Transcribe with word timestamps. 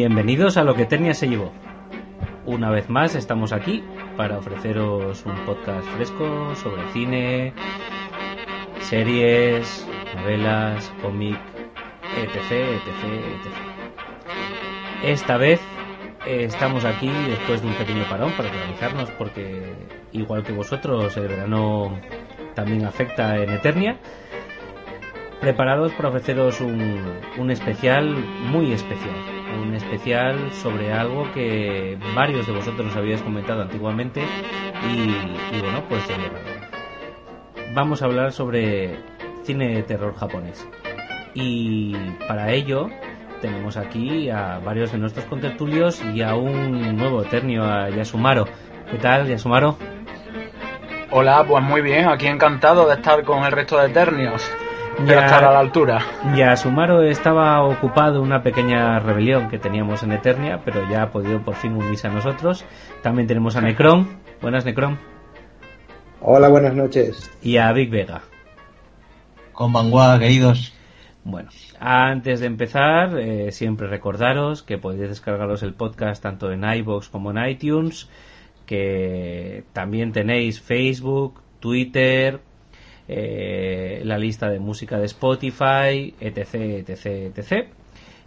Bienvenidos 0.00 0.56
a 0.56 0.62
lo 0.62 0.76
que 0.76 0.82
Eternia 0.82 1.12
se 1.12 1.26
llevó. 1.26 1.52
Una 2.46 2.70
vez 2.70 2.88
más 2.88 3.16
estamos 3.16 3.52
aquí 3.52 3.82
para 4.16 4.38
ofreceros 4.38 5.26
un 5.26 5.34
podcast 5.44 5.84
fresco 5.88 6.54
sobre 6.54 6.88
cine, 6.92 7.52
series, 8.78 9.84
novelas, 10.14 10.92
cómic, 11.02 11.36
etc, 12.16 12.52
etc, 12.52 13.04
etc. 13.10 13.52
Esta 15.02 15.36
vez 15.36 15.60
eh, 16.28 16.44
estamos 16.44 16.84
aquí 16.84 17.10
después 17.28 17.60
de 17.60 17.66
un 17.66 17.74
pequeño 17.74 18.04
parón 18.08 18.30
para 18.36 18.50
organizarnos 18.50 19.10
porque 19.18 19.74
igual 20.12 20.44
que 20.44 20.52
vosotros 20.52 21.16
el 21.16 21.26
verano 21.26 21.98
también 22.54 22.84
afecta 22.84 23.36
en 23.36 23.50
Eternia 23.50 23.98
preparados 25.40 25.90
para 25.94 26.10
ofreceros 26.10 26.60
un 26.60 27.50
especial 27.50 28.14
muy 28.52 28.70
especial. 28.70 29.37
Un 29.56 29.74
especial 29.74 30.52
sobre 30.52 30.92
algo 30.92 31.30
que 31.32 31.98
varios 32.14 32.46
de 32.46 32.52
vosotros 32.52 32.86
nos 32.86 32.96
habíais 32.96 33.22
comentado 33.22 33.62
antiguamente 33.62 34.22
y, 34.88 35.60
bueno, 35.60 35.84
pues 35.88 36.08
eh, 36.10 36.16
vamos 37.74 38.02
a 38.02 38.06
hablar 38.06 38.32
sobre 38.32 38.98
cine 39.44 39.74
de 39.74 39.82
terror 39.82 40.14
japonés. 40.14 40.68
Y 41.34 41.94
para 42.26 42.52
ello 42.52 42.88
tenemos 43.40 43.76
aquí 43.76 44.30
a 44.30 44.58
varios 44.58 44.92
de 44.92 44.98
nuestros 44.98 45.24
contertulios 45.26 46.02
y 46.14 46.22
a 46.22 46.34
un 46.34 46.96
nuevo 46.96 47.22
eternio, 47.22 47.64
a 47.64 47.88
Yasumaro. 47.90 48.46
¿Qué 48.90 48.98
tal, 48.98 49.26
Yasumaro? 49.28 49.76
Hola, 51.10 51.44
pues 51.48 51.64
muy 51.64 51.80
bien, 51.80 52.06
aquí 52.08 52.26
encantado 52.26 52.86
de 52.86 52.94
estar 52.94 53.24
con 53.24 53.44
el 53.44 53.52
resto 53.52 53.78
de 53.78 53.86
eternios 53.86 54.42
ya, 55.06 55.24
estar 55.24 55.44
a 55.44 55.52
la 55.52 55.58
altura. 55.60 56.00
Ya 56.36 56.56
Sumaro 56.56 57.02
estaba 57.02 57.62
ocupado 57.62 58.20
una 58.20 58.42
pequeña 58.42 58.98
rebelión 58.98 59.48
que 59.48 59.58
teníamos 59.58 60.02
en 60.02 60.12
Eternia, 60.12 60.62
pero 60.64 60.88
ya 60.88 61.02
ha 61.02 61.10
podido 61.10 61.42
por 61.42 61.54
fin 61.54 61.74
unirse 61.74 62.08
a 62.08 62.10
nosotros. 62.10 62.64
También 63.02 63.28
tenemos 63.28 63.56
a 63.56 63.60
Necron. 63.60 64.18
Buenas, 64.40 64.64
Necron. 64.64 64.98
Hola, 66.20 66.48
buenas 66.48 66.74
noches. 66.74 67.30
Y 67.42 67.58
a 67.58 67.72
Big 67.72 67.90
Vega. 67.90 68.22
Con 69.52 69.72
vanguardia, 69.72 70.26
queridos. 70.26 70.74
Bueno, 71.24 71.50
antes 71.78 72.40
de 72.40 72.46
empezar, 72.46 73.18
eh, 73.18 73.52
siempre 73.52 73.86
recordaros 73.86 74.62
que 74.62 74.78
podéis 74.78 75.10
descargaros 75.10 75.62
el 75.62 75.74
podcast 75.74 76.22
tanto 76.22 76.50
en 76.50 76.64
iBox 76.64 77.08
como 77.08 77.30
en 77.30 77.48
iTunes, 77.48 78.08
que 78.66 79.64
también 79.72 80.12
tenéis 80.12 80.60
Facebook, 80.60 81.42
Twitter, 81.60 82.40
eh, 83.08 84.02
la 84.04 84.18
lista 84.18 84.50
de 84.50 84.60
música 84.60 84.98
de 84.98 85.06
Spotify, 85.06 86.14
etc, 86.20 86.54
etc, 86.54 87.06
etc. 87.36 87.68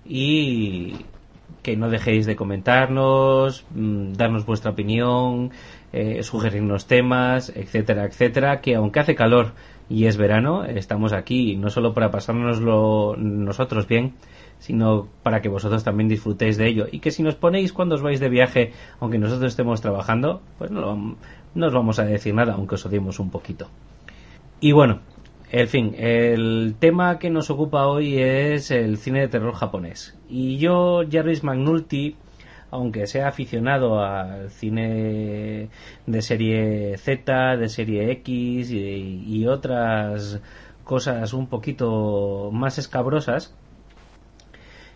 Y 0.06 0.96
que 1.62 1.78
no 1.78 1.90
dejéis 1.90 2.26
de 2.26 2.36
comentarnos, 2.36 3.66
mm, 3.76 4.14
darnos 4.14 4.46
vuestra 4.46 4.72
opinión, 4.72 5.52
eh, 5.94 6.24
sugerirnos 6.24 6.88
temas, 6.88 7.52
etcétera, 7.56 8.06
etcétera, 8.06 8.62
que 8.62 8.76
aunque 8.76 9.00
hace 9.00 9.16
calor 9.16 9.54
y 9.90 10.06
es 10.06 10.18
verano, 10.18 10.64
estamos 10.64 11.14
aquí 11.14 11.58
no 11.58 11.70
solo 11.70 11.94
para 11.94 12.12
pasárnoslo 12.12 13.16
nosotros 13.18 13.88
bien, 13.88 14.14
sino 14.60 15.08
para 15.24 15.42
que 15.42 15.50
vosotros 15.50 15.84
también 15.84 16.08
disfrutéis 16.08 16.58
de 16.58 16.68
ello. 16.68 16.88
Y 16.92 17.00
que 17.00 17.12
si 17.12 17.24
nos 17.24 17.36
ponéis 17.36 17.74
cuando 17.74 17.96
os 17.96 18.02
vais 18.02 18.20
de 18.20 18.30
viaje, 18.30 18.74
aunque 19.00 19.18
nosotros 19.18 19.52
estemos 19.52 19.82
trabajando, 19.82 20.42
pues 20.58 20.72
no, 20.72 21.18
no 21.56 21.68
os 21.68 21.74
vamos 21.74 22.00
a 22.00 22.06
decir 22.06 22.34
nada, 22.34 22.54
aunque 22.54 22.76
os 22.76 22.86
odiemos 22.86 23.20
un 23.20 23.30
poquito. 23.30 23.68
Y 24.64 24.74
bueno, 24.74 25.00
en 25.52 25.68
fin, 25.68 25.96
el 25.98 26.76
tema 26.78 27.18
que 27.18 27.32
nos 27.32 27.50
ocupa 27.50 27.88
hoy 27.88 28.20
es 28.20 28.70
el 28.70 28.98
cine 28.98 29.22
de 29.22 29.28
terror 29.28 29.56
japonés. 29.56 30.16
Y 30.30 30.60
yo, 30.60 31.02
Jarvis 31.12 31.44
McNulty, 31.44 32.16
aunque 32.70 33.08
sea 33.08 33.28
aficionado 33.28 34.02
al 34.02 34.52
cine 34.52 35.70
de 36.06 36.22
serie 36.22 36.96
Z, 37.00 37.58
de 37.58 37.70
serie 37.70 38.12
X 38.12 38.70
y, 38.72 39.48
otras 39.48 40.40
cosas 40.84 41.34
un 41.34 41.48
poquito 41.48 42.52
más 42.54 42.78
escabrosas, 42.78 43.56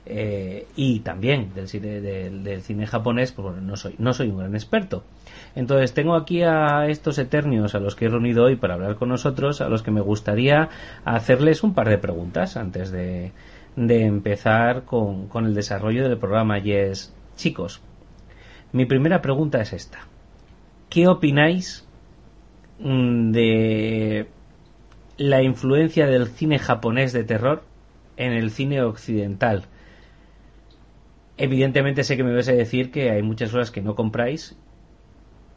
eh, 0.06 0.68
y 0.76 1.00
también 1.00 1.56
del 1.56 1.68
cine, 1.68 2.02
del, 2.02 2.62
cine 2.62 2.86
japonés, 2.86 3.32
pues 3.32 3.60
no 3.64 3.76
soy, 3.76 3.96
no 3.98 4.14
soy 4.14 4.30
un 4.30 4.38
gran 4.38 4.54
experto. 4.54 5.04
Entonces 5.56 5.94
tengo 5.94 6.16
aquí 6.16 6.44
a 6.44 6.88
estos 6.88 7.18
eternios 7.18 7.76
a 7.76 7.80
los 7.80 7.96
que 7.96 8.06
he 8.06 8.10
reunido 8.10 8.44
hoy 8.44 8.58
para 8.58 8.74
hablar 8.74 8.96
con 8.96 9.08
nosotros, 9.08 9.62
a 9.62 9.70
los 9.70 9.84
que 9.84 9.92
me 9.92 10.02
gustaría 10.02 10.70
hacerles 11.06 11.64
un 11.64 11.74
par 11.74 11.88
de 11.88 11.98
preguntas 11.98 12.58
antes 12.58 12.92
de, 12.92 13.32
empezar 13.78 14.84
con, 14.84 15.28
con, 15.30 15.46
el 15.46 15.56
desarrollo 15.56 16.08
del 16.10 16.18
programa. 16.18 16.60
Y 16.60 16.74
es, 16.74 17.16
chicos, 17.38 17.82
mi 18.74 18.86
primera 18.86 19.22
pregunta 19.22 19.62
es 19.62 19.72
esta. 19.72 20.00
¿Qué 20.90 21.08
opináis 21.08 21.88
mm, 22.80 23.32
de 23.32 24.28
la 25.18 25.42
influencia 25.42 26.06
del 26.06 26.28
cine 26.28 26.60
japonés 26.60 27.14
de 27.14 27.24
terror 27.24 27.64
en 28.18 28.34
el 28.34 28.52
cine 28.52 28.82
occidental? 28.82 29.68
Evidentemente 31.38 32.04
sé 32.04 32.18
que 32.18 32.24
me 32.26 32.34
vais 32.34 32.50
a 32.50 32.54
decir 32.54 32.92
que 32.92 33.10
hay 33.10 33.22
muchas 33.22 33.52
cosas 33.52 33.72
que 33.72 33.82
no 33.82 33.96
compráis 33.96 34.58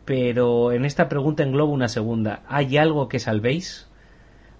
pero 0.08 0.72
en 0.72 0.86
esta 0.86 1.06
pregunta 1.06 1.42
englobo 1.42 1.70
una 1.70 1.88
segunda. 1.88 2.40
¿Hay 2.48 2.78
algo 2.78 3.10
que 3.10 3.18
salvéis? 3.18 3.86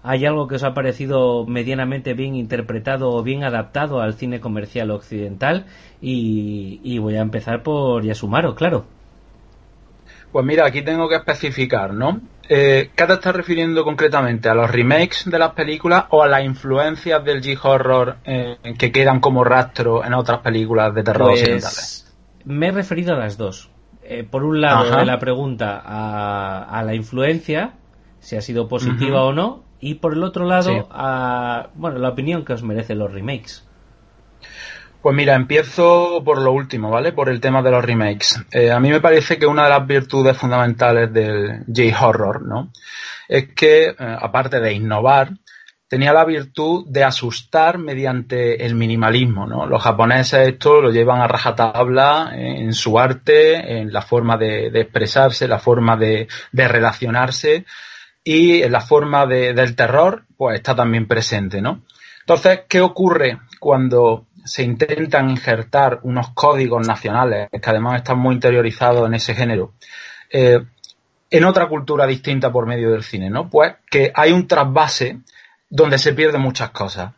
¿Hay 0.03 0.23
algo 0.27 0.47
que 0.47 0.55
os 0.55 0.63
ha 0.63 0.75
parecido 0.75 1.47
medianamente 1.47 2.13
bien 2.13 2.35
interpretado 2.35 3.09
o 3.09 3.23
bien 3.23 3.43
adaptado 3.43 3.99
al 3.99 4.13
cine 4.13 4.39
comercial 4.39 4.91
occidental? 4.91 5.65
Y, 6.01 6.99
voy 6.99 7.15
a 7.15 7.21
empezar 7.21 7.63
por 7.63 8.03
Yasumaro, 8.05 8.53
claro. 8.53 8.85
Pues 10.31 10.45
mira, 10.45 10.67
aquí 10.67 10.83
tengo 10.83 11.09
que 11.09 11.15
especificar, 11.15 11.95
¿no? 11.95 12.21
Eh, 12.47 12.91
¿Qué 12.95 13.05
te 13.07 13.13
estás 13.13 13.35
refiriendo 13.35 13.83
concretamente? 13.83 14.49
¿A 14.49 14.53
los 14.53 14.69
remakes 14.69 15.23
de 15.25 15.39
las 15.39 15.53
películas 15.53 16.05
o 16.11 16.21
a 16.21 16.27
las 16.27 16.43
influencias 16.43 17.25
del 17.25 17.41
G-horror 17.41 18.17
eh, 18.23 18.57
que 18.77 18.91
quedan 18.91 19.19
como 19.19 19.43
rastro 19.43 20.05
en 20.05 20.13
otras 20.13 20.41
películas 20.41 20.93
de 20.93 21.01
terror 21.01 21.29
pues, 21.29 21.41
occidentales? 21.41 22.15
Me 22.45 22.67
he 22.67 22.71
referido 22.71 23.15
a 23.15 23.17
las 23.17 23.35
dos. 23.35 23.71
Eh, 24.11 24.23
por 24.23 24.43
un 24.43 24.59
lado, 24.59 24.97
de 24.97 25.05
la 25.05 25.19
pregunta 25.19 25.79
a, 25.85 26.81
la 26.83 26.95
influencia, 26.95 27.73
si 28.19 28.35
ha 28.35 28.41
sido 28.41 28.67
positiva 28.67 29.21
o 29.21 29.33
no, 29.33 29.63
y 29.79 29.93
por 29.95 30.13
el 30.13 30.23
otro 30.23 30.45
lado, 30.45 30.87
a 30.89 31.67
bueno, 31.75 31.99
la 31.99 32.09
opinión 32.09 32.43
que 32.43 32.53
os 32.53 32.63
merecen 32.63 32.97
los 32.97 33.13
remakes. 33.13 33.63
Pues 35.03 35.15
mira, 35.15 35.35
empiezo 35.35 36.23
por 36.25 36.41
lo 36.41 36.51
último, 36.51 36.89
¿vale? 36.89 37.13
Por 37.13 37.29
el 37.29 37.39
tema 37.39 37.61
de 37.61 37.69
los 37.69 37.85
remakes. 37.85 38.43
Eh, 38.51 38.71
a 38.71 38.79
mí 38.79 38.89
me 38.89 38.99
parece 38.99 39.37
que 39.37 39.45
una 39.45 39.65
de 39.65 39.69
las 39.69 39.85
virtudes 39.85 40.35
fundamentales 40.35 41.13
del 41.13 41.65
J-Horror, 41.67 42.41
¿no? 42.41 42.71
Es 43.27 43.53
que, 43.53 43.89
eh, 43.89 43.95
aparte 43.99 44.59
de 44.59 44.73
innovar, 44.73 45.33
tenía 45.89 46.13
la 46.13 46.23
virtud 46.23 46.85
de 46.87 47.03
asustar 47.03 47.79
mediante 47.79 48.63
el 48.63 48.75
minimalismo. 48.75 49.47
¿no? 49.47 49.65
Los 49.65 49.81
japoneses 49.81 50.47
esto 50.47 50.81
lo 50.81 50.91
llevan 50.91 51.19
a 51.19 51.27
rajatabla 51.27 52.31
en 52.33 52.71
su 52.73 52.99
arte, 52.99 53.79
en 53.79 53.91
la 53.91 54.03
forma 54.03 54.37
de, 54.37 54.67
expresarse, 54.67 55.47
la 55.47 55.57
forma 55.57 55.97
de, 55.97 56.27
relacionarse 56.53 57.65
y 58.23 58.61
en 58.61 58.71
la 58.71 58.81
forma 58.81 59.25
del 59.25 59.75
terror, 59.75 60.25
pues 60.37 60.57
está 60.57 60.75
también 60.75 61.07
presente. 61.07 61.59
¿no? 61.59 61.81
Entonces, 62.19 62.61
¿qué 62.69 62.81
ocurre 62.81 63.39
cuando 63.59 64.27
se 64.45 64.63
intentan 64.63 65.31
injertar 65.31 66.01
unos 66.03 66.29
códigos 66.35 66.87
nacionales 66.87 67.49
que 67.49 67.69
además 67.69 67.97
están 67.97 68.19
muy 68.19 68.35
interiorizados 68.35 69.07
en 69.07 69.15
ese 69.15 69.33
género? 69.33 69.73
Eh, 70.31 70.59
en 71.31 71.43
otra 71.45 71.67
cultura 71.67 72.05
distinta 72.05 72.51
por 72.51 72.67
medio 72.67 72.91
del 72.91 73.03
cine, 73.03 73.31
¿no? 73.31 73.49
Pues 73.49 73.73
que 73.89 74.11
hay 74.13 74.31
un 74.31 74.47
trasvase 74.47 75.19
donde 75.69 75.97
se 75.97 76.13
pierden 76.13 76.41
muchas 76.41 76.71
cosas. 76.71 77.13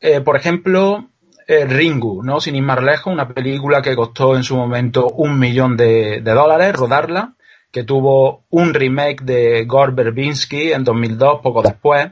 Eh, 0.00 0.20
por 0.20 0.36
ejemplo, 0.36 1.08
eh, 1.46 1.64
Ringu, 1.64 2.22
¿no? 2.22 2.40
Sin 2.40 2.56
ir 2.56 2.62
más 2.62 2.82
lejos, 2.82 3.12
una 3.12 3.28
película 3.28 3.80
que 3.80 3.96
costó 3.96 4.36
en 4.36 4.44
su 4.44 4.56
momento 4.56 5.08
un 5.08 5.38
millón 5.38 5.76
de, 5.76 6.20
dólares 6.20 6.74
rodarla, 6.74 7.34
que 7.70 7.84
tuvo 7.84 8.44
un 8.50 8.74
remake 8.74 9.22
de 9.22 9.64
Gore 9.64 9.92
Verbinski 9.92 10.72
en 10.72 10.84
2002, 10.84 11.40
poco 11.42 11.62
después 11.62 12.10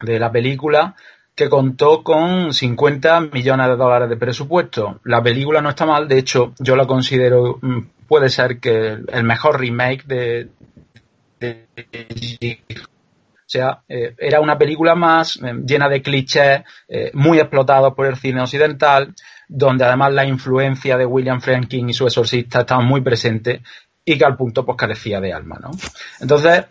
de 0.00 0.18
la 0.18 0.30
película, 0.30 0.94
que 1.34 1.48
contó 1.48 2.02
con 2.02 2.52
50 2.52 3.20
millones 3.32 3.68
de 3.68 3.76
dólares 3.76 4.08
de 4.08 4.16
presupuesto. 4.16 5.00
La 5.04 5.22
película 5.22 5.60
no 5.60 5.70
está 5.70 5.86
mal, 5.86 6.06
de 6.08 6.18
hecho, 6.18 6.52
yo 6.58 6.76
la 6.76 6.86
considero, 6.86 7.58
mm, 7.60 7.80
puede 8.06 8.28
ser 8.28 8.60
que 8.60 8.98
el 9.08 9.24
mejor 9.24 9.60
remake 9.60 10.04
de, 10.04 10.48
de 11.40 11.66
sea, 13.54 13.82
eh, 13.88 14.14
era 14.18 14.40
una 14.40 14.58
película 14.58 14.94
más 14.94 15.36
eh, 15.36 15.54
llena 15.64 15.88
de 15.88 16.02
clichés, 16.02 16.62
eh, 16.88 17.10
muy 17.14 17.38
explotados 17.38 17.94
por 17.94 18.06
el 18.06 18.16
cine 18.16 18.40
occidental, 18.40 19.14
donde 19.48 19.84
además 19.84 20.12
la 20.12 20.24
influencia 20.24 20.98
de 20.98 21.06
William 21.06 21.40
Franklin 21.40 21.88
y 21.88 21.94
su 21.94 22.04
exorcista 22.04 22.60
estaba 22.60 22.82
muy 22.82 23.00
presente 23.00 23.62
y 24.06 24.18
que 24.18 24.24
al 24.24 24.36
punto 24.36 24.66
pues 24.66 24.76
carecía 24.76 25.18
de 25.20 25.32
alma, 25.32 25.58
¿no? 25.62 25.70
Entonces, 26.20 26.66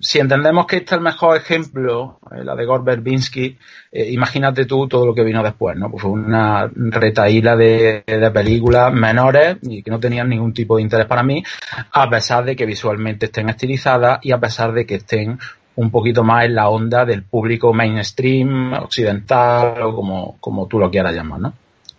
si 0.00 0.18
entendemos 0.18 0.66
que 0.66 0.76
este 0.76 0.94
es 0.94 0.98
el 0.98 1.00
mejor 1.00 1.38
ejemplo, 1.38 2.18
la 2.30 2.54
de 2.54 2.66
Gore 2.66 2.82
Verbinski, 2.84 3.56
imagínate 3.90 4.66
tú 4.66 4.86
todo 4.86 5.06
lo 5.06 5.14
que 5.14 5.24
vino 5.24 5.42
después, 5.42 5.78
¿no? 5.78 5.90
Pues 5.90 6.02
fue 6.02 6.10
una 6.10 6.70
retaíla 6.74 7.56
de, 7.56 8.04
películas 8.34 8.92
menores 8.92 9.56
y 9.62 9.82
que 9.82 9.90
no 9.90 9.98
tenían 9.98 10.28
ningún 10.28 10.52
tipo 10.52 10.76
de 10.76 10.82
interés 10.82 11.06
para 11.06 11.22
mí, 11.22 11.42
a 11.90 12.10
pesar 12.10 12.44
de 12.44 12.54
que 12.54 12.66
visualmente 12.66 13.26
estén 13.26 13.48
estilizadas 13.48 14.18
y 14.20 14.32
a 14.32 14.38
pesar 14.38 14.74
de 14.74 14.84
que 14.84 14.96
estén 14.96 15.38
un 15.76 15.90
poquito 15.90 16.22
más 16.22 16.44
en 16.44 16.54
la 16.54 16.68
onda 16.68 17.04
del 17.04 17.24
público 17.24 17.72
mainstream, 17.72 18.74
occidental 18.74 19.82
o 19.82 19.94
como, 19.94 20.36
como 20.40 20.66
tú 20.66 20.78
lo 20.78 20.90
quieras 20.90 21.14
llamar, 21.14 21.40
¿no? 21.40 21.54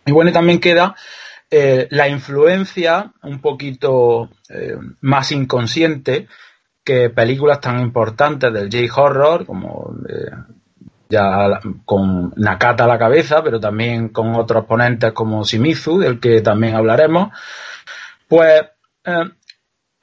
Y 0.06 0.12
bueno, 0.12 0.32
también 0.32 0.60
queda 0.60 0.96
eh, 1.50 1.88
la 1.92 2.08
influencia 2.08 3.12
un 3.24 3.40
poquito 3.40 4.30
eh, 4.50 4.78
más 5.02 5.32
inconsciente 5.32 6.28
que 6.84 7.10
películas 7.10 7.60
tan 7.60 7.80
importantes 7.80 8.54
del 8.54 8.70
J-Horror, 8.70 9.46
como 9.46 9.96
eh, 10.08 10.32
ya 11.10 11.60
con 11.84 12.34
Nakata 12.36 12.86
a 12.86 12.88
la 12.88 13.00
cabeza, 13.00 13.44
pero 13.44 13.60
también 13.60 14.10
con 14.10 14.36
otros 14.36 14.66
ponentes 14.66 15.12
como 15.14 15.44
Shimizu, 15.44 16.00
del 16.00 16.20
que 16.20 16.42
también 16.42 16.76
hablaremos, 16.76 17.30
pues 18.28 18.64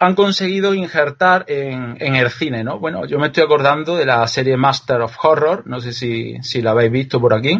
han 0.02 0.16
conseguido 0.16 0.74
injertar 0.74 1.44
en, 1.46 1.96
en, 2.00 2.16
el 2.16 2.28
cine, 2.28 2.64
¿no? 2.64 2.80
Bueno, 2.80 3.06
yo 3.06 3.20
me 3.20 3.28
estoy 3.28 3.44
acordando 3.44 3.96
de 3.96 4.04
la 4.04 4.26
serie 4.26 4.56
Master 4.56 5.00
of 5.00 5.16
Horror, 5.22 5.62
no 5.66 5.80
sé 5.80 5.92
si, 5.92 6.60
la 6.60 6.72
habéis 6.72 6.90
visto 6.90 7.20
por 7.20 7.32
aquí, 7.32 7.56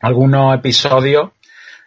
algunos 0.00 0.54
episodios 0.54 1.32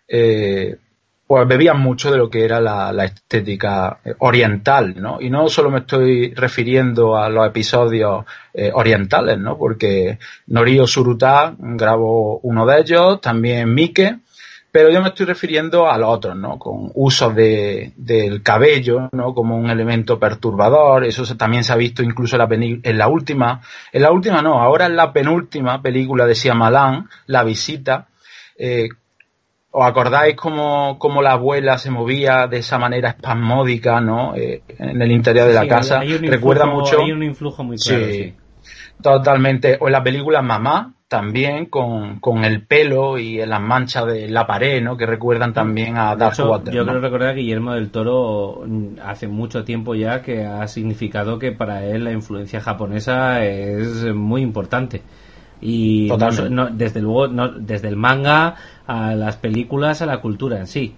eh, 0.07 0.77
pues 1.25 1.47
bebían 1.47 1.79
mucho 1.79 2.11
de 2.11 2.19
lo 2.19 2.29
que 2.29 2.45
era 2.45 2.61
la, 2.61 3.05
estética 3.05 3.97
oriental, 4.19 4.93
¿no? 5.01 5.19
Y 5.19 5.31
no 5.31 5.49
solo 5.49 5.71
me 5.71 5.79
estoy 5.79 6.31
refiriendo 6.35 7.17
a 7.17 7.27
los 7.29 7.47
episodios 7.47 8.25
eh, 8.53 8.69
orientales, 8.71 9.39
¿no? 9.39 9.57
Porque 9.57 10.19
Norio 10.45 10.85
Suruta 10.85 11.55
grabó 11.57 12.37
uno 12.43 12.67
de 12.67 12.81
ellos, 12.81 13.19
también 13.19 13.73
Mike, 13.73 14.19
pero 14.71 14.89
yo 14.89 15.01
me 15.01 15.09
estoy 15.09 15.25
refiriendo 15.25 15.89
a 15.89 15.97
los 15.97 16.09
otros, 16.09 16.35
¿no? 16.35 16.57
Con 16.57 16.91
uso 16.95 17.29
de, 17.31 17.91
del 17.97 18.41
cabello, 18.41 19.09
¿no? 19.11 19.33
Como 19.33 19.57
un 19.57 19.69
elemento 19.69 20.17
perturbador, 20.17 21.03
eso 21.03 21.23
también 21.35 21.63
se 21.63 21.73
ha 21.73 21.75
visto 21.75 22.01
incluso 22.01 22.37
en 22.37 22.39
la, 22.39 22.47
en 22.83 22.97
la 22.97 23.07
última, 23.09 23.61
en 23.91 24.01
la 24.01 24.11
última 24.11 24.41
no, 24.41 24.61
ahora 24.61 24.85
en 24.85 24.95
la 24.95 25.11
penúltima 25.11 25.81
película 25.81 26.25
de 26.25 26.35
Shyamalan, 26.35 27.09
La 27.27 27.43
Visita, 27.43 28.07
eh, 28.57 28.89
¿Os 29.73 29.85
acordáis 29.85 30.35
cómo, 30.35 30.99
cómo, 30.99 31.21
la 31.21 31.31
abuela 31.31 31.77
se 31.77 31.91
movía 31.91 32.45
de 32.47 32.57
esa 32.57 32.77
manera 32.77 33.11
espasmódica, 33.11 34.01
¿no? 34.01 34.35
Eh, 34.35 34.63
en 34.77 35.01
el 35.01 35.11
interior 35.13 35.47
de 35.47 35.53
la 35.53 35.65
casa. 35.65 36.01
Recuerda 36.01 36.65
mucho. 36.65 37.01
Hay 37.01 37.13
un 37.13 37.23
influjo 37.23 37.63
muy 37.63 37.77
claro, 37.77 38.05
sí, 38.07 38.35
Totalmente. 39.01 39.77
O 39.79 39.87
en 39.87 39.93
la 39.93 40.03
película 40.03 40.41
Mamá, 40.41 40.93
también, 41.11 41.65
con, 41.65 42.21
con, 42.21 42.45
el 42.45 42.65
pelo 42.65 43.17
y 43.17 43.45
las 43.45 43.59
manchas 43.59 44.05
de 44.05 44.29
la 44.29 44.47
pared, 44.47 44.81
¿no? 44.81 44.95
Que 44.95 45.05
recuerdan 45.05 45.51
también 45.51 45.97
a 45.97 46.15
Dark 46.15 46.39
Water. 46.39 46.73
Yo 46.73 46.85
creo 46.85 47.01
recordar 47.01 47.35
que 47.35 47.41
Guillermo 47.41 47.73
del 47.73 47.91
Toro 47.91 48.63
mm, 48.65 48.99
hace 49.03 49.27
mucho 49.27 49.65
tiempo 49.65 49.93
ya 49.93 50.21
que 50.21 50.45
ha 50.45 50.65
significado 50.67 51.37
que 51.37 51.51
para 51.51 51.83
él 51.83 52.05
la 52.05 52.13
influencia 52.13 52.61
japonesa 52.61 53.43
es 53.43 54.05
muy 54.15 54.41
importante 54.41 55.01
y 55.59 56.09
no, 56.49 56.69
desde 56.69 57.01
luego 57.01 57.27
no, 57.27 57.49
desde 57.49 57.89
el 57.89 57.97
manga 57.97 58.55
a 58.87 59.13
las 59.13 59.35
películas 59.35 60.01
a 60.01 60.05
la 60.05 60.21
cultura 60.21 60.59
en 60.59 60.67
sí 60.67 60.95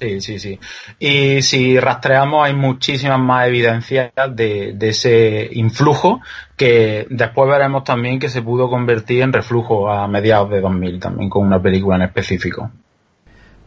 Sí, 0.00 0.20
sí, 0.20 0.38
sí. 0.38 0.58
Y 0.98 1.40
si 1.42 1.80
rastreamos 1.80 2.44
hay 2.44 2.54
muchísimas 2.54 3.18
más 3.18 3.48
evidencias 3.48 4.12
de, 4.34 4.76
ese 4.80 5.48
influjo 5.52 6.20
que 6.56 7.06
después 7.08 7.50
veremos 7.50 7.84
también 7.84 8.18
que 8.18 8.28
se 8.28 8.42
pudo 8.42 8.68
convertir 8.68 9.22
en 9.22 9.32
reflujo 9.32 9.90
a 9.90 10.06
mediados 10.06 10.50
de 10.50 10.60
2000 10.60 11.00
también 11.00 11.30
con 11.30 11.46
una 11.46 11.62
película 11.62 11.96
en 11.96 12.02
específico. 12.02 12.70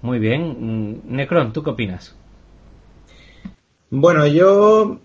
Muy 0.02 0.20
bien. 0.20 0.56
Mm, 0.60 1.16
Necron, 1.16 1.52
¿tú 1.52 1.64
qué 1.64 1.72
opinas? 1.72 2.16
Bueno, 3.90 4.28
yo... 4.28 5.00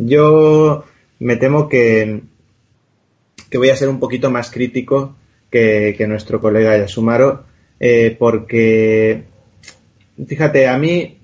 Yo 0.00 0.84
me 1.18 1.36
temo 1.36 1.68
que 1.68 2.22
que 3.50 3.58
voy 3.58 3.70
a 3.70 3.76
ser 3.76 3.88
un 3.88 3.98
poquito 3.98 4.30
más 4.30 4.50
crítico 4.50 5.14
que, 5.50 5.96
nuestro 6.08 6.40
colega 6.40 6.76
Yasumaro, 6.76 7.44
eh, 7.80 8.16
porque, 8.18 9.24
fíjate, 10.26 10.68
a 10.68 10.78
mí, 10.78 11.20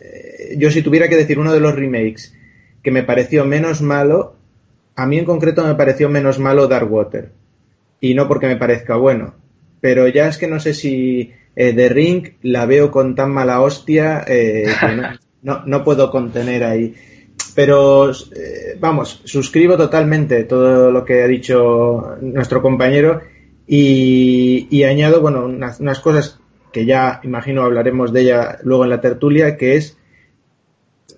eh, 0.00 0.54
yo 0.56 0.70
si 0.70 0.82
tuviera 0.82 1.08
que 1.08 1.16
decir 1.16 1.38
uno 1.38 1.52
de 1.52 1.60
los 1.60 1.74
remakes 1.74 2.34
que 2.82 2.90
me 2.90 3.02
pareció 3.02 3.44
menos 3.44 3.82
malo, 3.82 4.36
a 4.96 5.06
mí 5.06 5.18
en 5.18 5.24
concreto 5.24 5.64
me 5.64 5.74
pareció 5.74 6.08
menos 6.08 6.38
malo 6.38 6.68
Darkwater. 6.68 7.32
Y 8.00 8.14
no 8.14 8.28
porque 8.28 8.46
me 8.46 8.56
parezca 8.56 8.96
bueno, 8.96 9.34
pero 9.80 10.08
ya 10.08 10.28
es 10.28 10.36
que 10.36 10.46
no 10.46 10.60
sé 10.60 10.74
si 10.74 11.32
eh, 11.56 11.72
The 11.72 11.88
Ring 11.88 12.28
la 12.42 12.66
veo 12.66 12.90
con 12.90 13.14
tan 13.14 13.30
mala 13.30 13.62
hostia 13.62 14.24
que 14.26 14.66
no, 15.42 15.62
no 15.64 15.84
puedo 15.84 16.10
contener 16.10 16.64
ahí. 16.64 16.94
Pero 17.54 18.10
eh, 18.10 18.76
vamos, 18.80 19.20
suscribo 19.24 19.76
totalmente 19.76 20.44
todo 20.44 20.90
lo 20.90 21.04
que 21.04 21.22
ha 21.22 21.26
dicho 21.26 22.16
nuestro 22.20 22.60
compañero 22.62 23.20
y, 23.66 24.82
añado, 24.84 25.20
bueno, 25.20 25.46
unas, 25.46 26.00
cosas 26.00 26.38
que 26.72 26.84
ya 26.84 27.20
imagino 27.24 27.62
hablaremos 27.62 28.12
de 28.12 28.22
ella 28.22 28.58
luego 28.62 28.84
en 28.84 28.90
la 28.90 29.00
tertulia, 29.00 29.56
que 29.56 29.76
es 29.76 29.96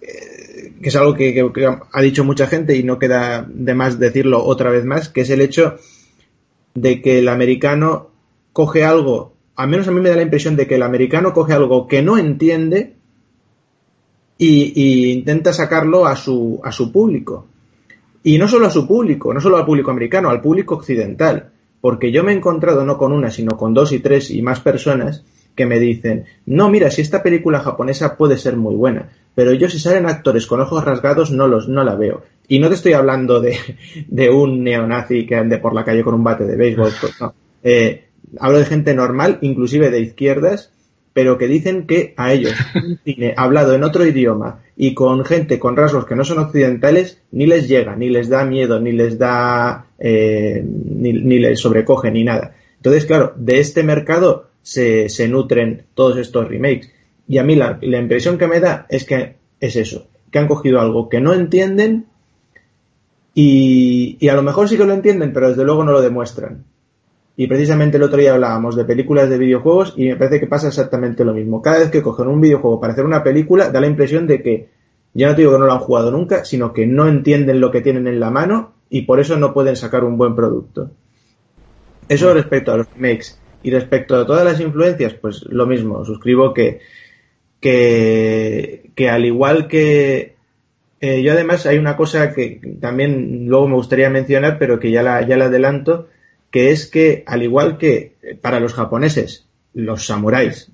eh, 0.01 0.75
que 0.81 0.89
es 0.89 0.97
algo 0.97 1.15
que, 1.15 1.45
ha 1.93 2.03
dicho 2.03 2.25
mucha 2.25 2.47
gente 2.47 2.77
y 2.77 2.83
no 2.83 2.99
queda 2.99 3.47
de 3.49 3.75
más 3.75 3.99
decirlo 3.99 4.45
otra 4.45 4.71
vez 4.71 4.85
más, 4.85 5.09
que 5.09 5.23
es 5.23 5.31
el 5.31 5.41
hecho 5.41 5.77
de 6.75 7.01
que 7.01 7.19
el 7.19 7.29
americano 7.29 8.11
coge 8.53 8.85
algo, 8.85 9.35
al 9.57 9.69
menos 9.69 9.89
a 9.89 9.91
mí 9.91 10.01
me 10.01 10.11
da 10.11 10.17
la 10.17 10.23
impresión 10.23 10.57
de 10.57 10.67
que 10.67 10.77
el 10.77 10.83
americano 10.83 11.33
coge 11.33 11.55
algo 11.55 11.89
que 11.89 12.03
no 12.03 12.19
entiende 12.19 12.95
y, 14.39 15.13
intenta 15.13 15.53
sacarlo 15.53 16.07
a 16.07 16.15
su, 16.15 16.61
a 16.63 16.71
su 16.71 16.93
público. 16.93 17.47
Y 18.23 18.39
no 18.39 18.49
solo 18.49 18.67
a 18.67 18.71
su 18.71 18.87
público, 18.87 19.33
no 19.33 19.41
solo 19.41 19.57
al 19.57 19.65
público 19.65 19.91
americano, 19.91 20.29
al 20.29 20.43
público 20.43 20.75
occidental. 20.75 21.53
Porque 21.81 22.13
yo 22.13 22.25
me 22.25 22.33
he 22.33 22.37
encontrado 22.37 22.85
no 22.85 22.99
con 22.99 23.13
una, 23.13 23.31
sino 23.31 23.57
con 23.57 23.75
dos 23.75 23.93
y 23.93 24.01
tres 24.01 24.31
y 24.31 24.43
más 24.43 24.61
personas 24.61 25.25
que 25.55 25.67
me 25.67 25.79
dicen, 25.79 26.27
no, 26.45 26.69
mira, 26.69 26.91
si 26.91 27.01
esta 27.01 27.23
película 27.23 27.61
japonesa 27.61 28.17
puede 28.17 28.37
ser 28.37 28.57
muy 28.57 28.75
buena, 28.75 29.09
pero 29.35 29.53
yo 29.53 29.69
si 29.69 29.79
salen 29.79 30.07
actores 30.07 30.47
con 30.47 30.61
ojos 30.61 30.85
rasgados 30.85 31.31
no 31.31 31.49
los, 31.49 31.69
no 31.69 31.83
la 31.83 31.95
veo. 31.95 32.23
Y 32.47 32.59
no 32.59 32.69
te 32.69 32.75
estoy 32.75 32.93
hablando 32.93 33.41
de, 33.41 33.57
de 34.09 34.31
un 34.31 34.63
neonazi 34.63 35.27
que 35.27 35.37
ande 35.37 35.59
por 35.59 35.75
la 35.75 35.85
calle 35.85 36.05
con 36.05 36.15
un 36.15 36.25
bate 36.25 36.45
de 36.45 36.57
béisbol, 36.57 36.93
pues 37.01 37.21
no. 37.21 37.35
Eh, 37.63 38.05
hablo 38.39 38.59
de 38.59 38.67
gente 38.67 38.95
normal, 38.95 39.39
inclusive 39.41 39.91
de 39.91 40.01
izquierdas, 40.01 40.73
pero 41.17 41.39
que 41.39 41.49
dicen 41.49 41.87
que 41.87 42.13
a 42.19 42.35
ellos, 42.35 42.53
un 42.75 42.99
cine 43.03 43.33
hablado 43.39 43.75
en 43.75 43.85
otro 43.85 44.05
idioma 44.05 44.61
y 44.77 44.93
con 44.93 45.25
gente 45.25 45.59
con 45.59 45.75
rasgos 45.75 46.05
que 46.05 46.15
no 46.15 46.25
son 46.25 46.41
occidentales, 46.41 47.23
ni 47.33 47.47
les 47.47 47.69
llega, 47.69 47.97
ni 47.97 48.11
les 48.11 48.29
da 48.29 48.45
miedo, 48.45 48.81
ni 48.81 48.93
les 48.93 49.19
da, 49.19 49.87
eh, 49.99 50.63
ni, 50.63 51.39
les 51.39 51.59
sobrecoge, 51.59 52.11
ni 52.11 52.23
nada. 52.23 52.55
Entonces, 52.77 53.07
claro, 53.07 53.33
de 53.35 53.61
este 53.61 53.83
mercado 53.83 54.51
se, 54.61 55.09
se 55.09 55.27
nutren 55.27 55.85
todos 55.95 56.19
estos 56.19 56.49
remakes. 56.49 56.93
Y 57.27 57.39
a 57.39 57.45
mí 57.45 57.57
la, 57.57 57.79
la 57.81 57.99
impresión 57.99 58.37
que 58.37 58.47
me 58.47 58.61
da 58.61 58.85
es 58.91 59.07
que 59.07 59.37
es 59.59 59.77
eso, 59.77 60.09
que 60.31 60.39
han 60.39 60.49
cogido 60.49 60.83
algo 60.83 61.09
que 61.09 61.23
no 61.23 61.33
entienden 61.33 62.05
y, 63.33 64.19
y 64.21 64.29
a 64.29 64.35
lo 64.35 64.43
mejor 64.43 64.69
sí 64.69 64.77
que 64.77 64.85
lo 64.85 64.93
entienden, 64.93 65.33
pero 65.33 65.49
desde 65.49 65.65
luego 65.65 65.83
no 65.83 65.93
lo 65.93 66.03
demuestran. 66.03 66.67
Y 67.37 67.47
precisamente 67.47 67.99
el 67.99 68.03
otro 68.03 68.19
día 68.19 68.33
hablábamos 68.33 68.77
de 68.77 68.85
películas 68.85 69.29
de 69.29 69.37
videojuegos 69.37 69.95
y 69.97 70.09
me 70.09 70.17
parece 70.17 70.41
que 70.41 70.47
pasa 70.47 70.69
exactamente 70.69 71.25
lo 71.25 71.35
mismo. 71.35 71.61
Cada 71.61 71.81
vez 71.81 71.91
que 71.91 72.03
cogen 72.03 72.29
un 72.29 72.41
videojuego 72.41 72.81
para 72.81 72.95
hacer 72.95 73.05
una 73.05 73.23
película, 73.23 73.71
da 73.71 73.81
la 73.81 73.87
impresión 73.87 74.27
de 74.27 74.43
que, 74.43 74.69
ya 75.13 75.29
no 75.29 75.35
te 75.35 75.43
digo 75.43 75.53
que 75.53 75.59
no 75.59 75.67
lo 75.67 75.73
han 75.73 75.81
jugado 75.81 76.11
nunca, 76.11 76.45
sino 76.45 76.73
que 76.73 76.87
no 76.87 77.07
entienden 77.09 77.61
lo 77.61 77.71
que 77.71 77.83
tienen 77.83 78.07
en 78.07 78.21
la 78.21 78.31
mano 78.31 78.73
y 78.89 79.03
por 79.03 79.21
eso 79.21 79.37
no 79.37 79.53
pueden 79.53 79.77
sacar 79.77 80.05
un 80.05 80.17
buen 80.17 80.35
producto. 80.35 80.91
Eso 82.09 82.33
respecto 82.33 82.73
a 82.73 82.79
los 82.79 82.87
remakes. 82.95 83.39
Y 83.63 83.71
respecto 83.71 84.17
a 84.17 84.27
todas 84.27 84.45
las 84.45 84.61
influencias, 84.61 85.15
pues 85.15 85.43
lo 85.49 85.67
mismo. 85.67 86.05
Suscribo 86.05 86.55
que, 86.55 86.81
que, 87.61 88.91
que 88.95 89.11
al 89.11 89.25
igual 89.25 89.67
que 89.67 90.37
eh, 91.01 91.23
yo 91.23 91.33
además 91.33 91.67
hay 91.67 91.79
una 91.79 91.97
cosa 91.97 92.33
que 92.33 92.61
también 92.81 93.47
luego 93.49 93.69
me 93.69 93.75
gustaría 93.75 94.09
mencionar, 94.09 94.59
pero 94.59 94.81
que 94.81 94.91
ya 94.91 95.03
la, 95.03 95.27
ya 95.27 95.37
la 95.37 95.47
adelanto, 95.47 96.09
que 96.51 96.71
es 96.71 96.87
que, 96.87 97.25
al 97.27 97.43
igual 97.43 97.79
que 97.79 98.17
para 98.41 98.61
los 98.61 98.75
japoneses, 98.75 99.47
los 99.75 100.07
samuráis 100.07 100.71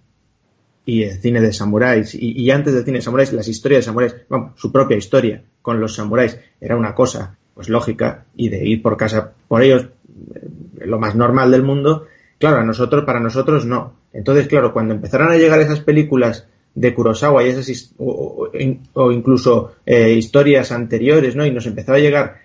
y 0.85 1.03
el 1.05 1.19
cine 1.19 1.41
de 1.41 1.53
samuráis, 1.53 2.15
y, 2.15 2.51
antes 2.51 2.75
del 2.75 2.85
cine 2.85 2.99
de 2.99 3.03
samuráis, 3.03 3.33
las 3.33 3.49
historias 3.49 3.81
de 3.81 3.87
samuráis, 3.87 4.17
bueno, 4.29 4.53
su 4.57 4.73
propia 4.73 4.97
historia 4.97 5.43
con 5.61 5.81
los 5.81 5.95
samuráis 5.95 6.39
era 6.61 6.77
una 6.77 6.95
cosa 6.95 7.37
pues 7.55 7.69
lógica 7.69 8.25
y 8.35 8.49
de 8.49 8.65
ir 8.67 8.83
por 8.83 8.97
casa 8.97 9.35
por 9.47 9.63
ellos 9.63 9.89
eh, 10.35 10.87
lo 10.87 10.99
más 10.99 11.15
normal 11.15 11.51
del 11.51 11.63
mundo, 11.63 12.07
claro, 12.39 12.59
a 12.59 12.65
nosotros, 12.65 13.05
para 13.05 13.21
nosotros 13.21 13.67
no. 13.67 13.95
Entonces, 14.13 14.49
claro, 14.49 14.73
cuando 14.73 14.95
empezaron 14.95 15.31
a 15.31 15.37
llegar 15.37 15.61
esas 15.61 15.81
películas 15.81 16.47
de 16.75 16.95
Kurosawa 16.95 17.45
y 17.45 17.49
esas 17.49 17.95
o, 17.99 18.51
incluso 19.13 19.75
eh, 19.85 20.13
historias 20.13 20.73
anteriores, 20.73 21.37
¿no? 21.37 21.45
Y 21.45 21.51
nos 21.51 21.67
empezó 21.67 21.93
a 21.93 21.99
llegar 21.99 22.41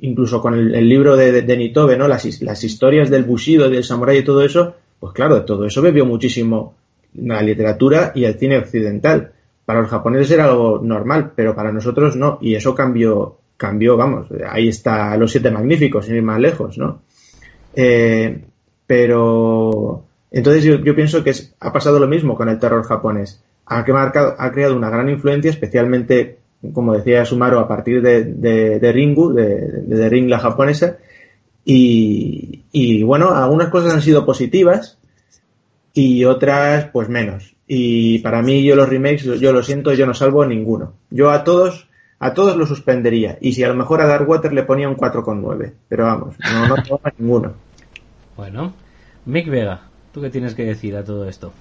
incluso 0.00 0.40
con 0.40 0.54
el, 0.54 0.88
libro 0.88 1.16
de, 1.16 1.42
de, 1.42 1.56
Nitobe, 1.56 1.96
¿no? 1.96 2.08
Las, 2.08 2.24
historias 2.24 3.10
del 3.10 3.24
Bushido, 3.24 3.68
del 3.68 3.84
Samurai 3.84 4.18
y 4.18 4.24
todo 4.24 4.42
eso, 4.42 4.74
pues 4.98 5.12
claro, 5.12 5.44
todo 5.44 5.64
eso 5.66 5.82
bebió 5.82 6.06
muchísimo 6.06 6.74
la 7.14 7.42
literatura 7.42 8.12
y 8.14 8.24
el 8.24 8.34
cine 8.34 8.58
occidental. 8.58 9.32
Para 9.64 9.82
los 9.82 9.90
japoneses 9.90 10.30
era 10.30 10.44
algo 10.44 10.80
normal, 10.82 11.32
pero 11.34 11.54
para 11.54 11.72
nosotros 11.72 12.16
no, 12.16 12.38
y 12.40 12.54
eso 12.54 12.74
cambió, 12.74 13.38
cambió, 13.56 13.96
vamos, 13.96 14.28
ahí 14.48 14.68
está 14.68 15.16
los 15.16 15.30
siete 15.30 15.50
magníficos, 15.50 16.06
sin 16.06 16.16
ir 16.16 16.22
más 16.22 16.40
lejos, 16.40 16.78
¿no? 16.78 17.02
Eh, 17.74 18.44
pero 18.86 20.04
entonces 20.30 20.64
yo, 20.64 20.94
pienso 20.94 21.22
que 21.22 21.32
ha 21.60 21.72
pasado 21.72 21.98
lo 21.98 22.06
mismo 22.06 22.36
con 22.36 22.48
el 22.48 22.58
terror 22.58 22.84
japonés. 22.84 23.42
Ha 23.66 23.84
creado 23.84 24.76
una 24.76 24.90
gran 24.90 25.10
influencia, 25.10 25.50
especialmente 25.50 26.38
como 26.72 26.94
decía 26.94 27.24
Sumaro, 27.24 27.60
a 27.60 27.68
partir 27.68 28.02
de, 28.02 28.24
de, 28.24 28.92
Ringu, 28.92 29.32
de, 29.32 29.82
de, 29.82 30.08
Ring 30.08 30.28
la 30.28 30.38
japonesa. 30.38 30.98
Y, 31.64 32.64
y, 32.72 33.02
bueno, 33.02 33.30
algunas 33.30 33.68
cosas 33.68 33.94
han 33.94 34.02
sido 34.02 34.24
positivas 34.24 34.98
y 35.92 36.24
otras 36.24 36.86
pues 36.92 37.08
menos. 37.08 37.54
Y 37.66 38.20
para 38.20 38.42
mí 38.42 38.64
yo 38.64 38.74
los 38.74 38.88
remakes, 38.88 39.24
yo 39.24 39.52
lo 39.52 39.62
siento, 39.62 39.92
yo 39.92 40.06
no 40.06 40.14
salvo 40.14 40.44
ninguno. 40.46 40.94
Yo 41.10 41.30
a 41.30 41.44
todos, 41.44 41.88
a 42.18 42.34
todos 42.34 42.56
los 42.56 42.68
suspendería. 42.68 43.38
Y 43.40 43.52
si 43.52 43.62
a 43.62 43.68
lo 43.68 43.74
mejor 43.74 44.00
a 44.00 44.06
Darkwater 44.06 44.52
le 44.52 44.62
ponía 44.62 44.88
un 44.88 44.96
4,9. 44.96 45.72
Pero 45.88 46.04
vamos, 46.04 46.36
no, 46.52 46.68
no 46.68 47.00
ninguno. 47.18 47.52
Bueno, 48.36 48.72
Mick 49.26 49.48
Vega, 49.48 49.80
¿tú 50.12 50.20
qué 50.20 50.30
tienes 50.30 50.54
que 50.54 50.64
decir 50.64 50.94
a 50.96 51.02
todo 51.02 51.28
esto? 51.28 51.52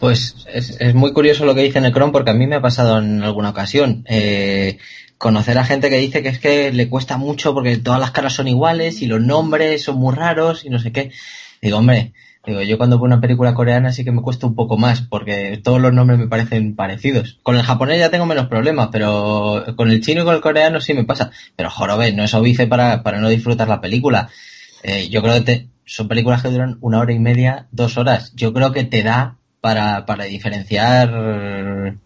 Pues 0.00 0.46
es, 0.50 0.94
muy 0.94 1.12
curioso 1.12 1.44
lo 1.44 1.54
que 1.54 1.62
dice 1.62 1.80
Necron 1.80 2.10
porque 2.10 2.30
a 2.30 2.34
mí 2.34 2.46
me 2.46 2.56
ha 2.56 2.62
pasado 2.62 2.98
en 2.98 3.22
alguna 3.22 3.50
ocasión. 3.50 4.02
Eh, 4.08 4.78
conocer 5.18 5.58
a 5.58 5.64
gente 5.64 5.90
que 5.90 5.98
dice 5.98 6.22
que 6.22 6.30
es 6.30 6.38
que 6.38 6.72
le 6.72 6.88
cuesta 6.88 7.18
mucho 7.18 7.52
porque 7.52 7.76
todas 7.76 8.00
las 8.00 8.10
caras 8.10 8.32
son 8.32 8.48
iguales 8.48 9.02
y 9.02 9.06
los 9.06 9.20
nombres 9.20 9.82
son 9.82 9.96
muy 9.96 10.14
raros 10.14 10.64
y 10.64 10.70
no 10.70 10.78
sé 10.78 10.90
qué. 10.90 11.12
Digo, 11.60 11.76
hombre, 11.76 12.14
digo, 12.46 12.62
yo 12.62 12.78
cuando 12.78 12.96
veo 12.96 13.04
una 13.04 13.20
película 13.20 13.52
coreana 13.52 13.92
sí 13.92 14.02
que 14.02 14.10
me 14.10 14.22
cuesta 14.22 14.46
un 14.46 14.54
poco 14.54 14.78
más 14.78 15.02
porque 15.02 15.60
todos 15.62 15.78
los 15.82 15.92
nombres 15.92 16.18
me 16.18 16.28
parecen 16.28 16.74
parecidos. 16.74 17.38
Con 17.42 17.56
el 17.56 17.62
japonés 17.62 17.98
ya 17.98 18.10
tengo 18.10 18.24
menos 18.24 18.46
problemas, 18.46 18.88
pero 18.90 19.66
con 19.76 19.90
el 19.90 20.00
chino 20.00 20.22
y 20.22 20.24
con 20.24 20.34
el 20.34 20.40
coreano 20.40 20.80
sí 20.80 20.94
me 20.94 21.04
pasa. 21.04 21.30
Pero 21.56 21.68
jorobe, 21.68 22.12
no 22.12 22.24
es 22.24 22.32
obvice 22.32 22.66
para, 22.66 23.02
para 23.02 23.20
no 23.20 23.28
disfrutar 23.28 23.68
la 23.68 23.82
película. 23.82 24.30
Eh, 24.82 25.10
yo 25.10 25.22
creo 25.22 25.44
que 25.44 25.68
son 25.84 26.08
películas 26.08 26.40
que 26.40 26.48
duran 26.48 26.78
una 26.80 27.00
hora 27.00 27.12
y 27.12 27.18
media, 27.18 27.66
dos 27.70 27.98
horas. 27.98 28.32
Yo 28.34 28.54
creo 28.54 28.72
que 28.72 28.84
te 28.84 29.02
da 29.02 29.36
para, 29.60 30.06
para 30.06 30.24
diferenciar 30.24 31.98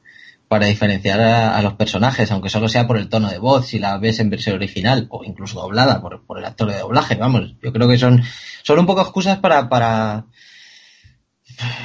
para 0.48 0.66
diferenciar 0.66 1.20
a, 1.20 1.60
los 1.62 1.74
personajes, 1.74 2.30
aunque 2.30 2.48
solo 2.48 2.68
sea 2.68 2.86
por 2.86 2.96
el 2.96 3.08
tono 3.08 3.28
de 3.28 3.38
voz, 3.38 3.66
si 3.66 3.80
la 3.80 3.98
ves 3.98 4.20
en 4.20 4.30
versión 4.30 4.54
original 4.54 5.08
o 5.10 5.24
incluso 5.24 5.60
doblada 5.60 6.00
por, 6.00 6.24
por 6.26 6.38
el 6.38 6.44
actor 6.44 6.70
de 6.70 6.78
doblaje, 6.78 7.16
vamos, 7.16 7.54
yo 7.60 7.72
creo 7.72 7.88
que 7.88 7.98
son, 7.98 8.22
son 8.62 8.78
un 8.78 8.86
poco 8.86 9.00
excusas 9.00 9.38
para, 9.38 9.68
para 9.68 10.26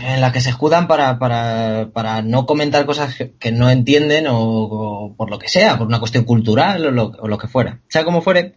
en 0.03 0.21
las 0.21 0.33
que 0.33 0.41
se 0.41 0.49
escudan 0.49 0.87
para, 0.87 1.19
para, 1.19 1.89
para 1.93 2.21
no 2.21 2.45
comentar 2.45 2.85
cosas 2.85 3.15
que, 3.39 3.51
no 3.51 3.69
entienden 3.69 4.25
o, 4.29 5.15
por 5.17 5.29
lo 5.29 5.39
que 5.39 5.47
sea, 5.47 5.77
por 5.77 5.87
una 5.87 5.99
cuestión 5.99 6.23
cultural 6.23 6.85
o 6.85 6.91
lo, 6.91 7.05
o 7.05 7.27
lo 7.27 7.37
que 7.37 7.47
fuera. 7.47 7.79
Sea 7.87 8.03
como 8.03 8.21
fuere, 8.21 8.55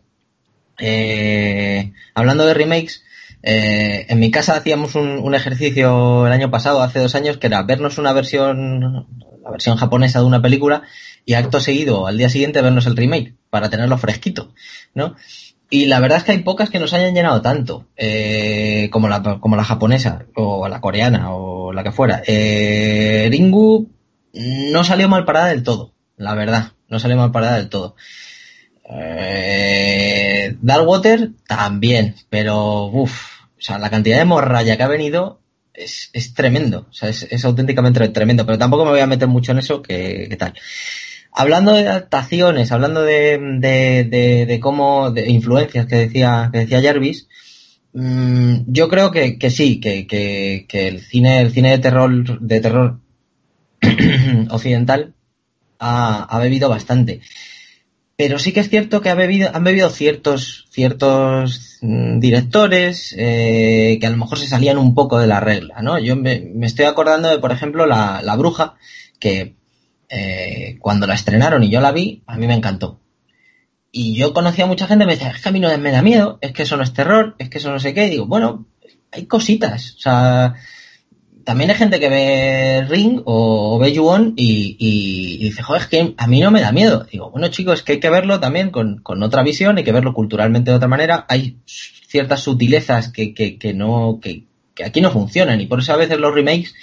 eh, 0.78 1.92
hablando 2.14 2.46
de 2.46 2.54
remakes, 2.54 3.02
eh, 3.42 4.06
en 4.08 4.20
mi 4.20 4.30
casa 4.30 4.54
hacíamos 4.54 4.94
un, 4.94 5.34
ejercicio 5.34 6.26
el 6.26 6.32
año 6.32 6.50
pasado, 6.50 6.82
hace 6.82 7.00
dos 7.00 7.14
años, 7.14 7.38
que 7.38 7.48
era 7.48 7.62
vernos 7.62 7.98
una 7.98 8.12
versión, 8.12 9.06
la 9.42 9.50
versión 9.50 9.76
japonesa 9.76 10.20
de 10.20 10.26
una 10.26 10.42
película 10.42 10.82
y 11.24 11.34
acto 11.34 11.60
seguido, 11.60 12.06
al 12.06 12.18
día 12.18 12.28
siguiente, 12.28 12.62
vernos 12.62 12.86
el 12.86 12.96
remake 12.96 13.34
para 13.50 13.70
tenerlo 13.70 13.98
fresquito, 13.98 14.52
¿no? 14.94 15.16
Y 15.70 15.86
la 15.86 16.00
verdad 16.00 16.18
es 16.18 16.24
que 16.24 16.32
hay 16.32 16.38
pocas 16.38 16.68
que 16.68 16.78
nos 16.78 16.92
hayan 16.92 17.14
llenado 17.14 17.40
tanto, 17.40 17.86
eh, 17.96 18.90
como, 18.92 19.08
la, 19.08 19.38
como 19.40 19.56
la 19.56 19.64
japonesa, 19.64 20.26
o 20.34 20.68
la 20.68 20.82
coreana, 20.82 21.34
o 21.34 21.72
la 21.72 21.82
que 21.82 21.92
fuera. 21.92 22.22
Eh, 22.26 23.28
Ringu 23.30 23.88
no 24.34 24.84
salió 24.84 25.08
mal 25.08 25.24
parada 25.24 25.46
del 25.46 25.62
todo, 25.62 25.92
la 26.18 26.34
verdad, 26.34 26.72
no 26.88 26.98
salió 26.98 27.16
mal 27.16 27.32
parada 27.32 27.56
del 27.56 27.70
todo. 27.70 27.96
Eh, 28.84 30.56
Darkwater 30.60 31.30
también, 31.46 32.16
pero 32.28 32.86
uff, 32.86 33.31
o 33.62 33.64
sea, 33.64 33.78
la 33.78 33.90
cantidad 33.90 34.18
de 34.18 34.24
morralla 34.24 34.76
que 34.76 34.82
ha 34.82 34.88
venido 34.88 35.38
es, 35.72 36.10
es 36.12 36.34
tremendo. 36.34 36.88
O 36.90 36.92
sea, 36.92 37.08
es, 37.08 37.22
es, 37.30 37.44
auténticamente 37.44 38.08
tremendo. 38.08 38.44
Pero 38.44 38.58
tampoco 38.58 38.84
me 38.84 38.90
voy 38.90 38.98
a 38.98 39.06
meter 39.06 39.28
mucho 39.28 39.52
en 39.52 39.58
eso, 39.58 39.82
que, 39.82 40.34
tal. 40.36 40.54
Hablando 41.30 41.72
de 41.72 41.86
adaptaciones, 41.86 42.72
hablando 42.72 43.02
de, 43.02 43.38
de, 43.60 44.46
de, 44.46 44.60
cómo, 44.60 45.12
de 45.12 45.30
influencias 45.30 45.86
que 45.86 45.94
decía, 45.94 46.50
que 46.52 46.58
decía 46.58 46.82
Jarvis, 46.82 47.28
mmm, 47.92 48.62
yo 48.66 48.88
creo 48.88 49.12
que, 49.12 49.38
que 49.38 49.50
sí, 49.50 49.78
que, 49.78 50.08
que, 50.08 50.66
que, 50.68 50.88
el 50.88 51.00
cine, 51.00 51.40
el 51.40 51.52
cine 51.52 51.70
de 51.70 51.78
terror, 51.78 52.40
de 52.40 52.60
terror 52.60 52.98
occidental 54.50 55.14
ha, 55.78 56.24
ha 56.24 56.38
bebido 56.40 56.68
bastante 56.68 57.20
pero 58.16 58.38
sí 58.38 58.52
que 58.52 58.60
es 58.60 58.68
cierto 58.68 59.00
que 59.00 59.10
ha 59.10 59.14
bebido, 59.14 59.50
han 59.52 59.64
bebido 59.64 59.90
ciertos, 59.90 60.66
ciertos 60.70 61.78
mm, 61.80 62.18
directores 62.18 63.14
eh, 63.18 63.98
que 64.00 64.06
a 64.06 64.10
lo 64.10 64.16
mejor 64.16 64.38
se 64.38 64.46
salían 64.46 64.78
un 64.78 64.94
poco 64.94 65.18
de 65.18 65.26
la 65.26 65.40
regla, 65.40 65.82
¿no? 65.82 65.98
Yo 65.98 66.16
me, 66.16 66.52
estoy 66.62 66.84
acordando 66.84 67.28
de, 67.28 67.38
por 67.38 67.52
ejemplo, 67.52 67.86
la, 67.86 68.20
la 68.22 68.36
Bruja, 68.36 68.74
que 69.18 69.56
eh, 70.08 70.76
cuando 70.80 71.06
la 71.06 71.14
estrenaron 71.14 71.62
y 71.64 71.70
yo 71.70 71.80
la 71.80 71.92
vi, 71.92 72.22
a 72.26 72.36
mí 72.36 72.46
me 72.46 72.54
encantó. 72.54 73.00
Y 73.90 74.14
yo 74.14 74.32
conocía 74.32 74.64
a 74.64 74.68
mucha 74.68 74.86
gente 74.86 75.04
que 75.04 75.06
me 75.06 75.14
decía, 75.14 75.30
es 75.30 75.42
que 75.42 75.48
a 75.48 75.52
mí 75.52 75.60
no 75.60 75.76
me 75.78 75.90
da 75.90 76.02
miedo, 76.02 76.38
es 76.40 76.52
que 76.52 76.62
eso 76.62 76.76
no 76.76 76.82
es 76.82 76.94
terror, 76.94 77.36
es 77.38 77.50
que 77.50 77.58
eso 77.58 77.70
no 77.70 77.78
sé 77.78 77.92
qué. 77.92 78.06
Y 78.06 78.10
digo, 78.10 78.26
bueno, 78.26 78.66
hay 79.10 79.26
cositas. 79.26 79.94
O 79.96 80.00
sea, 80.00 80.54
también 81.44 81.70
hay 81.70 81.76
gente 81.76 82.00
que 82.00 82.08
ve 82.08 82.86
Ring 82.88 83.22
o, 83.24 83.78
ve 83.78 83.92
Yuon 83.92 84.34
y, 84.36 85.38
dice, 85.40 85.62
joder, 85.62 85.82
es 85.82 85.88
que 85.88 86.14
a 86.16 86.26
mí 86.26 86.40
no 86.40 86.50
me 86.50 86.60
da 86.60 86.72
miedo. 86.72 87.06
Digo, 87.10 87.30
bueno 87.30 87.48
chicos, 87.48 87.80
es 87.80 87.82
que 87.82 87.92
hay 87.92 88.00
que 88.00 88.10
verlo 88.10 88.40
también 88.40 88.70
con, 88.70 89.02
otra 89.22 89.42
visión, 89.42 89.78
hay 89.78 89.84
que 89.84 89.92
verlo 89.92 90.14
culturalmente 90.14 90.70
de 90.70 90.76
otra 90.76 90.88
manera. 90.88 91.26
Hay 91.28 91.58
ciertas 91.66 92.40
sutilezas 92.40 93.10
que, 93.10 93.58
no, 93.74 94.20
que, 94.20 94.44
aquí 94.84 95.00
no 95.00 95.10
funcionan 95.10 95.60
y 95.60 95.66
por 95.66 95.80
eso 95.80 95.92
a 95.92 95.96
veces 95.96 96.18
los 96.18 96.34
remakes 96.34 96.74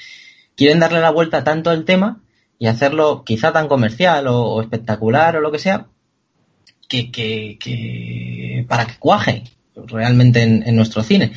quieren 0.56 0.80
darle 0.80 1.00
la 1.00 1.12
vuelta 1.12 1.44
tanto 1.44 1.70
al 1.70 1.86
tema 1.86 2.22
y 2.58 2.68
hacerlo 2.68 3.24
quizá 3.26 3.52
tan 3.52 3.68
comercial 3.68 4.28
o, 4.28 4.62
espectacular 4.62 5.38
o 5.38 5.42
lo 5.42 5.52
que 5.52 5.60
sea, 5.60 5.88
que, 6.88 7.12
que, 7.12 8.66
para 8.68 8.86
que 8.86 8.98
cuaje 8.98 9.44
realmente 9.76 10.42
en, 10.42 10.64
en 10.68 10.76
nuestro 10.76 11.04
cine 11.04 11.34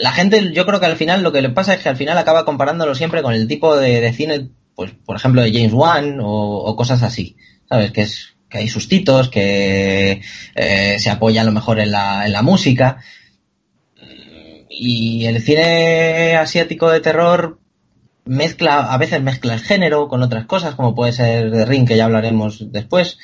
la 0.00 0.12
gente, 0.12 0.52
yo 0.52 0.64
creo 0.64 0.80
que 0.80 0.86
al 0.86 0.96
final 0.96 1.22
lo 1.22 1.30
que 1.30 1.42
le 1.42 1.50
pasa 1.50 1.74
es 1.74 1.82
que 1.82 1.90
al 1.90 1.96
final 1.96 2.16
acaba 2.16 2.46
comparándolo 2.46 2.94
siempre 2.94 3.22
con 3.22 3.34
el 3.34 3.46
tipo 3.46 3.76
de, 3.76 4.12
cine, 4.14 4.48
pues, 4.74 4.92
por 4.92 5.16
ejemplo, 5.16 5.42
de 5.42 5.52
James 5.52 5.74
Wan 5.74 6.18
o, 6.22 6.74
cosas 6.74 7.02
así, 7.02 7.36
¿sabes? 7.68 7.92
Que 7.92 8.02
es 8.02 8.34
que 8.48 8.58
hay 8.58 8.68
sustitos, 8.68 9.28
que 9.28 10.22
eh, 10.54 10.96
se 10.98 11.10
apoya 11.10 11.42
a 11.42 11.44
lo 11.44 11.52
mejor 11.52 11.78
en 11.78 11.92
la, 11.92 12.26
en 12.26 12.32
la 12.32 12.42
música. 12.42 13.02
Y 14.68 15.26
el 15.26 15.42
cine 15.42 16.34
asiático 16.36 16.90
de 16.90 17.00
terror 17.00 17.60
mezcla, 18.24 18.92
a 18.92 18.96
veces 18.96 19.22
mezcla 19.22 19.54
el 19.54 19.60
género 19.60 20.08
con 20.08 20.22
otras 20.22 20.46
cosas, 20.46 20.74
como 20.74 20.94
puede 20.94 21.12
ser 21.12 21.52
The 21.52 21.66
Ring, 21.66 21.86
que 21.86 21.96
ya 21.96 22.06
hablaremos 22.06 22.72
después. 22.72 23.18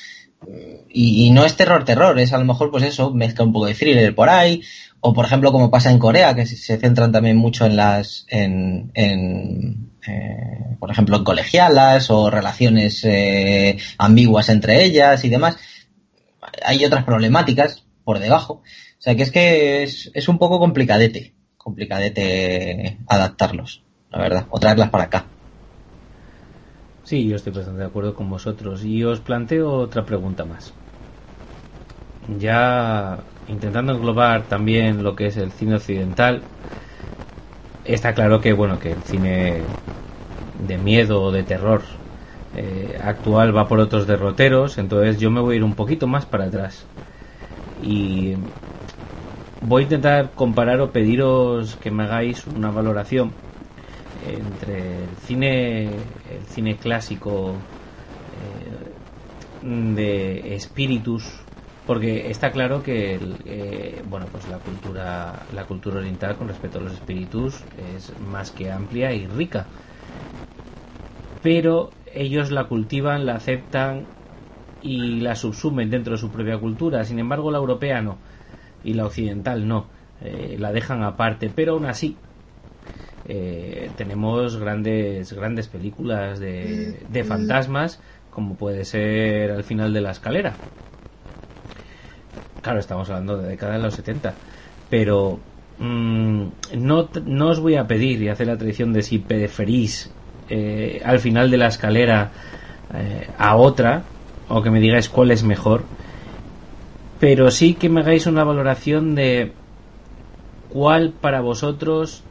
Y, 0.89 1.31
no 1.31 1.45
es 1.45 1.57
terror, 1.57 1.85
terror, 1.85 2.19
es 2.19 2.33
a 2.33 2.39
lo 2.39 2.45
mejor 2.45 2.71
pues 2.71 2.85
eso, 2.85 3.13
mezcla 3.13 3.45
un 3.45 3.53
poco 3.53 3.67
de 3.67 3.75
thriller 3.75 4.15
por 4.15 4.29
ahí, 4.29 4.63
o 5.01 5.13
por 5.13 5.27
ejemplo, 5.27 5.53
como 5.53 5.71
pasa 5.71 5.91
en 5.91 5.99
Corea, 5.99 6.35
que 6.35 6.47
se 6.47 6.79
centran 6.79 7.13
también 7.13 7.37
mucho 7.37 7.67
en 7.67 7.77
las, 7.77 8.27
en, 8.29 8.91
en 8.95 9.91
eh, 10.07 10.77
por 10.79 10.91
ejemplo, 10.91 11.17
en 11.17 11.25
colegialas 11.25 12.11
o 12.11 12.31
relaciones 12.31 13.05
eh, 13.05 13.77
ambiguas 13.99 14.49
entre 14.49 14.85
ellas 14.85 15.25
y 15.25 15.29
demás. 15.29 15.57
Hay 16.65 16.85
otras 16.85 17.05
problemáticas 17.05 17.85
por 18.05 18.19
debajo. 18.19 18.63
O 18.99 19.03
sea 19.03 19.15
que 19.15 19.23
es 19.23 19.31
que 19.31 19.83
es, 19.83 20.11
es 20.15 20.29
un 20.29 20.39
poco 20.39 20.59
complicadete, 20.59 21.35
complicadete 21.57 22.99
adaptarlos, 23.07 23.83
la 24.11 24.19
verdad, 24.19 24.47
o 24.51 24.59
traerlas 24.59 24.91
para 24.91 25.05
acá. 25.05 25.27
Sí, 27.07 27.27
yo 27.27 27.37
estoy 27.37 27.55
bastante 27.55 27.81
de 27.81 27.87
acuerdo 27.87 28.15
con 28.15 28.29
vosotros. 28.29 28.85
Y 28.85 29.03
os 29.03 29.21
planteo 29.21 29.73
otra 29.73 30.05
pregunta 30.05 30.45
más. 30.45 30.75
Ya 32.29 33.25
intentando 33.47 33.93
englobar 33.95 34.49
también 34.49 35.03
lo 35.03 35.15
que 35.17 35.27
es 35.29 35.37
el 35.39 35.51
cine 35.53 35.77
occidental, 35.77 36.45
está 37.85 38.15
claro 38.15 38.41
que 38.41 38.53
bueno 38.53 38.79
que 38.79 38.93
el 38.93 39.03
cine 39.03 39.69
de 40.55 40.79
miedo 40.79 41.23
o 41.23 41.33
de 41.33 41.45
terror 41.45 41.85
eh, 42.55 42.99
actual 43.01 43.57
va 43.57 43.69
por 43.69 43.81
otros 43.81 44.07
derroteros, 44.07 44.79
entonces 44.79 45.21
yo 45.21 45.31
me 45.31 45.41
voy 45.41 45.55
a 45.55 45.59
ir 45.59 45.65
un 45.65 45.77
poquito 45.77 46.07
más 46.07 46.27
para 46.27 46.47
atrás 46.47 46.87
y 47.77 48.37
voy 49.61 49.83
a 49.83 49.85
intentar 49.85 50.35
comparar 50.35 50.81
o 50.81 50.93
pediros 50.93 51.77
que 51.77 51.91
me 51.91 52.05
hagáis 52.05 52.47
una 52.47 52.71
valoración 52.71 53.27
entre 54.21 55.05
el 55.05 55.17
cine, 55.17 56.15
el 56.29 56.47
cine 56.47 56.79
clásico 56.79 57.65
eh, 58.33 58.95
de 59.61 60.55
espíritus, 60.55 61.45
porque 61.87 62.31
está 62.31 62.53
claro 62.53 62.83
que 62.83 63.19
eh, 63.45 64.03
bueno 64.05 64.29
pues 64.31 64.49
la 64.49 64.59
cultura 64.61 65.47
la 65.51 65.67
cultura 65.67 65.99
oriental 65.99 66.37
con 66.37 66.49
respecto 66.49 66.79
a 66.79 66.83
los 66.83 66.93
espíritus 66.93 67.67
es 67.77 68.19
más 68.19 68.51
que 68.51 68.71
amplia 68.71 69.13
y 69.13 69.27
rica. 69.27 69.69
Pero 71.43 71.93
ellos 72.13 72.51
la 72.51 72.65
cultivan 72.65 73.27
la 73.27 73.37
aceptan 73.37 74.09
y 74.81 75.21
la 75.21 75.35
subsumen 75.37 75.91
dentro 75.91 76.13
de 76.15 76.19
su 76.19 76.31
propia 76.31 76.59
cultura. 76.59 77.05
Sin 77.05 77.19
embargo 77.19 77.51
la 77.51 77.59
europea 77.59 78.03
no 78.03 78.19
y 78.83 78.95
la 78.95 79.07
occidental 79.07 79.67
no 79.69 79.89
eh, 80.21 80.57
la 80.59 80.73
dejan 80.73 81.03
aparte. 81.03 81.51
Pero 81.51 81.73
aún 81.75 81.87
así 81.87 82.19
eh, 83.29 83.91
tenemos 83.97 84.57
grandes 84.57 85.33
grandes 85.33 85.67
películas 85.69 86.39
de, 86.39 87.05
de 87.09 87.25
fantasmas 87.25 88.01
como 88.31 88.55
puede 88.55 88.85
ser 88.85 89.51
al 89.51 89.65
final 89.65 89.93
de 89.95 90.01
la 90.03 90.11
escalera. 90.11 90.57
Claro, 92.61 92.81
estamos 92.81 93.09
hablando 93.09 93.39
de 93.39 93.49
década 93.49 93.75
de 93.75 93.79
los 93.79 93.95
70, 93.95 94.35
pero 94.91 95.39
mm, 95.79 96.43
no, 96.77 97.09
no 97.25 97.49
os 97.49 97.61
voy 97.61 97.77
a 97.77 97.87
pedir 97.87 98.23
y 98.23 98.29
hacer 98.29 98.49
la 98.49 98.59
tradición 98.59 98.93
de 98.93 99.03
si 99.03 99.19
preferís 99.19 100.11
eh, 100.51 101.01
al 101.05 101.19
final 101.21 101.51
de 101.51 101.57
la 101.57 101.69
escalera 101.69 102.33
eh, 102.93 103.27
a 103.39 103.57
otra, 103.57 104.03
o 104.49 104.63
que 104.63 104.71
me 104.71 104.81
digáis 104.81 105.09
cuál 105.09 105.31
es 105.31 105.43
mejor, 105.43 105.85
pero 107.19 107.51
sí 107.51 107.73
que 107.73 107.89
me 107.89 108.01
hagáis 108.01 108.27
una 108.27 108.45
valoración 108.45 109.15
de 109.15 109.53
cuál 110.69 111.13
para 111.21 111.41
vosotros 111.41 112.26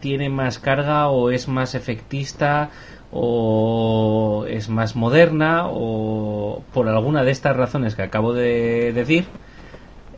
tiene 0.00 0.28
más 0.28 0.58
carga 0.58 1.08
o 1.08 1.30
es 1.30 1.48
más 1.48 1.74
efectista 1.74 2.70
o 3.10 4.44
es 4.48 4.68
más 4.68 4.96
moderna 4.96 5.64
o 5.66 6.62
por 6.72 6.88
alguna 6.88 7.24
de 7.24 7.30
estas 7.30 7.56
razones 7.56 7.94
que 7.94 8.02
acabo 8.02 8.32
de 8.32 8.92
decir 8.92 9.26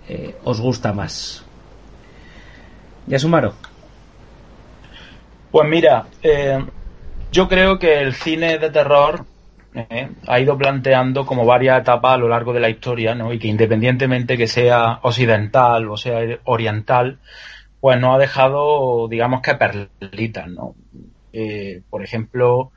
eh, 0.09 0.35
os 0.45 0.61
gusta 0.61 0.93
más. 0.93 1.45
Yasumaro. 3.07 3.55
Pues 5.51 5.69
mira, 5.69 6.07
eh, 6.23 6.65
yo 7.33 7.49
creo 7.49 7.79
que 7.79 8.01
el 8.01 8.15
cine 8.15 8.59
de 8.59 8.71
terror 8.71 9.25
eh, 9.75 10.11
ha 10.27 10.41
ido 10.41 10.59
planteando 10.59 11.25
como 11.25 11.45
varias 11.45 11.81
etapas 11.81 12.15
a 12.15 12.17
lo 12.19 12.29
largo 12.29 12.53
de 12.53 12.61
la 12.61 12.69
historia, 12.69 13.15
¿no? 13.15 13.33
Y 13.33 13.39
que 13.39 13.49
independientemente 13.49 14.37
que 14.37 14.49
sea 14.49 14.99
occidental 15.03 15.89
o 15.89 15.97
sea 15.97 16.21
oriental, 16.45 17.19
pues 17.81 17.99
no 18.01 18.15
ha 18.15 18.19
dejado, 18.19 19.09
digamos 19.09 19.41
que 19.43 19.55
perlitas, 19.55 20.49
¿no? 20.49 20.75
por 21.91 22.03
ejemplo, 22.03 22.73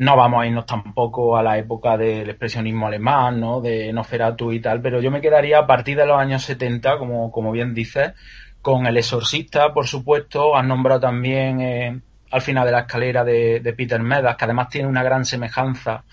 no 0.00 0.16
vamos 0.16 0.42
a 0.42 0.46
irnos 0.46 0.64
tampoco 0.64 1.36
a 1.36 1.42
la 1.42 1.58
época 1.58 1.98
del 1.98 2.30
expresionismo 2.30 2.86
alemán, 2.86 3.38
¿no? 3.38 3.60
De 3.60 3.92
Nosferatu 3.92 4.50
y 4.50 4.58
tal, 4.58 4.80
pero 4.80 5.02
yo 5.02 5.10
me 5.10 5.20
quedaría 5.20 5.58
a 5.58 5.66
partir 5.66 5.98
de 5.98 6.06
los 6.06 6.18
años 6.18 6.42
70, 6.44 6.96
como, 6.96 7.30
como 7.30 7.52
bien 7.52 7.74
dices, 7.74 8.14
con 8.62 8.86
El 8.86 8.96
Exorcista, 8.96 9.74
por 9.74 9.86
supuesto. 9.86 10.56
Has 10.56 10.64
nombrado 10.64 11.00
también 11.00 11.60
eh, 11.60 12.00
al 12.30 12.40
final 12.40 12.64
de 12.64 12.72
la 12.72 12.80
escalera 12.80 13.24
de, 13.24 13.60
de, 13.60 13.72
Peter 13.74 14.00
Medas, 14.00 14.36
que 14.36 14.44
además 14.46 14.70
tiene 14.70 14.88
una 14.88 15.02
gran 15.02 15.26
semejanza 15.26 16.04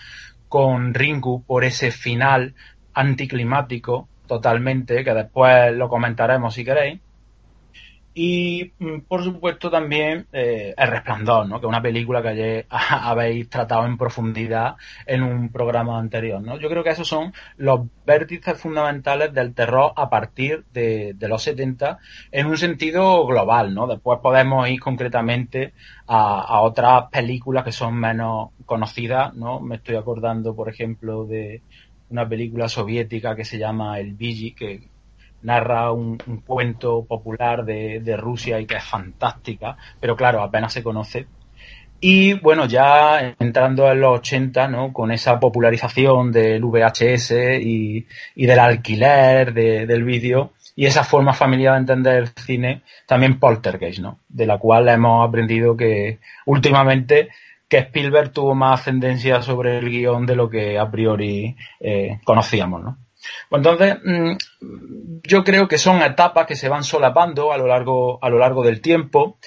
con 0.50 0.94
Ringu 0.94 1.46
por 1.46 1.64
ese 1.64 1.92
final 1.92 2.56
anticlimático 2.94 4.10
totalmente, 4.28 5.06
que 5.06 5.14
después 5.14 5.74
lo 5.74 5.88
comentaremos 5.88 6.54
si 6.54 6.66
queréis. 6.66 7.00
Y 8.20 8.74
mm, 8.80 9.02
por 9.02 9.24
supuesto 9.24 9.70
también 9.70 10.26
eh, 10.34 10.74
El 10.76 10.88
Resplandor, 10.88 11.48
¿no? 11.48 11.60
que 11.60 11.68
es 11.68 11.70
una 11.70 11.84
película 11.84 12.24
que 12.24 12.30
ayer 12.30 12.66
habéis 12.72 13.48
tratado 13.48 13.86
en 13.86 13.96
profundidad 13.96 14.76
en 15.06 15.22
un 15.22 15.52
programa 15.52 16.00
anterior. 16.00 16.42
¿no? 16.42 16.58
Yo 16.58 16.68
creo 16.68 16.84
que 16.84 16.90
esos 16.90 17.08
son 17.08 17.32
los 17.58 17.82
vértices 18.08 18.60
fundamentales 18.60 19.32
del 19.36 19.54
terror 19.54 19.92
a 19.96 20.10
partir 20.10 20.66
de, 20.74 21.16
los 21.20 21.44
70 21.44 22.00
en 22.32 22.48
un 22.48 22.58
sentido 22.58 23.24
global. 23.28 23.76
¿no? 23.76 23.86
Después 23.86 24.18
podemos 24.20 24.68
ir 24.68 24.80
concretamente 24.80 25.74
a, 26.08 26.42
a, 26.42 26.62
otras 26.62 27.12
películas 27.12 27.66
que 27.66 27.72
son 27.72 27.94
menos 28.00 28.50
conocidas. 28.66 29.36
¿no? 29.36 29.60
Me 29.60 29.76
estoy 29.76 29.96
acordando, 29.96 30.56
por 30.56 30.70
ejemplo, 30.70 31.26
de 31.26 31.62
una 32.10 32.28
película 32.28 32.68
soviética 32.68 33.36
que 33.36 33.46
se 33.46 33.60
llama 33.60 34.00
El 34.00 34.16
Vigi, 34.16 34.54
que 34.54 34.90
narra 35.42 35.92
un, 35.92 36.18
cuento 36.46 37.06
popular 37.06 37.66
de, 37.66 38.18
Rusia 38.18 38.60
y 38.60 38.66
que 38.66 38.76
es 38.76 38.84
fantástica, 38.84 39.78
pero 40.00 40.16
claro, 40.16 40.42
apenas 40.42 40.74
se 40.74 40.84
conoce. 40.84 41.28
Y 42.00 42.34
bueno, 42.34 42.66
ya 42.66 43.36
entrando 43.40 43.92
en 43.92 44.02
los 44.02 44.20
80, 44.20 44.68
¿no? 44.68 44.94
Con 44.94 45.12
esa 45.12 45.40
popularización 45.40 46.32
del 46.32 46.64
VHS 46.64 47.32
y, 47.60 48.06
del 48.36 48.60
alquiler 48.60 49.54
del 49.54 50.04
vídeo 50.04 50.52
y 50.76 50.86
esa 50.86 51.04
forma 51.04 51.34
familiar 51.34 51.74
de 51.74 51.80
entender 51.80 52.16
el 52.18 52.28
cine, 52.28 52.84
también 53.08 53.40
Poltergeist, 53.40 54.00
¿no? 54.00 54.20
De 54.30 54.46
la 54.46 54.60
cual 54.60 54.88
hemos 54.90 55.28
aprendido 55.28 55.76
que 55.76 56.20
últimamente 56.46 57.30
que 57.68 57.80
Spielberg 57.80 58.32
tuvo 58.32 58.54
más 58.54 58.82
ascendencia 58.82 59.42
sobre 59.42 59.80
el 59.80 59.90
guion 59.90 60.26
de 60.26 60.36
lo 60.36 60.50
que 60.50 60.78
a 60.78 60.90
priori 60.90 61.56
eh, 61.80 62.20
conocíamos, 62.24 62.84
¿no? 62.84 62.98
Pues 63.50 63.60
entonces, 63.60 63.98
mm, 64.04 64.38
yo 65.24 65.44
creo 65.44 65.68
que 65.68 65.78
son 65.78 66.02
etapas 66.02 66.46
que 66.46 66.56
se 66.56 66.70
van 66.70 66.84
solapando 66.84 67.52
a 67.52 67.58
lo 67.58 67.68
largo, 67.68 68.24
a 68.24 68.30
lo 68.30 68.38
largo 68.38 68.64
del 68.64 68.82
tiempo 68.82 69.38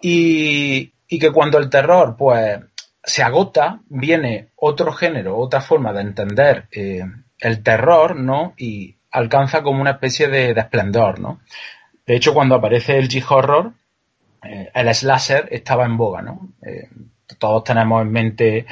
y, 0.00 0.92
que 1.08 1.30
cuando 1.30 1.58
el 1.58 1.70
terror, 1.70 2.16
pues, 2.18 2.58
se 3.02 3.22
agota, 3.22 3.80
viene 3.88 4.48
otro 4.56 4.92
género, 4.92 5.38
otra 5.38 5.60
forma 5.60 5.92
de 5.92 6.00
entender 6.00 6.66
eh, 6.72 7.04
el 7.38 7.62
terror, 7.62 8.16
¿no? 8.16 8.54
Y 8.56 8.96
alcanza 9.12 9.62
como 9.62 9.80
una 9.80 9.92
especie 9.92 10.26
de, 10.26 10.50
esplendor, 10.50 11.20
¿no? 11.20 11.40
De 12.04 12.16
hecho, 12.16 12.34
cuando 12.34 12.56
aparece 12.56 12.98
el 12.98 13.08
G-Horror, 13.08 13.72
eh, 14.42 14.70
el 14.74 14.94
slasher 14.94 15.48
estaba 15.52 15.86
en 15.86 15.96
boga, 15.96 16.20
¿no? 16.20 16.48
Eh, 16.62 16.88
todos 17.38 17.62
tenemos 17.62 18.02
en 18.02 18.12
mente 18.12 18.66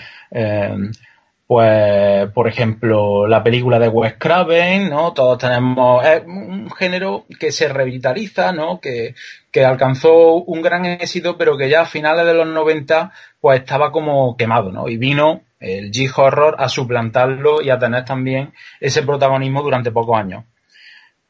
pues, 1.52 2.30
por 2.30 2.48
ejemplo, 2.48 3.26
la 3.26 3.42
película 3.42 3.78
de 3.78 3.88
Wes 3.88 4.14
Craven, 4.16 4.88
¿no? 4.88 5.12
Todos 5.12 5.36
tenemos, 5.36 6.02
es 6.02 6.22
un 6.24 6.70
género 6.70 7.26
que 7.38 7.52
se 7.52 7.68
revitaliza, 7.68 8.52
¿no? 8.52 8.80
Que, 8.80 9.14
que 9.50 9.62
alcanzó 9.62 10.36
un 10.36 10.62
gran 10.62 10.86
éxito, 10.86 11.36
pero 11.36 11.58
que 11.58 11.68
ya 11.68 11.82
a 11.82 11.84
finales 11.84 12.24
de 12.24 12.32
los 12.32 12.46
90, 12.46 13.12
pues 13.38 13.60
estaba 13.60 13.92
como 13.92 14.34
quemado, 14.34 14.72
¿no? 14.72 14.88
Y 14.88 14.96
vino 14.96 15.42
el 15.60 15.92
G-Horror 15.92 16.56
a 16.58 16.70
suplantarlo 16.70 17.60
y 17.60 17.68
a 17.68 17.78
tener 17.78 18.06
también 18.06 18.54
ese 18.80 19.02
protagonismo 19.02 19.60
durante 19.62 19.92
pocos 19.92 20.18
años. 20.18 20.44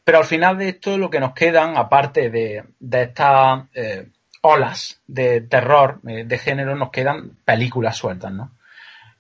Pero 0.04 0.18
al 0.18 0.24
final 0.24 0.56
de 0.56 0.68
esto 0.68 0.98
lo 0.98 1.11
que 1.11 1.18
nos 1.18 1.32
quedan, 1.32 1.76
aparte 1.76 2.30
de, 2.30 2.62
de 2.78 3.02
estas 3.02 3.64
eh, 3.74 4.06
olas 4.42 5.00
de 5.04 5.40
terror, 5.40 5.98
eh, 6.06 6.22
de 6.24 6.38
género, 6.38 6.76
nos 6.76 6.92
quedan 6.92 7.38
películas 7.44 7.96
sueltas, 7.96 8.32
¿no? 8.32 8.52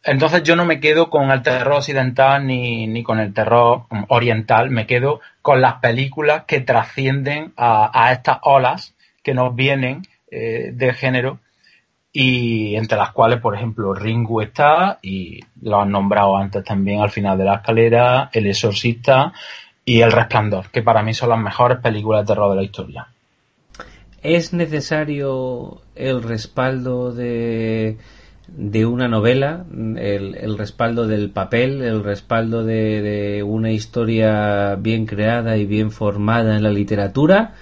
Entonces 0.04 0.42
yo 0.42 0.56
no 0.56 0.64
me 0.64 0.80
quedo 0.80 1.10
con 1.10 1.30
el 1.30 1.42
terror 1.42 1.74
occidental 1.74 2.46
ni, 2.46 2.86
ni 2.88 3.02
con 3.02 3.20
el 3.20 3.32
terror 3.32 3.84
oriental, 4.08 4.70
me 4.70 4.86
quedo 4.86 5.20
con 5.42 5.60
las 5.60 5.74
películas 5.74 6.44
que 6.46 6.60
trascienden 6.60 7.52
a, 7.56 8.10
estas 8.12 8.38
olas 8.42 8.94
que 9.22 9.34
nos 9.34 9.54
vienen 9.54 10.02
eh, 10.30 10.70
de 10.74 10.92
género 10.92 11.38
y 12.12 12.74
entre 12.76 12.98
las 12.98 13.12
cuales, 13.12 13.40
por 13.40 13.54
ejemplo, 13.54 13.94
Ringu 13.94 14.40
está 14.40 14.98
y 15.02 15.40
lo 15.62 15.80
han 15.80 15.90
nombrado 15.90 16.36
antes 16.36 16.64
también 16.64 17.00
al 17.00 17.10
final 17.10 17.38
de 17.38 17.44
la 17.44 17.54
escalera, 17.56 18.28
El 18.32 18.46
Exorcista 18.48 19.32
y 19.84 20.00
El 20.00 20.12
Resplandor, 20.12 20.68
que 20.70 20.82
para 20.82 21.02
mí 21.02 21.14
son 21.14 21.30
las 21.30 21.38
mejores 21.38 21.78
películas 21.78 22.22
de 22.22 22.34
terror 22.34 22.50
de 22.50 22.56
la 22.56 22.62
historia. 22.64 23.06
¿Es 24.22 24.52
necesario 24.52 25.80
el 25.94 26.22
respaldo 26.22 27.12
de 27.12 27.98
de 28.54 28.84
una 28.84 29.08
novela, 29.08 29.64
el, 29.72 30.58
respaldo 30.58 31.06
del 31.06 31.30
papel, 31.30 31.82
el 31.82 32.04
respaldo 32.04 32.64
de, 32.64 33.42
una 33.46 33.70
historia 33.70 34.76
bien 34.76 35.06
creada 35.06 35.56
y 35.56 35.64
bien 35.64 35.90
formada 35.90 36.56
en 36.56 36.62
la 36.62 36.70
literatura, 36.70 37.54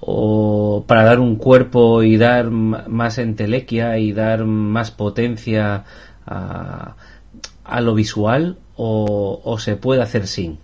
o 0.00 0.84
para 0.86 1.04
dar 1.04 1.20
un 1.20 1.36
cuerpo 1.36 2.02
y 2.02 2.16
dar 2.16 2.50
más 2.50 3.18
entelequia 3.18 3.98
y 3.98 4.12
dar 4.12 4.44
más 4.44 4.90
potencia 4.90 5.84
a, 6.26 6.96
lo 7.80 7.94
visual, 7.94 8.58
o, 8.76 9.56
se 9.58 9.76
puede 9.76 10.02
hacer 10.02 10.26
sin? 10.26 10.58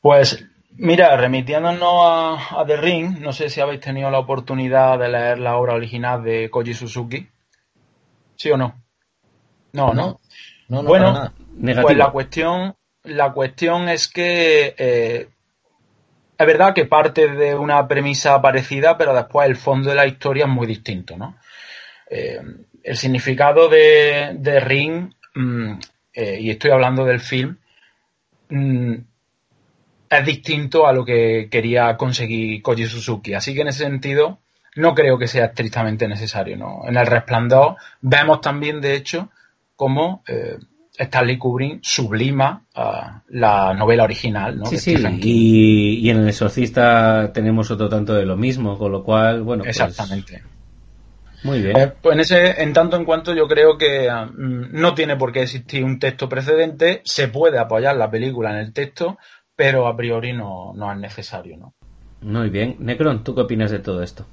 Pues 0.00 0.44
Mira, 0.76 1.16
remitiéndonos 1.16 2.02
a, 2.02 2.60
a, 2.60 2.66
The 2.66 2.76
Ring, 2.76 3.20
no 3.20 3.32
sé 3.32 3.48
si 3.48 3.60
habéis 3.60 3.80
tenido 3.80 4.10
la 4.10 4.18
oportunidad 4.18 4.98
de 4.98 5.08
leer 5.08 5.38
la 5.38 5.56
obra 5.56 5.74
original 5.74 6.24
de 6.24 6.50
Koji 6.50 6.74
Suzuki. 6.74 7.28
¿Sí 8.36 8.50
o 8.50 8.56
no? 8.56 8.82
No, 9.72 9.92
no. 9.92 10.20
bueno, 10.68 11.32
pues 11.82 11.96
la 11.96 12.10
cuestión, 12.10 12.74
la 13.02 13.32
cuestión 13.32 13.88
es 13.88 14.08
que 14.08 14.74
eh, 14.78 15.28
es 16.38 16.46
verdad 16.46 16.74
que 16.74 16.86
parte 16.86 17.28
de 17.28 17.54
una 17.54 17.86
premisa 17.86 18.40
parecida, 18.40 18.96
pero 18.96 19.14
después 19.14 19.48
el 19.48 19.56
fondo 19.56 19.90
de 19.90 19.96
la 19.96 20.06
historia 20.06 20.44
es 20.44 20.50
muy 20.50 20.66
distinto, 20.66 21.16
¿no? 21.16 21.36
Eh, 22.08 22.40
el 22.82 22.96
significado 22.96 23.68
de, 23.68 24.60
Ring, 24.60 25.12
mm, 25.34 25.72
eh, 26.12 26.38
y 26.40 26.50
estoy 26.50 26.70
hablando 26.70 27.04
del 27.04 27.20
film, 27.20 27.56
mm, 28.50 28.94
es 30.10 30.26
distinto 30.26 30.86
a 30.86 30.92
lo 30.92 31.04
que 31.04 31.48
quería 31.50 31.96
conseguir 31.96 32.62
Koji 32.62 32.86
Suzuki. 32.86 33.34
Así 33.34 33.54
que 33.54 33.62
en 33.62 33.68
ese 33.68 33.84
sentido, 33.84 34.40
no 34.76 34.94
creo 34.94 35.18
que 35.18 35.28
sea 35.28 35.46
estrictamente 35.46 36.08
necesario. 36.08 36.56
¿no? 36.56 36.82
En 36.86 36.96
el 36.96 37.06
resplandor 37.06 37.76
vemos 38.00 38.40
también, 38.40 38.80
de 38.80 38.94
hecho, 38.94 39.30
cómo 39.76 40.22
eh, 40.26 40.56
Stanley 40.96 41.38
Kubrick 41.38 41.80
sublima 41.82 42.64
uh, 42.76 43.20
la 43.28 43.74
novela 43.74 44.04
original. 44.04 44.58
¿no? 44.58 44.66
Sí, 44.66 44.78
sí, 44.78 44.96
y, 45.22 46.08
en 46.08 46.18
El 46.18 46.28
Exorcista 46.28 47.32
tenemos 47.32 47.70
otro 47.70 47.88
tanto 47.88 48.14
de 48.14 48.24
lo 48.24 48.36
mismo, 48.36 48.78
con 48.78 48.92
lo 48.92 49.02
cual, 49.02 49.42
bueno. 49.42 49.64
Pues 49.64 49.80
Exactamente. 49.80 50.42
Muy 51.42 51.60
bien. 51.60 51.76
Eh, 51.76 51.92
pues 52.00 52.14
en, 52.14 52.20
ese, 52.20 52.62
en 52.62 52.72
tanto 52.72 52.96
en 52.96 53.04
cuanto 53.04 53.34
yo 53.34 53.46
creo 53.46 53.76
que 53.76 54.08
mm, 54.10 54.80
no 54.80 54.94
tiene 54.94 55.16
por 55.16 55.30
qué 55.30 55.42
existir 55.42 55.84
un 55.84 55.98
texto 55.98 56.28
precedente, 56.28 57.02
se 57.04 57.28
puede 57.28 57.58
apoyar 57.58 57.96
la 57.96 58.10
película 58.10 58.50
en 58.50 58.58
el 58.58 58.72
texto, 58.72 59.18
pero 59.54 59.86
a 59.86 59.96
priori 59.96 60.32
no, 60.32 60.72
no 60.74 60.90
es 60.90 60.98
necesario. 60.98 61.58
¿no? 61.58 61.74
Muy 62.22 62.48
bien. 62.48 62.76
Necron, 62.78 63.24
¿tú 63.24 63.34
qué 63.34 63.42
opinas 63.42 63.70
de 63.70 63.80
todo 63.80 64.02
esto? 64.02 64.26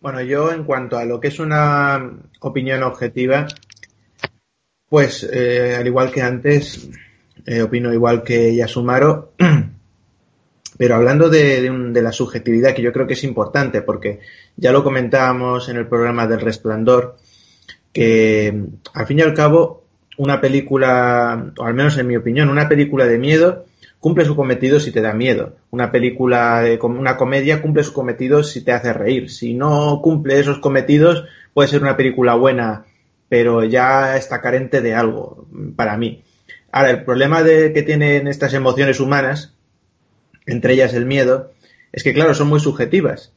Bueno, 0.00 0.22
yo 0.22 0.52
en 0.52 0.62
cuanto 0.62 0.96
a 0.96 1.04
lo 1.04 1.18
que 1.18 1.26
es 1.26 1.40
una 1.40 2.12
opinión 2.40 2.84
objetiva, 2.84 3.48
pues 4.88 5.24
eh, 5.24 5.74
al 5.76 5.86
igual 5.88 6.12
que 6.12 6.22
antes, 6.22 6.88
eh, 7.44 7.62
opino 7.62 7.92
igual 7.92 8.22
que 8.22 8.54
Yasumaro, 8.54 9.32
pero 10.78 10.94
hablando 10.94 11.28
de, 11.28 11.90
la 12.00 12.12
subjetividad, 12.12 12.74
que 12.74 12.82
yo 12.82 12.92
creo 12.92 13.08
que 13.08 13.14
es 13.14 13.24
importante, 13.24 13.82
porque 13.82 14.20
ya 14.56 14.70
lo 14.70 14.84
comentábamos 14.84 15.68
en 15.68 15.78
el 15.78 15.88
programa 15.88 16.28
del 16.28 16.42
Resplandor, 16.42 17.16
que 17.92 18.66
al 18.94 19.06
fin 19.06 19.18
y 19.18 19.22
al 19.22 19.34
cabo, 19.34 19.82
una 20.16 20.40
película, 20.40 21.52
o 21.58 21.64
al 21.64 21.74
menos 21.74 21.98
en 21.98 22.06
mi 22.06 22.16
opinión, 22.16 22.50
una 22.50 22.68
película 22.68 23.04
de 23.06 23.18
miedo 23.18 23.64
cumple 24.00 24.24
su 24.24 24.36
cometido 24.36 24.80
si 24.80 24.92
te 24.92 25.00
da 25.00 25.12
miedo. 25.12 25.56
Una 25.70 25.90
película, 25.90 26.60
de, 26.62 26.78
una 26.82 27.16
comedia 27.16 27.62
cumple 27.62 27.84
su 27.84 27.92
cometido 27.92 28.42
si 28.42 28.64
te 28.64 28.72
hace 28.72 28.92
reír. 28.92 29.30
Si 29.30 29.54
no 29.54 30.00
cumple 30.02 30.38
esos 30.38 30.58
cometidos, 30.58 31.24
puede 31.54 31.68
ser 31.68 31.82
una 31.82 31.96
película 31.96 32.34
buena 32.34 32.84
pero 33.28 33.64
ya 33.64 34.16
está 34.16 34.40
carente 34.40 34.80
de 34.80 34.94
algo 34.94 35.46
para 35.76 35.96
mí. 35.96 36.22
Ahora, 36.72 36.90
el 36.90 37.04
problema 37.04 37.42
de, 37.42 37.72
que 37.72 37.82
tienen 37.82 38.26
estas 38.26 38.54
emociones 38.54 39.00
humanas, 39.00 39.54
entre 40.46 40.74
ellas 40.74 40.94
el 40.94 41.06
miedo, 41.06 41.52
es 41.92 42.02
que, 42.02 42.14
claro, 42.14 42.34
son 42.34 42.48
muy 42.48 42.60
subjetivas. 42.60 43.32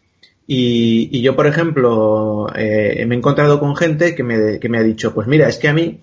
Y, 0.48 1.22
yo, 1.22 1.36
por 1.36 1.48
ejemplo, 1.48 2.48
eh, 2.56 3.06
me 3.06 3.16
he 3.16 3.18
encontrado 3.18 3.60
con 3.60 3.76
gente 3.76 4.16
que 4.16 4.24
me, 4.24 4.60
que 4.60 4.70
me, 4.70 4.80
ha 4.80 4.84
dicho, 4.84 5.14
pues 5.14 5.28
mira, 5.28 5.48
es 5.48 5.58
que 5.58 5.70
a 5.70 5.74
mí 5.74 6.02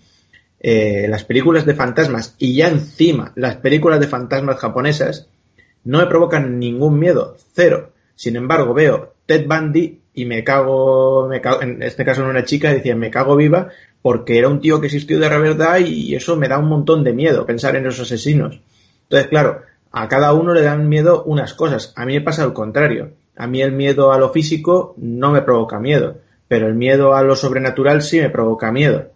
eh, 0.60 1.06
las 1.08 1.24
películas 1.24 1.66
de 1.66 1.74
fantasmas 1.74 2.34
y 2.38 2.56
ya 2.56 2.68
encima 2.68 3.32
las 3.36 3.56
películas 3.56 4.00
de 4.00 4.08
fantasmas 4.08 4.58
japonesas 4.58 5.28
no 5.84 5.98
me 5.98 6.06
provocan 6.06 6.58
ningún 6.58 6.98
miedo, 6.98 7.36
cero. 7.54 7.92
Sin 8.14 8.36
embargo, 8.36 8.74
veo 8.74 9.14
Ted 9.26 9.46
Bundy 9.46 10.00
y 10.12 10.24
me 10.24 10.42
cago, 10.42 11.32
en 11.32 11.82
este 11.82 12.04
caso 12.04 12.22
en 12.22 12.28
una 12.28 12.44
chica, 12.44 12.72
decía, 12.72 12.96
me 12.96 13.10
cago 13.10 13.36
viva 13.36 13.68
porque 14.02 14.38
era 14.38 14.48
un 14.48 14.60
tío 14.60 14.80
que 14.80 14.86
existió 14.86 15.18
de 15.20 15.28
verdad 15.28 15.78
y 15.78 16.14
eso 16.14 16.36
me 16.36 16.48
da 16.48 16.58
un 16.58 16.68
montón 16.68 17.04
de 17.04 17.12
miedo 17.12 17.46
pensar 17.46 17.76
en 17.76 17.86
esos 17.86 18.06
asesinos. 18.06 18.60
Entonces, 19.04 19.28
claro, 19.28 19.62
a 19.92 20.08
cada 20.08 20.32
uno 20.32 20.52
le 20.52 20.62
dan 20.62 20.88
miedo 20.88 21.22
unas 21.24 21.54
cosas. 21.54 21.92
A 21.96 22.04
mí 22.04 22.14
me 22.14 22.20
pasa 22.20 22.42
al 22.42 22.52
contrario. 22.52 23.12
A 23.36 23.46
mí 23.46 23.62
el 23.62 23.72
miedo 23.72 24.12
a 24.12 24.18
lo 24.18 24.30
físico 24.30 24.94
no 24.98 25.30
me 25.30 25.42
provoca 25.42 25.78
miedo, 25.78 26.18
pero 26.48 26.66
el 26.66 26.74
miedo 26.74 27.14
a 27.14 27.22
lo 27.22 27.36
sobrenatural 27.36 28.02
sí 28.02 28.20
me 28.20 28.30
provoca 28.30 28.72
miedo. 28.72 29.10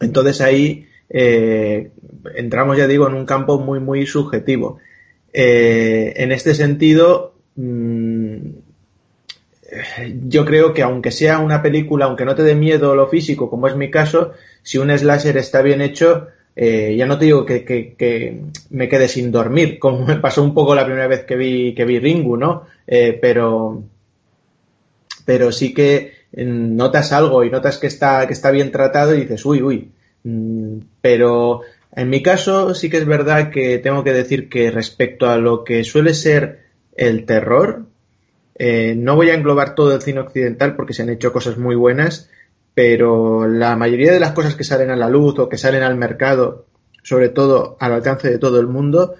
Entonces 0.00 0.40
ahí 0.40 0.86
eh, 1.08 1.90
entramos, 2.34 2.76
ya 2.76 2.86
digo, 2.86 3.06
en 3.08 3.14
un 3.14 3.26
campo 3.26 3.58
muy, 3.58 3.80
muy 3.80 4.06
subjetivo. 4.06 4.78
Eh, 5.32 6.14
en 6.16 6.32
este 6.32 6.54
sentido, 6.54 7.34
mm, 7.56 8.36
yo 10.28 10.44
creo 10.44 10.72
que 10.72 10.82
aunque 10.82 11.10
sea 11.10 11.38
una 11.38 11.62
película, 11.62 12.06
aunque 12.06 12.24
no 12.24 12.34
te 12.34 12.42
dé 12.42 12.54
miedo 12.54 12.94
lo 12.94 13.08
físico, 13.08 13.50
como 13.50 13.68
es 13.68 13.76
mi 13.76 13.90
caso, 13.90 14.32
si 14.62 14.78
un 14.78 14.96
slasher 14.96 15.36
está 15.36 15.62
bien 15.62 15.82
hecho, 15.82 16.28
eh, 16.54 16.94
ya 16.96 17.06
no 17.06 17.18
te 17.18 17.26
digo 17.26 17.44
que, 17.44 18.42
me 18.70 18.88
quede 18.88 19.08
sin 19.08 19.30
dormir, 19.30 19.78
como 19.80 20.06
me 20.06 20.16
pasó 20.16 20.42
un 20.42 20.54
poco 20.54 20.74
la 20.74 20.86
primera 20.86 21.08
vez 21.08 21.24
que 21.24 21.36
vi, 21.36 21.74
que 21.74 21.84
vi 21.84 21.98
Ringu, 21.98 22.36
¿no? 22.36 22.64
Pero, 22.86 23.82
pero 25.24 25.50
sí 25.50 25.74
que 25.74 26.15
notas 26.44 27.12
algo 27.12 27.44
y 27.44 27.50
notas 27.50 27.78
que 27.78 27.86
está, 27.86 28.26
que 28.26 28.34
está 28.34 28.50
bien 28.50 28.70
tratado 28.70 29.14
y 29.14 29.20
dices, 29.22 29.44
uy, 29.44 29.62
uy. 29.62 29.92
Mm, 30.24 30.80
pero 31.00 31.62
en 31.92 32.10
mi 32.10 32.22
caso 32.22 32.74
sí 32.74 32.90
que 32.90 32.98
es 32.98 33.06
verdad 33.06 33.50
que 33.50 33.78
tengo 33.78 34.04
que 34.04 34.12
decir 34.12 34.48
que 34.48 34.70
respecto 34.70 35.28
a 35.28 35.38
lo 35.38 35.64
que 35.64 35.84
suele 35.84 36.14
ser 36.14 36.66
el 36.94 37.24
terror, 37.24 37.86
eh, 38.56 38.94
no 38.96 39.16
voy 39.16 39.30
a 39.30 39.34
englobar 39.34 39.74
todo 39.74 39.94
el 39.94 40.02
cine 40.02 40.20
occidental 40.20 40.76
porque 40.76 40.92
se 40.92 41.02
han 41.02 41.10
hecho 41.10 41.32
cosas 41.32 41.58
muy 41.58 41.74
buenas, 41.74 42.30
pero 42.74 43.48
la 43.48 43.76
mayoría 43.76 44.12
de 44.12 44.20
las 44.20 44.32
cosas 44.32 44.54
que 44.54 44.64
salen 44.64 44.90
a 44.90 44.96
la 44.96 45.08
luz 45.08 45.38
o 45.38 45.48
que 45.48 45.58
salen 45.58 45.82
al 45.82 45.96
mercado, 45.96 46.66
sobre 47.02 47.30
todo 47.30 47.76
al 47.80 47.92
alcance 47.92 48.30
de 48.30 48.38
todo 48.38 48.60
el 48.60 48.66
mundo, 48.66 49.14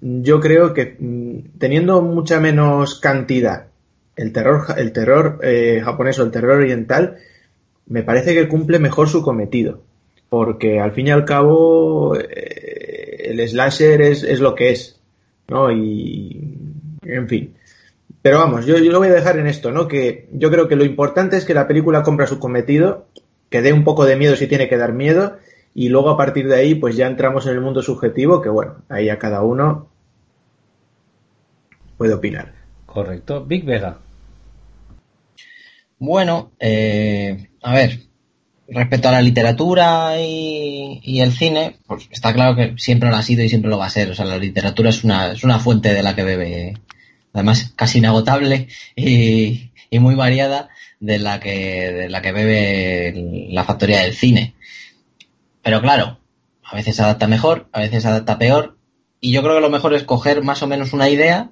yo 0.00 0.40
creo 0.40 0.72
que 0.72 0.96
mm, 0.98 1.58
teniendo 1.58 2.00
mucha 2.00 2.40
menos 2.40 2.98
cantidad 3.00 3.69
el 4.20 4.32
terror, 4.32 4.66
el 4.76 4.92
terror 4.92 5.38
eh, 5.42 5.80
japonés 5.82 6.18
o 6.18 6.24
el 6.24 6.30
terror 6.30 6.58
oriental, 6.58 7.16
me 7.86 8.02
parece 8.02 8.34
que 8.34 8.48
cumple 8.48 8.78
mejor 8.78 9.08
su 9.08 9.22
cometido. 9.22 9.82
Porque 10.28 10.78
al 10.78 10.92
fin 10.92 11.08
y 11.08 11.10
al 11.10 11.24
cabo, 11.24 12.14
eh, 12.16 13.30
el 13.30 13.48
slasher 13.48 14.02
es, 14.02 14.22
es, 14.22 14.40
lo 14.40 14.54
que 14.54 14.70
es. 14.70 15.00
¿no? 15.48 15.72
Y, 15.72 16.54
en 17.02 17.28
fin. 17.28 17.54
Pero 18.22 18.38
vamos, 18.38 18.66
yo, 18.66 18.78
lo 18.78 18.98
voy 18.98 19.08
a 19.08 19.14
dejar 19.14 19.38
en 19.38 19.46
esto, 19.46 19.72
¿no? 19.72 19.88
Que 19.88 20.28
yo 20.32 20.50
creo 20.50 20.68
que 20.68 20.76
lo 20.76 20.84
importante 20.84 21.38
es 21.38 21.46
que 21.46 21.54
la 21.54 21.66
película 21.66 22.02
compra 22.02 22.26
su 22.26 22.38
cometido, 22.38 23.06
que 23.48 23.62
dé 23.62 23.72
un 23.72 23.84
poco 23.84 24.04
de 24.04 24.16
miedo 24.16 24.36
si 24.36 24.46
tiene 24.46 24.68
que 24.68 24.76
dar 24.76 24.92
miedo, 24.92 25.38
y 25.74 25.88
luego 25.88 26.10
a 26.10 26.18
partir 26.18 26.46
de 26.46 26.56
ahí, 26.56 26.74
pues 26.74 26.96
ya 26.96 27.06
entramos 27.06 27.46
en 27.46 27.54
el 27.54 27.62
mundo 27.62 27.80
subjetivo, 27.82 28.42
que 28.42 28.50
bueno, 28.50 28.76
ahí 28.90 29.08
a 29.08 29.18
cada 29.18 29.42
uno 29.42 29.88
puede 31.96 32.12
opinar. 32.12 32.52
Correcto. 32.86 33.44
Big 33.44 33.64
Vega. 33.64 33.98
Bueno, 36.00 36.50
eh, 36.58 37.50
a 37.62 37.74
ver, 37.74 38.00
respecto 38.66 39.08
a 39.08 39.12
la 39.12 39.20
literatura 39.20 40.14
y, 40.18 41.20
el 41.20 41.32
cine, 41.32 41.76
pues 41.86 42.08
está 42.10 42.32
claro 42.32 42.56
que 42.56 42.74
siempre 42.78 43.10
lo 43.10 43.16
ha 43.16 43.22
sido 43.22 43.44
y 43.44 43.50
siempre 43.50 43.70
lo 43.70 43.76
va 43.76 43.84
a 43.84 43.90
ser. 43.90 44.10
O 44.10 44.14
sea, 44.14 44.24
la 44.24 44.38
literatura 44.38 44.88
es 44.88 45.04
una, 45.04 45.32
es 45.32 45.44
una 45.44 45.58
fuente 45.58 45.92
de 45.92 46.02
la 46.02 46.16
que 46.16 46.24
bebe 46.24 46.74
además 47.34 47.74
casi 47.76 47.98
inagotable 47.98 48.68
y, 48.96 49.70
muy 49.98 50.14
variada 50.14 50.70
de 51.00 51.18
la 51.18 51.38
que 51.40 51.92
de 51.92 52.08
la 52.08 52.22
que 52.22 52.32
bebe 52.32 53.48
la 53.50 53.64
factoría 53.64 54.00
del 54.00 54.14
cine. 54.14 54.54
Pero 55.62 55.82
claro, 55.82 56.20
a 56.64 56.76
veces 56.76 56.96
se 56.96 57.02
adapta 57.02 57.26
mejor, 57.26 57.68
a 57.72 57.80
veces 57.80 58.02
se 58.02 58.08
adapta 58.08 58.38
peor, 58.38 58.78
y 59.20 59.32
yo 59.32 59.42
creo 59.42 59.56
que 59.56 59.60
lo 59.60 59.68
mejor 59.68 59.92
es 59.92 60.04
coger 60.04 60.42
más 60.42 60.62
o 60.62 60.66
menos 60.66 60.94
una 60.94 61.10
idea, 61.10 61.50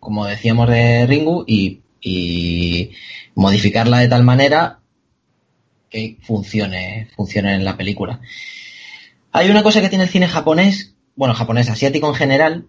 como 0.00 0.26
decíamos 0.26 0.68
de 0.68 1.06
Ringu, 1.06 1.44
y, 1.46 1.83
y 2.04 2.90
modificarla 3.34 3.98
de 3.98 4.08
tal 4.08 4.22
manera 4.22 4.80
que 5.88 6.18
funcione, 6.22 7.08
funcione 7.16 7.54
en 7.54 7.64
la 7.64 7.76
película. 7.76 8.20
Hay 9.32 9.50
una 9.50 9.62
cosa 9.62 9.80
que 9.80 9.88
tiene 9.88 10.04
el 10.04 10.10
cine 10.10 10.28
japonés, 10.28 10.94
bueno, 11.16 11.34
japonés, 11.34 11.70
asiático 11.70 12.06
en 12.08 12.14
general, 12.14 12.66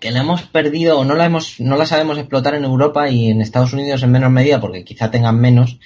que 0.00 0.10
la 0.10 0.20
hemos 0.20 0.42
perdido 0.42 0.98
o 0.98 1.04
no 1.04 1.14
la 1.14 1.26
hemos 1.26 1.60
no 1.60 1.76
la 1.76 1.84
sabemos 1.84 2.18
explotar 2.18 2.54
en 2.54 2.64
Europa 2.64 3.10
y 3.10 3.30
en 3.30 3.42
Estados 3.42 3.72
Unidos 3.72 4.02
en 4.02 4.12
menor 4.12 4.30
medida 4.30 4.60
porque 4.60 4.84
quizá 4.84 5.10
tengan 5.10 5.38
menos. 5.38 5.78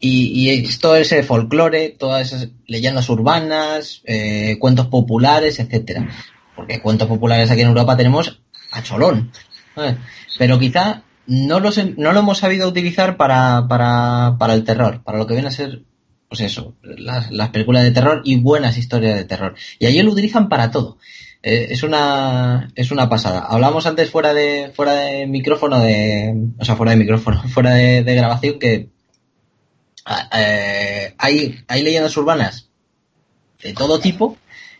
Y, 0.00 0.50
y 0.50 0.68
todo 0.78 0.96
ese 0.96 1.22
folclore 1.22 1.88
todas 1.88 2.26
esas 2.26 2.48
leyendas 2.66 3.08
urbanas 3.08 4.02
eh, 4.04 4.56
cuentos 4.58 4.88
populares 4.88 5.60
etcétera. 5.60 6.10
Porque 6.56 6.82
cuentos 6.82 7.08
populares 7.08 7.50
aquí 7.50 7.62
en 7.62 7.68
Europa 7.68 7.96
tenemos 7.96 8.42
a 8.72 8.82
cholón 8.82 9.30
pero 10.38 10.58
quizá 10.58 11.04
no 11.26 11.60
los 11.60 11.78
no 11.96 12.12
lo 12.12 12.20
hemos 12.20 12.38
sabido 12.38 12.68
utilizar 12.68 13.16
para, 13.16 13.66
para, 13.68 14.36
para 14.38 14.54
el 14.54 14.64
terror 14.64 15.02
para 15.02 15.18
lo 15.18 15.26
que 15.26 15.34
viene 15.34 15.48
a 15.48 15.52
ser 15.52 15.82
pues 16.28 16.40
eso 16.40 16.74
las, 16.82 17.30
las 17.30 17.50
películas 17.50 17.82
de 17.82 17.92
terror 17.92 18.22
y 18.24 18.36
buenas 18.36 18.76
historias 18.76 19.16
de 19.16 19.24
terror 19.24 19.54
y 19.78 19.86
allí 19.86 20.02
lo 20.02 20.12
utilizan 20.12 20.48
para 20.48 20.70
todo 20.70 20.98
eh, 21.46 21.68
es 21.72 21.82
una 21.82 22.70
es 22.74 22.90
una 22.90 23.10
pasada. 23.10 23.40
Hablamos 23.40 23.84
antes 23.84 24.10
fuera 24.10 24.32
de 24.32 24.72
fuera 24.74 24.92
de 24.94 25.26
micrófono 25.26 25.78
de 25.78 26.34
o 26.58 26.64
sea 26.64 26.74
fuera 26.74 26.92
de 26.92 26.96
micrófono 26.96 27.42
fuera 27.48 27.74
de, 27.74 28.02
grabación 28.02 28.58
que 28.58 28.88
eh, 30.32 31.14
hay 31.18 31.56
hay 31.68 31.82
leyendas 31.82 32.16
urbanas 32.16 32.70
de 33.62 33.74
todo 33.74 34.00
tipo 34.00 34.38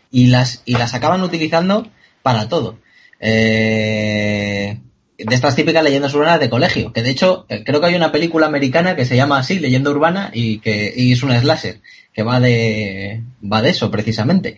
y 0.09 0.27
las 0.27 0.63
y 0.65 0.73
las 0.73 0.95
acaban 0.95 1.21
utilizando 1.21 1.87
para 2.23 2.49
todo. 2.49 2.79
Eh, 3.19 4.79
de 5.17 5.35
estas 5.35 5.55
típicas 5.55 5.83
leyendas 5.83 6.13
urbanas 6.13 6.39
de 6.39 6.49
colegio, 6.49 6.91
que 6.91 7.01
de 7.01 7.11
hecho 7.11 7.45
eh, 7.47 7.63
creo 7.63 7.79
que 7.79 7.87
hay 7.87 7.95
una 7.95 8.11
película 8.11 8.47
americana 8.47 8.95
que 8.95 9.05
se 9.05 9.15
llama 9.15 9.39
así, 9.39 9.59
Leyenda 9.59 9.91
Urbana, 9.91 10.31
y 10.33 10.59
que 10.59 10.93
y 10.95 11.13
es 11.13 11.23
una 11.23 11.39
slasher, 11.39 11.81
que 12.13 12.23
va 12.23 12.39
de, 12.39 13.23
va 13.41 13.61
de 13.61 13.69
eso 13.69 13.89
precisamente. 13.89 14.57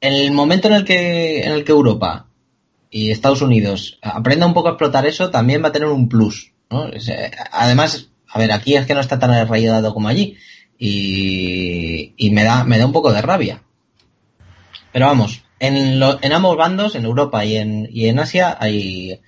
En 0.00 0.12
el 0.12 0.32
momento 0.32 0.68
en 0.68 0.74
el 0.74 0.84
que, 0.84 1.42
en 1.42 1.52
el 1.52 1.64
que 1.64 1.72
Europa 1.72 2.26
y 2.90 3.10
Estados 3.10 3.42
Unidos 3.42 3.98
aprenda 4.02 4.46
un 4.46 4.54
poco 4.54 4.68
a 4.68 4.72
explotar 4.72 5.06
eso, 5.06 5.30
también 5.30 5.62
va 5.62 5.68
a 5.68 5.72
tener 5.72 5.88
un 5.88 6.08
plus. 6.08 6.52
¿no? 6.70 6.90
Además, 7.52 8.08
a 8.28 8.38
ver, 8.38 8.52
aquí 8.52 8.76
es 8.76 8.86
que 8.86 8.94
no 8.94 9.00
está 9.00 9.18
tan 9.18 9.30
arraigado 9.30 9.92
como 9.94 10.08
allí. 10.08 10.36
Y, 10.78 12.12
y 12.16 12.30
me, 12.30 12.44
da, 12.44 12.62
me 12.62 12.78
da 12.78 12.86
un 12.86 12.92
poco 12.92 13.12
de 13.12 13.20
rabia. 13.20 13.62
Pero 14.92 15.06
vamos, 15.06 15.42
en, 15.60 16.00
lo, 16.00 16.18
en 16.22 16.32
ambos 16.32 16.56
bandos, 16.56 16.94
en 16.94 17.04
Europa 17.04 17.44
y 17.44 17.56
en, 17.56 17.88
y 17.92 18.06
en 18.06 18.18
Asia, 18.18 18.56
hay, 18.58 19.20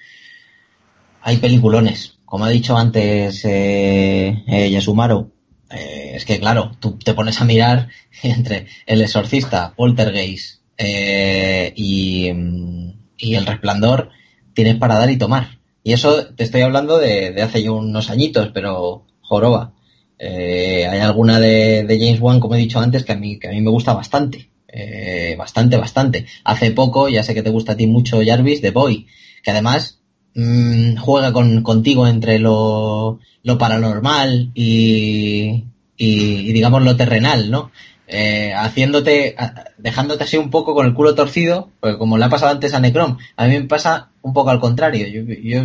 hay 1.23 1.37
peliculones. 1.39 2.19
Como 2.25 2.45
ha 2.45 2.51
dicho 2.51 2.77
antes 2.77 3.45
eh, 3.45 4.45
eh 4.47 4.71
Yasumaro, 4.71 5.33
eh, 5.71 6.13
es 6.15 6.25
que 6.25 6.41
claro, 6.41 6.73
tú 6.81 6.99
te 6.99 7.15
pones 7.15 7.41
a 7.41 7.45
mirar 7.45 7.89
entre 8.23 8.67
El 8.87 9.01
Exorcista, 9.01 9.75
Poltergeist 9.77 10.61
eh, 10.77 11.73
y, 11.77 12.29
El 12.29 13.47
Resplandor, 13.47 14.11
tienes 14.55 14.77
para 14.77 14.99
dar 14.99 15.11
y 15.11 15.19
tomar. 15.19 15.59
Y 15.83 15.93
eso 15.93 16.27
te 16.35 16.45
estoy 16.45 16.63
hablando 16.63 16.99
de, 16.99 17.41
hace 17.43 17.63
ya 17.63 17.73
unos 17.73 18.11
añitos, 18.11 18.51
pero 18.53 19.07
joroba. 19.21 19.75
Eh, 20.19 20.87
hay 20.87 21.01
alguna 21.01 21.41
de, 21.41 21.85
de, 21.85 21.99
James 21.99 22.21
Wan, 22.21 22.41
como 22.41 22.55
he 22.55 22.59
dicho 22.59 22.79
antes, 22.81 23.05
que 23.05 23.13
a 23.13 23.17
mí, 23.17 23.39
que 23.39 23.49
a 23.49 23.53
mí 23.53 23.61
me 23.61 23.71
gusta 23.71 23.95
bastante. 23.95 24.50
Eh, 24.73 25.35
bastante, 25.37 25.77
bastante. 25.77 26.27
Hace 26.45 26.71
poco, 26.71 27.09
ya 27.09 27.23
sé 27.23 27.35
que 27.35 27.43
te 27.43 27.51
gusta 27.51 27.73
a 27.73 27.77
ti 27.77 27.87
mucho 27.87 28.21
Jarvis, 28.25 28.61
The 28.61 28.71
Boy, 28.71 29.07
que 29.43 29.51
además 29.51 30.01
mmm, 30.35 30.97
juega 30.97 31.33
con, 31.33 31.63
contigo 31.63 32.07
entre 32.07 32.39
lo, 32.39 33.19
lo 33.43 33.59
paranormal 33.59 34.51
y, 34.55 35.65
y, 35.97 36.53
digamos 36.53 36.83
lo 36.83 36.97
terrenal, 36.97 37.51
¿no? 37.51 37.71
Eh, 38.07 38.53
haciéndote, 38.55 39.37
dejándote 39.79 40.25
así 40.25 40.37
un 40.37 40.51
poco 40.51 40.75
con 40.75 40.87
el 40.87 40.95
culo 40.95 41.15
torcido, 41.15 41.71
porque 41.81 41.99
como 41.99 42.19
le 42.19 42.25
ha 42.25 42.29
pasado 42.29 42.51
antes 42.51 42.75
a 42.75 42.81
Necrom, 42.81 43.19
a 43.37 43.47
mí 43.47 43.59
me 43.59 43.67
pasa 43.67 44.11
un 44.23 44.33
poco 44.33 44.51
al 44.51 44.61
contrario. 44.61 45.07
Yo 45.07 45.63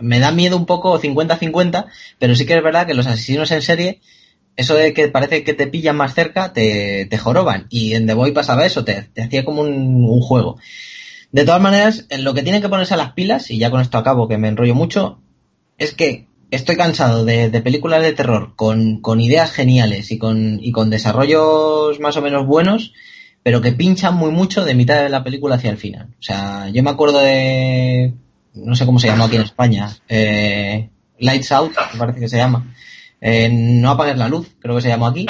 me 0.00 0.18
da 0.18 0.32
miedo 0.32 0.56
un 0.56 0.66
poco 0.66 0.98
50-50, 0.98 1.86
pero 2.18 2.34
sí 2.34 2.46
que 2.46 2.56
es 2.56 2.62
verdad 2.62 2.86
que 2.86 2.94
los 2.94 3.06
asesinos 3.06 3.50
en 3.50 3.62
serie, 3.62 4.00
eso 4.58 4.74
de 4.74 4.92
que 4.92 5.06
parece 5.06 5.44
que 5.44 5.54
te 5.54 5.68
pillan 5.68 5.96
más 5.96 6.14
cerca, 6.14 6.52
te, 6.52 7.06
te 7.06 7.16
joroban. 7.16 7.68
Y 7.70 7.94
en 7.94 8.08
The 8.08 8.14
Boy 8.14 8.32
pasaba 8.32 8.66
eso, 8.66 8.84
te, 8.84 9.02
te 9.02 9.22
hacía 9.22 9.44
como 9.44 9.62
un, 9.62 10.04
un, 10.04 10.20
juego. 10.20 10.58
De 11.30 11.44
todas 11.44 11.60
maneras, 11.60 12.06
lo 12.18 12.34
que 12.34 12.42
tienen 12.42 12.60
que 12.60 12.68
ponerse 12.68 12.94
a 12.94 12.96
las 12.96 13.12
pilas, 13.12 13.52
y 13.52 13.58
ya 13.58 13.70
con 13.70 13.80
esto 13.80 13.98
acabo 13.98 14.26
que 14.26 14.36
me 14.36 14.48
enrollo 14.48 14.74
mucho, 14.74 15.20
es 15.78 15.94
que 15.94 16.26
estoy 16.50 16.76
cansado 16.76 17.24
de, 17.24 17.50
de 17.50 17.60
películas 17.60 18.02
de 18.02 18.12
terror 18.12 18.56
con, 18.56 19.00
con, 19.00 19.20
ideas 19.20 19.52
geniales 19.52 20.10
y 20.10 20.18
con, 20.18 20.58
y 20.60 20.72
con 20.72 20.90
desarrollos 20.90 22.00
más 22.00 22.16
o 22.16 22.22
menos 22.22 22.44
buenos, 22.44 22.94
pero 23.44 23.60
que 23.60 23.70
pinchan 23.70 24.16
muy 24.16 24.32
mucho 24.32 24.64
de 24.64 24.74
mitad 24.74 25.04
de 25.04 25.08
la 25.08 25.22
película 25.22 25.54
hacia 25.54 25.70
el 25.70 25.76
final. 25.76 26.08
O 26.18 26.22
sea, 26.22 26.68
yo 26.70 26.82
me 26.82 26.90
acuerdo 26.90 27.20
de, 27.20 28.12
no 28.54 28.74
sé 28.74 28.86
cómo 28.86 28.98
se 28.98 29.06
llama 29.06 29.26
aquí 29.26 29.36
en 29.36 29.42
España, 29.42 29.88
eh, 30.08 30.88
Lights 31.20 31.52
Out, 31.52 31.74
me 31.92 31.98
parece 32.00 32.18
que 32.18 32.28
se 32.28 32.38
llama. 32.38 32.74
Eh, 33.20 33.48
no 33.50 33.90
apagues 33.90 34.16
la 34.16 34.28
luz, 34.28 34.48
creo 34.60 34.76
que 34.76 34.82
se 34.82 34.88
llamó 34.88 35.06
aquí. 35.06 35.26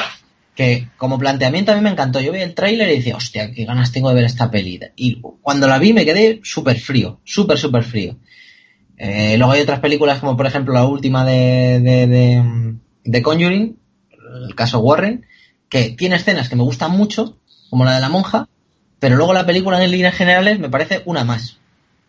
Que 0.54 0.88
como 0.96 1.18
planteamiento 1.18 1.72
a 1.72 1.76
mí 1.76 1.80
me 1.80 1.90
encantó. 1.90 2.20
Yo 2.20 2.32
vi 2.32 2.40
el 2.40 2.54
tráiler 2.54 2.88
y 2.88 2.96
decía, 2.96 3.16
hostia, 3.16 3.52
qué 3.52 3.64
ganas 3.64 3.92
tengo 3.92 4.08
de 4.08 4.16
ver 4.16 4.24
esta 4.24 4.50
peli. 4.50 4.80
Y 4.96 5.20
cuando 5.40 5.68
la 5.68 5.78
vi 5.78 5.92
me 5.92 6.04
quedé 6.04 6.40
súper 6.42 6.80
frío, 6.80 7.20
súper, 7.24 7.58
súper 7.58 7.84
frío. 7.84 8.16
Eh, 8.96 9.36
luego 9.38 9.52
hay 9.52 9.60
otras 9.60 9.78
películas 9.78 10.18
como 10.18 10.36
por 10.36 10.46
ejemplo 10.46 10.74
la 10.74 10.84
última 10.84 11.24
de, 11.24 11.78
de, 11.80 12.74
de, 13.04 13.22
Conjuring, 13.22 13.78
el 14.48 14.54
caso 14.56 14.80
Warren, 14.80 15.24
que 15.68 15.90
tiene 15.90 16.16
escenas 16.16 16.48
que 16.48 16.56
me 16.56 16.64
gustan 16.64 16.90
mucho, 16.90 17.38
como 17.70 17.84
la 17.84 17.94
de 17.94 18.00
la 18.00 18.08
monja, 18.08 18.48
pero 18.98 19.16
luego 19.16 19.32
la 19.32 19.46
película 19.46 19.82
en 19.82 19.92
líneas 19.92 20.14
generales 20.16 20.58
me 20.58 20.68
parece 20.68 21.02
una 21.04 21.22
más. 21.22 21.58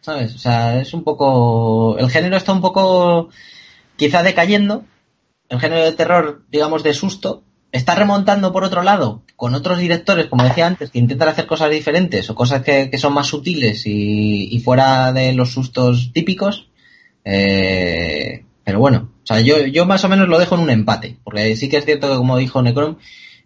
¿Sabes? 0.01 0.33
O 0.33 0.39
sea, 0.39 0.79
es 0.79 0.93
un 0.93 1.03
poco... 1.03 1.97
El 1.99 2.09
género 2.09 2.37
está 2.37 2.53
un 2.53 2.61
poco 2.61 3.29
quizá 3.97 4.23
decayendo. 4.23 4.85
El 5.49 5.59
género 5.59 5.83
de 5.83 5.93
terror, 5.93 6.45
digamos, 6.49 6.83
de 6.83 6.93
susto, 6.93 7.43
está 7.71 7.95
remontando 7.95 8.51
por 8.51 8.63
otro 8.63 8.83
lado 8.83 9.23
con 9.35 9.53
otros 9.53 9.79
directores, 9.79 10.27
como 10.27 10.43
decía 10.43 10.67
antes, 10.67 10.91
que 10.91 10.99
intentan 10.99 11.29
hacer 11.29 11.47
cosas 11.47 11.71
diferentes 11.71 12.29
o 12.29 12.35
cosas 12.35 12.63
que, 12.63 12.89
que 12.89 12.97
son 12.97 13.13
más 13.13 13.27
sutiles 13.27 13.85
y, 13.85 14.47
y, 14.51 14.59
fuera 14.59 15.11
de 15.13 15.33
los 15.33 15.51
sustos 15.51 16.11
típicos. 16.13 16.69
Eh, 17.23 18.43
pero 18.63 18.79
bueno, 18.79 19.11
o 19.23 19.25
sea, 19.25 19.39
yo, 19.41 19.65
yo 19.65 19.85
más 19.85 20.03
o 20.03 20.09
menos 20.09 20.27
lo 20.27 20.39
dejo 20.39 20.55
en 20.55 20.61
un 20.61 20.69
empate, 20.69 21.17
porque 21.23 21.55
sí 21.55 21.69
que 21.69 21.77
es 21.77 21.85
cierto 21.85 22.09
que, 22.09 22.17
como 22.17 22.37
dijo 22.37 22.61
Necrom, 22.61 22.97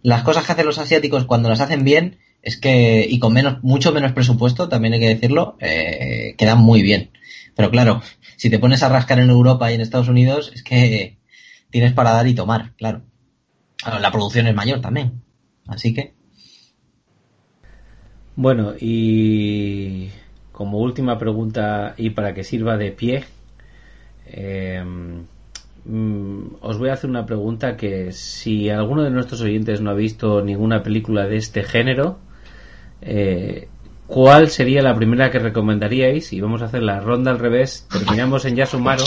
las 0.02 0.24
cosas 0.24 0.46
que 0.46 0.52
hacen 0.52 0.66
los 0.66 0.80
asiáticos 0.80 1.26
cuando 1.26 1.50
las 1.50 1.62
hacen 1.62 1.84
bien 1.84 2.18
es 2.42 2.58
que, 2.58 3.06
y 3.10 3.20
con 3.20 3.34
menos, 3.34 3.64
mucho 3.64 3.94
menos 3.94 4.12
presupuesto, 4.12 4.68
también 4.68 4.94
hay 4.94 5.00
que 5.00 5.16
decirlo, 5.16 5.58
eh, 5.62 6.36
quedan 6.38 6.60
muy 6.60 6.82
bien. 6.82 7.12
Pero 7.56 7.72
claro, 7.72 8.02
si 8.36 8.50
te 8.50 8.60
pones 8.60 8.84
a 8.84 8.90
rascar 8.90 9.20
en 9.20 9.30
Europa 9.30 9.72
y 9.72 9.76
en 9.76 9.82
Estados 9.82 10.10
Unidos, 10.10 10.52
es 10.54 10.64
que 10.64 11.18
tienes 11.74 11.94
para 11.94 12.12
dar 12.12 12.28
y 12.28 12.36
tomar, 12.36 12.72
claro. 12.78 13.02
La 14.00 14.12
producción 14.12 14.46
es 14.46 14.54
mayor 14.54 14.80
también. 14.80 15.24
Así 15.68 15.92
que. 15.92 16.14
Bueno, 18.36 18.74
y 18.80 20.10
como 20.52 20.78
última 20.78 21.18
pregunta 21.18 21.96
y 21.98 22.12
para 22.12 22.36
que 22.36 22.44
sirva 22.44 22.78
de 22.78 22.92
pie, 22.92 23.24
eh, 24.28 24.86
os 26.62 26.78
voy 26.78 26.90
a 26.90 26.94
hacer 26.94 27.10
una 27.10 27.26
pregunta 27.26 27.76
que 27.76 28.12
si 28.12 28.70
alguno 28.70 29.02
de 29.02 29.10
nuestros 29.10 29.42
oyentes 29.42 29.82
no 29.82 29.90
ha 29.90 29.96
visto 29.96 30.44
ninguna 30.44 30.84
película 30.84 31.28
de 31.28 31.38
este 31.38 31.64
género, 31.64 32.20
eh, 33.02 33.68
¿cuál 34.06 34.50
sería 34.50 34.84
la 34.84 34.96
primera 34.96 35.32
que 35.32 35.40
recomendaríais? 35.40 36.34
Y 36.34 36.40
vamos 36.40 36.62
a 36.62 36.66
hacer 36.66 36.84
la 36.84 37.00
ronda 37.00 37.32
al 37.32 37.40
revés. 37.40 37.88
Terminamos 37.92 38.46
en 38.46 38.58
Yasumaro 38.58 39.06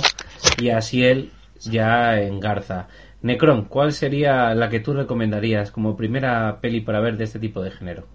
y 0.60 0.70
así 0.70 1.04
él 1.04 1.30
ya 1.60 2.20
en 2.20 2.40
Garza. 2.40 2.88
Necron, 3.22 3.64
¿cuál 3.64 3.92
sería 3.92 4.54
la 4.54 4.68
que 4.68 4.80
tú 4.80 4.92
recomendarías 4.92 5.70
como 5.70 5.96
primera 5.96 6.60
peli 6.60 6.80
para 6.80 7.00
ver 7.00 7.16
de 7.16 7.24
este 7.24 7.38
tipo 7.38 7.62
de 7.62 7.70
género? 7.70 8.06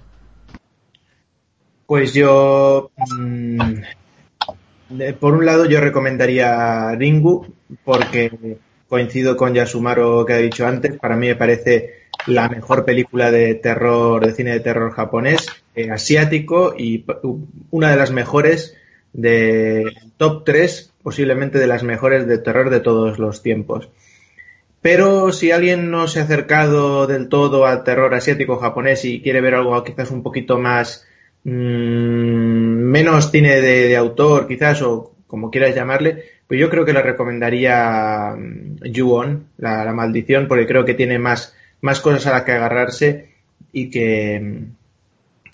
Pues 1.86 2.14
yo, 2.14 2.92
mmm, 3.18 3.60
por 5.20 5.34
un 5.34 5.46
lado, 5.46 5.66
yo 5.66 5.80
recomendaría 5.80 6.96
Ringu, 6.96 7.54
porque 7.84 8.58
coincido 8.88 9.38
con 9.38 9.54
Yasumaro 9.54 10.26
que 10.26 10.34
ha 10.34 10.38
dicho 10.38 10.68
antes. 10.68 10.98
Para 10.98 11.16
mí 11.16 11.28
me 11.28 11.36
parece 11.36 12.02
la 12.28 12.50
mejor 12.50 12.84
película 12.84 13.32
de 13.32 13.56
terror, 13.56 14.26
de 14.26 14.34
cine 14.34 14.52
de 14.52 14.60
terror 14.60 14.92
japonés, 14.92 15.48
eh, 15.76 15.90
asiático 15.90 16.74
y 16.78 17.06
una 17.72 17.92
de 17.92 17.96
las 17.96 18.12
mejores 18.12 18.76
de 19.14 19.94
top 20.18 20.44
3, 20.46 20.91
posiblemente 21.04 21.60
de 21.60 21.68
las 21.68 21.84
mejores 21.84 22.28
de 22.28 22.38
terror 22.38 22.70
de 22.70 22.80
todos 22.80 23.20
los 23.20 23.42
tiempos. 23.42 23.90
Pero 24.82 25.32
si 25.32 25.52
alguien 25.52 25.92
no 25.92 26.08
se 26.08 26.20
ha 26.20 26.24
acercado 26.24 27.06
del 27.06 27.30
todo 27.30 27.66
al 27.66 27.84
terror 27.84 28.14
asiático 28.16 28.58
japonés 28.58 29.06
y 29.06 29.22
quiere 29.22 29.42
ver 29.42 29.56
algo 29.56 29.84
quizás 29.84 30.10
un 30.10 30.24
poquito 30.24 30.58
más 30.58 31.06
mmm, 31.44 31.52
menos 31.52 33.32
cine 33.32 33.62
de, 33.62 33.96
autor, 33.96 34.48
quizás, 34.48 34.82
o 34.82 35.14
como 35.28 35.52
quieras 35.52 35.76
llamarle, 35.76 36.24
pues 36.48 36.60
yo 36.60 36.70
creo 36.70 36.84
que 36.84 36.94
le 36.94 37.02
recomendaría 37.02 38.36
Ju-On, 38.94 39.46
la, 39.58 39.86
la, 39.86 39.94
maldición, 39.94 40.48
porque 40.48 40.68
creo 40.68 40.84
que 40.84 40.94
tiene 40.94 41.20
más, 41.20 41.56
más 41.82 42.02
cosas 42.02 42.28
a 42.28 42.32
las 42.32 42.44
que 42.44 42.52
agarrarse 42.52 43.30
y 43.72 43.90
que, 43.90 44.66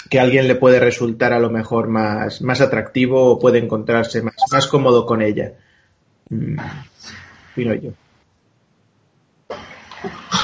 que 0.10 0.20
a 0.20 0.24
alguien 0.24 0.48
le 0.48 0.56
puede 0.56 0.80
resultar 0.80 1.34
a 1.34 1.40
lo 1.40 1.50
mejor 1.50 1.88
más, 1.88 2.42
más 2.42 2.62
atractivo 2.62 3.32
o 3.32 3.40
puede 3.40 3.60
encontrarse 3.60 4.22
más, 4.22 4.36
más 4.52 4.68
cómodo 4.68 5.06
con 5.06 5.22
ella. 5.22 5.54
Mm, 6.30 6.58
opino 7.52 7.74
yo. 7.74 7.92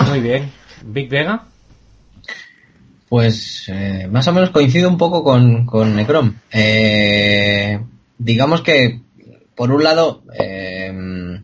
Muy 0.10 0.20
bien. 0.20 0.52
¿Big 0.84 1.10
Vega? 1.10 1.46
Pues 3.08 3.66
eh, 3.68 4.08
más 4.12 4.28
o 4.28 4.34
menos 4.34 4.50
coincido 4.50 4.90
un 4.90 4.98
poco 4.98 5.24
con, 5.24 5.66
con 5.66 5.96
Necrom. 5.96 6.36
Eh, 6.52 7.80
digamos 8.18 8.62
que, 8.62 9.02
por 9.56 9.72
un 9.72 9.84
lado, 9.84 10.24
eh, 10.38 11.40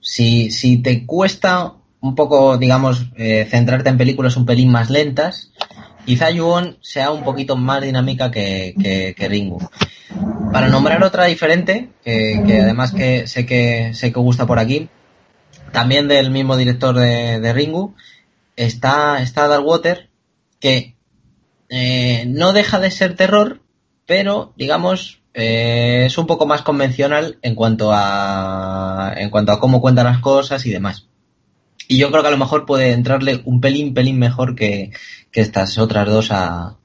si, 0.00 0.50
si 0.50 0.78
te 0.78 1.04
cuesta 1.04 1.74
un 2.00 2.14
poco, 2.14 2.56
digamos, 2.58 3.10
eh, 3.16 3.46
centrarte 3.50 3.90
en 3.90 3.98
películas 3.98 4.36
un 4.36 4.46
pelín 4.46 4.70
más 4.70 4.90
lentas, 4.90 5.50
quizá 6.08 6.30
Yuon 6.30 6.78
sea 6.80 7.10
un 7.10 7.22
poquito 7.22 7.54
más 7.54 7.82
dinámica 7.82 8.30
que, 8.30 9.14
que, 9.14 9.28
Ringu. 9.28 9.58
Para 10.50 10.68
nombrar 10.68 11.04
otra 11.04 11.26
diferente, 11.26 11.90
que, 12.02 12.42
además 12.62 12.92
que 12.92 13.26
sé 13.26 13.44
que 13.44 13.92
sé 13.92 14.10
que 14.10 14.18
gusta 14.18 14.46
por 14.46 14.58
aquí, 14.58 14.88
también 15.70 16.08
del 16.08 16.30
mismo 16.30 16.56
director 16.56 16.96
de, 16.96 17.52
Ringu, 17.52 17.94
está, 18.56 19.20
está 19.20 19.48
Darkwater, 19.48 20.08
que 20.60 20.96
eh, 21.68 22.24
no 22.26 22.54
deja 22.54 22.80
de 22.80 22.90
ser 22.90 23.14
terror, 23.14 23.60
pero 24.06 24.54
digamos, 24.56 25.20
Eh, 25.34 26.06
es 26.06 26.18
un 26.18 26.26
poco 26.26 26.46
más 26.46 26.62
convencional 26.62 27.38
en 27.42 27.54
cuanto 27.54 27.90
a 27.92 29.12
en 29.16 29.30
cuanto 29.30 29.52
a 29.52 29.60
cómo 29.60 29.80
cuentan 29.80 30.06
las 30.06 30.18
cosas 30.20 30.66
y 30.66 30.70
demás. 30.70 31.06
Y 31.88 31.98
yo 31.98 32.10
creo 32.10 32.22
que 32.22 32.28
a 32.28 32.32
lo 32.32 32.36
mejor 32.36 32.66
puede 32.66 32.92
entrarle 32.92 33.40
un 33.46 33.62
pelín, 33.62 33.94
pelín 33.94 34.18
mejor 34.18 34.54
que, 34.54 34.92
estas 35.32 35.78
otras 35.78 36.06
dos 36.06 36.30
a, 36.32 36.76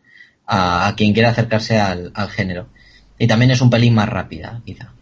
a, 0.48 0.94
quien 0.96 1.14
quiera 1.14 1.30
acercarse 1.30 1.80
al, 1.80 2.12
al, 2.16 2.30
género. 2.30 2.68
Y 3.18 3.28
también 3.28 3.52
es 3.52 3.62
un 3.62 3.70
pelín 3.70 3.96
más 3.96 4.08
rápida, 4.08 4.62
quizá. 4.64 4.94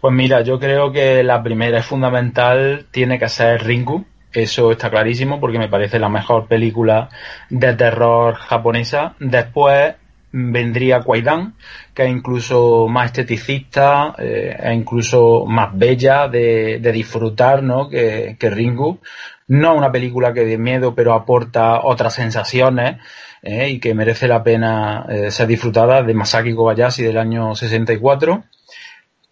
Pues 0.00 0.14
mira, 0.14 0.40
yo 0.40 0.58
creo 0.58 0.90
que 0.92 1.22
la 1.22 1.42
primera 1.42 1.78
es 1.78 1.86
fundamental, 1.86 2.86
tiene 2.90 3.18
que 3.18 3.28
ser 3.28 3.62
Ringu. 3.62 4.06
Eso 4.32 4.72
está 4.72 4.90
clarísimo 4.90 5.40
porque 5.40 5.58
me 5.58 5.68
parece 5.68 5.98
la 5.98 6.08
mejor 6.08 6.48
película 6.48 7.10
de 7.50 7.74
terror 7.74 8.34
japonesa. 8.34 9.14
Después 9.20 9.94
vendría 10.32 11.02
Kwaidan, 11.02 11.54
que 11.94 12.04
es 12.04 12.10
incluso 12.10 12.86
más 12.88 13.06
esteticista, 13.06 14.14
eh, 14.18 14.56
es 14.58 14.74
incluso 14.74 15.44
más 15.46 15.76
bella 15.76 16.28
de, 16.28 16.78
disfrutar 16.92 17.62
¿no? 17.62 17.88
que, 17.88 18.36
Ringu. 18.40 19.00
No 19.48 19.74
una 19.74 19.90
película 19.90 20.32
que 20.32 20.44
dé 20.44 20.58
miedo, 20.58 20.94
pero 20.94 21.12
aporta 21.12 21.80
otras 21.82 22.14
sensaciones 22.14 22.98
eh, 23.42 23.70
y 23.70 23.80
que 23.80 23.94
merece 23.94 24.28
la 24.28 24.44
pena 24.44 25.06
eh, 25.08 25.30
ser 25.30 25.48
disfrutada 25.48 26.02
de 26.02 26.14
Masaki 26.14 26.54
Kobayashi 26.54 27.02
del 27.02 27.18
año 27.18 27.54
64. 27.54 28.44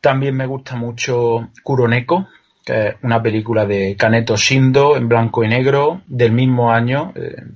También 0.00 0.37
me 0.37 0.46
gusta 0.46 0.74
mucho 0.74 1.50
Kuroneko, 1.62 2.26
una 3.02 3.22
película 3.22 3.66
de 3.66 3.96
Kaneto 3.96 4.37
Shindo 4.37 4.96
en 4.96 5.09
blanco 5.09 5.44
y 5.44 5.48
negro 5.48 6.02
del 6.07 6.33
mismo 6.33 6.70
año, 6.72 7.12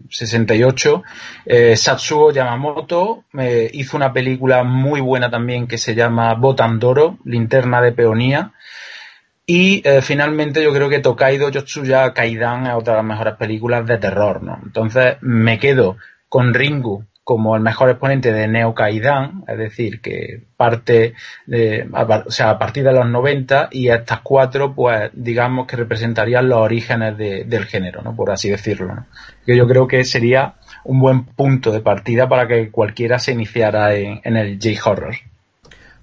68. 0.09 1.03
Eh, 1.47 1.73
eh, 1.73 1.77
Satsuo 1.77 2.33
Yamamoto 2.33 3.25
eh, 3.39 3.71
hizo 3.73 3.97
una 3.97 4.13
película 4.13 4.63
muy 4.65 5.01
buena 5.01 5.31
también 5.31 5.67
que 5.67 5.79
se 5.79 5.95
llama 5.95 6.35
Botandoro, 6.35 7.19
Linterna 7.25 7.81
de 7.81 7.93
Peonía. 7.93 8.53
Y 9.45 9.83
finalmente 10.03 10.63
yo 10.63 10.73
creo 10.73 10.89
que 10.89 11.01
Tokaido 11.01 11.51
Yotsuya 11.51 12.15
Kaidan 12.15 12.67
es 12.69 12.75
otra 12.75 12.95
de 12.95 12.99
las 12.99 13.07
mejores 13.07 13.35
películas 13.35 13.85
de 13.87 13.99
terror, 13.99 14.41
¿no? 14.43 14.59
Entonces 14.63 15.17
me 15.21 15.59
quedo 15.59 15.97
con 16.29 16.55
Ringu 16.55 17.05
como 17.25 17.55
el 17.55 17.63
mejor 17.63 17.89
exponente 17.89 18.33
de 18.33 18.49
Neo 18.49 18.75
Kaidan, 18.75 19.45
es 19.47 19.57
decir, 19.57 20.01
que 20.01 20.43
parte 20.57 21.15
de, 21.47 21.89
o 21.93 22.31
sea, 22.31 22.51
a 22.51 22.59
partir 22.59 22.83
de 22.83 22.93
los 22.93 23.09
90 23.09 23.69
y 23.71 23.89
estas 23.89 24.21
cuatro, 24.23 24.75
pues 24.75 25.11
digamos 25.15 25.67
que 25.67 25.77
representarían 25.77 26.49
los 26.49 26.59
orígenes 26.59 27.17
del 27.17 27.65
género, 27.67 28.03
¿no? 28.03 28.17
Por 28.17 28.31
así 28.33 28.51
decirlo, 28.51 29.07
Que 29.47 29.57
yo 29.57 29.69
creo 29.69 29.87
que 29.87 30.05
sería 30.05 30.55
un 30.85 30.99
buen 30.99 31.25
punto 31.25 31.71
de 31.71 31.81
partida 31.81 32.29
para 32.29 32.49
que 32.49 32.71
cualquiera 32.71 33.21
se 33.21 33.33
iniciara 33.33 33.95
en, 33.95 34.37
el 34.37 34.59
J-Horror. 34.61 35.15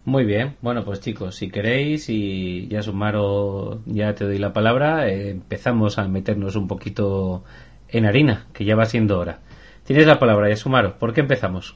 Muy 0.05 0.23
bien, 0.23 0.55
bueno 0.61 0.85
pues 0.85 1.01
chicos, 1.01 1.35
si 1.35 1.49
queréis 1.49 2.09
y 2.09 2.67
ya 2.69 2.81
Sumaro, 2.81 3.81
ya 3.85 4.15
te 4.15 4.23
doy 4.23 4.37
la 4.37 4.53
palabra, 4.53 5.09
eh, 5.09 5.31
empezamos 5.31 5.99
a 5.99 6.07
meternos 6.07 6.55
un 6.55 6.67
poquito 6.67 7.43
en 7.89 8.05
harina, 8.05 8.47
que 8.53 8.63
ya 8.63 8.77
va 8.77 8.85
siendo 8.85 9.19
hora. 9.19 9.39
Tienes 9.89 10.05
la 10.05 10.19
palabra, 10.19 10.47
Yasumaro. 10.47 10.99
¿Por 10.99 11.15
qué 11.15 11.21
empezamos? 11.21 11.75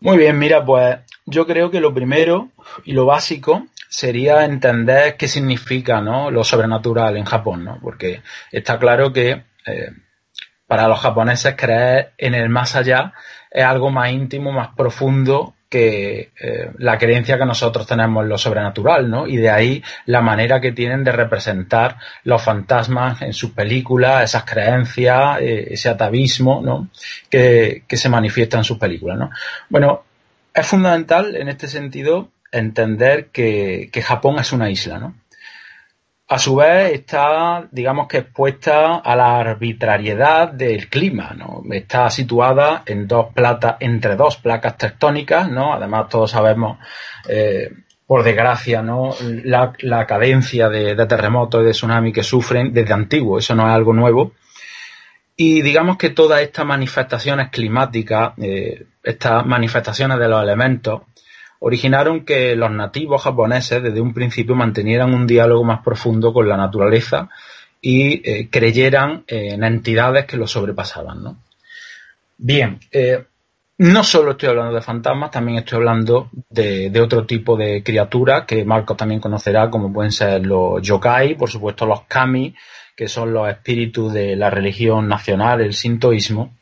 Muy 0.00 0.18
bien, 0.18 0.38
mira, 0.38 0.62
pues 0.66 0.98
yo 1.24 1.46
creo 1.46 1.70
que 1.70 1.80
lo 1.80 1.94
primero 1.94 2.50
y 2.84 2.92
lo 2.92 3.06
básico 3.06 3.68
sería 3.88 4.44
entender 4.44 5.16
qué 5.16 5.26
significa 5.26 6.02
¿no? 6.02 6.30
lo 6.30 6.44
sobrenatural 6.44 7.16
en 7.16 7.24
Japón, 7.24 7.64
¿no? 7.64 7.78
Porque 7.80 8.20
está 8.52 8.78
claro 8.78 9.14
que 9.14 9.44
eh, 9.64 9.92
para 10.66 10.88
los 10.88 11.00
japoneses 11.00 11.54
creer 11.56 12.12
en 12.18 12.34
el 12.34 12.50
más 12.50 12.76
allá 12.76 13.14
es 13.50 13.64
algo 13.64 13.90
más 13.90 14.12
íntimo, 14.12 14.52
más 14.52 14.74
profundo 14.76 15.54
que 15.70 16.32
eh, 16.40 16.72
la 16.78 16.98
creencia 16.98 17.38
que 17.38 17.46
nosotros 17.46 17.86
tenemos 17.86 18.24
en 18.24 18.28
lo 18.28 18.36
sobrenatural, 18.36 19.08
¿no? 19.08 19.28
Y 19.28 19.36
de 19.36 19.50
ahí 19.50 19.82
la 20.04 20.20
manera 20.20 20.60
que 20.60 20.72
tienen 20.72 21.04
de 21.04 21.12
representar 21.12 21.96
los 22.24 22.42
fantasmas 22.42 23.22
en 23.22 23.32
sus 23.32 23.52
películas, 23.52 24.24
esas 24.24 24.44
creencias, 24.44 25.40
eh, 25.40 25.68
ese 25.70 25.88
atavismo, 25.88 26.60
¿no? 26.60 26.88
Que, 27.30 27.84
que 27.86 27.96
se 27.96 28.08
manifiesta 28.08 28.58
en 28.58 28.64
sus 28.64 28.78
películas, 28.78 29.16
¿no? 29.16 29.30
Bueno, 29.68 30.02
es 30.52 30.66
fundamental 30.66 31.36
en 31.36 31.48
este 31.48 31.68
sentido 31.68 32.30
entender 32.50 33.26
que, 33.26 33.90
que 33.92 34.02
Japón 34.02 34.40
es 34.40 34.52
una 34.52 34.70
isla, 34.70 34.98
¿no? 34.98 35.14
A 36.30 36.38
su 36.38 36.54
vez 36.54 36.92
está, 36.92 37.66
digamos 37.72 38.06
que 38.06 38.18
expuesta 38.18 38.98
a 38.98 39.16
la 39.16 39.40
arbitrariedad 39.40 40.52
del 40.52 40.88
clima, 40.88 41.34
¿no? 41.36 41.62
Está 41.72 42.08
situada 42.08 42.84
en 42.86 43.08
dos 43.08 43.26
entre 43.80 44.14
dos 44.14 44.36
placas 44.36 44.78
tectónicas, 44.78 45.50
¿no? 45.50 45.74
Además 45.74 46.08
todos 46.08 46.30
sabemos, 46.30 46.78
eh, 47.28 47.72
por 48.06 48.22
desgracia, 48.22 48.80
¿no? 48.80 49.10
La, 49.42 50.06
cadencia 50.06 50.68
de, 50.68 50.94
terremotos 51.04 51.62
y 51.62 51.64
de 51.64 51.72
tsunami 51.72 52.12
que 52.12 52.22
sufren 52.22 52.72
desde 52.72 52.94
antiguo, 52.94 53.40
eso 53.40 53.56
no 53.56 53.66
es 53.66 53.74
algo 53.74 53.92
nuevo. 53.92 54.34
Y 55.34 55.62
digamos 55.62 55.96
que 55.96 56.10
todas 56.10 56.42
estas 56.42 56.64
manifestaciones 56.64 57.50
climáticas, 57.50 58.34
eh, 58.38 58.86
estas 59.02 59.44
manifestaciones 59.44 60.20
de 60.20 60.28
los 60.28 60.40
elementos, 60.44 61.00
originaron 61.60 62.24
que 62.24 62.56
los 62.56 62.70
nativos 62.70 63.22
japoneses 63.22 63.82
desde 63.82 64.00
un 64.00 64.12
principio 64.12 64.54
mantenieran 64.54 65.14
un 65.14 65.26
diálogo 65.26 65.64
más 65.64 65.82
profundo 65.82 66.32
con 66.32 66.48
la 66.48 66.56
naturaleza 66.56 67.28
y 67.80 68.28
eh, 68.28 68.48
creyeran 68.50 69.24
en 69.26 69.64
entidades 69.64 70.26
que 70.26 70.36
lo 70.36 70.46
sobrepasaban. 70.46 71.22
¿no? 71.22 71.36
Bien, 72.36 72.78
eh, 72.90 73.24
no 73.80 74.04
solo 74.04 74.32
estoy 74.32 74.50
hablando 74.50 74.74
de 74.74 74.82
fantasmas, 74.82 75.30
también 75.30 75.58
estoy 75.58 75.76
hablando 75.76 76.28
de, 76.50 76.92
otro 77.00 77.24
tipo 77.24 77.56
de 77.56 77.82
criaturas 77.82 78.44
que 78.46 78.62
Marco 78.62 78.94
también 78.94 79.20
conocerá, 79.20 79.70
como 79.70 79.90
pueden 79.90 80.12
ser 80.12 80.44
los 80.44 80.82
yokai, 80.82 81.34
por 81.34 81.50
supuesto 81.50 81.86
los 81.86 82.02
kami, 82.02 82.54
que 82.94 83.08
son 83.08 83.32
los 83.32 83.48
espíritus 83.48 84.12
de 84.12 84.36
la 84.36 84.50
religión 84.50 85.08
nacional, 85.08 85.62
el 85.62 85.72
sintoísmo, 85.72 86.54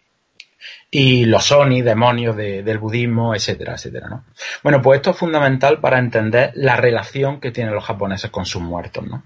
y 0.91 1.27
los 1.27 1.53
oni, 1.53 1.83
demonios 1.83 2.37
del 2.37 2.79
budismo, 2.79 3.35
etcétera, 3.35 3.75
etcétera, 3.75 4.09
¿no? 4.09 4.25
Bueno, 4.63 4.81
pues 4.81 4.99
esto 4.99 5.11
es 5.11 5.17
fundamental 5.17 5.81
para 5.81 5.99
entender 5.99 6.53
la 6.55 6.77
relación 6.77 7.41
que 7.41 7.51
tienen 7.51 7.75
los 7.75 7.85
japoneses 7.85 8.31
con 8.31 8.47
sus 8.47 8.63
muertos, 8.63 9.07
¿no? 9.07 9.23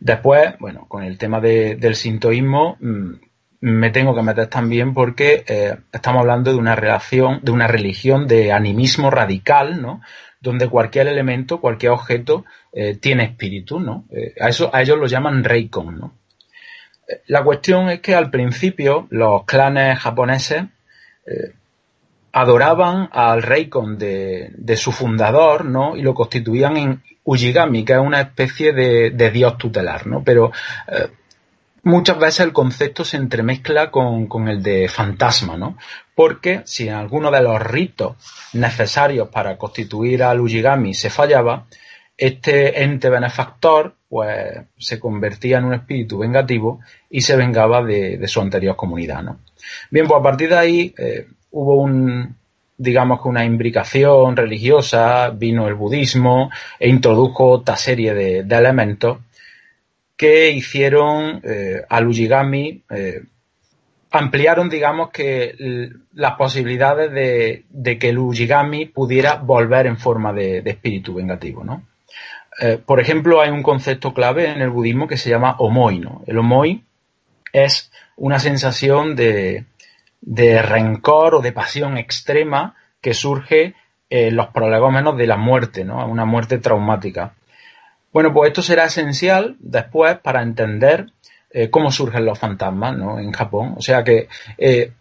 Después, 0.00 0.54
bueno, 0.58 0.86
con 0.88 1.04
el 1.04 1.16
tema 1.16 1.40
del 1.40 1.94
sintoísmo, 1.94 2.76
mm, 2.80 3.12
me 3.60 3.90
tengo 3.90 4.14
que 4.14 4.22
meter 4.22 4.48
también 4.48 4.92
porque 4.92 5.44
eh, 5.46 5.76
estamos 5.92 6.20
hablando 6.20 6.52
de 6.52 6.58
una 6.58 6.74
relación, 6.74 7.40
de 7.42 7.52
una 7.52 7.66
religión 7.66 8.26
de 8.26 8.52
animismo 8.52 9.10
radical, 9.10 9.80
¿no? 9.80 10.02
Donde 10.40 10.68
cualquier 10.68 11.06
elemento, 11.06 11.60
cualquier 11.60 11.92
objeto 11.92 12.44
eh, 12.72 12.96
tiene 12.96 13.24
espíritu, 13.24 13.80
¿no? 13.80 14.04
Eh, 14.10 14.34
a 14.40 14.48
eso, 14.48 14.70
a 14.74 14.82
ellos 14.82 14.98
lo 14.98 15.06
llaman 15.06 15.44
reikon, 15.44 15.98
¿no? 15.98 16.12
La 17.26 17.42
cuestión 17.44 17.88
es 17.90 18.00
que 18.00 18.14
al 18.14 18.30
principio 18.30 19.06
los 19.10 19.44
clanes 19.44 19.98
japoneses 19.98 20.64
eh, 21.26 21.52
adoraban 22.32 23.08
al 23.12 23.42
rey 23.42 23.70
de, 23.96 24.50
de, 24.56 24.76
su 24.76 24.90
fundador, 24.90 25.64
¿no? 25.64 25.96
Y 25.96 26.02
lo 26.02 26.14
constituían 26.14 26.76
en 26.76 27.02
Ujigami, 27.22 27.84
que 27.84 27.92
es 27.92 27.98
una 27.98 28.20
especie 28.20 28.72
de, 28.72 29.30
dios 29.30 29.56
tutelar, 29.56 30.06
¿no? 30.06 30.24
Pero 30.24 30.50
eh, 30.88 31.10
muchas 31.84 32.18
veces 32.18 32.40
el 32.40 32.52
concepto 32.52 33.04
se 33.04 33.18
entremezcla 33.18 33.90
con, 33.90 34.26
con, 34.26 34.48
el 34.48 34.62
de 34.62 34.88
fantasma, 34.88 35.56
¿no? 35.56 35.78
Porque 36.14 36.62
si 36.64 36.88
en 36.88 36.94
alguno 36.94 37.30
de 37.30 37.42
los 37.42 37.62
ritos 37.62 38.16
necesarios 38.52 39.28
para 39.28 39.56
constituir 39.56 40.24
al 40.24 40.40
Ujigami 40.40 40.92
se 40.92 41.10
fallaba, 41.10 41.66
este 42.16 42.82
ente 42.82 43.10
benefactor 43.10 43.96
pues 44.14 44.60
se 44.78 45.00
convertía 45.00 45.58
en 45.58 45.64
un 45.64 45.74
espíritu 45.74 46.18
vengativo 46.18 46.78
y 47.10 47.22
se 47.22 47.34
vengaba 47.34 47.82
de, 47.82 48.28
su 48.28 48.40
anterior 48.40 48.76
comunidad. 48.76 49.24
¿no? 49.24 49.40
Bien, 49.90 50.06
pues 50.06 50.20
a 50.20 50.22
partir 50.22 50.50
de 50.50 50.56
ahí 50.56 50.94
eh, 50.96 51.26
hubo 51.50 51.82
un, 51.82 52.36
digamos 52.76 53.20
que 53.20 53.28
una 53.28 53.44
imbricación 53.44 54.36
religiosa, 54.36 55.30
vino 55.30 55.66
el 55.66 55.74
budismo 55.74 56.52
e 56.78 56.88
introdujo 56.88 57.48
otra 57.48 57.76
serie 57.76 58.14
de, 58.14 58.38
elementos 58.56 59.18
que 60.16 60.52
hicieron 60.52 61.40
eh, 61.42 61.82
al 61.88 62.06
Ujigami, 62.06 62.84
eh, 62.90 63.20
ampliaron, 64.12 64.68
digamos, 64.68 65.10
que 65.10 65.90
las 66.12 66.36
posibilidades 66.36 67.10
de, 67.10 67.98
que 67.98 68.10
el 68.10 68.18
Ujigami 68.18 68.86
pudiera 68.86 69.38
volver 69.38 69.88
en 69.88 69.98
forma 69.98 70.32
de, 70.32 70.62
de 70.62 70.70
espíritu 70.70 71.14
vengativo, 71.14 71.64
¿no? 71.64 71.82
Eh, 72.60 72.78
por 72.84 73.00
ejemplo, 73.00 73.40
hay 73.40 73.50
un 73.50 73.62
concepto 73.62 74.14
clave 74.14 74.50
en 74.50 74.60
el 74.62 74.70
budismo 74.70 75.08
que 75.08 75.16
se 75.16 75.30
llama 75.30 75.56
omoi. 75.58 75.98
¿no? 75.98 76.22
El 76.26 76.38
omoi 76.38 76.84
es 77.52 77.90
una 78.16 78.38
sensación 78.38 79.16
de, 79.16 79.64
rencor 80.22 81.36
o 81.36 81.40
de 81.40 81.52
pasión 81.52 81.98
extrema 81.98 82.76
que 83.00 83.14
surge 83.14 83.74
en 84.08 84.36
los 84.36 84.48
prolegómenos 84.48 85.16
de 85.16 85.26
la 85.26 85.36
muerte, 85.36 85.84
¿no? 85.84 86.06
una 86.06 86.24
muerte 86.24 86.58
traumática. 86.58 87.34
Bueno, 88.12 88.32
pues 88.32 88.48
esto 88.48 88.62
será 88.62 88.84
esencial 88.84 89.56
después 89.58 90.18
para 90.18 90.42
entender 90.42 91.06
eh, 91.50 91.68
cómo 91.70 91.90
surgen 91.90 92.24
los 92.24 92.38
fantasmas 92.38 92.96
¿no? 92.96 93.18
en 93.18 93.32
Japón. 93.32 93.74
O 93.76 93.82
sea 93.82 94.04
que, 94.04 94.28
eh, 94.56 94.92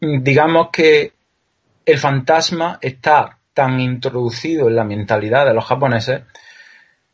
digamos 0.00 0.70
que 0.70 1.12
el 1.84 1.98
fantasma 1.98 2.78
está 2.80 3.38
tan 3.52 3.80
introducido 3.80 4.68
en 4.68 4.76
la 4.76 4.84
mentalidad 4.84 5.46
de 5.46 5.54
los 5.54 5.64
japoneses 5.64 6.22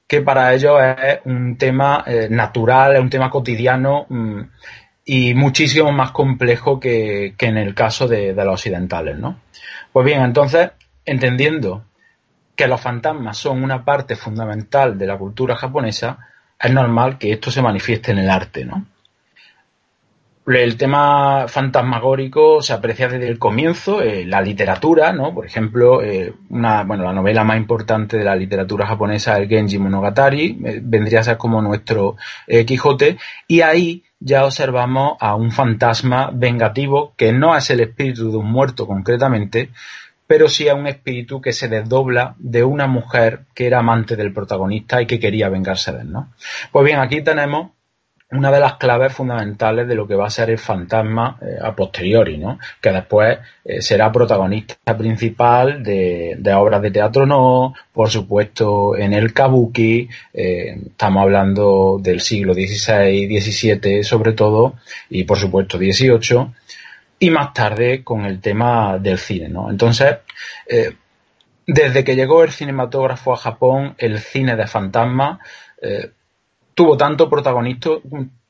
que 0.06 0.20
para 0.20 0.52
ellos 0.54 0.78
es 1.04 1.20
un 1.24 1.56
tema 1.56 2.04
eh, 2.06 2.28
natural, 2.30 2.94
es 2.94 3.00
un 3.00 3.10
tema 3.10 3.30
cotidiano 3.30 4.06
mm, 4.08 4.40
y 5.04 5.34
muchísimo 5.34 5.90
más 5.90 6.12
complejo 6.12 6.78
que, 6.78 7.34
en 7.38 7.56
el 7.56 7.74
caso 7.74 8.06
de, 8.06 8.32
los 8.34 8.54
occidentales, 8.54 9.18
¿no? 9.18 9.40
Pues 9.92 10.06
bien, 10.06 10.22
entonces, 10.22 10.70
entendiendo 11.04 11.84
que 12.54 12.68
los 12.68 12.80
fantasmas 12.80 13.38
son 13.38 13.62
una 13.62 13.84
parte 13.84 14.14
fundamental 14.16 14.98
de 14.98 15.06
la 15.06 15.18
cultura 15.18 15.56
japonesa, 15.56 16.18
es 16.60 16.72
normal 16.72 17.18
que 17.18 17.32
esto 17.32 17.50
se 17.50 17.62
manifieste 17.62 18.12
en 18.12 18.18
el 18.18 18.30
arte, 18.30 18.64
¿no? 18.64 18.86
El 20.44 20.76
tema 20.76 21.46
fantasmagórico 21.46 22.62
se 22.62 22.72
aprecia 22.72 23.06
desde 23.06 23.28
el 23.28 23.38
comienzo, 23.38 24.02
eh, 24.02 24.24
la 24.26 24.40
literatura, 24.40 25.12
¿no? 25.12 25.32
Por 25.32 25.46
ejemplo, 25.46 26.02
eh, 26.02 26.34
una, 26.50 26.82
bueno, 26.82 27.04
la 27.04 27.12
novela 27.12 27.44
más 27.44 27.56
importante 27.58 28.16
de 28.16 28.24
la 28.24 28.34
literatura 28.34 28.86
japonesa, 28.86 29.36
el 29.36 29.48
Genji 29.48 29.78
Monogatari, 29.78 30.58
eh, 30.64 30.80
vendría 30.82 31.20
a 31.20 31.24
ser 31.24 31.36
como 31.36 31.62
nuestro 31.62 32.16
Quijote, 32.66 33.18
y 33.46 33.60
ahí 33.60 34.02
ya 34.18 34.44
observamos 34.44 35.16
a 35.20 35.36
un 35.36 35.52
fantasma 35.52 36.30
vengativo 36.32 37.14
que 37.16 37.32
no 37.32 37.56
es 37.56 37.70
el 37.70 37.80
espíritu 37.80 38.32
de 38.32 38.38
un 38.38 38.50
muerto 38.50 38.88
concretamente, 38.88 39.70
pero 40.26 40.48
sí 40.48 40.68
a 40.68 40.74
un 40.74 40.88
espíritu 40.88 41.40
que 41.40 41.52
se 41.52 41.68
desdobla 41.68 42.34
de 42.38 42.64
una 42.64 42.88
mujer 42.88 43.42
que 43.54 43.66
era 43.68 43.78
amante 43.78 44.16
del 44.16 44.32
protagonista 44.32 45.00
y 45.00 45.06
que 45.06 45.20
quería 45.20 45.48
vengarse 45.48 45.92
de 45.92 46.00
él, 46.00 46.10
¿no? 46.10 46.32
Pues 46.72 46.84
bien, 46.84 46.98
aquí 46.98 47.22
tenemos 47.22 47.70
una 48.32 48.50
de 48.50 48.60
las 48.60 48.74
claves 48.74 49.12
fundamentales 49.12 49.86
de 49.86 49.94
lo 49.94 50.06
que 50.06 50.14
va 50.14 50.26
a 50.26 50.30
ser 50.30 50.50
el 50.50 50.58
fantasma 50.58 51.38
eh, 51.40 51.58
a 51.60 51.74
posteriori, 51.76 52.38
¿no? 52.38 52.58
que 52.80 52.90
después 52.90 53.38
eh, 53.64 53.82
será 53.82 54.10
protagonista 54.10 54.96
principal 54.96 55.82
de, 55.82 56.38
obras 56.54 56.80
de 56.80 56.90
teatro 56.90 57.26
no, 57.26 57.74
por 57.92 58.08
supuesto 58.08 58.96
en 58.96 59.12
el 59.12 59.34
kabuki, 59.34 60.08
eh, 60.32 60.78
estamos 60.86 61.22
hablando 61.22 61.98
del 62.00 62.20
siglo 62.20 62.54
XVI, 62.54 63.40
XVII 63.40 64.02
sobre 64.02 64.32
todo, 64.32 64.76
y 65.10 65.24
por 65.24 65.38
supuesto 65.38 65.76
XVIII, 65.76 66.46
y 67.18 67.30
más 67.30 67.52
tarde 67.52 68.02
con 68.02 68.24
el 68.24 68.40
tema 68.40 68.98
del 68.98 69.18
cine. 69.18 69.48
¿no? 69.48 69.70
Entonces, 69.70 70.16
desde 71.66 72.02
que 72.02 72.16
llegó 72.16 72.42
el 72.42 72.50
cinematógrafo 72.50 73.34
a 73.34 73.36
Japón, 73.36 73.94
el 73.98 74.18
cine 74.18 74.56
de 74.56 74.66
fantasma 74.66 75.38
tuvo 76.74 76.96
tanto, 76.96 77.30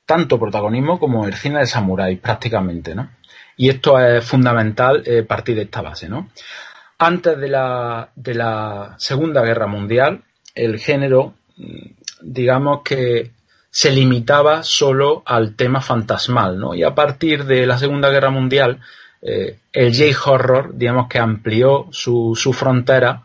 tanto 0.06 0.38
protagonismo 0.38 0.98
como 0.98 1.26
el 1.26 1.34
cine 1.34 1.60
de 1.60 1.66
samuráis 1.66 2.18
prácticamente, 2.18 2.94
¿no? 2.94 3.10
Y 3.56 3.68
esto 3.68 3.98
es 3.98 4.24
fundamental 4.24 5.02
eh, 5.04 5.22
partir 5.22 5.56
de 5.56 5.62
esta 5.62 5.82
base, 5.82 6.08
¿no? 6.08 6.30
Antes 6.98 7.38
de 7.38 7.48
la, 7.48 8.10
de 8.14 8.34
la 8.34 8.94
Segunda 8.98 9.42
Guerra 9.42 9.66
Mundial, 9.66 10.22
el 10.54 10.78
género, 10.78 11.34
mm, 11.56 11.86
digamos 12.22 12.82
que 12.82 13.32
se 13.70 13.90
limitaba 13.90 14.62
solo 14.62 15.22
al 15.24 15.56
tema 15.56 15.80
fantasmal, 15.80 16.58
¿no? 16.58 16.74
Y 16.74 16.82
a 16.82 16.94
partir 16.94 17.44
de 17.44 17.66
la 17.66 17.78
Segunda 17.78 18.10
Guerra 18.10 18.30
Mundial, 18.30 18.80
eh, 19.22 19.58
el 19.72 19.94
J-Horror, 19.94 20.74
digamos 20.74 21.08
que 21.08 21.18
amplió 21.18 21.88
su, 21.90 22.34
su 22.36 22.52
frontera 22.52 23.24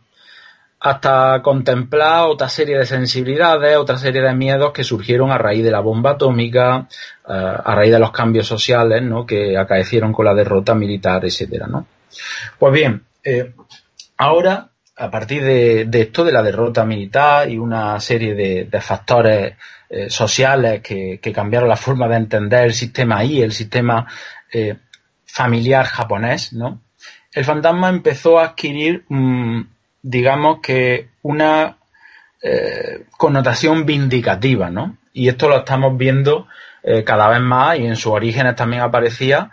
hasta 0.79 1.41
contemplar 1.41 2.27
otra 2.27 2.49
serie 2.49 2.77
de 2.77 2.85
sensibilidades, 2.85 3.77
otra 3.77 3.97
serie 3.97 4.21
de 4.21 4.33
miedos 4.33 4.71
que 4.71 4.83
surgieron 4.83 5.31
a 5.31 5.37
raíz 5.37 5.63
de 5.63 5.71
la 5.71 5.79
bomba 5.79 6.11
atómica, 6.11 6.87
eh, 7.27 7.33
a 7.33 7.75
raíz 7.75 7.91
de 7.91 7.99
los 7.99 8.11
cambios 8.11 8.47
sociales 8.47 9.01
¿no? 9.01 9.25
que 9.25 9.57
acaecieron 9.57 10.13
con 10.13 10.25
la 10.25 10.35
derrota 10.35 10.75
militar, 10.75 11.25
etcétera, 11.25 11.67
¿no? 11.67 11.87
Pues 12.59 12.73
bien, 12.73 13.03
eh, 13.23 13.53
ahora, 14.17 14.69
a 14.95 15.11
partir 15.11 15.43
de, 15.43 15.87
esto, 15.91 16.23
de 16.23 16.31
la 16.31 16.43
derrota 16.43 16.85
militar 16.85 17.49
y 17.49 17.57
una 17.57 17.99
serie 17.99 18.33
de, 18.35 18.81
factores 18.81 19.55
eh, 19.89 20.09
sociales 20.09 20.81
que, 20.81 21.19
cambiaron 21.33 21.69
la 21.69 21.75
forma 21.75 22.07
de 22.07 22.15
entender 22.15 22.65
el 22.65 22.73
sistema 22.73 23.17
ahí, 23.17 23.41
el 23.41 23.51
sistema 23.51 24.07
familiar 25.25 25.85
japonés, 25.85 26.53
¿no? 26.53 26.81
El 27.31 27.45
fantasma 27.45 27.89
empezó 27.89 28.39
a 28.39 28.45
adquirir 28.45 29.05
digamos 30.09 30.59
que 30.61 31.09
una 31.21 31.77
eh, 32.41 33.03
connotación 33.17 33.85
vindicativa, 33.85 34.69
¿no? 34.69 34.97
Y 35.11 35.27
esto 35.27 35.49
lo 35.49 35.57
estamos 35.57 35.97
viendo 35.97 36.47
eh, 36.81 37.03
cada 37.03 37.27
vez 37.27 37.41
más 37.41 37.77
y 37.77 37.85
en 37.85 37.97
sus 37.97 38.13
orígenes 38.13 38.55
también 38.55 38.83
aparecía, 38.83 39.51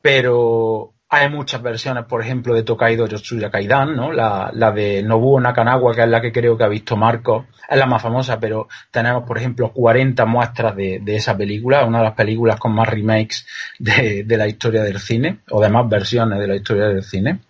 pero 0.00 0.92
hay 1.08 1.28
muchas 1.28 1.60
versiones, 1.60 2.04
por 2.04 2.22
ejemplo, 2.22 2.54
de 2.54 2.62
Tokaido 2.62 3.08
Yotsuya 3.08 3.50
Kaidan, 3.50 3.96
¿no? 3.96 4.12
La, 4.12 4.52
de 4.72 5.02
Nobuo 5.02 5.40
Nakanawa, 5.40 5.92
que 5.92 6.02
es 6.02 6.08
la 6.08 6.20
que 6.20 6.30
creo 6.30 6.56
que 6.56 6.64
ha 6.64 6.68
visto 6.68 6.96
Marcos, 6.96 7.46
es 7.68 7.76
la 7.76 7.86
más 7.86 8.00
famosa, 8.00 8.38
pero 8.38 8.68
tenemos, 8.92 9.24
por 9.24 9.38
ejemplo, 9.38 9.72
40 9.72 10.24
muestras 10.24 10.76
de, 10.76 11.02
esa 11.06 11.36
película, 11.36 11.84
una 11.84 11.98
de 11.98 12.04
las 12.04 12.14
películas 12.14 12.60
con 12.60 12.72
más 12.72 12.88
remakes 12.88 13.44
de, 13.80 14.22
de 14.22 14.36
la 14.36 14.46
historia 14.46 14.84
del 14.84 15.00
cine, 15.00 15.38
o 15.50 15.60
de 15.60 15.68
más 15.68 15.88
versiones 15.88 16.38
de 16.38 16.46
la 16.46 16.54
historia 16.54 16.84
del 16.86 17.02
cine. 17.02 17.40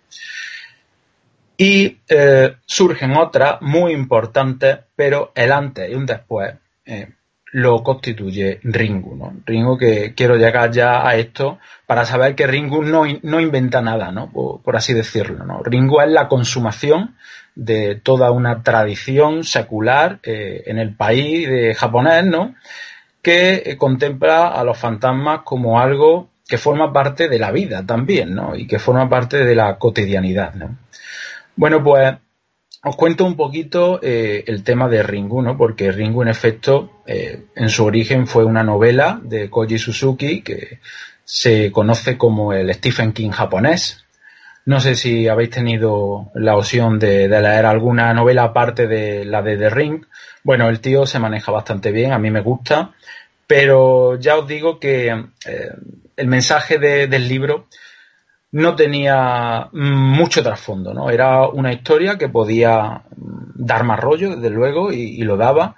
Y 1.57 1.99
eh, 2.09 2.55
surgen 2.65 3.15
otras 3.15 3.61
muy 3.61 3.93
importantes, 3.93 4.79
pero 4.95 5.31
el 5.35 5.51
antes 5.51 5.89
y 5.89 5.95
un 5.95 6.05
después 6.05 6.53
eh, 6.85 7.09
lo 7.51 7.83
constituye 7.83 8.59
Ringu. 8.63 9.15
¿no? 9.15 9.33
Ringu 9.45 9.77
que 9.77 10.13
quiero 10.13 10.35
llegar 10.35 10.71
ya 10.71 11.07
a 11.07 11.15
esto 11.15 11.59
para 11.85 12.05
saber 12.05 12.35
que 12.35 12.47
Ringu 12.47 12.83
no, 12.83 13.03
no 13.23 13.39
inventa 13.39 13.81
nada, 13.81 14.11
¿no? 14.11 14.31
Por, 14.31 14.75
así 14.75 14.93
decirlo. 14.93 15.45
¿no? 15.45 15.63
Ringu 15.63 16.01
es 16.01 16.09
la 16.09 16.27
consumación 16.27 17.15
de 17.55 17.95
toda 17.95 18.31
una 18.31 18.63
tradición 18.63 19.45
secular 19.45 20.19
eh, 20.23 20.63
en 20.65 20.77
el 20.77 20.93
país 20.93 21.47
de 21.47 21.73
japonés, 21.73 22.25
¿no? 22.25 22.55
que 23.25 23.75
contempla 23.79 24.49
a 24.49 24.63
los 24.63 24.77
fantasmas 24.77 25.39
como 25.43 25.79
algo 25.79 26.29
que 26.47 26.59
forma 26.59 26.93
parte 26.93 27.27
de 27.27 27.39
la 27.39 27.51
vida 27.51 27.83
también, 27.83 28.35
¿no? 28.35 28.55
Y 28.55 28.67
que 28.67 28.77
forma 28.77 29.09
parte 29.09 29.43
de 29.43 29.55
la 29.55 29.79
cotidianidad, 29.79 30.53
¿no? 30.53 30.77
Bueno, 31.55 31.81
pues 31.83 32.15
os 32.83 32.95
cuento 32.95 33.25
un 33.25 33.35
poquito 33.35 33.99
eh, 34.03 34.43
el 34.45 34.63
tema 34.63 34.87
de 34.89 35.01
Ringu, 35.01 35.41
¿no? 35.41 35.57
Porque 35.57 35.91
Ringu, 35.91 36.21
en 36.21 36.27
efecto, 36.27 37.01
eh, 37.07 37.45
en 37.55 37.69
su 37.69 37.85
origen 37.85 38.27
fue 38.27 38.43
una 38.43 38.63
novela 38.63 39.19
de 39.23 39.49
Koji 39.49 39.79
Suzuki 39.79 40.41
que 40.41 40.79
se 41.23 41.71
conoce 41.71 42.17
como 42.17 42.53
el 42.53 42.73
Stephen 42.73 43.13
King 43.13 43.31
japonés. 43.31 44.05
No 44.65 44.79
sé 44.79 44.95
si 44.95 45.27
habéis 45.27 45.51
tenido 45.51 46.31
la 46.35 46.57
opción 46.57 46.99
de, 46.99 47.27
leer 47.27 47.65
alguna 47.65 48.13
novela 48.13 48.43
aparte 48.43 48.87
de 48.87 49.25
la 49.25 49.41
de 49.41 49.57
The 49.57 49.69
Ring. 49.69 50.05
Bueno, 50.43 50.69
el 50.69 50.79
tío 50.79 51.05
se 51.05 51.19
maneja 51.19 51.51
bastante 51.51 51.91
bien, 51.91 52.11
a 52.11 52.19
mí 52.19 52.29
me 52.29 52.41
gusta, 52.41 52.93
pero 53.47 54.19
ya 54.19 54.37
os 54.37 54.47
digo 54.47 54.79
que 54.79 55.07
eh, 55.07 55.71
el 56.17 56.27
mensaje 56.27 56.77
del 56.79 57.27
libro 57.27 57.67
no 58.55 58.73
tenía 58.73 59.67
mucho 59.73 60.41
trasfondo, 60.41 60.93
¿no? 60.93 61.09
Era 61.09 61.45
una 61.45 61.73
historia 61.73 62.17
que 62.17 62.29
podía 62.29 63.01
dar 63.17 63.83
más 63.83 63.99
rollo, 63.99 64.37
desde 64.37 64.49
luego, 64.49 64.93
y, 64.93 65.21
lo 65.23 65.35
daba, 65.35 65.75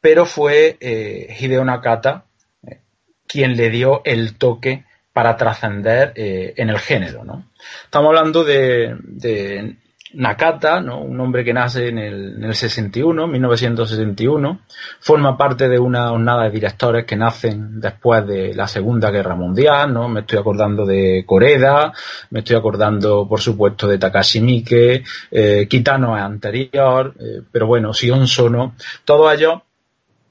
pero 0.00 0.24
fue 0.24 0.78
eh, 0.80 1.36
Hideo 1.38 1.62
Nakata 1.62 2.24
eh, 2.66 2.80
quien 3.26 3.54
le 3.54 3.68
dio 3.68 4.00
el 4.06 4.38
toque 4.38 4.86
para 5.12 5.36
trascender 5.36 6.14
eh, 6.16 6.54
en 6.56 6.70
el 6.70 6.78
género, 6.78 7.22
¿no? 7.22 7.50
Estamos 7.84 8.08
hablando 8.08 8.44
de, 8.44 8.96
de 9.02 9.76
Nakata, 10.14 10.80
¿no? 10.80 11.00
un 11.00 11.18
hombre 11.20 11.44
que 11.44 11.52
nace 11.52 11.88
en 11.88 11.98
el, 11.98 12.36
en 12.36 12.44
el 12.44 12.54
61, 12.54 13.26
1961, 13.26 14.60
forma 15.00 15.36
parte 15.36 15.68
de 15.68 15.78
una 15.78 16.10
jornada 16.10 16.44
de 16.44 16.50
directores 16.50 17.04
que 17.04 17.16
nacen 17.16 17.80
después 17.80 18.26
de 18.26 18.54
la 18.54 18.68
Segunda 18.68 19.10
Guerra 19.10 19.34
Mundial, 19.34 19.92
¿no? 19.92 20.08
Me 20.08 20.20
estoy 20.20 20.38
acordando 20.38 20.86
de 20.86 21.24
Koreda, 21.26 21.92
me 22.30 22.40
estoy 22.40 22.56
acordando, 22.56 23.28
por 23.28 23.40
supuesto, 23.40 23.88
de 23.88 23.98
Takashi 23.98 24.40
Miike, 24.40 25.02
eh, 25.30 25.66
Kitano 25.68 26.16
es 26.16 26.22
anterior, 26.22 27.14
eh, 27.18 27.42
pero 27.50 27.66
bueno, 27.66 27.92
Sion 27.92 28.26
Sono, 28.28 28.74
todos 29.04 29.34
ellos 29.34 29.62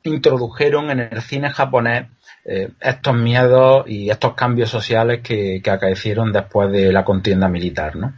introdujeron 0.03 0.89
en 0.91 0.99
el 1.01 1.21
cine 1.21 1.49
japonés 1.49 2.07
eh, 2.45 2.69
estos 2.79 3.15
miedos 3.15 3.85
y 3.87 4.09
estos 4.09 4.35
cambios 4.35 4.69
sociales 4.69 5.21
que, 5.21 5.61
que 5.63 5.71
acaecieron 5.71 6.31
después 6.31 6.71
de 6.71 6.93
la 6.93 7.03
contienda 7.03 7.49
militar, 7.49 7.95
¿no? 7.95 8.13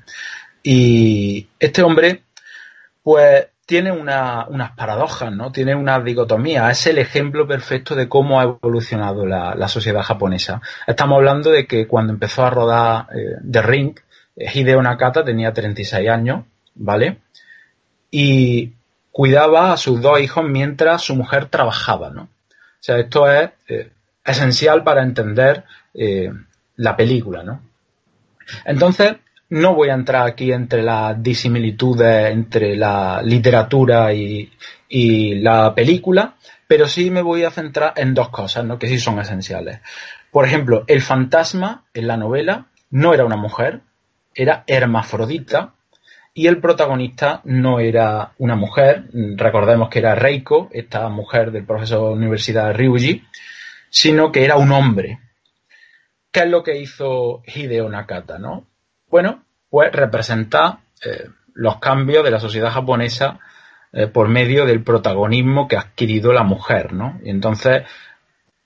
Y 0.70 1.48
este 1.60 1.82
hombre, 1.82 2.24
pues, 3.02 3.48
tiene 3.66 3.90
unas 3.90 4.72
paradojas, 4.76 5.32
¿no? 5.32 5.50
Tiene 5.50 5.74
una 5.74 5.98
dicotomía. 6.02 6.70
Es 6.70 6.88
el 6.88 6.98
ejemplo 6.98 7.48
perfecto 7.48 7.96
de 7.96 8.10
cómo 8.10 8.38
ha 8.38 8.44
evolucionado 8.44 9.26
la, 9.26 9.68
sociedad 9.70 10.02
japonesa. 10.02 10.62
Estamos 10.86 11.16
hablando 11.16 11.52
de 11.52 11.68
que 11.68 11.88
cuando 11.88 12.12
empezó 12.12 12.44
a 12.44 12.50
rodar 12.50 13.08
eh, 13.16 13.38
The 13.50 13.62
Ring, 13.62 13.98
eh, 14.36 14.52
Hideo 14.54 14.82
Nakata 14.82 15.24
tenía 15.24 15.54
36 15.54 16.10
años, 16.10 16.44
¿vale? 16.76 17.20
Y 18.12 18.74
cuidaba 19.14 19.72
a 19.72 19.78
sus 19.78 20.02
dos 20.02 20.20
hijos 20.20 20.44
mientras 20.44 21.02
su 21.02 21.16
mujer 21.16 21.46
trabajaba, 21.46 22.10
¿no? 22.10 22.24
O 22.24 22.82
sea, 22.82 22.98
esto 22.98 23.32
es 23.32 23.52
eh, 23.70 23.90
esencial 24.26 24.84
para 24.84 25.02
entender 25.02 25.64
la 26.76 26.98
película, 26.98 27.42
¿no? 27.42 27.62
Entonces, 28.66 29.16
no 29.50 29.76
voy 29.76 29.90
a 29.90 29.94
entrar 29.94 30.28
aquí 30.28 30.52
entre 30.52 30.84
las 30.84 31.22
disimilitudes 31.22 32.32
entre 32.32 32.76
la 32.76 33.22
literatura 33.24 34.14
y, 34.14 34.52
la 34.90 35.74
película, 35.76 36.36
pero 36.68 36.88
sí 36.88 37.12
me 37.12 37.22
voy 37.22 37.44
a 37.44 37.52
centrar 37.52 37.94
en 37.98 38.14
dos 38.14 38.30
cosas, 38.30 38.66
¿no? 38.66 38.80
Que 38.80 38.88
sí 38.88 39.00
son 39.00 39.20
esenciales. 39.20 39.80
Por 40.32 40.46
ejemplo, 40.46 40.84
el 40.88 41.02
fantasma 41.02 41.86
en 41.94 42.08
la 42.08 42.18
novela 42.18 42.68
no 42.90 43.14
era 43.14 43.26
una 43.26 43.36
mujer, 43.36 43.82
era 44.34 44.64
hermafrodita, 44.68 45.74
y 46.34 46.48
el 46.48 46.60
protagonista 46.60 47.42
no 47.46 47.80
era 47.80 48.34
una 48.38 48.56
mujer, 48.56 49.06
recordemos 49.12 49.90
que 49.90 50.00
era 50.00 50.14
Reiko, 50.14 50.70
esta 50.72 51.10
mujer 51.10 51.52
del 51.52 51.66
profesor 51.66 52.10
de 52.10 52.14
universidad 52.14 52.76
Ryuji, 52.76 53.24
sino 53.90 54.32
que 54.32 54.46
era 54.46 54.56
un 54.56 54.72
hombre. 54.72 55.20
¿Qué 56.32 56.42
es 56.42 56.48
lo 56.48 56.62
que 56.62 56.80
hizo 56.80 57.42
Hideo 57.48 57.90
Nakata, 57.90 58.38
no? 58.38 58.67
Bueno, 59.10 59.44
pues 59.70 59.92
representa 59.92 60.80
eh, 61.06 61.30
los 61.54 61.80
cambios 61.80 62.24
de 62.24 62.32
la 62.32 62.40
sociedad 62.40 62.72
japonesa 62.72 63.40
eh, 63.94 64.08
por 64.08 64.28
medio 64.28 64.66
del 64.66 64.84
protagonismo 64.84 65.68
que 65.68 65.78
ha 65.78 65.82
adquirido 65.82 66.34
la 66.34 66.44
mujer, 66.44 66.94
¿no? 66.94 67.20
Y 67.24 67.30
entonces 67.30 67.84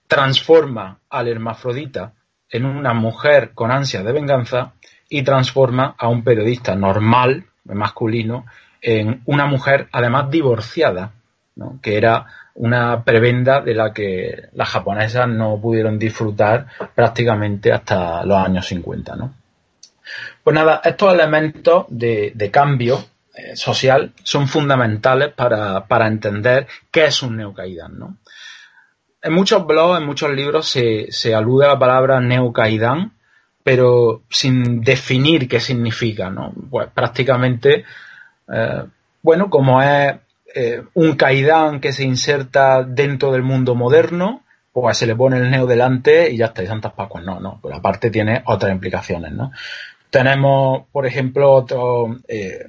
transforma 0.08 1.00
al 1.10 1.28
hermafrodita 1.28 2.14
en 2.50 2.66
una 2.66 2.94
mujer 2.94 3.52
con 3.54 3.72
ansia 3.72 4.04
de 4.04 4.12
venganza 4.12 4.74
y 5.10 5.24
transforma 5.24 5.96
a 5.98 6.08
un 6.10 6.24
periodista 6.24 6.76
normal, 6.76 7.46
masculino, 7.64 8.46
en 8.82 9.22
una 9.26 9.46
mujer 9.46 9.88
además 9.92 10.30
divorciada, 10.30 11.12
¿no? 11.56 11.80
que 11.82 11.98
era 11.98 12.26
una 12.56 13.04
prebenda 13.04 13.62
de 13.62 13.74
la 13.74 13.94
que 13.94 14.50
las 14.54 14.70
japonesas 14.70 15.28
no 15.28 15.60
pudieron 15.62 15.98
disfrutar 15.98 16.68
prácticamente 16.96 17.72
hasta 17.72 18.26
los 18.26 18.38
años 18.38 18.66
50. 18.68 19.16
¿no? 19.16 19.34
Pues 20.44 20.54
nada, 20.54 20.82
estos 20.84 21.14
elementos 21.14 21.86
de, 21.90 22.50
cambio 22.52 23.04
eh, 23.36 23.56
social 23.56 24.14
son 24.24 24.48
fundamentales 24.48 25.34
para, 25.34 26.08
entender 26.08 26.68
qué 26.90 27.06
es 27.06 27.22
un 27.24 27.38
neokaidan. 27.38 28.00
¿no? 28.00 28.18
En 29.22 29.34
muchos 29.34 29.66
blogs, 29.66 30.00
en 30.00 30.06
muchos 30.06 30.32
libros 30.32 30.68
se, 30.68 31.36
alude 31.36 31.66
a 31.66 31.70
la 31.70 31.80
palabra 31.80 32.20
neokaidan, 32.20 33.14
pero 33.64 34.24
sin 34.30 34.82
definir 34.82 35.48
qué 35.48 35.60
significa. 35.60 36.30
¿no? 36.30 36.54
Pues 36.70 36.90
prácticamente, 36.94 37.86
eh, 38.52 38.84
bueno, 39.22 39.50
como 39.50 39.82
es 39.82 40.16
eh, 40.54 40.84
un 40.96 41.16
Kaidan 41.16 41.80
que 41.80 41.94
se 41.94 42.04
inserta 42.04 42.84
dentro 42.84 43.32
del 43.32 43.44
mundo 43.44 43.76
moderno, 43.76 44.44
pues 44.74 44.98
se 44.98 45.06
le 45.06 45.16
pone 45.16 45.38
el 45.38 45.50
neo 45.50 45.66
delante 45.66 46.32
y 46.32 46.38
ya 46.38 46.48
está, 46.48 46.64
y 46.64 46.68
Santas 46.68 46.94
Pascuas. 46.94 47.24
No, 47.24 47.40
no, 47.40 47.60
pero 47.62 47.76
aparte 47.76 48.10
tiene 48.10 48.42
otras 48.46 48.72
implicaciones, 48.72 49.32
¿no? 49.32 49.52
Tenemos, 50.12 50.84
por 50.92 51.08
ejemplo, 51.08 51.66
eh, 52.28 52.68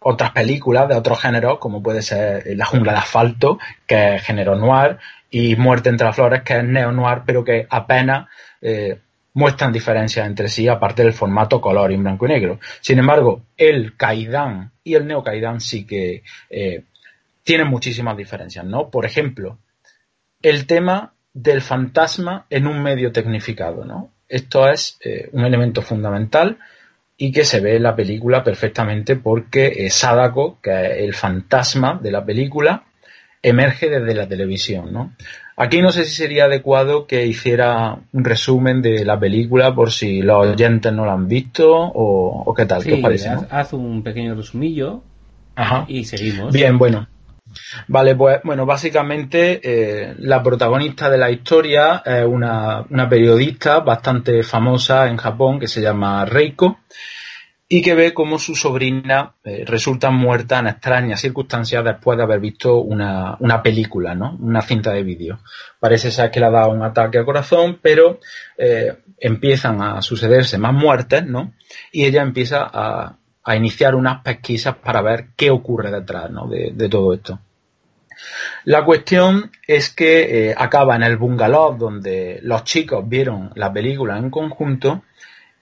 otras 0.00 0.32
películas 0.32 0.88
de 0.88 0.96
otros 0.96 1.20
géneros, 1.22 1.58
como 1.58 1.82
puede 1.82 2.02
ser 2.02 2.44
La 2.56 2.66
jungla 2.66 2.92
de 2.92 2.98
asfalto, 2.98 3.58
que 3.86 4.16
es 4.16 4.22
género 4.22 4.54
noir, 4.56 4.98
y 5.30 5.56
Muerte 5.56 5.88
entre 5.88 6.06
las 6.06 6.16
flores, 6.16 6.42
que 6.42 6.58
es 6.58 6.64
neo-noir, 6.64 7.22
pero 7.24 7.42
que 7.42 7.66
apenas 7.70 8.28
eh, 8.60 8.98
muestran 9.32 9.72
diferencias 9.72 10.26
entre 10.26 10.48
sí, 10.48 10.68
aparte 10.68 11.02
del 11.02 11.14
formato 11.14 11.62
color 11.62 11.90
en 11.92 12.02
blanco 12.02 12.26
y 12.26 12.28
negro. 12.28 12.60
Sin 12.82 12.98
embargo, 12.98 13.42
el 13.56 13.96
Kaidan 13.96 14.72
y 14.84 14.94
el 14.94 15.06
neo 15.06 15.24
sí 15.58 15.86
que 15.86 16.22
tiene 17.42 17.64
muchísimas 17.64 18.16
diferencias, 18.16 18.64
¿no? 18.64 18.90
Por 18.90 19.06
ejemplo, 19.06 19.58
el 20.42 20.66
tema 20.66 21.14
del 21.32 21.62
fantasma 21.62 22.46
en 22.50 22.66
un 22.66 22.82
medio 22.82 23.12
tecnificado, 23.12 23.84
¿no? 23.84 24.10
Esto 24.28 24.68
es 24.68 24.98
eh, 25.00 25.28
un 25.32 25.44
elemento 25.44 25.82
fundamental 25.82 26.58
y 27.22 27.32
que 27.32 27.44
se 27.44 27.60
ve 27.60 27.76
en 27.76 27.82
la 27.82 27.94
película 27.94 28.42
perfectamente 28.42 29.14
porque 29.14 29.66
eh, 29.76 29.90
Sadako, 29.90 30.58
que 30.62 30.70
es 30.70 30.98
el 31.00 31.14
fantasma 31.14 32.00
de 32.02 32.10
la 32.10 32.24
película, 32.24 32.84
emerge 33.42 33.90
desde 33.90 34.14
la 34.14 34.26
televisión, 34.26 34.90
¿no? 34.90 35.12
Aquí 35.54 35.82
no 35.82 35.92
sé 35.92 36.06
si 36.06 36.14
sería 36.14 36.46
adecuado 36.46 37.06
que 37.06 37.26
hiciera 37.26 37.98
un 38.14 38.24
resumen 38.24 38.80
de 38.80 39.04
la 39.04 39.20
película 39.20 39.74
por 39.74 39.92
si 39.92 40.22
los 40.22 40.46
oyentes 40.46 40.90
no 40.94 41.04
la 41.04 41.12
han 41.12 41.28
visto 41.28 41.68
o, 41.70 42.54
qué 42.56 42.64
tal, 42.64 42.82
¿qué 42.82 42.94
os 42.94 43.00
parece? 43.00 43.28
Haz, 43.50 43.74
un 43.74 44.02
pequeño 44.02 44.34
resumillo 44.34 45.02
y 45.88 46.04
seguimos. 46.04 46.54
Bien, 46.54 46.78
bueno. 46.78 47.06
Vale, 47.88 48.14
pues 48.14 48.40
bueno, 48.44 48.66
básicamente 48.66 49.60
eh, 49.62 50.14
la 50.18 50.42
protagonista 50.42 51.10
de 51.10 51.18
la 51.18 51.30
historia 51.30 52.02
es 52.04 52.24
una, 52.24 52.86
periodista 53.08 53.80
bastante 53.80 54.42
famosa 54.42 55.08
en 55.08 55.16
Japón 55.16 55.58
que 55.58 55.68
se 55.68 55.80
llama 55.80 56.24
Reiko 56.24 56.78
y 57.68 57.82
que 57.82 57.94
ve 57.94 58.12
cómo 58.12 58.38
su 58.38 58.56
sobrina 58.56 59.34
eh, 59.44 59.64
resulta 59.66 60.10
muerta 60.10 60.58
en 60.58 60.66
extrañas 60.66 61.20
circunstancias 61.20 61.84
después 61.84 62.18
de 62.18 62.24
haber 62.24 62.40
visto 62.40 62.80
una, 62.80 63.38
película, 63.62 64.14
¿no? 64.14 64.36
Una 64.40 64.60
cinta 64.60 64.92
de 64.92 65.04
vídeo. 65.04 65.38
Parece 65.78 66.10
ser 66.10 66.30
que 66.30 66.40
le 66.40 66.46
ha 66.46 66.50
dado 66.50 66.70
un 66.70 66.82
ataque 66.82 67.18
al 67.18 67.24
corazón, 67.24 67.78
pero 67.80 68.18
eh, 68.58 68.96
empiezan 69.18 69.80
a 69.82 70.02
sucederse 70.02 70.58
más 70.58 70.72
muertes, 70.72 71.24
¿no? 71.24 71.52
Y 71.92 72.06
ella 72.06 72.22
empieza 72.22 72.68
a, 72.72 73.16
a 73.50 73.56
iniciar 73.56 73.94
unas 73.94 74.22
pesquisas 74.22 74.76
para 74.76 75.02
ver 75.02 75.28
qué 75.36 75.50
ocurre 75.50 75.90
detrás 75.90 76.30
de, 76.48 76.88
todo 76.88 77.12
esto. 77.12 77.40
La 78.64 78.84
cuestión 78.84 79.50
es 79.66 79.90
que 79.90 80.50
eh, 80.50 80.54
acaba 80.56 80.94
en 80.94 81.02
el 81.02 81.16
bungalow 81.16 81.76
donde 81.76 82.38
los 82.42 82.64
chicos 82.64 83.08
vieron 83.08 83.50
la 83.54 83.72
película 83.72 84.18
en 84.18 84.30
conjunto 84.30 85.02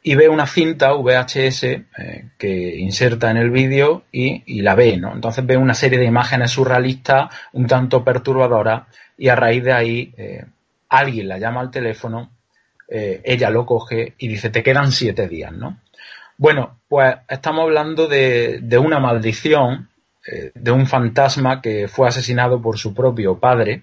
y 0.03 0.15
ve 0.17 0.29
una 0.29 0.47
cinta 0.47 0.93
VHS 0.93 1.65
eh, 1.65 1.85
que 2.37 2.77
inserta 2.77 3.31
en 3.31 3.37
el 3.37 3.51
vídeo 3.51 4.05
y, 4.13 4.61
la 4.63 4.75
ve, 4.75 4.97
¿no? 4.97 5.13
Entonces 5.13 5.47
ve 5.47 5.57
una 5.57 5.75
serie 5.75 5.99
de 5.99 6.07
imágenes 6.07 6.51
surrealistas 6.51 7.33
un 7.53 7.67
tanto 7.67 8.05
perturbadoras 8.05 8.83
y 9.17 9.29
a 9.29 9.37
raíz 9.37 9.65
de 9.65 9.73
ahí 9.73 10.15
eh, 10.17 10.45
alguien 10.89 11.29
la 11.29 11.39
llama 11.39 11.61
al 11.61 11.71
teléfono, 11.71 12.33
ella 12.91 13.51
lo 13.51 13.67
coge 13.67 14.15
y 14.17 14.29
dice 14.29 14.49
te 14.49 14.63
quedan 14.63 14.93
siete 14.93 15.29
días, 15.29 15.53
¿no? 15.53 15.79
Bueno, 16.41 16.79
pues 16.87 17.17
estamos 17.29 17.63
hablando 17.65 18.07
de, 18.07 18.79
una 18.81 19.01
maldición, 19.01 19.89
eh, 20.25 20.53
de 20.55 20.71
un 20.71 20.87
fantasma 20.87 21.61
que 21.61 21.89
fue 21.89 22.07
asesinado 22.07 22.63
por 22.63 22.79
su 22.79 22.95
propio 22.95 23.41
padre, 23.41 23.83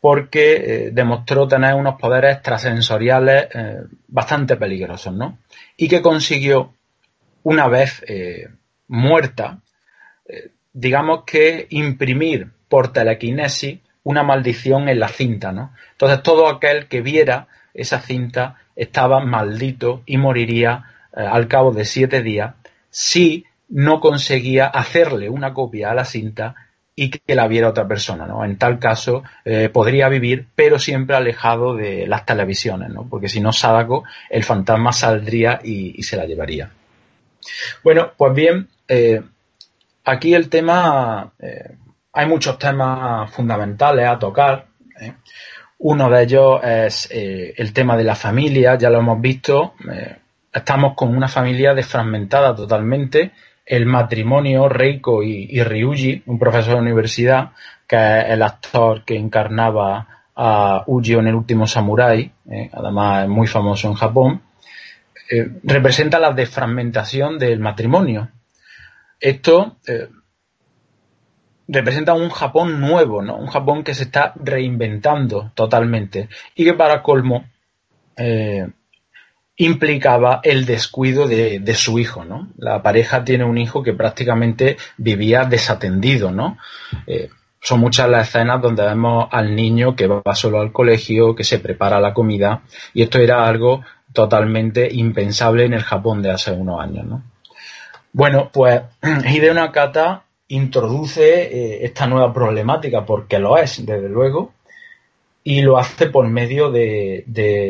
porque 0.00 0.54
eh, 0.54 0.90
demostró 0.90 1.46
tener 1.46 1.74
unos 1.74 2.00
poderes 2.00 2.36
extrasensoriales 2.36 3.48
eh, 3.52 3.82
bastante 4.08 4.56
peligrosos, 4.56 5.12
¿no? 5.12 5.38
Y 5.76 5.88
que 5.88 6.00
consiguió, 6.00 6.72
una 7.42 7.68
vez 7.68 8.04
muerta, 8.88 9.60
digamos 10.72 11.24
que 11.24 11.66
imprimir 11.70 12.52
por 12.68 12.92
telequinesis 12.92 13.80
una 14.02 14.22
maldición 14.22 14.88
en 14.88 15.00
la 15.00 15.08
cinta, 15.08 15.52
¿no? 15.52 15.74
Entonces 15.92 16.22
todo 16.22 16.48
aquel 16.48 16.86
que 16.86 17.02
viera 17.02 17.48
esa 17.72 18.00
cinta 18.00 18.56
estaba 18.76 19.20
maldito 19.20 20.02
y 20.06 20.18
moriría 20.18 20.89
al 21.12 21.48
cabo 21.48 21.72
de 21.72 21.84
siete 21.84 22.22
días 22.22 22.54
si 22.90 23.44
no 23.68 24.00
conseguía 24.00 24.66
hacerle 24.66 25.30
una 25.30 25.54
copia 25.54 25.90
a 25.90 25.94
la 25.94 26.04
cinta 26.04 26.54
y 26.94 27.10
que 27.10 27.34
la 27.34 27.46
viera 27.46 27.68
otra 27.68 27.86
persona, 27.86 28.26
¿no? 28.26 28.44
En 28.44 28.58
tal 28.58 28.78
caso 28.78 29.22
eh, 29.44 29.70
podría 29.70 30.08
vivir, 30.08 30.48
pero 30.54 30.78
siempre 30.78 31.16
alejado 31.16 31.74
de 31.74 32.06
las 32.06 32.26
televisiones, 32.26 32.90
¿no? 32.90 33.08
Porque 33.08 33.28
si 33.28 33.40
no, 33.40 33.52
Sadako, 33.52 34.04
el 34.28 34.44
fantasma 34.44 34.92
saldría 34.92 35.60
y, 35.62 36.02
se 36.02 36.16
la 36.16 36.26
llevaría. 36.26 36.70
Bueno, 37.82 38.12
pues 38.16 38.34
bien, 38.34 38.68
eh, 38.86 39.22
aquí 40.04 40.34
el 40.34 40.50
tema, 40.50 41.32
hay 42.12 42.26
muchos 42.26 42.58
temas 42.58 43.32
fundamentales 43.32 44.06
a 44.06 44.18
tocar. 44.18 44.66
Uno 45.78 46.10
de 46.10 46.22
ellos 46.22 46.60
es 46.62 47.08
el 47.10 47.72
tema 47.72 47.96
de 47.96 48.04
la 48.04 48.14
familia, 48.14 48.76
ya 48.76 48.90
lo 48.90 48.98
hemos 48.98 49.20
visto 49.22 49.74
estamos 50.52 50.94
con 50.94 51.16
una 51.16 51.28
familia 51.28 51.74
desfragmentada 51.74 52.54
totalmente. 52.54 53.32
El 53.64 53.86
matrimonio 53.86 54.68
Reiko 54.68 55.22
y, 55.22 55.62
Ryuji, 55.62 56.24
un 56.26 56.38
profesor 56.38 56.74
de 56.74 56.80
universidad, 56.80 57.52
que 57.86 57.96
es 57.96 58.24
el 58.30 58.42
actor 58.42 59.04
que 59.04 59.16
encarnaba 59.16 60.24
a 60.34 60.84
Ujio 60.86 61.20
en 61.20 61.28
el 61.28 61.34
último 61.34 61.66
Samurai, 61.66 62.32
eh, 62.50 62.70
además 62.72 63.24
es 63.24 63.28
muy 63.28 63.46
famoso 63.46 63.88
en 63.88 63.94
Japón, 63.94 64.42
eh, 65.30 65.48
representa 65.62 66.18
la 66.18 66.32
desfragmentación 66.32 67.38
del 67.38 67.60
matrimonio. 67.60 68.30
Esto 69.20 69.76
eh, 69.86 70.08
representa 71.68 72.14
un 72.14 72.30
Japón 72.30 72.80
nuevo, 72.80 73.22
¿no? 73.22 73.36
Un 73.36 73.48
Japón 73.48 73.84
que 73.84 73.94
se 73.94 74.04
está 74.04 74.32
reinventando 74.36 75.52
totalmente 75.54 76.28
y 76.54 76.64
que 76.64 76.74
para 76.74 77.02
colmo 77.02 77.44
implicaba 79.60 80.40
el 80.42 80.64
descuido 80.64 81.28
de, 81.28 81.74
su 81.74 81.98
hijo, 81.98 82.24
¿no? 82.24 82.48
La 82.56 82.82
pareja 82.82 83.24
tiene 83.24 83.44
un 83.44 83.58
hijo 83.58 83.82
que 83.82 83.92
prácticamente 83.92 84.78
vivía 84.96 85.44
desatendido, 85.44 86.30
¿no? 86.30 86.56
Eh, 87.06 87.28
son 87.60 87.80
muchas 87.80 88.08
las 88.08 88.28
escenas 88.28 88.62
donde 88.62 88.82
vemos 88.84 89.28
al 89.30 89.54
niño 89.54 89.94
que 89.94 90.06
va 90.06 90.34
solo 90.34 90.60
al 90.60 90.72
colegio, 90.72 91.34
que 91.34 91.44
se 91.44 91.58
prepara 91.58 92.00
la 92.00 92.14
comida, 92.14 92.62
y 92.94 93.02
esto 93.02 93.18
era 93.18 93.46
algo 93.46 93.82
totalmente 94.14 94.88
impensable 94.90 95.66
en 95.66 95.74
el 95.74 95.82
Japón 95.82 96.22
de 96.22 96.30
hace 96.30 96.52
unos 96.52 96.80
años, 96.80 97.04
¿no? 97.04 97.22
Bueno, 98.14 98.48
pues 98.50 98.80
Hideo 99.28 99.52
Nakata 99.52 100.24
introduce 100.48 101.42
eh, 101.42 101.84
esta 101.84 102.06
nueva 102.06 102.32
problemática, 102.32 103.04
porque 103.04 103.38
lo 103.38 103.58
es, 103.58 103.84
desde 103.84 104.08
luego, 104.08 104.54
y 105.44 105.60
lo 105.60 105.76
hace 105.76 106.06
por 106.06 106.26
medio 106.28 106.70
de, 106.70 107.24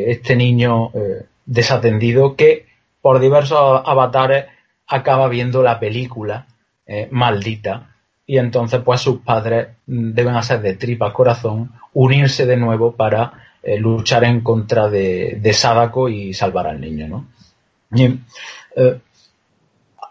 este 0.07 0.37
niño 0.37 0.91
eh, 0.93 1.25
desatendido 1.45 2.35
que 2.35 2.67
por 3.01 3.19
diversos 3.19 3.81
avatares 3.85 4.45
acaba 4.87 5.27
viendo 5.27 5.63
la 5.63 5.79
película 5.79 6.47
eh, 6.85 7.07
maldita 7.11 7.95
y 8.25 8.37
entonces 8.37 8.81
pues 8.83 9.01
sus 9.01 9.21
padres 9.21 9.69
deben 9.85 10.35
hacer 10.35 10.61
de 10.61 10.75
tripas 10.75 11.13
corazón 11.13 11.71
unirse 11.93 12.45
de 12.45 12.57
nuevo 12.57 12.95
para 12.95 13.33
luchar 13.77 14.23
en 14.23 14.41
contra 14.41 14.89
de, 14.89 15.53
Sadako 15.53 16.09
y 16.09 16.33
salvar 16.33 16.65
al 16.65 16.81
niño, 16.81 17.07
¿no? 17.07 17.27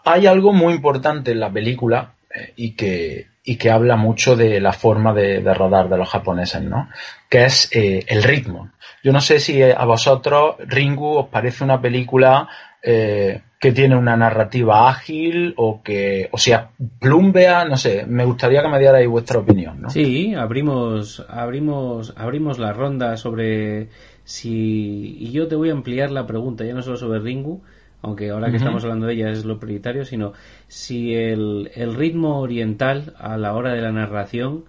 hay 0.03 0.27
algo 0.27 0.53
muy 0.53 0.73
importante 0.73 1.31
en 1.31 1.39
la 1.39 1.51
película 1.51 2.13
eh, 2.33 2.53
y, 2.55 2.71
que, 2.71 3.27
y 3.43 3.57
que 3.57 3.69
habla 3.69 3.95
mucho 3.95 4.35
de 4.35 4.59
la 4.59 4.73
forma 4.73 5.13
de, 5.13 5.41
rodar 5.53 5.89
de 5.89 5.97
los 5.97 6.09
japoneses, 6.09 6.61
¿no? 6.63 6.89
Que 7.29 7.45
es 7.45 7.69
eh, 7.71 8.05
el 8.07 8.23
ritmo. 8.23 8.69
Yo 9.03 9.11
no 9.11 9.21
sé 9.21 9.39
si 9.39 9.61
a 9.61 9.83
vosotros 9.85 10.55
Ringu 10.59 11.17
os 11.17 11.27
parece 11.27 11.63
una 11.63 11.81
película 11.81 12.47
eh, 12.83 13.41
que 13.59 13.71
tiene 13.71 13.95
una 13.95 14.17
narrativa 14.17 14.89
ágil 14.89 15.53
o 15.55 15.83
que, 15.83 16.29
o 16.31 16.37
sea, 16.39 16.71
plumbea, 16.99 17.63
no 17.65 17.77
sé, 17.77 18.05
me 18.07 18.25
gustaría 18.25 18.63
que 18.63 18.69
me 18.69 18.79
dierais 18.79 19.07
vuestra 19.07 19.39
opinión, 19.39 19.81
¿no? 19.81 19.89
Sí, 19.91 20.33
abrimos, 20.33 21.23
abrimos, 21.29 22.13
abrimos 22.17 22.57
la 22.57 22.73
ronda 22.73 23.17
sobre 23.17 23.89
si, 24.23 25.15
y 25.19 25.31
yo 25.31 25.47
te 25.47 25.55
voy 25.55 25.69
a 25.69 25.73
ampliar 25.73 26.09
la 26.09 26.25
pregunta, 26.25 26.65
ya 26.65 26.73
no 26.73 26.81
solo 26.81 26.97
sobre 26.97 27.19
Ringu, 27.19 27.61
aunque 28.01 28.31
ahora 28.31 28.49
que 28.49 28.57
estamos 28.57 28.83
hablando 28.83 29.05
de 29.05 29.13
ella 29.13 29.29
es 29.29 29.45
lo 29.45 29.59
prioritario, 29.59 30.05
sino 30.05 30.33
si 30.67 31.13
el, 31.13 31.69
ritmo 31.95 32.39
oriental 32.39 33.13
a 33.19 33.37
la 33.37 33.53
hora 33.53 33.73
de 33.73 33.81
la 33.81 33.91
narración 33.91 34.65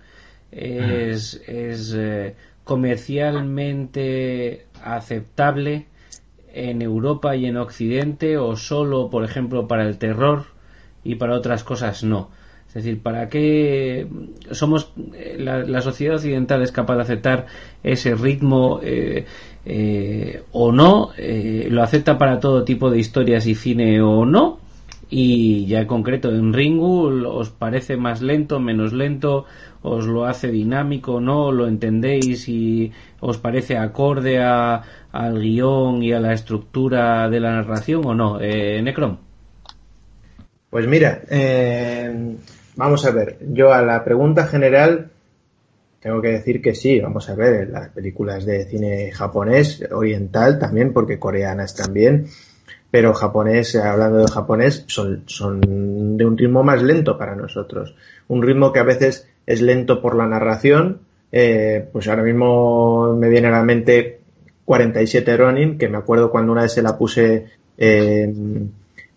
es, 0.50 1.42
es 1.46 1.94
eh, 1.96 2.34
comercialmente 2.64 4.66
aceptable 4.82 5.86
en 6.52 6.82
Europa 6.82 7.34
y 7.36 7.46
en 7.46 7.56
Occidente 7.56 8.36
o 8.36 8.56
solo, 8.56 9.10
por 9.10 9.24
ejemplo, 9.24 9.66
para 9.66 9.86
el 9.86 9.98
terror 9.98 10.44
y 11.04 11.16
para 11.16 11.34
otras 11.34 11.64
cosas 11.64 12.04
no. 12.04 12.30
Es 12.68 12.74
decir, 12.74 13.02
¿para 13.02 13.28
qué 13.28 14.06
somos 14.50 14.92
eh, 15.14 15.36
la, 15.38 15.80
sociedad 15.82 16.16
occidental 16.16 16.62
es 16.62 16.72
capaz 16.72 16.96
de 16.96 17.02
aceptar 17.02 17.46
ese 17.82 18.14
ritmo 18.14 18.80
eh, 18.82 19.26
eh, 19.66 20.42
o 20.52 20.72
no, 20.72 21.10
lo 21.18 21.82
acepta 21.82 22.16
para 22.16 22.40
todo 22.40 22.64
tipo 22.64 22.90
de 22.90 22.98
historias 22.98 23.46
y 23.46 23.54
cine 23.54 24.00
o 24.00 24.24
no. 24.24 24.61
Y 25.14 25.66
ya 25.66 25.80
en 25.80 25.86
concreto 25.86 26.30
en 26.30 26.54
Ringu, 26.54 27.26
¿os 27.26 27.50
parece 27.50 27.98
más 27.98 28.22
lento, 28.22 28.60
menos 28.60 28.94
lento? 28.94 29.44
¿Os 29.82 30.06
lo 30.06 30.24
hace 30.24 30.50
dinámico, 30.50 31.20
no? 31.20 31.52
¿Lo 31.52 31.68
entendéis 31.68 32.48
y 32.48 32.90
os 33.20 33.36
parece 33.36 33.76
acorde 33.76 34.40
a, 34.40 34.82
al 35.12 35.38
guion 35.38 36.02
y 36.02 36.14
a 36.14 36.18
la 36.18 36.32
estructura 36.32 37.28
de 37.28 37.40
la 37.40 37.50
narración 37.56 38.06
o 38.06 38.14
no? 38.14 38.40
Eh, 38.40 38.80
Necron. 38.80 39.18
Pues 40.70 40.86
mira, 40.86 41.20
eh, 41.28 42.34
vamos 42.76 43.04
a 43.04 43.10
ver, 43.10 43.36
yo 43.52 43.70
a 43.70 43.82
la 43.82 44.02
pregunta 44.02 44.46
general 44.46 45.10
tengo 46.00 46.22
que 46.22 46.28
decir 46.28 46.62
que 46.62 46.74
sí, 46.74 47.00
vamos 47.00 47.28
a 47.28 47.34
ver, 47.34 47.68
las 47.68 47.90
películas 47.90 48.46
de 48.46 48.64
cine 48.64 49.12
japonés, 49.12 49.84
oriental 49.92 50.58
también, 50.58 50.94
porque 50.94 51.18
coreanas 51.18 51.76
también, 51.76 52.28
pero 52.92 53.14
japonés, 53.14 53.74
hablando 53.74 54.18
de 54.18 54.30
japonés, 54.30 54.84
son, 54.86 55.22
son 55.24 56.18
de 56.18 56.26
un 56.26 56.36
ritmo 56.36 56.62
más 56.62 56.82
lento 56.82 57.16
para 57.16 57.34
nosotros. 57.34 57.94
Un 58.28 58.42
ritmo 58.42 58.70
que 58.70 58.80
a 58.80 58.84
veces 58.84 59.26
es 59.46 59.62
lento 59.62 60.02
por 60.02 60.14
la 60.14 60.26
narración, 60.26 61.00
eh, 61.32 61.88
pues 61.90 62.06
ahora 62.06 62.22
mismo 62.22 63.16
me 63.16 63.30
viene 63.30 63.48
a 63.48 63.52
la 63.52 63.62
mente 63.62 64.20
47 64.66 65.38
Ronin, 65.38 65.78
que 65.78 65.88
me 65.88 65.96
acuerdo 65.96 66.30
cuando 66.30 66.52
una 66.52 66.64
vez 66.64 66.72
se 66.72 66.82
la 66.82 66.98
puse, 66.98 67.46
eh, 67.78 68.30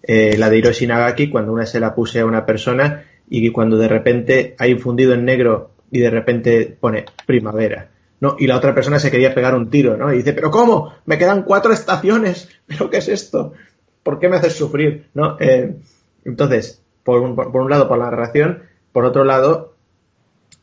eh, 0.04 0.38
la 0.38 0.50
de 0.50 0.58
Hiroshi 0.58 0.88
Nagaki, 0.88 1.30
cuando 1.30 1.52
una 1.52 1.64
vez 1.64 1.72
se 1.72 1.82
la 1.82 1.94
puse 1.94 2.22
a 2.22 2.26
una 2.26 2.46
persona 2.46 3.04
y 3.30 3.52
cuando 3.52 3.78
de 3.78 3.90
repente 3.90 4.56
hay 4.58 4.76
fundido 4.76 5.14
en 5.14 5.26
negro 5.26 5.72
y 5.92 6.00
de 6.00 6.10
repente 6.12 6.78
pone 6.80 7.04
primavera. 7.26 7.90
Y 8.40 8.48
la 8.48 8.58
otra 8.58 8.74
persona 8.74 9.00
se 9.00 9.12
quería 9.12 9.36
pegar 9.36 9.56
un 9.56 9.70
tiro, 9.70 9.98
¿no? 9.98 10.12
Y 10.14 10.18
dice, 10.18 10.34
¿pero 10.34 10.52
cómo? 10.52 10.94
Me 11.06 11.18
quedan 11.18 11.44
cuatro 11.44 11.72
estaciones. 11.72 12.50
¿Pero 12.68 12.90
qué 12.90 12.98
es 12.98 13.08
esto? 13.08 13.54
¿Por 14.04 14.20
qué 14.20 14.30
me 14.30 14.38
haces 14.38 14.54
sufrir? 14.54 15.08
¿No? 15.14 15.38
Eh, 15.40 15.76
entonces, 16.26 16.82
por 17.04 17.22
un, 17.22 17.36
por 17.36 17.56
un 17.56 17.70
lado, 17.70 17.88
por 17.88 17.98
la 17.98 18.06
narración, 18.06 18.64
por 18.92 19.06
otro 19.06 19.24
lado, 19.24 19.74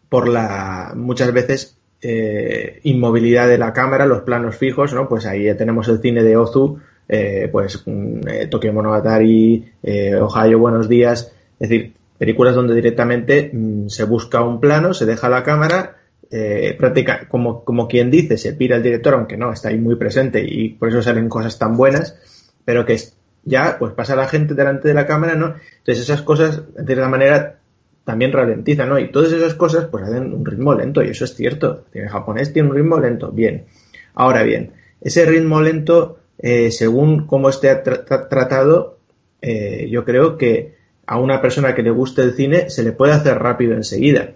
por 0.08 0.28
la 0.28 0.92
muchas 0.94 1.32
veces 1.32 1.78
eh, 2.04 2.80
inmovilidad 2.82 3.46
de 3.46 3.58
la 3.58 3.72
cámara, 3.72 4.06
los 4.06 4.22
planos 4.22 4.56
fijos, 4.56 4.92
¿no? 4.92 5.08
Pues 5.08 5.24
ahí 5.24 5.44
ya 5.44 5.56
tenemos 5.56 5.86
el 5.88 6.00
cine 6.00 6.24
de 6.24 6.36
Ozu, 6.36 6.80
eh, 7.08 7.48
pues 7.52 7.84
eh, 7.86 8.48
Tokyo 8.50 8.72
Monogatari, 8.72 9.72
Ohio, 10.20 10.58
Buenos 10.58 10.88
Días, 10.88 11.32
es 11.60 11.68
decir, 11.68 11.94
películas 12.18 12.56
donde 12.56 12.74
directamente 12.74 13.50
mm, 13.52 13.86
se 13.88 14.02
busca 14.02 14.42
un 14.42 14.60
plano, 14.60 14.94
se 14.94 15.06
deja 15.06 15.28
la 15.28 15.44
cámara, 15.44 15.98
eh, 16.35 16.74
práctica, 16.78 17.28
como, 17.28 17.62
como 17.62 17.87
quien 17.87 18.11
dice, 18.11 18.39
se 18.39 18.55
pira 18.55 18.76
el 18.76 18.83
director, 18.83 19.12
aunque 19.12 19.37
no, 19.37 19.53
está 19.53 19.68
ahí 19.68 19.78
muy 19.78 19.97
presente 19.97 20.43
y 20.43 20.70
por 20.70 20.89
eso 20.89 21.03
salen 21.03 21.28
cosas 21.28 21.59
tan 21.59 21.76
buenas, 21.76 22.16
pero 22.64 22.87
que 22.87 22.99
ya 23.45 23.76
pues 23.78 23.93
pasa 23.93 24.16
la 24.16 24.26
gente 24.26 24.55
delante 24.55 24.89
de 24.89 24.95
la 24.95 25.07
cámara, 25.07 25.35
¿no? 25.35 25.57
Entonces 25.78 26.05
esas 26.05 26.22
cosas, 26.22 26.62
de 26.74 26.87
cierta 26.87 27.09
manera, 27.09 27.59
también 28.05 28.33
ralentizan, 28.33 28.89
¿no? 28.89 28.99
Y 28.99 29.12
todas 29.12 29.30
esas 29.33 29.55
cosas 29.55 29.87
pues 29.91 30.05
hacen 30.05 30.33
un 30.33 30.45
ritmo 30.47 30.74
lento 30.74 31.03
y 31.03 31.11
eso 31.11 31.26
es 31.26 31.35
cierto. 31.35 31.85
El 31.93 32.09
japonés 32.09 32.53
tiene 32.53 32.70
un 32.70 32.76
ritmo 32.76 32.99
lento, 32.99 33.30
bien. 33.30 33.66
Ahora 34.14 34.43
bien, 34.43 34.72
ese 35.03 35.26
ritmo 35.26 35.61
lento, 35.61 36.18
eh, 36.39 36.70
según 36.70 37.26
cómo 37.26 37.51
esté 37.51 37.74
tratado, 37.76 38.99
eh, 39.43 39.89
yo 39.91 40.05
creo 40.07 40.39
que 40.39 40.76
a 41.07 41.18
una 41.18 41.43
persona 41.43 41.74
que 41.74 41.83
le 41.83 41.91
guste 41.91 42.22
el 42.22 42.33
cine 42.33 42.70
se 42.70 42.83
le 42.83 42.93
puede 42.93 43.12
hacer 43.12 43.39
rápido 43.39 43.74
enseguida. 43.74 44.30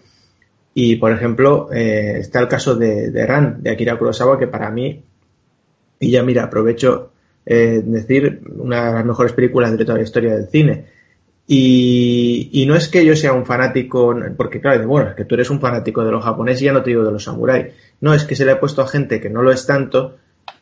Y, 0.78 0.96
por 0.96 1.10
ejemplo, 1.10 1.70
eh, 1.72 2.18
está 2.18 2.38
el 2.38 2.48
caso 2.48 2.74
de, 2.74 3.10
de, 3.10 3.26
Ran, 3.26 3.62
de 3.62 3.70
Akira 3.70 3.96
Kurosawa, 3.96 4.38
que 4.38 4.46
para 4.46 4.70
mí, 4.70 5.02
y 5.98 6.10
ya 6.10 6.22
mira, 6.22 6.44
aprovecho 6.44 7.12
eh, 7.46 7.80
decir, 7.82 8.42
una 8.58 8.88
de 8.88 8.92
las 8.96 9.04
mejores 9.06 9.32
películas 9.32 9.72
de 9.72 9.86
toda 9.86 9.96
la 9.96 10.04
historia 10.04 10.36
del 10.36 10.48
cine. 10.48 10.84
Y, 11.46 12.66
no 12.68 12.76
es 12.76 12.88
que 12.88 13.06
yo 13.06 13.16
sea 13.16 13.32
un 13.32 13.46
fanático, 13.46 14.14
porque 14.36 14.60
claro, 14.60 14.86
bueno, 14.86 15.08
es 15.08 15.16
que 15.16 15.24
tú 15.24 15.34
eres 15.34 15.48
un 15.48 15.60
fanático 15.60 16.04
de 16.04 16.12
los 16.12 16.22
japoneses 16.22 16.60
y 16.60 16.64
ya 16.66 16.74
no 16.74 16.82
te 16.82 16.90
digo 16.90 17.06
de 17.06 17.12
los 17.12 17.24
samuráis. 17.24 17.72
No, 18.02 18.12
es 18.12 18.24
que 18.24 18.36
se 18.36 18.44
le 18.44 18.50
ha 18.50 18.60
puesto 18.60 18.82
a 18.82 18.86
gente 18.86 19.18
que 19.18 19.30
no 19.30 19.40
lo 19.40 19.52
es 19.52 19.64
tanto 19.64 20.18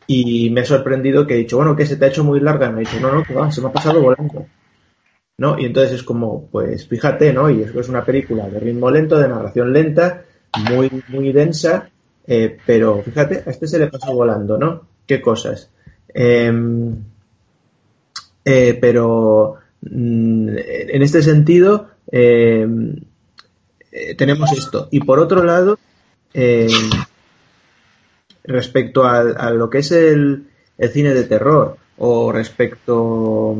y 0.07 0.49
me 0.49 0.61
ha 0.61 0.65
sorprendido 0.65 1.27
que 1.27 1.33
he 1.33 1.39
dicho, 1.39 1.57
bueno, 1.57 1.75
que 1.75 1.85
se 1.85 1.97
te 1.97 2.05
ha 2.05 2.07
hecho 2.07 2.23
muy 2.23 2.39
larga. 2.39 2.71
Me 2.71 2.77
ha 2.77 2.79
dicho, 2.79 3.01
no, 3.01 3.11
no, 3.11 3.21
que 3.21 3.33
va, 3.33 3.51
se 3.51 3.59
me 3.59 3.67
ha 3.67 3.73
pasado 3.73 4.01
volando. 4.01 4.45
¿No? 5.37 5.59
Y 5.59 5.65
entonces 5.65 5.93
es 5.93 6.03
como, 6.03 6.47
pues 6.47 6.87
fíjate, 6.87 7.33
¿no? 7.33 7.49
Y 7.49 7.61
eso 7.61 7.79
es 7.79 7.89
una 7.89 8.05
película 8.05 8.47
de 8.47 8.59
ritmo 8.59 8.89
lento, 8.89 9.17
de 9.17 9.27
narración 9.27 9.73
lenta, 9.73 10.23
muy, 10.69 10.89
muy 11.09 11.33
densa, 11.33 11.89
eh, 12.25 12.57
pero 12.65 13.01
fíjate, 13.01 13.43
a 13.45 13.49
este 13.49 13.67
se 13.67 13.79
le 13.79 13.87
pasó 13.87 14.13
volando, 14.13 14.57
¿no? 14.57 14.87
¿Qué 15.05 15.21
cosas? 15.21 15.69
Em, 16.07 16.95
eh, 18.45 18.77
pero 18.79 19.55
mm, 19.81 20.49
en 20.57 21.03
este 21.03 21.21
sentido 21.21 21.89
em, 22.11 22.95
eh, 23.91 24.15
tenemos 24.15 24.51
esto. 24.53 24.87
Y 24.91 25.01
por 25.01 25.19
otro 25.19 25.43
lado, 25.43 25.77
em, 26.33 26.69
respecto 28.43 29.03
a, 29.03 29.51
lo 29.51 29.69
que 29.69 29.79
es 29.79 29.91
el, 29.91 30.47
el 30.77 30.89
cine 30.89 31.13
de 31.13 31.23
terror 31.23 31.77
o 31.97 32.31
respecto 32.31 33.55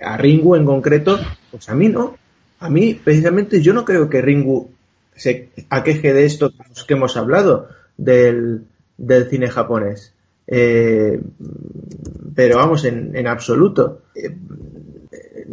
a 0.00 0.16
Ringu 0.16 0.56
en 0.56 0.64
concreto, 0.64 1.18
pues 1.50 1.68
a 1.68 1.74
mí 1.74 1.88
no. 1.88 2.16
A 2.60 2.70
mí, 2.70 2.94
precisamente, 2.94 3.60
yo 3.60 3.72
no 3.74 3.84
creo 3.84 4.08
que 4.08 4.22
Ringu 4.22 4.70
se 5.14 5.50
aqueje 5.70 6.12
de 6.12 6.24
esto 6.24 6.52
que 6.86 6.94
hemos 6.94 7.16
hablado 7.16 7.68
del, 7.96 8.64
cine 9.30 9.48
japonés. 9.48 10.12
Eh, 10.46 11.20
pero 12.34 12.56
vamos, 12.56 12.84
en, 12.84 13.26
absoluto. 13.26 14.02
Eh, 14.14 14.34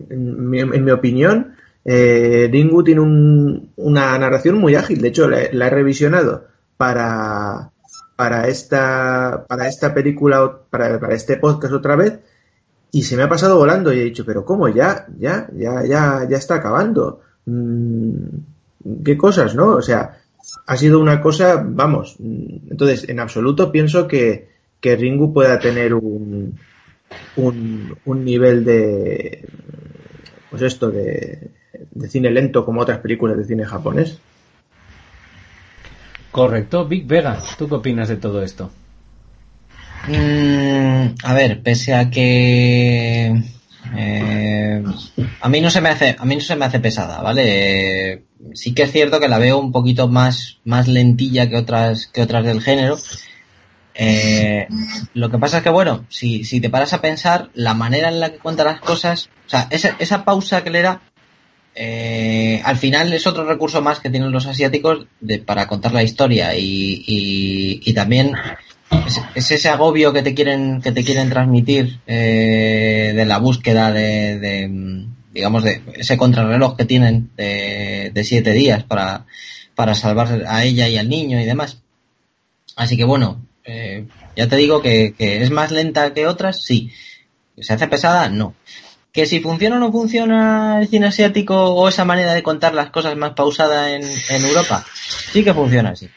en, 0.09 0.49
mi, 0.49 0.91
opinión, 0.91 1.55
eh, 1.85 2.49
Ringu 2.51 2.83
tiene 2.83 3.01
una 3.75 4.17
narración 4.17 4.57
muy 4.57 4.75
ágil. 4.75 5.01
De 5.01 5.09
hecho, 5.09 5.29
la, 5.29 5.41
la, 5.51 5.67
he 5.67 5.69
revisionado 5.69 6.45
para, 6.77 7.71
para, 8.15 8.47
esta, 8.47 9.45
para 9.47 9.67
esta 9.67 9.93
película, 9.93 10.59
para, 10.69 10.99
para 10.99 11.15
este 11.15 11.37
podcast 11.37 11.73
otra 11.73 11.95
vez 11.95 12.19
y 12.91 13.03
se 13.03 13.15
me 13.15 13.23
ha 13.23 13.29
pasado 13.29 13.57
volando 13.57 13.93
y 13.93 13.99
he 13.99 14.03
dicho, 14.03 14.25
pero 14.25 14.45
¿cómo? 14.45 14.67
Ya, 14.67 15.07
ya, 15.17 15.47
ya, 15.55 15.85
ya, 15.85 16.27
ya 16.29 16.37
está 16.37 16.55
acabando. 16.55 17.21
Mm, 17.45 19.03
¿Qué 19.03 19.17
cosas, 19.17 19.55
no? 19.55 19.75
O 19.75 19.81
sea, 19.81 20.21
ha 20.65 20.77
sido 20.77 20.99
una 20.99 21.21
cosa, 21.21 21.63
vamos, 21.65 22.15
entonces, 22.19 23.07
en 23.07 23.19
absoluto 23.19 23.71
pienso 23.71 24.07
que, 24.07 24.49
que 24.79 24.95
Ringu 24.95 25.33
pueda 25.33 25.59
tener 25.59 25.93
un, 25.93 26.59
un, 27.35 27.97
un 28.05 28.25
nivel 28.25 28.65
de 28.65 29.45
pues 30.49 30.63
esto 30.63 30.91
de, 30.91 31.51
de 31.91 32.09
cine 32.09 32.29
lento 32.29 32.65
como 32.65 32.81
otras 32.81 32.99
películas 32.99 33.37
de 33.37 33.45
cine 33.45 33.65
japonés. 33.65 34.19
Correcto. 36.31 36.85
Big 36.85 37.05
Vega, 37.05 37.39
¿tú 37.57 37.67
qué 37.67 37.75
opinas 37.75 38.09
de 38.09 38.17
todo 38.17 38.41
esto? 38.41 38.71
Mm, 40.07 41.15
a 41.23 41.33
ver, 41.33 41.61
pese 41.61 41.93
a 41.93 42.09
que 42.09 43.43
eh, 43.95 44.83
a 45.41 45.49
mí 45.49 45.61
no 45.61 45.69
se 45.69 45.81
me 45.81 45.89
hace 45.89 46.15
a 46.17 46.25
mí 46.25 46.35
no 46.35 46.41
se 46.41 46.55
me 46.55 46.65
hace 46.65 46.79
pesada, 46.79 47.21
¿vale? 47.21 48.23
Sí 48.53 48.73
que 48.73 48.83
es 48.83 48.91
cierto 48.91 49.19
que 49.19 49.27
la 49.27 49.37
veo 49.37 49.59
un 49.59 49.71
poquito 49.71 50.07
más 50.07 50.57
más 50.63 50.87
lentilla 50.87 51.49
que 51.49 51.57
otras 51.57 52.07
que 52.07 52.21
otras 52.21 52.45
del 52.45 52.61
género. 52.61 52.97
Eh, 53.93 54.67
lo 55.13 55.29
que 55.29 55.37
pasa 55.37 55.57
es 55.57 55.63
que 55.63 55.69
bueno, 55.69 56.05
si, 56.09 56.45
si 56.45 56.61
te 56.61 56.69
paras 56.69 56.93
a 56.93 57.01
pensar 57.01 57.49
la 57.53 57.73
manera 57.73 58.07
en 58.07 58.19
la 58.19 58.31
que 58.31 58.39
cuenta 58.39 58.63
las 58.63 58.79
cosas, 58.79 59.29
o 59.45 59.49
sea, 59.49 59.67
esa, 59.69 59.95
esa 59.99 60.23
pausa 60.23 60.63
que 60.63 60.69
le 60.69 60.81
da 60.81 61.01
eh, 61.75 62.61
al 62.65 62.77
final 62.77 63.13
es 63.13 63.27
otro 63.27 63.45
recurso 63.45 63.81
más 63.81 63.99
que 63.99 64.09
tienen 64.09 64.31
los 64.31 64.47
asiáticos 64.47 65.07
de, 65.19 65.39
para 65.39 65.67
contar 65.67 65.93
la 65.93 66.03
historia 66.03 66.55
y, 66.57 67.03
y 67.05 67.93
también 67.93 68.33
es, 68.91 69.21
es, 69.35 69.51
ese 69.51 69.69
agobio 69.69 70.13
que 70.13 70.21
te 70.21 70.33
quieren 70.33 70.81
que 70.81 70.91
te 70.91 71.03
quieren 71.03 71.29
transmitir 71.29 71.99
eh, 72.07 73.13
de 73.15 73.25
la 73.25 73.39
búsqueda 73.39 73.91
de, 73.91 74.39
de, 74.39 75.05
digamos 75.33 75.63
de 75.63 75.81
ese 75.93 76.17
contrarreloj 76.17 76.75
que 76.75 76.85
tienen 76.85 77.29
de, 77.35 78.21
siete 78.23 78.51
días 78.51 78.83
para 78.83 79.25
para 79.75 79.95
salvar 79.95 80.45
a 80.47 80.63
ella 80.63 80.87
y 80.87 80.97
al 80.97 81.09
niño 81.09 81.39
y 81.39 81.45
demás. 81.45 81.81
Así 82.75 82.97
que 82.97 83.05
bueno 83.05 83.41
eh, 83.63 84.05
ya 84.35 84.47
te 84.47 84.55
digo 84.57 84.81
que, 84.81 85.13
que 85.17 85.41
es 85.41 85.51
más 85.51 85.71
lenta 85.71 86.13
que 86.13 86.27
otras 86.27 86.61
sí. 86.63 86.91
Se 87.57 87.73
hace 87.73 87.87
pesada 87.87 88.29
no. 88.29 88.55
Que 89.11 89.25
si 89.25 89.39
funciona 89.41 89.75
o 89.75 89.79
no 89.79 89.91
funciona 89.91 90.79
el 90.81 90.87
cine 90.87 91.07
asiático 91.07 91.73
o 91.73 91.89
esa 91.89 92.05
manera 92.05 92.33
de 92.33 92.43
contar 92.43 92.73
las 92.73 92.91
cosas 92.91 93.15
más 93.17 93.33
pausada 93.33 93.91
en, 93.91 94.03
en 94.03 94.45
Europa, 94.45 94.85
sí 95.31 95.43
que 95.43 95.53
funciona 95.53 95.89
así. 95.91 96.09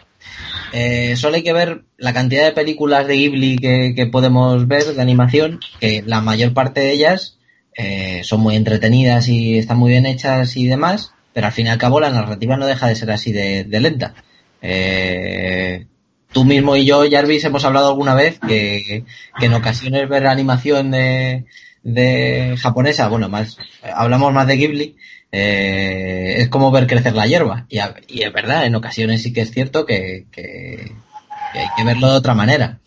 Eh, 0.77 1.15
solo 1.15 1.37
hay 1.37 1.45
que 1.45 1.53
ver 1.53 1.85
la 1.99 2.13
cantidad 2.13 2.45
de 2.45 2.51
películas 2.51 3.07
de 3.07 3.15
Ghibli 3.15 3.59
que, 3.59 4.09
podemos 4.11 4.67
ver 4.67 4.83
de 4.83 5.01
animación, 5.01 5.61
que 5.79 6.03
la 6.05 6.21
mayor 6.21 6.53
parte 6.53 6.81
de 6.81 6.91
ellas 6.91 7.39
eh, 7.77 8.23
son 8.25 8.41
muy 8.41 8.57
entretenidas 8.57 9.29
y 9.29 9.57
están 9.57 9.79
muy 9.79 9.93
bien 9.93 10.05
hechas 10.05 10.57
y 10.57 10.67
demás, 10.67 11.13
pero 11.33 11.47
al 11.47 11.53
fin 11.53 11.67
y 11.67 11.69
al 11.69 11.79
cabo 11.79 12.01
la 12.01 12.11
narrativa 12.11 12.57
no 12.57 12.67
deja 12.67 12.89
de 12.89 12.97
ser 12.97 13.13
así 13.13 13.31
de, 13.31 13.63
de 13.63 13.81
lenta. 13.81 14.15
Eh, 14.63 15.87
tú 16.33 16.45
mismo 16.45 16.75
y 16.75 16.85
yo, 16.85 17.09
Jarvis, 17.09 17.45
hemos 17.45 17.65
hablado 17.65 17.91
alguna 17.91 18.17
vez 18.17 18.41
que, 18.41 19.05
que 19.39 19.47
en 19.47 19.55
ocasiones 19.55 20.09
ver 20.09 20.27
animación 20.27 20.91
de, 20.91 21.45
de 21.85 22.57
japonesa, 22.59 23.07
bueno, 23.07 23.29
más 23.29 23.59
hablamos 23.81 24.33
más 24.33 24.49
de 24.49 24.57
Ghibli, 24.57 24.97
eh, 25.37 26.43
es 26.43 26.49
como 26.49 26.71
ver 26.71 26.87
crecer 26.87 27.13
la 27.13 27.27
hierba. 27.27 27.67
Y, 27.69 27.81
es 28.23 28.33
verdad, 28.33 28.67
en 28.67 28.77
ocasiones 28.77 29.23
sí 29.23 29.33
que 29.33 29.41
es 29.41 29.51
cierto 29.51 29.85
que, 29.85 30.27
hay 30.37 31.67
que 31.77 31.85
verlo 31.85 32.09
de 32.09 32.17
otra 32.17 32.35
manera. 32.35 32.79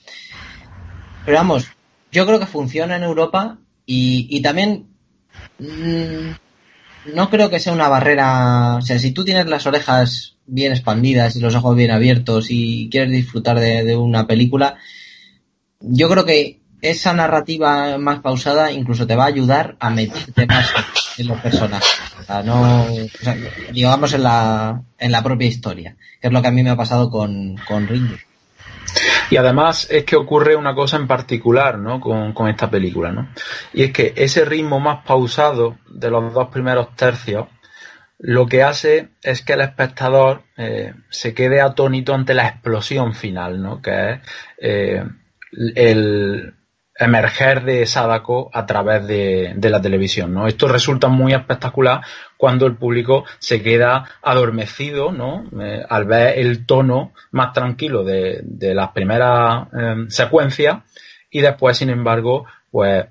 Pero 1.25 1.37
vamos, 1.37 1.67
yo 2.09 2.25
creo 2.25 2.39
que 2.39 2.45
funciona 2.45 2.95
en 2.95 3.03
Europa 3.03 3.59
y, 3.85 4.41
también 4.41 4.87
mmm, 5.59 6.31
no 7.13 7.29
creo 7.29 7.49
que 7.49 7.59
sea 7.59 7.73
una 7.73 7.89
barrera. 7.89 8.77
O 8.77 8.81
sea, 8.81 8.97
si 8.97 9.11
tú 9.11 9.25
tienes 9.25 9.47
las 9.47 9.67
orejas 9.67 10.37
bien 10.45 10.71
expandidas 10.71 11.35
y 11.35 11.41
los 11.41 11.53
ojos 11.53 11.75
bien 11.75 11.91
abiertos 11.91 12.47
y 12.49 12.87
quieres 12.89 13.11
disfrutar 13.11 13.59
de 13.59 13.97
una 13.97 14.25
película, 14.25 14.77
yo 15.81 16.07
creo 16.07 16.23
que 16.23 16.61
esa 16.81 17.13
narrativa 17.13 17.97
más 17.97 18.19
pausada 18.19 18.71
incluso 18.71 19.07
te 19.07 19.15
va 19.15 19.23
a 19.23 19.27
ayudar 19.27 19.75
a 19.79 19.89
meterte 19.89 20.45
más 20.45 20.71
en 21.17 21.27
los 21.27 21.39
personajes. 21.41 22.01
O 22.19 22.23
sea, 22.23 22.43
no, 22.43 22.83
o 22.83 23.07
sea, 23.19 23.35
digamos 23.71 24.13
en 24.13 24.23
la, 24.23 24.81
en 24.97 25.11
la 25.11 25.23
propia 25.23 25.47
historia, 25.47 25.95
que 26.21 26.27
es 26.27 26.33
lo 26.33 26.41
que 26.41 26.47
a 26.47 26.51
mí 26.51 26.63
me 26.63 26.69
ha 26.69 26.77
pasado 26.77 27.09
con, 27.09 27.55
con 27.67 27.87
Ringo. 27.87 28.15
Y 29.29 29.37
además 29.37 29.87
es 29.91 30.05
que 30.05 30.15
ocurre 30.15 30.55
una 30.55 30.73
cosa 30.73 30.97
en 30.97 31.07
particular, 31.07 31.77
¿no? 31.77 31.99
Con, 31.99 32.33
con, 32.33 32.47
esta 32.47 32.69
película, 32.69 33.11
¿no? 33.11 33.29
Y 33.73 33.83
es 33.83 33.91
que 33.91 34.13
ese 34.15 34.45
ritmo 34.45 34.79
más 34.79 35.03
pausado 35.05 35.77
de 35.89 36.09
los 36.09 36.33
dos 36.33 36.47
primeros 36.49 36.95
tercios, 36.95 37.47
lo 38.19 38.47
que 38.47 38.63
hace 38.63 39.09
es 39.21 39.43
que 39.43 39.53
el 39.53 39.61
espectador 39.61 40.43
eh, 40.55 40.93
se 41.09 41.33
quede 41.33 41.61
atónito 41.61 42.13
ante 42.13 42.33
la 42.33 42.47
explosión 42.47 43.13
final, 43.13 43.61
¿no? 43.61 43.81
Que 43.81 44.11
es 44.11 44.19
eh, 44.59 45.03
el, 45.75 46.53
emerger 46.99 47.63
de 47.63 47.85
Sadako 47.85 48.49
a 48.53 48.65
través 48.65 49.05
de, 49.07 49.55
la 49.61 49.81
televisión, 49.81 50.33
¿no? 50.33 50.47
Esto 50.47 50.67
resulta 50.67 51.07
muy 51.07 51.33
espectacular 51.33 52.01
cuando 52.37 52.65
el 52.65 52.75
público 52.75 53.25
se 53.39 53.61
queda 53.61 54.05
adormecido, 54.21 55.11
¿no? 55.11 55.45
Eh, 55.61 55.83
al 55.87 56.05
ver 56.05 56.39
el 56.39 56.65
tono 56.65 57.13
más 57.31 57.53
tranquilo 57.53 58.03
de, 58.03 58.41
de 58.43 58.73
las 58.73 58.91
primeras 58.91 59.67
eh, 59.73 60.05
secuencias 60.09 60.77
y 61.29 61.41
después, 61.41 61.77
sin 61.77 61.89
embargo, 61.89 62.45
pues 62.71 63.05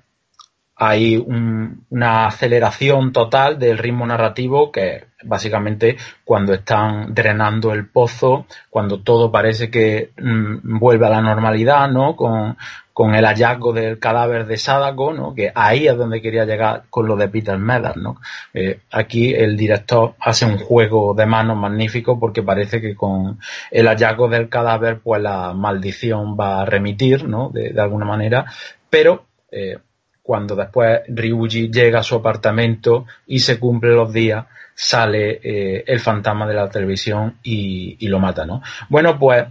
hay 0.79 1.17
un, 1.17 1.85
una 1.89 2.27
aceleración 2.27 3.11
total 3.11 3.57
del 3.57 3.79
ritmo 3.79 4.05
narrativo 4.05 4.71
que 4.71 5.05
básicamente 5.23 5.97
cuando 6.23 6.53
están 6.53 7.15
drenando 7.15 7.73
el 7.73 7.87
pozo, 7.87 8.45
cuando 8.69 9.01
todo 9.01 9.31
parece 9.31 9.71
que 9.71 10.11
mmm, 10.17 10.77
vuelve 10.79 11.07
a 11.07 11.09
la 11.09 11.21
normalidad, 11.21 11.89
¿no? 11.89 12.15
Con, 12.15 12.57
con 12.97 13.13
el 13.13 13.25
hallazgo 13.25 13.73
del 13.73 13.99
cadáver 13.99 14.47
de 14.47 14.57
Sadako, 14.57 15.13
¿no? 15.13 15.35
Que 15.35 15.51
ahí 15.53 15.85
es 15.85 15.95
donde 15.95 16.19
quería 16.19 16.45
llegar 16.45 16.85
con 16.89 17.05
lo 17.05 17.15
de 17.15 17.27
Peter 17.27 17.55
Medas, 17.55 17.95
¿no? 17.95 18.19
Eh, 18.55 18.79
aquí 18.89 19.35
el 19.35 19.55
director 19.55 20.15
hace 20.19 20.47
un 20.47 20.57
juego 20.57 21.13
de 21.13 21.27
manos 21.27 21.57
magnífico 21.57 22.19
porque 22.19 22.41
parece 22.41 22.81
que 22.81 22.95
con 22.95 23.37
el 23.69 23.85
hallazgo 23.85 24.27
del 24.29 24.49
cadáver, 24.49 24.99
pues 25.03 25.21
la 25.21 25.53
maldición 25.53 26.35
va 26.35 26.63
a 26.63 26.65
remitir, 26.65 27.29
¿no? 27.29 27.51
De, 27.53 27.69
de 27.69 27.79
alguna 27.79 28.07
manera, 28.07 28.45
pero 28.89 29.25
eh, 29.51 29.77
cuando 30.23 30.55
después 30.55 31.01
Ryuji 31.07 31.69
llega 31.69 31.99
a 31.99 32.03
su 32.03 32.15
apartamento 32.15 33.05
y 33.27 33.41
se 33.41 33.59
cumplen 33.59 33.95
los 33.95 34.11
días, 34.11 34.43
sale 34.73 35.39
eh, 35.43 35.83
el 35.85 35.99
fantasma 35.99 36.47
de 36.47 36.55
la 36.55 36.67
televisión 36.67 37.37
y, 37.43 37.95
y, 37.99 38.07
lo 38.07 38.17
mata, 38.17 38.43
¿no? 38.43 38.63
Bueno, 38.89 39.19
pues 39.19 39.45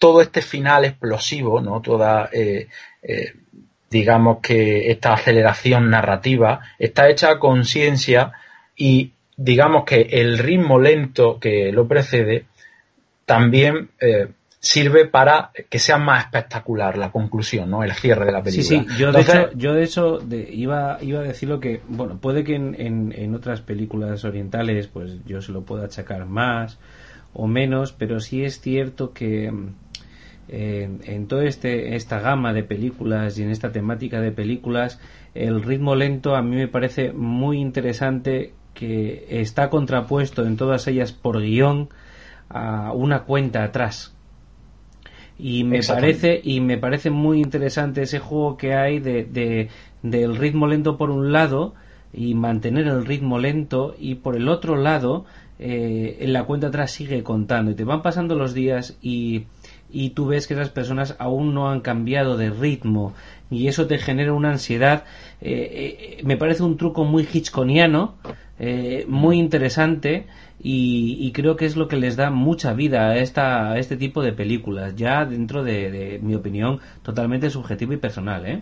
todo 0.00 0.22
este 0.22 0.40
final 0.40 0.86
explosivo, 0.86 1.60
¿no? 1.60 1.82
Toda, 1.82 2.30
eh, 2.32 2.68
eh, 3.02 3.34
digamos 3.90 4.38
que 4.40 4.90
esta 4.90 5.12
aceleración 5.12 5.90
narrativa 5.90 6.60
está 6.78 7.10
hecha 7.10 7.30
a 7.30 7.38
conciencia 7.38 8.32
y 8.74 9.12
digamos 9.36 9.84
que 9.84 10.00
el 10.00 10.38
ritmo 10.38 10.80
lento 10.80 11.38
que 11.38 11.70
lo 11.70 11.86
precede 11.86 12.46
también 13.26 13.90
eh, 14.00 14.28
sirve 14.58 15.04
para 15.04 15.50
que 15.68 15.78
sea 15.78 15.98
más 15.98 16.24
espectacular 16.24 16.96
la 16.96 17.12
conclusión, 17.12 17.70
¿no? 17.70 17.84
El 17.84 17.92
cierre 17.92 18.24
de 18.24 18.32
la 18.32 18.42
película. 18.42 18.82
Sí, 18.82 18.86
sí, 18.88 18.98
yo 18.98 19.08
Entonces, 19.08 19.34
de 19.34 19.40
hecho, 19.42 19.58
yo 19.58 19.74
de 19.74 19.84
hecho 19.84 20.18
de, 20.18 20.50
iba, 20.50 20.96
iba 21.02 21.20
a 21.20 21.24
decir 21.24 21.50
lo 21.50 21.60
que, 21.60 21.82
bueno, 21.88 22.16
puede 22.18 22.42
que 22.42 22.54
en, 22.54 22.74
en, 22.80 23.12
en, 23.14 23.34
otras 23.34 23.60
películas 23.60 24.24
orientales, 24.24 24.86
pues 24.86 25.22
yo 25.26 25.42
se 25.42 25.52
lo 25.52 25.60
pueda 25.60 25.84
achacar 25.84 26.24
más 26.24 26.78
o 27.34 27.46
menos, 27.46 27.92
pero 27.92 28.18
sí 28.18 28.44
es 28.44 28.60
cierto 28.60 29.12
que 29.12 29.52
eh, 30.52 30.88
en 31.04 31.28
toda 31.28 31.44
este, 31.44 31.94
esta 31.94 32.18
gama 32.18 32.52
de 32.52 32.64
películas 32.64 33.38
y 33.38 33.44
en 33.44 33.50
esta 33.50 33.70
temática 33.70 34.20
de 34.20 34.32
películas, 34.32 34.98
el 35.32 35.62
ritmo 35.62 35.94
lento 35.94 36.34
a 36.34 36.42
mí 36.42 36.56
me 36.56 36.66
parece 36.66 37.12
muy 37.12 37.60
interesante 37.60 38.52
que 38.74 39.26
está 39.28 39.70
contrapuesto 39.70 40.44
en 40.44 40.56
todas 40.56 40.88
ellas 40.88 41.12
por 41.12 41.40
guion 41.40 41.88
a 42.48 42.92
una 42.92 43.20
cuenta 43.20 43.62
atrás. 43.62 44.12
Y 45.38 45.62
me 45.62 45.84
parece 45.84 46.40
y 46.42 46.60
me 46.60 46.78
parece 46.78 47.10
muy 47.10 47.40
interesante 47.40 48.02
ese 48.02 48.18
juego 48.18 48.56
que 48.56 48.74
hay 48.74 48.98
de, 48.98 49.24
de, 49.24 49.68
del 50.02 50.34
ritmo 50.34 50.66
lento 50.66 50.96
por 50.96 51.10
un 51.10 51.30
lado 51.30 51.74
y 52.12 52.34
mantener 52.34 52.88
el 52.88 53.06
ritmo 53.06 53.38
lento 53.38 53.94
y 53.96 54.16
por 54.16 54.34
el 54.34 54.48
otro 54.48 54.74
lado 54.74 55.26
eh, 55.60 56.16
en 56.20 56.32
la 56.32 56.42
cuenta 56.42 56.66
atrás 56.66 56.90
sigue 56.90 57.22
contando 57.22 57.70
y 57.70 57.74
te 57.74 57.84
van 57.84 58.02
pasando 58.02 58.34
los 58.34 58.52
días 58.52 58.98
y, 59.00 59.44
y 59.92 60.10
tú 60.10 60.26
ves 60.26 60.46
que 60.46 60.54
esas 60.54 60.70
personas 60.70 61.16
aún 61.18 61.54
no 61.54 61.70
han 61.70 61.80
cambiado 61.80 62.36
de 62.36 62.50
ritmo 62.50 63.14
y 63.50 63.68
eso 63.68 63.86
te 63.86 63.98
genera 63.98 64.32
una 64.32 64.50
ansiedad 64.50 65.04
eh, 65.40 66.18
eh, 66.18 66.22
me 66.24 66.36
parece 66.36 66.62
un 66.62 66.76
truco 66.76 67.04
muy 67.04 67.26
hitchconiano 67.30 68.14
eh, 68.58 69.04
muy 69.08 69.38
interesante 69.38 70.26
y, 70.62 71.32
creo 71.32 71.56
que 71.56 71.64
es 71.64 71.74
lo 71.74 71.88
que 71.88 71.96
les 71.96 72.16
da 72.16 72.30
mucha 72.30 72.74
vida 72.74 73.08
a, 73.08 73.16
esta, 73.16 73.70
a 73.70 73.78
este 73.78 73.96
tipo 73.96 74.22
de 74.22 74.34
películas, 74.34 74.94
ya 74.94 75.24
dentro 75.24 75.64
de, 75.64 76.20
mi 76.22 76.34
opinión 76.34 76.80
totalmente 77.02 77.48
subjetiva 77.48 77.94
y 77.94 77.96
personal. 77.96 78.44
¿eh? 78.44 78.60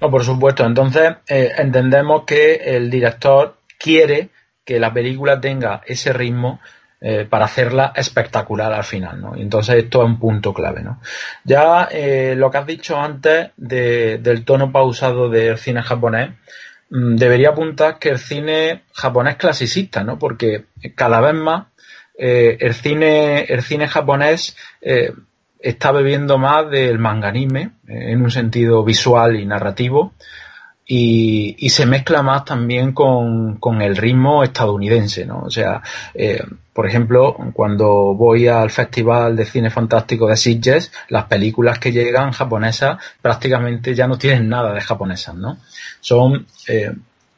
No, 0.00 0.10
por 0.10 0.24
supuesto. 0.24 0.66
Entonces 0.66 1.18
entendemos 1.28 2.24
que 2.26 2.54
el 2.54 2.90
director 2.90 3.58
quiere 3.78 4.30
que 4.64 4.80
la 4.80 4.92
película 4.92 5.40
tenga 5.40 5.82
ese 5.86 6.12
ritmo 6.12 6.58
eh, 7.00 7.26
para 7.28 7.44
hacerla 7.44 7.92
espectacular 7.94 8.72
al 8.72 8.84
final, 8.84 9.20
¿no? 9.20 9.36
Y 9.36 9.42
entonces 9.42 9.76
esto 9.76 10.02
es 10.02 10.06
un 10.06 10.18
punto 10.18 10.54
clave, 10.54 10.82
¿no? 10.82 11.00
Ya 11.44 11.88
eh, 11.90 12.34
lo 12.36 12.50
que 12.50 12.58
has 12.58 12.66
dicho 12.66 12.98
antes 12.98 13.50
del 13.56 14.44
tono 14.44 14.72
pausado 14.72 15.28
del 15.28 15.58
cine 15.58 15.82
japonés, 15.82 16.30
mm, 16.90 17.16
debería 17.16 17.50
apuntar 17.50 17.98
que 17.98 18.08
el 18.08 18.18
cine 18.18 18.84
japonés 18.92 19.36
clasicista, 19.36 20.04
¿no? 20.04 20.18
Porque 20.18 20.64
cada 20.94 21.20
vez 21.20 21.34
más 21.34 21.66
eh, 22.18 22.56
el 22.60 22.74
cine 22.74 23.44
el 23.44 23.62
cine 23.62 23.88
japonés 23.88 24.56
está 25.60 25.92
bebiendo 25.92 26.38
más 26.38 26.70
del 26.70 26.98
manga 26.98 27.28
anime 27.28 27.72
en 27.88 28.22
un 28.22 28.30
sentido 28.30 28.84
visual 28.84 29.36
y 29.36 29.44
narrativo 29.44 30.14
y, 30.86 31.68
se 31.68 31.84
mezcla 31.84 32.22
más 32.22 32.44
también 32.44 32.92
con, 32.92 33.82
el 33.82 33.96
ritmo 33.96 34.44
estadounidense, 34.44 35.26
¿no? 35.26 35.40
O 35.40 35.50
sea, 35.50 35.82
eh, 36.14 36.42
por 36.76 36.86
ejemplo, 36.86 37.34
cuando 37.54 38.14
voy 38.14 38.48
al 38.48 38.68
Festival 38.68 39.34
de 39.34 39.46
Cine 39.46 39.70
Fantástico 39.70 40.26
de 40.26 40.36
Sitges, 40.36 40.92
las 41.08 41.24
películas 41.24 41.78
que 41.78 41.90
llegan 41.90 42.32
japonesas 42.32 42.98
prácticamente 43.22 43.94
ya 43.94 44.06
no 44.06 44.18
tienen 44.18 44.50
nada 44.50 44.74
de 44.74 44.82
japonesas, 44.82 45.34
¿no? 45.34 45.56
Son, 46.00 46.46
eh, 46.68 46.92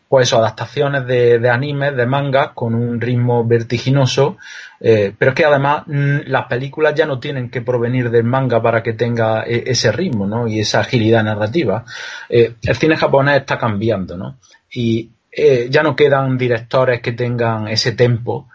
pues 0.08 0.32
adaptaciones 0.32 1.06
de, 1.06 1.38
de 1.38 1.50
animes, 1.50 1.94
de 1.94 2.04
mangas, 2.04 2.48
con 2.52 2.74
un 2.74 3.00
ritmo 3.00 3.46
vertiginoso, 3.46 4.38
eh, 4.80 5.14
pero 5.16 5.30
es 5.30 5.34
que 5.36 5.44
además 5.44 5.84
mm, 5.86 6.22
las 6.26 6.46
películas 6.46 6.96
ya 6.96 7.06
no 7.06 7.20
tienen 7.20 7.48
que 7.48 7.62
provenir 7.62 8.10
del 8.10 8.24
manga 8.24 8.60
para 8.60 8.82
que 8.82 8.94
tenga 8.94 9.44
e, 9.44 9.70
ese 9.70 9.92
ritmo, 9.92 10.26
¿no? 10.26 10.48
Y 10.48 10.58
esa 10.58 10.80
agilidad 10.80 11.22
narrativa. 11.22 11.84
Eh, 12.28 12.54
el 12.60 12.74
cine 12.74 12.96
japonés 12.96 13.36
está 13.36 13.56
cambiando, 13.56 14.16
¿no? 14.16 14.38
Y 14.72 15.10
ya 15.70 15.84
no 15.84 15.94
quedan 15.94 16.36
directores 16.36 17.00
que 17.00 17.12
tengan 17.12 17.68
ese 17.68 17.92
tempo 17.92 18.48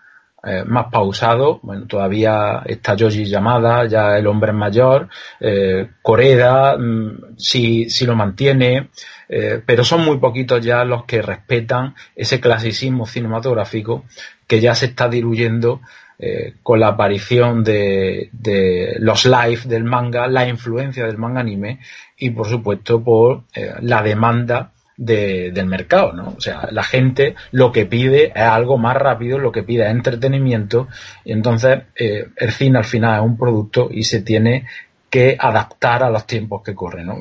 más 0.65 0.87
pausado. 0.91 1.59
Bueno, 1.63 1.85
todavía 1.87 2.63
está 2.65 2.95
Yoji 2.95 3.25
Yamada, 3.25 3.85
ya 3.87 4.17
el 4.17 4.27
hombre 4.27 4.51
es 4.51 4.57
mayor, 4.57 5.07
eh, 5.39 5.87
Coreda, 6.01 6.77
mm, 6.77 7.37
sí, 7.37 7.89
sí 7.89 8.05
lo 8.05 8.15
mantiene, 8.15 8.89
eh, 9.29 9.61
pero 9.65 9.83
son 9.83 10.03
muy 10.03 10.17
poquitos 10.17 10.63
ya 10.63 10.83
los 10.83 11.05
que 11.05 11.21
respetan 11.21 11.95
ese 12.15 12.39
clasicismo 12.39 13.07
cinematográfico 13.07 14.03
que 14.45 14.59
ya 14.59 14.75
se 14.75 14.87
está 14.87 15.07
diluyendo 15.07 15.81
eh, 16.19 16.53
con 16.61 16.79
la 16.79 16.89
aparición 16.89 17.63
de, 17.63 18.29
los 18.99 19.25
live 19.25 19.61
del 19.65 19.83
manga, 19.83 20.27
la 20.27 20.47
influencia 20.47 21.05
del 21.05 21.17
manga 21.17 21.39
anime 21.39 21.79
y 22.17 22.29
por 22.29 22.47
supuesto 22.47 23.03
por 23.03 23.45
eh, 23.55 23.73
la 23.81 24.03
demanda 24.03 24.72
del 24.97 25.65
mercado, 25.65 26.13
¿no? 26.13 26.33
O 26.37 26.41
sea, 26.41 26.69
la 26.71 26.83
gente 26.83 27.35
lo 27.51 27.71
que 27.71 27.85
pide 27.85 28.27
es 28.27 28.43
algo 28.43 28.77
más 28.77 28.95
rápido, 28.95 29.39
lo 29.39 29.51
que 29.51 29.63
pide 29.63 29.83
es 29.85 29.91
entretenimiento, 29.91 30.87
y 31.25 31.31
entonces 31.31 31.83
el 31.95 32.51
cine 32.51 32.77
al 32.77 32.85
final 32.85 33.19
es 33.19 33.25
un 33.25 33.37
producto 33.37 33.89
y 33.91 34.03
se 34.03 34.21
tiene 34.21 34.65
que 35.13 35.37
adaptar 35.39 36.01
a 36.01 36.09
los 36.09 36.25
tiempos 36.25 36.63
que 36.63 36.73
corren. 36.73 37.05
¿no? 37.05 37.17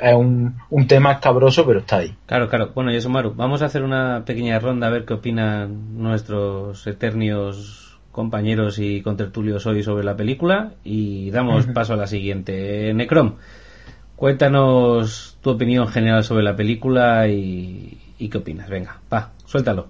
Es 0.00 0.14
un, 0.14 0.54
un, 0.70 0.86
tema 0.86 1.10
escabroso, 1.10 1.66
pero 1.66 1.80
está 1.80 1.96
ahí. 1.96 2.16
Claro, 2.26 2.48
claro. 2.48 2.70
Bueno, 2.76 2.92
Yosumaru, 2.92 3.34
vamos 3.34 3.60
a 3.60 3.64
hacer 3.64 3.82
una 3.82 4.22
pequeña 4.24 4.60
ronda 4.60 4.86
a 4.86 4.90
ver 4.90 5.04
qué 5.04 5.14
opinan 5.14 6.00
nuestros 6.00 6.86
eternios 6.86 7.98
compañeros 8.12 8.78
y 8.78 9.02
contertulios 9.02 9.66
hoy 9.66 9.82
sobre 9.82 10.04
la 10.04 10.16
película 10.16 10.74
y 10.84 11.32
damos 11.32 11.66
paso 11.66 11.94
a 11.94 11.96
la 11.96 12.06
siguiente. 12.06 12.94
Necrom, 12.94 13.34
cuéntanos 14.14 15.37
opinión 15.52 15.88
general 15.88 16.24
sobre 16.24 16.42
la 16.42 16.56
película 16.56 17.28
y, 17.28 17.98
y 18.18 18.28
qué 18.28 18.38
opinas. 18.38 18.68
Venga, 18.68 19.00
va, 19.12 19.32
suéltalo. 19.44 19.88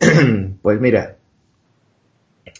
Pues 0.62 0.80
mira, 0.80 1.16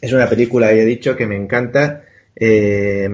es 0.01 0.13
una 0.13 0.29
película, 0.29 0.73
ya 0.73 0.83
he 0.83 0.85
dicho, 0.85 1.17
que 1.17 1.27
me 1.27 1.37
encanta. 1.37 2.03
Eh, 2.35 3.09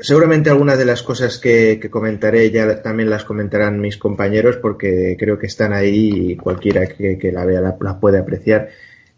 seguramente 0.00 0.50
algunas 0.50 0.78
de 0.78 0.84
las 0.84 1.02
cosas 1.02 1.38
que, 1.38 1.80
comentaré 1.90 2.50
ya 2.50 2.82
también 2.82 3.10
las 3.10 3.24
comentarán 3.24 3.80
mis 3.80 3.98
compañeros 3.98 4.56
porque 4.56 5.16
creo 5.18 5.38
que 5.38 5.46
están 5.46 5.72
ahí 5.72 6.30
y 6.32 6.36
cualquiera 6.36 6.86
que, 6.86 7.30
la 7.32 7.44
vea 7.44 7.60
la, 7.60 7.76
puede 7.76 8.18
apreciar. 8.18 8.70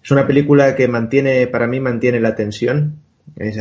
Es 0.03 0.11
una 0.11 0.27
película 0.27 0.75
que 0.77 0.89
mantiene, 0.89 1.47
para 1.47 1.67
mí 1.67 1.81
mantiene 1.81 2.21
la 2.21 2.35
tensión. 2.35 3.01
Es, 3.37 3.57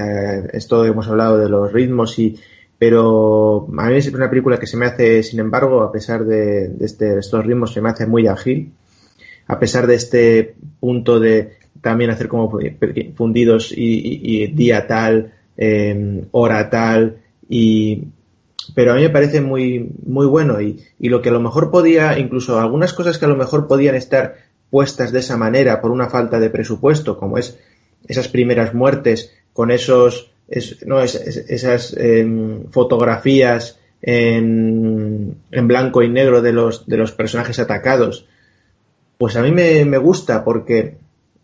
esto 0.53 0.85
hemos 0.85 1.07
hablado 1.07 1.37
de 1.39 1.49
los 1.49 1.71
ritmos 1.71 2.19
y, 2.19 2.39
pero 2.77 3.67
a 3.77 3.89
mí 3.89 3.95
es 3.95 4.07
una 4.13 4.29
película 4.29 4.59
que 4.59 4.67
se 4.67 4.77
me 4.77 4.85
hace, 4.85 5.23
sin 5.23 5.39
embargo, 5.39 5.81
a 5.81 5.91
pesar 5.91 6.25
de, 6.25 6.75
este, 6.81 7.19
estos 7.19 7.45
ritmos, 7.45 7.73
se 7.73 7.81
me 7.81 7.89
hace 7.89 8.05
muy 8.05 8.27
ágil. 8.27 8.73
A 9.47 9.59
pesar 9.59 9.85
de 9.87 9.95
este 9.95 10.55
punto 10.79 11.19
de 11.19 11.57
también 11.81 12.09
hacer 12.09 12.27
como 12.27 12.59
fundidos 13.15 13.71
y 13.75 14.47
día 14.47 14.87
tal, 14.87 15.33
eh, 15.57 16.25
hora 16.31 16.69
tal, 16.69 17.17
y, 17.47 18.07
pero 18.73 18.91
a 18.91 18.95
mí 18.95 19.01
me 19.01 19.09
parece 19.09 19.41
muy, 19.41 19.91
muy 20.05 20.25
bueno 20.25 20.59
y, 20.61 20.81
y, 20.99 21.09
lo 21.09 21.21
que 21.21 21.29
a 21.29 21.31
lo 21.31 21.39
mejor 21.39 21.71
podía, 21.71 22.19
incluso 22.19 22.59
algunas 22.59 22.93
cosas 22.93 23.17
que 23.17 23.25
a 23.25 23.29
lo 23.29 23.35
mejor 23.35 23.67
podían 23.67 23.95
estar 23.95 24.35
puestas 24.69 25.11
de 25.11 25.19
esa 25.19 25.37
manera 25.37 25.81
por 25.81 25.91
una 25.91 26.09
falta 26.09 26.39
de 26.39 26.49
presupuesto, 26.49 27.17
como 27.17 27.37
es 27.37 27.57
esas 28.07 28.27
primeras 28.27 28.73
muertes 28.73 29.33
con 29.53 29.71
esos, 29.71 30.31
no, 30.85 31.01
esas 31.01 31.95
em, 31.97 32.65
fotografías 32.71 33.79
en, 34.01 35.37
en, 35.51 35.67
blanco 35.67 36.03
y 36.03 36.09
negro 36.09 36.41
de 36.41 36.53
los, 36.53 36.85
de 36.85 36.97
los 36.97 37.11
personajes 37.11 37.59
atacados, 37.59 38.27
pues 39.17 39.35
a 39.35 39.41
mí 39.41 39.51
me, 39.51 39.85
me 39.85 39.97
gusta 39.97 40.43
porque 40.43 40.97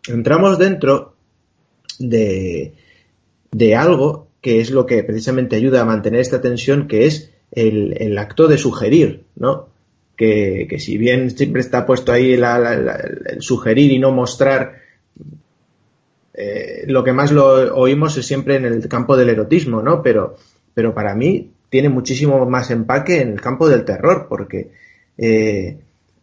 entramos 0.08 0.60
dentro 0.60 1.16
de, 1.97 2.74
de 3.52 3.76
algo 3.76 4.28
que 4.41 4.60
es 4.60 4.72
lo 4.72 4.86
que 4.86 5.04
precisamente 5.04 5.56
ayuda 5.56 5.82
a 5.82 5.86
mantener 5.86 6.20
esta 6.20 6.41
tensión, 6.41 6.88
que 6.88 7.06
es 7.06 7.32
el, 7.52 8.18
acto 8.18 8.47
de 8.47 8.58
sugerir, 8.58 9.24
¿no? 9.36 9.70
Que, 10.16 10.68
si 10.80 10.97
bien 10.97 11.30
siempre 11.32 11.62
está 11.62 11.86
puesto 11.86 12.12
ahí 12.12 12.34
el 12.34 13.41
sugerir 13.41 13.91
y 13.91 13.99
no 13.99 14.12
mostrar, 14.12 14.81
eh, 16.34 16.84
lo 16.88 17.04
que 17.04 17.14
más 17.14 17.32
lo 17.32 17.76
oímos 17.76 18.18
es 18.18 18.26
siempre 18.26 18.56
en 18.56 18.66
el 18.66 18.88
campo 18.88 19.18
del 19.18 19.30
erotismo, 19.30 19.82
¿no? 19.82 20.02
Pero, 20.02 20.38
pero 20.74 20.94
para 20.94 21.16
mí 21.16 21.52
tiene 21.70 21.90
muchísimo 21.90 22.46
más 22.46 22.72
empaque 22.72 23.22
en 23.22 23.34
el 23.34 23.42
campo 23.42 23.68
del 23.68 23.86
terror, 23.86 24.28
porque 24.30 24.72
eh, 25.18 25.78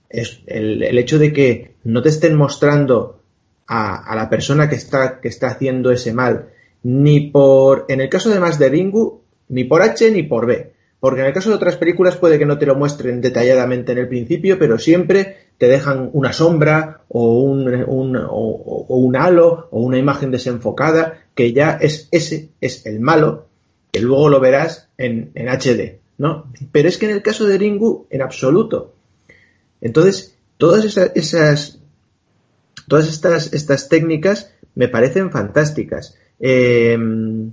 es 0.09 0.41
el, 0.47 0.83
hecho 0.99 1.19
de 1.19 1.33
que 1.33 1.73
no 1.85 2.03
te 2.03 2.09
estén 2.09 2.37
mostrando 2.37 3.21
a, 3.67 3.97
a 3.97 4.17
la 4.17 4.29
persona 4.31 4.69
que 4.69 4.77
está, 4.77 5.21
que 5.21 5.29
está 5.29 5.49
haciendo 5.49 5.91
ese 5.91 6.13
mal, 6.13 6.49
ni 6.83 7.31
por, 7.31 7.87
en 7.89 8.01
el 8.01 8.09
caso 8.09 8.31
de 8.31 8.41
más 8.41 8.59
de 8.59 8.69
Ringu, 8.69 9.23
ni 9.49 9.65
por 9.65 9.83
H 9.83 10.11
ni 10.11 10.23
por 10.23 10.47
B. 10.47 10.73
Porque 11.01 11.21
en 11.21 11.27
el 11.29 11.33
caso 11.33 11.51
de 11.51 11.57
otras 11.57 11.77
películas 11.77 12.17
puede 12.17 12.39
que 12.39 12.47
no 12.47 12.59
te 12.59 12.67
lo 12.67 12.75
muestren 12.75 13.21
detalladamente 13.21 13.93
en 13.93 13.99
el 13.99 14.09
principio, 14.09 14.59
pero 14.59 14.79
siempre 14.79 15.48
te 15.59 15.69
dejan 15.69 16.11
una 16.13 16.33
sombra 16.33 17.03
o 17.09 17.41
un, 17.43 19.17
halo 19.17 19.69
o 19.71 19.81
una 19.81 19.99
imagen 19.99 20.31
desenfocada 20.31 21.25
que 21.35 21.53
ya 21.53 21.73
es 21.81 22.09
ese, 22.13 22.51
es 22.61 22.87
el 22.87 23.01
malo, 23.01 23.49
que 23.91 24.01
luego 24.01 24.29
lo 24.29 24.41
verás 24.41 24.89
en, 24.97 25.33
HD, 25.35 25.99
¿no? 26.17 26.51
Pero 26.73 26.89
es 26.89 26.97
que 26.97 27.07
en 27.07 27.13
el 27.13 27.23
caso 27.23 27.47
de 27.47 27.59
Ringu, 27.59 28.07
en 28.11 28.23
absoluto. 28.23 28.95
Entonces, 29.81 30.37
todas 30.57 30.85
esas, 30.85 31.13
esas 31.15 31.79
todas 32.89 33.09
estas, 33.09 33.53
estas 33.53 33.89
técnicas 33.89 34.53
me 34.75 34.89
parecen 34.89 35.31
fantásticas. 35.31 36.17
Em, 36.41 37.53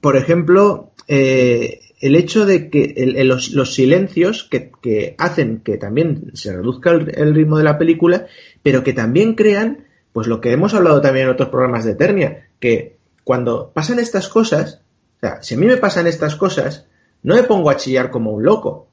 por 0.00 0.16
ejemplo, 0.16 0.92
eh, 1.08 1.80
el 2.02 2.16
hecho 2.16 2.44
de 2.44 2.68
que 2.68 2.94
los, 3.24 3.74
silencios 3.74 4.42
que, 4.50 5.14
hacen 5.18 5.60
que 5.60 5.78
también 5.78 6.32
se 6.34 6.52
reduzca 6.52 6.90
el, 6.90 7.34
ritmo 7.34 7.58
de 7.58 7.64
la 7.64 7.78
película, 7.78 8.26
pero 8.62 8.82
que 8.82 8.92
también 8.92 9.34
crean, 9.34 9.84
pues 10.12 10.26
lo 10.26 10.40
que 10.40 10.50
hemos 10.50 10.74
hablado 10.74 11.00
también 11.00 11.26
en 11.26 11.32
otros 11.32 11.48
programas 11.48 11.84
de 11.84 11.92
Eternia, 11.92 12.48
que 12.58 12.96
cuando 13.22 13.70
pasan 13.72 14.00
estas 14.00 14.28
cosas, 14.28 14.80
o 15.18 15.20
sea, 15.20 15.42
si 15.42 15.54
a 15.54 15.58
mí 15.58 15.66
me 15.66 15.76
pasan 15.76 16.08
estas 16.08 16.34
cosas, 16.34 16.86
no 17.22 17.36
me 17.36 17.44
pongo 17.44 17.70
a 17.70 17.76
chillar 17.76 18.10
como 18.10 18.32
un 18.32 18.42
loco, 18.42 18.88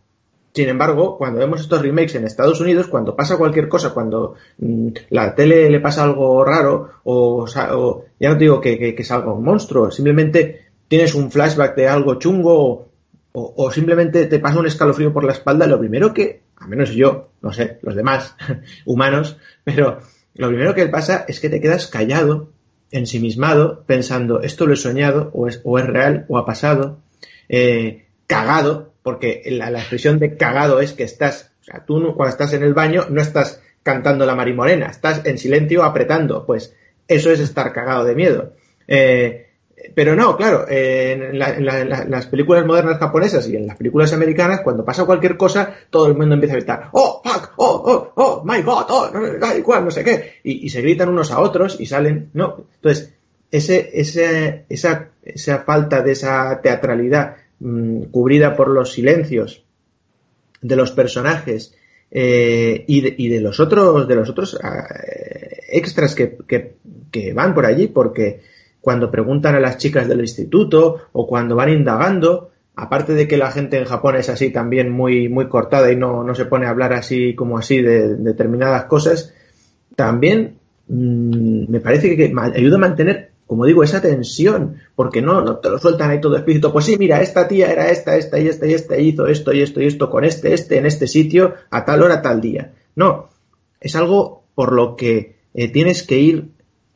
sin 0.53 0.70
embargo, 0.70 1.18
cuando 1.18 1.39
vemos 1.39 1.62
estos 1.62 1.82
remakes 1.82 2.14
en 2.14 2.26
Estados 2.26 2.62
Unidos, 2.62 2.88
cuando 2.88 3.16
pasa 3.16 3.38
cualquier 3.38 3.68
cosa, 3.68 3.91
cuando 3.91 4.36
mm, 4.60 4.89
la 5.10 5.34
tele 5.34 5.68
le 5.70 5.80
pasa 5.80 6.03
algo 6.03 6.43
raro, 6.45 6.89
o, 7.05 7.47
ya 8.20 8.30
no 8.30 8.36
digo 8.36 8.62
que, 8.62 8.93
que, 8.95 9.03
salga 9.03 9.34
un 9.34 9.43
monstruo, 9.43 9.89
simplemente 9.89 10.68
tienes 10.88 11.16
un 11.16 11.32
flashback 11.32 11.76
de 11.76 11.88
algo 11.88 12.16
chungo, 12.16 12.89
o, 13.32 13.72
simplemente 13.72 14.26
te 14.26 14.40
pasa 14.40 14.60
un 14.60 14.66
escalofrío 14.66 15.14
por 15.14 15.24
la 15.24 15.34
espalda, 15.34 15.68
lo 15.68 15.80
primero 15.80 16.14
que, 16.14 16.42
a 16.58 16.68
menos 16.68 16.90
yo, 16.92 17.30
no 17.42 17.54
sé, 17.54 17.78
los 17.84 17.96
demás 17.96 18.36
humanos, 18.86 19.38
pero 19.64 20.00
lo 20.34 20.48
primero 20.48 20.74
que 20.74 20.88
pasa 20.88 21.26
es 21.28 21.40
que 21.40 21.50
te 21.50 21.62
quedas 21.62 21.88
callado, 21.88 22.50
ensimismado, 22.92 23.84
pensando, 23.86 24.42
esto 24.42 24.66
lo 24.66 24.74
he 24.74 24.78
soñado, 24.78 25.30
o 25.34 25.48
es, 25.48 25.62
o 25.64 25.78
es 25.78 25.86
real, 25.86 26.26
o 26.28 26.38
ha 26.38 26.46
pasado, 26.46 27.00
eh, 27.50 28.08
cagado, 28.26 28.94
porque 29.04 29.44
la, 29.46 29.70
expresión 29.70 30.20
de 30.20 30.36
cagado 30.36 30.82
es 30.82 30.94
que 30.94 31.04
estás, 31.04 31.52
o 31.62 31.64
sea, 31.64 31.86
tú 31.86 32.14
cuando 32.16 32.32
estás 32.32 32.54
en 32.54 32.64
el 32.64 32.74
baño 32.74 33.06
no 33.10 33.22
estás 33.22 33.62
cantando 33.84 34.26
la 34.26 34.36
marimorena, 34.36 34.88
estás 34.88 35.26
en 35.26 35.38
silencio 35.38 35.84
apretando, 35.84 36.46
pues 36.46 36.76
eso 37.08 37.32
es 37.32 37.40
estar 37.40 37.74
cagado 37.74 38.06
de 38.06 38.16
miedo. 38.16 38.54
Eh, 38.88 39.49
pero 39.96 40.16
no, 40.16 40.36
claro, 40.36 40.66
eh, 40.70 41.12
en, 41.12 41.38
las 41.40 42.28
películas 42.28 42.66
modernas 42.66 43.00
japonesas 43.00 43.48
y 43.48 43.56
en 43.56 43.68
las 43.68 43.78
películas 43.78 44.14
americanas, 44.14 44.62
cuando 44.62 44.86
pasa 44.86 45.06
cualquier 45.06 45.38
cosa, 45.38 45.74
todo 45.90 46.08
el 46.08 46.16
mundo 46.16 46.36
empieza 46.36 46.54
a 46.54 46.58
gritar, 46.58 46.90
oh, 46.92 47.22
fuck, 47.24 47.54
oh, 47.58 47.84
oh, 47.86 48.12
oh, 48.16 48.44
my 48.46 48.62
god, 48.62 48.86
oh, 48.90 49.10
no, 49.14 49.82
no 49.82 49.92
sé 49.92 50.04
qué, 50.04 50.34
y, 50.44 50.70
se 50.70 50.82
gritan 50.82 51.10
unos 51.10 51.32
a 51.32 51.40
otros 51.40 51.80
y 51.80 51.86
salen, 51.86 52.30
no. 52.34 52.66
Entonces, 52.76 53.14
ese, 53.52 53.90
ese, 53.94 54.66
esa, 54.70 55.10
esa 55.24 55.60
falta 55.60 56.02
de 56.02 56.12
esa 56.12 56.62
teatralidad 56.62 57.38
mmm, 57.60 58.04
cubrida 58.04 58.56
por 58.56 58.70
los 58.70 58.94
silencios 58.94 59.64
de 60.62 60.76
los 60.76 60.92
personajes 60.92 61.76
eh, 62.12 62.84
y, 62.88 63.02
de, 63.02 63.16
y, 63.18 63.30
de, 63.30 63.42
los 63.42 63.60
otros, 63.60 64.08
de 64.08 64.16
los 64.16 64.30
otros 64.30 64.56
eh, 64.56 65.62
extras 65.70 66.16
que, 66.16 66.38
que 67.12 67.34
van 67.34 67.54
por 67.54 67.66
allí, 67.66 67.88
porque 67.88 68.42
cuando 68.82 69.12
preguntan 69.12 69.56
a 69.56 69.60
las 69.60 69.78
chicas 69.78 70.08
del 70.08 70.22
instituto 70.22 70.98
o 71.12 71.28
cuando 71.28 71.56
van 71.56 71.70
indagando, 71.70 72.52
aparte 72.76 73.14
de 73.14 73.28
que 73.28 73.38
la 73.38 73.52
gente 73.52 73.78
en 73.78 73.86
Japón 73.86 74.16
es 74.16 74.30
así 74.30 74.52
también 74.52 74.90
muy, 74.90 75.28
muy 75.28 75.50
cortada 75.50 75.92
y 75.92 75.98
no, 75.98 76.24
no 76.24 76.34
se 76.34 76.46
pone 76.46 76.66
a 76.66 76.70
hablar 76.70 76.94
así 76.94 77.36
como 77.36 77.58
así 77.58 77.82
de, 77.82 78.16
de 78.16 78.24
determinadas 78.24 78.86
cosas, 78.86 79.34
también 79.96 80.60
mmm, 80.88 81.70
me 81.70 81.80
parece 81.82 82.16
que 82.16 82.34
ayuda 82.54 82.78
a 82.78 82.80
mantener, 82.80 83.32
como 83.48 83.66
digo, 83.66 83.84
esa 83.84 84.02
tensión, 84.02 84.78
porque 84.96 85.22
no, 85.22 85.42
no 85.42 85.58
te 85.58 85.70
lo 85.70 85.78
sueltan 85.78 86.10
ahí 86.10 86.22
todo 86.22 86.36
explícito, 86.36 86.72
pues 86.72 86.86
sí, 86.86 86.96
mira, 86.98 87.22
esta 87.22 87.48
tía 87.48 87.72
era 87.72 87.90
esta, 87.90 88.16
esta 88.16 88.40
y 88.40 88.48
esta 88.48 88.66
y 88.68 88.74
esta, 88.74 88.98
hizo 88.98 89.28
esto 89.28 89.52
y 89.54 89.62
esto 89.62 89.82
y 89.82 89.88
esto 89.88 90.10
con 90.10 90.24
este, 90.24 90.54
este, 90.54 90.78
en 90.78 90.86
este 90.86 91.08
sitio, 91.08 91.56
a 91.70 91.84
tal 91.84 92.04
hora, 92.04 92.22
tal 92.22 92.40
día. 92.40 92.74
No, 92.96 93.30
es 93.82 93.96
algo 93.96 94.44
por 94.56 94.72
lo 94.72 94.96
que 94.96 95.36
eh, 95.54 95.72
tienes 95.72 96.04
que 96.04 96.20
ir 96.20 96.50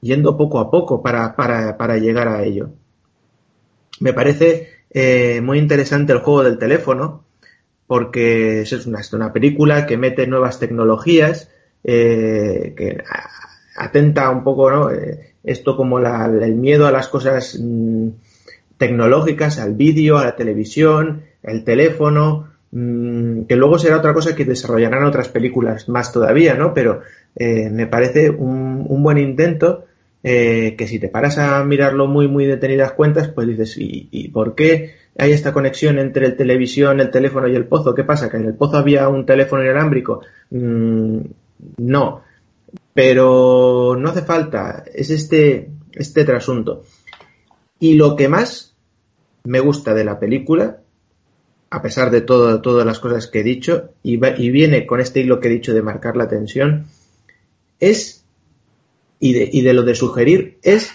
yendo 0.04 0.38
poco 0.38 0.60
a 0.60 0.70
poco 0.70 1.02
para, 1.02 1.36
para, 1.36 1.78
para 1.78 1.98
llegar 1.98 2.28
a 2.28 2.44
ello. 2.44 2.70
Me 4.00 4.12
parece 4.12 4.68
eh, 4.90 5.40
muy 5.42 5.60
interesante 5.60 6.12
el 6.12 6.20
juego 6.20 6.44
del 6.44 6.58
teléfono, 6.58 7.24
porque 7.88 8.62
es 8.62 8.86
una, 8.86 9.00
es 9.00 9.14
una 9.14 9.32
película 9.32 9.86
que 9.86 9.98
mete 9.98 10.28
nuevas 10.28 10.60
tecnologías, 10.60 11.50
eh, 11.84 12.74
que 12.76 12.98
atenta 13.78 14.30
un 14.30 14.44
poco, 14.44 14.70
¿no? 14.70 14.92
Eh, 14.92 15.36
esto 15.44 15.76
como 15.78 16.00
la, 16.00 16.26
el 16.26 16.56
miedo 16.56 16.86
a 16.86 16.92
las 16.92 17.08
cosas 17.08 17.58
mmm, 17.62 18.10
tecnológicas, 18.78 19.60
al 19.60 19.74
vídeo, 19.74 20.18
a 20.18 20.26
la 20.26 20.36
televisión, 20.36 21.24
el 21.44 21.64
teléfono, 21.64 22.50
mmm, 22.72 23.44
que 23.44 23.56
luego 23.56 23.80
será 23.80 23.98
otra 23.98 24.14
cosa 24.14 24.36
que 24.36 24.46
desarrollarán 24.46 25.06
otras 25.06 25.30
películas 25.30 25.88
más 25.88 26.12
todavía, 26.12 26.56
¿no? 26.56 26.74
Pero 26.74 27.02
me 27.36 27.88
parece 27.88 28.30
un, 28.30 28.86
un 28.88 29.02
buen 29.02 29.18
intento 29.18 29.86
eh, 30.24 30.76
que 30.78 30.88
si 30.88 31.00
te 31.00 31.10
paras 31.10 31.38
a 31.38 31.64
mirarlo 31.64 32.08
muy, 32.08 32.28
muy 32.28 32.46
detenidas 32.46 32.94
cuentas, 32.94 33.28
pues 33.28 33.48
dices, 33.48 33.78
¿y, 33.78 34.08
¿y, 34.12 34.30
por 34.30 34.56
qué 34.56 34.96
hay 35.18 35.32
esta 35.32 35.54
conexión 35.54 36.00
entre 36.00 36.26
el 36.26 36.38
televisión, 36.38 37.00
el 37.00 37.12
teléfono 37.12 37.48
y 37.48 37.56
el 37.56 37.68
pozo? 37.68 37.94
¿Qué 37.94 38.04
pasa? 38.04 38.30
¿Que 38.30 38.38
en 38.38 38.46
el 38.46 38.56
pozo 38.56 38.78
había 38.78 39.10
un 39.10 39.26
teléfono 39.26 39.64
inalámbrico? 39.64 40.22
Mm, 40.50 41.20
no. 41.78 42.22
Pero 42.94 43.96
no 44.00 44.10
hace 44.10 44.22
falta. 44.22 44.84
Es 44.94 45.10
este, 45.10 45.70
este 45.92 46.24
trasunto. 46.26 46.84
Y 47.80 47.96
lo 47.96 48.16
que 48.16 48.30
más 48.30 48.76
me 49.44 49.60
gusta 49.60 49.94
de 49.94 50.06
la 50.06 50.20
película, 50.20 50.80
a 51.70 51.82
pesar 51.82 52.12
de 52.12 52.22
todo, 52.22 52.62
todas 52.62 52.86
las 52.86 53.00
cosas 53.00 53.28
que 53.28 53.42
he 53.42 53.44
dicho, 53.44 53.90
y, 54.04 54.18
viene 54.18 54.86
con 54.86 55.00
este 55.00 55.22
hilo 55.22 55.40
que 55.40 55.50
he 55.50 55.52
dicho 55.52 55.74
de 55.74 55.82
marcar 55.82 56.16
la 56.16 56.28
tensión, 56.28 56.86
es 57.80 58.23
y 59.24 59.62
de, 59.62 59.74
lo 59.74 59.84
de 59.84 59.96
sugerir 59.96 60.58
es 60.64 60.92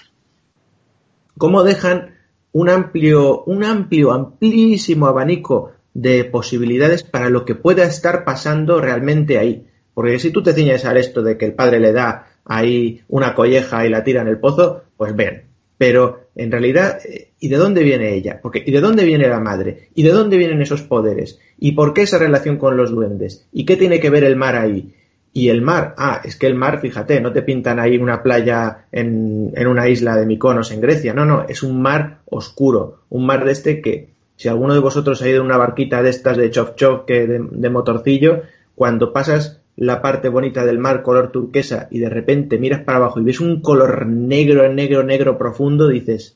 cómo 1.39 1.63
dejan 1.63 2.17
un 2.53 2.69
amplio, 2.69 3.43
un 3.45 3.65
amplio, 3.65 4.13
amplísimo 4.13 5.07
abanico 5.07 5.73
de 5.95 6.25
posibilidades 6.25 7.03
para 7.05 7.31
lo 7.31 7.47
que 7.47 7.55
pueda 7.55 7.85
estar 7.85 8.25
pasando 8.25 8.83
realmente 8.83 9.39
ahí. 9.39 9.67
Porque 9.95 10.19
si 10.19 10.31
tú 10.31 10.43
te 10.43 10.53
ciñes 10.53 10.85
al 10.85 10.99
esto 10.99 11.23
de 11.23 11.39
que 11.39 11.47
el 11.47 11.55
padre 11.55 11.81
le 11.81 11.93
da 11.93 12.27
ahí 12.45 13.01
una 13.09 13.35
colleja 13.35 13.87
y 13.87 13.89
la 13.89 14.05
tira 14.05 14.21
en 14.21 14.29
el 14.29 14.39
pozo, 14.39 14.83
pues 14.99 15.17
ven. 15.17 15.45
Pero 15.79 16.29
en 16.35 16.53
realidad, 16.53 16.99
¿y 17.41 17.49
de 17.49 17.57
dónde 17.57 17.83
viene 17.83 18.15
ella? 18.15 18.41
Porque, 18.43 18.63
¿Y 18.65 18.73
de 18.73 18.81
dónde 18.83 19.05
viene 19.05 19.27
la 19.27 19.41
madre? 19.41 19.89
¿Y 19.95 20.03
de 20.03 20.11
dónde 20.11 20.37
vienen 20.37 20.61
esos 20.61 20.83
poderes? 20.83 21.39
¿Y 21.59 21.73
por 21.73 21.95
qué 21.95 22.03
esa 22.03 22.19
relación 22.19 22.59
con 22.59 22.77
los 22.77 22.91
duendes? 22.91 23.47
¿Y 23.53 23.65
qué 23.65 23.77
tiene 23.77 24.01
que 24.01 24.11
ver 24.11 24.25
el 24.25 24.37
mar 24.37 24.55
ahí? 24.55 24.93
Y 25.39 25.51
el 25.51 25.63
mar, 25.63 25.95
ah, 25.99 26.21
es 26.25 26.35
que 26.35 26.49
el 26.49 26.57
mar, 26.57 26.81
fíjate, 26.81 27.21
no 27.21 27.33
te 27.33 27.43
pintan 27.43 27.79
ahí 27.79 27.97
una 27.97 28.25
playa 28.25 28.87
en, 28.91 29.53
en, 29.55 29.69
una 29.69 29.89
isla 29.89 30.17
de 30.17 30.27
Mykonos 30.27 30.73
en 30.73 30.81
Grecia, 30.81 31.15
no, 31.15 31.25
no, 31.25 31.45
es 31.49 31.63
un 31.63 31.81
mar 31.81 32.23
oscuro, 32.25 33.03
un 33.09 33.25
mar 33.25 33.45
de 33.45 33.53
este 33.53 33.81
que, 33.81 34.09
si 34.35 34.49
alguno 34.49 34.75
de 34.75 34.81
vosotros 34.81 35.23
ha 35.23 35.29
ido 35.29 35.39
en 35.39 35.47
una 35.47 35.57
barquita 35.57 36.03
de 36.03 36.11
estas 36.11 36.37
de 36.39 36.51
chof 36.51 36.75
chof 36.75 37.05
que 37.07 37.29
de, 37.29 37.71
motorcillo, 37.71 38.43
cuando 38.75 39.13
pasas 39.13 39.61
la 39.77 40.03
parte 40.03 40.29
bonita 40.29 40.67
del 40.67 40.81
mar 40.81 41.05
color 41.05 41.31
turquesa 41.31 41.87
y 41.89 42.01
de 42.01 42.11
repente 42.11 42.59
miras 42.59 42.83
para 42.83 42.99
abajo 42.99 43.21
y 43.21 43.23
ves 43.23 43.39
un 43.39 43.61
color 43.61 44.07
negro, 44.07 44.69
negro, 44.75 45.05
negro 45.05 45.39
profundo, 45.39 45.87
dices, 45.87 46.35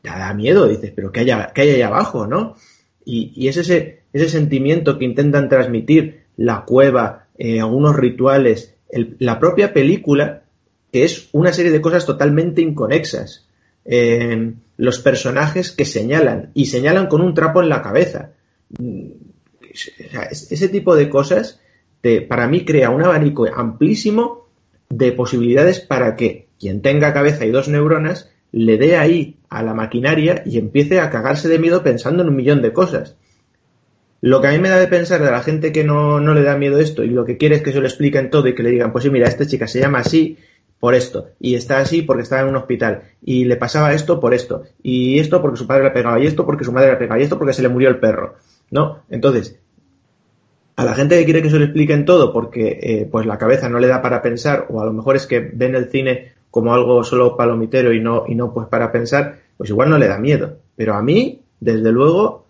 te 0.00 0.08
da 0.08 0.32
miedo, 0.32 0.66
dices, 0.66 0.92
pero 0.96 1.12
¿qué 1.12 1.20
hay, 1.20 1.32
qué 1.54 1.60
hay 1.60 1.70
ahí 1.72 1.82
abajo, 1.82 2.26
no? 2.26 2.56
Y, 3.04 3.34
y 3.36 3.48
es 3.48 3.58
ese, 3.58 4.00
ese 4.14 4.30
sentimiento 4.30 4.98
que 4.98 5.04
intentan 5.04 5.50
transmitir 5.50 6.22
la 6.38 6.64
cueva, 6.64 7.21
eh, 7.38 7.60
algunos 7.60 7.96
rituales, 7.96 8.74
el, 8.88 9.16
la 9.18 9.38
propia 9.38 9.72
película, 9.72 10.42
que 10.92 11.04
es 11.04 11.28
una 11.32 11.52
serie 11.52 11.72
de 11.72 11.80
cosas 11.80 12.06
totalmente 12.06 12.60
inconexas. 12.60 13.46
Eh, 13.84 14.52
los 14.76 14.98
personajes 15.00 15.72
que 15.72 15.84
señalan, 15.84 16.50
y 16.54 16.66
señalan 16.66 17.06
con 17.06 17.20
un 17.20 17.34
trapo 17.34 17.62
en 17.62 17.68
la 17.68 17.82
cabeza. 17.82 18.32
Ese 20.30 20.68
tipo 20.68 20.94
de 20.94 21.08
cosas, 21.08 21.60
para 22.28 22.48
mí, 22.48 22.64
crea 22.64 22.90
un 22.90 23.02
abanico 23.02 23.46
amplísimo 23.46 24.48
de 24.88 25.12
posibilidades 25.12 25.80
para 25.80 26.16
que 26.16 26.48
quien 26.58 26.82
tenga 26.82 27.14
cabeza 27.14 27.46
y 27.46 27.50
dos 27.50 27.68
neuronas 27.68 28.30
le 28.52 28.76
dé 28.76 28.96
ahí 28.96 29.38
a 29.48 29.62
la 29.62 29.74
maquinaria 29.74 30.42
y 30.44 30.58
empiece 30.58 31.00
a 31.00 31.10
cagarse 31.10 31.48
de 31.48 31.58
miedo 31.58 31.82
pensando 31.82 32.22
en 32.22 32.28
un 32.28 32.36
millón 32.36 32.62
de 32.62 32.72
cosas. 32.72 33.16
Lo 34.22 34.40
que 34.40 34.46
a 34.46 34.50
mí 34.52 34.58
me 34.58 34.70
da 34.70 34.78
de 34.78 34.86
pensar 34.86 35.22
de 35.22 35.30
la 35.30 35.42
gente 35.42 35.72
que 35.72 35.84
no, 35.84 36.20
no 36.20 36.32
le 36.32 36.42
da 36.42 36.56
miedo 36.56 36.78
esto 36.78 37.02
y 37.02 37.08
lo 37.08 37.24
que 37.24 37.36
quiere 37.36 37.56
es 37.56 37.62
que 37.62 37.72
se 37.72 37.80
lo 37.80 37.86
expliquen 37.86 38.30
todo 38.30 38.48
y 38.48 38.54
que 38.54 38.62
le 38.62 38.70
digan, 38.70 38.92
pues 38.92 39.04
sí, 39.04 39.10
mira, 39.10 39.28
esta 39.28 39.46
chica 39.46 39.66
se 39.66 39.80
llama 39.80 39.98
así 39.98 40.38
por 40.78 40.94
esto, 40.94 41.28
y 41.38 41.54
está 41.54 41.78
así 41.78 42.02
porque 42.02 42.22
estaba 42.22 42.42
en 42.42 42.48
un 42.48 42.56
hospital, 42.56 43.02
y 43.22 43.44
le 43.44 43.56
pasaba 43.56 43.92
esto 43.92 44.18
por 44.18 44.34
esto, 44.34 44.64
y 44.82 45.20
esto 45.20 45.40
porque 45.40 45.56
su 45.56 45.66
padre 45.66 45.84
le 45.84 45.90
pegaba, 45.90 46.18
y 46.18 46.26
esto 46.26 46.44
porque 46.44 46.64
su 46.64 46.72
madre 46.72 46.90
le 46.90 46.96
pegaba, 46.96 47.20
y 47.20 47.22
esto 47.22 47.38
porque 47.38 47.52
se 47.52 47.62
le 47.62 47.68
murió 47.68 47.88
el 47.88 48.00
perro, 48.00 48.34
¿no? 48.72 48.98
Entonces, 49.08 49.60
a 50.74 50.84
la 50.84 50.94
gente 50.94 51.16
que 51.18 51.24
quiere 51.24 51.42
que 51.42 51.50
se 51.50 51.58
lo 51.58 51.64
expliquen 51.64 52.04
todo 52.04 52.32
porque 52.32 52.78
eh, 52.82 53.08
pues 53.10 53.26
la 53.26 53.38
cabeza 53.38 53.68
no 53.68 53.78
le 53.78 53.86
da 53.86 54.02
para 54.02 54.22
pensar, 54.22 54.66
o 54.70 54.80
a 54.80 54.84
lo 54.84 54.92
mejor 54.92 55.14
es 55.14 55.26
que 55.28 55.38
ven 55.38 55.76
el 55.76 55.88
cine 55.88 56.32
como 56.50 56.74
algo 56.74 57.04
solo 57.04 57.36
palomitero 57.36 57.92
y 57.92 58.00
no, 58.00 58.24
y 58.26 58.34
no 58.34 58.52
pues 58.52 58.66
para 58.66 58.90
pensar, 58.90 59.38
pues 59.56 59.70
igual 59.70 59.90
no 59.90 59.98
le 59.98 60.08
da 60.08 60.18
miedo. 60.18 60.58
Pero 60.74 60.94
a 60.94 61.02
mí, 61.02 61.42
desde 61.60 61.92
luego, 61.92 62.41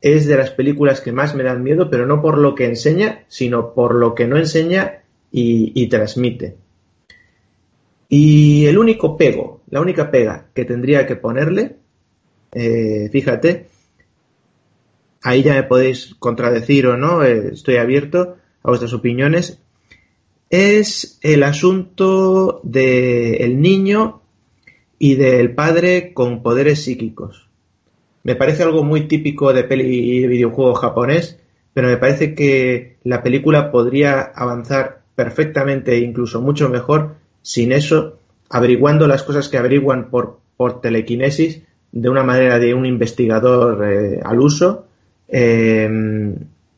es 0.00 0.26
de 0.26 0.36
las 0.36 0.50
películas 0.50 1.00
que 1.00 1.12
más 1.12 1.34
me 1.34 1.42
dan 1.42 1.62
miedo, 1.62 1.90
pero 1.90 2.06
no 2.06 2.20
por 2.20 2.38
lo 2.38 2.54
que 2.54 2.66
enseña, 2.66 3.24
sino 3.28 3.74
por 3.74 3.94
lo 3.94 4.14
que 4.14 4.26
no 4.26 4.36
enseña 4.36 5.02
y, 5.30 5.86
transmite. 5.88 6.56
Y 8.08 8.66
el 8.66 8.78
único 8.78 9.16
pego, 9.16 9.62
la 9.68 9.80
única 9.80 10.10
pega 10.10 10.46
que 10.54 10.64
tendría 10.64 11.06
que 11.06 11.16
ponerle, 11.16 11.76
eh, 12.52 13.08
fíjate, 13.10 13.66
ahí 15.22 15.42
ya 15.42 15.54
me 15.54 15.64
podéis 15.64 16.14
contradecir 16.18 16.86
o 16.86 16.96
no, 16.96 17.24
eh, 17.24 17.50
estoy 17.52 17.76
abierto 17.76 18.36
a 18.62 18.68
vuestras 18.68 18.92
opiniones, 18.92 19.58
es 20.48 21.18
el 21.22 21.42
asunto 21.42 22.60
del 22.62 23.42
el 23.42 23.60
niño 23.60 24.22
y 24.98 25.16
del 25.16 25.54
padre 25.54 26.14
con 26.14 26.42
poderes 26.42 26.84
psíquicos. 26.84 27.45
Me 28.26 28.34
parece 28.34 28.64
algo 28.64 28.82
muy 28.82 29.02
típico 29.02 29.52
de 29.52 29.62
peli 29.62 29.84
y 29.84 30.26
videojuego 30.26 30.74
japonés, 30.74 31.38
pero 31.72 31.86
me 31.86 31.96
parece 31.96 32.34
que 32.34 32.96
la 33.04 33.22
película 33.22 33.70
podría 33.70 34.20
avanzar 34.20 35.02
perfectamente 35.14 35.92
e 35.92 36.00
incluso 36.00 36.42
mucho 36.42 36.68
mejor 36.68 37.14
sin 37.42 37.70
eso, 37.70 38.18
averiguando 38.50 39.06
las 39.06 39.22
cosas 39.22 39.48
que 39.48 39.58
averiguan 39.58 40.10
por, 40.10 40.40
por 40.56 40.80
telequinesis 40.80 41.62
de 41.92 42.08
una 42.08 42.24
manera 42.24 42.58
de 42.58 42.74
un 42.74 42.84
investigador 42.84 43.88
eh, 43.88 44.20
al 44.24 44.40
uso. 44.40 44.88
Eh, 45.28 45.88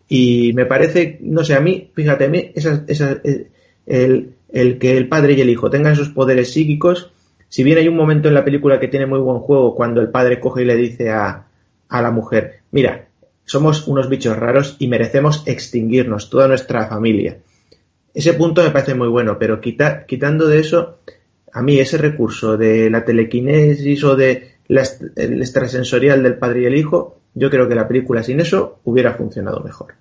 y 0.07 0.53
me 0.53 0.67
parece, 0.67 1.17
no 1.23 1.45
sé, 1.45 1.55
a 1.55 1.61
mí, 1.61 1.91
fíjate, 1.95 2.27
a 2.27 2.29
mí, 2.29 2.53
esa, 2.55 2.85
esa, 2.89 3.23
el, 3.87 4.35
el, 4.53 4.79
que 4.79 4.99
el 4.99 5.09
padre 5.09 5.33
y 5.33 5.41
el 5.41 5.49
hijo 5.49 5.71
tengan 5.71 5.95
esos 5.95 6.11
poderes 6.11 6.53
psíquicos 6.53 7.11
si 7.49 7.65
bien 7.65 7.79
hay 7.79 7.89
un 7.89 7.97
momento 7.97 8.29
en 8.29 8.35
la 8.35 8.45
película 8.45 8.79
que 8.79 8.89
tiene 8.89 9.07
muy 9.07 9.19
buen 9.19 9.39
juego 9.39 9.75
cuando 9.75 10.01
el 10.01 10.11
padre 10.11 10.41
coge 10.41 10.63
y 10.63 10.67
le 10.67 10.77
dice 10.77 11.11
a, 11.11 11.47
a 11.89 12.03
la 12.03 12.11
mujer, 12.11 12.61
mira, 12.71 13.09
somos 13.45 13.89
unos 13.89 14.09
bichos 14.09 14.37
raros 14.37 14.77
y 14.79 14.89
merecemos 14.89 15.43
extinguirnos, 15.47 16.29
toda 16.29 16.49
nuestra 16.49 16.87
familia. 16.87 17.39
Ese 18.13 18.35
punto 18.35 18.63
me 18.63 18.71
parece 18.71 18.95
muy 18.95 19.09
bueno, 19.09 19.39
pero 19.39 19.61
quita, 19.61 20.05
quitando 20.05 20.49
de 20.49 20.61
eso, 20.61 20.99
a 21.53 21.63
mí 21.63 21.79
ese 21.79 21.99
recurso 21.99 22.57
de 22.57 22.91
la 22.91 23.05
telequinesis 23.05 24.05
o 24.05 24.17
de 24.17 24.57
la, 24.69 24.87
el 25.17 25.41
extrasensorial 25.41 26.23
del 26.23 26.37
padre 26.37 26.63
y 26.63 26.67
el 26.67 26.77
hijo, 26.77 27.21
yo 27.35 27.51
creo 27.51 27.69
que 27.69 27.75
la 27.75 27.89
película 27.89 28.23
sin 28.23 28.41
eso 28.41 28.81
hubiera 28.85 29.15
funcionado 29.15 29.61
mejor. 29.61 29.95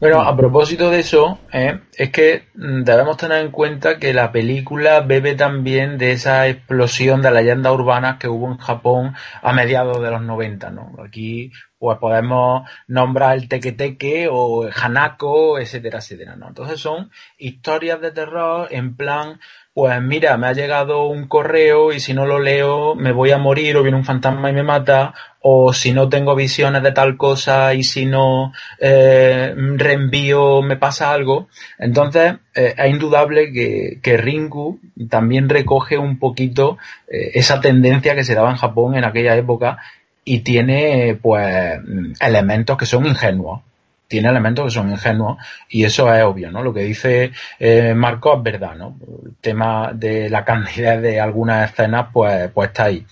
Bueno, 0.00 0.22
a 0.22 0.34
propósito 0.34 0.88
de 0.88 1.00
eso, 1.00 1.38
eh, 1.52 1.78
es 1.94 2.10
que 2.10 2.44
mm, 2.54 2.84
debemos 2.84 3.18
tener 3.18 3.44
en 3.44 3.50
cuenta 3.50 3.98
que 3.98 4.14
la 4.14 4.32
película 4.32 5.00
bebe 5.00 5.34
también 5.34 5.98
de 5.98 6.12
esa 6.12 6.48
explosión 6.48 7.20
de 7.20 7.30
leyendas 7.30 7.74
urbanas 7.74 8.16
que 8.16 8.26
hubo 8.26 8.50
en 8.50 8.56
Japón 8.56 9.14
a 9.42 9.52
mediados 9.52 10.00
de 10.00 10.10
los 10.10 10.22
90, 10.22 10.70
¿no? 10.70 10.94
Aquí 11.04 11.52
pues 11.78 11.98
podemos 11.98 12.66
nombrar 12.88 13.36
el 13.36 13.48
teque 13.48 14.28
o 14.30 14.68
hanako, 14.74 15.58
etcétera, 15.58 15.98
etcétera, 15.98 16.34
¿no? 16.34 16.48
Entonces 16.48 16.80
son 16.80 17.10
historias 17.36 18.00
de 18.00 18.12
terror 18.12 18.68
en 18.70 18.96
plan 18.96 19.38
pues 19.80 20.02
mira, 20.02 20.36
me 20.36 20.46
ha 20.46 20.52
llegado 20.52 21.06
un 21.06 21.26
correo 21.26 21.90
y 21.90 22.00
si 22.00 22.12
no 22.12 22.26
lo 22.26 22.38
leo 22.38 22.94
me 22.94 23.12
voy 23.12 23.30
a 23.30 23.38
morir 23.38 23.78
o 23.78 23.82
viene 23.82 23.96
un 23.96 24.04
fantasma 24.04 24.50
y 24.50 24.52
me 24.52 24.62
mata, 24.62 25.14
o 25.40 25.72
si 25.72 25.92
no 25.92 26.10
tengo 26.10 26.36
visiones 26.36 26.82
de 26.82 26.92
tal 26.92 27.16
cosa 27.16 27.72
y 27.72 27.82
si 27.82 28.04
no 28.04 28.52
eh, 28.78 29.54
reenvío 29.56 30.60
me 30.60 30.76
pasa 30.76 31.14
algo. 31.14 31.48
Entonces 31.78 32.34
eh, 32.54 32.74
es 32.76 32.90
indudable 32.90 33.52
que, 33.54 34.00
que, 34.02 34.18
Ringu 34.18 34.80
también 35.08 35.48
recoge 35.48 35.96
un 35.96 36.18
poquito 36.18 36.76
eh, 37.08 37.30
esa 37.32 37.62
tendencia 37.62 38.14
que 38.14 38.24
se 38.24 38.34
daba 38.34 38.50
en 38.50 38.56
Japón 38.56 38.96
en 38.96 39.04
aquella 39.04 39.34
época 39.34 39.78
y 40.26 40.40
tiene 40.40 41.18
pues 41.22 41.80
elementos 42.20 42.76
que 42.76 42.84
son 42.84 43.06
ingenuos 43.06 43.62
tiene 44.10 44.28
elementos 44.28 44.64
que 44.64 44.70
son 44.72 44.90
ingenuos 44.90 45.38
y 45.68 45.84
eso 45.84 46.12
es 46.12 46.24
obvio, 46.24 46.50
¿no? 46.50 46.64
Lo 46.64 46.74
que 46.74 46.82
dice 46.82 47.30
eh, 47.60 47.94
Marco 47.94 48.36
es 48.36 48.42
verdad, 48.42 48.74
¿no? 48.74 48.98
El 49.24 49.36
tema 49.40 49.92
de 49.94 50.28
la 50.28 50.44
cantidad 50.50 51.00
de 51.00 51.20
algunas 51.20 51.70
escenas, 51.70 52.08
pues, 52.12 52.50
pues 52.50 52.70
está 52.70 52.84
ahí. 52.86 53.06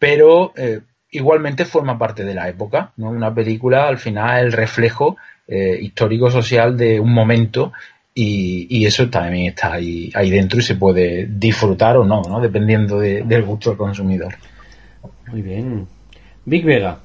Pero 0.00 0.52
eh, 0.56 0.80
igualmente 1.12 1.64
forma 1.64 1.96
parte 1.96 2.24
de 2.24 2.34
la 2.34 2.48
época, 2.48 2.90
¿no? 2.96 3.10
Una 3.10 3.32
película 3.32 3.86
al 3.86 3.98
final 3.98 4.38
es 4.38 4.44
el 4.46 4.52
reflejo 4.52 5.16
eh, 5.46 5.78
histórico-social 5.80 6.76
de 6.76 6.98
un 6.98 7.14
momento 7.14 7.72
y, 8.12 8.84
eso 8.84 9.08
también 9.08 9.50
está 9.50 9.74
ahí, 9.74 10.10
ahí 10.14 10.30
dentro 10.30 10.58
y 10.58 10.62
se 10.62 10.74
puede 10.74 11.26
disfrutar 11.26 11.98
o 11.98 12.04
no, 12.04 12.22
¿no? 12.22 12.40
Dependiendo 12.40 12.98
del 12.98 13.42
gusto 13.44 13.70
del 13.70 13.78
consumidor. 13.78 14.34
Muy 15.28 15.42
bien. 15.42 15.86
Big 16.44 16.64
Vega. 16.64 16.98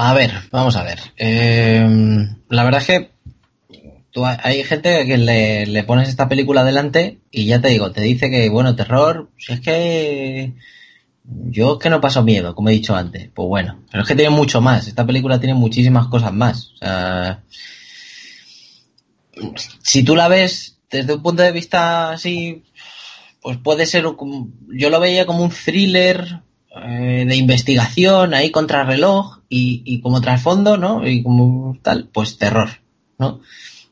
A 0.00 0.14
ver, 0.14 0.30
vamos 0.52 0.76
a 0.76 0.84
ver. 0.84 1.00
Eh, 1.16 1.84
la 2.50 2.62
verdad 2.62 2.82
es 2.82 2.86
que 2.86 3.10
hay 4.44 4.62
gente 4.62 5.04
que 5.04 5.18
le, 5.18 5.82
pones 5.82 6.08
esta 6.08 6.28
película 6.28 6.62
delante 6.62 7.18
y 7.32 7.46
ya 7.46 7.60
te 7.60 7.66
digo, 7.66 7.90
te 7.90 8.02
dice 8.02 8.30
que, 8.30 8.48
bueno, 8.48 8.76
terror, 8.76 9.28
si 9.36 9.54
es 9.54 9.60
que 9.60 10.54
yo 11.24 11.72
es 11.72 11.78
que 11.80 11.90
no 11.90 12.00
paso 12.00 12.22
miedo, 12.22 12.54
como 12.54 12.68
he 12.68 12.74
dicho 12.74 12.94
antes. 12.94 13.28
Pues 13.34 13.48
bueno, 13.48 13.80
pero 13.90 14.04
es 14.04 14.08
que 14.08 14.14
tiene 14.14 14.30
mucho 14.30 14.60
más. 14.60 14.86
Esta 14.86 15.04
película 15.04 15.40
tiene 15.40 15.54
muchísimas 15.54 16.06
cosas 16.06 16.32
más. 16.32 16.74
O 16.74 16.76
sea, 16.76 17.42
si 19.82 20.04
tú 20.04 20.14
la 20.14 20.28
ves 20.28 20.78
desde 20.92 21.14
un 21.14 21.22
punto 21.24 21.42
de 21.42 21.50
vista 21.50 22.12
así, 22.12 22.62
pues 23.42 23.58
puede 23.58 23.84
ser, 23.84 24.04
yo 24.04 24.90
lo 24.90 25.00
veía 25.00 25.26
como 25.26 25.42
un 25.42 25.50
thriller 25.50 26.42
eh, 26.84 27.24
de 27.26 27.34
investigación 27.34 28.32
ahí 28.32 28.52
contra 28.52 28.84
reloj 28.84 29.37
y, 29.48 29.82
y, 29.84 30.00
como 30.00 30.20
trasfondo, 30.20 30.76
¿no? 30.76 31.06
Y 31.06 31.22
como 31.22 31.76
tal, 31.82 32.08
pues 32.12 32.38
terror, 32.38 32.68
¿no? 33.18 33.40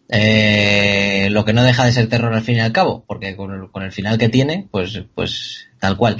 Eh, 0.08 1.28
lo 1.30 1.44
que 1.44 1.52
no 1.52 1.64
deja 1.64 1.84
de 1.84 1.92
ser 1.92 2.08
terror 2.08 2.32
al 2.32 2.42
fin 2.42 2.56
y 2.56 2.60
al 2.60 2.72
cabo, 2.72 3.04
porque 3.06 3.36
con 3.36 3.82
el, 3.82 3.92
final 3.92 4.18
que 4.18 4.28
tiene, 4.28 4.68
pues, 4.70 5.02
pues 5.14 5.68
tal 5.80 5.96
cual. 5.96 6.18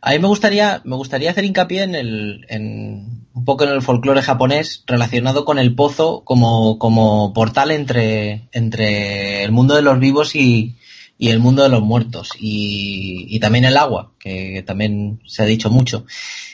A 0.00 0.10
mí 0.10 0.18
me 0.18 0.28
gustaría, 0.28 0.82
me 0.84 0.96
gustaría 0.96 1.30
hacer 1.30 1.44
hincapié 1.44 1.82
en 1.82 1.94
el, 1.94 2.46
en, 2.48 3.26
un 3.32 3.44
poco 3.44 3.64
en 3.64 3.70
el 3.70 3.82
folclore 3.82 4.20
japonés 4.20 4.84
relacionado 4.86 5.44
con 5.44 5.58
el 5.58 5.74
pozo 5.74 6.24
como, 6.24 6.78
como 6.78 7.32
portal 7.32 7.70
entre, 7.70 8.48
entre 8.52 9.44
el 9.44 9.52
mundo 9.52 9.74
de 9.76 9.82
los 9.82 9.98
vivos 9.98 10.34
y, 10.34 10.76
y 11.16 11.30
el 11.30 11.38
mundo 11.38 11.62
de 11.62 11.70
los 11.70 11.82
muertos 11.82 12.30
y, 12.38 13.26
y 13.30 13.40
también 13.40 13.64
el 13.64 13.78
agua, 13.78 14.12
que 14.18 14.62
también 14.66 15.20
se 15.26 15.42
ha 15.42 15.46
dicho 15.46 15.70
mucho. 15.70 16.04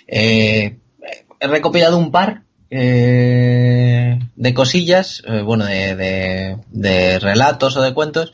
Eh, 0.06 0.76
he 1.40 1.46
recopilado 1.48 1.96
un 1.96 2.12
par 2.12 2.42
eh, 2.70 4.18
de 4.36 4.54
cosillas, 4.54 5.22
eh, 5.26 5.42
bueno, 5.42 5.64
de, 5.64 5.96
de, 5.96 6.58
de, 6.70 7.18
relatos 7.18 7.76
o 7.76 7.82
de 7.82 7.94
cuentos, 7.94 8.32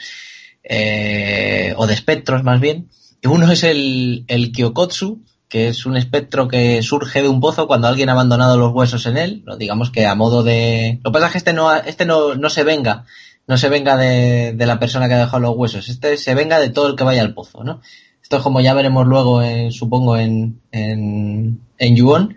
eh, 0.63 1.73
o 1.77 1.87
de 1.87 1.95
espectros 1.95 2.43
más 2.43 2.61
bien. 2.61 2.89
Uno 3.25 3.51
es 3.51 3.65
el, 3.65 4.25
el 4.29 4.53
Kyokotsu, 4.53 5.23
que 5.49 5.69
es 5.69 5.87
un 5.87 5.97
espectro 5.97 6.49
que 6.49 6.83
surge 6.83 7.23
de 7.23 7.29
un 7.29 7.41
pozo 7.41 7.67
cuando 7.67 7.89
alguien 7.89 8.09
ha 8.09 8.13
abandonado 8.13 8.59
los 8.59 8.73
huesos 8.73 9.07
en 9.07 9.17
él, 9.17 9.45
digamos 9.59 9.91
que 9.91 10.07
a 10.07 10.15
modo 10.15 10.43
de... 10.43 11.01
Lo 11.03 11.11
que 11.11 11.15
pasa 11.15 11.27
es 11.27 11.33
que 11.33 11.39
este 11.39 11.53
no, 11.53 11.75
este 11.75 12.05
no, 12.05 12.35
no 12.35 12.51
se 12.51 12.65
venga 12.65 13.05
no 13.49 13.57
se 13.57 13.69
venga 13.69 13.97
de, 13.97 14.55
de, 14.55 14.67
la 14.67 14.81
persona 14.81 15.07
que 15.07 15.15
ha 15.15 15.21
dejado 15.21 15.39
los 15.39 15.57
huesos, 15.57 15.89
este 15.89 16.17
se 16.17 16.35
venga 16.35 16.59
de 16.59 16.71
todo 16.71 16.89
el 16.89 16.97
que 16.97 17.05
vaya 17.05 17.23
al 17.23 17.33
pozo, 17.33 17.63
¿no? 17.63 17.81
Esto 18.21 18.39
es 18.39 18.43
como 18.43 18.61
ya 18.61 18.75
veremos 18.75 19.07
luego, 19.07 19.41
supongo, 19.71 20.17
en, 20.17 20.61
en, 20.73 21.61
en 21.79 21.97
Yuon, 21.97 22.37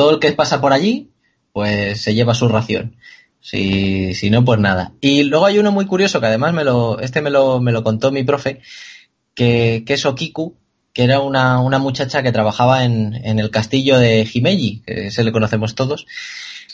todo 0.00 0.12
el 0.12 0.18
que 0.18 0.32
pasa 0.32 0.62
por 0.62 0.72
allí, 0.72 1.10
pues 1.52 2.00
se 2.00 2.14
lleva 2.14 2.32
su 2.32 2.48
ración. 2.48 2.96
Si, 3.42 4.14
si 4.14 4.30
no, 4.30 4.46
pues 4.46 4.58
nada. 4.58 4.94
Y 5.02 5.24
luego 5.24 5.44
hay 5.44 5.58
uno 5.58 5.72
muy 5.72 5.84
curioso 5.84 6.20
que 6.20 6.26
además 6.26 6.54
me 6.54 6.64
lo, 6.64 6.98
este 7.00 7.20
me 7.20 7.28
lo, 7.28 7.60
me 7.60 7.70
lo 7.70 7.84
contó 7.84 8.10
mi 8.10 8.22
profe, 8.22 8.62
que, 9.34 9.84
es 9.86 10.06
Okiku, 10.06 10.56
que 10.94 11.04
era 11.04 11.20
una, 11.20 11.60
una 11.60 11.78
muchacha 11.78 12.22
que 12.22 12.32
trabajaba 12.32 12.86
en, 12.86 13.14
en 13.14 13.38
el 13.38 13.50
castillo 13.50 13.98
de 13.98 14.26
Himeji, 14.32 14.80
que 14.86 15.10
se 15.10 15.22
le 15.22 15.32
conocemos 15.32 15.74
todos, 15.74 16.06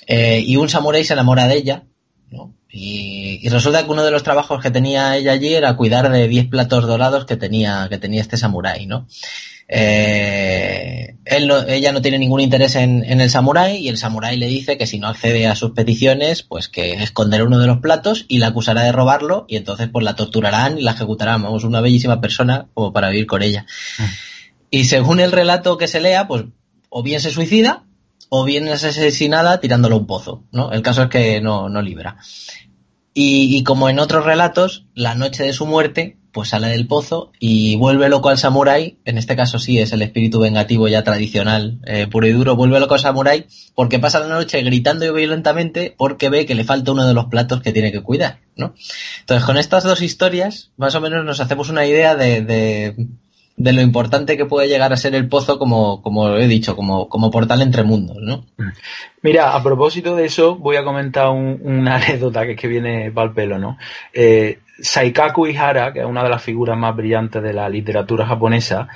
eh, 0.06 0.40
y 0.46 0.54
un 0.54 0.68
samurái 0.68 1.02
se 1.02 1.14
enamora 1.14 1.48
de 1.48 1.56
ella, 1.56 1.82
¿no? 2.30 2.54
Y, 2.70 3.48
resulta 3.48 3.84
que 3.84 3.90
uno 3.90 4.04
de 4.04 4.12
los 4.12 4.22
trabajos 4.22 4.62
que 4.62 4.70
tenía 4.70 5.16
ella 5.16 5.32
allí 5.32 5.52
era 5.52 5.74
cuidar 5.74 6.12
de 6.12 6.28
10 6.28 6.46
platos 6.46 6.86
dorados 6.86 7.24
que 7.24 7.36
tenía, 7.36 7.88
que 7.90 7.98
tenía 7.98 8.20
este 8.20 8.36
samurái, 8.36 8.86
¿no? 8.86 9.08
Eh, 9.68 11.16
él 11.24 11.52
ella 11.68 11.92
no 11.92 12.02
tiene 12.02 12.18
ningún 12.18 12.40
interés 12.40 12.76
en, 12.76 13.02
el 13.02 13.30
samurái 13.30 13.78
y 13.78 13.88
el 13.88 13.98
samurái 13.98 14.36
le 14.36 14.46
dice 14.46 14.78
que 14.78 14.86
si 14.86 14.98
no 14.98 15.08
accede 15.08 15.46
a 15.46 15.56
sus 15.56 15.72
peticiones, 15.72 16.42
pues 16.42 16.68
que 16.68 16.92
esconderá 16.94 17.44
uno 17.44 17.58
de 17.58 17.66
los 17.66 17.78
platos 17.78 18.26
y 18.28 18.38
la 18.38 18.48
acusará 18.48 18.82
de 18.82 18.92
robarlo 18.92 19.44
y 19.48 19.56
entonces 19.56 19.88
pues 19.92 20.04
la 20.04 20.14
torturarán 20.14 20.78
y 20.78 20.82
la 20.82 20.92
ejecutarán. 20.92 21.42
Vamos, 21.42 21.64
una 21.64 21.80
bellísima 21.80 22.20
persona 22.20 22.68
como 22.74 22.92
para 22.92 23.10
vivir 23.10 23.26
con 23.26 23.42
ella. 23.42 23.66
Mm. 23.98 24.04
Y 24.70 24.84
según 24.84 25.20
el 25.20 25.32
relato 25.32 25.78
que 25.78 25.88
se 25.88 26.00
lea, 26.00 26.28
pues 26.28 26.44
o 26.88 27.02
bien 27.02 27.20
se 27.20 27.30
suicida 27.30 27.84
o 28.28 28.44
bien 28.44 28.68
es 28.68 28.84
asesinada 28.84 29.60
tirándolo 29.60 29.96
a 29.96 29.98
un 29.98 30.06
pozo, 30.06 30.44
¿no? 30.52 30.72
El 30.72 30.82
caso 30.82 31.04
es 31.04 31.08
que 31.08 31.40
no, 31.40 31.68
no 31.68 31.82
libra. 31.82 32.16
Y, 33.18 33.62
como 33.62 33.88
en 33.88 33.98
otros 33.98 34.26
relatos, 34.26 34.84
la 34.94 35.14
noche 35.14 35.42
de 35.42 35.54
su 35.54 35.64
muerte, 35.64 36.18
pues 36.32 36.50
sale 36.50 36.68
del 36.68 36.86
pozo 36.86 37.32
y 37.40 37.74
vuelve 37.76 38.10
loco 38.10 38.28
al 38.28 38.36
samurái, 38.36 38.98
en 39.06 39.16
este 39.16 39.36
caso 39.36 39.58
sí 39.58 39.78
es 39.78 39.94
el 39.94 40.02
espíritu 40.02 40.38
vengativo 40.38 40.86
ya 40.86 41.02
tradicional, 41.02 41.80
eh, 41.86 42.06
puro 42.08 42.26
y 42.26 42.32
duro, 42.32 42.56
vuelve 42.56 42.78
loco 42.78 42.92
al 42.92 43.00
samurái 43.00 43.46
porque 43.74 43.98
pasa 43.98 44.20
la 44.20 44.28
noche 44.28 44.60
gritando 44.60 45.06
y 45.06 45.12
violentamente 45.12 45.94
porque 45.96 46.28
ve 46.28 46.44
que 46.44 46.54
le 46.54 46.64
falta 46.64 46.92
uno 46.92 47.08
de 47.08 47.14
los 47.14 47.24
platos 47.28 47.62
que 47.62 47.72
tiene 47.72 47.90
que 47.90 48.02
cuidar, 48.02 48.40
¿no? 48.54 48.74
Entonces 49.20 49.46
con 49.46 49.56
estas 49.56 49.84
dos 49.84 50.02
historias, 50.02 50.72
más 50.76 50.94
o 50.94 51.00
menos 51.00 51.24
nos 51.24 51.40
hacemos 51.40 51.70
una 51.70 51.86
idea 51.86 52.16
de, 52.16 52.42
de 52.42 53.08
de 53.56 53.72
lo 53.72 53.80
importante 53.80 54.36
que 54.36 54.44
puede 54.44 54.68
llegar 54.68 54.92
a 54.92 54.96
ser 54.96 55.14
el 55.14 55.28
pozo 55.28 55.58
como, 55.58 56.02
como 56.02 56.36
he 56.36 56.46
dicho, 56.46 56.76
como, 56.76 57.08
como 57.08 57.30
portal 57.30 57.62
entre 57.62 57.82
mundos, 57.84 58.18
¿no? 58.20 58.44
Mira, 59.22 59.54
a 59.54 59.62
propósito 59.62 60.14
de 60.14 60.26
eso, 60.26 60.56
voy 60.56 60.76
a 60.76 60.84
comentar 60.84 61.28
una 61.30 61.96
anécdota 61.96 62.44
que 62.44 62.52
es 62.52 62.60
que 62.60 62.68
viene 62.68 63.10
para 63.10 63.28
el 63.28 63.34
pelo, 63.34 63.58
¿no? 63.58 63.78
Eh, 64.12 64.58
Saikaku 64.78 65.46
Ihara, 65.46 65.92
que 65.94 66.00
es 66.00 66.06
una 66.06 66.22
de 66.22 66.28
las 66.28 66.42
figuras 66.42 66.76
más 66.76 66.94
brillantes 66.94 67.42
de 67.42 67.54
la 67.54 67.68
literatura 67.70 68.26
japonesa, 68.26 68.88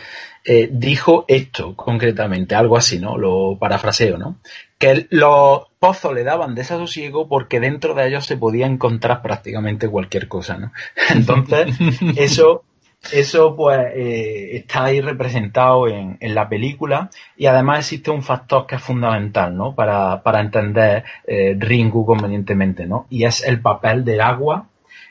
eh, 0.45 0.69
dijo 0.71 1.25
esto 1.29 1.75
concretamente, 1.75 2.55
algo 2.55 2.77
así, 2.77 2.99
¿no? 2.99 3.17
Lo 3.17 3.57
parafraseo, 3.59 4.19
¿no? 4.19 4.37
Que 4.79 5.07
los 5.11 5.63
pozos 5.79 6.15
le 6.15 6.23
daban 6.23 6.55
desasosiego 6.55 7.29
porque 7.29 7.61
dentro 7.61 7.95
de 7.95 8.09
ellos 8.09 8.27
se 8.27 8.37
podía 8.37 8.67
encontrar 8.67 9.23
prácticamente 9.23 9.89
cualquier 9.89 10.29
cosa, 10.29 10.59
¿no? 10.59 10.73
Entonces, 11.11 11.79
eso 12.17 12.65
eso 13.13 13.57
pues 13.57 13.79
eh, 13.95 14.57
está 14.57 14.85
ahí 14.85 15.01
representado 15.01 15.89
en, 15.89 16.17
en, 16.21 16.35
la 16.35 16.49
película 16.49 17.11
y 17.37 17.47
además 17.47 17.81
existe 17.81 18.11
un 18.11 18.23
factor 18.23 18.67
que 18.67 18.77
es 18.77 18.83
fundamental 18.83 19.57
¿no? 19.57 19.75
para, 19.75 20.23
para 20.23 20.41
entender 20.41 21.05
eh, 21.27 21.57
Ringu 21.59 22.05
convenientemente 22.05 22.87
¿no? 22.87 23.07
y 23.09 23.25
es 23.25 23.43
el 23.43 23.61
papel 23.61 24.05
del 24.05 24.21
agua 24.21 24.67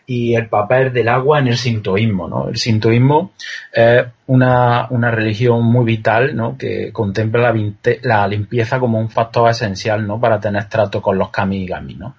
y 0.10 0.34
el 0.34 0.50
papel 0.50 0.92
del 0.92 1.08
agua 1.08 1.38
en 1.38 1.50
el 1.50 1.58
sintoísmo. 1.58 2.28
¿no? 2.28 2.50
El 2.50 2.58
sintoísmo 2.58 3.32
es 3.72 4.06
una, 4.26 4.88
una 4.90 5.12
religión 5.12 5.64
muy 5.64 5.86
vital 5.86 6.36
¿no? 6.36 6.58
que 6.58 6.92
contempla 6.92 7.54
la, 7.54 7.74
la, 8.02 8.28
limpieza 8.28 8.80
como 8.80 9.00
un 9.00 9.12
factor 9.12 9.52
esencial 9.52 10.08
¿no? 10.08 10.20
para 10.20 10.40
tener 10.40 10.66
trato 10.66 11.00
con 11.00 11.20
los 11.20 11.30
kami 11.30 11.66
y. 11.66 11.96
¿no? 11.96 12.16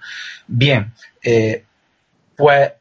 Bien, 0.46 0.92
eh, 1.20 1.64
pues 2.36 2.72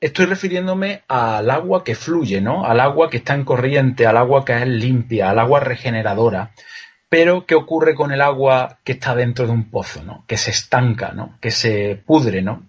estoy 0.00 0.26
refiriéndome 0.26 1.02
al 1.08 1.50
agua 1.50 1.84
que 1.84 1.94
fluye, 1.94 2.40
¿no? 2.40 2.64
Al 2.64 2.80
agua 2.80 3.10
que 3.10 3.18
está 3.18 3.34
en 3.34 3.44
corriente, 3.44 4.06
al 4.06 4.16
agua 4.16 4.44
que 4.44 4.56
es 4.56 4.66
limpia, 4.66 5.30
al 5.30 5.38
agua 5.38 5.60
regeneradora. 5.60 6.52
Pero, 7.08 7.44
¿qué 7.44 7.54
ocurre 7.54 7.94
con 7.94 8.12
el 8.12 8.20
agua 8.20 8.78
que 8.84 8.92
está 8.92 9.14
dentro 9.14 9.46
de 9.46 9.52
un 9.52 9.70
pozo, 9.70 10.02
¿no? 10.02 10.24
Que 10.26 10.36
se 10.36 10.52
estanca, 10.52 11.12
¿no? 11.12 11.36
Que 11.40 11.50
se 11.50 12.00
pudre, 12.06 12.40
¿no? 12.40 12.68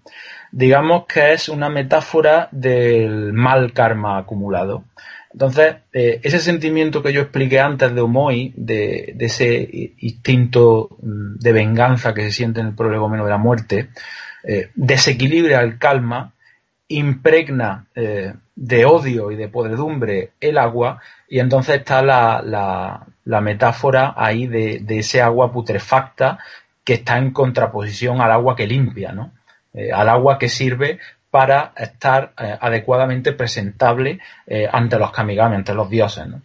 Digamos 0.51 1.05
que 1.05 1.33
es 1.33 1.47
una 1.47 1.69
metáfora 1.69 2.49
del 2.51 3.33
mal 3.33 3.71
karma 3.71 4.17
acumulado. 4.17 4.85
Entonces, 5.31 5.75
eh, 5.93 6.19
ese 6.23 6.39
sentimiento 6.39 7.01
que 7.01 7.13
yo 7.13 7.21
expliqué 7.21 7.59
antes 7.59 7.93
de 7.93 8.01
Omoi, 8.01 8.53
de, 8.57 9.15
ese 9.19 9.93
instinto 9.99 10.89
mm, 11.01 11.37
de 11.39 11.53
venganza 11.53 12.13
que 12.13 12.23
se 12.23 12.31
siente 12.31 12.59
en 12.59 12.67
el 12.67 12.75
prolegómeno 12.75 13.23
de 13.23 13.29
la 13.29 13.37
muerte, 13.37 13.89
eh, 14.43 14.71
desequilibra 14.75 15.61
el 15.61 15.77
calma, 15.77 16.33
impregna 16.97 17.85
eh, 17.95 18.33
de 18.55 18.85
odio 18.85 19.31
y 19.31 19.35
de 19.35 19.47
podredumbre 19.47 20.31
el 20.39 20.57
agua, 20.57 21.01
y 21.27 21.39
entonces 21.39 21.77
está 21.77 22.01
la, 22.01 23.05
metáfora 23.25 24.13
ahí 24.17 24.47
de, 24.47 24.83
ese 24.87 25.21
agua 25.21 25.51
putrefacta 25.51 26.39
que 26.83 26.93
está 26.95 27.17
en 27.17 27.31
contraposición 27.31 28.21
al 28.21 28.31
agua 28.31 28.55
que 28.55 28.67
limpia, 28.67 29.11
¿no? 29.11 29.31
al 29.93 30.09
agua 30.09 30.37
que 30.37 30.49
sirve 30.49 30.99
para 31.31 31.71
estar 31.77 32.33
eh, 32.37 32.57
adecuadamente 32.59 33.31
presentable 33.31 34.19
eh, 34.45 34.67
ante 34.71 34.99
los 34.99 35.11
kamigami, 35.11 35.55
ante 35.55 35.73
los 35.73 35.89
dioses, 35.89 36.27
¿no? 36.27 36.41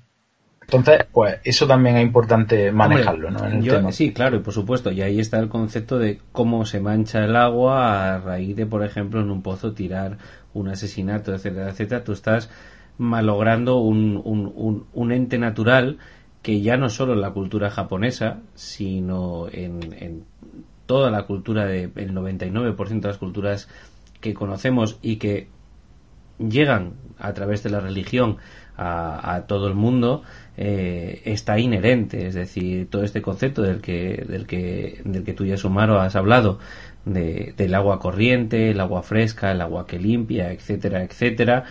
Entonces, 0.69 1.07
pues 1.13 1.39
eso 1.45 1.67
también 1.69 1.97
es 1.97 2.03
importante 2.03 2.73
manejarlo, 2.73 3.31
¿no? 3.31 3.93
Sí, 3.93 4.13
claro, 4.13 4.37
y 4.37 4.41
por 4.41 4.53
supuesto, 4.53 4.91
y 4.91 5.01
ahí 5.01 5.21
está 5.21 5.39
el 5.39 5.49
concepto 5.49 5.99
de 5.99 6.19
cómo 6.33 6.67
se 6.67 6.81
mancha 6.81 7.25
el 7.25 7.37
agua 7.37 8.15
a 8.15 8.19
raíz 8.19 8.57
de, 8.57 8.67
por 8.67 8.85
ejemplo, 8.85 9.21
en 9.21 9.31
un 9.31 9.43
pozo 9.43 9.75
tirar 9.75 10.19
un 10.55 10.69
asesinato, 10.69 11.33
etcétera, 11.33 11.71
etcétera. 11.71 12.03
Tú 12.03 12.13
estás 12.13 12.51
malogrando 12.99 13.77
un, 13.77 14.21
un, 14.25 14.87
un, 14.93 15.13
ente 15.13 15.39
natural 15.39 15.99
que 16.43 16.61
ya 16.61 16.77
no 16.77 16.89
solo 16.89 17.13
en 17.13 17.21
la 17.21 17.31
cultura 17.31 17.71
japonesa, 17.71 18.39
sino 18.55 19.47
en, 19.53 19.95
en 19.99 20.25
toda 20.87 21.13
la 21.13 21.27
cultura, 21.27 21.67
de, 21.67 21.91
el 21.95 22.13
99% 22.13 23.01
de 23.01 23.09
las 23.09 23.19
culturas 23.19 23.69
que 24.21 24.35
conocemos 24.35 24.99
y 25.01 25.17
que 25.17 25.49
llegan 26.39 26.95
a 27.19 27.33
través 27.33 27.63
de 27.63 27.71
la 27.71 27.81
religión 27.81 28.39
a, 28.77 29.45
todo 29.47 29.69
el 29.69 29.75
mundo 29.75 30.23
eh, 30.57 31.23
está 31.25 31.59
inherente 31.59 32.27
es 32.27 32.35
decir 32.35 32.89
todo 32.89 33.03
este 33.03 33.23
concepto 33.23 33.63
del 33.63 33.81
que 33.81 34.25
del 34.27 34.47
que 34.47 35.01
del 35.05 35.25
que 35.25 35.35
tú 35.35 35.45
ya 35.45 35.57
Sumaro 35.57 36.01
has 36.01 36.17
hablado 36.17 36.59
del 37.05 37.75
agua 37.75 38.01
corriente 38.01 38.71
el 38.71 38.81
agua 38.81 39.03
fresca 39.03 39.53
el 39.53 39.61
agua 39.61 39.87
que 39.87 39.99
limpia 39.99 40.53
etcétera 40.53 41.03
etcétera 41.03 41.65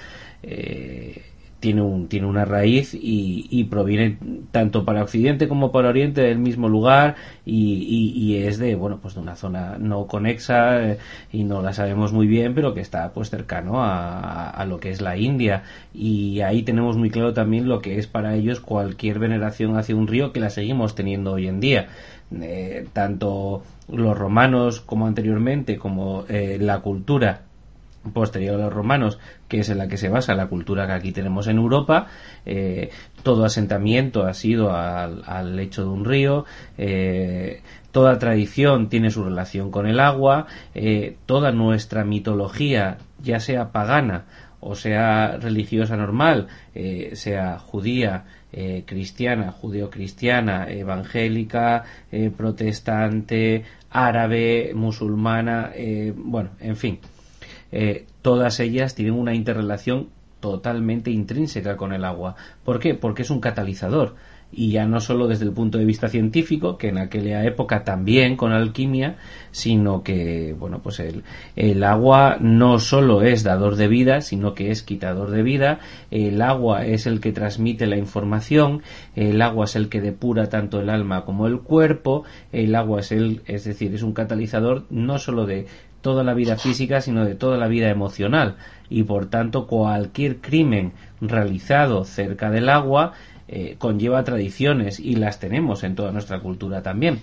eh, 0.43 1.23
tiene, 1.65 1.81
un, 1.81 2.07
tiene 2.07 2.27
una 2.27 2.45
raíz 2.45 2.91
y, 2.93 3.63
proviene 3.71 4.19
tanto 4.51 4.85
para 4.85 5.01
Occidente 5.01 5.47
como 5.47 5.71
para 5.71 5.89
Oriente 5.89 6.21
del 6.21 6.37
mismo 6.37 6.69
lugar 6.69 7.15
y, 7.43 8.35
es 8.35 8.59
de 8.59 8.75
bueno 8.75 8.99
pues 9.01 9.15
de 9.15 9.21
una 9.21 9.35
zona 9.35 9.77
no 9.79 10.05
conexa 10.05 10.91
eh, 10.91 10.97
y 11.31 11.43
no 11.43 11.63
la 11.63 11.73
sabemos 11.73 12.13
muy 12.13 12.27
bien 12.27 12.53
pero 12.53 12.75
que 12.75 12.81
está 12.81 13.11
pues 13.13 13.31
cercano 13.31 13.83
a, 13.83 14.63
lo 14.67 14.79
que 14.79 14.91
es 14.91 15.01
la 15.01 15.17
India. 15.17 15.63
Y 15.91 16.41
ahí 16.41 16.61
tenemos 16.61 16.97
muy 16.97 17.09
claro 17.09 17.33
también 17.33 17.67
lo 17.67 17.81
que 17.81 17.97
es 17.97 18.05
para 18.05 18.35
ellos 18.35 18.59
cualquier 18.59 19.17
veneración 19.17 19.75
hacia 19.75 19.95
un 19.95 20.05
río 20.07 20.31
que 20.31 20.39
la 20.39 20.51
seguimos 20.51 20.93
teniendo 20.93 21.33
hoy 21.33 21.47
en 21.47 21.59
día. 21.59 21.87
Eh, 22.39 22.85
tanto 22.93 23.63
los 23.87 24.17
romanos 24.17 24.81
como 24.81 25.07
anteriormente 25.07 25.77
como 25.77 26.25
eh, 26.27 26.57
la 26.59 26.81
cultura 26.81 27.44
posterior 28.13 28.55
a 28.55 28.65
los 28.65 28.73
romanos, 28.73 29.19
que 29.47 29.59
es 29.59 29.69
en 29.69 29.77
la 29.77 29.87
que 29.87 29.97
se 29.97 30.09
basa 30.09 30.35
la 30.35 30.47
cultura 30.47 30.87
que 30.87 30.93
aquí 30.93 31.11
tenemos 31.11 31.47
en 31.47 31.57
Europa. 31.57 32.07
Eh, 32.45 32.89
todo 33.23 33.45
asentamiento 33.45 34.23
ha 34.25 34.33
sido 34.33 34.71
al, 34.73 35.55
lecho 35.55 35.83
de 35.83 35.89
un 35.89 36.05
río. 36.05 36.45
Eh, 36.77 37.61
toda 37.91 38.19
tradición 38.19 38.89
tiene 38.89 39.11
su 39.11 39.23
relación 39.23 39.71
con 39.71 39.87
el 39.87 39.99
agua. 39.99 40.47
Eh, 40.73 41.17
toda 41.25 41.51
nuestra 41.51 42.03
mitología, 42.03 42.97
ya 43.21 43.39
sea 43.39 43.71
pagana 43.71 44.25
o 44.67 44.73
sea 44.73 45.37
religiosa 45.37 45.95
normal, 45.95 46.47
sea 47.13 47.59
judía, 47.59 48.23
cristiana, 48.87 49.51
judeo-cristiana, 49.51 50.71
evangélica, 50.71 51.83
protestante, 52.35 53.63
árabe, 53.91 54.71
musulmana, 54.73 55.71
bueno, 56.15 56.49
en 56.59 56.75
fin 56.77 56.99
eh, 57.71 58.05
todas 58.21 58.59
ellas 58.59 58.95
tienen 58.95 59.13
una 59.13 59.33
interrelación 59.33 60.09
totalmente 60.39 61.09
intrínseca 61.09 61.75
con 61.75 61.91
el 61.91 62.05
agua. 62.05 62.35
¿Por 62.63 62.79
qué? 62.79 62.93
Porque 62.93 63.23
es 63.23 63.31
un 63.31 63.39
catalizador. 63.39 64.15
Y 64.51 64.69
ya 64.69 64.85
no 64.85 64.99
solo 64.99 65.27
desde 65.27 65.43
el 65.43 65.51
punto 65.51 65.79
de 65.79 65.85
vista 65.85 66.07
científico, 66.07 66.77
que 66.77 66.89
en 66.89 66.99
aquella 66.99 67.43
época 67.43 67.83
también 67.83 68.37
con 68.37 68.53
alquimia, 68.53 69.17
sino 69.51 70.03
que, 70.03 70.55
bueno, 70.57 70.81
pues 70.83 70.99
el, 70.99 71.23
el 71.55 71.83
agua 71.83 72.37
no 72.39 72.77
solo 72.77 73.23
es 73.23 73.43
dador 73.43 73.75
de 73.75 73.87
vida, 73.87 74.21
sino 74.21 74.53
que 74.53 74.69
es 74.69 74.83
quitador 74.83 75.31
de 75.31 75.41
vida. 75.41 75.79
El 76.11 76.41
agua 76.41 76.85
es 76.85 77.07
el 77.07 77.19
que 77.19 77.33
transmite 77.33 77.87
la 77.87 77.97
información. 77.97 78.83
El 79.15 79.41
agua 79.41 79.65
es 79.65 79.75
el 79.75 79.89
que 79.89 79.99
depura 79.99 80.47
tanto 80.47 80.79
el 80.79 80.89
alma 80.91 81.25
como 81.25 81.47
el 81.47 81.59
cuerpo. 81.59 82.23
El 82.53 82.75
agua 82.75 82.99
es 82.99 83.11
el, 83.11 83.41
es 83.47 83.65
decir, 83.65 83.95
es 83.95 84.03
un 84.03 84.13
catalizador 84.13 84.85
no 84.91 85.17
solo 85.17 85.47
de 85.47 85.65
toda 86.05 86.23
la 86.23 86.35
vida 86.35 86.55
física, 86.55 87.01
sino 87.01 87.25
de 87.25 87.33
toda 87.33 87.57
la 87.57 87.67
vida 87.67 87.89
emocional. 87.89 88.57
Y 88.91 89.01
por 89.05 89.25
tanto, 89.25 89.65
cualquier 89.65 90.37
crimen 90.37 90.93
realizado 91.19 92.05
cerca 92.05 92.51
del 92.51 92.69
agua 92.69 93.13
eh, 93.47 93.75
conlleva 93.79 94.23
tradiciones 94.23 94.99
y 94.99 95.15
las 95.15 95.39
tenemos 95.39 95.83
en 95.83 95.95
toda 95.95 96.11
nuestra 96.11 96.41
cultura 96.41 96.83
también. 96.83 97.21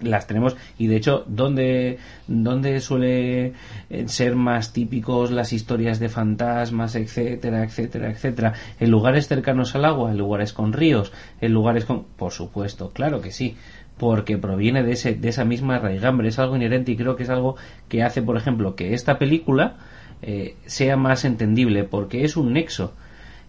Las 0.00 0.28
tenemos 0.28 0.56
y 0.78 0.86
de 0.86 0.96
hecho 0.96 1.24
¿dónde, 1.26 1.98
dónde 2.28 2.80
suele 2.80 3.54
eh, 3.90 4.04
ser 4.06 4.36
más 4.36 4.72
típicos 4.72 5.32
las 5.32 5.52
historias 5.52 5.98
de 5.98 6.10
fantasmas 6.10 6.94
etcétera 6.96 7.64
etcétera 7.64 8.10
etcétera 8.10 8.52
en 8.78 8.90
lugares 8.90 9.26
cercanos 9.26 9.74
al 9.74 9.86
agua 9.86 10.10
en 10.10 10.18
lugares 10.18 10.52
con 10.52 10.74
ríos 10.74 11.14
en 11.40 11.52
lugares 11.52 11.86
con 11.86 12.04
por 12.04 12.32
supuesto 12.32 12.90
claro 12.90 13.22
que 13.22 13.32
sí 13.32 13.56
porque 13.98 14.36
proviene 14.36 14.82
de, 14.82 14.92
ese, 14.92 15.14
de 15.14 15.28
esa 15.28 15.44
misma 15.44 15.78
raigambre, 15.78 16.28
es 16.28 16.38
algo 16.38 16.56
inherente 16.56 16.92
y 16.92 16.96
creo 16.96 17.16
que 17.16 17.22
es 17.22 17.30
algo 17.30 17.56
que 17.88 18.02
hace, 18.02 18.22
por 18.22 18.36
ejemplo, 18.36 18.76
que 18.76 18.92
esta 18.92 19.18
película 19.18 19.76
eh, 20.22 20.56
sea 20.66 20.96
más 20.96 21.24
entendible, 21.24 21.84
porque 21.84 22.24
es 22.24 22.36
un 22.36 22.52
nexo, 22.52 22.92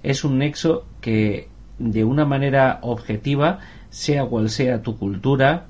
es 0.03 0.23
un 0.23 0.37
nexo 0.37 0.85
que 1.01 1.49
de 1.79 2.03
una 2.03 2.25
manera 2.25 2.79
objetiva, 2.81 3.59
sea 3.89 4.25
cual 4.25 4.49
sea 4.49 4.81
tu 4.81 4.97
cultura, 4.97 5.65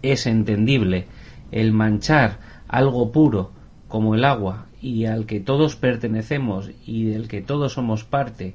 es 0.00 0.26
entendible. 0.26 1.06
El 1.50 1.72
manchar 1.72 2.38
algo 2.68 3.12
puro 3.12 3.52
como 3.88 4.14
el 4.14 4.24
agua 4.24 4.66
y 4.80 5.04
al 5.04 5.26
que 5.26 5.40
todos 5.40 5.76
pertenecemos 5.76 6.70
y 6.86 7.04
del 7.04 7.28
que 7.28 7.42
todos 7.42 7.74
somos 7.74 8.04
parte 8.04 8.54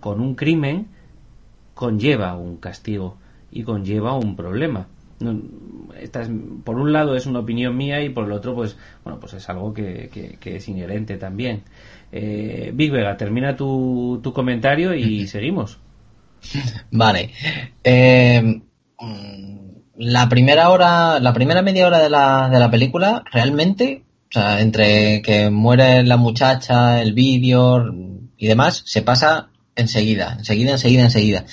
con 0.00 0.20
un 0.20 0.34
crimen, 0.34 0.88
conlleva 1.74 2.34
un 2.36 2.56
castigo 2.56 3.18
y 3.52 3.62
conlleva 3.62 4.14
un 4.14 4.34
problema 4.34 4.88
por 6.64 6.76
un 6.76 6.92
lado 6.92 7.16
es 7.16 7.26
una 7.26 7.40
opinión 7.40 7.76
mía 7.76 8.00
y 8.02 8.08
por 8.10 8.26
el 8.26 8.32
otro 8.32 8.54
pues 8.54 8.76
bueno 9.04 9.18
pues 9.18 9.34
es 9.34 9.48
algo 9.48 9.74
que, 9.74 10.38
es 10.44 10.68
inherente 10.68 11.16
también. 11.16 11.62
Eh, 12.12 12.70
Big 12.74 12.90
Vega 12.90 13.16
termina 13.16 13.56
tu, 13.56 14.20
tu 14.22 14.32
comentario 14.32 14.94
y 14.94 15.26
seguimos. 15.28 15.78
Vale. 16.90 17.30
Eh, 17.82 18.62
la 19.98 20.28
primera 20.28 20.70
hora 20.70 21.18
la 21.20 21.32
primera 21.32 21.62
media 21.62 21.86
hora 21.86 21.98
de 21.98 22.08
la, 22.08 22.48
de 22.48 22.58
la 22.58 22.70
película 22.70 23.24
realmente 23.32 24.04
o 24.30 24.32
sea 24.32 24.60
entre 24.60 25.22
que 25.22 25.50
muere 25.50 26.04
la 26.04 26.16
muchacha 26.16 27.02
el 27.02 27.12
vídeo 27.12 27.84
y 28.36 28.46
demás 28.46 28.82
se 28.86 29.02
pasa 29.02 29.50
enseguida 29.74 30.36
enseguida 30.38 30.72
enseguida 30.72 31.02
enseguida 31.02 31.44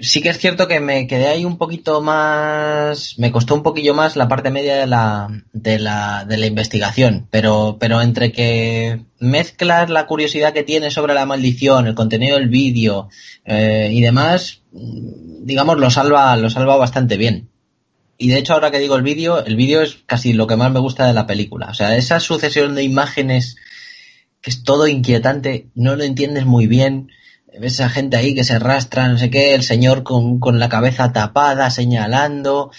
sí 0.00 0.20
que 0.22 0.30
es 0.30 0.38
cierto 0.38 0.68
que 0.68 0.80
me 0.80 1.06
quedé 1.06 1.28
ahí 1.28 1.44
un 1.44 1.58
poquito 1.58 2.00
más, 2.00 3.18
me 3.18 3.30
costó 3.32 3.54
un 3.54 3.62
poquillo 3.62 3.94
más 3.94 4.16
la 4.16 4.28
parte 4.28 4.50
media 4.50 4.76
de 4.76 4.86
la, 4.86 5.28
de 5.52 5.78
la, 5.78 6.24
de 6.24 6.36
la 6.36 6.46
investigación, 6.46 7.26
pero, 7.30 7.76
pero 7.78 8.00
entre 8.00 8.32
que 8.32 9.04
mezclas 9.18 9.90
la 9.90 10.06
curiosidad 10.06 10.52
que 10.52 10.62
tiene 10.62 10.90
sobre 10.90 11.14
la 11.14 11.26
maldición, 11.26 11.86
el 11.86 11.94
contenido 11.94 12.36
del 12.36 12.48
vídeo 12.48 13.08
eh, 13.44 13.90
y 13.92 14.00
demás, 14.00 14.62
digamos, 14.72 15.78
lo 15.78 15.90
salva, 15.90 16.36
lo 16.36 16.50
salva 16.50 16.76
bastante 16.76 17.16
bien. 17.16 17.48
Y 18.18 18.28
de 18.28 18.38
hecho, 18.38 18.54
ahora 18.54 18.70
que 18.70 18.78
digo 18.78 18.96
el 18.96 19.02
vídeo, 19.02 19.44
el 19.44 19.56
vídeo 19.56 19.82
es 19.82 19.98
casi 20.06 20.32
lo 20.32 20.46
que 20.46 20.56
más 20.56 20.72
me 20.72 20.80
gusta 20.80 21.06
de 21.06 21.12
la 21.12 21.26
película. 21.26 21.66
O 21.68 21.74
sea, 21.74 21.96
esa 21.96 22.18
sucesión 22.18 22.74
de 22.74 22.82
imágenes 22.82 23.56
que 24.40 24.50
es 24.50 24.62
todo 24.62 24.86
inquietante, 24.86 25.68
no 25.74 25.96
lo 25.96 26.04
entiendes 26.04 26.46
muy 26.46 26.66
bien 26.66 27.10
ves 27.60 27.80
a 27.80 27.88
gente 27.88 28.16
ahí 28.16 28.34
que 28.34 28.44
se 28.44 28.54
arrastra, 28.54 29.08
no 29.08 29.18
sé 29.18 29.30
qué, 29.30 29.54
el 29.54 29.62
señor 29.62 30.02
con, 30.02 30.38
con 30.38 30.58
la 30.58 30.68
cabeza 30.68 31.12
tapada, 31.12 31.70
señalando, 31.70 32.70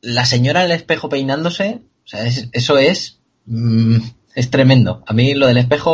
la 0.00 0.24
señora 0.24 0.60
en 0.60 0.66
el 0.66 0.76
espejo 0.76 1.08
peinándose, 1.08 1.82
o 2.04 2.08
sea, 2.08 2.26
eso 2.26 2.78
es, 2.78 3.20
mm, 3.46 3.98
es 4.34 4.50
tremendo. 4.50 5.02
A 5.06 5.12
mí 5.12 5.34
lo 5.34 5.46
del 5.46 5.58
espejo 5.58 5.92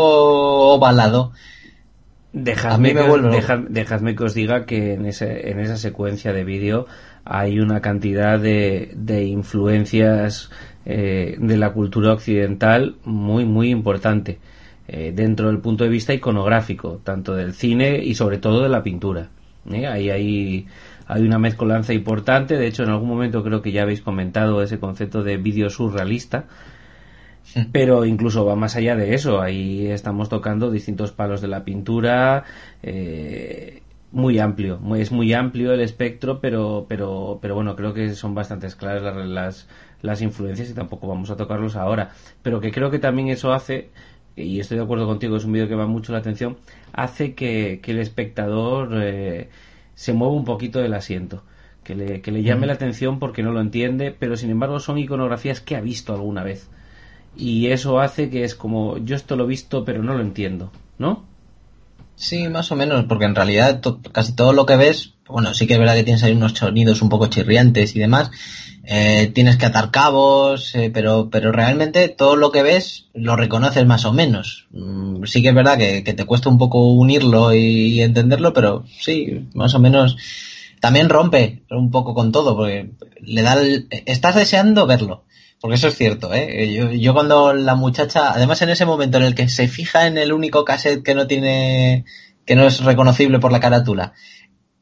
ovalado. 0.74 1.32
Dejadme, 2.32 2.74
A 2.74 2.78
mí 2.78 2.94
me 2.94 3.02
que, 3.02 3.09
vuelve 3.09 3.66
dejadme 3.69 4.16
que 4.16 4.24
os 4.24 4.35
diga 4.35 4.66
que 4.66 4.94
en, 4.94 5.06
ese, 5.06 5.51
en 5.51 5.61
esa 5.61 5.77
secuencia 5.77 6.32
de 6.32 6.43
vídeo 6.43 6.86
hay 7.24 7.61
una 7.61 7.81
cantidad 7.81 8.40
de, 8.40 8.90
de 8.97 9.24
influencias 9.24 10.51
eh, 10.85 11.36
de 11.39 11.56
la 11.56 11.73
cultura 11.73 12.12
occidental 12.12 12.97
muy, 13.05 13.44
muy 13.44 13.70
importante 13.70 14.40
eh, 14.89 15.12
dentro 15.15 15.48
del 15.48 15.59
punto 15.59 15.85
de 15.85 15.90
vista 15.90 16.15
iconográfico, 16.15 17.01
tanto 17.05 17.35
del 17.35 17.55
cine 17.55 17.98
y 18.02 18.15
sobre 18.15 18.39
todo 18.39 18.62
de 18.62 18.69
la 18.69 18.82
pintura. 18.82 19.28
¿eh? 19.70 19.86
Ahí 19.86 20.11
hay, 20.11 20.66
hay 21.06 21.23
una 21.23 21.39
mezcolanza 21.39 21.93
importante, 21.94 22.56
de 22.56 22.66
hecho 22.66 22.82
en 22.85 22.90
algún 22.90 23.09
momento 23.09 23.43
creo 23.44 23.62
que 23.62 23.73
ya 23.73 23.82
habéis 23.82 24.02
comentado 24.02 24.62
ese 24.62 24.78
concepto 24.78 25.23
de 25.23 25.36
vídeo 25.39 25.70
surrealista, 25.70 26.47
pero 27.73 28.05
incluso 28.05 28.44
va 28.44 28.56
más 28.56 28.77
allá 28.77 28.97
de 28.97 29.15
eso. 29.15 29.40
Ahí 29.40 29.86
estamos 29.86 30.28
tocando 30.28 30.70
distintos 30.70 31.12
palos 31.12 31.40
de 31.40 31.48
la 31.48 31.65
pintura. 31.65 32.44
eh, 32.82 33.81
muy 34.12 34.39
amplio, 34.39 34.78
muy- 34.78 35.01
es 35.01 35.11
muy 35.11 35.32
amplio 35.32 35.73
el 35.73 35.81
espectro, 35.81 36.39
pero, 36.40 36.86
pero, 36.89 37.39
pero 37.43 37.56
bueno, 37.56 37.74
creo 37.74 37.93
que 37.94 38.15
son 38.15 38.32
bastante 38.32 38.69
claras 38.69 39.02
las, 39.02 39.27
las, 39.27 39.69
las 40.02 40.23
influencias 40.23 40.70
y 40.70 40.74
tampoco 40.74 41.09
vamos 41.09 41.31
a 41.31 41.36
tocarlos 41.36 41.74
ahora. 41.74 42.11
Pero 42.43 42.61
que 42.61 42.70
creo 42.70 42.90
que 42.93 43.01
también 43.01 43.27
eso 43.28 43.52
hace, 43.52 43.90
y 44.36 44.61
estoy 44.61 44.77
de 44.78 44.85
acuerdo 44.85 45.06
contigo, 45.06 45.36
es 45.36 45.44
un 45.44 45.52
vídeo 45.52 45.69
que 45.69 45.74
va 45.74 45.86
mucho 45.86 46.12
la 46.12 46.19
atención, 46.19 46.56
hace 46.93 47.35
que, 47.35 47.81
que 47.82 47.93
el 47.93 47.98
espectador 48.01 48.90
eh, 49.02 49.48
se 49.94 50.12
mueva 50.12 50.35
un 50.35 50.44
poquito 50.44 50.78
del 50.81 50.94
asiento. 50.94 51.43
Que 51.85 51.94
le, 51.94 52.23
que 52.23 52.32
le 52.32 52.43
llame 52.43 52.66
la 52.66 52.73
atención 52.73 53.19
porque 53.19 53.43
no 53.43 53.52
lo 53.52 53.61
entiende, 53.61 54.11
pero 54.19 54.36
sin 54.39 54.48
embargo 54.51 54.81
son 54.81 54.97
iconografías 54.98 55.61
que 55.61 55.77
ha 55.77 55.82
visto 55.82 56.15
alguna 56.15 56.43
vez 56.43 56.69
y 57.36 57.66
eso 57.69 58.01
hace 58.01 58.31
que 58.31 58.44
es 58.44 58.55
como 58.55 58.97
yo 58.98 59.16
esto 59.16 59.36
lo 59.36 59.44
he 59.44 59.48
visto 59.48 59.85
pero 59.85 60.02
no 60.02 60.15
lo 60.15 60.20
entiendo 60.20 60.70
¿no? 60.98 61.24
Sí, 62.16 62.48
más 62.48 62.70
o 62.70 62.77
menos, 62.77 63.05
porque 63.06 63.24
en 63.24 63.35
realidad 63.35 63.81
to- 63.81 64.01
casi 64.12 64.35
todo 64.36 64.52
lo 64.52 64.66
que 64.66 64.77
ves, 64.77 65.13
bueno, 65.28 65.55
sí 65.55 65.66
que 65.66 65.74
es 65.74 65.78
verdad 65.78 65.94
que 65.94 66.05
tienes 66.05 66.22
ahí 66.22 66.32
unos 66.32 66.52
sonidos 66.52 67.02
un 67.02 67.09
poco 67.09 67.26
chirriantes 67.28 67.96
y 67.96 68.01
demás, 68.01 68.30
eh, 68.84 69.30
tienes 69.34 69.56
que 69.56 69.66
atar 69.66 69.90
cabos, 69.90 70.74
eh, 70.74 70.90
pero, 70.92 71.30
pero 71.30 71.52
realmente 71.52 72.09
todo 72.09 72.36
lo 72.36 72.52
que 72.52 72.62
ves 72.62 73.06
lo 73.14 73.34
reconoces 73.36 73.86
más 73.86 74.05
o 74.05 74.12
menos. 74.12 74.66
Mm, 74.70 75.24
sí 75.24 75.42
que 75.42 75.48
es 75.48 75.55
verdad 75.55 75.78
que, 75.78 76.05
que 76.05 76.12
te 76.12 76.24
cuesta 76.26 76.51
un 76.51 76.59
poco 76.59 76.92
unirlo 76.92 77.55
y, 77.55 78.02
entenderlo, 78.02 78.52
pero 78.52 78.84
sí, 79.01 79.48
más 79.55 79.74
o 79.74 79.78
menos 79.78 80.16
también 80.80 81.09
rompe 81.09 81.62
un 81.70 81.90
poco 81.90 82.12
con 82.14 82.30
todo, 82.30 82.55
porque 82.56 82.90
le 83.20 83.42
da 83.42 83.55
el- 83.55 83.86
estás 84.06 84.34
deseando 84.34 84.86
verlo. 84.86 85.24
Porque 85.60 85.76
eso 85.76 85.88
es 85.88 85.96
cierto, 85.96 86.34
¿eh? 86.34 86.70
Yo, 86.74 86.90
yo 86.92 87.14
cuando 87.14 87.55
la 87.55 87.74
muchacha, 87.74 88.32
además 88.32 88.60
en 88.60 88.68
ese 88.68 88.84
momento 88.84 89.16
en 89.16 89.24
el 89.24 89.34
que 89.34 89.48
se 89.48 89.66
fija 89.66 90.06
en 90.06 90.18
el 90.18 90.32
único 90.34 90.62
cassette 90.66 91.02
que 91.02 91.14
no 91.14 91.26
tiene, 91.26 92.05
que 92.44 92.55
no 92.55 92.66
es 92.66 92.80
reconocible 92.84 93.38
por 93.38 93.51
la 93.51 93.60
carátula, 93.60 94.12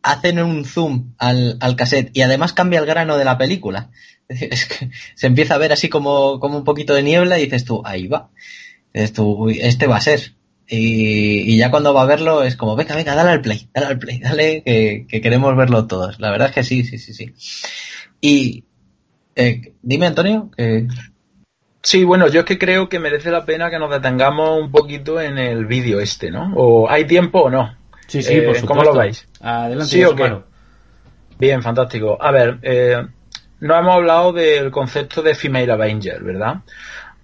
hacen 0.02 0.38
un 0.42 0.64
zoom 0.64 1.14
al, 1.18 1.56
al 1.60 1.76
cassette 1.76 2.10
y 2.12 2.22
además 2.22 2.52
cambia 2.52 2.80
el 2.80 2.86
grano 2.86 3.16
de 3.16 3.24
la 3.24 3.38
película. 3.38 3.90
Es 4.28 4.66
que 4.66 4.90
se 5.14 5.26
empieza 5.26 5.54
a 5.54 5.58
ver 5.58 5.72
así 5.72 5.88
como, 5.88 6.40
como 6.40 6.56
un 6.56 6.64
poquito 6.64 6.94
de 6.94 7.02
niebla 7.02 7.38
y 7.38 7.44
dices 7.44 7.64
tú, 7.64 7.82
ahí 7.84 8.06
va. 8.06 8.30
Dices 8.94 9.12
tú, 9.12 9.24
"Uy, 9.30 9.58
este 9.60 9.86
va 9.86 9.96
a 9.96 10.00
ser. 10.00 10.34
Y, 10.68 11.52
y 11.52 11.58
ya 11.58 11.70
cuando 11.70 11.92
va 11.92 12.02
a 12.02 12.06
verlo 12.06 12.42
es 12.42 12.56
como, 12.56 12.76
venga, 12.76 12.94
venga, 12.96 13.14
dale 13.14 13.30
al 13.30 13.42
play, 13.42 13.68
dale 13.74 13.86
al 13.88 13.98
play, 13.98 14.20
dale, 14.20 14.62
que, 14.62 15.06
que 15.08 15.20
queremos 15.20 15.54
verlo 15.56 15.86
todos. 15.86 16.18
La 16.18 16.30
verdad 16.30 16.48
es 16.48 16.54
que 16.54 16.64
sí, 16.64 16.84
sí, 16.84 16.98
sí, 16.98 17.12
sí. 17.12 17.34
Y, 18.20 18.64
eh, 19.36 19.74
dime, 19.82 20.06
Antonio, 20.06 20.50
que... 20.56 20.86
Sí, 21.82 22.04
bueno, 22.04 22.28
yo 22.28 22.40
es 22.40 22.46
que 22.46 22.58
creo 22.58 22.88
que 22.88 23.00
merece 23.00 23.32
la 23.32 23.44
pena 23.44 23.68
que 23.68 23.78
nos 23.80 23.90
detengamos 23.90 24.60
un 24.62 24.70
poquito 24.70 25.20
en 25.20 25.36
el 25.36 25.66
vídeo 25.66 25.98
este, 25.98 26.30
¿no? 26.30 26.52
¿O 26.54 26.88
hay 26.88 27.06
tiempo 27.06 27.40
o 27.40 27.50
no? 27.50 27.76
Sí, 28.12 28.22
sí, 28.22 28.34
Eh, 28.34 28.42
por 28.42 28.54
supuesto. 28.56 28.66
¿Cómo 28.66 28.82
lo 28.82 29.00
veis? 29.00 29.26
Adelante, 29.40 29.86
¿Sí 29.90 30.04
o 30.04 30.14
qué? 30.14 30.36
Bien, 31.38 31.62
fantástico. 31.62 32.18
A 32.20 32.30
ver, 32.30 32.58
eh, 32.60 33.02
no 33.60 33.78
hemos 33.78 33.94
hablado 33.94 34.34
del 34.34 34.70
concepto 34.70 35.22
de 35.22 35.34
Female 35.34 35.72
Avenger, 35.72 36.22
¿verdad? 36.22 36.56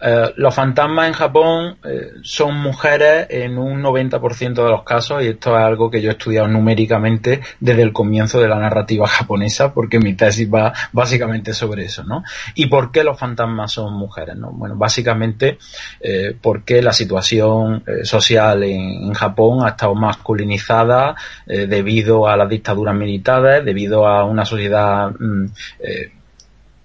Eh, 0.00 0.32
los 0.36 0.54
fantasmas 0.54 1.08
en 1.08 1.12
Japón 1.12 1.76
eh, 1.84 2.12
son 2.22 2.56
mujeres 2.56 3.26
en 3.30 3.58
un 3.58 3.82
90% 3.82 4.54
de 4.54 4.70
los 4.70 4.84
casos 4.84 5.22
y 5.24 5.28
esto 5.28 5.58
es 5.58 5.64
algo 5.64 5.90
que 5.90 6.00
yo 6.00 6.10
he 6.10 6.12
estudiado 6.12 6.46
numéricamente 6.46 7.40
desde 7.58 7.82
el 7.82 7.92
comienzo 7.92 8.40
de 8.40 8.48
la 8.48 8.58
narrativa 8.58 9.06
japonesa 9.08 9.74
porque 9.74 9.98
mi 9.98 10.14
tesis 10.14 10.48
va 10.52 10.72
básicamente 10.92 11.52
sobre 11.52 11.84
eso, 11.84 12.04
¿no? 12.04 12.22
¿Y 12.54 12.66
por 12.66 12.92
qué 12.92 13.02
los 13.02 13.18
fantasmas 13.18 13.72
son 13.72 13.94
mujeres, 13.94 14.36
no? 14.36 14.52
Bueno, 14.52 14.76
básicamente 14.76 15.58
eh, 16.00 16.36
porque 16.40 16.80
la 16.80 16.92
situación 16.92 17.82
eh, 17.86 18.04
social 18.04 18.62
en, 18.62 19.08
Japón 19.14 19.64
ha 19.64 19.70
estado 19.70 19.94
masculinizada 19.94 21.16
debido 21.46 22.28
a 22.28 22.36
las 22.36 22.48
dictaduras 22.48 22.94
militares, 22.94 23.64
debido 23.64 24.06
a 24.06 24.24
una 24.24 24.44
sociedad 24.44 25.10
mm, 25.18 25.46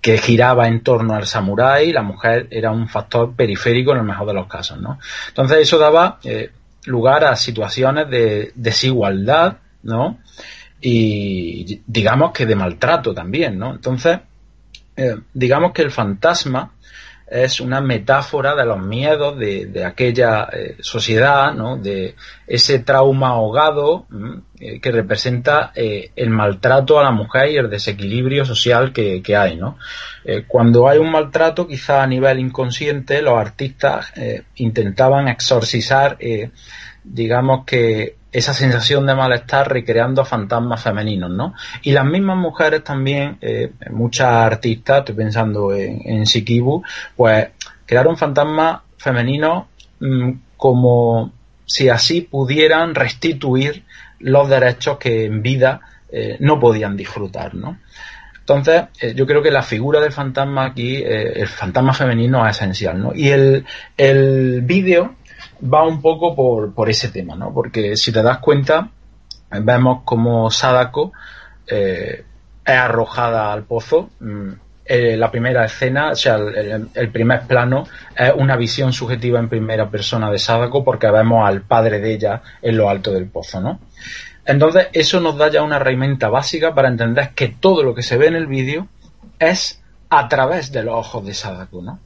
que 0.04 0.18
giraba 0.18 0.68
en 0.68 0.82
torno 0.84 1.16
al 1.16 1.26
samurái, 1.26 1.94
la 1.94 2.02
mujer 2.02 2.50
era 2.52 2.72
un 2.72 2.90
factor 2.90 3.34
periférico 3.38 3.94
en 3.94 4.00
el 4.00 4.04
mejor 4.04 4.28
de 4.28 4.34
los 4.34 4.48
casos, 4.48 4.78
¿no? 4.78 5.00
Entonces 5.30 5.60
eso 5.60 5.78
daba 5.78 6.20
eh, 6.26 6.52
lugar 6.84 7.24
a 7.24 7.38
situaciones 7.38 8.10
de 8.10 8.52
desigualdad, 8.54 9.60
¿no? 9.82 10.20
Y 10.82 11.80
digamos 11.88 12.34
que 12.34 12.46
de 12.46 12.54
maltrato 12.54 13.14
también, 13.14 13.58
¿no? 13.58 13.72
Entonces, 13.72 14.20
eh, 14.98 15.16
digamos 15.34 15.72
que 15.72 15.84
el 15.84 15.92
fantasma 15.92 16.74
es 17.28 17.60
una 17.60 17.82
metáfora 17.82 18.56
de 18.56 18.66
los 18.66 18.80
miedos 18.80 19.38
de, 19.38 19.66
de 19.66 19.86
aquella 19.86 20.50
eh, 20.52 20.78
sociedad, 20.82 21.54
¿no? 21.54 21.78
de 21.78 22.16
ese 22.48 22.80
trauma 22.80 23.30
ahogado 23.30 24.06
eh, 24.60 24.80
que 24.80 24.92
representa 24.92 25.72
eh, 25.76 26.12
el 26.16 26.30
maltrato 26.30 27.00
a 27.00 27.04
la 27.04 27.12
mujer 27.12 27.50
y 27.52 27.58
el 27.58 27.70
desequilibrio 27.70 28.46
social 28.46 28.94
que, 28.94 29.22
que 29.22 29.36
hay. 29.36 29.56
¿no? 29.56 29.78
Cuando 30.48 30.88
hay 30.88 31.00
un 31.00 31.12
maltrato, 31.12 31.68
quizá 31.68 32.02
a 32.02 32.08
nivel 32.08 32.40
inconsciente, 32.40 33.22
los 33.22 33.38
artistas 33.38 34.14
intentaban 34.56 35.28
exorcizar, 35.28 36.18
digamos 37.04 37.66
que 37.66 38.16
esa 38.34 38.54
sensación 38.54 39.06
de 39.06 39.14
malestar 39.14 39.72
recreando 39.72 40.26
fantasmas 40.26 40.82
femeninos, 40.82 41.30
¿no? 41.30 41.54
Y 41.84 41.92
las 41.92 42.04
mismas 42.04 42.36
mujeres 42.36 42.84
también, 42.84 43.38
eh, 43.42 43.72
muchas 43.92 44.28
artistas, 44.28 45.00
estoy 45.00 45.16
pensando 45.16 45.72
en, 45.72 46.02
en 46.04 46.24
Shikibu, 46.24 46.84
pues 47.16 47.50
crearon 47.86 48.18
fantasmas 48.18 48.82
femeninos 48.98 49.66
mm, 50.00 50.32
como 50.58 51.32
si 51.66 51.90
así 51.90 52.22
pudieran 52.22 52.96
restituir 52.96 53.84
los 54.20 54.50
derechos 54.50 54.98
que 54.98 55.26
en 55.26 55.44
vida 55.44 55.82
eh, 56.12 56.38
no 56.40 56.60
podían 56.60 56.98
disfrutar, 56.98 57.54
¿no? 57.54 57.78
Entonces, 58.40 58.86
eh, 59.00 59.14
yo 59.16 59.28
creo 59.28 59.44
que 59.44 59.52
la 59.52 59.62
figura 59.62 60.02
del 60.02 60.12
fantasma 60.12 60.66
aquí, 60.66 61.02
el 61.06 61.48
fantasma 61.48 61.94
femenino 61.94 62.46
es 62.48 62.58
esencial, 62.58 63.02
¿no? 63.02 63.14
Y 63.14 63.30
el, 63.30 63.66
el 63.96 64.62
vídeo 64.64 65.16
va 65.72 65.84
un 65.88 66.02
poco 66.02 66.36
por, 66.36 66.74
por 66.74 66.90
ese 66.90 67.10
tema, 67.10 67.36
¿no? 67.36 67.54
Porque 67.54 67.96
si 67.98 68.12
te 68.12 68.22
das 68.24 68.40
cuenta, 68.40 68.90
vemos 69.52 70.02
como 70.04 70.50
Sadako 70.52 71.12
eh, 71.68 72.24
es 72.66 72.74
arrojada 72.76 73.54
al 73.54 73.64
pozo. 73.64 74.10
mm, 74.20 74.50
eh, 74.86 75.16
la 75.16 75.32
primera 75.32 75.64
escena, 75.64 76.12
o 76.12 76.16
sea, 76.16 76.36
el- 76.36 76.90
el 76.94 77.10
primer 77.10 77.44
plano 77.48 77.86
es 78.18 78.34
una 78.36 78.58
visión 78.58 78.92
subjetiva 78.92 79.40
en 79.40 79.48
primera 79.48 79.90
persona 79.90 80.30
de 80.30 80.38
Sadako 80.38 80.84
porque 80.84 81.10
vemos 81.10 81.48
al 81.48 81.62
padre 81.62 82.00
de 82.02 82.14
ella 82.14 82.42
en 82.62 82.76
lo 82.78 82.90
alto 82.90 83.12
del 83.14 83.28
pozo, 83.28 83.62
¿no? 83.62 83.80
Entonces, 84.46 84.88
eso 84.92 85.22
nos 85.22 85.38
da 85.38 85.50
ya 85.50 85.64
una 85.64 85.78
herramienta 85.78 86.28
básica 86.28 86.76
para 86.76 86.90
entender 86.90 87.30
que 87.34 87.48
todo 87.48 87.82
lo 87.82 87.96
que 87.96 88.04
se 88.04 88.18
ve 88.18 88.28
en 88.28 88.36
el 88.36 88.46
vídeo 88.48 88.88
es 89.40 89.82
a 90.10 90.28
través 90.28 90.74
de 90.74 90.84
los 90.84 90.96
ojos 90.96 91.26
de 91.26 91.34
Sadako, 91.34 91.82
¿no? 91.82 92.00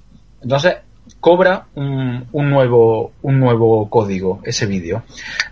Entonces, 0.44 0.76
cobra 1.19 1.68
un, 1.76 2.27
un 2.31 2.49
nuevo, 2.49 3.11
un 3.22 3.39
nuevo 3.39 3.89
código 3.89 4.39
ese 4.44 4.65
vídeo. 4.65 5.03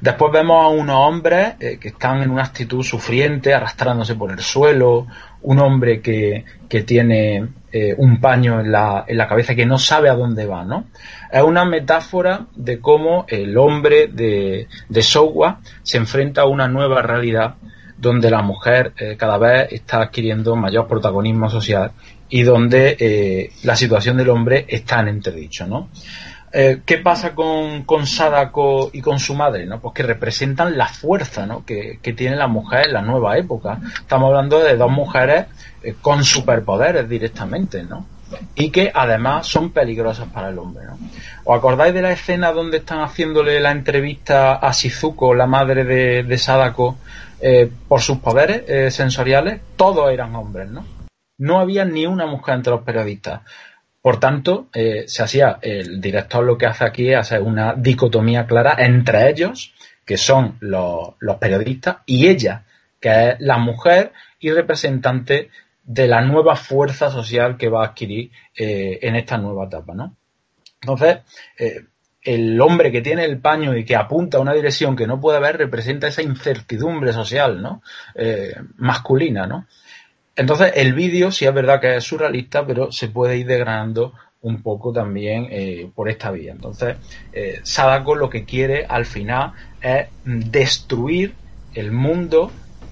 Después 0.02 0.32
vemos 0.32 0.64
a 0.64 0.68
unos 0.68 0.96
hombres 0.96 1.56
eh, 1.60 1.78
que 1.80 1.90
están 1.90 2.22
en 2.22 2.30
una 2.30 2.44
actitud 2.44 2.84
sufriente, 2.84 3.54
arrastrándose 3.54 4.16
por 4.16 4.32
el 4.32 4.40
suelo, 4.40 5.08
un 5.42 5.60
hombre 5.60 6.02
que, 6.02 6.46
que 6.70 6.84
tiene 6.84 7.48
eh, 7.72 7.94
un 7.98 8.20
paño 8.20 8.60
en 8.60 8.72
la, 8.72 9.06
en 9.08 9.18
la 9.18 9.28
cabeza 9.28 9.56
que 9.56 9.66
no 9.66 9.78
sabe 9.78 10.10
a 10.10 10.16
dónde 10.16 10.46
va, 10.46 10.64
¿no? 10.64 10.86
Es 11.32 11.44
una 11.44 11.66
metáfora 11.66 12.46
de 12.56 12.80
cómo 12.80 13.26
el 13.28 13.58
hombre 13.58 14.08
de, 14.08 14.68
de 14.88 15.02
Showa 15.02 15.60
se 15.84 15.98
enfrenta 15.98 16.42
a 16.42 16.48
una 16.48 16.68
nueva 16.68 17.02
realidad 17.02 17.56
donde 17.98 18.30
la 18.30 18.42
mujer 18.42 18.94
eh, 18.98 19.16
cada 19.18 19.38
vez 19.38 19.72
está 19.72 20.02
adquiriendo 20.02 20.56
mayor 20.56 20.88
protagonismo 20.88 21.50
social 21.50 21.92
y 22.30 22.44
donde 22.44 22.98
eh, 23.00 23.52
la 23.64 23.76
situación 23.76 24.18
del 24.18 24.30
hombre 24.30 24.66
está 24.68 25.00
en 25.02 25.10
entredicho, 25.10 25.68
¿no? 25.68 25.90
Eh, 26.58 26.84
¿Qué 26.86 27.00
pasa 27.00 27.36
con, 27.36 27.84
con 27.84 28.08
Sadako 28.08 28.90
y 28.94 29.02
con 29.02 29.20
su 29.20 29.36
madre? 29.36 29.66
¿no? 29.66 29.82
Pues 29.82 29.94
que 29.94 30.04
representan 30.04 30.78
la 30.78 30.88
fuerza 30.88 31.46
¿no? 31.46 31.66
que, 31.66 32.00
que 32.02 32.14
tiene 32.14 32.38
la 32.38 32.48
mujer 32.48 32.88
en 32.88 32.94
la 32.94 33.02
nueva 33.02 33.38
época. 33.38 33.82
Estamos 33.94 34.30
hablando 34.30 34.60
de 34.64 34.78
dos 34.78 34.90
mujeres 34.90 35.48
eh, 35.84 35.96
con 36.02 36.24
superpoderes 36.24 37.10
directamente, 37.10 37.84
¿no? 37.84 38.06
Y 38.56 38.70
que 38.70 38.90
además 38.94 39.48
son 39.48 39.72
peligrosas 39.72 40.30
para 40.30 40.48
el 40.48 40.58
hombre, 40.58 40.86
¿no? 40.86 40.98
¿Os 41.44 41.58
acordáis 41.58 41.94
de 41.94 42.02
la 42.02 42.14
escena 42.14 42.54
donde 42.54 42.78
están 42.78 43.02
haciéndole 43.02 43.60
la 43.60 43.72
entrevista 43.72 44.56
a 44.56 44.72
Shizuko, 44.72 45.34
la 45.34 45.48
madre 45.48 45.84
de, 45.84 46.38
Sadako, 46.38 46.96
eh, 47.42 47.70
por 47.88 48.02
sus 48.02 48.20
poderes 48.20 48.96
sensoriales? 48.96 49.60
Todos 49.76 50.10
eran 50.12 50.34
hombres, 50.36 50.70
¿no? 50.70 50.95
No 51.38 51.60
había 51.60 51.86
ni 51.86 52.06
una 52.06 52.26
mujer 52.26 52.56
entre 52.56 52.72
los 52.72 52.84
periodistas. 52.84 53.42
Por 54.06 54.20
tanto, 54.20 54.68
eh, 54.72 55.06
se 55.08 55.24
hacía, 55.24 55.58
el 55.64 56.00
director 56.00 56.44
lo 56.44 56.60
que 56.60 56.68
hace 56.68 56.86
aquí 56.86 57.10
es 57.10 57.18
hacer 57.18 57.42
una 57.42 57.74
dicotomía 57.74 58.46
clara 58.46 58.76
entre 58.78 59.32
ellos, 59.32 59.74
que 60.06 60.16
son 60.16 60.58
los, 60.60 61.16
periodistas, 61.40 61.98
y 62.06 62.28
ella, 62.28 62.66
que 63.00 63.30
es 63.30 63.36
la 63.40 63.58
mujer 63.58 64.14
y 64.40 64.52
representante 64.52 65.50
de 65.84 66.08
la 66.08 66.22
nueva 66.22 66.56
fuerza 66.56 67.10
social 67.10 67.58
que 67.58 67.68
va 67.68 67.82
a 67.82 67.88
adquirir 67.88 68.30
eh, 68.56 69.00
en 69.02 69.16
esta 69.16 69.40
nueva 69.40 69.66
etapa, 69.66 69.96
¿no? 69.96 70.16
Entonces, 70.82 71.22
eh, 71.58 71.86
el 72.22 72.62
hombre 72.62 72.92
que 72.92 73.02
tiene 73.02 73.26
el 73.26 73.40
paño 73.40 73.76
y 73.76 73.86
que 73.86 73.96
apunta 73.96 74.38
a 74.38 74.42
una 74.42 74.54
dirección 74.54 74.96
que 74.96 75.08
no 75.08 75.20
puede 75.20 75.40
ver 75.40 75.58
representa 75.58 76.08
esa 76.08 76.22
incertidumbre 76.22 77.12
social, 77.12 77.60
¿no? 77.60 77.82
masculina, 78.78 79.48
¿no? 79.48 79.66
Entonces, 80.36 80.74
el 80.76 80.94
vídeo 80.94 81.32
sí 81.32 81.46
es 81.46 81.54
verdad 81.54 81.80
que 81.80 81.96
es 81.96 82.04
surrealista, 82.04 82.66
pero 82.66 82.92
se 82.92 83.08
puede 83.08 83.38
ir 83.38 83.48
degradando 83.48 84.14
un 84.42 84.62
poco 84.62 84.94
también 84.94 85.48
eh, 85.50 85.90
por 85.96 86.10
esta 86.10 86.30
vía. 86.32 86.52
Entonces, 86.52 86.98
eh, 87.32 87.62
Sadako 87.64 88.16
lo 88.16 88.30
que 88.30 88.46
quiere 88.46 88.86
al 88.88 89.06
final 89.06 89.54
es 89.82 90.08
destruir 90.24 91.36
el 91.74 91.92
mundo 91.92 92.52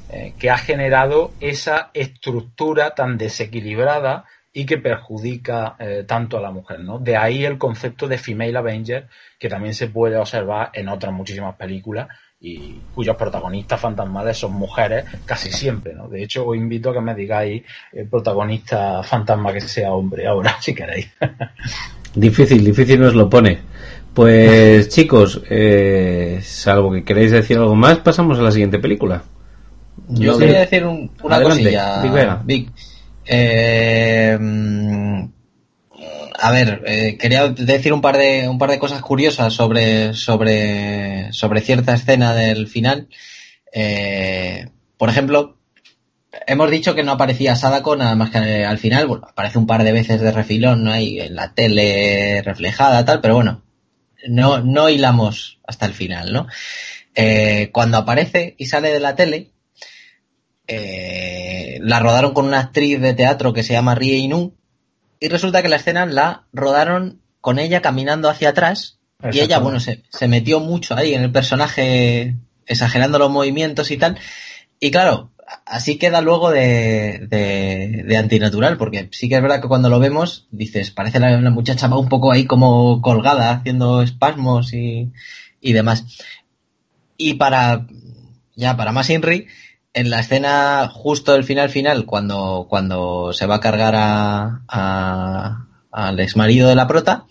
eh, 0.10 0.34
que 0.40 0.50
ha 0.50 0.58
generado 0.58 1.32
esa 1.40 1.92
estructura 1.94 2.96
tan 2.96 3.18
desequilibrada 3.18 4.26
y 4.52 4.66
que 4.66 4.78
perjudica 4.78 5.76
tanto 6.06 6.38
a 6.38 6.42
la 6.42 6.52
mujer. 6.52 6.80
¿no? 6.82 7.00
De 7.00 7.18
ahí 7.18 7.44
el 7.44 7.58
concepto 7.58 8.08
de 8.08 8.20
Female 8.20 8.56
Avenger, 8.56 9.08
que 9.40 9.50
también 9.50 9.74
se 9.74 9.88
puede 9.88 10.16
observar 10.16 10.70
en 10.74 10.90
otras 10.90 11.12
muchísimas 11.12 11.56
películas 11.56 12.08
y 12.46 12.76
cuyos 12.94 13.16
protagonistas 13.16 13.80
fantasmales 13.80 14.38
son 14.38 14.52
mujeres 14.52 15.06
casi 15.26 15.50
siempre, 15.50 15.94
¿no? 15.94 16.10
De 16.10 16.22
hecho, 16.22 16.46
os 16.46 16.58
invito 16.58 16.90
a 16.90 16.94
que 16.94 17.00
me 17.00 17.16
digáis 17.16 17.64
el 17.94 18.06
protagonista 18.08 19.02
fantasma 19.02 19.54
que 19.54 19.62
sea 19.62 19.94
hombre 19.94 20.28
ahora, 20.28 20.58
si 20.62 20.76
queréis. 20.76 21.10
difícil, 22.14 22.66
difícil 22.66 23.00
nos 23.00 23.16
lo 23.16 23.30
pone. 23.30 23.60
Pues 24.14 24.90
chicos, 24.94 25.42
eh, 25.50 26.42
salvo 26.44 26.92
que 26.92 27.06
queréis 27.06 27.32
decir 27.32 27.58
algo 27.58 27.76
más, 27.76 28.00
pasamos 28.00 28.38
a 28.38 28.42
la 28.42 28.52
siguiente 28.52 28.78
película. 28.78 29.24
Yo 30.10 30.38
quería 30.38 30.60
decir 30.60 30.86
una 30.86 31.42
cosilla, 31.42 32.42
Vic. 32.44 32.72
Eh, 33.26 34.38
a 36.40 36.52
ver, 36.52 36.82
eh, 36.86 37.18
quería 37.18 37.48
decir 37.50 37.94
un 37.94 38.02
par 38.02 38.18
de 38.18 38.48
un 38.48 38.58
par 38.58 38.70
de 38.70 38.80
cosas 38.80 39.02
curiosas 39.02 39.54
sobre 39.54 40.14
sobre 40.14 41.32
sobre 41.34 41.62
cierta 41.62 41.94
escena 41.94 42.34
del 42.34 42.68
final. 42.68 43.08
Eh, 43.72 44.70
por 44.98 45.10
ejemplo, 45.10 45.58
hemos 46.48 46.72
dicho 46.72 46.96
que 46.96 47.04
no 47.04 47.14
aparecía 47.14 47.56
Sadako 47.56 47.96
nada 47.96 48.16
más 48.16 48.32
que 48.32 48.66
al 48.66 48.78
final. 48.78 49.08
Bueno, 49.08 49.28
aparece 49.30 49.58
un 49.58 49.68
par 49.68 49.84
de 49.84 49.92
veces 49.92 50.22
de 50.22 50.32
refilón, 50.32 50.84
¿no? 50.84 50.92
Ahí 50.92 51.20
en 51.20 51.36
la 51.36 51.54
tele 51.54 52.42
reflejada, 52.44 53.06
tal, 53.06 53.22
pero 53.22 53.36
bueno, 53.36 53.64
no 54.28 54.62
no 54.62 54.90
hilamos 54.90 55.60
hasta 55.68 55.86
el 55.86 55.94
final, 55.94 56.34
¿no? 56.34 56.48
Eh, 57.16 57.70
cuando 57.72 57.98
aparece 57.98 58.56
y 58.58 58.66
sale 58.66 58.92
de 58.92 59.00
la 59.00 59.16
tele, 59.16 59.52
la 60.68 62.00
rodaron 62.00 62.34
con 62.34 62.46
una 62.46 62.60
actriz 62.60 63.00
de 63.00 63.14
teatro 63.14 63.54
que 63.54 63.64
se 63.64 63.74
llama 63.74 63.96
Rie 63.96 64.18
Inu 64.18 64.56
y 65.24 65.30
resulta 65.30 65.62
que 65.62 65.70
la 65.70 65.78
escena 65.78 66.06
la 66.06 66.48
rodaron 66.52 67.22
con 67.40 67.58
ella 67.58 67.82
caminando 67.82 68.28
hacia 68.28 68.50
atrás 68.50 69.00
y 69.32 69.40
ella, 69.40 69.60
bueno, 69.60 69.80
se, 69.80 70.28
metió 70.28 70.60
mucho 70.60 70.98
ahí 70.98 71.14
en 71.14 71.24
el 71.24 71.32
personaje, 71.32 72.36
exagerando 72.66 73.20
los 73.20 73.32
movimientos 73.32 73.90
y 73.92 73.96
tal. 73.96 74.18
Y 74.82 74.92
claro, 74.92 75.32
así 75.66 75.98
queda 75.98 76.20
luego 76.20 76.52
de, 76.52 77.26
de, 77.30 78.18
antinatural, 78.18 78.76
porque 78.76 79.08
sí 79.14 79.30
que 79.30 79.36
es 79.36 79.42
verdad 79.42 79.62
que 79.62 79.70
cuando 79.70 79.88
lo 79.88 79.98
vemos, 79.98 80.50
dices, 80.52 80.92
parece 80.92 81.22
la, 81.22 81.40
la 81.40 81.52
muchacha 81.52 81.88
va 81.88 81.98
un 81.98 82.10
poco 82.10 82.34
ahí 82.34 82.44
como 82.44 83.02
colgada, 83.02 83.52
haciendo 83.52 84.02
espasmos 84.02 84.74
y, 84.74 85.14
y 85.62 85.72
demás. 85.72 86.04
Y 87.16 87.36
para, 87.36 87.88
ya 88.58 88.76
para 88.76 88.92
más 88.92 89.10
Inri, 89.10 89.48
en 89.94 90.10
la 90.10 90.20
escena 90.20 90.90
justo 90.92 91.34
del 91.34 91.44
final 91.44 91.70
final, 91.70 92.06
cuando, 92.06 92.66
cuando 92.70 93.32
se 93.34 93.46
va 93.46 93.56
a 93.56 93.60
cargar 93.60 93.94
a, 93.96 95.68
al 95.92 96.20
ex 96.20 96.36
marido 96.36 96.68
de 96.68 96.76
la 96.76 96.88
prota, 96.88 97.26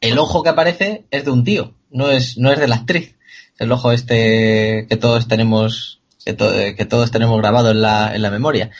el 0.00 0.18
ojo 0.18 0.42
que 0.42 0.48
aparece 0.48 1.04
es 1.10 1.24
de 1.24 1.30
un 1.30 1.44
tío, 1.44 1.74
no 1.90 2.10
es, 2.10 2.38
no 2.38 2.50
es 2.50 2.58
de 2.58 2.68
la 2.68 2.76
actriz. 2.76 3.16
El 3.58 3.70
ojo 3.72 3.92
este 3.92 4.86
que 4.88 4.96
todos 4.96 5.28
tenemos, 5.28 6.00
que, 6.24 6.34
que 6.76 6.84
todos 6.86 7.10
tenemos 7.10 7.38
grabado 7.38 7.70
en 7.70 7.82
la, 7.82 8.14
en 8.14 8.22
la 8.22 8.30
memoria. 8.30 8.70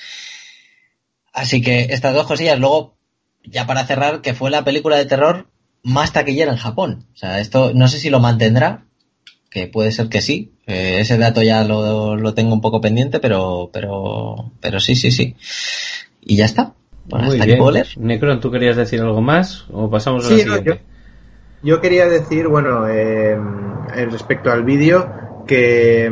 Así 1.34 1.60
que 1.60 1.88
estas 1.90 2.14
dos 2.14 2.26
cosillas, 2.26 2.58
luego, 2.58 2.96
ya 3.44 3.66
para 3.66 3.86
cerrar, 3.86 4.22
que 4.22 4.32
fue 4.32 4.50
la 4.50 4.64
película 4.64 4.96
de 4.96 5.04
terror 5.04 5.48
más 5.82 6.12
taquillera 6.12 6.50
en 6.50 6.58
Japón. 6.58 7.06
O 7.12 7.16
sea, 7.16 7.40
esto 7.40 7.72
no 7.74 7.88
sé 7.88 7.98
si 7.98 8.08
lo 8.08 8.20
mantendrá, 8.20 8.86
que 9.50 9.66
puede 9.66 9.92
ser 9.92 10.08
que 10.08 10.22
sí. 10.22 10.52
Eh, 10.66 11.00
ese 11.00 11.18
dato 11.18 11.42
ya 11.42 11.64
lo, 11.64 12.16
lo, 12.16 12.34
tengo 12.34 12.54
un 12.54 12.60
poco 12.60 12.80
pendiente, 12.80 13.18
pero, 13.18 13.70
pero, 13.72 14.52
pero 14.60 14.78
sí, 14.78 14.94
sí, 14.94 15.10
sí. 15.10 15.36
Y 16.22 16.36
ya 16.36 16.44
está. 16.44 16.74
Muy 17.06 17.40
bien. 17.40 17.58
Necron, 17.98 18.40
¿tú 18.40 18.52
querías 18.52 18.76
decir 18.76 19.00
algo 19.00 19.20
más 19.20 19.66
o 19.70 19.90
pasamos 19.90 20.24
a 20.26 20.30
la 20.30 20.36
siguiente? 20.36 20.80
yo, 21.62 21.80
quería 21.80 22.08
decir, 22.08 22.46
bueno, 22.46 22.88
eh, 22.88 23.36
respecto 24.10 24.52
al 24.52 24.62
vídeo, 24.62 25.42
que, 25.48 26.08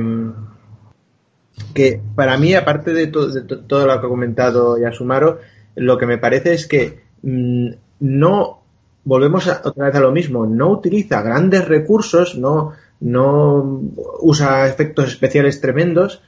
que 1.73 2.01
para 2.16 2.36
mí, 2.36 2.55
aparte 2.55 2.93
de, 2.93 3.06
de 3.06 3.10
todo 3.10 3.86
lo 3.86 4.01
que 4.01 4.06
ha 4.06 4.10
comentado 4.10 4.77
Yasumaro, 4.78 5.39
lo 5.77 5.97
que 5.97 6.06
me 6.06 6.19
parece 6.19 6.55
es 6.55 6.66
que 6.66 7.02
mm, 7.23 7.69
no 8.01 8.59
volvemos 9.05 9.47
otra 9.47 9.86
vez 9.86 9.94
a 9.94 10.01
lo 10.01 10.10
mismo, 10.10 10.44
no 10.47 10.70
utiliza 10.70 11.23
grandes 11.23 11.66
recursos, 11.66 12.36
no 12.36 12.73
no 13.00 13.82
usa 14.20 14.66
efectos 14.68 15.08
especiales 15.08 15.60
tremendos, 15.60 16.22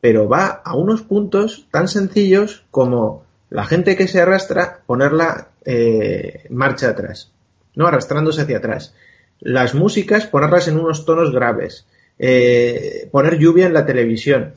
pero 0.00 0.28
va 0.28 0.62
a 0.64 0.76
unos 0.76 1.02
puntos 1.02 1.66
tan 1.70 1.88
sencillos 1.88 2.64
como 2.70 3.24
la 3.50 3.64
gente 3.64 3.96
que 3.96 4.08
se 4.08 4.20
arrastra, 4.20 4.80
ponerla 4.86 5.48
eh, 5.64 6.46
marcha 6.50 6.88
atrás, 6.88 7.30
no 7.76 7.86
arrastrándose 7.86 8.42
hacia 8.42 8.58
atrás. 8.58 8.94
Las 9.40 9.74
músicas, 9.74 10.26
ponerlas 10.26 10.68
en 10.68 10.78
unos 10.78 11.04
tonos 11.04 11.32
graves, 11.32 11.86
eh, 12.18 13.08
poner 13.10 13.38
lluvia 13.38 13.66
en 13.66 13.74
la 13.74 13.86
televisión. 13.86 14.54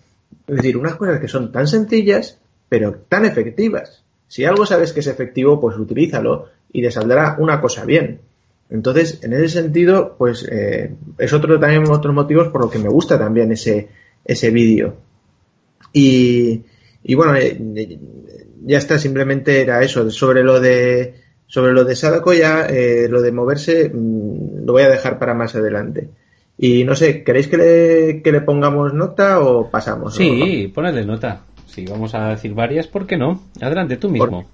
Es 0.48 0.56
decir, 0.58 0.78
unas 0.78 0.96
cosas 0.96 1.20
que 1.20 1.28
son 1.28 1.52
tan 1.52 1.68
sencillas, 1.68 2.40
pero 2.70 2.96
tan 3.10 3.26
efectivas. 3.26 4.04
Si 4.28 4.46
algo 4.46 4.66
sabes 4.66 4.94
que 4.94 5.02
es 5.02 5.08
efectivo, 5.08 5.60
pues 5.60 5.78
utilízalo 5.78 6.50
y 6.72 6.82
te 6.82 6.92
saldrá 6.92 7.36
una 7.40 7.62
cosa 7.62 7.86
bien. 7.86 8.22
Entonces, 8.70 9.24
en 9.24 9.34
ese 9.34 9.50
sentido, 9.50 10.16
pues 10.18 10.48
eh, 10.50 10.96
es 11.18 11.34
otro 11.34 11.60
también 11.60 11.90
otros 11.90 12.14
motivos 12.14 12.50
por 12.50 12.62
lo 12.62 12.70
que 12.70 12.80
me 12.80 12.90
gusta 12.90 13.18
también 13.20 13.52
ese, 13.52 13.90
ese 14.24 14.50
vídeo. 14.50 14.96
Y, 15.94 16.64
y 17.04 17.16
bueno, 17.16 17.36
eh, 17.36 18.00
ya 18.66 18.78
está, 18.78 18.98
simplemente 18.98 19.62
era 19.62 19.82
eso. 19.84 20.10
Sobre 20.10 20.44
lo 20.44 20.60
de 20.60 21.26
sobre 21.48 21.74
lo 21.74 21.86
de 21.86 21.96
Sadako 21.96 22.34
ya, 22.34 22.66
eh, 22.66 23.08
lo 23.08 23.22
de 23.22 23.32
moverse, 23.32 23.90
mm, 23.94 24.66
lo 24.66 24.74
voy 24.74 24.82
a 24.82 24.90
dejar 24.90 25.20
para 25.20 25.34
más 25.34 25.56
adelante. 25.56 26.10
Y 26.58 26.84
no 26.86 26.96
sé, 26.96 27.24
¿queréis 27.24 27.48
que 27.48 27.58
le, 27.58 28.22
que 28.24 28.32
le 28.32 28.42
pongamos 28.42 28.94
nota 28.94 29.40
o 29.42 29.70
pasamos? 29.70 30.16
Sí, 30.16 30.72
ponedle 30.74 31.06
nota. 31.06 31.44
Sí, 31.68 31.86
vamos 31.86 32.16
a 32.16 32.30
decir 32.30 32.54
varias, 32.54 32.88
¿por 32.88 33.06
qué 33.06 33.18
no? 33.18 33.44
Adelante, 33.62 33.98
tú 33.98 34.10
mismo. 34.10 34.46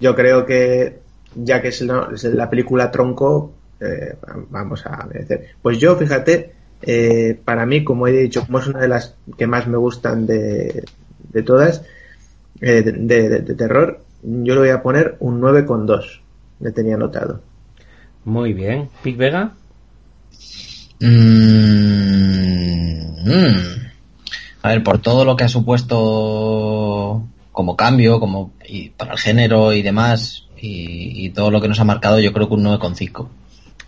yo 0.00 0.14
creo 0.14 0.46
que 0.46 1.00
ya 1.34 1.60
que 1.62 1.68
es 1.68 1.80
la, 1.82 2.50
película 2.50 2.90
tronco, 2.90 3.52
eh, 3.80 4.16
vamos 4.50 4.84
a 4.86 5.08
decir. 5.12 5.40
Pues 5.62 5.78
yo, 5.78 5.96
fíjate, 5.96 6.52
eh, 6.82 7.38
para 7.44 7.66
mí, 7.66 7.84
como 7.84 8.06
he 8.06 8.12
dicho, 8.12 8.44
como 8.46 8.58
es 8.58 8.66
una 8.66 8.80
de 8.80 8.88
las 8.88 9.16
que 9.36 9.46
más 9.46 9.66
me 9.66 9.76
gustan 9.76 10.26
de, 10.26 10.84
de 11.32 11.42
todas, 11.42 11.82
eh, 12.60 12.82
de, 12.82 13.54
terror, 13.54 14.04
yo 14.22 14.54
le 14.54 14.60
voy 14.60 14.70
a 14.70 14.82
poner 14.82 15.16
un 15.20 15.40
9,2. 15.40 16.20
Le 16.60 16.72
tenía 16.72 16.96
anotado. 16.96 17.40
Muy 18.24 18.52
bien. 18.52 18.90
¿Pic 19.02 19.16
Vega? 19.16 19.54
Mm, 21.00 21.06
mm. 23.24 23.80
A 24.62 24.68
ver, 24.68 24.82
por 24.82 24.98
todo 24.98 25.24
lo 25.24 25.36
que 25.36 25.44
ha 25.44 25.48
supuesto 25.48 27.26
como 27.52 27.76
cambio, 27.76 28.20
como 28.20 28.52
y 28.66 28.90
para 28.90 29.12
el 29.12 29.18
género 29.18 29.72
y 29.72 29.82
demás, 29.82 30.46
y, 30.60 31.30
todo 31.30 31.50
lo 31.50 31.60
que 31.60 31.68
nos 31.68 31.80
ha 31.80 31.84
marcado, 31.84 32.18
yo 32.20 32.32
creo 32.32 32.48
que 32.48 32.54
un 32.54 32.64
9,5. 32.64 33.28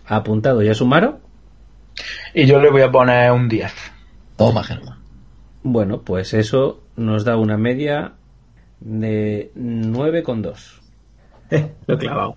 Apuntado, 0.05 0.61
¿ya 0.63 0.73
sumaron? 0.73 1.19
Y 2.33 2.45
yo 2.45 2.59
le 2.59 2.71
voy 2.71 2.81
a 2.81 2.91
poner 2.91 3.31
un 3.31 3.47
10. 3.47 3.73
Toma, 4.37 4.63
Germán. 4.63 4.99
Bueno, 5.61 6.01
pues 6.01 6.33
eso 6.33 6.81
nos 6.95 7.23
da 7.23 7.37
una 7.37 7.57
media 7.57 8.13
de 8.79 9.51
9,2. 9.55 10.79
Eh, 11.51 11.71
lo 11.85 11.95
he 11.95 11.97
clavado. 11.97 12.35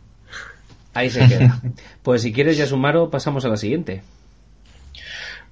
Ahí 0.95 1.11
se 1.11 1.27
queda. 1.27 1.61
Pues 2.03 2.23
si 2.23 2.33
quieres, 2.33 2.57
Yasumaro, 2.57 3.11
pasamos 3.11 3.45
a 3.45 3.49
la 3.49 3.57
siguiente. 3.57 4.03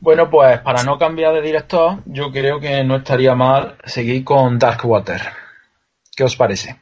Bueno, 0.00 0.30
pues 0.30 0.60
para 0.60 0.84
no 0.84 0.98
cambiar 0.98 1.34
de 1.34 1.40
director, 1.40 2.02
yo 2.04 2.30
creo 2.30 2.60
que 2.60 2.84
no 2.84 2.96
estaría 2.96 3.34
mal 3.34 3.76
seguir 3.84 4.22
con 4.22 4.58
Darkwater. 4.58 5.22
¿Qué 6.14 6.24
os 6.24 6.36
parece? 6.36 6.78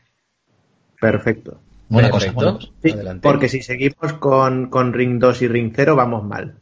Perfecto. 1.01 1.61
Buena 1.93 2.10
cosa, 2.10 2.27
Perfecto. 2.27 2.44
buena 2.44 2.59
cosa. 2.59 2.73
Sí, 2.82 2.90
Adelante. 2.90 3.23
porque 3.28 3.48
si 3.48 3.62
seguimos 3.62 4.12
con, 4.19 4.70
con 4.70 4.93
Ring 4.93 5.19
2 5.20 5.43
y 5.43 5.48
Ring 5.48 5.73
0 5.74 5.94
vamos 5.97 6.24
mal. 6.24 6.55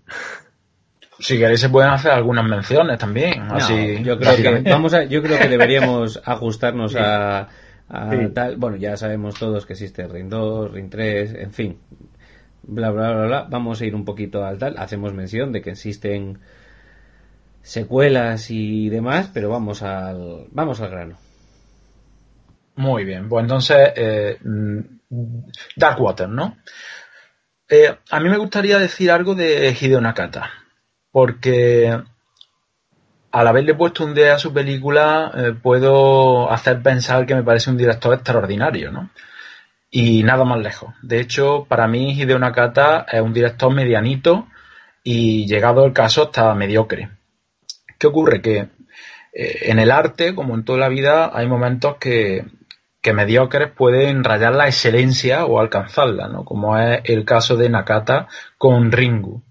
Si 1.19 1.39
queréis 1.39 1.61
se 1.61 1.69
pueden 1.69 1.91
hacer 1.91 2.13
algunas 2.13 2.45
menciones 2.47 2.99
también. 2.99 3.47
No, 3.47 3.55
así, 3.55 4.03
yo 4.03 4.19
creo 4.19 4.37
que 4.37 4.71
vamos 4.71 4.95
a, 4.95 5.05
yo 5.05 5.23
creo 5.23 5.39
que 5.39 5.49
deberíamos 5.49 6.21
ajustarnos 6.25 6.97
a, 6.97 7.49
a 7.89 8.11
Sí. 8.11 8.29
tal. 8.35 8.57
Bueno, 8.57 8.77
ya 8.77 8.97
sabemos 8.97 9.35
todos 9.39 9.67
que 9.67 9.75
existe 9.75 10.07
Ring 10.09 10.29
2, 10.31 10.73
Ring 10.73 10.89
3, 10.91 11.35
en 11.35 11.53
fin. 11.53 11.79
Bla 12.63 12.91
bla 12.91 13.13
bla 13.13 13.27
bla. 13.27 13.47
Vamos 13.51 13.81
a 13.81 13.87
ir 13.87 13.95
un 13.95 14.05
poquito 14.05 14.45
al 14.45 14.59
tal. 14.59 14.77
Hacemos 14.79 15.13
mención 15.13 15.53
de 15.53 15.61
que 15.63 15.71
existen 15.71 16.39
secuelas 17.63 18.51
y 18.51 18.89
demás, 18.89 19.31
pero 19.33 19.51
vamos 19.51 19.83
al 19.83 20.47
vamos 20.53 20.81
al 20.81 20.91
grano. 20.91 21.17
Muy 22.77 23.05
bien, 23.05 23.29
pues 23.29 23.43
entonces 23.43 23.77
eh, 23.97 24.39
mm, 24.43 24.79
Darkwater, 25.77 26.29
¿no? 26.29 26.57
Eh, 27.69 27.95
a 28.11 28.21
mí 28.21 28.29
me 28.29 28.39
gustaría 28.39 28.79
decir 28.79 29.11
algo 29.11 29.35
de 29.35 29.77
Hideo 29.79 30.01
Nakata, 30.01 30.51
porque 31.13 32.01
al 33.33 33.47
haberle 33.47 33.75
puesto 33.75 34.05
un 34.05 34.15
D 34.15 34.31
a 34.31 34.39
su 34.39 34.53
película 34.53 35.33
eh, 35.35 35.53
puedo 35.61 36.51
hacer 36.51 36.83
pensar 36.83 37.27
que 37.27 37.35
me 37.35 37.45
parece 37.45 37.71
un 37.71 37.77
director 37.77 38.15
extraordinario, 38.15 38.91
¿no? 38.91 39.11
Y 39.91 40.23
nada 40.23 40.45
más 40.45 40.61
lejos. 40.61 40.95
De 41.03 41.21
hecho, 41.21 41.67
para 41.69 41.89
mí 41.89 42.13
Hideo 42.13 42.39
Nakata 42.39 43.07
es 43.11 43.21
un 43.21 43.33
director 43.33 43.73
medianito 43.73 44.49
y 45.03 45.47
llegado 45.47 45.85
el 45.85 45.93
caso 45.93 46.25
está 46.25 46.55
mediocre. 46.55 47.11
¿Qué 47.99 48.07
ocurre? 48.07 48.41
Que 48.41 48.69
eh, 49.33 49.59
en 49.63 49.79
el 49.79 49.91
arte, 49.91 50.35
como 50.35 50.55
en 50.55 50.65
toda 50.65 50.79
la 50.79 50.89
vida, 50.89 51.31
hay 51.33 51.47
momentos 51.47 51.97
que, 51.99 52.45
que 53.01 53.15
mediocres 53.15 53.71
pueden 53.71 54.25
rayar 54.25 54.55
la 54.55 54.67
excelencia 54.67 55.47
o 55.47 55.59
alcanzarla, 55.59 56.29
¿no? 56.29 56.45
Como 56.45 56.77
es 56.79 57.01
el 57.05 57.25
caso 57.25 57.57
de 57.57 57.71
Nakata 57.71 58.29
con 58.59 58.93
Ringu. 58.93 59.43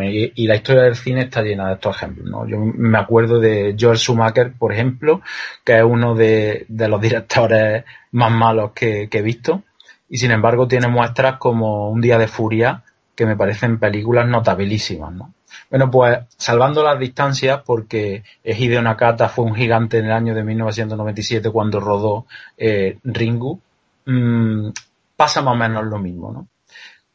Y, 0.00 0.46
la 0.46 0.54
historia 0.54 0.82
del 0.82 0.94
cine 0.94 1.22
está 1.22 1.42
llena 1.42 1.68
de 1.68 1.74
estos 1.74 1.96
ejemplos, 1.96 2.28
¿no? 2.28 2.46
Yo 2.46 2.58
me 2.58 2.98
acuerdo 2.98 3.40
de 3.40 3.74
George 3.76 4.00
Schumacher, 4.02 4.52
por 4.56 4.72
ejemplo, 4.72 5.22
que 5.64 5.78
es 5.78 5.82
uno 5.82 6.14
de, 6.14 6.66
de 6.68 6.88
los 6.88 7.00
directores 7.00 7.84
más 8.12 8.30
malos 8.30 8.72
que, 8.72 9.08
que 9.08 9.18
he 9.18 9.22
visto. 9.22 9.64
Y 10.08 10.18
sin 10.18 10.30
embargo 10.30 10.68
tiene 10.68 10.88
muestras 10.88 11.38
como 11.38 11.90
Un 11.90 12.00
día 12.00 12.18
de 12.18 12.28
furia, 12.28 12.84
que 13.16 13.26
me 13.26 13.36
parecen 13.36 13.80
películas 13.80 14.28
notabilísimas, 14.28 15.12
¿no? 15.12 15.34
Bueno, 15.70 15.90
pues 15.90 16.18
salvando 16.36 16.82
las 16.82 16.98
distancias, 16.98 17.60
porque 17.64 18.24
Hideo 18.42 18.80
Nakata 18.80 19.28
fue 19.28 19.44
un 19.44 19.54
gigante 19.54 19.98
en 19.98 20.06
el 20.06 20.12
año 20.12 20.34
de 20.34 20.42
1997 20.42 21.50
cuando 21.50 21.78
rodó 21.78 22.26
eh, 22.56 22.98
Ringu, 23.04 23.60
mm, 24.06 24.68
pasa 25.16 25.42
más 25.42 25.54
o 25.54 25.56
menos 25.56 25.84
lo 25.84 25.98
mismo, 25.98 26.32
¿no? 26.32 26.48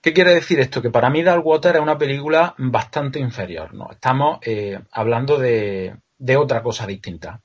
¿Qué 0.02 0.14
quiere 0.14 0.36
decir 0.36 0.60
esto? 0.60 0.82
Que 0.82 0.90
para 0.90 1.10
mí 1.10 1.24
Darkwater 1.24 1.78
es 1.78 1.82
una 1.82 1.98
película 1.98 2.54
bastante 2.58 3.20
inferior, 3.20 3.74
¿no? 3.74 3.90
Estamos 3.90 4.40
eh, 4.42 4.78
hablando 4.92 5.38
de, 5.40 5.96
de 6.18 6.38
otra 6.38 6.62
cosa 6.62 6.86
distinta. 6.86 7.40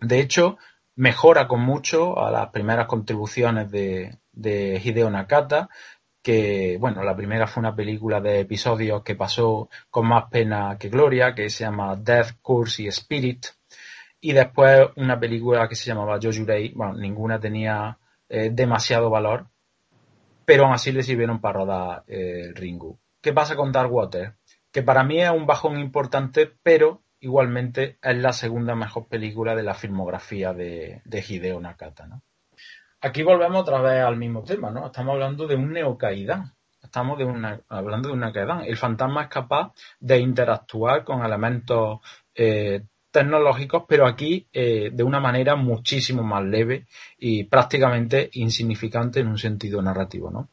De 0.00 0.18
hecho, 0.18 0.58
mejora 0.96 1.46
con 1.46 1.60
mucho 1.60 2.18
a 2.18 2.30
las 2.30 2.48
primeras 2.48 2.86
contribuciones 2.86 3.70
de, 3.70 4.18
de 4.32 4.80
Hideo 4.84 5.10
Nakata, 5.10 5.68
que, 6.22 6.76
bueno, 6.78 7.02
la 7.02 7.16
primera 7.16 7.46
fue 7.46 7.60
una 7.62 7.74
película 7.74 8.20
de 8.20 8.40
episodios 8.40 9.02
que 9.02 9.14
pasó 9.14 9.68
con 9.90 10.06
más 10.06 10.24
pena 10.30 10.76
que 10.78 10.88
gloria, 10.88 11.34
que 11.34 11.48
se 11.48 11.64
llama 11.64 11.96
Death, 11.96 12.38
Curse 12.42 12.82
y 12.82 12.86
Spirit, 12.88 13.46
y 14.20 14.32
después 14.32 14.88
una 14.96 15.18
película 15.18 15.68
que 15.68 15.74
se 15.74 15.86
llamaba 15.86 16.18
Jojurei, 16.22 16.72
bueno, 16.74 16.94
ninguna 16.94 17.40
tenía 17.40 17.98
eh, 18.28 18.50
demasiado 18.52 19.08
valor, 19.08 19.46
pero 20.44 20.64
aún 20.64 20.74
así 20.74 20.92
le 20.92 21.02
sirvieron 21.02 21.40
para 21.40 21.58
rodar 21.60 22.04
eh, 22.06 22.52
Ringu. 22.54 22.98
¿Qué 23.20 23.32
pasa 23.32 23.56
con 23.56 23.72
Darkwater? 23.72 24.34
Que 24.70 24.82
para 24.82 25.04
mí 25.04 25.20
es 25.20 25.30
un 25.30 25.46
bajón 25.46 25.78
importante, 25.78 26.52
pero 26.62 27.02
igualmente 27.20 27.98
es 28.02 28.16
la 28.18 28.32
segunda 28.32 28.74
mejor 28.74 29.06
película 29.08 29.54
de 29.54 29.62
la 29.62 29.74
filmografía 29.74 30.52
de, 30.52 31.02
de 31.04 31.24
Hideo 31.26 31.60
Nakata, 31.60 32.06
¿no? 32.06 32.22
Aquí 33.02 33.22
volvemos 33.22 33.62
otra 33.62 33.80
vez 33.80 34.02
al 34.02 34.16
mismo 34.16 34.42
tema, 34.42 34.70
¿no? 34.70 34.86
Estamos 34.86 35.14
hablando 35.14 35.46
de 35.46 35.56
un 35.56 35.72
neocaidán. 35.72 36.52
Estamos 36.82 37.18
hablando 37.68 38.08
de 38.08 38.14
una 38.14 38.32
caidán. 38.32 38.64
El 38.64 38.76
fantasma 38.76 39.22
es 39.22 39.28
capaz 39.28 39.72
de 40.00 40.18
interactuar 40.18 41.04
con 41.04 41.24
elementos 41.24 42.00
eh, 42.34 42.82
tecnológicos, 43.10 43.84
pero 43.88 44.06
aquí 44.06 44.46
eh, 44.52 44.90
de 44.92 45.02
una 45.02 45.20
manera 45.20 45.56
muchísimo 45.56 46.22
más 46.22 46.44
leve 46.44 46.86
y 47.18 47.44
prácticamente 47.44 48.28
insignificante 48.34 49.20
en 49.20 49.28
un 49.28 49.38
sentido 49.38 49.80
narrativo, 49.80 50.30
¿no? 50.30 50.48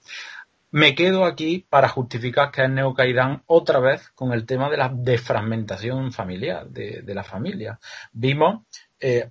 Me 0.72 0.96
quedo 0.96 1.26
aquí 1.26 1.66
para 1.70 1.88
justificar 1.88 2.52
que 2.52 2.64
es 2.64 2.70
neocaidán 2.70 3.44
otra 3.48 3.80
vez 3.80 4.10
con 4.10 4.34
el 4.34 4.46
tema 4.46 4.70
de 4.70 4.78
la 4.78 4.90
defragmentación 4.90 6.12
familiar, 6.12 6.68
de, 6.68 7.02
de 7.04 7.16
la 7.16 7.24
familia. 7.24 7.80
Vimos 8.12 8.64
eh, 9.00 9.30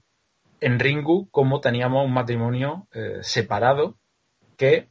en 0.60 0.78
Ringu 0.78 1.28
cómo 1.30 1.60
teníamos 1.60 2.04
un 2.04 2.12
matrimonio 2.12 2.88
eh, 2.92 3.18
separado 3.22 3.96
que 4.56 4.88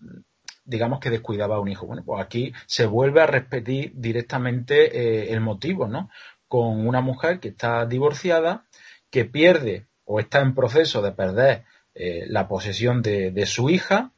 digamos 0.66 1.00
que 1.00 1.12
descuidaba 1.12 1.56
a 1.56 1.60
un 1.60 1.70
hijo. 1.70 1.86
Bueno, 1.86 2.04
pues 2.04 2.22
aquí 2.22 2.54
se 2.66 2.86
vuelve 2.86 3.22
a 3.22 3.28
repetir 3.28 3.94
directamente 3.96 4.98
eh, 4.98 5.32
el 5.32 5.40
motivo, 5.40 5.88
¿no? 5.88 6.10
Con 6.48 6.86
una 6.88 7.02
mujer 7.02 7.40
que 7.40 7.50
está 7.50 7.86
divorciada, 7.86 8.66
que 9.10 9.26
pierde 9.26 9.88
o 10.04 10.20
está 10.20 10.42
en 10.42 10.56
proceso 10.56 11.02
de 11.02 11.12
perder 11.12 11.66
eh, 11.94 12.26
la 12.28 12.48
posesión 12.48 13.02
de, 13.02 13.46
su 13.46 13.70
hija 13.70 14.12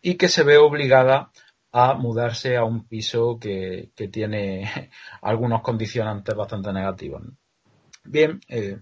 y 0.00 0.14
que 0.14 0.28
se 0.28 0.44
ve 0.44 0.58
obligada 0.58 1.32
a 1.72 1.94
mudarse 1.94 2.56
a 2.56 2.64
un 2.64 2.86
piso 2.86 3.38
que, 3.40 3.90
tiene 4.10 4.90
algunos 5.22 5.62
condicionantes 5.62 6.34
bastante 6.34 6.72
negativos. 6.72 7.22
Bien, 8.04 8.40
eh, 8.48 8.78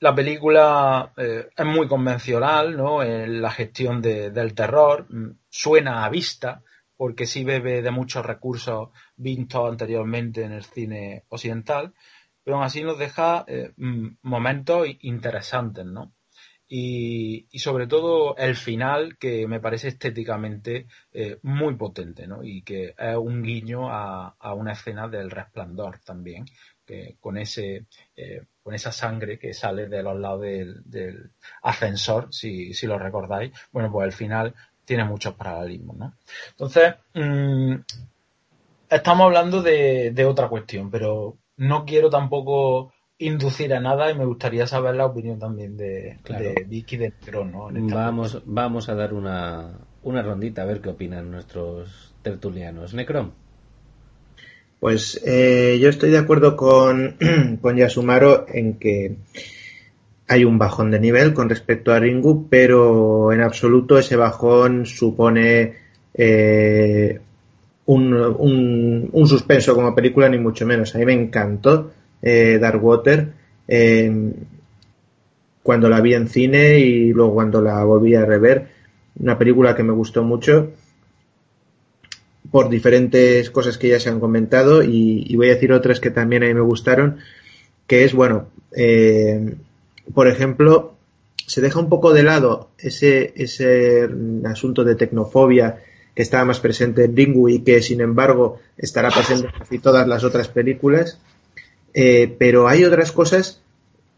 la 0.00 0.14
película 0.14 1.12
eh, 1.16 1.48
es 1.56 1.66
muy 1.66 1.88
convencional, 1.88 2.76
¿no? 2.76 3.02
En 3.02 3.40
la 3.40 3.50
gestión 3.50 4.02
de, 4.02 4.30
del 4.30 4.54
terror, 4.54 5.06
suena 5.48 6.04
a 6.04 6.10
vista, 6.10 6.62
porque 6.96 7.26
sí 7.26 7.44
bebe 7.44 7.82
de 7.82 7.90
muchos 7.90 8.24
recursos 8.24 8.90
vistos 9.16 9.70
anteriormente 9.70 10.44
en 10.44 10.52
el 10.52 10.64
cine 10.64 11.24
occidental, 11.28 11.94
pero 12.42 12.56
aún 12.56 12.64
así 12.64 12.82
nos 12.82 12.98
deja 12.98 13.44
eh, 13.48 13.72
momentos 14.22 14.86
interesantes, 15.00 15.84
¿no? 15.84 16.12
Y, 16.68 17.46
y, 17.52 17.60
sobre 17.60 17.86
todo 17.86 18.36
el 18.36 18.56
final 18.56 19.16
que 19.18 19.46
me 19.46 19.60
parece 19.60 19.88
estéticamente 19.88 20.88
eh, 21.12 21.38
muy 21.42 21.76
potente, 21.76 22.26
¿no? 22.26 22.42
Y 22.42 22.62
que 22.62 22.94
es 22.98 23.16
un 23.16 23.42
guiño 23.42 23.88
a, 23.88 24.34
a 24.38 24.54
una 24.54 24.72
escena 24.72 25.06
del 25.06 25.30
resplandor 25.30 26.00
también, 26.00 26.44
que 26.84 27.16
con 27.20 27.36
ese 27.38 27.86
eh, 28.16 28.42
con 28.66 28.74
esa 28.74 28.90
sangre 28.90 29.38
que 29.38 29.54
sale 29.54 29.86
de 29.86 30.02
los 30.02 30.18
lados 30.18 30.40
del, 30.40 30.82
del 30.86 31.30
ascensor, 31.62 32.34
si, 32.34 32.74
si, 32.74 32.88
lo 32.88 32.98
recordáis, 32.98 33.52
bueno, 33.70 33.92
pues 33.92 34.06
al 34.06 34.12
final 34.12 34.54
tiene 34.84 35.04
muchos 35.04 35.34
paralelismos, 35.34 35.96
¿no? 35.96 36.14
Entonces, 36.50 36.96
mmm, 37.14 37.74
estamos 38.90 39.24
hablando 39.24 39.62
de, 39.62 40.10
de, 40.10 40.24
otra 40.24 40.48
cuestión, 40.48 40.90
pero 40.90 41.36
no 41.58 41.84
quiero 41.84 42.10
tampoco 42.10 42.92
inducir 43.18 43.72
a 43.72 43.78
nada 43.78 44.10
y 44.10 44.18
me 44.18 44.24
gustaría 44.24 44.66
saber 44.66 44.96
la 44.96 45.06
opinión 45.06 45.38
también 45.38 45.76
de, 45.76 46.18
claro. 46.24 46.42
de 46.42 46.66
Vicky 46.66 46.96
de 46.96 47.10
Necron, 47.10 47.52
¿no? 47.52 47.68
Vamos, 47.94 48.42
vamos 48.46 48.88
a 48.88 48.96
dar 48.96 49.14
una, 49.14 49.78
una 50.02 50.22
rondita 50.22 50.62
a 50.62 50.64
ver 50.64 50.80
qué 50.80 50.88
opinan 50.88 51.30
nuestros 51.30 52.16
tertulianos. 52.22 52.94
Necron. 52.94 53.45
Pues 54.80 55.20
eh, 55.24 55.78
yo 55.80 55.88
estoy 55.88 56.10
de 56.10 56.18
acuerdo 56.18 56.56
con, 56.56 57.16
con 57.60 57.76
Yasumaro 57.76 58.46
en 58.48 58.74
que 58.74 59.16
hay 60.28 60.44
un 60.44 60.58
bajón 60.58 60.90
de 60.90 61.00
nivel 61.00 61.32
con 61.32 61.48
respecto 61.48 61.92
a 61.92 62.00
Ringu, 62.00 62.48
pero 62.48 63.32
en 63.32 63.40
absoluto 63.40 63.98
ese 63.98 64.16
bajón 64.16 64.84
supone 64.84 65.74
eh, 66.14 67.20
un, 67.86 68.12
un, 68.14 69.08
un, 69.12 69.26
suspenso 69.28 69.74
como 69.74 69.94
película, 69.94 70.28
ni 70.28 70.38
mucho 70.38 70.66
menos. 70.66 70.94
A 70.94 70.98
mí 70.98 71.06
me 71.06 71.12
encantó 71.12 71.92
eh, 72.20 72.58
Darkwater 72.60 73.32
cuando 75.62 75.88
la 75.88 76.00
vi 76.00 76.14
en 76.14 76.28
cine 76.28 76.78
y 76.78 77.12
luego 77.12 77.34
cuando 77.34 77.62
la 77.62 77.82
volví 77.84 78.14
a 78.14 78.24
rever. 78.24 78.68
Una 79.18 79.38
película 79.38 79.74
que 79.74 79.82
me 79.82 79.92
gustó 79.92 80.22
mucho 80.22 80.72
por 82.50 82.68
diferentes 82.68 83.50
cosas 83.50 83.78
que 83.78 83.88
ya 83.88 84.00
se 84.00 84.08
han 84.08 84.20
comentado 84.20 84.82
y, 84.82 85.24
y, 85.26 85.36
voy 85.36 85.48
a 85.48 85.54
decir 85.54 85.72
otras 85.72 86.00
que 86.00 86.10
también 86.10 86.42
a 86.42 86.46
mí 86.46 86.54
me 86.54 86.60
gustaron, 86.60 87.18
que 87.86 88.04
es, 88.04 88.12
bueno, 88.14 88.48
eh, 88.76 89.54
por 90.12 90.28
ejemplo, 90.28 90.94
se 91.46 91.60
deja 91.60 91.78
un 91.78 91.88
poco 91.88 92.12
de 92.12 92.22
lado 92.22 92.70
ese, 92.78 93.32
ese 93.36 94.08
asunto 94.44 94.84
de 94.84 94.96
tecnofobia 94.96 95.78
que 96.14 96.22
estaba 96.22 96.44
más 96.44 96.60
presente 96.60 97.04
en 97.04 97.16
Ringu 97.16 97.48
y 97.48 97.60
que 97.60 97.82
sin 97.82 98.00
embargo 98.00 98.58
estará 98.76 99.10
presente 99.10 99.48
en 99.48 99.58
casi 99.58 99.78
todas 99.78 100.08
las 100.08 100.24
otras 100.24 100.48
películas. 100.48 101.20
Eh, 101.94 102.34
pero 102.38 102.68
hay 102.68 102.84
otras 102.84 103.12
cosas, 103.12 103.60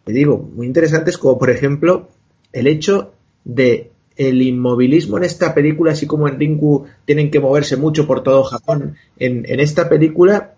te 0.04 0.12
digo, 0.12 0.38
muy 0.38 0.66
interesantes, 0.66 1.18
como 1.18 1.38
por 1.38 1.50
ejemplo 1.50 2.08
el 2.52 2.66
hecho 2.66 3.12
de 3.44 3.90
el 4.18 4.42
inmovilismo 4.42 5.16
en 5.16 5.24
esta 5.24 5.54
película, 5.54 5.92
así 5.92 6.06
como 6.06 6.26
en 6.28 6.38
Ringu 6.38 6.86
tienen 7.04 7.30
que 7.30 7.38
moverse 7.40 7.76
mucho 7.76 8.06
por 8.06 8.24
todo 8.24 8.42
Japón, 8.42 8.96
en, 9.16 9.60
esta 9.60 9.88
película, 9.88 10.56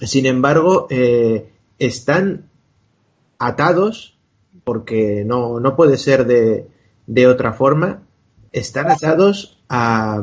sin 0.00 0.24
embargo, 0.24 0.86
eh, 0.90 1.50
están 1.78 2.46
atados, 3.38 4.18
porque 4.64 5.22
no, 5.24 5.60
no 5.60 5.76
puede 5.76 5.98
ser 5.98 6.26
de, 6.26 6.66
de 7.06 7.26
otra 7.26 7.52
forma, 7.52 8.04
están 8.52 8.90
atados 8.90 9.62
a, 9.68 10.22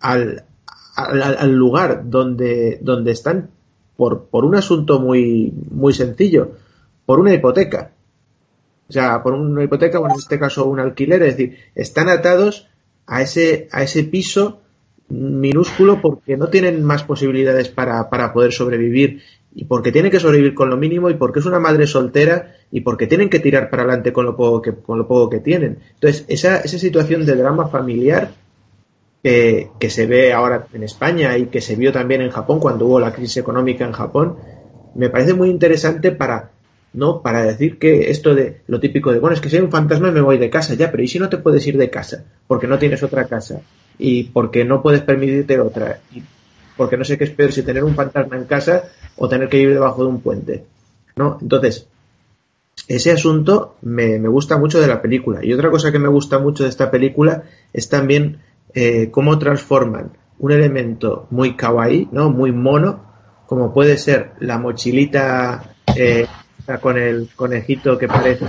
al, 0.00 0.44
al, 0.96 1.52
lugar 1.52 2.10
donde, 2.10 2.78
donde 2.82 3.10
están 3.12 3.50
por, 3.96 4.26
por 4.26 4.44
un 4.44 4.54
asunto 4.54 5.00
muy, 5.00 5.50
muy 5.70 5.94
sencillo, 5.94 6.52
por 7.06 7.20
una 7.20 7.32
hipoteca. 7.32 7.93
O 8.88 8.92
sea, 8.92 9.22
por 9.22 9.34
una 9.34 9.64
hipoteca 9.64 9.98
o 9.98 10.06
en 10.06 10.16
este 10.16 10.38
caso 10.38 10.66
un 10.66 10.80
alquiler, 10.80 11.22
es 11.22 11.36
decir, 11.36 11.58
están 11.74 12.08
atados 12.08 12.68
a 13.06 13.22
ese, 13.22 13.68
a 13.72 13.82
ese 13.82 14.04
piso 14.04 14.60
minúsculo 15.08 16.00
porque 16.00 16.36
no 16.36 16.48
tienen 16.48 16.82
más 16.82 17.04
posibilidades 17.04 17.68
para, 17.68 18.08
para 18.08 18.32
poder 18.32 18.52
sobrevivir 18.52 19.22
y 19.54 19.66
porque 19.66 19.92
tienen 19.92 20.10
que 20.10 20.18
sobrevivir 20.18 20.54
con 20.54 20.68
lo 20.68 20.76
mínimo 20.76 21.10
y 21.10 21.14
porque 21.14 21.38
es 21.38 21.46
una 21.46 21.60
madre 21.60 21.86
soltera 21.86 22.56
y 22.70 22.80
porque 22.80 23.06
tienen 23.06 23.30
que 23.30 23.38
tirar 23.38 23.70
para 23.70 23.84
adelante 23.84 24.12
con 24.12 24.26
lo 24.26 24.36
poco 24.36 24.60
que, 24.60 24.74
con 24.74 24.98
lo 24.98 25.06
poco 25.06 25.30
que 25.30 25.40
tienen. 25.40 25.78
Entonces, 25.94 26.24
esa, 26.28 26.58
esa 26.58 26.78
situación 26.78 27.24
de 27.24 27.36
drama 27.36 27.68
familiar 27.68 28.32
que, 29.22 29.70
que, 29.78 29.90
se 29.90 30.06
ve 30.06 30.32
ahora 30.32 30.66
en 30.72 30.82
España 30.82 31.38
y 31.38 31.46
que 31.46 31.60
se 31.60 31.76
vio 31.76 31.92
también 31.92 32.20
en 32.20 32.30
Japón 32.30 32.58
cuando 32.58 32.86
hubo 32.86 32.98
la 32.98 33.12
crisis 33.12 33.36
económica 33.36 33.84
en 33.84 33.92
Japón, 33.92 34.36
me 34.96 35.08
parece 35.08 35.34
muy 35.34 35.50
interesante 35.50 36.10
para 36.10 36.50
¿no? 36.94 37.20
Para 37.20 37.44
decir 37.44 37.78
que 37.78 38.10
esto 38.10 38.34
de 38.34 38.62
lo 38.66 38.80
típico 38.80 39.12
de, 39.12 39.18
bueno, 39.18 39.34
es 39.34 39.40
que 39.40 39.50
si 39.50 39.56
hay 39.56 39.62
un 39.62 39.70
fantasma 39.70 40.10
me 40.10 40.20
voy 40.20 40.38
de 40.38 40.48
casa, 40.48 40.74
ya, 40.74 40.90
pero 40.90 41.02
¿y 41.02 41.08
si 41.08 41.18
no 41.18 41.28
te 41.28 41.38
puedes 41.38 41.66
ir 41.66 41.76
de 41.76 41.90
casa? 41.90 42.24
Porque 42.46 42.66
no 42.66 42.78
tienes 42.78 43.02
otra 43.02 43.26
casa 43.26 43.60
y 43.98 44.24
porque 44.24 44.64
no 44.64 44.82
puedes 44.82 45.02
permitirte 45.02 45.60
otra 45.60 46.00
y 46.12 46.22
porque 46.76 46.96
no 46.96 47.04
sé 47.04 47.18
qué 47.18 47.24
es 47.24 47.30
peor 47.30 47.52
si 47.52 47.62
tener 47.62 47.84
un 47.84 47.94
fantasma 47.94 48.36
en 48.36 48.44
casa 48.44 48.84
o 49.16 49.28
tener 49.28 49.48
que 49.48 49.58
vivir 49.58 49.74
debajo 49.74 50.02
de 50.02 50.08
un 50.08 50.20
puente, 50.20 50.64
¿no? 51.16 51.38
Entonces, 51.40 51.86
ese 52.88 53.12
asunto 53.12 53.76
me, 53.82 54.18
gusta 54.18 54.58
mucho 54.58 54.80
de 54.80 54.86
la 54.86 55.00
película. 55.00 55.44
Y 55.44 55.52
otra 55.52 55.70
cosa 55.70 55.92
que 55.92 55.98
me 55.98 56.08
gusta 56.08 56.38
mucho 56.38 56.64
de 56.64 56.70
esta 56.70 56.90
película 56.90 57.44
es 57.72 57.88
también 57.88 58.38
eh, 58.74 59.10
cómo 59.10 59.38
transforman 59.38 60.12
un 60.38 60.52
elemento 60.52 61.26
muy 61.30 61.56
kawaii, 61.56 62.08
¿no? 62.10 62.30
Muy 62.30 62.52
mono, 62.52 63.04
como 63.46 63.72
puede 63.72 63.96
ser 63.96 64.32
la 64.40 64.58
mochilita 64.58 65.76
eh, 65.96 66.26
con 66.80 66.96
el 66.96 67.28
conejito 67.34 67.98
que 67.98 68.08
parece 68.08 68.46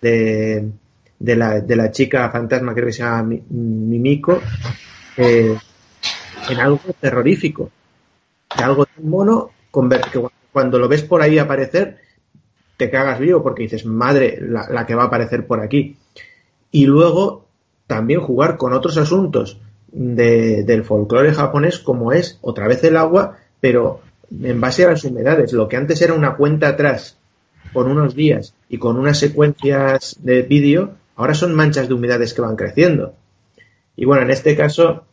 de, 0.00 0.70
de, 1.18 1.36
la, 1.36 1.60
de 1.60 1.76
la 1.76 1.90
chica 1.90 2.30
fantasma, 2.30 2.74
creo 2.74 2.86
que 2.86 2.92
se 2.92 3.02
llama 3.02 3.36
Mimiko, 3.50 4.40
eh, 5.16 5.56
en 6.48 6.60
algo 6.60 6.80
terrorífico. 7.00 7.70
De 8.56 8.64
algo 8.64 8.86
tan 8.86 9.08
mono, 9.08 9.50
que 10.12 10.22
cuando 10.52 10.78
lo 10.78 10.88
ves 10.88 11.02
por 11.02 11.22
ahí 11.22 11.38
aparecer, 11.38 11.98
te 12.76 12.90
cagas 12.90 13.18
vivo 13.18 13.42
porque 13.42 13.62
dices, 13.62 13.86
madre, 13.86 14.38
la, 14.40 14.86
que 14.86 14.94
va 14.94 15.04
a 15.04 15.06
aparecer 15.06 15.46
por 15.46 15.60
aquí. 15.60 15.96
Y 16.70 16.86
luego 16.86 17.46
también 17.86 18.20
jugar 18.20 18.56
con 18.56 18.72
otros 18.72 18.96
asuntos 18.96 19.60
del 19.88 20.84
folclore 20.84 21.34
japonés, 21.34 21.78
como 21.78 22.12
es 22.12 22.38
otra 22.40 22.66
vez 22.66 22.82
el 22.84 22.96
agua, 22.96 23.36
pero 23.60 24.00
en 24.42 24.60
base 24.60 24.84
a 24.84 24.90
las 24.90 25.04
humedades. 25.04 25.52
Lo 25.52 25.68
que 25.68 25.76
antes 25.76 26.00
era 26.02 26.14
una 26.14 26.36
cuenta 26.36 26.68
atrás 26.68 27.18
por 27.72 27.86
unos 27.86 28.14
días 28.14 28.54
y 28.68 28.78
con 28.78 28.98
unas 28.98 29.18
secuencias 29.18 30.16
de 30.20 30.42
vídeo, 30.42 30.94
ahora 31.16 31.34
son 31.34 31.54
manchas 31.54 31.88
de 31.88 31.94
humedades 31.94 32.34
que 32.34 32.42
van 32.42 32.56
creciendo. 32.56 33.14
Y 33.96 34.04
bueno, 34.04 34.22
en 34.22 34.30
este 34.30 34.56
caso, 34.56 35.04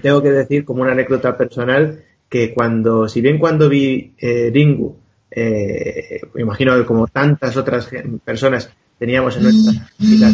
tengo 0.00 0.22
que 0.22 0.30
decir 0.30 0.64
como 0.64 0.82
una 0.82 0.92
anécdota 0.92 1.36
personal 1.36 2.04
que 2.28 2.52
cuando, 2.52 3.08
si 3.08 3.20
bien 3.20 3.38
cuando 3.38 3.68
vi 3.68 4.14
eh, 4.18 4.50
Ringu, 4.52 4.96
eh, 5.30 6.20
me 6.34 6.42
imagino 6.42 6.76
que 6.76 6.84
como 6.84 7.06
tantas 7.06 7.56
otras 7.56 7.88
personas 8.24 8.70
teníamos 8.98 9.36
en 9.36 9.42
nuestra 9.44 10.30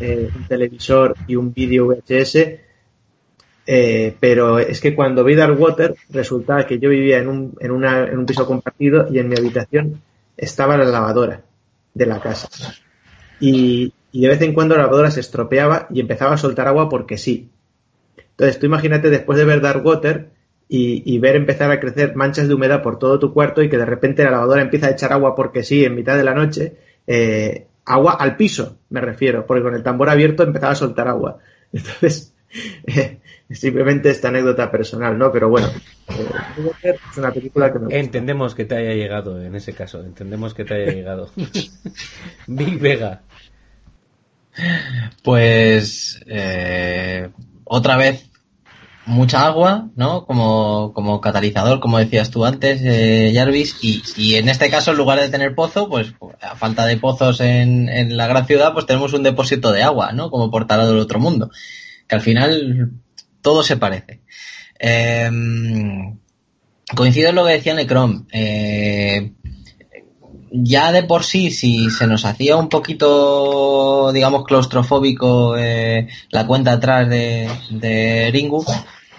eh, 0.00 0.28
un 0.34 0.44
televisor 0.46 1.14
y 1.26 1.36
un 1.36 1.52
vídeo 1.52 1.86
VHS, 1.86 2.38
eh, 3.66 4.16
pero 4.18 4.58
es 4.58 4.80
que 4.80 4.94
cuando 4.94 5.24
vi 5.24 5.34
Dark 5.34 5.60
Water 5.60 5.94
resultaba 6.10 6.66
que 6.66 6.78
yo 6.78 6.88
vivía 6.88 7.18
en 7.18 7.28
un, 7.28 7.54
en, 7.60 7.70
una, 7.70 8.04
en 8.04 8.18
un 8.18 8.26
piso 8.26 8.46
compartido 8.46 9.06
y 9.10 9.18
en 9.18 9.28
mi 9.28 9.36
habitación 9.36 10.00
estaba 10.36 10.76
la 10.76 10.84
lavadora 10.84 11.42
de 11.94 12.06
la 12.06 12.20
casa. 12.20 12.48
Y, 13.38 13.92
de 14.12 14.28
vez 14.28 14.40
en 14.42 14.54
cuando 14.54 14.74
la 14.74 14.82
lavadora 14.82 15.10
se 15.10 15.20
estropeaba 15.20 15.86
y 15.90 16.00
empezaba 16.00 16.34
a 16.34 16.38
soltar 16.38 16.66
agua 16.66 16.88
porque 16.88 17.16
sí. 17.16 17.50
Entonces 18.30 18.58
tú 18.58 18.66
imagínate 18.66 19.10
después 19.10 19.38
de 19.38 19.44
ver 19.44 19.60
Dark 19.60 19.84
Water 19.84 20.30
y, 20.68 21.18
ver 21.18 21.36
empezar 21.36 21.70
a 21.70 21.80
crecer 21.80 22.14
manchas 22.14 22.48
de 22.48 22.54
humedad 22.54 22.82
por 22.82 22.98
todo 22.98 23.18
tu 23.18 23.32
cuarto 23.32 23.62
y 23.62 23.68
que 23.68 23.76
de 23.76 23.84
repente 23.84 24.24
la 24.24 24.30
lavadora 24.30 24.62
empieza 24.62 24.86
a 24.86 24.90
echar 24.90 25.12
agua 25.12 25.34
porque 25.34 25.62
sí 25.64 25.84
en 25.84 25.94
mitad 25.94 26.16
de 26.16 26.24
la 26.24 26.34
noche, 26.34 26.76
eh, 27.06 27.66
agua 27.84 28.12
al 28.12 28.36
piso 28.36 28.78
me 28.88 29.00
refiero, 29.00 29.46
porque 29.46 29.62
con 29.62 29.74
el 29.74 29.82
tambor 29.82 30.10
abierto 30.10 30.42
empezaba 30.42 30.72
a 30.72 30.76
soltar 30.76 31.08
agua. 31.08 31.38
Entonces, 31.72 32.34
simplemente 33.56 34.10
esta 34.10 34.28
anécdota 34.28 34.70
personal, 34.70 35.18
¿no? 35.18 35.32
Pero 35.32 35.48
bueno, 35.48 35.68
eh, 36.08 36.94
es 37.10 37.18
una 37.18 37.32
película 37.32 37.72
que 37.72 37.78
me 37.78 37.98
Entendemos 37.98 38.54
que 38.54 38.64
te 38.64 38.76
haya 38.76 38.94
llegado 38.94 39.42
en 39.42 39.54
ese 39.54 39.72
caso, 39.72 40.00
entendemos 40.04 40.54
que 40.54 40.64
te 40.64 40.74
haya 40.74 40.92
llegado. 40.92 41.30
Big 42.46 42.78
Vega. 42.78 43.22
Pues 45.22 46.20
eh, 46.26 47.30
otra 47.64 47.96
vez 47.96 48.30
mucha 49.06 49.46
agua, 49.46 49.88
¿no? 49.96 50.24
Como, 50.26 50.92
como 50.94 51.20
catalizador, 51.20 51.80
como 51.80 51.98
decías 51.98 52.30
tú 52.30 52.44
antes, 52.44 52.80
eh, 52.84 53.32
Jarvis, 53.34 53.76
y, 53.82 54.02
y, 54.16 54.36
en 54.36 54.48
este 54.48 54.70
caso, 54.70 54.92
en 54.92 54.96
lugar 54.96 55.18
de 55.18 55.28
tener 55.28 55.54
pozo, 55.54 55.88
pues 55.88 56.14
a 56.40 56.54
falta 56.54 56.86
de 56.86 56.96
pozos 56.96 57.40
en, 57.40 57.88
en 57.88 58.16
la 58.16 58.28
gran 58.28 58.46
ciudad, 58.46 58.72
pues 58.72 58.86
tenemos 58.86 59.12
un 59.12 59.22
depósito 59.22 59.72
de 59.72 59.82
agua, 59.82 60.12
¿no? 60.12 60.30
Como 60.30 60.50
portada 60.50 60.86
del 60.86 60.98
otro 60.98 61.18
mundo. 61.18 61.50
Que 62.06 62.16
al 62.16 62.20
final 62.20 62.92
todo 63.42 63.62
se 63.62 63.76
parece. 63.76 64.20
Em, 64.78 66.18
coincido 66.96 67.30
en 67.30 67.34
lo 67.34 67.44
que 67.44 67.52
decía 67.52 67.74
Necrom. 67.74 68.26
Eh, 68.32 69.32
ya 70.52 70.90
de 70.92 71.04
por 71.04 71.24
sí, 71.24 71.50
si 71.50 71.90
se 71.90 72.06
nos 72.06 72.24
hacía 72.24 72.56
un 72.56 72.68
poquito, 72.68 74.12
digamos, 74.12 74.44
claustrofóbico 74.44 75.56
eh, 75.56 76.08
la 76.30 76.46
cuenta 76.46 76.72
atrás 76.72 77.08
de, 77.08 77.48
de 77.70 78.30
Ringu, 78.32 78.64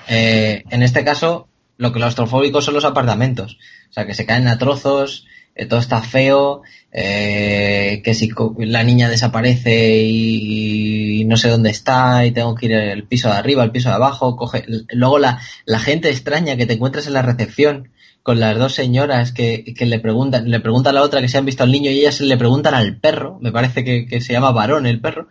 eh, 0.07 0.64
en 0.69 0.84
este 0.84 1.06
caso, 1.06 1.48
lo 1.77 1.93
claustrofóbico 1.93 2.61
son 2.61 2.73
los 2.73 2.85
apartamentos. 2.85 3.57
O 3.89 3.93
sea, 3.93 4.06
que 4.06 4.14
se 4.14 4.26
caen 4.26 4.48
a 4.48 4.57
trozos, 4.57 5.26
todo 5.69 5.80
está 5.80 6.02
feo, 6.02 6.61
eh, 6.91 8.02
que 8.03 8.14
si 8.14 8.30
la 8.60 8.84
niña 8.84 9.10
desaparece 9.10 10.02
y, 10.03 11.23
no 11.26 11.38
sé 11.38 11.49
dónde 11.49 11.69
está 11.69 12.26
y 12.26 12.32
tengo 12.32 12.56
que 12.56 12.65
ir 12.65 12.76
al 12.76 13.03
piso 13.03 13.30
de 13.30 13.36
arriba, 13.36 13.64
al 13.64 13.72
piso 13.72 13.90
de 13.90 13.95
abajo, 13.95 14.36
coge, 14.36 14.65
luego 14.90 15.19
la, 15.19 15.40
la 15.65 15.80
gente 15.80 16.10
extraña 16.10 16.57
que 16.57 16.65
te 16.65 16.73
encuentras 16.73 17.07
en 17.07 17.14
la 17.14 17.22
recepción 17.22 17.90
con 18.23 18.40
las 18.40 18.57
dos 18.57 18.73
señoras 18.73 19.32
que, 19.32 19.73
que 19.76 19.86
le 19.86 19.99
preguntan, 19.99 20.49
le 20.49 20.60
pregunta 20.60 20.90
a 20.90 20.94
la 20.94 21.02
otra 21.02 21.22
que 21.22 21.28
se 21.28 21.38
han 21.38 21.45
visto 21.45 21.64
al 21.64 21.72
niño 21.72 21.90
y 21.90 21.99
ellas 21.99 22.22
le 22.22 22.38
preguntan 22.38 22.73
al 22.73 22.98
perro, 22.98 23.40
me 23.41 23.52
parece 23.52 23.84
que, 23.84 24.06
que 24.06 24.22
se 24.22 24.34
llama 24.34 24.52
varón 24.52 24.86
el 24.86 24.99
perro, 24.99 25.28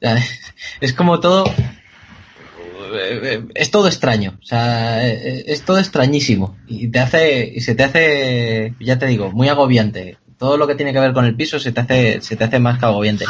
es 0.80 0.92
como 0.92 1.20
todo, 1.20 1.44
es 3.54 3.70
todo 3.70 3.86
extraño, 3.88 4.38
o 4.42 4.44
sea, 4.44 5.06
es 5.06 5.62
todo 5.62 5.78
extrañísimo 5.78 6.56
y 6.66 6.88
te 6.88 6.98
hace, 6.98 7.52
y 7.54 7.60
se 7.60 7.74
te 7.74 7.84
hace, 7.84 8.74
ya 8.80 8.98
te 8.98 9.06
digo, 9.06 9.30
muy 9.30 9.48
agobiante 9.48 10.18
todo 10.42 10.56
lo 10.56 10.66
que 10.66 10.74
tiene 10.74 10.92
que 10.92 10.98
ver 10.98 11.12
con 11.12 11.24
el 11.24 11.36
piso 11.36 11.60
se 11.60 11.70
te 11.70 11.82
hace, 11.82 12.20
se 12.20 12.34
te 12.34 12.42
hace 12.42 12.58
más 12.58 12.80
que 12.80 12.86
agobiante. 12.86 13.26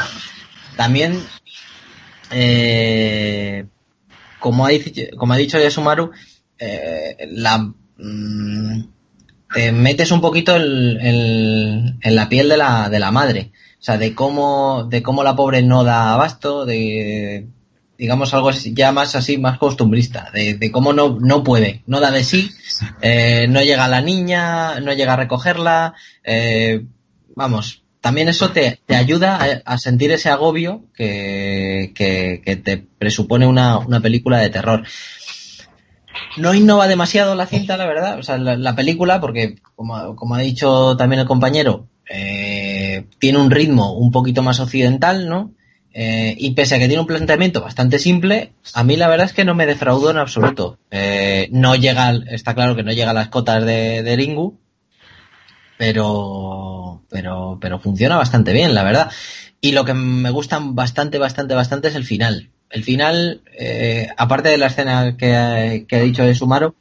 También, 0.79 1.23
eh, 2.31 3.67
como, 4.39 4.65
ha, 4.65 4.71
como 5.19 5.35
ha 5.35 5.37
dicho 5.37 5.59
Yasumaru, 5.59 6.11
eh, 6.59 7.29
la, 7.33 7.71
mm, 7.99 8.85
te 9.53 9.73
metes 9.73 10.11
un 10.11 10.23
poquito 10.23 10.57
en, 10.57 11.99
la 12.03 12.29
piel 12.31 12.49
de 12.49 12.57
la, 12.57 12.89
de 12.89 12.99
la 12.99 13.11
madre. 13.11 13.53
O 13.79 13.83
sea, 13.83 13.99
de 13.99 14.15
cómo, 14.15 14.85
de 14.89 15.03
cómo 15.03 15.23
la 15.23 15.37
pobre 15.37 15.61
no 15.61 15.85
da 15.85 16.15
abasto, 16.15 16.65
de, 16.65 17.47
digamos 18.03 18.35
algo 18.35 18.51
ya 18.51 18.91
más 18.91 19.15
así, 19.15 19.39
más 19.39 19.59
costumbrista, 19.59 20.29
de, 20.33 20.73
cómo 20.73 20.93
no, 20.93 21.21
no 21.21 21.45
puede, 21.45 21.85
no 21.87 22.01
da 22.01 22.11
de 22.11 22.25
sí, 22.25 22.51
eh, 23.01 23.47
no 23.49 23.63
llega 23.63 23.87
la 23.87 24.01
niña, 24.01 24.81
no 24.81 24.93
llega 24.93 25.13
a 25.13 25.17
recogerla, 25.17 25.95
eh, 26.25 26.85
vamos, 27.37 27.85
también 28.01 28.29
eso 28.29 28.51
te, 28.51 28.81
te 28.87 28.97
ayuda 28.97 29.37
a, 29.37 29.75
a 29.75 29.79
sentir 29.79 30.11
ese 30.11 30.31
agobio 30.31 30.87
que, 30.97 31.93
que, 31.95 32.43
que 32.45 32.57
te 32.57 32.77
presupone 32.79 33.47
una, 33.47 33.79
una 33.79 34.01
película 34.01 34.39
de 34.39 34.51
terror. 34.51 34.83
No 36.39 36.55
innova 36.55 36.89
demasiado 36.89 37.37
la 37.37 37.47
cinta, 37.47 37.77
la 37.77 37.87
verdad, 37.87 38.19
o 38.19 38.25
sea, 38.25 38.37
la, 38.37 38.57
la 38.57 38.75
película, 38.75 39.21
porque 39.21 39.61
como, 39.77 40.17
como 40.17 40.35
ha 40.35 40.41
dicho 40.41 40.97
también 40.97 41.21
el 41.21 41.29
compañero, 41.29 41.87
eh, 42.11 43.07
tiene 43.21 43.39
un 43.39 43.53
ritmo 43.53 43.93
un 43.93 44.11
poquito 44.11 44.43
más 44.43 44.59
occidental, 44.59 45.29
¿no? 45.29 45.53
Eh, 45.95 46.35
y 46.39 46.53
pese 46.53 46.75
a 46.75 46.79
que 46.79 46.87
tiene 46.89 47.01
un 47.01 47.07
planteamiento 47.07 47.61
bastante 47.61 47.99
simple, 47.99 48.53
a 48.73 48.83
mí 48.83 48.97
la 48.97 49.09
verdad 49.09 49.27
es 49.27 49.33
que 49.35 49.45
no 49.45 49.55
me 49.55 49.67
defraudó 49.67 50.11
en 50.11 50.17
absoluto. 50.19 50.79
Eh, 50.91 51.49
no 51.53 51.75
llega, 51.77 52.13
está 52.31 52.55
claro 52.55 52.75
que 52.77 52.83
no 52.83 52.93
llega 52.93 53.11
a 53.11 53.15
las 53.15 53.29
cotas 53.29 53.65
de, 53.65 54.15
Ringu, 54.17 54.59
pero, 55.77 57.03
pero, 57.11 57.59
pero 57.61 57.79
funciona 57.81 58.17
bastante 58.17 58.53
bien, 58.53 58.75
la 58.75 58.85
verdad. 58.85 59.11
Y 59.61 59.73
lo 59.73 59.85
que 59.85 59.95
me 59.95 60.31
gusta 60.31 60.59
bastante, 60.63 61.19
bastante, 61.19 61.55
bastante 61.55 61.89
es 61.89 61.95
el 61.95 62.05
final. 62.05 62.51
El 62.71 62.85
final, 62.85 63.43
eh, 63.59 64.09
aparte 64.17 64.49
de 64.49 64.59
la 64.59 64.67
escena 64.67 65.17
que, 65.17 65.85
que 65.89 65.97
ha 65.97 66.01
dicho 66.01 66.25
de 66.25 66.35
Sumaro, 66.35 66.75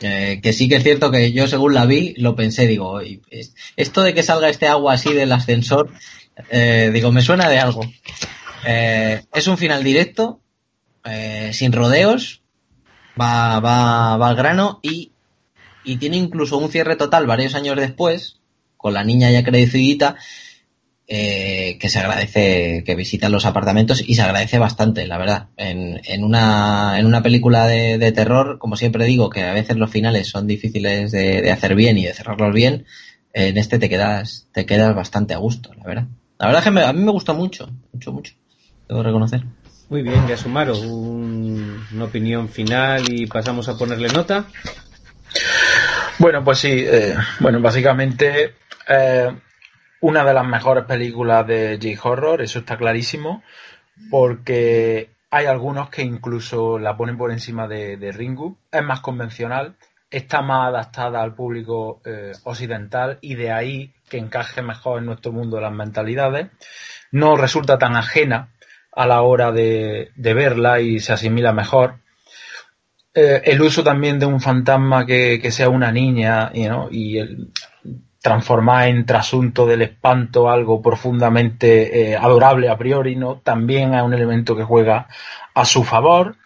eh, 0.00 0.40
que 0.42 0.52
sí 0.52 0.68
que 0.68 0.76
es 0.76 0.82
cierto 0.82 1.10
que 1.10 1.32
yo 1.32 1.46
según 1.46 1.74
la 1.74 1.86
vi, 1.86 2.14
lo 2.16 2.34
pensé, 2.34 2.66
digo, 2.66 2.88
"Oye, 2.90 3.20
es- 3.30 3.54
esto 3.76 4.02
de 4.02 4.14
que 4.14 4.22
salga 4.24 4.48
este 4.48 4.66
agua 4.66 4.94
así 4.94 5.12
del 5.12 5.30
ascensor, 5.32 5.90
eh, 6.50 6.90
digo, 6.92 7.12
me 7.12 7.22
suena 7.22 7.48
de 7.48 7.58
algo. 7.58 7.82
Eh, 8.66 9.22
es 9.32 9.46
un 9.46 9.58
final 9.58 9.82
directo, 9.82 10.40
eh, 11.04 11.50
sin 11.52 11.72
rodeos, 11.72 12.42
va, 13.20 13.60
va, 13.60 14.16
va 14.16 14.28
al 14.28 14.36
grano 14.36 14.80
y, 14.82 15.12
y 15.84 15.96
tiene 15.96 16.16
incluso 16.16 16.58
un 16.58 16.70
cierre 16.70 16.96
total 16.96 17.26
varios 17.26 17.54
años 17.54 17.76
después, 17.76 18.40
con 18.76 18.94
la 18.94 19.04
niña 19.04 19.30
ya 19.30 19.44
crecidita, 19.44 20.16
que 21.04 21.88
se 21.90 21.98
agradece 21.98 22.84
que 22.86 22.94
visitan 22.94 23.32
los 23.32 23.44
apartamentos 23.44 24.02
y 24.06 24.14
se 24.14 24.22
agradece 24.22 24.58
bastante, 24.58 25.06
la 25.06 25.18
verdad. 25.18 25.48
En, 25.58 26.00
en, 26.04 26.24
una, 26.24 26.98
en 26.98 27.04
una 27.04 27.22
película 27.22 27.66
de, 27.66 27.98
de 27.98 28.12
terror, 28.12 28.58
como 28.58 28.76
siempre 28.76 29.04
digo, 29.04 29.28
que 29.28 29.42
a 29.42 29.52
veces 29.52 29.76
los 29.76 29.90
finales 29.90 30.28
son 30.28 30.46
difíciles 30.46 31.12
de, 31.12 31.42
de 31.42 31.50
hacer 31.50 31.74
bien 31.74 31.98
y 31.98 32.06
de 32.06 32.14
cerrarlos 32.14 32.54
bien, 32.54 32.86
en 33.34 33.58
este 33.58 33.78
te 33.78 33.90
quedas, 33.90 34.46
te 34.52 34.64
quedas 34.64 34.94
bastante 34.94 35.34
a 35.34 35.38
gusto, 35.38 35.74
la 35.74 35.84
verdad. 35.84 36.06
La 36.42 36.48
verdad 36.48 36.58
es 36.62 36.64
que 36.64 36.70
me- 36.72 36.82
a 36.84 36.92
mí 36.92 37.04
me 37.04 37.12
gustó 37.12 37.34
mucho, 37.34 37.68
mucho, 37.92 38.10
mucho. 38.12 38.34
Debo 38.88 39.04
reconocer. 39.04 39.42
Muy 39.88 40.02
bien, 40.02 40.26
Yasumaro, 40.26 40.76
un- 40.76 41.86
una 41.92 42.04
opinión 42.06 42.48
final 42.48 43.08
y 43.08 43.26
pasamos 43.26 43.68
a 43.68 43.78
ponerle 43.78 44.08
nota. 44.08 44.46
Bueno, 46.18 46.42
pues 46.42 46.58
sí, 46.58 46.68
eh, 46.72 47.14
bueno, 47.38 47.60
básicamente 47.60 48.56
eh, 48.88 49.32
una 50.00 50.24
de 50.24 50.34
las 50.34 50.44
mejores 50.44 50.84
películas 50.84 51.46
de 51.46 51.78
J-Horror, 51.80 52.42
eso 52.42 52.58
está 52.58 52.76
clarísimo, 52.76 53.44
porque 54.10 55.10
hay 55.30 55.46
algunos 55.46 55.90
que 55.90 56.02
incluso 56.02 56.76
la 56.80 56.96
ponen 56.96 57.16
por 57.16 57.30
encima 57.30 57.68
de, 57.68 57.96
de 57.98 58.10
Ringu, 58.10 58.58
es 58.72 58.82
más 58.82 58.98
convencional, 59.00 59.76
está 60.12 60.42
más 60.42 60.68
adaptada 60.68 61.22
al 61.22 61.34
público 61.34 62.02
eh, 62.04 62.32
occidental 62.44 63.18
y 63.22 63.34
de 63.34 63.50
ahí 63.50 63.92
que 64.08 64.18
encaje 64.18 64.60
mejor 64.60 64.98
en 64.98 65.06
nuestro 65.06 65.32
mundo 65.32 65.56
de 65.56 65.62
las 65.62 65.72
mentalidades, 65.72 66.48
no 67.10 67.36
resulta 67.36 67.78
tan 67.78 67.96
ajena 67.96 68.50
a 68.94 69.06
la 69.06 69.22
hora 69.22 69.52
de, 69.52 70.12
verla 70.14 70.80
y 70.80 71.00
se 71.00 71.14
asimila 71.14 71.52
mejor. 71.54 72.00
Eh, 73.14 73.40
el 73.46 73.62
uso 73.62 73.82
también 73.82 74.18
de 74.18 74.26
un 74.26 74.40
fantasma 74.40 75.06
que, 75.06 75.50
sea 75.50 75.70
una 75.70 75.90
niña 75.90 76.52
you 76.52 76.66
know, 76.66 76.88
y 76.90 77.18
transformar 78.20 78.88
en 78.88 79.06
trasunto 79.06 79.66
del 79.66 79.82
espanto 79.82 80.50
algo 80.50 80.82
profundamente 80.82 82.10
eh, 82.12 82.16
adorable 82.16 82.68
a 82.68 82.76
priori, 82.76 83.16
¿no? 83.16 83.40
También 83.42 83.94
es 83.94 84.02
un 84.02 84.12
elemento 84.12 84.54
que 84.54 84.62
juega 84.62 85.08
a 85.54 85.64
su 85.64 85.84
favor. 85.84 86.36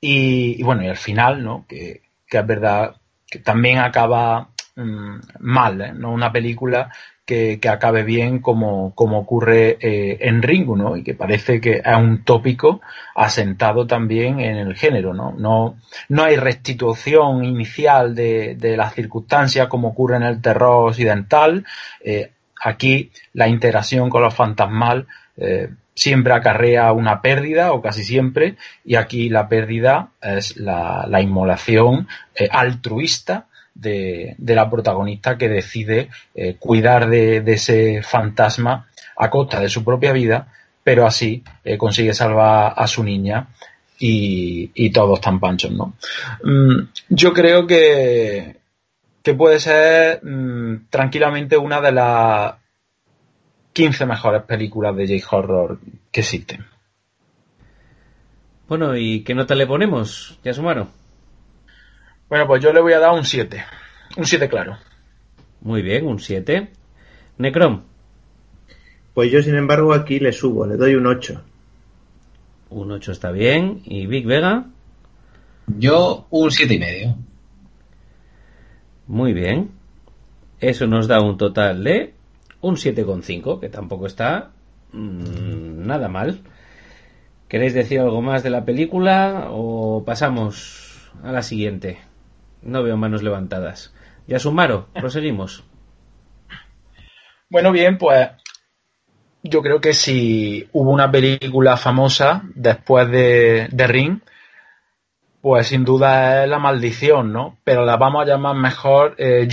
Y, 0.00 0.60
y 0.60 0.62
bueno, 0.62 0.82
y 0.82 0.88
al 0.88 0.96
final, 0.96 1.42
¿no? 1.42 1.64
Que, 1.66 2.05
que 2.28 2.38
es 2.38 2.46
verdad 2.46 2.96
que 3.28 3.40
también 3.40 3.78
acaba 3.78 4.50
mm, 4.76 5.18
mal, 5.40 5.80
¿eh? 5.80 5.92
¿no? 5.92 6.12
Una 6.12 6.32
película 6.32 6.90
que, 7.24 7.58
que 7.60 7.68
acabe 7.68 8.04
bien 8.04 8.38
como, 8.38 8.94
como 8.94 9.18
ocurre 9.18 9.76
eh, 9.80 10.18
en 10.20 10.42
Ringu, 10.42 10.76
¿no? 10.76 10.96
Y 10.96 11.02
que 11.02 11.14
parece 11.14 11.60
que 11.60 11.82
es 11.84 11.96
un 11.96 12.22
tópico 12.22 12.80
asentado 13.16 13.86
también 13.86 14.38
en 14.38 14.56
el 14.56 14.76
género, 14.76 15.12
¿no? 15.12 15.32
No, 15.32 15.76
no 16.08 16.22
hay 16.22 16.36
restitución 16.36 17.44
inicial 17.44 18.14
de, 18.14 18.54
de 18.54 18.76
las 18.76 18.94
circunstancias 18.94 19.66
como 19.66 19.88
ocurre 19.88 20.16
en 20.16 20.22
el 20.22 20.40
terror 20.40 20.88
occidental. 20.90 21.66
Eh, 22.00 22.30
aquí 22.62 23.10
la 23.32 23.48
interacción 23.48 24.08
con 24.08 24.22
los 24.22 24.34
fantasmal 24.34 25.06
siempre 25.96 26.34
acarrea 26.34 26.92
una 26.92 27.22
pérdida 27.22 27.72
o 27.72 27.80
casi 27.80 28.04
siempre 28.04 28.56
y 28.84 28.94
aquí 28.94 29.30
la 29.30 29.48
pérdida 29.48 30.10
es 30.20 30.56
la, 30.58 31.06
la 31.08 31.22
inmolación 31.22 32.06
eh, 32.34 32.48
altruista 32.52 33.46
de, 33.74 34.34
de, 34.38 34.54
la 34.54 34.70
protagonista 34.70 35.38
que 35.38 35.48
decide 35.48 36.10
eh, 36.34 36.56
cuidar 36.58 37.08
de, 37.08 37.42
ese 37.46 38.02
fantasma 38.02 38.88
a 39.16 39.30
costa 39.30 39.58
de 39.58 39.70
su 39.70 39.84
propia 39.84 40.12
vida, 40.12 40.48
pero 40.84 41.06
así 41.06 41.42
eh, 41.64 41.78
consigue 41.78 42.12
salvar 42.12 42.74
a 42.76 42.86
su 42.86 43.02
niña 43.02 43.48
y, 43.98 44.70
y 44.74 44.90
todos 44.90 45.18
están 45.18 45.40
panchos, 45.40 45.72
¿no? 45.72 45.94
Mm, 46.42 46.88
yo 47.08 47.32
creo 47.32 47.66
que, 47.66 48.56
que 49.22 49.34
puede 49.34 49.60
ser 49.60 50.20
mm, 50.22 50.88
tranquilamente 50.90 51.56
una 51.56 51.80
de 51.80 51.92
las 51.92 52.54
15 53.76 54.06
mejores 54.06 54.42
películas 54.44 54.96
de 54.96 55.20
J-Horror 55.20 55.78
que 56.10 56.20
existen. 56.20 56.64
Bueno, 58.66 58.96
¿y 58.96 59.22
qué 59.22 59.34
nota 59.34 59.54
le 59.54 59.66
ponemos, 59.66 60.40
Yasumaro? 60.42 60.88
Bueno, 62.30 62.46
pues 62.46 62.62
yo 62.62 62.72
le 62.72 62.80
voy 62.80 62.94
a 62.94 63.00
dar 63.00 63.12
un 63.12 63.26
7. 63.26 63.62
Un 64.16 64.24
7 64.24 64.48
claro. 64.48 64.78
Muy 65.60 65.82
bien, 65.82 66.06
un 66.06 66.18
7. 66.18 66.70
Necrom. 67.36 67.82
Pues 69.12 69.30
yo, 69.30 69.42
sin 69.42 69.56
embargo, 69.56 69.92
aquí 69.92 70.20
le 70.20 70.32
subo, 70.32 70.66
le 70.66 70.78
doy 70.78 70.94
un 70.94 71.06
8. 71.06 71.42
Un 72.70 72.92
8 72.92 73.12
está 73.12 73.30
bien. 73.30 73.82
¿Y 73.84 74.06
Big 74.06 74.24
Vega? 74.24 74.70
Yo 75.66 76.26
un 76.30 76.50
siete 76.50 76.76
y 76.76 76.78
medio. 76.78 77.18
Muy 79.06 79.34
bien. 79.34 79.72
Eso 80.60 80.86
nos 80.86 81.08
da 81.08 81.20
un 81.20 81.36
total 81.36 81.84
de 81.84 82.15
un 82.60 82.76
7,5, 82.76 83.60
que 83.60 83.68
tampoco 83.68 84.06
está 84.06 84.50
mmm, 84.92 85.86
nada 85.86 86.08
mal. 86.08 86.40
¿Queréis 87.48 87.74
decir 87.74 88.00
algo 88.00 88.22
más 88.22 88.42
de 88.42 88.50
la 88.50 88.64
película 88.64 89.48
o 89.50 90.04
pasamos 90.04 91.10
a 91.22 91.30
la 91.30 91.42
siguiente? 91.42 91.98
No 92.62 92.82
veo 92.82 92.96
manos 92.96 93.22
levantadas. 93.22 93.94
Ya 94.26 94.40
Sumaro, 94.40 94.88
proseguimos. 94.92 95.62
Bueno, 97.48 97.70
bien, 97.70 97.96
pues 97.98 98.30
yo 99.44 99.62
creo 99.62 99.80
que 99.80 99.94
si 99.94 100.68
hubo 100.72 100.90
una 100.90 101.10
película 101.12 101.76
famosa 101.76 102.42
después 102.56 103.08
de, 103.08 103.68
de 103.70 103.86
Ring, 103.86 104.20
pues 105.40 105.68
sin 105.68 105.84
duda 105.84 106.42
es 106.42 106.50
La 106.50 106.58
Maldición, 106.58 107.32
¿no? 107.32 107.58
Pero 107.62 107.84
la 107.84 107.96
vamos 107.96 108.22
a 108.22 108.26
llamar 108.26 108.56
mejor 108.56 109.14
eh, 109.18 109.46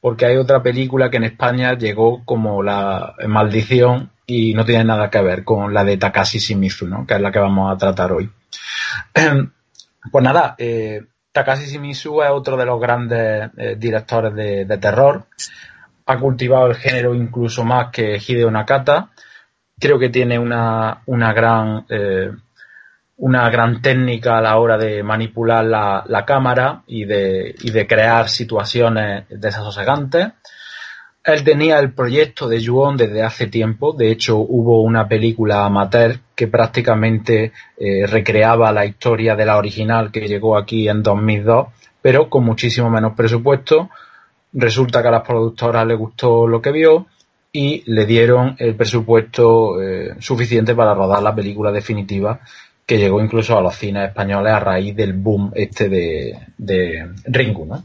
porque 0.00 0.26
hay 0.26 0.36
otra 0.36 0.62
película 0.62 1.10
que 1.10 1.16
en 1.16 1.24
España 1.24 1.76
llegó 1.76 2.24
como 2.24 2.62
La 2.62 3.14
Maldición 3.26 4.10
y 4.26 4.54
no 4.54 4.64
tiene 4.64 4.84
nada 4.84 5.10
que 5.10 5.22
ver 5.22 5.42
con 5.42 5.72
la 5.72 5.84
de 5.84 5.96
Takashi 5.96 6.38
Shimizu, 6.38 6.86
¿no? 6.86 7.06
Que 7.06 7.14
es 7.14 7.20
la 7.20 7.32
que 7.32 7.38
vamos 7.38 7.72
a 7.72 7.78
tratar 7.78 8.12
hoy. 8.12 8.30
Pues 10.10 10.24
nada, 10.24 10.54
eh, 10.56 11.04
Takashi 11.32 11.66
Shimizu 11.66 12.22
es 12.22 12.30
otro 12.30 12.56
de 12.56 12.64
los 12.64 12.80
grandes 12.80 13.50
eh, 13.58 13.76
directores 13.76 14.32
de, 14.34 14.78
terror. 14.78 15.26
Ha 16.06 16.18
cultivado 16.18 16.68
el 16.68 16.76
género 16.76 17.14
incluso 17.14 17.64
más 17.64 17.90
que 17.90 18.16
Hideo 18.16 18.50
Nakata. 18.50 19.10
Creo 19.78 19.98
que 19.98 20.08
tiene 20.08 20.38
una, 20.38 21.02
una 21.06 21.32
gran 21.34 21.84
eh, 21.90 22.30
una 23.18 23.50
gran 23.50 23.82
técnica 23.82 24.38
a 24.38 24.40
la 24.40 24.58
hora 24.58 24.78
de 24.78 25.02
manipular 25.02 25.64
la, 25.64 26.24
cámara 26.24 26.82
y 26.86 27.04
de, 27.04 27.54
y 27.60 27.70
de, 27.70 27.86
crear 27.86 28.28
situaciones 28.28 29.24
desasosegantes. 29.28 30.28
Él 31.24 31.44
tenía 31.44 31.78
el 31.80 31.92
proyecto 31.92 32.48
de 32.48 32.60
Yuon 32.60 32.96
desde 32.96 33.22
hace 33.22 33.48
tiempo. 33.48 33.92
De 33.92 34.10
hecho, 34.10 34.38
hubo 34.38 34.82
una 34.82 35.08
película 35.08 35.64
amateur 35.66 36.20
que 36.34 36.46
prácticamente 36.46 37.52
eh, 37.76 38.06
recreaba 38.06 38.72
la 38.72 38.86
historia 38.86 39.34
de 39.34 39.44
la 39.44 39.58
original 39.58 40.12
que 40.12 40.28
llegó 40.28 40.56
aquí 40.56 40.88
en 40.88 41.02
2002, 41.02 41.66
pero 42.00 42.30
con 42.30 42.44
muchísimo 42.44 42.88
menos 42.88 43.14
presupuesto. 43.14 43.90
Resulta 44.52 45.02
que 45.02 45.08
a 45.08 45.12
las 45.12 45.26
productoras 45.26 45.84
les 45.86 45.98
gustó 45.98 46.46
lo 46.46 46.62
que 46.62 46.70
vio 46.70 47.06
y 47.52 47.82
le 47.86 48.06
dieron 48.06 48.54
el 48.58 48.76
presupuesto 48.76 49.82
eh, 49.82 50.14
suficiente 50.20 50.74
para 50.74 50.94
rodar 50.94 51.22
la 51.22 51.34
película 51.34 51.72
definitiva 51.72 52.40
que 52.88 52.98
llegó 52.98 53.20
incluso 53.20 53.56
a 53.56 53.60
los 53.60 53.76
cines 53.76 54.08
españoles 54.08 54.52
a 54.52 54.58
raíz 54.58 54.96
del 54.96 55.12
boom 55.12 55.52
este 55.54 55.88
de, 55.88 56.40
de 56.56 57.12
Ringu, 57.26 57.66
¿no? 57.66 57.84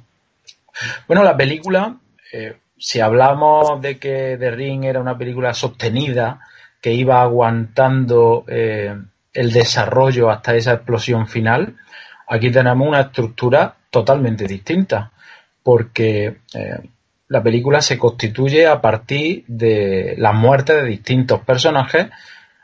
Bueno, 1.07 1.23
la 1.23 1.37
película 1.37 1.97
eh, 2.33 2.55
si 2.77 2.99
hablamos 2.99 3.79
de 3.79 3.97
que 3.97 4.35
The 4.37 4.51
Ring 4.51 4.83
era 4.83 4.99
una 4.99 5.17
película 5.17 5.53
sostenida, 5.53 6.39
que 6.81 6.91
iba 6.91 7.21
aguantando 7.21 8.43
eh, 8.47 8.93
el 9.33 9.53
desarrollo 9.53 10.29
hasta 10.29 10.55
esa 10.55 10.73
explosión 10.73 11.27
final, 11.27 11.77
aquí 12.27 12.51
tenemos 12.51 12.87
una 12.87 13.01
estructura 13.01 13.75
totalmente 13.89 14.47
distinta, 14.47 15.11
porque 15.61 16.39
eh, 16.53 16.79
la 17.29 17.41
película 17.41 17.81
se 17.81 17.97
constituye 17.97 18.67
a 18.67 18.81
partir 18.81 19.45
de 19.47 20.15
la 20.17 20.33
muerte 20.33 20.73
de 20.73 20.83
distintos 20.83 21.39
personajes, 21.41 22.07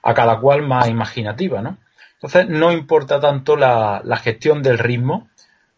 a 0.01 0.13
cada 0.13 0.39
cual 0.39 0.63
más 0.63 0.89
imaginativa, 0.89 1.61
¿no? 1.61 1.77
Entonces 2.21 2.49
no 2.49 2.73
importa 2.73 3.21
tanto 3.21 3.55
la, 3.55 4.01
gestión 4.21 4.61
del 4.61 4.77
ritmo, 4.77 5.29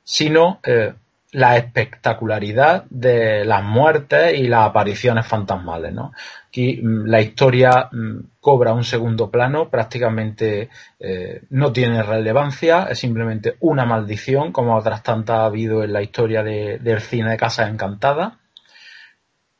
sino 0.03 0.59
eh, 0.63 0.93
la 1.33 1.55
espectacularidad 1.55 2.85
de 2.89 3.45
las 3.45 3.63
muertes 3.63 4.37
y 4.37 4.47
las 4.47 4.67
apariciones 4.67 5.27
fantasmales. 5.27 5.93
¿no? 5.93 6.13
Aquí 6.47 6.81
mm, 6.81 7.05
la 7.05 7.21
historia 7.21 7.89
mm, 7.91 8.19
cobra 8.39 8.73
un 8.73 8.83
segundo 8.83 9.29
plano, 9.29 9.69
prácticamente 9.69 10.69
eh, 10.99 11.43
no 11.51 11.71
tiene 11.71 12.01
relevancia, 12.01 12.87
es 12.89 12.97
simplemente 12.97 13.55
una 13.59 13.85
maldición, 13.85 14.51
como 14.51 14.75
otras 14.75 15.03
tantas 15.03 15.37
ha 15.37 15.45
habido 15.45 15.83
en 15.83 15.93
la 15.93 16.01
historia 16.01 16.41
del 16.41 17.01
cine 17.01 17.31
de 17.31 17.37
Casas 17.37 17.69
Encantadas. 17.69 18.33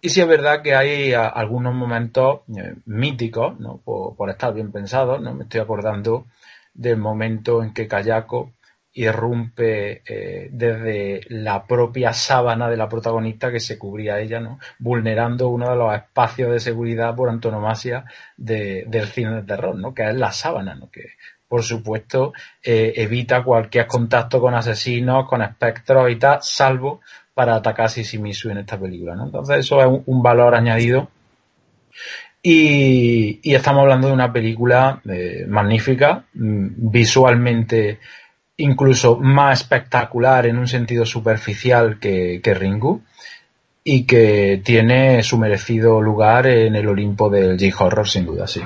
Y 0.02 0.10
sí 0.10 0.20
es 0.20 0.28
verdad 0.28 0.64
que 0.64 0.74
hay 0.74 1.14
algunos 1.14 1.76
momentos 1.76 2.40
eh, 2.58 2.74
míticos, 2.88 3.60
¿no? 3.60 3.78
por, 3.86 4.30
estar 4.32 4.52
bien 4.52 4.72
pensados, 4.72 5.22
¿no? 5.22 5.36
me 5.36 5.44
estoy 5.44 5.62
acordando 5.62 6.26
del 6.74 6.98
momento 6.98 7.64
en 7.64 7.74
que 7.74 7.88
Kayako 7.88 8.54
irrumpe 8.94 10.02
eh, 10.06 10.50
desde 10.52 11.22
la 11.30 11.66
propia 11.66 12.12
sábana 12.14 12.70
de 12.70 12.76
la 12.76 12.90
protagonista 12.90 13.52
que 13.52 13.62
se 13.62 13.78
cubría 13.78 14.20
ella, 14.20 14.40
¿no? 14.42 14.60
vulnerando 14.80 15.48
uno 15.48 15.70
de 15.70 15.78
los 15.78 15.96
espacios 15.96 16.52
de 16.52 16.60
seguridad 16.60 17.16
por 17.16 17.30
antonomasia 17.30 18.06
del 18.36 19.06
cine 19.08 19.36
de 19.36 19.44
terror, 19.44 19.76
¿no? 19.76 19.94
que 19.94 20.10
es 20.10 20.16
la 20.16 20.34
sábana, 20.34 20.76
¿no? 20.76 20.90
que 20.92 21.12
por 21.48 21.64
supuesto 21.64 22.34
eh, 22.64 22.94
evita 22.96 23.44
cualquier 23.44 23.88
contacto 23.88 24.40
con 24.42 24.56
asesinos, 24.56 25.28
con 25.28 25.42
espectros 25.42 26.10
y 26.12 26.16
tal, 26.18 26.40
salvo 26.42 27.02
para 27.34 27.56
atacar 27.56 27.86
a 27.86 27.90
Sisimisu 27.90 28.50
en 28.50 28.60
esta 28.60 28.80
película. 28.80 29.16
¿no? 29.16 29.26
Entonces 29.26 29.60
eso 29.60 29.82
es 29.82 30.02
un, 30.06 30.22
valor 30.22 30.56
añadido. 30.56 31.10
Y, 32.44 33.40
estamos 33.54 33.82
hablando 33.82 34.08
de 34.08 34.14
una 34.14 34.34
película 34.34 35.02
eh, 35.08 35.46
magnífica, 35.48 36.26
mm, 36.34 36.90
visualmente 36.92 38.00
incluso 38.58 39.18
más 39.18 39.62
espectacular 39.62 40.46
en 40.46 40.58
un 40.58 40.68
sentido 40.68 41.06
superficial 41.06 42.00
que, 42.00 42.42
Ringu 42.44 43.02
y 43.84 44.06
que 44.06 44.62
tiene 44.64 45.24
su 45.24 45.38
merecido 45.38 46.02
lugar 46.02 46.48
en 46.48 46.76
el 46.76 46.88
Olimpo 46.88 47.30
del 47.30 47.58
J-Horror, 47.60 48.08
sin 48.08 48.26
duda, 48.26 48.48
sí. 48.48 48.62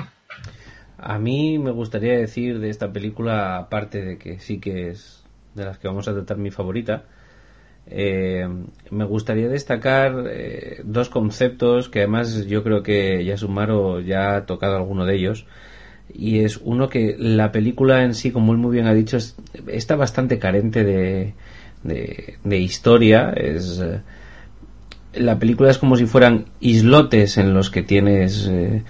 A 0.98 1.18
mí 1.18 1.58
me 1.58 1.70
gustaría 1.70 2.18
decir 2.18 2.58
de 2.58 2.68
esta 2.68 2.92
película, 2.92 3.56
aparte 3.56 4.02
de 4.02 4.18
que 4.18 4.40
sí 4.40 4.58
que 4.58 4.90
es 4.90 5.24
de 5.54 5.64
las 5.64 5.78
que 5.78 5.88
vamos 5.88 6.08
a 6.08 6.12
tratar 6.12 6.36
mi 6.36 6.50
favorita, 6.50 7.04
eh, 7.88 8.48
me 8.90 9.04
gustaría 9.04 9.48
destacar 9.48 10.24
eh, 10.28 10.80
dos 10.84 11.08
conceptos 11.08 11.88
que 11.88 12.00
además 12.00 12.46
yo 12.46 12.62
creo 12.62 12.82
que 12.82 13.24
Yasumaro 13.24 14.00
ya 14.00 14.36
ha 14.36 14.46
tocado 14.46 14.76
alguno 14.76 15.04
de 15.06 15.14
ellos 15.14 15.46
y 16.12 16.40
es 16.40 16.58
uno 16.62 16.88
que 16.88 17.16
la 17.18 17.52
película 17.52 18.02
en 18.02 18.14
sí, 18.14 18.30
como 18.30 18.52
él 18.52 18.58
muy 18.58 18.72
bien 18.72 18.86
ha 18.86 18.94
dicho, 18.94 19.18
está 19.66 19.96
bastante 19.96 20.38
carente 20.38 20.84
de, 20.84 21.34
de, 21.82 22.58
historia. 22.58 23.30
Es, 23.30 23.80
eh, 23.80 24.00
la 25.14 25.38
película 25.38 25.70
es 25.70 25.78
como 25.78 25.96
si 25.96 26.06
fueran 26.06 26.46
islotes 26.60 27.38
en 27.38 27.54
los 27.54 27.70
que 27.70 27.82
tienes 27.82 28.46
eh, 28.50 28.82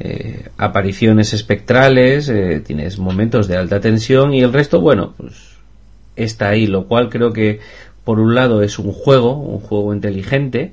eh, 0.00 0.48
apariciones 0.56 1.32
espectrales, 1.32 2.32
tienes 2.64 2.98
momentos 2.98 3.48
de 3.48 3.56
alta 3.56 3.80
tensión 3.80 4.34
y 4.34 4.40
el 4.40 4.52
resto, 4.52 4.80
bueno, 4.80 5.14
pues 5.16 5.54
está 6.16 6.48
ahí, 6.48 6.66
lo 6.66 6.86
cual 6.86 7.08
creo 7.08 7.32
que 7.32 7.60
por 8.04 8.20
un 8.20 8.34
lado 8.34 8.62
es 8.62 8.78
un 8.78 8.92
juego, 8.92 9.32
un 9.32 9.60
juego 9.60 9.94
inteligente, 9.94 10.72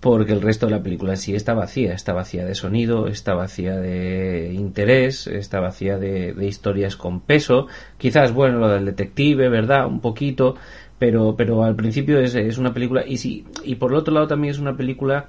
porque 0.00 0.32
el 0.32 0.40
resto 0.40 0.66
de 0.66 0.72
la 0.72 0.82
película 0.82 1.16
sí 1.16 1.34
está 1.34 1.54
vacía, 1.54 1.92
está 1.92 2.14
vacía 2.14 2.44
de 2.44 2.54
sonido, 2.54 3.06
está 3.06 3.34
vacía 3.34 3.76
de 3.76 4.52
interés, 4.54 5.26
está 5.26 5.60
vacía 5.60 5.98
de, 5.98 6.34
historias 6.40 6.96
con 6.96 7.20
peso, 7.20 7.66
quizás 7.98 8.32
bueno 8.32 8.58
lo 8.58 8.68
del 8.68 8.86
detective, 8.86 9.48
verdad, 9.50 9.86
un 9.86 10.00
poquito, 10.00 10.56
pero 10.98 11.36
pero 11.36 11.64
al 11.64 11.76
principio 11.76 12.18
es, 12.18 12.34
es 12.34 12.58
una 12.58 12.72
película 12.74 13.04
y 13.06 13.18
sí 13.18 13.44
y 13.64 13.76
por 13.76 13.92
el 13.92 13.98
otro 13.98 14.14
lado 14.14 14.26
también 14.26 14.52
es 14.52 14.58
una 14.58 14.76
película 14.76 15.28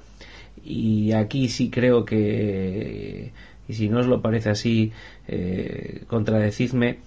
y 0.64 1.12
aquí 1.12 1.48
sí 1.48 1.70
creo 1.70 2.04
que 2.04 3.32
y 3.68 3.74
si 3.74 3.88
no 3.88 4.00
os 4.00 4.06
lo 4.06 4.20
parece 4.20 4.50
así 4.50 4.92
eh, 5.28 6.02
contradecidme 6.08 6.98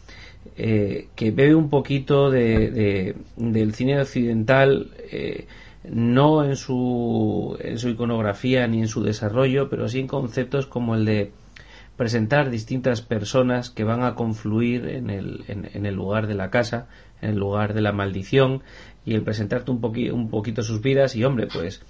eh, 0.57 1.09
que 1.15 1.31
bebe 1.31 1.55
un 1.55 1.69
poquito 1.69 2.29
de, 2.31 3.15
del 3.35 3.73
cine 3.73 3.99
occidental 3.99 4.91
eh, 5.11 5.47
no 5.83 6.43
en 6.43 6.55
su, 6.55 7.57
en 7.59 7.77
su 7.77 7.89
iconografía 7.89 8.67
ni 8.67 8.79
en 8.79 8.87
su 8.87 9.03
desarrollo, 9.03 9.69
pero 9.69 9.87
sí 9.87 9.99
en 9.99 10.07
conceptos 10.07 10.65
como 10.65 10.95
el 10.95 11.05
de 11.05 11.31
presentar 11.97 12.49
distintas 12.49 13.01
personas 13.01 13.69
que 13.69 13.83
van 13.83 14.03
a 14.03 14.15
confluir 14.15 14.87
en 14.87 15.09
el, 15.09 15.45
en, 15.47 15.85
el 15.85 15.95
lugar 15.95 16.27
de 16.27 16.35
la 16.35 16.49
casa, 16.49 16.87
en 17.21 17.31
el 17.31 17.37
lugar 17.37 17.73
de 17.73 17.81
la 17.81 17.93
maldición, 17.93 18.63
y 19.05 19.13
el 19.13 19.23
presentarte 19.23 19.71
un, 19.71 19.81
un 20.11 20.29
poquito 20.29 20.61
sus 20.61 20.81
vidas, 20.81 21.15
y 21.15 21.23
hombre, 21.23 21.47
pues 21.47 21.81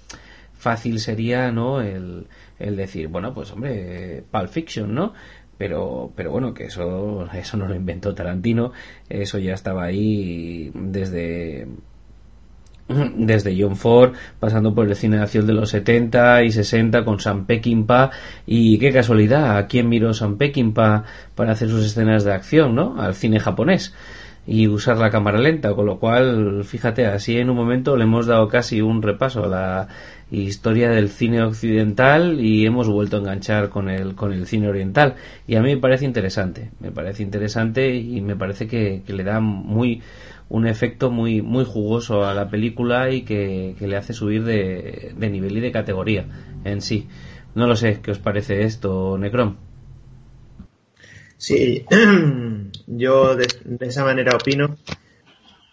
fácil 0.54 1.00
sería, 1.00 1.50
¿no? 1.50 1.80
El, 1.80 2.26
el 2.58 2.76
decir, 2.76 3.08
bueno, 3.08 3.34
pues 3.34 3.52
hombre, 3.52 4.24
Pulp 4.30 4.48
Fiction, 4.48 4.94
¿no? 4.94 5.12
Pero 5.58 6.12
pero 6.14 6.30
bueno 6.30 6.52
que 6.54 6.64
eso 6.64 7.28
eso 7.32 7.56
no 7.56 7.66
lo 7.66 7.74
inventó 7.74 8.14
Tarantino 8.14 8.72
eso 9.08 9.38
ya 9.38 9.54
estaba 9.54 9.84
ahí 9.84 10.70
desde 10.74 11.66
desde 12.88 13.60
John 13.60 13.76
Ford, 13.76 14.14
pasando 14.38 14.74
por 14.74 14.86
el 14.86 14.94
cine 14.94 15.16
de 15.16 15.24
acción 15.24 15.46
de 15.46 15.52
los 15.52 15.70
70 15.70 16.44
y 16.44 16.52
60 16.52 17.04
con 17.04 17.18
Sam 17.18 17.46
Peckinpah 17.46 18.10
y 18.46 18.78
qué 18.78 18.92
casualidad, 18.92 19.56
¿a 19.56 19.66
quién 19.66 19.88
miró 19.88 20.14
Sam 20.14 20.38
Peckinpah 20.38 21.04
para 21.34 21.52
hacer 21.52 21.68
sus 21.68 21.84
escenas 21.84 22.24
de 22.24 22.32
acción, 22.32 22.74
no? 22.74 23.00
Al 23.00 23.14
cine 23.14 23.40
japonés 23.40 23.92
y 24.46 24.68
usar 24.68 24.98
la 24.98 25.10
cámara 25.10 25.38
lenta, 25.38 25.74
con 25.74 25.86
lo 25.86 25.98
cual, 25.98 26.64
fíjate, 26.64 27.06
así 27.06 27.36
en 27.38 27.50
un 27.50 27.56
momento 27.56 27.96
le 27.96 28.04
hemos 28.04 28.26
dado 28.26 28.48
casi 28.48 28.80
un 28.80 29.02
repaso 29.02 29.44
a 29.44 29.48
la 29.48 29.88
historia 30.30 30.90
del 30.90 31.08
cine 31.08 31.42
occidental 31.42 32.40
y 32.40 32.64
hemos 32.66 32.88
vuelto 32.88 33.16
a 33.16 33.20
enganchar 33.20 33.68
con 33.68 33.88
el, 33.88 34.14
con 34.14 34.32
el 34.32 34.46
cine 34.46 34.68
oriental. 34.68 35.16
Y 35.46 35.56
a 35.56 35.62
mí 35.62 35.74
me 35.74 35.80
parece 35.80 36.04
interesante, 36.04 36.70
me 36.80 36.92
parece 36.92 37.22
interesante 37.22 37.96
y 37.96 38.20
me 38.20 38.36
parece 38.36 38.66
que, 38.66 39.02
que 39.04 39.12
le 39.12 39.24
da 39.24 39.40
muy 39.40 40.02
un 40.48 40.66
efecto 40.66 41.10
muy, 41.10 41.42
muy 41.42 41.64
jugoso 41.64 42.24
a 42.24 42.34
la 42.34 42.48
película 42.48 43.10
y 43.10 43.22
que, 43.22 43.74
le 43.78 43.96
hace 43.96 44.12
subir 44.12 44.44
de, 44.44 45.14
nivel 45.18 45.56
y 45.56 45.60
de 45.60 45.72
categoría 45.72 46.26
en 46.64 46.80
sí. 46.80 47.08
No 47.54 47.66
lo 47.66 47.76
sé, 47.76 48.00
¿qué 48.02 48.10
os 48.10 48.18
parece 48.18 48.62
esto, 48.62 49.16
Necrom? 49.18 49.56
Sí, 51.38 51.84
yo 52.86 53.36
de, 53.36 53.46
esa 53.80 54.04
manera 54.04 54.36
opino. 54.36 54.76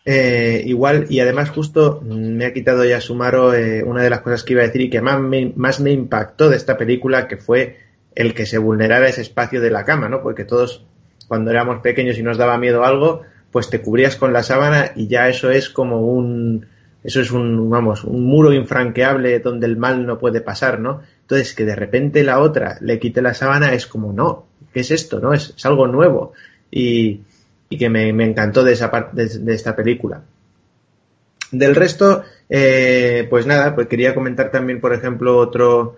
Eh, 0.06 0.64
igual, 0.66 1.06
y 1.10 1.22
además 1.22 1.50
justo 1.50 2.02
me 2.02 2.46
ha 2.46 2.54
quitado 2.54 2.84
ya 2.84 3.00
Sumaro 3.00 3.54
eh, 3.54 3.84
una 3.84 4.04
de 4.04 4.10
las 4.10 4.20
cosas 4.20 4.44
que 4.44 4.52
iba 4.52 4.62
a 4.62 4.66
decir 4.66 4.82
y 4.82 4.90
que 4.90 5.02
más 5.02 5.22
me, 5.22 5.54
más 5.56 5.80
me 5.80 5.92
impactó 5.92 6.50
de 6.50 6.58
esta 6.58 6.78
película, 6.78 7.28
que 7.30 7.38
fue 7.38 7.78
el 8.14 8.34
que 8.34 8.46
se 8.46 8.58
vulnerara 8.58 9.08
ese 9.08 9.22
espacio 9.22 9.62
de 9.62 9.72
la 9.72 9.86
cama, 9.86 10.10
¿no? 10.10 10.22
Porque 10.22 10.44
todos, 10.44 10.86
cuando 11.28 11.52
éramos 11.52 11.82
pequeños 11.82 12.18
y 12.18 12.24
nos 12.24 12.38
daba 12.38 12.58
miedo 12.58 12.84
algo, 12.84 13.22
pues 13.52 13.70
te 13.70 13.82
cubrías 13.82 14.18
con 14.18 14.34
la 14.34 14.44
sábana 14.44 14.92
y 14.96 15.08
ya 15.08 15.30
eso 15.30 15.52
es 15.52 15.70
como 15.70 16.02
un, 16.02 16.68
eso 17.04 17.22
es 17.22 17.32
un, 17.32 17.70
vamos, 17.70 18.04
un 18.04 18.26
muro 18.26 18.52
infranqueable 18.54 19.40
donde 19.40 19.68
el 19.68 19.78
mal 19.78 20.06
no 20.06 20.18
puede 20.20 20.42
pasar, 20.42 20.80
¿no? 20.80 21.02
Entonces, 21.22 21.54
que 21.54 21.66
de 21.66 21.76
repente 21.76 22.24
la 22.24 22.40
otra 22.40 22.78
le 22.82 23.00
quite 23.00 23.22
la 23.22 23.34
sábana 23.34 23.74
es 23.74 23.88
como, 23.88 24.12
no, 24.12 24.48
¿qué 24.74 24.82
es 24.82 24.92
esto? 24.92 25.20
¿No? 25.20 25.34
Es, 25.34 25.54
algo 25.66 25.88
nuevo. 25.88 26.34
Y, 26.72 27.22
que 27.70 27.90
me, 27.90 28.10
encantó 28.10 28.64
de 28.64 28.74
esa 28.74 28.92
de, 29.14 29.54
esta 29.54 29.76
película. 29.76 30.22
Del 31.52 31.76
resto, 31.76 32.24
eh, 32.50 33.26
pues 33.30 33.48
nada, 33.48 33.74
pues 33.74 33.88
quería 33.88 34.14
comentar 34.14 34.52
también, 34.52 34.80
por 34.80 34.94
ejemplo, 34.94 35.38
otro, 35.38 35.98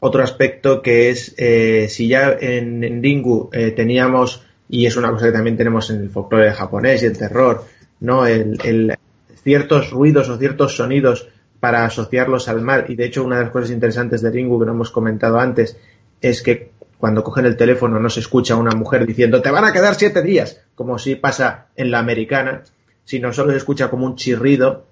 otro 0.00 0.22
aspecto 0.22 0.82
que 0.82 1.10
es, 1.10 1.34
eh, 1.38 1.86
si 1.88 2.08
ya 2.08 2.36
en, 2.38 2.84
en 2.84 3.02
Ringu 3.02 3.48
eh, 3.52 3.70
teníamos 3.70 4.42
y 4.70 4.86
es 4.86 4.96
una 4.96 5.10
cosa 5.10 5.26
que 5.26 5.32
también 5.32 5.56
tenemos 5.56 5.90
en 5.90 6.02
el 6.02 6.10
folclore 6.10 6.52
japonés 6.52 7.02
y 7.02 7.06
el 7.06 7.18
terror, 7.18 7.64
¿no? 7.98 8.24
El, 8.24 8.96
ciertos 9.42 9.90
ruidos 9.90 10.28
o 10.28 10.38
ciertos 10.38 10.76
sonidos 10.76 11.28
para 11.58 11.84
asociarlos 11.84 12.48
al 12.48 12.62
mal. 12.62 12.84
Y 12.88 12.94
de 12.94 13.06
hecho, 13.06 13.24
una 13.24 13.38
de 13.38 13.44
las 13.44 13.52
cosas 13.52 13.70
interesantes 13.70 14.22
de 14.22 14.30
Ringu 14.30 14.60
que 14.60 14.66
no 14.66 14.72
hemos 14.72 14.90
comentado 14.90 15.40
antes 15.40 15.76
es 16.20 16.42
que 16.42 16.70
cuando 17.00 17.24
cogen 17.24 17.46
el 17.46 17.56
teléfono 17.56 17.98
no 17.98 18.10
se 18.10 18.20
escucha 18.20 18.56
una 18.56 18.74
mujer 18.74 19.06
diciendo 19.06 19.40
te 19.40 19.50
van 19.50 19.64
a 19.64 19.72
quedar 19.72 19.94
siete 19.94 20.22
días, 20.22 20.60
como 20.74 20.98
si 20.98 21.16
pasa 21.16 21.68
en 21.74 21.90
la 21.90 21.98
americana, 21.98 22.62
sino 23.04 23.32
solo 23.32 23.52
se 23.52 23.56
escucha 23.56 23.88
como 23.88 24.04
un 24.04 24.16
chirrido. 24.16 24.86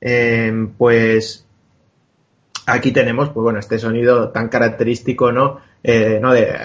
Em, 0.00 0.72
pues 0.72 1.46
aquí 2.66 2.90
tenemos, 2.90 3.28
pues 3.28 3.42
bueno, 3.44 3.58
este 3.58 3.78
sonido 3.78 4.30
tan 4.30 4.48
característico, 4.48 5.30
¿no? 5.30 5.58
Eh, 5.82 6.18
¿no? 6.22 6.32
De, 6.32 6.56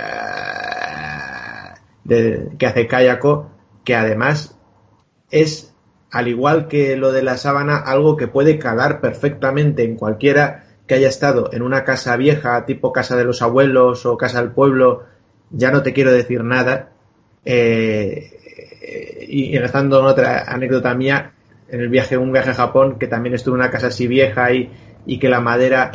de, 2.06 2.50
que 2.58 2.66
hace 2.66 2.88
Kayako, 2.88 3.52
que 3.84 3.94
además 3.94 4.58
es, 5.30 5.74
al 6.12 6.30
igual 6.30 6.70
que 6.70 6.96
lo 6.96 7.12
de 7.12 7.24
la 7.24 7.36
sábana, 7.36 7.78
algo 7.78 8.16
que 8.16 8.28
puede 8.28 8.58
calar 8.58 9.02
perfectamente 9.02 9.84
en 9.84 9.98
cualquiera 9.98 10.67
que 10.88 10.96
haya 10.96 11.10
estado 11.10 11.50
en 11.54 11.62
una 11.62 11.84
casa 11.84 12.16
vieja, 12.18 12.66
tipo 12.66 12.94
casa 12.94 13.16
de 13.16 13.26
los 13.26 13.42
abuelos 13.42 14.06
o 14.06 14.18
casa 14.18 14.42
del 14.42 14.52
pueblo, 14.52 15.04
ya 15.52 15.72
no 15.72 15.84
te 15.84 15.94
quiero 15.94 16.12
decir 16.12 16.44
nada. 16.44 16.90
Eh, 17.46 18.32
y, 19.28 19.56
y 19.56 19.58
rezando 19.60 20.04
otra 20.04 20.46
anécdota 20.48 20.94
mía, 20.96 21.34
en 21.70 21.82
el 21.82 21.90
viaje, 21.90 22.18
un 22.18 22.32
viaje 22.32 22.52
a 22.52 22.56
Japón, 22.56 22.98
que 22.98 23.08
también 23.08 23.36
estuve 23.36 23.56
en 23.56 23.62
una 23.62 23.72
casa 23.72 23.88
así 23.88 24.08
vieja 24.08 24.52
y, 24.54 24.72
y 25.06 25.20
que 25.20 25.30
la 25.30 25.42
madera 25.42 25.92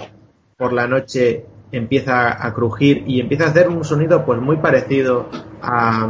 por 0.57 0.73
la 0.73 0.87
noche 0.87 1.45
empieza 1.73 2.47
a 2.47 2.53
crujir 2.53 3.05
y 3.07 3.21
empieza 3.21 3.45
a 3.45 3.49
hacer 3.49 3.69
un 3.69 3.83
sonido 3.85 4.25
pues 4.25 4.41
muy 4.41 4.59
parecido 4.59 5.29
a, 5.63 6.09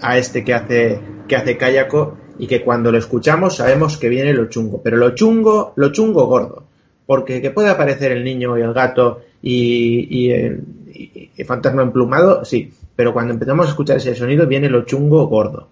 a 0.00 0.18
este 0.18 0.44
que 0.44 0.54
hace 0.54 1.00
que 1.26 1.36
hace 1.36 1.56
Kayako 1.56 2.16
y 2.38 2.46
que 2.46 2.62
cuando 2.62 2.92
lo 2.92 2.98
escuchamos 2.98 3.56
sabemos 3.56 3.98
que 3.98 4.08
viene 4.08 4.32
lo 4.32 4.48
chungo, 4.48 4.80
pero 4.82 4.96
lo 4.96 5.14
chungo, 5.14 5.72
lo 5.76 5.92
chungo 5.92 6.26
gordo, 6.26 6.64
porque 7.10 7.42
que 7.42 7.50
puede 7.50 7.70
aparecer 7.70 8.12
el 8.12 8.22
niño 8.22 8.56
y 8.56 8.62
el 8.62 8.72
gato 8.72 9.22
y, 9.42 10.06
y, 10.16 10.30
el, 10.30 10.62
y, 10.94 11.30
y 11.36 11.42
fantasma 11.42 11.82
emplumado, 11.82 12.44
sí, 12.44 12.72
pero 12.94 13.12
cuando 13.12 13.32
empezamos 13.32 13.66
a 13.66 13.70
escuchar 13.70 13.96
ese 13.96 14.14
sonido 14.14 14.46
viene 14.46 14.70
lo 14.70 14.84
chungo 14.84 15.26
gordo. 15.26 15.66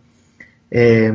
Eh, 0.69 1.13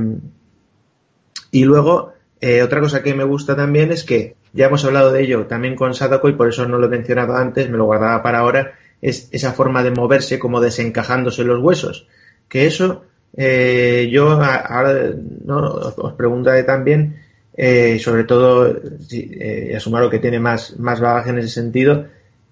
y 1.51 1.65
luego, 1.65 2.13
eh, 2.39 2.61
otra 2.61 2.79
cosa 2.79 3.03
que 3.03 3.13
me 3.13 3.25
gusta 3.25 3.57
también 3.57 3.91
es 3.91 4.05
que 4.05 4.37
ya 4.53 4.67
hemos 4.67 4.85
hablado 4.85 5.11
de 5.11 5.23
ello 5.23 5.45
también 5.47 5.75
con 5.75 5.93
Sadako 5.93 6.29
y 6.29 6.35
por 6.35 6.47
eso 6.47 6.65
no 6.69 6.77
lo 6.77 6.85
he 6.85 6.89
mencionado 6.89 7.35
antes, 7.35 7.69
me 7.69 7.77
lo 7.77 7.83
guardaba 7.83 8.23
para 8.23 8.39
ahora, 8.39 8.75
es 9.01 9.27
esa 9.33 9.51
forma 9.51 9.83
de 9.83 9.91
moverse 9.91 10.39
como 10.39 10.61
desencajándose 10.61 11.43
los 11.43 11.61
huesos. 11.61 12.07
Que 12.47 12.65
eso, 12.65 13.03
eh, 13.35 14.07
yo 14.09 14.41
ahora 14.41 15.11
no, 15.43 15.59
os 15.97 16.13
preguntaré 16.13 16.63
también, 16.63 17.22
eh, 17.55 17.99
sobre 17.99 18.23
todo, 18.23 18.75
eh, 19.11 19.73
Asumaro 19.75 20.09
que 20.09 20.19
tiene 20.19 20.39
más, 20.39 20.77
más 20.80 20.99
bagaje 20.99 21.30
en 21.30 21.39
ese 21.39 21.49
sentido, 21.49 22.07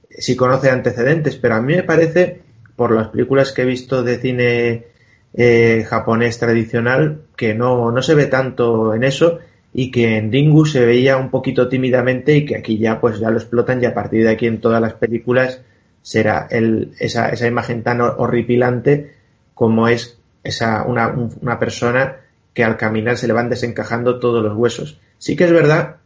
si 0.10 0.36
conoce 0.36 0.70
antecedentes, 0.70 1.38
pero 1.38 1.56
a 1.56 1.62
mí 1.62 1.76
me 1.76 1.84
parece, 1.84 2.42
por 2.76 2.92
las 2.92 3.10
películas 3.10 3.52
que 3.52 3.64
he 3.64 3.66
visto 3.66 4.04
de 4.04 4.18
cine 4.18 4.86
eh, 5.34 5.86
japonés 5.88 6.38
tradicional, 6.38 7.22
que 7.36 7.54
no, 7.54 7.92
no 7.92 8.02
se 8.02 8.16
ve 8.16 8.26
tanto 8.28 8.94
en 8.94 9.04
eso 9.04 9.40
y 9.74 9.90
que 9.90 10.18
en 10.18 10.32
Ringu 10.32 10.66
se 10.66 10.86
veía 10.86 11.18
un 11.18 11.30
poquito 11.30 11.70
tímidamente 11.70 12.36
y 12.36 12.46
que 12.46 12.58
aquí 12.58 12.78
ya 12.78 13.00
pues 13.00 13.20
ya 13.20 13.30
lo 13.30 13.38
explotan 13.38 13.82
y 13.82 13.86
a 13.86 13.94
partir 13.94 14.24
de 14.24 14.30
aquí 14.30 14.46
en 14.48 14.60
todas 14.60 14.82
las 14.82 14.94
películas 14.96 15.62
será 16.02 16.48
el, 16.52 16.92
esa, 17.00 17.30
esa 17.30 17.48
imagen 17.48 17.84
tan 17.84 18.02
horripilante 18.02 19.14
como 19.54 19.88
es 19.88 20.18
esa, 20.44 20.84
una, 20.84 21.08
una 21.42 21.60
persona 21.60 22.18
que 22.54 22.64
al 22.64 22.78
caminar 22.78 23.18
se 23.18 23.28
le 23.28 23.34
van 23.34 23.50
desencajando 23.50 24.20
todos 24.20 24.44
los 24.44 24.56
huesos. 24.56 25.00
Sí 25.18 25.36
que 25.36 25.46
es 25.46 25.52
verdad 25.52 25.98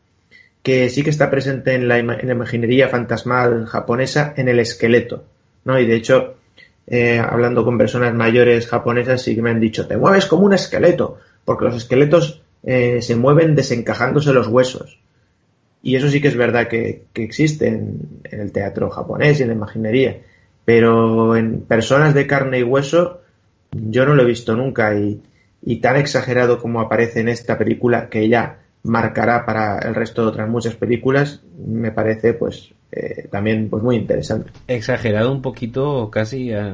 que 0.65 0.89
sí 0.89 1.03
que 1.03 1.09
está 1.09 1.29
presente 1.29 1.75
en 1.75 1.87
la, 1.87 1.99
en 1.99 2.07
la 2.07 2.33
imaginería 2.33 2.89
fantasmal 2.89 3.65
japonesa 3.67 4.33
en 4.35 4.49
el 4.49 4.59
esqueleto, 4.59 5.23
¿no? 5.63 5.79
Y 5.79 5.85
de 5.85 5.95
hecho, 5.95 6.37
eh, 6.87 7.19
hablando 7.19 7.63
con 7.63 7.77
personas 7.77 8.13
mayores 8.13 8.67
japonesas, 8.67 9.21
sí 9.21 9.35
que 9.35 9.41
me 9.41 9.51
han 9.51 9.59
dicho, 9.59 9.87
te 9.87 9.97
mueves 9.97 10.25
como 10.25 10.45
un 10.45 10.53
esqueleto, 10.53 11.19
porque 11.45 11.65
los 11.65 11.75
esqueletos 11.75 12.41
eh, 12.63 13.01
se 13.01 13.15
mueven 13.15 13.55
desencajándose 13.55 14.33
los 14.33 14.47
huesos. 14.47 14.99
Y 15.83 15.95
eso 15.97 16.09
sí 16.09 16.19
que 16.19 16.29
es 16.29 16.35
verdad 16.35 16.67
que, 16.67 17.03
que 17.13 17.23
existe 17.23 17.67
en, 17.67 18.21
en, 18.23 18.39
el 18.39 18.51
teatro 18.51 18.89
japonés 18.89 19.39
y 19.39 19.43
en 19.43 19.49
la 19.49 19.55
imaginería. 19.55 20.21
Pero 20.65 21.35
en 21.35 21.61
personas 21.61 22.15
de 22.15 22.25
carne 22.25 22.57
y 22.57 22.63
hueso, 22.63 23.21
yo 23.71 24.07
no 24.07 24.15
lo 24.15 24.23
he 24.23 24.25
visto 24.25 24.55
nunca. 24.55 24.97
Y, 24.97 25.21
y 25.65 25.77
tan 25.77 25.97
exagerado 25.97 26.59
como 26.59 26.79
aparece 26.79 27.19
en 27.19 27.29
esta 27.29 27.57
película, 27.57 28.07
que 28.07 28.29
ya 28.29 28.59
marcará 28.83 29.45
para 29.45 29.79
el 29.79 29.95
resto 29.95 30.21
de 30.21 30.27
otras 30.27 30.47
muchas 30.47 30.75
películas, 30.75 31.41
me 31.57 31.91
parece 31.91 32.35
pues 32.35 32.71
eh, 32.91 33.27
también 33.31 33.67
pues 33.69 33.81
muy 33.81 33.95
interesante. 33.95 34.51
Exagerado 34.67 35.31
un 35.31 35.41
poquito 35.41 36.11
casi 36.11 36.53
a, 36.53 36.71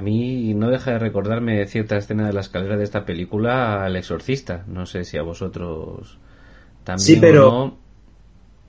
mí 0.00 0.54
no 0.54 0.70
deja 0.70 0.92
de 0.92 0.98
recordarme 0.98 1.66
cierta 1.66 1.98
escena 1.98 2.26
de 2.26 2.32
la 2.32 2.40
escalera 2.40 2.78
de 2.78 2.84
esta 2.84 3.04
película 3.04 3.84
al 3.84 3.96
exorcista. 3.96 4.64
No 4.66 4.86
sé 4.86 5.04
si 5.04 5.18
a 5.18 5.22
vosotros 5.22 6.18
también. 6.84 7.06
Sí, 7.06 7.18
pero 7.20 7.50
no. 7.50 7.78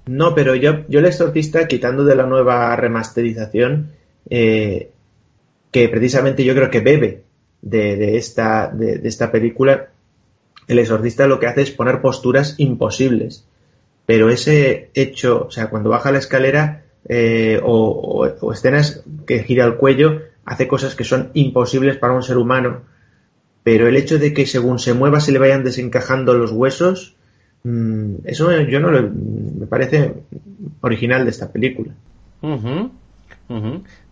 no. 0.08 0.36
pero 0.36 0.56
yo, 0.56 0.86
yo 0.90 1.00
el 1.00 1.06
exorcista 1.06 1.68
quitando 1.70 2.04
de 2.04 2.16
la 2.16 2.26
nueva 2.26 2.76
remasterización 2.76 3.92
eh, 4.30 4.92
que 5.72 5.88
precisamente 5.88 6.44
yo 6.44 6.54
creo 6.54 6.70
que 6.70 6.82
bebe 6.82 7.31
de, 7.62 7.96
de 7.96 8.18
esta 8.18 8.68
de, 8.68 9.02
esta 9.04 9.32
película 9.32 9.90
el 10.68 10.80
exorcista 10.80 11.28
lo 11.28 11.40
que 11.40 11.48
hace 11.48 11.62
es 11.62 11.72
poner 11.72 12.02
posturas 12.02 12.56
imposibles. 12.58 13.46
Pero 14.06 14.30
ese 14.30 14.90
hecho, 14.94 15.48
o 15.48 15.52
sea, 15.52 15.70
cuando 15.70 15.90
baja 15.90 16.12
la 16.12 16.20
escalera 16.20 16.86
eh, 17.08 17.60
o, 17.64 18.52
escenas 18.54 19.04
que 19.26 19.44
gira 19.44 19.66
el 19.66 19.76
cuello, 19.76 20.22
hace 20.46 20.68
cosas 20.68 20.96
que 20.96 21.04
son 21.04 21.30
imposibles 21.34 21.98
para 21.98 22.14
un 22.14 22.24
ser 22.24 22.38
humano. 22.38 22.82
Pero 23.64 23.88
el 23.88 23.96
hecho 23.96 24.18
de 24.18 24.34
que 24.34 24.46
según 24.46 24.80
se 24.80 24.94
mueva 24.94 25.20
se 25.20 25.32
le 25.32 25.40
vayan 25.40 25.64
desencajando 25.64 26.34
los 26.34 26.52
huesos, 26.52 27.16
mmm, 27.64 28.16
eso 28.24 28.60
yo 28.62 28.80
no 28.80 28.92
lo, 28.92 29.10
me 29.10 29.68
parece 29.68 30.14
original 30.82 31.26
de 31.26 31.32
esta 31.32 31.52
película. 31.52 31.94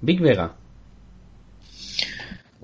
Big 0.01 0.21
Vega. 0.21 0.53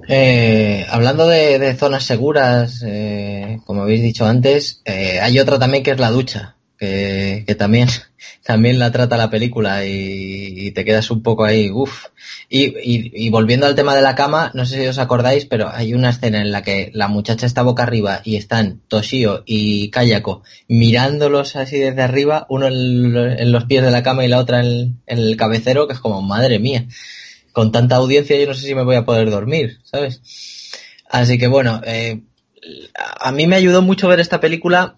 Eh, 0.07 0.85
hablando 0.89 1.27
de, 1.27 1.75
zonas 1.75 2.03
seguras, 2.03 2.83
eh, 2.85 3.59
como 3.65 3.83
habéis 3.83 4.03
dicho 4.03 4.25
antes, 4.25 4.81
eh, 4.85 5.19
hay 5.21 5.39
otra 5.39 5.57
también 5.57 5.83
que 5.83 5.91
es 5.91 5.99
la 5.99 6.11
ducha, 6.11 6.55
que, 6.77 7.43
que 7.47 7.55
también, 7.55 7.87
también 8.43 8.77
la 8.77 8.91
trata 8.91 9.17
la 9.17 9.29
película 9.29 9.85
y, 9.85 10.71
te 10.71 10.85
quedas 10.85 11.09
un 11.09 11.23
poco 11.23 11.45
ahí, 11.45 11.69
uff. 11.71 12.05
Y, 12.49 12.65
y, 12.65 13.11
y, 13.13 13.29
volviendo 13.29 13.65
al 13.65 13.75
tema 13.75 13.95
de 13.95 14.01
la 14.01 14.13
cama, 14.13 14.51
no 14.53 14.65
sé 14.65 14.81
si 14.81 14.87
os 14.87 14.99
acordáis, 14.99 15.45
pero 15.45 15.69
hay 15.73 15.93
una 15.93 16.09
escena 16.09 16.41
en 16.41 16.51
la 16.51 16.61
que 16.61 16.91
la 16.93 17.07
muchacha 17.07 17.45
está 17.45 17.63
boca 17.63 17.83
arriba 17.83 18.21
y 18.23 18.35
están 18.35 18.81
Toshio 18.87 19.43
y 19.45 19.89
Kayako 19.89 20.43
mirándolos 20.67 21.55
así 21.55 21.79
desde 21.79 22.01
arriba, 22.01 22.45
uno 22.49 22.67
en, 22.67 23.51
los 23.51 23.65
pies 23.65 23.83
de 23.83 23.91
la 23.91 24.03
cama 24.03 24.25
y 24.25 24.27
la 24.27 24.39
otra 24.39 24.59
en 24.59 24.99
el 25.07 25.37
cabecero, 25.37 25.87
que 25.87 25.93
es 25.93 25.99
como, 25.99 26.21
madre 26.21 26.59
mía 26.59 26.87
con 27.55 27.71
tanta 27.71 27.95
audiencia 27.95 28.37
yo 28.37 28.47
no 28.47 28.53
sé 28.53 28.67
si 28.67 28.75
me 28.75 28.83
voy 28.83 28.97
a 28.97 29.05
poder 29.05 29.29
dormir, 29.29 29.79
¿sabes? 29.85 30.21
Así 31.09 31.37
que 31.37 31.47
bueno, 31.47 31.81
eh, 31.85 32.21
a 33.17 33.31
mí 33.31 33.47
me 33.47 33.55
ayudó 33.55 33.81
mucho 33.81 34.09
ver 34.09 34.19
esta 34.19 34.41
película 34.41 34.97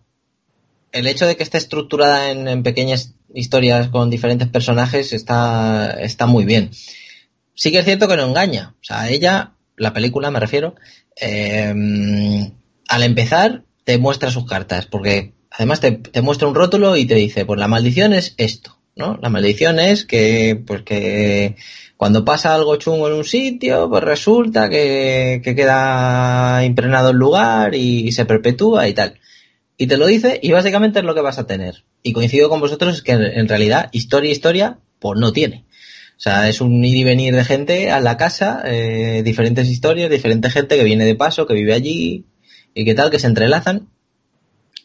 el 0.91 1.05
hecho 1.05 1.27
de 1.27 1.37
que 1.37 1.43
esté 1.43 1.59
estructurada 1.59 2.31
en, 2.31 2.63
pequeñas 2.63 3.13
historias 3.31 3.89
con 3.89 4.09
diferentes 4.09 4.47
personajes 4.47 5.13
está, 5.13 5.91
está 5.99 6.25
muy 6.25 6.45
bien. 6.45 6.71
Sí 7.53 7.71
que 7.71 7.77
es 7.77 7.85
cierto 7.85 8.07
que 8.07 8.17
no 8.17 8.25
engaña. 8.25 8.73
O 8.81 8.83
sea, 8.83 9.07
ella, 9.07 9.53
la 9.75 9.93
película 9.93 10.31
me 10.31 10.39
refiero, 10.39 10.73
eh, 11.21 12.51
al 12.87 13.03
empezar 13.03 13.65
te 13.83 13.99
muestra 13.99 14.31
sus 14.31 14.47
cartas, 14.47 14.87
porque 14.87 15.35
además 15.51 15.79
te, 15.79 15.91
te 15.91 16.23
muestra 16.23 16.47
un 16.47 16.55
rótulo 16.55 16.97
y 16.97 17.05
te 17.05 17.13
dice, 17.13 17.45
pues 17.45 17.59
la 17.59 17.67
maldición 17.67 18.13
es 18.13 18.33
esto, 18.37 18.76
¿no? 18.97 19.17
La 19.21 19.29
maldición 19.29 19.79
es 19.79 20.05
que, 20.05 20.61
pues 20.65 20.81
que 20.83 21.55
cuando 21.97 22.25
pasa 22.25 22.53
algo 22.53 22.75
chungo 22.75 23.07
en 23.07 23.13
un 23.13 23.23
sitio, 23.23 23.89
pues 23.89 24.03
resulta 24.03 24.69
que, 24.69 25.41
que 25.43 25.55
queda 25.55 26.63
impregnado 26.65 27.11
el 27.11 27.17
lugar 27.17 27.75
y, 27.75 28.11
se 28.11 28.25
perpetúa 28.25 28.87
y 28.87 28.93
tal. 28.93 29.19
Y 29.77 29.87
te 29.87 29.97
lo 29.97 30.07
dice 30.07 30.39
y 30.41 30.51
básicamente 30.51 30.99
es 30.99 31.05
lo 31.05 31.15
que 31.15 31.21
vas 31.21 31.39
a 31.39 31.47
tener. 31.47 31.83
Y 32.03 32.13
coincido 32.13 32.49
con 32.49 32.59
vosotros 32.59 33.01
que 33.01 33.11
en 33.11 33.47
realidad 33.47 33.89
historia, 33.91 34.31
historia, 34.31 34.79
pues 34.99 35.19
no 35.19 35.33
tiene. 35.33 35.65
O 36.17 36.19
sea, 36.19 36.49
es 36.49 36.61
un 36.61 36.83
ir 36.83 36.97
y 36.97 37.03
venir 37.03 37.35
de 37.35 37.45
gente 37.45 37.91
a 37.91 37.99
la 37.99 38.17
casa, 38.17 38.63
eh, 38.65 39.21
diferentes 39.23 39.67
historias, 39.67 40.09
diferente 40.09 40.49
gente 40.49 40.75
que 40.75 40.83
viene 40.83 41.05
de 41.05 41.13
paso, 41.13 41.45
que 41.45 41.53
vive 41.53 41.73
allí 41.73 42.25
y 42.73 42.85
qué 42.85 42.95
tal, 42.95 43.11
que 43.11 43.19
se 43.19 43.27
entrelazan. 43.27 43.87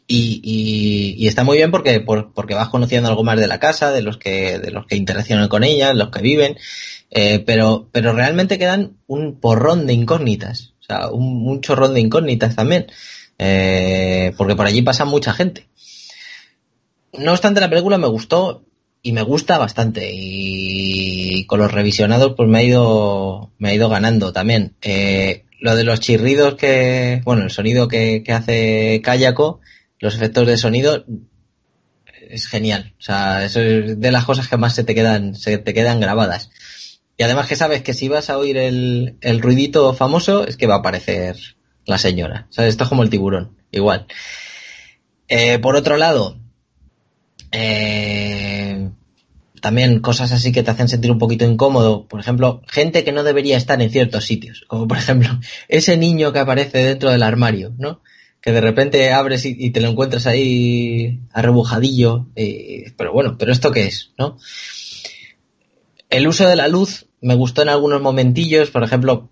Y, 0.06 0.40
y, 0.42 1.14
y, 1.24 1.28
está 1.28 1.44
muy 1.44 1.56
bien 1.56 1.70
porque, 1.70 2.00
por, 2.00 2.32
porque 2.34 2.54
vas 2.54 2.68
conociendo 2.68 3.08
algo 3.08 3.24
más 3.24 3.38
de 3.38 3.46
la 3.46 3.60
casa, 3.60 3.92
de 3.92 4.02
los 4.02 4.18
que, 4.18 4.58
de 4.58 4.70
los 4.70 4.86
que 4.86 4.96
interaccionan 4.96 5.48
con 5.48 5.64
ella, 5.64 5.94
los 5.94 6.10
que 6.10 6.20
viven, 6.20 6.56
eh, 7.10 7.38
pero, 7.46 7.88
pero 7.92 8.12
realmente 8.12 8.58
quedan 8.58 8.96
un 9.06 9.40
porrón 9.40 9.86
de 9.86 9.94
incógnitas, 9.94 10.74
o 10.80 10.82
sea, 10.82 11.08
un, 11.08 11.48
un 11.48 11.60
chorrón 11.60 11.94
de 11.94 12.00
incógnitas 12.00 12.56
también, 12.56 12.86
eh, 13.38 14.32
porque 14.36 14.56
por 14.56 14.66
allí 14.66 14.82
pasa 14.82 15.04
mucha 15.04 15.32
gente. 15.32 15.68
No 17.12 17.32
obstante, 17.32 17.60
la 17.60 17.70
película 17.70 17.96
me 17.96 18.08
gustó 18.08 18.64
y 19.02 19.12
me 19.12 19.22
gusta 19.22 19.58
bastante 19.58 20.10
y 20.12 21.44
con 21.46 21.58
los 21.58 21.72
revisionados 21.72 22.34
pues 22.36 22.48
me 22.48 22.58
ha 22.58 22.62
ido, 22.62 23.50
me 23.58 23.70
ha 23.70 23.74
ido 23.74 23.88
ganando 23.88 24.32
también. 24.32 24.74
Eh, 24.82 25.44
lo 25.60 25.76
de 25.76 25.84
los 25.84 26.00
chirridos 26.00 26.54
que, 26.54 27.20
bueno, 27.24 27.42
el 27.42 27.50
sonido 27.50 27.88
que, 27.88 28.22
que 28.24 28.32
hace 28.32 29.00
Kayako, 29.02 29.60
los 30.02 30.16
efectos 30.16 30.48
de 30.48 30.56
sonido, 30.56 31.04
es 32.28 32.48
genial. 32.48 32.92
O 32.98 33.02
sea, 33.02 33.44
eso 33.44 33.60
es 33.60 34.00
de 34.00 34.10
las 34.10 34.24
cosas 34.24 34.48
que 34.48 34.56
más 34.56 34.74
se 34.74 34.82
te 34.82 34.96
quedan, 34.96 35.36
se 35.36 35.58
te 35.58 35.72
quedan 35.72 36.00
grabadas. 36.00 36.50
Y 37.16 37.22
además 37.22 37.46
que 37.46 37.54
sabes 37.54 37.82
que 37.82 37.94
si 37.94 38.08
vas 38.08 38.28
a 38.28 38.36
oír 38.36 38.56
el, 38.56 39.16
el 39.20 39.40
ruidito 39.40 39.94
famoso, 39.94 40.44
es 40.44 40.56
que 40.56 40.66
va 40.66 40.74
a 40.74 40.78
aparecer 40.78 41.36
la 41.86 41.98
señora. 41.98 42.48
O 42.50 42.52
sea, 42.52 42.66
esto 42.66 42.82
es 42.82 42.88
como 42.88 43.04
el 43.04 43.10
tiburón, 43.10 43.56
igual. 43.70 44.08
Eh, 45.28 45.60
por 45.60 45.76
otro 45.76 45.96
lado, 45.96 46.36
eh, 47.52 48.90
también 49.60 50.00
cosas 50.00 50.32
así 50.32 50.50
que 50.50 50.64
te 50.64 50.72
hacen 50.72 50.88
sentir 50.88 51.12
un 51.12 51.20
poquito 51.20 51.44
incómodo. 51.44 52.08
Por 52.08 52.18
ejemplo, 52.18 52.62
gente 52.66 53.04
que 53.04 53.12
no 53.12 53.22
debería 53.22 53.56
estar 53.56 53.80
en 53.80 53.90
ciertos 53.90 54.24
sitios. 54.24 54.64
Como 54.66 54.88
por 54.88 54.98
ejemplo, 54.98 55.38
ese 55.68 55.96
niño 55.96 56.32
que 56.32 56.40
aparece 56.40 56.78
dentro 56.78 57.10
del 57.10 57.22
armario, 57.22 57.72
¿no? 57.78 58.00
Que 58.42 58.52
de 58.52 58.60
repente 58.60 59.12
abres 59.12 59.46
y, 59.46 59.54
y 59.56 59.70
te 59.70 59.80
lo 59.80 59.88
encuentras 59.88 60.26
ahí 60.26 61.20
arrebujadillo. 61.32 62.26
eh, 62.34 62.92
pero 62.96 63.12
bueno, 63.12 63.38
¿pero 63.38 63.52
esto 63.52 63.70
qué 63.70 63.84
es, 63.84 64.10
no? 64.18 64.36
El 66.10 66.26
uso 66.26 66.46
de 66.46 66.56
la 66.56 66.68
luz 66.68 67.06
me 67.22 67.34
gustó 67.36 67.62
en 67.62 67.68
algunos 67.70 68.02
momentillos, 68.02 68.70
por 68.70 68.82
ejemplo, 68.82 69.30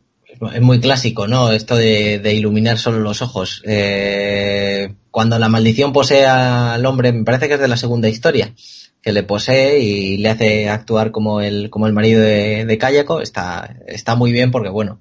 es 0.54 0.62
muy 0.62 0.80
clásico, 0.80 1.26
¿no? 1.26 1.52
Esto 1.52 1.76
de, 1.76 2.18
de 2.20 2.34
iluminar 2.34 2.78
solo 2.78 3.00
los 3.00 3.20
ojos. 3.20 3.62
Eh, 3.66 4.94
cuando 5.10 5.38
la 5.38 5.48
maldición 5.48 5.92
posee 5.92 6.24
al 6.24 6.86
hombre, 6.86 7.12
me 7.12 7.24
parece 7.24 7.48
que 7.48 7.54
es 7.54 7.60
de 7.60 7.68
la 7.68 7.76
segunda 7.76 8.08
historia, 8.08 8.54
que 9.02 9.12
le 9.12 9.24
posee 9.24 9.80
y 9.80 10.16
le 10.18 10.30
hace 10.30 10.68
actuar 10.68 11.10
como 11.10 11.40
el, 11.40 11.68
como 11.68 11.86
el 11.86 11.92
marido 11.92 12.22
de, 12.22 12.64
de 12.64 12.78
Kayako, 12.78 13.20
está, 13.20 13.76
está 13.86 14.14
muy 14.14 14.32
bien 14.32 14.50
porque, 14.50 14.70
bueno, 14.70 15.00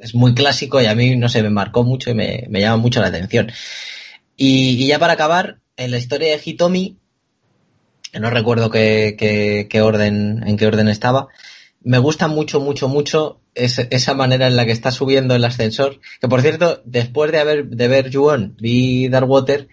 es 0.00 0.14
muy 0.14 0.34
clásico 0.34 0.80
y 0.80 0.86
a 0.86 0.94
mí, 0.94 1.16
no 1.16 1.28
sé, 1.28 1.42
me 1.42 1.50
marcó 1.50 1.84
mucho 1.84 2.10
y 2.10 2.14
me, 2.14 2.46
me 2.48 2.60
llama 2.60 2.76
mucho 2.76 3.00
la 3.00 3.08
atención. 3.08 3.50
Y, 4.36 4.82
y 4.82 4.88
ya 4.88 4.98
para 4.98 5.14
acabar, 5.14 5.58
en 5.76 5.90
la 5.90 5.98
historia 5.98 6.30
de 6.30 6.40
Hitomi, 6.44 6.96
no 8.18 8.30
recuerdo 8.30 8.70
qué, 8.70 9.16
qué, 9.18 9.66
qué 9.68 9.80
orden, 9.82 10.42
en 10.46 10.56
qué 10.56 10.66
orden 10.66 10.88
estaba, 10.88 11.28
me 11.82 11.98
gusta 11.98 12.28
mucho, 12.28 12.60
mucho, 12.60 12.88
mucho 12.88 13.40
esa 13.54 14.14
manera 14.14 14.46
en 14.48 14.56
la 14.56 14.66
que 14.66 14.72
está 14.72 14.90
subiendo 14.90 15.34
el 15.34 15.44
ascensor. 15.44 16.00
Que 16.20 16.28
por 16.28 16.42
cierto, 16.42 16.82
después 16.84 17.30
de 17.32 17.38
haber 17.38 17.68
de 17.68 17.88
ver 17.88 18.12
Ju-On, 18.12 18.56
vi 18.58 19.08
Darkwater 19.08 19.68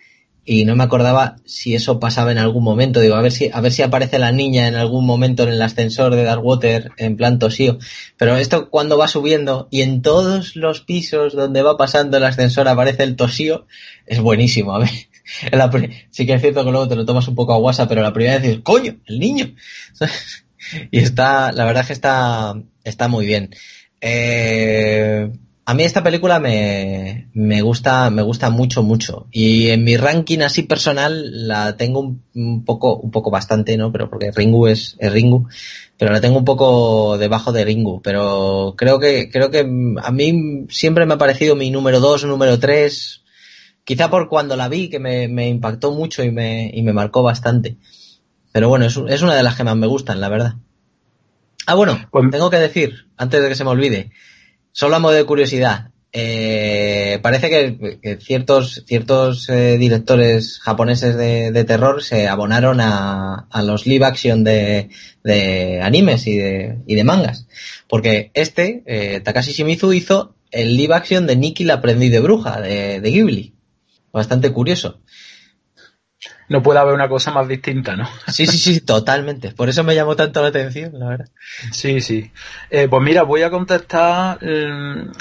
y 0.46 0.66
no 0.66 0.76
me 0.76 0.84
acordaba 0.84 1.38
si 1.46 1.74
eso 1.74 2.00
pasaba 2.00 2.32
en 2.32 2.38
algún 2.38 2.64
momento. 2.64 3.00
Digo, 3.00 3.16
a 3.16 3.22
ver 3.22 3.32
si, 3.32 3.50
a 3.52 3.62
ver 3.62 3.72
si 3.72 3.82
aparece 3.82 4.20
la 4.20 4.32
niña 4.32 4.68
en 4.68 4.76
algún 4.76 5.06
momento 5.06 5.44
en 5.44 5.50
el 5.50 5.62
ascensor 5.62 6.16
de 6.16 6.24
Darkwater 6.24 6.92
en 6.98 7.16
plan 7.16 7.40
tosío. 7.40 7.80
Pero 8.18 8.36
esto 8.36 8.70
cuando 8.70 8.98
va 8.98 9.08
subiendo 9.08 9.68
y 9.72 9.82
en 9.82 10.02
todos 10.02 10.56
los 10.56 10.82
pisos 10.82 11.34
donde 11.34 11.62
va 11.62 11.78
pasando 11.78 12.18
el 12.18 12.26
ascensor 12.26 12.68
aparece 12.68 13.04
el 13.04 13.16
tosío, 13.16 13.68
es 14.06 14.20
buenísimo. 14.20 14.76
A 14.76 14.80
ver, 14.80 14.90
la 15.52 15.72
sí 16.12 16.26
que 16.26 16.34
es 16.34 16.42
cierto 16.42 16.66
que 16.66 16.72
luego 16.72 16.90
te 16.90 16.96
lo 16.96 17.06
tomas 17.06 17.28
un 17.28 17.36
poco 17.36 17.54
a 17.54 17.58
guasa, 17.58 17.88
pero 17.88 18.02
la 18.02 18.14
primera 18.14 18.36
vez 18.36 18.44
dices, 18.44 18.62
coño, 18.64 18.98
el 19.06 19.20
niño. 19.20 19.56
y 20.92 21.00
está, 21.00 21.54
la 21.54 21.64
verdad 21.66 21.82
es 21.82 21.88
que 21.88 21.94
está, 21.94 22.56
está 22.84 23.08
muy 23.08 23.26
bien. 23.26 23.52
Eh, 24.02 25.32
a 25.66 25.74
mí 25.74 25.84
esta 25.84 26.04
película 26.04 26.40
me, 26.40 27.30
me 27.34 27.62
gusta, 27.62 28.10
me 28.10 28.22
gusta 28.22 28.50
mucho, 28.50 28.84
mucho. 28.84 29.28
Y 29.32 29.70
en 29.70 29.84
mi 29.84 29.96
ranking 29.96 30.40
así 30.40 30.64
personal 30.64 31.48
la 31.48 31.78
tengo 31.78 32.02
un, 32.02 32.24
un 32.36 32.66
poco, 32.66 32.98
un 32.98 33.12
poco 33.12 33.32
bastante, 33.32 33.78
¿no? 33.78 33.92
Pero 33.92 34.10
porque 34.10 34.32
Ringu 34.32 34.68
es, 34.68 34.98
es 35.00 35.12
Ringu, 35.12 35.48
pero 35.98 36.12
la 36.12 36.20
tengo 36.20 36.38
un 36.38 36.44
poco 36.44 37.18
debajo 37.18 37.54
de 37.54 37.64
Ringu. 37.64 38.02
Pero 38.02 38.76
creo 38.78 39.00
que, 39.00 39.30
creo 39.32 39.52
que 39.52 39.60
a 39.60 40.12
mí 40.12 40.66
siempre 40.70 41.06
me 41.06 41.14
ha 41.14 41.18
parecido 41.18 41.56
mi 41.56 41.72
número 41.72 42.02
2, 42.02 42.26
número 42.26 42.60
3. 42.60 43.22
Quizá 43.86 44.10
por 44.10 44.28
cuando 44.28 44.58
la 44.58 44.68
vi, 44.68 44.90
que 44.90 45.00
me, 45.00 45.30
me 45.30 45.48
impactó 45.48 45.94
mucho 45.94 46.24
y 46.24 46.32
me, 46.32 46.72
y 46.74 46.82
me 46.84 46.92
marcó 46.92 47.24
bastante. 47.24 47.78
Pero 48.52 48.68
bueno, 48.68 48.86
es, 48.86 49.00
es 49.08 49.22
una 49.22 49.36
de 49.36 49.44
las 49.44 49.56
que 49.56 49.64
más 49.64 49.78
me 49.78 49.88
gustan, 49.88 50.20
la 50.20 50.30
verdad. 50.30 50.56
Ah, 51.66 51.76
bueno, 51.76 51.98
tengo 52.30 52.50
que 52.50 52.58
decir, 52.58 53.08
antes 53.16 53.42
de 53.42 53.48
que 53.48 53.56
se 53.56 53.64
me 53.64 53.70
olvide, 53.70 54.12
solo 54.74 54.98
a 54.98 55.00
modo 55.00 55.14
de 55.14 55.24
curiosidad, 55.24 55.92
eh, 56.16 57.18
parece 57.24 57.50
que, 57.50 58.18
ciertos, 58.22 58.84
ciertos 58.86 59.50
eh, 59.50 59.78
directores 59.80 60.60
japoneses 60.60 61.16
de, 61.16 61.52
de 61.52 61.64
terror 61.64 62.04
se 62.04 62.28
abonaron 62.28 62.82
a, 62.82 63.48
a 63.50 63.64
los 63.64 63.88
live 63.88 64.06
action 64.06 64.44
de, 64.44 64.90
de 65.24 65.82
animes 65.82 66.28
y 66.28 66.38
de, 66.38 66.78
y 66.86 66.96
de 66.96 67.04
mangas. 67.04 67.48
Porque 67.88 68.30
este, 68.36 68.84
eh, 68.86 69.22
Takashi 69.22 69.54
Shimizu, 69.54 69.94
hizo 69.94 70.36
el 70.52 70.78
live 70.78 70.94
action 70.94 71.26
de 71.26 71.36
Nikki 71.36 71.64
la 71.64 71.76
aprendiz 71.76 72.12
de 72.12 72.20
bruja, 72.20 72.62
de 72.62 73.02
Ghibli. 73.02 73.56
Bastante 74.12 74.52
curioso. 74.52 75.00
No 76.54 76.62
puede 76.62 76.78
haber 76.78 76.94
una 76.94 77.10
cosa 77.10 77.32
más 77.32 77.48
distinta, 77.48 77.96
¿no? 77.96 78.08
Sí, 78.28 78.46
sí, 78.46 78.60
sí, 78.60 78.82
totalmente. 78.82 79.54
Por 79.54 79.70
eso 79.70 79.84
me 79.84 79.96
llamó 79.96 80.16
tanto 80.16 80.40
la 80.44 80.50
atención, 80.50 80.92
la 81.00 81.08
verdad. 81.10 81.26
Sí, 81.72 82.00
sí. 82.00 82.32
Eh, 82.70 82.88
pues 82.88 83.02
mira, 83.02 83.24
voy 83.24 83.42
a 83.42 83.50
contestar 83.50 84.38
mm, 84.40 85.12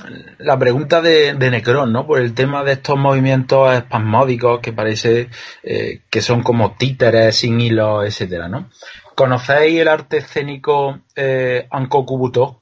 la 0.41 0.59
pregunta 0.59 1.01
de, 1.01 1.33
de 1.33 1.51
Necron, 1.51 1.91
¿no? 1.91 2.07
Por 2.07 2.21
el 2.21 2.35
tema 2.35 2.63
de 2.65 2.73
estos 2.73 2.99
movimientos 2.99 3.75
espasmódicos 3.75 4.61
que 4.61 4.75
parece 4.75 5.31
eh, 5.63 6.03
que 6.11 6.21
son 6.21 6.43
como 6.43 6.77
títeres 6.77 7.35
sin 7.37 7.59
hilo, 7.63 8.05
etcétera, 8.05 8.47
¿no? 8.49 8.69
¿Conocéis 9.15 9.81
el 9.81 9.89
arte 9.89 10.19
escénico 10.19 11.01
eh, 11.17 11.67
Ankokubuto? 11.71 12.61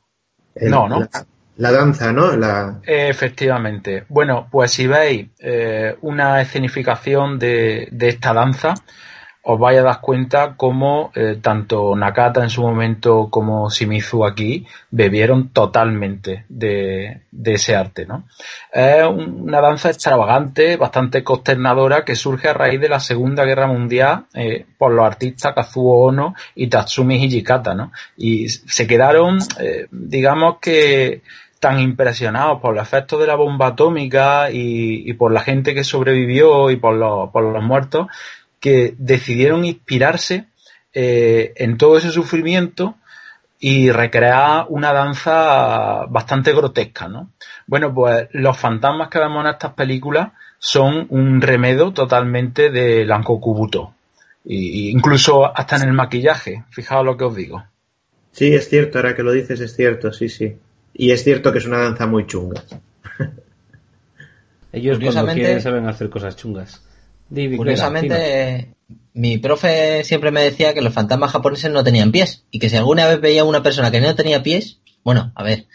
El- 0.55 0.71
No, 0.71 0.89
¿no? 0.89 1.01
La, 1.01 1.27
la 1.61 1.71
danza, 1.73 2.13
¿no? 2.13 2.37
La, 2.37 2.81
Efectivamente. 2.85 4.05
Bueno, 4.09 4.49
pues 4.51 4.73
si 4.73 4.87
veis 4.87 5.29
eh, 5.41 5.95
una 6.01 6.41
escenificación 6.41 7.39
de, 7.39 7.89
de 7.91 8.09
esta 8.09 8.33
danza, 8.33 8.75
os 9.43 9.59
vais 9.59 9.79
a 9.79 9.83
dar 9.83 10.01
cuenta 10.03 10.55
cómo 10.55 11.11
eh, 11.15 11.39
tanto 11.41 11.97
Nakata 11.97 12.43
en 12.43 12.51
su 12.51 12.61
momento 12.61 13.29
como 13.31 13.71
Shimizu 13.71 14.27
aquí 14.27 14.67
bebieron 14.91 15.49
totalmente 15.49 16.45
de, 16.51 17.23
ese 17.45 17.75
arte, 17.75 18.05
¿no? 18.05 18.25
Es 18.71 19.03
un- 19.07 19.41
una 19.49 19.63
danza 19.63 19.89
extravagante, 19.89 20.77
bastante 20.77 21.25
consternadora, 21.25 22.05
que 22.05 22.17
surge 22.17 22.49
a 22.49 22.53
raíz 22.53 22.81
de 22.83 22.91
la 22.91 23.01
Segunda 23.01 23.45
Guerra 23.47 23.67
Mundial 23.67 24.27
eh, 24.35 24.67
por 24.77 24.93
los 24.93 25.07
artistas 25.07 25.55
Kazuo 25.55 26.07
Ono 26.07 26.35
y 26.55 26.69
Tatsumi 26.69 27.17
Hijikata, 27.25 27.75
¿no? 27.75 27.93
Y 28.19 28.49
se 28.51 28.87
quedaron, 28.87 29.39
digamos 29.91 30.59
que 30.61 31.23
tan 31.61 31.79
impresionados 31.79 32.61
por 32.61 32.75
los 32.75 32.83
efectos 32.83 33.21
de 33.21 33.27
la 33.27 33.37
bomba 33.37 33.69
atómica 33.69 34.49
y, 34.51 35.13
por 35.13 35.31
la 35.31 35.43
gente 35.43 35.75
que 35.75 35.85
sobrevivió 35.85 36.71
y 36.71 36.77
por 36.77 36.97
los, 36.97 37.31
por 37.31 37.45
los 37.45 37.63
muertos 37.63 38.09
que 38.59 38.95
decidieron 38.99 39.65
inspirarse 39.65 40.47
eh, 40.93 41.53
en 41.57 41.77
todo 41.77 41.99
ese 41.99 42.11
sufrimiento 42.11 42.97
y 43.59 43.91
recrear 43.91 44.67
una 44.71 44.93
danza 44.95 46.07
bastante 46.09 46.53
grotesca, 46.55 47.09
¿no? 47.09 47.31
Bueno, 47.67 47.93
pues 47.95 48.29
los 48.33 48.57
fantasmas 48.57 49.09
que 49.11 49.19
vemos 49.19 49.45
en 49.45 49.51
estas 49.51 49.75
películas 49.75 50.31
son 50.59 51.07
un 51.11 51.43
remedo 51.43 51.93
totalmente 51.93 52.71
de 52.71 53.05
Lankokubuto. 53.05 53.95
Y 54.47 54.89
incluso 54.91 55.47
hasta 55.55 55.77
en 55.77 55.83
el 55.83 55.93
maquillaje, 55.93 56.65
fijaos 56.71 57.05
lo 57.05 57.19
que 57.19 57.25
os 57.25 57.37
digo. 57.37 57.63
sí, 58.33 58.55
es 58.55 58.71
cierto, 58.71 58.99
ahora 58.99 59.15
que 59.15 59.23
lo 59.23 59.33
dices 59.33 59.61
es 59.61 59.77
cierto, 59.77 60.11
sí, 60.11 60.31
sí. 60.31 60.57
Y 60.95 61.11
es 61.13 61.25
cierto 61.25 61.53
que 61.53 61.59
es 61.59 61.67
una 61.67 61.79
danza 61.79 62.07
muy 62.07 62.27
chunga. 62.27 62.63
Ellos 64.73 64.99
cuando 64.99 64.99
Curiosamente- 64.99 65.41
quieren 65.41 65.63
saben 65.63 65.87
hacer 65.89 66.11
cosas 66.11 66.37
chungas. 66.37 66.83
Di. 67.29 67.57
Curiosamente, 67.57 68.75
mi 69.15 69.39
profe 69.39 70.03
siempre 70.05 70.31
me 70.31 70.43
decía 70.43 70.75
que 70.75 70.81
los 70.83 70.93
fantasmas 70.93 71.31
japoneses 71.31 71.71
no 71.71 71.85
tenían 71.85 72.11
pies 72.13 72.45
y 72.51 72.59
que 72.59 72.69
si 72.69 72.77
alguna 72.77 73.07
vez 73.07 73.21
veía 73.21 73.45
una 73.45 73.63
persona 73.63 73.91
que 73.91 74.01
no 74.01 74.15
tenía 74.17 74.43
pies, 74.43 74.79
bueno, 75.05 75.33
a 75.37 75.43
ver, 75.45 75.67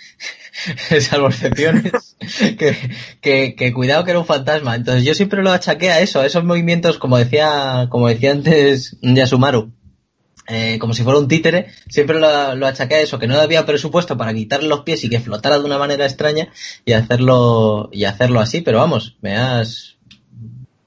salvo 1.00 1.28
excepciones, 1.28 2.18
que, 2.58 2.76
que, 3.22 3.56
que 3.56 3.74
cuidado 3.74 4.04
que 4.04 4.12
era 4.12 4.20
un 4.20 4.26
fantasma. 4.26 4.76
Entonces 4.76 5.06
yo 5.06 5.14
siempre 5.14 5.42
lo 5.44 5.52
achaqué 5.52 5.92
a 5.92 6.02
eso, 6.02 6.20
a 6.20 6.26
esos 6.26 6.44
movimientos, 6.44 6.98
como 6.98 7.18
decía, 7.18 7.88
como 7.90 8.10
decía 8.10 8.32
antes 8.32 8.98
Yasumaru, 9.02 9.72
eh, 10.48 10.78
como 10.80 10.94
si 10.94 11.04
fuera 11.04 11.20
un 11.20 11.28
títere, 11.28 11.68
siempre 11.90 12.20
lo, 12.20 12.56
lo 12.56 12.68
achaqué 12.68 12.96
a 12.96 13.02
eso, 13.02 13.18
que 13.18 13.28
no 13.28 13.36
había 13.40 13.66
presupuesto 13.66 14.18
para 14.18 14.34
quitarle 14.34 14.70
los 14.70 14.82
pies 14.82 15.04
y 15.04 15.10
que 15.10 15.20
flotara 15.20 15.58
de 15.58 15.66
una 15.66 15.78
manera 15.78 16.06
extraña 16.06 16.50
y 16.86 16.94
hacerlo, 16.94 17.90
y 17.92 18.06
hacerlo 18.06 18.40
así, 18.40 18.62
pero 18.62 18.78
vamos, 18.80 19.18
me 19.22 19.36
has, 19.36 19.98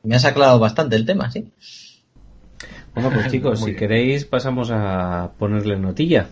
me 0.03 0.15
has 0.15 0.25
aclarado 0.25 0.59
bastante 0.59 0.97
el 0.97 1.05
tema, 1.07 1.31
sí. 1.31 1.51
Bueno, 2.95 3.11
pues 3.13 3.29
chicos, 3.31 3.61
Muy 3.61 3.71
si 3.71 3.77
bien. 3.77 3.79
queréis 3.79 4.25
pasamos 4.25 4.71
a 4.73 5.33
ponerle 5.39 5.77
notilla. 5.77 6.29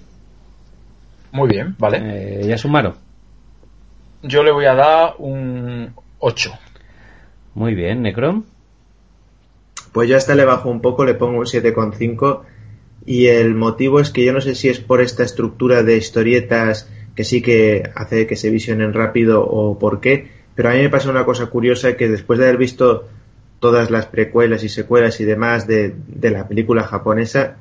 Muy 1.32 1.48
bien, 1.48 1.74
¿vale? 1.78 2.00
Eh, 2.42 2.46
ya 2.46 2.56
sumaron. 2.58 2.94
Yo 4.22 4.42
le 4.42 4.50
voy 4.50 4.64
a 4.64 4.74
dar 4.74 5.14
un 5.18 5.92
8. 6.18 6.52
Muy 7.54 7.74
bien, 7.74 8.02
Necron. 8.02 8.46
Pues 9.92 10.08
yo 10.08 10.14
a 10.14 10.18
esta 10.18 10.34
le 10.34 10.44
bajo 10.44 10.68
un 10.68 10.80
poco, 10.80 11.04
le 11.04 11.14
pongo 11.14 11.38
un 11.38 11.44
7,5 11.46 12.42
y 13.06 13.28
el 13.28 13.54
motivo 13.54 14.00
es 14.00 14.10
que 14.10 14.24
yo 14.24 14.32
no 14.32 14.40
sé 14.40 14.56
si 14.56 14.68
es 14.68 14.80
por 14.80 15.00
esta 15.00 15.22
estructura 15.22 15.84
de 15.84 15.96
historietas 15.96 16.90
que 17.14 17.24
sí 17.24 17.40
que 17.40 17.84
hace 17.94 18.26
que 18.26 18.36
se 18.36 18.50
visionen 18.50 18.92
rápido 18.92 19.46
o 19.46 19.78
por 19.78 20.00
qué, 20.00 20.28
pero 20.54 20.68
a 20.68 20.72
mí 20.72 20.80
me 20.80 20.90
pasa 20.90 21.08
una 21.10 21.24
cosa 21.24 21.46
curiosa 21.46 21.96
que 21.96 22.08
después 22.08 22.38
de 22.38 22.46
haber 22.46 22.58
visto 22.58 23.08
todas 23.60 23.90
las 23.90 24.06
precuelas 24.06 24.64
y 24.64 24.68
secuelas 24.68 25.20
y 25.20 25.24
demás 25.24 25.66
de, 25.66 25.94
la 26.20 26.48
película 26.48 26.82
japonesa, 26.82 27.56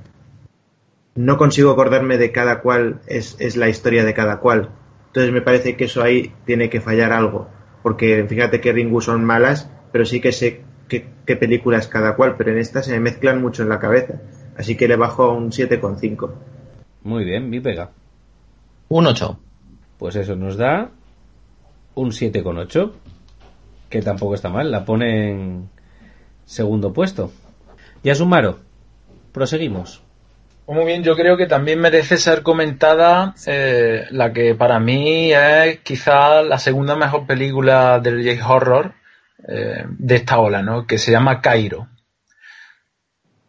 no 1.13 1.37
consigo 1.37 1.71
acordarme 1.71 2.17
de 2.17 2.31
cada 2.31 2.59
cual 2.61 2.99
es, 3.07 3.37
es, 3.39 3.55
la 3.55 3.69
historia 3.69 4.03
de 4.03 4.13
cada 4.13 4.39
cual. 4.39 4.71
Entonces 5.07 5.31
me 5.31 5.41
parece 5.41 5.77
que 5.77 5.85
eso 5.85 6.03
ahí 6.03 6.33
tiene 6.45 6.69
que 6.69 6.81
fallar 6.81 7.13
algo. 7.13 7.47
Porque 7.81 8.25
fíjate 8.27 8.59
que 8.59 8.73
Ringu 8.73 8.99
son 8.99 9.23
malas, 9.23 9.69
pero 9.93 10.03
sí 10.05 10.19
que 10.19 10.33
sé 10.33 10.63
qué, 10.89 11.05
qué 11.25 11.37
película 11.37 11.77
es 11.77 11.87
cada 11.87 12.15
cual, 12.15 12.35
pero 12.37 12.51
en 12.51 12.57
esta 12.57 12.83
se 12.83 12.91
me 12.91 12.99
mezclan 12.99 13.41
mucho 13.41 13.63
en 13.63 13.69
la 13.69 13.79
cabeza. 13.79 14.19
Así 14.57 14.75
que 14.75 14.87
le 14.87 14.95
bajo 14.95 15.23
a 15.23 15.33
un 15.33 15.51
7,5. 15.51 16.31
Muy 17.03 17.23
bien, 17.23 17.49
mi 17.49 17.59
pega. 17.59 17.91
Un 18.89 19.07
8. 19.07 19.39
Pues 19.97 20.15
eso 20.15 20.35
nos 20.35 20.57
da 20.57 20.89
un 21.95 22.11
7,8. 22.11 22.91
Que 23.89 24.01
tampoco 24.01 24.35
está 24.35 24.49
mal. 24.49 24.71
La 24.71 24.85
pone 24.85 25.31
en 25.31 25.69
segundo 26.45 26.93
puesto. 26.93 27.31
Ya 28.03 28.15
Sumaro. 28.15 28.59
Proseguimos. 29.31 30.01
Muy 30.67 30.85
bien, 30.85 31.03
yo 31.03 31.15
creo 31.15 31.37
que 31.37 31.45
también 31.45 31.79
merece 31.79 32.17
ser 32.17 32.41
comentada 32.41 33.35
eh, 33.45 34.05
la 34.09 34.33
que 34.33 34.55
para 34.55 34.79
mí 34.79 35.31
es 35.31 35.79
quizá 35.81 36.41
la 36.41 36.57
segunda 36.57 36.95
mejor 36.95 37.27
película 37.27 37.99
del 37.99 38.27
J-Horror 38.27 38.93
eh, 39.47 39.85
de 39.87 40.15
esta 40.15 40.39
ola, 40.39 40.63
¿no? 40.63 40.87
que 40.87 40.97
se 40.97 41.11
llama 41.11 41.39
Cairo. 41.39 41.87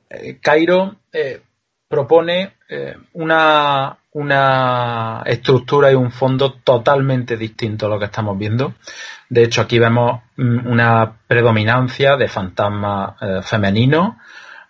Eh, 0.08 0.38
Cairo 0.40 0.96
eh, 1.12 1.40
propone 1.88 2.56
eh, 2.68 2.96
una, 3.14 3.96
una 4.12 5.22
estructura 5.24 5.90
y 5.90 5.94
un 5.94 6.10
fondo 6.10 6.54
totalmente 6.54 7.36
distinto 7.36 7.86
a 7.86 7.88
lo 7.88 7.98
que 7.98 8.06
estamos 8.06 8.38
viendo. 8.38 8.74
De 9.28 9.44
hecho, 9.44 9.62
aquí 9.62 9.78
vemos 9.78 10.20
mm, 10.36 10.66
una 10.66 11.18
predominancia 11.26 12.16
de 12.16 12.28
fantasmas 12.28 13.14
femeninos, 13.44 14.14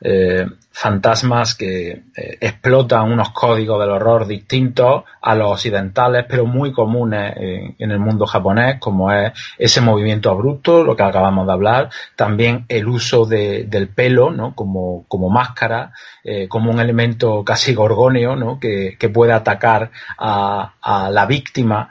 eh, 0.01 0.47
fantasmas 0.71 1.55
que 1.55 1.89
eh, 2.15 2.39
explotan 2.39 3.11
unos 3.11 3.31
códigos 3.31 3.81
del 3.81 3.93
horror 3.93 4.27
distintos 4.27 5.05
a 5.23 5.35
los 5.35 5.53
occidentales, 5.53 6.27
pero 6.29 6.45
muy 6.45 6.71
comunes 6.71 7.33
en, 7.79 7.91
el 7.91 7.99
mundo 7.99 8.27
japonés, 8.27 8.79
como 8.79 9.11
es 9.11 9.33
ese 9.57 9.81
movimiento 9.81 10.31
abrupto, 10.31 10.85
lo 10.85 10.95
que 10.95 11.03
acabamos 11.03 11.47
de 11.47 11.53
hablar, 11.55 11.91
también 12.15 12.67
el 12.69 12.89
uso 12.89 13.25
de, 13.25 13.65
del 13.65 13.89
pelo, 13.89 14.31
¿no? 14.31 14.55
Como, 14.55 15.31
máscara, 15.31 15.93
eh, 16.23 16.47
como 16.47 16.71
un 16.71 16.79
elemento 16.79 17.43
casi 17.43 17.73
gorgóneo, 17.73 18.37
¿no? 18.37 18.61
Que, 18.61 18.99
puede 19.15 19.33
atacar 19.33 19.93
a, 20.19 20.75
a 20.83 21.11
la 21.11 21.27
víctima 21.27 21.91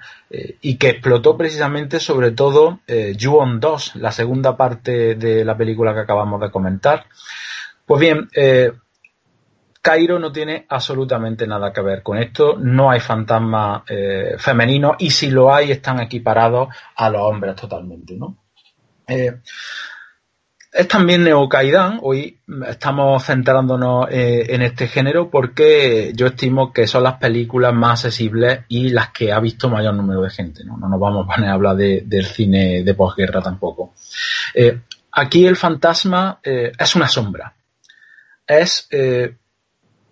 y 0.61 0.75
que 0.75 0.89
explotó 0.89 1.37
precisamente 1.37 2.01
sobre 2.01 2.31
todo 2.31 2.81
Ju-on 2.87 3.61
2, 3.61 3.95
la 3.95 4.11
segunda 4.11 4.57
parte 4.57 5.15
de 5.15 5.45
la 5.45 5.55
película 5.55 5.93
que 5.93 6.01
acabamos 6.01 6.41
de 6.41 6.51
comentar. 6.51 7.05
Pues 7.85 8.01
bien, 8.01 8.29
eh, 8.35 8.71
Cairo 9.85 10.17
no 10.17 10.31
tiene 10.31 10.65
absolutamente 10.67 11.45
nada 11.45 11.71
que 11.71 11.81
ver 11.81 12.01
con 12.01 12.17
esto. 12.17 12.57
No 12.57 12.89
hay 12.89 12.99
fantasmas 12.99 13.83
eh, 13.87 14.35
femeninos 14.39 14.95
y 14.97 15.11
si 15.11 15.29
lo 15.29 15.53
hay 15.53 15.71
están 15.71 15.99
equiparados 15.99 16.69
a 16.95 17.09
los 17.11 17.21
hombres 17.21 17.55
totalmente, 17.55 18.15
¿no? 18.15 18.37
Eh, 19.07 19.41
es 20.75 20.87
también 20.87 21.23
Neokaidan. 21.23 21.99
Hoy 22.01 22.39
estamos 22.67 23.23
centrándonos 23.23 24.07
eh, 24.09 24.47
en 24.49 24.63
este 24.63 24.87
género 24.87 25.29
porque 25.29 26.11
yo 26.15 26.25
estimo 26.27 26.73
que 26.73 26.87
son 26.87 27.03
las 27.03 27.17
películas 27.17 27.73
más 27.73 28.03
accesibles 28.03 28.61
y 28.67 28.89
las 28.89 29.11
que 29.11 29.31
ha 29.31 29.39
visto 29.39 29.69
mayor 29.69 29.93
número 29.93 30.21
de 30.21 30.31
gente. 30.31 30.65
No, 30.65 30.77
no 30.77 30.89
nos 30.89 30.99
vamos 30.99 31.25
a 31.25 31.35
poner 31.35 31.49
a 31.49 31.53
hablar 31.53 31.77
de, 31.77 32.01
del 32.05 32.25
cine 32.25 32.83
de 32.83 32.93
posguerra 32.93 33.41
tampoco. 33.41 33.93
Eh, 34.53 34.81
aquí 35.11 35.45
el 35.45 35.55
fantasma 35.55 36.39
eh, 36.43 36.71
es 36.77 36.95
una 36.95 37.07
sombra 37.07 37.54
es 38.47 38.87
eh, 38.91 39.35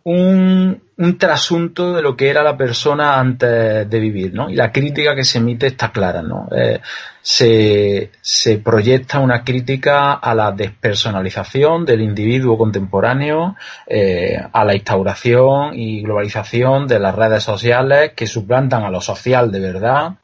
un, 0.03 0.81
un, 0.97 1.18
trasunto 1.18 1.93
de 1.93 2.01
lo 2.01 2.15
que 2.15 2.30
era 2.30 2.43
la 2.43 2.57
persona 2.57 3.19
antes 3.19 3.89
de 3.89 3.99
vivir, 3.99 4.34
¿no? 4.34 4.49
Y 4.49 4.55
la 4.55 4.72
crítica 4.72 5.15
que 5.15 5.23
se 5.23 5.38
emite 5.38 5.68
está 5.68 5.91
clara, 5.91 6.22
¿no? 6.22 6.49
Eh, 6.51 6.81
se, 7.22 8.11
se, 8.19 8.57
proyecta 8.57 9.19
una 9.19 9.43
crítica 9.43 10.14
a 10.14 10.35
la 10.35 10.51
despersonalización 10.51 11.85
del 11.85 12.01
individuo 12.01 12.57
contemporáneo, 12.57 13.55
eh, 13.88 14.38
a 14.51 14.65
la 14.65 14.76
instauración 14.76 15.73
y 15.73 16.01
globalización 16.01 16.88
de 16.88 16.99
las 16.99 17.15
redes 17.15 17.43
sociales 17.43 18.11
que 18.14 18.27
suplantan 18.27 18.84
a 18.84 18.91
lo 18.91 18.99
social 18.99 19.51
de 19.51 19.60
verdad 19.60 20.15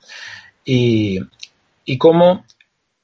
y, 0.65 1.22
y 1.86 1.98
cómo 1.98 2.44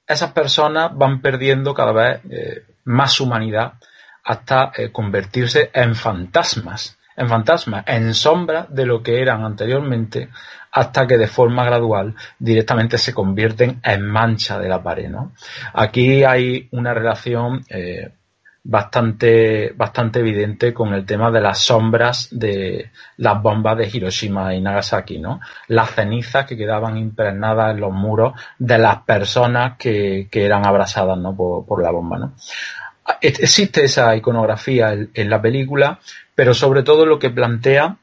esas 0.06 0.34
personas 0.34 0.92
van 0.94 1.22
perdiendo 1.22 1.74
cada 1.74 1.94
vez 1.94 2.20
eh, 2.30 2.64
más 2.84 3.20
humanidad 3.22 3.74
hasta 4.26 4.72
eh, 4.76 4.92
convertirse 4.92 5.70
en 5.74 5.96
fantasmas, 5.96 6.98
en 7.16 7.30
fantasmas, 7.30 7.86
en 7.88 8.14
sombra 8.14 8.68
de 8.70 8.86
lo 8.86 9.02
que 9.02 9.22
eran 9.22 9.46
anteriormente, 9.46 10.30
hasta 10.72 11.08
que 11.08 11.18
de 11.18 11.28
forma 11.28 11.64
gradual 11.64 12.16
directamente 12.38 12.98
se 12.98 13.14
convierten 13.14 13.80
en 13.84 14.02
mancha 14.06 14.60
de 14.60 14.68
la 14.68 14.84
pared. 14.84 15.10
¿no? 15.10 15.32
Aquí 15.74 16.24
hay 16.24 16.68
una 16.72 16.94
relación 16.94 17.64
eh, 17.70 18.12
bastante, 18.66 19.74
bastante 19.78 20.20
evidente 20.20 20.74
con 20.74 20.94
el 20.94 21.06
tema 21.06 21.30
de 21.30 21.40
las 21.40 21.60
sombras 21.60 22.28
de 22.32 22.92
las 23.18 23.42
bombas 23.42 23.78
de 23.78 23.88
Hiroshima 23.88 24.56
y 24.56 24.62
Nagasaki, 24.62 25.20
¿no? 25.20 25.40
Las 25.68 25.92
cenizas 25.92 26.48
que 26.48 26.58
quedaban 26.58 26.98
impregnadas 26.98 27.76
en 27.76 27.82
los 27.82 27.94
muros 27.94 28.34
de 28.58 28.80
las 28.80 29.04
personas 29.04 29.78
que, 29.78 30.28
que 30.32 30.46
eran 30.46 30.66
abrasadas, 30.66 31.18
¿no? 31.18 31.36
Por, 31.36 31.66
por 31.66 31.84
la 31.84 31.92
bomba, 31.92 32.18
¿no? 32.18 32.34
Existe 33.22 33.86
esa 33.86 34.16
iconografía 34.16 34.94
en, 35.14 35.30
la 35.30 35.42
película, 35.42 36.00
pero 36.34 36.54
sobre 36.54 36.84
todo 36.84 37.06
lo 37.06 37.20
que 37.20 37.30
plantea 37.30 37.98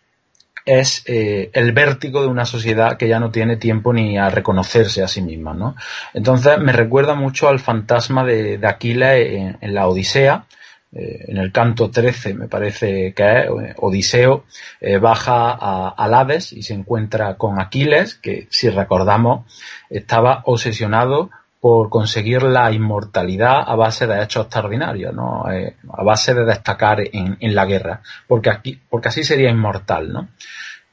es 0.64 1.02
eh, 1.06 1.50
el 1.54 1.72
vértigo 1.72 2.22
de 2.22 2.28
una 2.28 2.44
sociedad 2.44 2.96
que 2.96 3.08
ya 3.08 3.18
no 3.18 3.30
tiene 3.32 3.56
tiempo 3.56 3.92
ni 3.92 4.16
a 4.16 4.30
reconocerse 4.30 5.02
a 5.02 5.08
sí 5.08 5.20
misma, 5.20 5.54
¿no? 5.54 5.74
Entonces 6.14 6.58
me 6.58 6.72
recuerda 6.72 7.14
mucho 7.14 7.48
al 7.48 7.58
fantasma 7.58 8.24
de, 8.24 8.60
Aquiles 8.62 9.56
en, 9.60 9.74
la 9.74 9.88
Odisea, 9.88 10.46
eh, 10.94 11.24
en 11.28 11.38
el 11.38 11.50
canto 11.50 11.90
13 11.90 12.34
me 12.34 12.48
parece 12.48 13.12
que 13.12 13.40
es, 13.40 13.46
Odiseo 13.78 14.44
eh, 14.80 14.98
baja 14.98 15.50
a, 15.50 15.94
a 15.96 16.20
Hades 16.20 16.52
y 16.52 16.62
se 16.62 16.74
encuentra 16.74 17.34
con 17.36 17.60
Aquiles, 17.60 18.14
que 18.14 18.46
si 18.50 18.68
recordamos 18.70 19.46
estaba 19.90 20.42
obsesionado 20.44 21.30
por 21.62 21.90
conseguir 21.90 22.42
la 22.42 22.72
inmortalidad 22.72 23.62
a 23.64 23.76
base 23.76 24.08
de 24.08 24.20
hechos 24.20 24.46
extraordinarios, 24.46 25.14
¿no? 25.14 25.48
Eh, 25.48 25.76
a 25.96 26.02
base 26.02 26.34
de 26.34 26.44
destacar 26.44 26.98
en, 27.12 27.36
en, 27.38 27.54
la 27.54 27.64
guerra, 27.66 28.02
porque, 28.26 28.50
aquí, 28.50 28.80
porque 28.90 29.10
así 29.10 29.22
sería 29.22 29.48
inmortal, 29.48 30.12
¿no? 30.12 30.28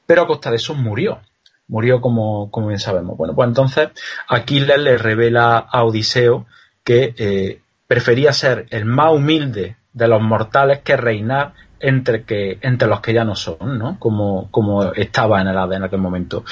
Pero 0.05 0.21
a 0.21 0.27
costa 0.27 0.51
de 0.51 0.57
eso 0.57 0.75
murió, 0.75 1.21
murió 1.69 1.99
como, 2.01 2.51
como 2.51 2.67
bien 2.67 2.79
sabemos. 2.79 3.17
Bueno, 3.17 3.33
pues 3.33 3.47
entonces 3.47 3.89
Aquiles 4.27 4.77
le 4.77 4.99
revela 4.99 5.57
a 5.57 5.83
Odiseo 5.83 6.45
que 6.83 7.15
eh, 7.17 7.61
prefería 7.87 8.31
ser 8.31 8.67
el 8.69 8.85
más 8.85 9.11
humilde 9.11 9.77
de 9.91 10.07
los 10.07 10.21
mortales 10.21 10.81
que 10.81 10.95
reinar 10.95 11.53
entre, 11.79 12.25
que, 12.25 12.59
entre 12.61 12.87
los 12.87 12.99
que 12.99 13.15
ya 13.15 13.23
no 13.23 13.35
son, 13.35 13.79
¿no? 13.79 13.97
Como, 13.97 14.51
como 14.51 14.93
estaba 14.93 15.41
en 15.41 15.47
el 15.47 15.73
en 15.73 15.83
aquel 15.83 15.99
momento. 15.99 16.43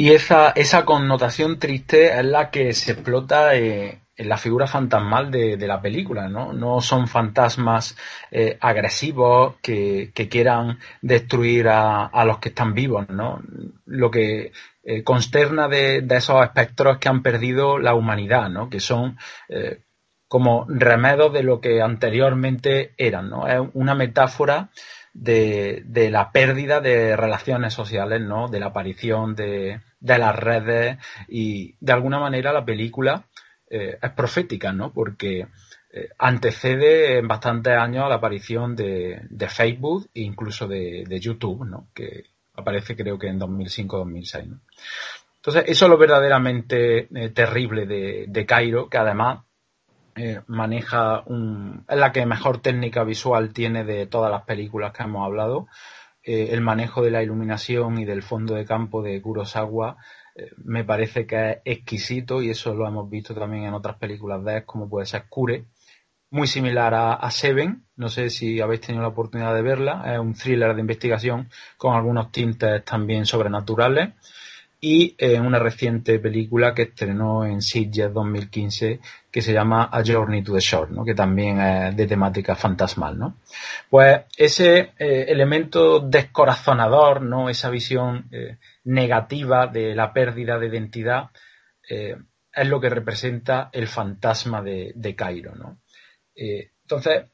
Y 0.00 0.12
esa, 0.12 0.50
esa 0.50 0.84
connotación 0.84 1.58
triste 1.58 2.16
es 2.16 2.24
la 2.24 2.52
que 2.52 2.72
se 2.72 2.92
explota 2.92 3.56
eh, 3.56 4.02
en 4.16 4.28
la 4.28 4.36
figura 4.36 4.68
fantasmal 4.68 5.32
de, 5.32 5.56
de, 5.56 5.66
la 5.66 5.82
película, 5.82 6.28
¿no? 6.28 6.52
No 6.52 6.80
son 6.80 7.08
fantasmas 7.08 7.96
eh, 8.30 8.56
agresivos 8.60 9.56
que, 9.60 10.12
que, 10.14 10.28
quieran 10.28 10.78
destruir 11.02 11.66
a, 11.66 12.06
a, 12.06 12.24
los 12.24 12.38
que 12.38 12.50
están 12.50 12.74
vivos, 12.74 13.08
¿no? 13.08 13.42
Lo 13.86 14.08
que 14.08 14.52
eh, 14.84 15.02
consterna 15.02 15.66
de, 15.66 16.02
de, 16.02 16.16
esos 16.16 16.44
espectros 16.44 16.98
que 16.98 17.08
han 17.08 17.24
perdido 17.24 17.80
la 17.80 17.96
humanidad, 17.96 18.48
¿no? 18.50 18.70
Que 18.70 18.78
son 18.78 19.18
como 20.28 20.64
remedos 20.68 21.32
de 21.32 21.42
lo 21.42 21.60
que 21.60 21.82
anteriormente 21.82 22.92
eran, 22.98 23.30
¿no? 23.30 23.48
Es 23.48 23.68
una 23.72 23.96
metáfora 23.96 24.70
de, 25.20 25.82
de, 25.84 26.10
la 26.10 26.30
pérdida 26.30 26.80
de 26.80 27.16
relaciones 27.16 27.74
sociales, 27.74 28.20
¿no? 28.20 28.48
De 28.48 28.60
la 28.60 28.66
aparición 28.66 29.34
de, 29.34 29.80
de 29.98 30.18
las 30.18 30.36
redes 30.36 30.98
y 31.28 31.74
de 31.80 31.92
alguna 31.92 32.20
manera 32.20 32.52
la 32.52 32.64
película 32.64 33.24
eh, 33.68 33.98
es 34.00 34.10
profética, 34.12 34.72
¿no? 34.72 34.92
Porque 34.92 35.48
eh, 35.92 36.08
antecede 36.18 37.18
en 37.18 37.26
bastantes 37.26 37.74
años 37.74 38.04
a 38.04 38.08
la 38.08 38.16
aparición 38.16 38.76
de, 38.76 39.22
de 39.28 39.48
Facebook 39.48 40.08
e 40.14 40.20
incluso 40.20 40.68
de, 40.68 41.04
de, 41.06 41.20
YouTube, 41.20 41.64
¿no? 41.64 41.88
Que 41.92 42.24
aparece 42.54 42.96
creo 42.96 43.18
que 43.18 43.28
en 43.28 43.40
2005-2006, 43.40 44.46
¿no? 44.46 44.60
Entonces, 45.36 45.64
eso 45.66 45.84
es 45.86 45.90
lo 45.90 45.98
verdaderamente 45.98 47.08
eh, 47.14 47.30
terrible 47.30 47.86
de, 47.86 48.26
de 48.28 48.46
Cairo, 48.46 48.88
que 48.88 48.98
además 48.98 49.40
eh, 50.18 50.40
maneja 50.48 51.22
un, 51.26 51.84
es 51.88 51.96
la 51.96 52.12
que 52.12 52.26
mejor 52.26 52.60
técnica 52.60 53.04
visual 53.04 53.52
tiene 53.52 53.84
de 53.84 54.06
todas 54.06 54.30
las 54.30 54.42
películas 54.42 54.92
que 54.92 55.04
hemos 55.04 55.24
hablado. 55.24 55.68
Eh, 56.22 56.48
el 56.50 56.60
manejo 56.60 57.02
de 57.02 57.12
la 57.12 57.22
iluminación 57.22 57.98
y 57.98 58.04
del 58.04 58.22
fondo 58.22 58.54
de 58.54 58.64
campo 58.64 59.00
de 59.00 59.22
Kurosawa 59.22 59.96
eh, 60.34 60.50
me 60.56 60.84
parece 60.84 61.26
que 61.26 61.50
es 61.50 61.58
exquisito 61.64 62.42
y 62.42 62.50
eso 62.50 62.74
lo 62.74 62.86
hemos 62.86 63.08
visto 63.08 63.34
también 63.34 63.64
en 63.64 63.74
otras 63.74 63.96
películas 63.96 64.44
de 64.44 64.56
él, 64.58 64.64
como 64.64 64.88
puede 64.88 65.06
ser 65.06 65.26
Cure, 65.28 65.66
muy 66.30 66.46
similar 66.46 66.94
a, 66.94 67.30
Seven. 67.30 67.86
No 67.96 68.08
sé 68.08 68.30
si 68.30 68.60
habéis 68.60 68.80
tenido 68.80 69.02
la 69.02 69.08
oportunidad 69.08 69.54
de 69.54 69.62
verla. 69.62 70.02
Es 70.12 70.18
un 70.18 70.34
thriller 70.34 70.74
de 70.74 70.80
investigación 70.80 71.48
con 71.76 71.94
algunos 71.94 72.32
tintes 72.32 72.84
también 72.84 73.24
sobrenaturales. 73.24 74.10
Y 74.80 75.16
eh, 75.18 75.40
una 75.40 75.58
reciente 75.58 76.20
película 76.20 76.72
que 76.72 76.82
estrenó 76.82 77.44
en 77.44 77.60
Sitges 77.60 78.12
2015 78.12 79.00
que 79.30 79.42
se 79.42 79.52
llama 79.52 79.88
A 79.90 80.02
Journey 80.04 80.42
to 80.42 80.54
the 80.54 80.60
Shore, 80.60 80.92
¿no? 80.92 81.04
que 81.04 81.14
también 81.14 81.60
es 81.60 81.96
de 81.96 82.06
temática 82.06 82.54
fantasmal. 82.54 83.18
¿no? 83.18 83.38
Pues 83.90 84.20
ese 84.36 84.92
eh, 84.98 85.26
elemento 85.28 85.98
descorazonador, 85.98 87.22
¿no? 87.22 87.48
esa 87.50 87.70
visión 87.70 88.28
eh, 88.30 88.58
negativa 88.84 89.66
de 89.66 89.96
la 89.96 90.12
pérdida 90.12 90.58
de 90.58 90.66
identidad, 90.68 91.30
es 91.90 92.68
lo 92.68 92.80
que 92.80 92.90
representa 92.90 93.70
el 93.72 93.88
fantasma 93.88 94.60
de, 94.60 94.92
de 94.94 95.16
Cairo. 95.16 95.54
¿no? 95.54 95.78
Entonces, 96.34 97.24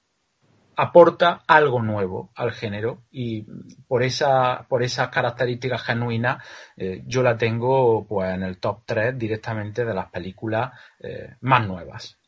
aporta 0.77 1.43
algo 1.47 1.83
nuevo 1.83 2.31
al 2.35 2.53
género 2.53 3.03
y 3.11 3.47
por 3.87 4.03
esa 4.03 4.67
por 4.69 4.83
esas 4.83 5.09
características 5.09 5.83
genuinas 5.83 6.45
eh, 6.77 7.03
yo 7.07 7.23
la 7.23 7.37
tengo 7.37 8.07
pues 8.07 8.35
en 8.35 8.43
el 8.43 8.59
top 8.59 8.83
3 8.87 9.19
directamente 9.19 9.85
de 9.85 9.95
las 9.95 10.11
películas 10.11 10.73
eh, 11.01 11.35
más 11.41 11.67
nuevas. 11.67 12.19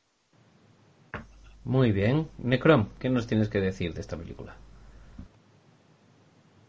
Muy 1.65 1.91
bien. 1.91 2.29
Necrom, 2.39 2.91
¿qué 2.99 3.11
nos 3.11 3.27
tienes 3.27 3.49
que 3.49 3.61
decir 3.61 3.93
de 3.93 4.01
esta 4.01 4.17
película? 4.17 4.57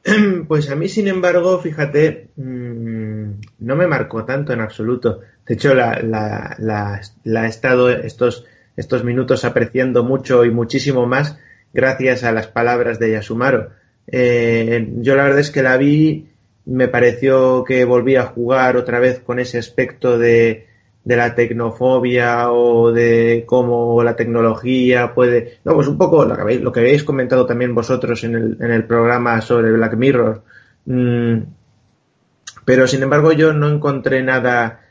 Pues 0.47 0.71
a 0.71 0.75
mí, 0.75 0.87
sin 0.87 1.07
embargo, 1.07 1.59
fíjate, 1.59 2.29
mm, 2.35 3.31
no 3.59 3.75
me 3.75 3.87
marcó 3.87 4.25
tanto 4.25 4.53
en 4.53 4.61
absoluto. 4.61 5.19
De 5.45 5.53
hecho, 5.53 5.75
la, 5.75 5.99
la, 6.01 7.01
la 7.23 7.45
he 7.45 7.49
estado 7.49 7.89
estos 7.91 8.45
estos 8.77 9.03
minutos 9.03 9.43
apreciando 9.43 10.03
mucho 10.03 10.45
y 10.45 10.51
muchísimo 10.51 11.05
más 11.07 11.37
gracias 11.73 12.23
a 12.23 12.31
las 12.31 12.47
palabras 12.47 12.99
de 12.99 13.11
Yasumaro. 13.11 13.69
Eh, 14.07 14.89
yo 14.97 15.15
la 15.15 15.23
verdad 15.23 15.39
es 15.39 15.51
que 15.51 15.63
la 15.63 15.77
vi, 15.77 16.29
me 16.65 16.87
pareció 16.87 17.63
que 17.63 17.85
volvía 17.85 18.21
a 18.21 18.27
jugar 18.27 18.77
otra 18.77 18.99
vez 18.99 19.19
con 19.19 19.39
ese 19.39 19.57
aspecto 19.57 20.17
de, 20.17 20.67
de 21.03 21.15
la 21.15 21.35
tecnofobia 21.35 22.51
o 22.51 22.91
de 22.91 23.45
cómo 23.45 24.03
la 24.03 24.17
tecnología 24.17 25.13
puede... 25.13 25.59
No, 25.63 25.73
pues 25.73 25.87
un 25.87 25.97
poco 25.97 26.25
lo 26.25 26.35
que 26.35 26.41
habéis, 26.41 26.61
lo 26.61 26.71
que 26.73 26.81
habéis 26.81 27.05
comentado 27.05 27.45
también 27.45 27.73
vosotros 27.73 28.23
en 28.25 28.35
el, 28.35 28.57
en 28.59 28.71
el 28.71 28.83
programa 28.83 29.39
sobre 29.39 29.71
Black 29.71 29.95
Mirror. 29.95 30.43
Mm, 30.85 31.37
pero 32.65 32.87
sin 32.87 33.03
embargo 33.03 33.31
yo 33.31 33.53
no 33.53 33.69
encontré 33.69 34.21
nada 34.21 34.81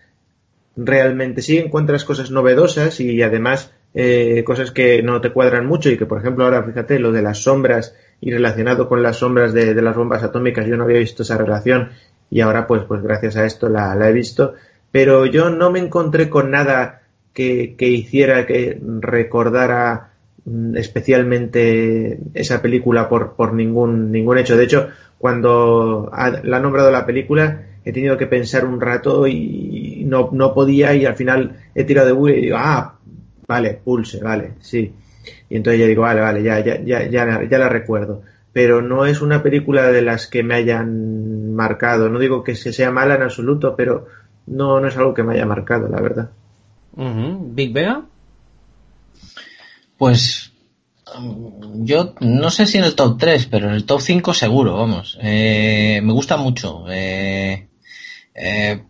realmente. 0.76 1.42
Sí 1.42 1.58
encuentras 1.58 2.06
cosas 2.06 2.30
novedosas 2.30 2.98
y 3.00 3.20
además 3.20 3.74
eh, 3.94 4.44
cosas 4.44 4.70
que 4.70 5.02
no 5.02 5.20
te 5.20 5.30
cuadran 5.30 5.66
mucho 5.66 5.90
y 5.90 5.96
que, 5.96 6.06
por 6.06 6.20
ejemplo, 6.20 6.44
ahora 6.44 6.62
fíjate 6.62 6.98
lo 6.98 7.12
de 7.12 7.22
las 7.22 7.38
sombras 7.38 7.94
y 8.20 8.30
relacionado 8.30 8.88
con 8.88 9.02
las 9.02 9.16
sombras 9.16 9.52
de, 9.52 9.74
las 9.74 9.96
bombas 9.96 10.22
atómicas, 10.22 10.66
yo 10.66 10.76
no 10.76 10.84
había 10.84 10.98
visto 10.98 11.22
esa 11.22 11.38
relación 11.38 11.90
y 12.30 12.40
ahora, 12.40 12.66
pues, 12.66 12.82
pues 12.84 13.02
gracias 13.02 13.36
a 13.36 13.44
esto 13.44 13.68
la, 13.68 13.96
he 14.08 14.12
visto. 14.12 14.54
Pero 14.90 15.26
yo 15.26 15.50
no 15.50 15.70
me 15.70 15.78
encontré 15.78 16.28
con 16.28 16.50
nada 16.50 17.02
que, 17.32 17.74
hiciera 17.78 18.46
que 18.46 18.80
recordara 19.00 20.12
mm, 20.44 20.76
especialmente 20.76 22.18
esa 22.34 22.62
película 22.62 23.08
por, 23.08 23.52
ningún, 23.52 24.10
ningún 24.10 24.38
hecho. 24.38 24.56
De 24.56 24.64
hecho, 24.64 24.88
cuando 25.18 26.10
la 26.42 26.56
ha 26.56 26.60
nombrado 26.60 26.90
la 26.90 27.06
película, 27.06 27.62
he 27.84 27.92
tenido 27.92 28.16
que 28.18 28.26
pensar 28.26 28.64
un 28.64 28.80
rato 28.80 29.26
y 29.26 30.04
no, 30.06 30.30
no 30.32 30.52
podía 30.52 30.94
y 30.94 31.06
al 31.06 31.14
final 31.14 31.56
he 31.74 31.84
tirado 31.84 32.08
de 32.08 32.12
Google 32.12 32.38
y 32.38 32.42
digo, 32.42 32.56
ah, 32.58 32.95
Vale, 33.46 33.80
Pulse, 33.82 34.22
vale, 34.22 34.54
sí. 34.60 34.92
Y 35.48 35.56
entonces 35.56 35.80
ya 35.80 35.86
digo, 35.86 36.02
vale, 36.02 36.20
vale, 36.20 36.42
ya, 36.42 36.60
ya, 36.60 36.80
ya, 36.82 37.08
ya, 37.08 37.42
ya 37.48 37.58
la 37.58 37.68
recuerdo. 37.68 38.22
Pero 38.52 38.80
no 38.80 39.06
es 39.06 39.20
una 39.20 39.42
película 39.42 39.90
de 39.90 40.02
las 40.02 40.26
que 40.26 40.42
me 40.42 40.54
hayan 40.54 41.54
marcado. 41.54 42.08
No 42.08 42.18
digo 42.18 42.42
que 42.42 42.54
sea 42.54 42.90
mala 42.90 43.16
en 43.16 43.22
absoluto, 43.22 43.74
pero 43.76 44.06
no, 44.46 44.80
no 44.80 44.88
es 44.88 44.96
algo 44.96 45.14
que 45.14 45.22
me 45.22 45.34
haya 45.34 45.46
marcado, 45.46 45.88
la 45.88 46.00
verdad. 46.00 46.30
¿Big 46.96 47.72
Vega? 47.72 48.02
Pues 49.98 50.52
yo 51.74 52.14
no 52.20 52.50
sé 52.50 52.66
si 52.66 52.78
en 52.78 52.84
el 52.84 52.94
top 52.94 53.18
3, 53.18 53.46
pero 53.46 53.68
en 53.68 53.74
el 53.74 53.84
top 53.84 54.00
5 54.00 54.34
seguro, 54.34 54.76
vamos. 54.76 55.18
Eh, 55.22 56.00
me 56.02 56.12
gusta 56.12 56.36
mucho. 56.36 56.84
Eh, 56.88 57.68
eh, 58.34 58.82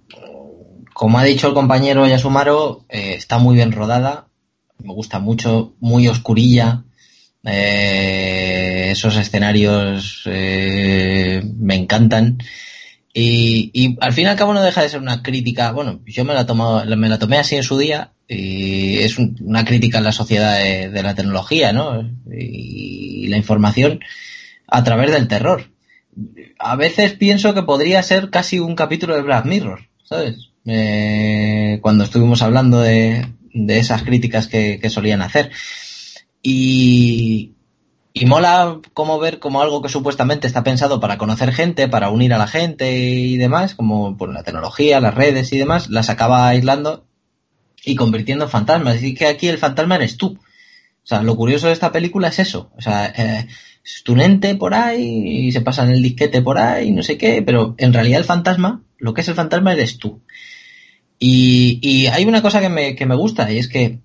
como 0.95 1.19
ha 1.19 1.25
dicho 1.25 1.49
el 1.49 1.55
compañero 1.55 2.07
Yasumaro, 2.07 2.85
está 2.89 3.39
muy 3.39 3.57
bien 3.57 3.73
rodada 3.73 4.29
me 4.83 4.93
gusta 4.93 5.19
mucho, 5.19 5.75
muy 5.81 6.09
oscurilla. 6.09 6.85
Eh, 7.45 8.89
esos 8.91 9.17
escenarios 9.17 10.23
eh, 10.27 11.43
me 11.59 11.77
encantan. 11.77 12.39
Y, 13.19 13.97
al 14.03 14.13
fin 14.13 14.25
y 14.25 14.29
al 14.29 14.37
cabo 14.37 14.53
no 14.53 14.63
deja 14.63 14.83
de 14.83 14.91
ser 14.91 15.01
una 15.01 15.23
crítica, 15.23 15.73
bueno, 15.73 16.01
yo 16.05 16.25
me 16.27 16.35
la, 16.35 16.45
tomado, 16.45 16.85
me 16.97 17.09
la 17.09 17.19
tomé 17.19 17.39
así 17.39 17.57
en 17.57 17.63
su 17.63 17.79
día, 17.79 18.13
y 18.29 18.99
es 18.99 19.17
una 19.19 19.65
crítica 19.65 19.99
en 19.99 20.05
la 20.05 20.13
sociedad 20.13 20.59
de, 20.61 21.03
la 21.03 21.15
tecnología, 21.15 21.73
¿no? 21.73 22.03
Y, 22.31 23.29
la 23.29 23.39
información 23.39 24.01
a 24.69 24.85
través 24.85 25.11
del 25.13 25.29
terror. 25.29 25.71
A 26.59 26.77
veces 26.77 27.15
pienso 27.15 27.55
que 27.55 27.63
podría 27.63 28.03
ser 28.03 28.29
casi 28.29 28.59
un 28.59 28.77
capítulo 28.77 29.17
de 29.17 29.23
Black 29.23 29.47
Mirror, 29.47 29.81
¿sabes? 30.05 30.51
Eh, 30.67 31.79
cuando 31.81 32.05
estuvimos 32.05 32.43
hablando 32.43 32.81
de, 32.81 33.27
de 33.57 33.79
esas 33.79 34.03
críticas 34.03 34.49
que, 34.49 34.91
solían 34.91 35.23
hacer. 35.23 35.51
Y, 36.43 37.55
y 38.13 38.27
mola 38.27 38.81
como 38.95 39.19
ver 39.19 39.39
como 39.39 39.63
algo 39.63 39.83
que 39.83 39.89
supuestamente 39.89 40.47
está 40.47 40.63
pensado 40.63 41.01
para 41.01 41.19
conocer 41.19 41.53
gente, 41.53 41.89
para 41.89 42.11
unir 42.11 42.35
a 42.35 42.39
la 42.39 42.47
gente 42.47 42.99
y 42.99 43.37
demás, 43.37 43.75
como 43.75 44.17
por 44.17 44.33
la 44.33 44.43
tecnología, 44.43 45.01
las 45.01 45.15
redes 45.15 45.53
y 45.53 45.59
demás, 45.59 45.89
las 45.89 46.11
acaba 46.11 46.49
aislando 46.49 47.07
y 47.85 47.95
convirtiendo 47.95 48.45
en 48.45 48.51
fantasmas. 48.51 48.97
Así 48.97 49.15
que 49.15 49.27
aquí 49.27 49.49
el 49.49 49.59
fantasma 49.59 49.97
eres 49.97 50.17
tú. 50.17 50.39
O 50.39 51.09
sea, 51.09 51.23
lo 51.23 51.37
curioso 51.37 51.69
de 51.69 51.73
esta 51.73 51.93
película 51.93 52.29
es 52.29 52.41
eso. 52.41 52.73
O 52.77 52.83
sea, 52.83 53.07
eh, 53.07 53.47
es 53.85 54.03
tu 54.03 54.21
ente 54.21 54.57
por 54.57 54.75
ahí 54.75 55.47
y 55.47 55.53
se 55.53 55.61
pasa 55.61 55.85
en 55.85 55.93
el 55.93 56.03
disquete 56.03 56.43
por 56.43 56.59
ahí, 56.59 56.91
no 56.91 57.05
sé 57.05 57.17
qué, 57.17 57.43
pero 57.43 57.77
en 57.79 57.93
realidad 57.93 58.19
el 58.19 58.25
fantasma, 58.25 58.83
lo 58.99 59.15
que 59.15 59.21
es 59.21 59.29
el 59.29 59.37
fantasma 59.37 59.73
eres 59.73 59.99
tú. 59.99 60.23
Y, 61.19 62.07
hay 62.09 62.25
una 62.25 62.43
cosa 62.43 62.61
que 62.61 62.69
me, 62.69 62.95
que 62.95 63.07
me 63.07 63.15
gusta 63.15 63.51
y 63.51 63.59
es 63.59 63.69
que 63.69 63.99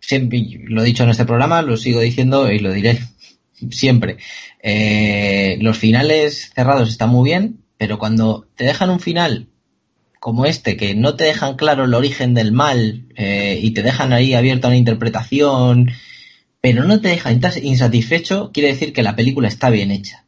siempre 0.00 0.44
lo 0.64 0.82
he 0.82 0.86
dicho 0.86 1.04
en 1.04 1.10
este 1.10 1.24
programa, 1.24 1.62
lo 1.62 1.76
sigo 1.76 2.00
diciendo 2.00 2.50
y 2.50 2.58
lo 2.58 2.72
diré 2.72 2.98
siempre. 3.70 4.18
Eh, 4.62 5.58
los 5.60 5.78
finales 5.78 6.52
cerrados 6.54 6.88
están 6.88 7.10
muy 7.10 7.28
bien, 7.28 7.62
pero 7.78 7.98
cuando 7.98 8.46
te 8.56 8.64
dejan 8.64 8.90
un 8.90 9.00
final 9.00 9.48
como 10.20 10.46
este, 10.46 10.76
que 10.76 10.94
no 10.94 11.16
te 11.16 11.24
dejan 11.24 11.56
claro 11.56 11.84
el 11.84 11.94
origen 11.94 12.32
del 12.32 12.52
mal 12.52 13.06
eh, 13.16 13.58
y 13.60 13.72
te 13.72 13.82
dejan 13.82 14.12
ahí 14.12 14.34
abierta 14.34 14.68
una 14.68 14.76
interpretación, 14.76 15.90
pero 16.60 16.84
no 16.84 17.00
te 17.00 17.08
dejan 17.08 17.40
insatisfecho, 17.60 18.52
quiere 18.52 18.68
decir 18.68 18.92
que 18.92 19.02
la 19.02 19.16
película 19.16 19.48
está 19.48 19.68
bien 19.68 19.90
hecha. 19.90 20.24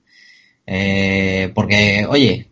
Eh, 0.67 1.53
porque, 1.55 2.07
oye, 2.09 2.49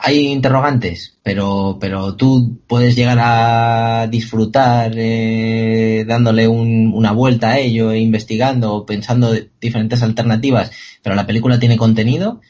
hay 0.00 0.28
interrogantes, 0.28 1.18
pero, 1.22 1.78
pero 1.80 2.14
tú 2.14 2.58
puedes 2.66 2.94
llegar 2.96 3.18
a 3.20 4.06
disfrutar 4.06 4.92
eh, 4.96 6.04
dándole 6.06 6.48
una 6.48 7.12
vuelta 7.12 7.50
a 7.50 7.58
ello, 7.58 7.90
e 7.92 7.98
investigando 7.98 8.86
pensando 8.86 9.34
diferentes 9.60 10.02
alternativas, 10.02 10.70
pero 11.02 11.16
la 11.16 11.26
película 11.26 11.58
tiene 11.58 11.76
contenido 11.76 12.40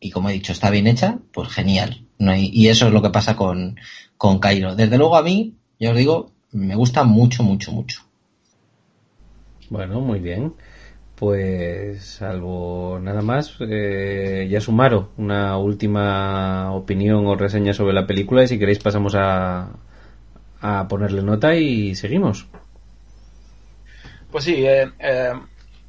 y 0.00 0.10
como 0.10 0.30
he 0.30 0.34
dicho, 0.34 0.52
está 0.52 0.70
bien 0.70 0.86
hecha, 0.86 1.18
pues 1.32 1.48
genial. 1.48 2.04
No 2.18 2.34
y 2.36 2.68
eso 2.68 2.86
es 2.86 2.92
lo 2.92 3.02
que 3.02 3.10
pasa 3.10 3.36
con, 3.36 3.76
con 4.16 4.38
Cairo. 4.38 4.74
Desde 4.74 4.98
luego 4.98 5.16
a 5.16 5.22
mí, 5.22 5.54
ya 5.78 5.90
os 5.90 5.96
digo, 5.96 6.32
me 6.52 6.74
gusta 6.74 7.04
mucho, 7.04 7.42
mucho, 7.42 7.72
mucho. 7.72 8.02
Bueno, 9.70 10.00
muy 10.00 10.18
bien. 10.18 10.54
Pues 11.18 12.04
salvo 12.04 13.00
nada 13.02 13.22
más, 13.22 13.56
eh, 13.60 14.46
ya 14.48 14.60
sumaron 14.60 15.08
una 15.16 15.58
última 15.58 16.72
opinión 16.72 17.26
o 17.26 17.34
reseña 17.34 17.74
sobre 17.74 17.92
la 17.92 18.06
película 18.06 18.44
y 18.44 18.48
si 18.48 18.58
queréis 18.58 18.78
pasamos 18.78 19.16
a, 19.16 19.70
a 20.60 20.86
ponerle 20.88 21.22
nota 21.22 21.56
y 21.56 21.94
seguimos. 21.94 22.46
Pues 24.30 24.44
sí, 24.44 24.64
eh, 24.66 24.90
eh, 24.98 25.32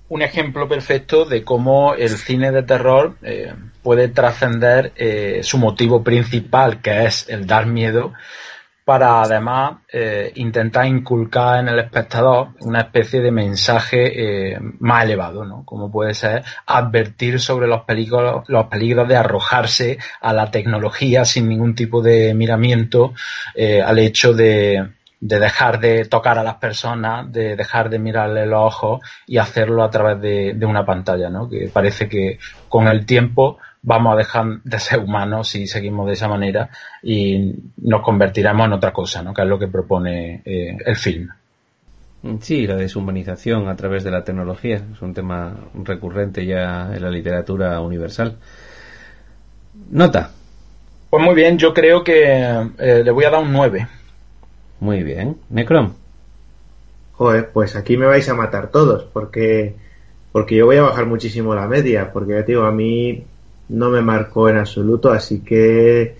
un 0.07 0.21
ejemplo 0.21 0.67
perfecto 0.67 1.25
de 1.25 1.43
cómo 1.43 1.93
el 1.93 2.09
cine 2.09 2.51
de 2.51 2.63
terror 2.63 3.17
eh, 3.21 3.53
puede 3.83 4.07
trascender 4.07 4.93
su 5.43 5.57
motivo 5.57 6.03
principal, 6.03 6.81
que 6.81 7.05
es 7.05 7.29
el 7.29 7.45
dar 7.45 7.65
miedo, 7.65 8.13
para 8.89 9.21
además 9.21 9.81
eh, 9.93 10.31
intentar 10.33 10.87
inculcar 10.87 11.59
en 11.59 11.67
el 11.67 11.77
espectador 11.77 12.55
una 12.61 12.81
especie 12.81 13.21
de 13.21 13.29
mensaje 13.29 14.53
eh, 14.53 14.59
más 14.79 15.03
elevado, 15.03 15.45
¿no? 15.45 15.63
Como 15.63 15.91
puede 15.91 16.15
ser 16.15 16.43
advertir 16.65 17.39
sobre 17.39 17.67
los 17.67 17.83
peligros, 17.83 18.45
los 18.47 18.65
peligros 18.65 19.07
de 19.07 19.15
arrojarse 19.15 19.99
a 20.21 20.33
la 20.33 20.49
tecnología 20.49 21.23
sin 21.23 21.49
ningún 21.49 21.75
tipo 21.75 22.01
de 22.01 22.33
miramiento 22.33 23.13
eh, 23.53 23.79
al 23.79 23.99
hecho 23.99 24.33
de 24.33 24.89
dejar 25.19 25.79
de 25.79 26.05
tocar 26.05 26.39
a 26.39 26.43
las 26.43 26.55
personas, 26.55 27.31
de 27.31 27.55
dejar 27.55 27.91
de 27.91 27.99
mirarle 27.99 28.47
los 28.47 28.73
ojos 28.73 29.01
y 29.27 29.37
hacerlo 29.37 29.83
a 29.83 29.91
través 29.91 30.19
de, 30.19 30.53
de 30.55 30.65
una 30.65 30.83
pantalla, 30.83 31.29
¿no? 31.29 31.47
Que 31.47 31.69
parece 31.71 32.09
que 32.09 32.39
con 32.67 32.87
el 32.87 33.05
tiempo 33.05 33.59
vamos 33.81 34.13
a 34.13 34.17
dejar 34.17 34.61
de 34.63 34.79
ser 34.79 34.99
humanos 34.99 35.49
si 35.49 35.67
seguimos 35.67 36.07
de 36.07 36.13
esa 36.13 36.27
manera 36.27 36.69
y 37.01 37.55
nos 37.77 38.01
convertiremos 38.01 38.65
en 38.65 38.73
otra 38.73 38.91
cosa, 38.91 39.23
¿no? 39.23 39.33
Que 39.33 39.43
es 39.43 39.47
lo 39.47 39.59
que 39.59 39.67
propone 39.67 40.41
eh, 40.45 40.77
el 40.85 40.95
film. 40.95 41.29
Sí, 42.41 42.67
la 42.67 42.75
deshumanización 42.75 43.69
a 43.69 43.75
través 43.77 44.03
de 44.03 44.11
la 44.11 44.25
tecnología 44.25 44.75
es 44.75 45.01
un 45.01 45.13
tema 45.13 45.55
recurrente 45.73 46.45
ya 46.45 46.91
en 46.93 47.01
la 47.01 47.09
literatura 47.09 47.79
universal. 47.79 48.37
Nota. 49.89 50.31
Pues 51.09 51.23
muy 51.23 51.33
bien, 51.33 51.57
yo 51.57 51.73
creo 51.73 52.03
que 52.03 52.25
eh, 52.77 53.03
le 53.03 53.11
voy 53.11 53.23
a 53.23 53.29
dar 53.29 53.41
un 53.41 53.53
9. 53.53 53.87
Muy 54.81 55.03
bien. 55.03 55.37
Necrom. 55.49 55.93
Joder, 57.13 57.51
pues 57.51 57.75
aquí 57.77 57.95
me 57.97 58.05
vais 58.05 58.27
a 58.29 58.33
matar 58.33 58.69
todos, 58.69 59.05
porque 59.05 59.75
porque 60.31 60.55
yo 60.55 60.65
voy 60.65 60.77
a 60.77 60.83
bajar 60.83 61.05
muchísimo 61.05 61.55
la 61.55 61.67
media, 61.67 62.11
porque 62.11 62.33
ya 62.33 62.45
te 62.45 62.51
digo, 62.51 62.63
a 62.63 62.71
mí 62.71 63.25
no 63.69 63.89
me 63.89 64.01
marcó 64.01 64.49
en 64.49 64.57
absoluto, 64.57 65.11
así 65.11 65.39
que 65.39 66.15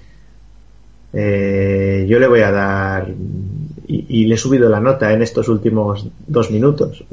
eh, 1.12 2.06
yo 2.08 2.20
le 2.20 2.28
voy 2.28 2.42
a 2.42 2.52
dar 2.52 3.08
y, 3.88 4.26
le 4.26 4.36
he 4.36 4.38
subido 4.38 4.70
la 4.70 4.80
nota 4.80 5.12
en 5.12 5.24
estos 5.24 5.50
últimos 5.50 6.08
dos 6.28 6.52
minutos, 6.52 7.04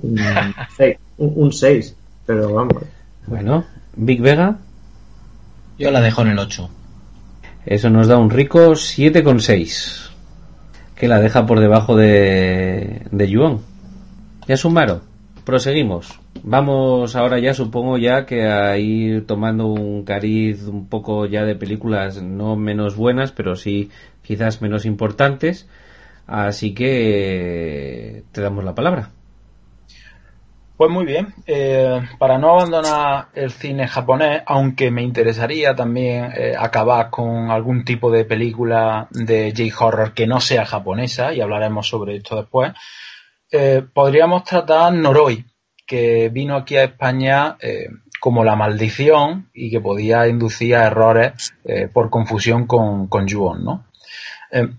un 1.17 1.53
6, 1.53 1.97
pero 2.27 2.53
vamos. 2.53 2.83
Bueno, 3.27 3.65
Big 3.97 4.21
Vega. 4.21 4.59
Yo 5.79 5.91
la 5.91 6.01
dejo 6.01 6.23
en 6.23 6.29
el 6.29 6.39
8. 6.39 6.71
Eso 7.65 7.91
nos 7.91 8.07
da 8.07 8.19
un 8.19 8.31
rico 8.31 8.73
7,6. 8.73 10.11
Que 10.95 11.09
la 11.09 11.21
deja 11.21 11.47
por 11.47 11.61
debajo 11.61 11.97
de, 11.97 13.03
de 13.11 13.29
Yuan. 13.29 13.59
Ya 14.47 14.57
Sumaro. 14.57 15.01
Proseguimos. 15.47 16.19
Vamos 16.43 17.15
ahora 17.15 17.39
ya, 17.39 17.55
supongo 17.55 17.99
ya 17.99 18.27
que 18.27 18.49
a 18.49 18.77
ir 18.79 19.29
tomando 19.29 19.69
un 19.69 20.05
cariz 20.05 20.65
un 20.65 20.89
poco 20.89 21.25
ya 21.27 21.45
de 21.45 21.55
películas 21.55 22.21
no 22.21 22.57
menos 22.57 22.97
buenas, 22.97 23.31
pero 23.31 23.55
sí 23.55 23.89
quizás 24.23 24.61
menos 24.61 24.85
importantes. 24.85 25.69
Así 26.27 26.75
que 26.75 28.25
te 28.33 28.41
damos 28.41 28.65
la 28.65 28.75
palabra. 28.75 29.11
Pues 30.77 30.91
muy 30.91 31.07
bien, 31.07 31.33
eh, 31.47 32.01
para 32.19 32.39
no 32.39 32.51
abandonar 32.51 33.29
el 33.33 33.53
cine 33.53 33.87
japonés, 33.87 34.43
aunque 34.47 34.91
me 34.91 35.05
interesaría 35.05 35.77
también 35.77 36.33
eh, 36.37 36.55
acabar 36.59 37.09
con 37.09 37.53
algún 37.53 37.85
tipo 37.85 38.11
de 38.11 38.25
película 38.25 39.07
de 39.13 39.55
J-Horror 39.57 40.13
que 40.13 40.27
no 40.27 40.41
sea 40.41 40.67
japonesa, 40.67 41.33
y 41.33 41.41
hablaremos 41.41 41.89
sobre 41.89 42.17
esto 42.17 42.35
después, 42.35 42.73
eh, 43.51 43.83
podríamos 43.93 44.45
tratar 44.45 44.93
Noroi, 44.93 45.45
que 45.87 46.29
vino 46.31 46.57
aquí 46.57 46.77
a 46.77 46.85
España 46.85 47.57
eh, 47.61 47.89
como 48.21 48.43
la 48.43 48.57
maldición 48.57 49.51
y 49.55 49.71
que 49.71 49.81
podía 49.81 50.27
inducir 50.27 50.75
a 50.75 50.87
errores 50.87 51.55
eh, 51.65 51.89
por 51.93 52.11
confusión 52.11 52.67
con, 52.67 53.07
con 53.07 53.27
Yuon, 53.27 53.65
¿no? 53.65 53.85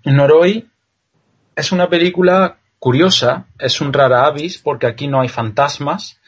Noroi 0.05 0.65
es 1.55 1.71
una 1.71 1.89
película 1.89 2.57
curiosa, 2.79 3.45
es 3.59 3.79
un 3.81 3.93
rara 3.93 4.25
avis 4.25 4.57
porque 4.57 4.87
aquí 4.87 5.07
no 5.07 5.19
hay 5.21 5.27
fantasmas, 5.27 6.19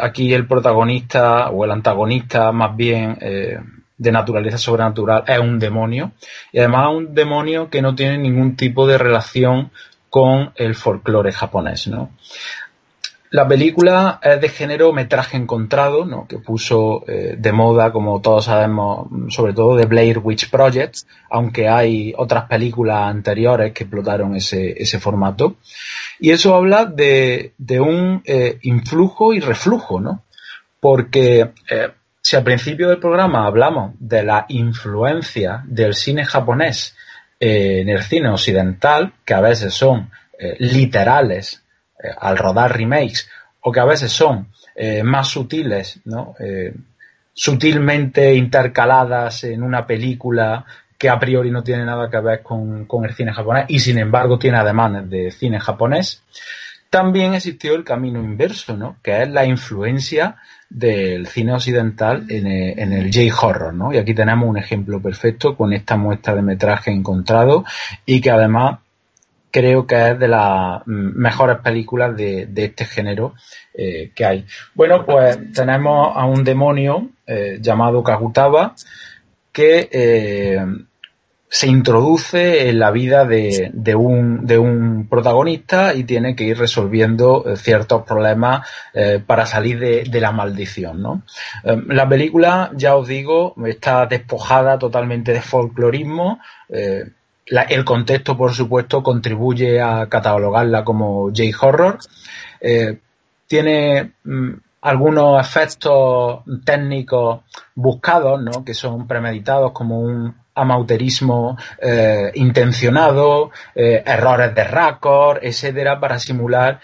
aquí 0.00 0.32
el 0.32 0.46
protagonista 0.46 1.50
o 1.50 1.64
el 1.64 1.72
antagonista 1.72 2.50
más 2.52 2.74
bien 2.76 3.18
de 4.02 4.12
naturaleza 4.12 4.58
sobrenatural 4.58 5.24
es 5.26 5.38
un 5.38 5.58
demonio 5.58 6.12
y 6.50 6.58
además 6.58 6.88
un 6.94 7.14
demonio 7.14 7.68
que 7.68 7.82
no 7.82 7.94
tiene 7.94 8.18
ningún 8.18 8.56
tipo 8.56 8.86
de 8.86 8.98
relación 8.98 9.70
con 10.12 10.52
el 10.56 10.74
folclore 10.74 11.32
japonés, 11.32 11.88
¿no? 11.88 12.10
La 13.30 13.48
película 13.48 14.20
es 14.22 14.42
de 14.42 14.50
género 14.50 14.92
metraje 14.92 15.38
encontrado, 15.38 16.04
¿no? 16.04 16.26
que 16.28 16.36
puso 16.36 17.02
eh, 17.08 17.34
de 17.38 17.52
moda, 17.52 17.90
como 17.90 18.20
todos 18.20 18.44
sabemos, 18.44 19.08
sobre 19.32 19.54
todo 19.54 19.74
de 19.74 19.86
Blair 19.86 20.18
Witch 20.18 20.50
Project, 20.50 20.96
aunque 21.30 21.66
hay 21.66 22.12
otras 22.14 22.44
películas 22.44 23.08
anteriores 23.08 23.72
que 23.72 23.84
explotaron 23.84 24.36
ese, 24.36 24.74
ese 24.76 25.00
formato. 25.00 25.56
Y 26.20 26.28
eso 26.28 26.54
habla 26.54 26.84
de, 26.84 27.54
de 27.56 27.80
un 27.80 28.20
eh, 28.26 28.58
influjo 28.64 29.32
y 29.32 29.40
reflujo, 29.40 29.98
¿no? 29.98 30.24
Porque 30.78 31.52
eh, 31.70 31.88
si 32.20 32.36
al 32.36 32.44
principio 32.44 32.90
del 32.90 32.98
programa 32.98 33.46
hablamos 33.46 33.92
de 33.98 34.24
la 34.24 34.44
influencia 34.48 35.62
del 35.64 35.94
cine 35.94 36.26
japonés 36.26 36.94
en 37.44 37.88
el 37.88 38.02
cine 38.02 38.28
occidental, 38.28 39.14
que 39.24 39.34
a 39.34 39.40
veces 39.40 39.74
son 39.74 40.10
literales 40.58 41.62
eh, 42.02 42.08
al 42.18 42.36
rodar 42.36 42.76
remakes 42.76 43.28
o 43.60 43.70
que 43.70 43.80
a 43.80 43.84
veces 43.84 44.10
son 44.10 44.48
eh, 44.74 45.02
más 45.02 45.28
sutiles, 45.28 46.00
¿no? 46.04 46.34
Eh, 46.40 46.74
sutilmente 47.32 48.34
intercaladas 48.34 49.44
en 49.44 49.62
una 49.62 49.86
película 49.86 50.64
que 50.98 51.08
a 51.08 51.18
priori 51.18 51.50
no 51.50 51.62
tiene 51.62 51.84
nada 51.84 52.10
que 52.10 52.20
ver 52.20 52.42
con, 52.42 52.86
el 53.04 53.14
cine 53.14 53.32
japonés 53.32 53.66
y 53.68 53.78
sin 53.78 53.98
embargo 53.98 54.38
tiene 54.38 54.58
ademanes 54.58 55.08
de 55.08 55.30
cine 55.30 55.58
japonés, 55.58 56.22
también 56.90 57.34
existió 57.34 57.74
el 57.74 57.84
camino 57.84 58.20
inverso, 58.20 58.76
¿no? 58.76 58.96
que 59.02 59.22
es 59.22 59.28
la 59.30 59.46
influencia 59.46 60.36
del 60.74 61.26
cine 61.26 61.52
occidental 61.52 62.24
en 62.28 62.46
el, 62.46 62.78
en 62.78 62.92
el 62.92 63.12
J-horror, 63.12 63.74
¿no? 63.74 63.92
Y 63.92 63.98
aquí 63.98 64.14
tenemos 64.14 64.48
un 64.48 64.56
ejemplo 64.56 65.00
perfecto 65.02 65.54
con 65.56 65.72
esta 65.72 65.96
muestra 65.96 66.34
de 66.34 66.42
metraje 66.42 66.90
encontrado 66.90 67.64
y 68.06 68.20
que 68.20 68.30
además 68.30 68.78
creo 69.50 69.86
que 69.86 70.10
es 70.10 70.18
de 70.18 70.28
las 70.28 70.82
mejores 70.86 71.58
películas 71.58 72.16
de, 72.16 72.48
este 72.56 72.86
género 72.86 73.34
eh, 73.74 74.10
que 74.14 74.24
hay. 74.24 74.46
Bueno, 74.74 75.04
pues 75.04 75.38
tenemos 75.52 76.16
a 76.16 76.24
un 76.24 76.42
demonio 76.42 77.10
eh, 77.26 77.58
llamado 77.60 78.02
Kagutaba 78.02 78.74
que 79.52 79.90
eh, 79.92 80.64
se 81.54 81.66
introduce 81.66 82.70
en 82.70 82.78
la 82.78 82.90
vida 82.90 83.26
de, 83.26 83.94
un, 83.94 84.46
de, 84.46 84.56
un, 84.56 85.06
protagonista 85.06 85.94
y 85.94 86.04
tiene 86.04 86.34
que 86.34 86.44
ir 86.44 86.56
resolviendo 86.56 87.44
ciertos 87.56 88.04
problemas 88.04 88.66
para 89.26 89.44
salir 89.44 89.78
de, 89.78 90.20
la 90.20 90.32
maldición. 90.32 91.02
¿no? 91.02 91.22
la 91.62 92.08
película, 92.08 92.70
ya 92.74 92.96
os 92.96 93.06
digo, 93.06 93.54
está 93.66 94.06
despojada 94.06 94.78
totalmente 94.78 95.34
de 95.34 95.42
folclorismo 95.42 96.38
el 97.46 97.84
contexto, 97.84 98.36
por 98.36 98.52
supuesto, 98.52 99.02
contribuye 99.02 99.80
a 99.80 100.08
catalogarla 100.08 100.84
como 100.84 101.30
J-horror. 101.30 101.98
Eh, 102.60 102.98
tiene 103.46 104.12
mm, 104.24 104.52
algunos 104.82 105.40
efectos 105.44 106.40
técnicos 106.64 107.40
buscados, 107.74 108.40
¿no? 108.42 108.64
que 108.64 108.74
son 108.74 109.06
premeditados 109.06 109.72
como 109.72 110.00
un 110.00 110.41
amauterismo 110.54 111.56
eh, 111.80 112.30
intencionado, 112.34 113.50
eh, 113.74 114.02
errores 114.04 114.54
de 114.54 114.64
raccord, 114.64 115.38
etcétera, 115.42 115.98
para 115.98 116.18
simular 116.18 116.80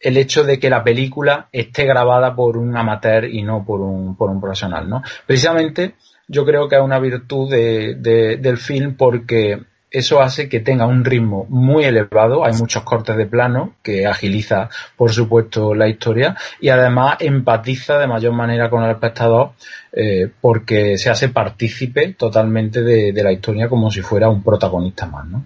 el 0.00 0.16
hecho 0.16 0.44
de 0.44 0.58
que 0.58 0.70
la 0.70 0.84
película 0.84 1.48
esté 1.52 1.84
grabada 1.84 2.34
por 2.34 2.56
un 2.56 2.76
amateur 2.76 3.24
y 3.24 3.42
no 3.42 3.64
por 3.64 3.80
un, 3.80 4.16
por 4.16 4.30
un 4.30 4.40
profesional, 4.40 4.88
¿no? 4.88 5.02
Precisamente 5.26 5.94
yo 6.28 6.44
creo 6.44 6.68
que 6.68 6.76
es 6.76 6.82
una 6.82 6.98
virtud 6.98 7.50
de, 7.50 8.38
del 8.40 8.58
film 8.58 8.96
porque 8.96 9.62
eso 9.90 10.20
hace 10.20 10.48
que 10.48 10.60
tenga 10.60 10.86
un 10.86 11.04
ritmo 11.04 11.46
muy 11.48 11.84
elevado, 11.84 12.44
hay 12.44 12.52
muchos 12.54 12.82
cortes 12.82 13.16
de 13.16 13.26
plano 13.26 13.74
que 13.82 14.06
agiliza, 14.06 14.68
por 14.96 15.12
supuesto, 15.12 15.74
la 15.74 15.88
historia 15.88 16.36
y 16.60 16.68
además 16.68 17.16
empatiza 17.20 17.98
de 17.98 18.06
mayor 18.06 18.32
manera 18.32 18.68
con 18.68 18.84
el 18.84 18.90
espectador 18.90 19.52
eh, 19.92 20.30
porque 20.40 20.98
se 20.98 21.10
hace 21.10 21.30
partícipe 21.30 22.14
totalmente 22.14 22.82
de, 22.82 23.12
la 23.22 23.32
historia 23.32 23.68
como 23.68 23.90
si 23.90 24.02
fuera 24.02 24.28
un 24.28 24.42
protagonista 24.42 25.06
más. 25.06 25.26
¿no? 25.26 25.44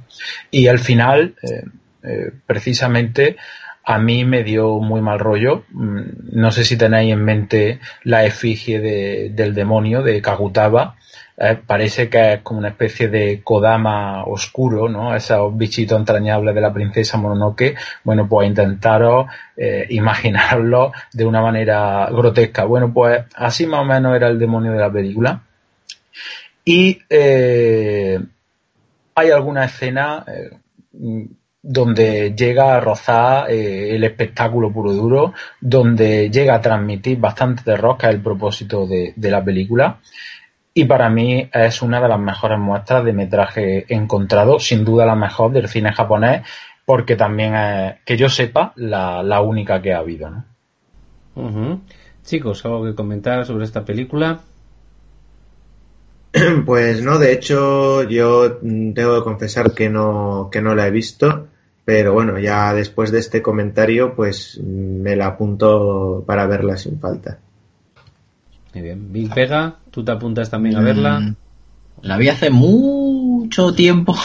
Y 0.51 0.67
al 0.67 0.81
final, 0.81 1.35
eh, 1.43 1.65
eh, 2.03 2.33
precisamente, 2.45 3.37
a 3.85 3.99
mí 3.99 4.25
me 4.25 4.43
dio 4.43 4.79
muy 4.79 5.01
mal 5.01 5.19
rollo. 5.19 5.65
Mm, 5.71 6.01
no 6.33 6.51
sé 6.51 6.65
si 6.65 6.77
tenéis 6.77 7.13
en 7.13 7.25
mente 7.25 7.81
la 8.05 8.25
efigie 8.25 8.81
del 9.31 9.55
demonio 9.55 10.03
de 10.03 10.21
Kagutaba. 10.21 10.97
Eh, 11.37 11.59
parece 11.67 12.11
que 12.11 12.35
es 12.35 12.41
como 12.43 12.59
una 12.59 12.69
especie 12.69 13.09
de 13.09 13.43
Kodama 13.43 14.25
oscuro, 14.25 14.89
¿no? 14.89 15.15
Esos 15.15 15.57
bichitos 15.57 15.99
entrañables 15.99 16.55
de 16.55 16.61
la 16.61 16.73
princesa 16.73 17.17
Mononoke. 17.17 17.75
Bueno, 18.05 18.29
pues 18.29 18.49
intentaros 18.49 19.27
eh, 19.57 19.87
imaginarlo 19.91 20.93
de 21.13 21.25
una 21.25 21.41
manera 21.41 22.09
grotesca. 22.11 22.65
Bueno, 22.65 22.93
pues 22.93 23.25
así 23.35 23.67
más 23.67 23.81
o 23.81 23.85
menos 23.85 24.15
era 24.15 24.29
el 24.29 24.39
demonio 24.39 24.73
de 24.73 24.79
la 24.79 24.93
película. 24.93 25.43
Y 26.65 27.01
eh, 27.09 28.21
hay 29.15 29.31
alguna 29.31 29.65
escena 29.65 30.25
donde 31.63 32.35
llega 32.35 32.77
a 32.77 32.81
rozar 32.81 33.51
el 33.51 34.03
espectáculo 34.05 34.73
puro 34.73 34.93
duro, 34.93 35.33
donde 35.61 36.31
llega 36.31 36.55
a 36.55 36.61
transmitir 36.61 37.19
bastante 37.19 37.63
terror, 37.65 37.97
que 37.97 38.07
es 38.07 38.15
el 38.15 38.21
propósito 38.21 38.87
de, 38.87 39.15
la 39.17 39.43
película. 39.43 39.99
Y 40.75 40.85
para 40.87 41.11
mí 41.11 41.49
es 41.53 41.83
una 41.83 42.01
de 42.01 42.09
las 42.09 42.19
mejores 42.19 42.59
muestras 42.59 43.05
de 43.05 43.13
metraje 43.13 43.85
encontrado, 43.95 44.59
sin 44.59 44.85
duda 44.85 45.05
la 45.05 45.15
mejor 45.15 45.53
del 45.53 45.69
cine 45.69 45.93
japonés, 45.93 46.47
porque 46.87 47.17
también 47.17 47.55
es, 47.55 47.95
que 48.05 48.17
yo 48.17 48.29
sepa, 48.29 48.73
la, 48.77 49.41
única 49.43 49.83
que 49.83 49.93
ha 49.93 49.99
habido. 49.99 50.31
¿no? 50.31 51.81
Chicos, 52.25 52.65
¿algo 52.65 52.85
que 52.85 52.95
comentar 52.95 53.45
sobre 53.45 53.65
esta 53.65 53.85
película? 53.85 54.41
Pues 56.65 57.03
no, 57.03 57.19
de 57.19 57.33
hecho 57.33 58.05
yo 58.05 58.57
tengo 58.57 59.19
que 59.19 59.23
confesar 59.23 59.75
que 59.75 59.91
no, 59.91 60.49
que 60.51 60.63
no 60.63 60.75
la 60.75 60.87
he 60.87 60.91
visto, 60.91 61.49
pero 61.85 62.15
bueno, 62.15 62.39
ya 62.39 62.73
después 62.73 63.11
de 63.13 63.19
este 63.19 63.43
comentario 63.43 64.15
pues 64.15 64.59
me 64.59 65.15
la 65.15 65.27
apunto 65.27 66.25
para 66.27 66.47
verla 66.47 66.79
sin 66.79 66.99
falta. 66.99 67.39
Muy 68.75 68.83
bien. 68.83 69.13
Big 69.13 69.35
Vega, 69.35 69.77
¿tú 69.91 70.05
te 70.05 70.13
apuntas 70.13 70.51
también 70.51 70.77
a 70.77 70.81
verla? 70.81 71.21
Mm, 71.21 71.37
la 72.03 72.17
vi 72.17 72.29
hace 72.29 72.51
mucho 72.51 73.75
tiempo. 73.75 74.17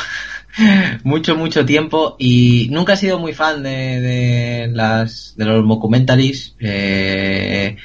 mucho, 1.04 1.36
mucho 1.36 1.66
tiempo. 1.66 2.16
Y 2.18 2.70
nunca 2.72 2.94
he 2.94 2.98
sido 2.98 3.20
muy 3.20 3.34
fan 3.34 3.64
de, 3.64 4.70
las, 4.72 5.34
de 5.36 5.46
los 5.46 5.68
documentaries. 5.68 6.56
Eh, 6.60 7.76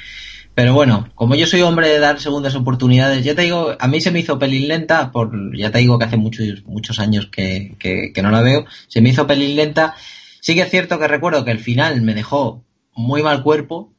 pero 0.55 0.73
bueno, 0.73 1.09
como 1.15 1.35
yo 1.35 1.47
soy 1.47 1.61
hombre 1.63 1.89
de 1.89 1.99
dar 1.99 2.19
segundas 2.19 2.55
oportunidades, 2.55 3.25
ya 3.25 3.35
te 3.35 3.41
digo, 3.41 3.75
a 3.77 3.87
mí 3.87 3.99
se 3.99 4.11
me 4.11 4.19
hizo 4.19 4.39
pelín 4.39 4.67
lenta, 4.67 5.11
por, 5.11 5.57
ya 5.57 5.71
te 5.71 5.79
digo 5.79 5.97
que 5.97 6.05
hace 6.05 6.17
muchos, 6.17 6.63
muchos 6.65 6.99
años 6.99 7.27
que, 7.27 7.75
que, 7.79 8.13
que 8.13 8.21
no 8.21 8.29
la 8.29 8.41
veo, 8.41 8.65
se 8.87 9.01
me 9.01 9.09
hizo 9.09 9.27
pelín 9.27 9.55
lenta. 9.55 9.95
Sí 10.39 10.55
que 10.55 10.61
es 10.61 10.69
cierto 10.69 10.99
que 10.99 11.07
recuerdo 11.07 11.43
que 11.43 11.51
el 11.51 11.59
final 11.59 12.01
me 12.01 12.13
dejó 12.13 12.63
muy 12.95 13.23
mal 13.23 13.43
cuerpo 13.43 13.91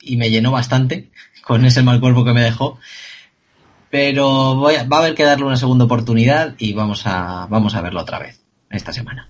y 0.00 0.16
me 0.16 0.30
llenó 0.30 0.50
bastante 0.50 1.10
con 1.44 1.64
ese 1.64 1.82
mal 1.82 2.00
cuerpo 2.00 2.24
que 2.24 2.32
me 2.32 2.42
dejó. 2.42 2.78
Pero 3.90 4.54
voy 4.56 4.76
va 4.90 4.96
a 4.96 5.00
haber 5.00 5.14
que 5.14 5.24
darle 5.24 5.44
una 5.44 5.56
segunda 5.56 5.84
oportunidad 5.84 6.54
y 6.58 6.72
vamos 6.72 7.06
a, 7.06 7.46
vamos 7.50 7.74
a 7.74 7.82
verlo 7.82 8.00
otra 8.00 8.18
vez 8.18 8.40
esta 8.70 8.92
semana. 8.92 9.28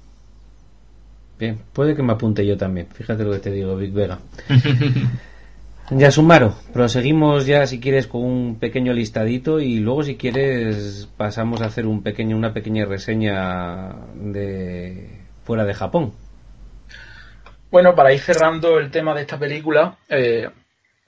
Bien, 1.39 1.59
puede 1.73 1.97
que 1.97 2.03
me 2.05 2.13
apunte 2.13 2.47
yo 2.47 2.57
también. 2.57 2.87
Fíjate 2.93 3.25
lo 3.25 3.33
que 3.33 3.41
te 3.41 3.51
digo, 3.51 3.77
Big 3.77 3.93
Vega. 3.93 4.21
ya 5.91 6.13
Sumaro, 6.13 6.55
proseguimos 6.73 7.47
ya 7.47 7.67
si 7.67 7.81
quieres 7.81 8.07
con 8.07 8.23
un 8.23 8.57
pequeño 8.61 8.93
listadito 8.93 9.59
y 9.59 9.81
luego 9.81 10.05
si 10.05 10.15
quieres 10.15 11.09
pasamos 11.17 11.61
a 11.61 11.67
hacer 11.67 11.89
un 11.89 12.05
pequeño, 12.05 12.37
una 12.37 12.53
pequeña 12.53 12.85
reseña 12.85 13.97
de 14.15 15.23
fuera 15.45 15.65
de 15.65 15.75
Japón. 15.75 16.13
Bueno, 17.73 17.97
para 17.97 18.13
ir 18.13 18.21
cerrando 18.21 18.79
el 18.79 18.93
tema 18.93 19.15
de 19.15 19.23
esta 19.23 19.39
película, 19.39 19.97
eh, 20.09 20.49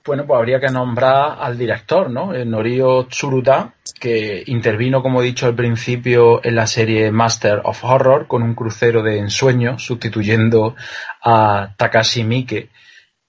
bueno, 0.07 0.27
pues 0.27 0.39
habría 0.39 0.61
que 0.61 0.69
nombrar 0.69 1.39
al 1.41 1.57
director, 1.57 2.11
¿no? 2.11 2.35
El 2.35 2.51
Norio 2.51 3.07
Tsuruta, 3.07 3.75
que 3.99 4.43
intervino, 4.47 5.03
como 5.03 5.23
he 5.23 5.25
dicho 5.25 5.47
al 5.47 5.55
principio, 5.55 6.45
en 6.45 6.55
la 6.55 6.67
serie 6.67 7.11
Master 7.11 7.63
of 7.65 7.83
Horror 7.83 8.27
con 8.27 8.43
un 8.43 8.55
crucero 8.55 9.03
de 9.03 9.19
ensueño, 9.19 9.79
sustituyendo 9.79 10.77
a 11.23 11.75
Takashi 11.79 12.23
Miike, 12.23 12.69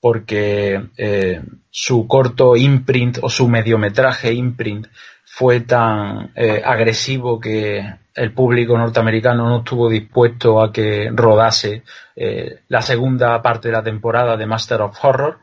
porque 0.02 0.90
eh, 0.98 1.42
su 1.70 2.08
corto 2.08 2.58
imprint 2.58 3.20
o 3.22 3.30
su 3.30 3.48
mediometraje 3.48 4.34
imprint 4.34 4.88
fue 5.24 5.62
tan 5.62 6.32
eh, 6.36 6.62
agresivo 6.64 7.40
que 7.40 7.84
el 8.14 8.34
público 8.34 8.78
norteamericano 8.78 9.50
no 9.50 9.58
estuvo 9.60 9.90
dispuesto 9.90 10.62
a 10.62 10.72
que 10.72 11.10
rodase 11.14 11.84
eh, 12.16 12.60
la 12.68 12.82
segunda 12.82 13.42
parte 13.42 13.70
de 13.70 13.74
la 13.74 13.84
temporada 13.84 14.38
de 14.38 14.46
Master 14.46 14.82
of 14.82 14.98
Horror 15.04 15.40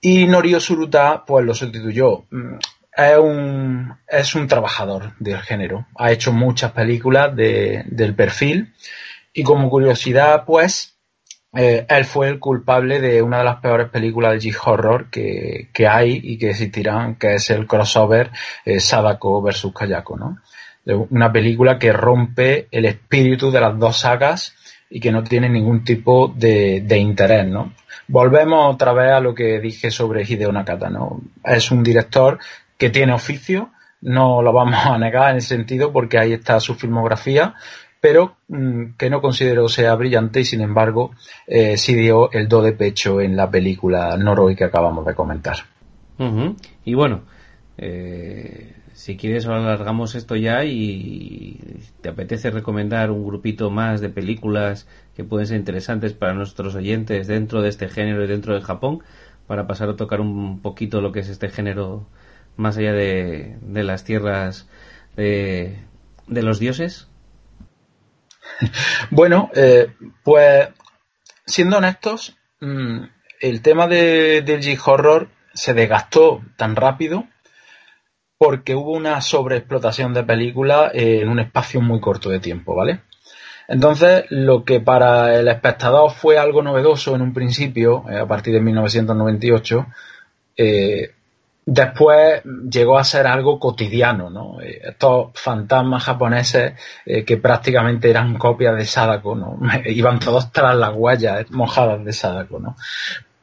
y 0.00 0.26
Norio 0.26 0.60
Suruta, 0.60 1.24
pues 1.26 1.44
lo 1.44 1.54
sustituyó. 1.54 2.24
Mm, 2.30 2.56
es 2.96 3.18
un, 3.18 3.94
es 4.08 4.34
un 4.34 4.48
trabajador 4.48 5.12
del 5.18 5.40
género. 5.40 5.86
Ha 5.96 6.10
hecho 6.10 6.32
muchas 6.32 6.72
películas 6.72 7.34
de, 7.34 7.84
del 7.86 8.14
perfil. 8.14 8.74
Y 9.32 9.42
como 9.44 9.70
curiosidad, 9.70 10.44
pues, 10.44 10.98
eh, 11.54 11.86
él 11.88 12.04
fue 12.04 12.28
el 12.28 12.40
culpable 12.40 13.00
de 13.00 13.22
una 13.22 13.38
de 13.38 13.44
las 13.44 13.60
peores 13.60 13.88
películas 13.88 14.32
de 14.32 14.50
G-Horror 14.50 15.10
que, 15.10 15.68
que, 15.72 15.86
hay 15.86 16.20
y 16.22 16.38
que 16.38 16.50
existirán, 16.50 17.16
que 17.16 17.34
es 17.34 17.50
el 17.50 17.66
crossover 17.66 18.30
eh, 18.64 18.80
Sadako 18.80 19.42
versus 19.42 19.72
Kayako, 19.72 20.16
¿no? 20.16 20.38
Una 21.10 21.30
película 21.30 21.78
que 21.78 21.92
rompe 21.92 22.66
el 22.70 22.86
espíritu 22.86 23.50
de 23.50 23.60
las 23.60 23.78
dos 23.78 23.98
sagas 23.98 24.54
y 24.90 25.00
que 25.00 25.12
no 25.12 25.22
tiene 25.22 25.48
ningún 25.48 25.84
tipo 25.84 26.32
de, 26.34 26.98
interés, 26.98 27.46
¿no? 27.46 27.72
Volvemos 28.06 28.74
otra 28.74 28.92
vez 28.92 29.12
a 29.12 29.20
lo 29.20 29.34
que 29.34 29.60
dije 29.60 29.90
sobre 29.90 30.22
Hideo 30.22 30.50
Nakata, 30.50 30.88
¿no? 30.88 31.20
Es 31.44 31.70
un 31.70 31.82
director 31.82 32.38
que 32.78 32.90
tiene 32.90 33.12
oficio, 33.12 33.70
no 34.00 34.42
lo 34.42 34.52
vamos 34.52 34.86
a 34.86 34.98
negar 34.98 35.32
en 35.32 35.38
ese 35.38 35.48
sentido 35.48 35.92
porque 35.92 36.18
ahí 36.18 36.32
está 36.32 36.60
su 36.60 36.74
filmografía, 36.74 37.54
pero 38.00 38.36
mm, 38.48 38.92
que 38.96 39.10
no 39.10 39.20
considero 39.20 39.68
sea 39.68 39.94
brillante 39.94 40.40
y 40.40 40.44
sin 40.44 40.60
embargo 40.60 41.10
eh, 41.46 41.76
sí 41.76 41.94
dio 41.94 42.30
el 42.32 42.48
do 42.48 42.62
de 42.62 42.72
pecho 42.72 43.20
en 43.20 43.36
la 43.36 43.50
película 43.50 44.16
Noroi 44.16 44.56
que 44.56 44.64
acabamos 44.64 45.04
de 45.04 45.14
comentar. 45.14 45.56
Y 46.84 46.94
bueno, 46.94 47.22
eh, 47.76 48.74
si 48.98 49.16
quieres 49.16 49.46
alargamos 49.46 50.16
esto 50.16 50.34
ya 50.34 50.64
y 50.64 51.84
te 52.00 52.08
apetece 52.08 52.50
recomendar 52.50 53.12
un 53.12 53.24
grupito 53.24 53.70
más 53.70 54.00
de 54.00 54.08
películas 54.08 54.88
que 55.14 55.22
pueden 55.22 55.46
ser 55.46 55.56
interesantes 55.56 56.14
para 56.14 56.34
nuestros 56.34 56.74
oyentes 56.74 57.28
dentro 57.28 57.62
de 57.62 57.68
este 57.68 57.88
género 57.88 58.24
y 58.24 58.26
dentro 58.26 58.54
de 58.54 58.60
Japón, 58.60 59.04
para 59.46 59.68
pasar 59.68 59.88
a 59.88 59.94
tocar 59.94 60.20
un 60.20 60.60
poquito 60.62 61.00
lo 61.00 61.12
que 61.12 61.20
es 61.20 61.28
este 61.28 61.48
género 61.48 62.08
más 62.56 62.76
allá 62.76 62.92
de, 62.92 63.56
las 63.62 64.02
tierras 64.02 64.68
de, 65.14 65.78
los 66.26 66.58
dioses. 66.58 67.06
Bueno, 69.10 69.48
eh, 69.54 69.92
pues 70.24 70.70
siendo 71.46 71.78
honestos, 71.78 72.36
mm, 72.60 73.04
el 73.40 73.62
tema 73.62 73.86
de, 73.86 74.42
del 74.42 74.60
G-Horror 74.60 75.28
se 75.54 75.72
desgastó 75.72 76.42
tan 76.56 76.74
rápido 76.74 77.26
porque 78.38 78.76
hubo 78.76 78.92
una 78.92 79.20
sobreexplotación 79.20 80.14
de 80.14 80.22
películas 80.22 80.92
en 80.94 81.28
un 81.28 81.40
espacio 81.40 81.80
muy 81.80 82.00
corto 82.00 82.30
de 82.30 82.38
tiempo, 82.38 82.74
¿vale? 82.74 83.00
Entonces, 83.68 84.24
lo 84.30 84.64
que 84.64 84.80
para 84.80 85.34
el 85.34 85.48
espectador 85.48 86.10
fue 86.10 86.38
algo 86.38 86.62
novedoso 86.62 87.14
en 87.14 87.20
un 87.20 87.34
principio, 87.34 88.04
eh, 88.08 88.18
a 88.18 88.26
partir 88.26 88.54
de 88.54 88.60
1998, 88.60 89.86
eh, 90.56 91.10
después 91.66 92.42
llegó 92.70 92.98
a 92.98 93.04
ser 93.04 93.26
algo 93.26 93.60
cotidiano, 93.60 94.30
¿no? 94.30 94.60
Eh, 94.62 94.80
estos 94.84 95.32
fantasmas 95.34 96.04
japoneses 96.04 96.72
que 97.04 97.36
prácticamente 97.36 98.08
eran 98.08 98.38
copias 98.38 98.74
de 98.74 98.86
Sadako, 98.86 99.34
¿no? 99.34 99.58
Iban 99.84 100.18
todos 100.18 100.50
tras 100.50 100.74
las 100.74 100.94
huellas 100.94 101.50
mojadas 101.50 102.02
de 102.04 102.12
Sadako, 102.14 102.60
¿no? 102.60 102.76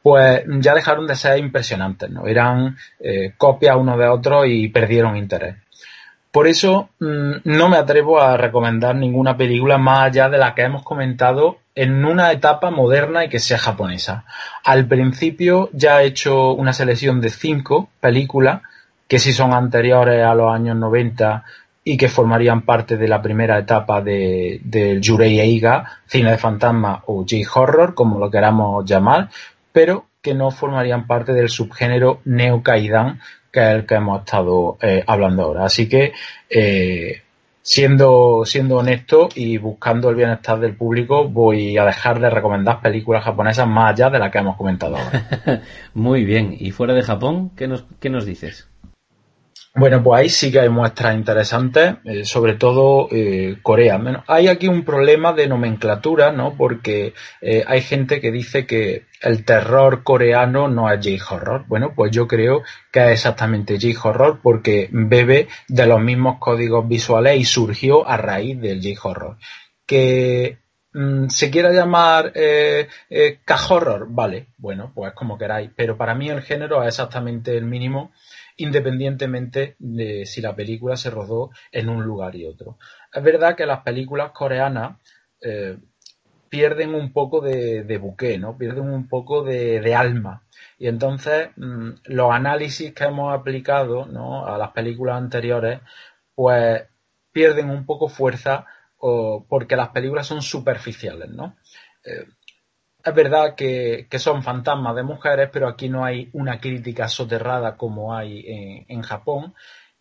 Pues 0.06 0.44
ya 0.60 0.72
dejaron 0.72 1.08
de 1.08 1.16
ser 1.16 1.36
impresionantes, 1.36 2.08
¿no? 2.08 2.28
Eran 2.28 2.76
eh, 3.00 3.32
copias 3.36 3.76
uno 3.76 3.98
de 3.98 4.06
otro 4.06 4.44
y 4.44 4.68
perdieron 4.68 5.16
interés. 5.16 5.56
Por 6.30 6.46
eso 6.46 6.90
mm, 7.00 7.38
no 7.42 7.68
me 7.68 7.76
atrevo 7.76 8.20
a 8.20 8.36
recomendar 8.36 8.94
ninguna 8.94 9.36
película 9.36 9.78
más 9.78 10.04
allá 10.04 10.28
de 10.28 10.38
la 10.38 10.54
que 10.54 10.62
hemos 10.62 10.84
comentado 10.84 11.58
en 11.74 12.04
una 12.04 12.30
etapa 12.30 12.70
moderna 12.70 13.24
y 13.24 13.28
que 13.28 13.40
sea 13.40 13.58
japonesa. 13.58 14.24
Al 14.62 14.86
principio 14.86 15.70
ya 15.72 16.00
he 16.00 16.06
hecho 16.06 16.52
una 16.52 16.72
selección 16.72 17.20
de 17.20 17.30
cinco 17.30 17.88
películas 17.98 18.62
que 19.08 19.18
sí 19.18 19.32
son 19.32 19.52
anteriores 19.52 20.24
a 20.24 20.36
los 20.36 20.54
años 20.54 20.76
90 20.76 21.42
y 21.82 21.96
que 21.96 22.08
formarían 22.08 22.62
parte 22.62 22.96
de 22.96 23.08
la 23.08 23.20
primera 23.20 23.58
etapa 23.58 24.00
del 24.00 24.60
de 24.62 25.00
Yurei 25.00 25.40
Eiga, 25.40 25.98
cine 26.06 26.30
de 26.30 26.38
fantasma 26.38 27.02
o 27.06 27.24
J-horror, 27.28 27.94
como 27.94 28.20
lo 28.20 28.30
queramos 28.30 28.84
llamar, 28.84 29.30
pero 29.76 30.06
que 30.22 30.32
no 30.32 30.50
formarían 30.50 31.06
parte 31.06 31.34
del 31.34 31.50
subgénero 31.50 32.22
neokaidan, 32.24 33.20
que 33.52 33.60
es 33.60 33.74
el 33.74 33.84
que 33.84 33.96
hemos 33.96 34.20
estado 34.20 34.78
eh, 34.80 35.04
hablando 35.06 35.42
ahora. 35.42 35.66
Así 35.66 35.86
que, 35.86 36.14
eh, 36.48 37.20
siendo, 37.60 38.46
siendo 38.46 38.78
honesto 38.78 39.28
y 39.34 39.58
buscando 39.58 40.08
el 40.08 40.16
bienestar 40.16 40.60
del 40.60 40.74
público, 40.76 41.28
voy 41.28 41.76
a 41.76 41.84
dejar 41.84 42.20
de 42.20 42.30
recomendar 42.30 42.80
películas 42.80 43.22
japonesas 43.22 43.68
más 43.68 43.92
allá 43.92 44.08
de 44.08 44.18
las 44.18 44.32
que 44.32 44.38
hemos 44.38 44.56
comentado 44.56 44.96
ahora. 44.96 45.60
Muy 45.92 46.24
bien. 46.24 46.56
¿Y 46.58 46.70
fuera 46.70 46.94
de 46.94 47.02
Japón, 47.02 47.50
qué 47.54 47.68
nos, 47.68 47.84
qué 48.00 48.08
nos 48.08 48.24
dices? 48.24 48.70
Bueno, 49.78 50.02
pues 50.02 50.20
ahí 50.20 50.28
sí 50.30 50.50
que 50.50 50.60
hay 50.60 50.70
muestras 50.70 51.14
interesantes, 51.14 51.96
eh, 52.04 52.24
sobre 52.24 52.54
todo 52.54 53.08
eh, 53.12 53.58
Corea. 53.62 54.00
hay 54.26 54.48
aquí 54.48 54.68
un 54.68 54.84
problema 54.84 55.34
de 55.34 55.48
nomenclatura, 55.48 56.32
¿no? 56.32 56.56
Porque 56.56 57.12
eh, 57.42 57.62
hay 57.66 57.82
gente 57.82 58.18
que 58.18 58.32
dice 58.32 58.64
que 58.64 59.04
el 59.20 59.44
terror 59.44 60.02
coreano 60.02 60.68
no 60.68 60.90
es 60.90 61.06
J-horror. 61.06 61.66
Bueno, 61.68 61.92
pues 61.94 62.10
yo 62.10 62.26
creo 62.26 62.62
que 62.90 63.00
es 63.00 63.12
exactamente 63.12 63.78
J-horror 63.78 64.40
porque 64.42 64.88
bebe 64.90 65.48
de 65.68 65.86
los 65.86 66.00
mismos 66.00 66.38
códigos 66.38 66.88
visuales 66.88 67.38
y 67.38 67.44
surgió 67.44 68.08
a 68.08 68.16
raíz 68.16 68.58
del 68.58 68.80
J-horror. 68.82 69.36
Que 69.84 70.58
Mm, 70.96 71.28
¿Se 71.28 71.50
quiera 71.50 71.72
llamar 71.72 72.32
eh, 72.34 72.88
eh, 73.10 73.40
K-Horror? 73.44 74.06
Vale, 74.08 74.46
bueno, 74.56 74.92
pues 74.94 75.12
como 75.12 75.36
queráis. 75.36 75.70
Pero 75.76 75.98
para 75.98 76.14
mí 76.14 76.30
el 76.30 76.40
género 76.40 76.82
es 76.82 76.88
exactamente 76.88 77.54
el 77.54 77.66
mínimo, 77.66 78.12
independientemente 78.56 79.76
de 79.78 80.26
si 80.26 80.40
la 80.40 80.54
película 80.54 80.96
se 80.96 81.10
rodó 81.10 81.50
en 81.72 81.88
un 81.88 82.04
lugar 82.04 82.36
y 82.36 82.46
otro. 82.46 82.78
Es 83.12 83.22
verdad 83.22 83.56
que 83.56 83.66
las 83.66 83.80
películas 83.80 84.32
coreanas 84.32 84.98
eh, 85.40 85.78
pierden 86.48 86.94
un 86.94 87.12
poco 87.12 87.40
de, 87.40 87.98
buque, 87.98 88.38
¿no? 88.38 88.56
Pierden 88.56 88.90
un 88.90 89.08
poco 89.08 89.42
de, 89.42 89.94
alma. 89.94 90.44
Y 90.78 90.88
entonces 90.88 91.50
mm, 91.56 91.90
los 92.04 92.32
análisis 92.32 92.92
que 92.94 93.04
hemos 93.04 93.34
aplicado 93.34 94.04
a 94.46 94.58
las 94.58 94.70
películas 94.70 95.16
anteriores, 95.16 95.80
pues 96.34 96.84
pierden 97.32 97.70
un 97.70 97.84
poco 97.84 98.08
fuerza 98.08 98.66
porque 98.98 99.76
las 99.76 99.90
películas 99.90 100.26
son 100.26 100.42
superficiales, 100.42 101.28
¿no? 101.28 101.56
Eh, 102.04 102.26
es 103.06 103.14
verdad 103.14 103.54
que, 103.54 104.08
son 104.18 104.42
fantasmas 104.42 104.96
de 104.96 105.02
mujeres, 105.02 105.48
pero 105.52 105.68
aquí 105.68 105.88
no 105.88 106.04
hay 106.04 106.28
una 106.32 106.60
crítica 106.60 107.08
soterrada 107.08 107.76
como 107.76 108.14
hay 108.14 108.84
en 108.88 109.02
Japón 109.02 109.54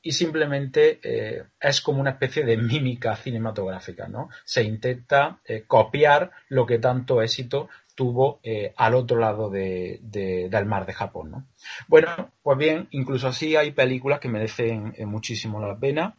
y 0.06 0.12
simplemente 0.12 1.00
eh, 1.02 1.46
es 1.60 1.82
como 1.82 2.00
una 2.00 2.12
especie 2.12 2.46
de 2.46 2.58
mímica 2.58 3.16
cinematográfica, 3.16 4.08
¿no? 4.08 4.30
Se 4.44 4.62
intenta 4.62 5.40
eh, 5.44 5.64
copiar 5.66 6.30
lo 6.50 6.68
que 6.68 6.78
tanto 6.78 7.24
éxito 7.24 7.70
tuvo 7.96 8.40
eh, 8.44 8.72
al 8.78 8.94
otro 8.94 9.18
lado 9.18 9.50
del 9.50 10.66
mar 10.68 10.86
de 10.86 10.94
Japón, 10.94 11.32
¿no? 11.32 11.48
Bueno, 11.88 12.34
pues 12.44 12.56
bien, 12.56 12.88
incluso 12.92 13.30
así 13.30 13.56
hay 13.56 13.72
películas 13.72 14.20
que 14.20 14.30
merecen 14.30 14.94
muchísimo 15.08 15.60
la 15.60 15.76
pena. 15.76 16.16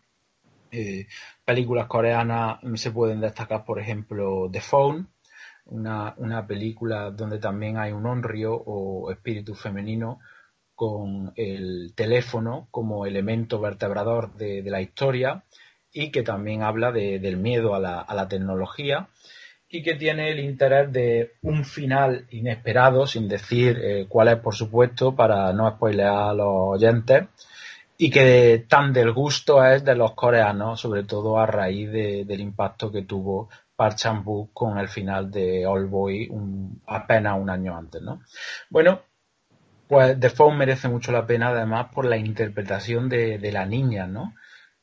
películas 1.44 1.86
coreanas 1.86 2.58
se 2.74 2.90
pueden 2.90 3.20
destacar, 3.20 3.64
por 3.64 3.78
ejemplo, 3.78 4.48
The 4.50 4.60
Phone, 4.60 5.08
una, 5.66 6.14
una 6.16 6.46
película 6.46 7.10
donde 7.10 7.38
también 7.38 7.76
hay 7.78 7.92
un 7.92 8.06
honrio 8.06 8.54
o 8.54 9.10
espíritu 9.10 9.54
femenino 9.54 10.20
con 10.76 11.32
el 11.36 11.94
teléfono 11.96 12.68
como 12.70 13.06
elemento 13.06 13.58
vertebrador 13.60 14.34
de, 14.34 14.62
la 14.62 14.82
historia 14.82 15.42
y 15.90 16.10
que 16.10 16.22
también 16.22 16.62
habla 16.62 16.92
del 16.92 17.38
miedo 17.38 17.74
a 17.74 17.80
la, 17.80 18.28
tecnología 18.28 19.08
y 19.68 19.82
que 19.82 19.94
tiene 19.94 20.30
el 20.30 20.40
interés 20.40 20.92
de 20.92 21.32
un 21.42 21.64
final 21.64 22.26
inesperado, 22.30 23.06
sin 23.06 23.26
decir 23.26 23.78
eh, 23.82 24.06
cuál 24.08 24.28
es, 24.28 24.36
por 24.36 24.54
supuesto, 24.54 25.16
para 25.16 25.52
no 25.52 25.68
spoilear 25.70 26.30
a 26.30 26.34
los 26.34 26.46
oyentes, 26.48 27.24
y 27.98 28.10
que 28.10 28.64
tan 28.68 28.92
del 28.92 29.12
gusto 29.12 29.64
es 29.64 29.84
de 29.84 29.96
los 29.96 30.12
coreanos, 30.12 30.80
sobre 30.80 31.04
todo 31.04 31.38
a 31.38 31.46
raíz 31.46 31.90
del 31.90 32.40
impacto 32.40 32.92
que 32.92 33.02
tuvo 33.02 33.48
Park 33.76 33.96
Chan-wook 33.96 34.52
con 34.52 34.78
el 34.78 34.88
final 34.88 35.30
de 35.30 35.66
All 35.66 35.86
Boy 35.86 36.30
apenas 36.86 37.38
un 37.38 37.50
año 37.50 37.76
antes, 37.76 38.00
¿no? 38.02 38.22
Bueno, 38.70 39.02
pues 39.88 40.18
The 40.18 40.30
Phone 40.30 40.58
merece 40.58 40.88
mucho 40.88 41.12
la 41.12 41.26
pena, 41.26 41.48
además, 41.48 41.88
por 41.94 42.06
la 42.06 42.16
interpretación 42.16 43.08
de, 43.08 43.38
la 43.52 43.66
niña, 43.66 44.06
¿no? 44.06 44.34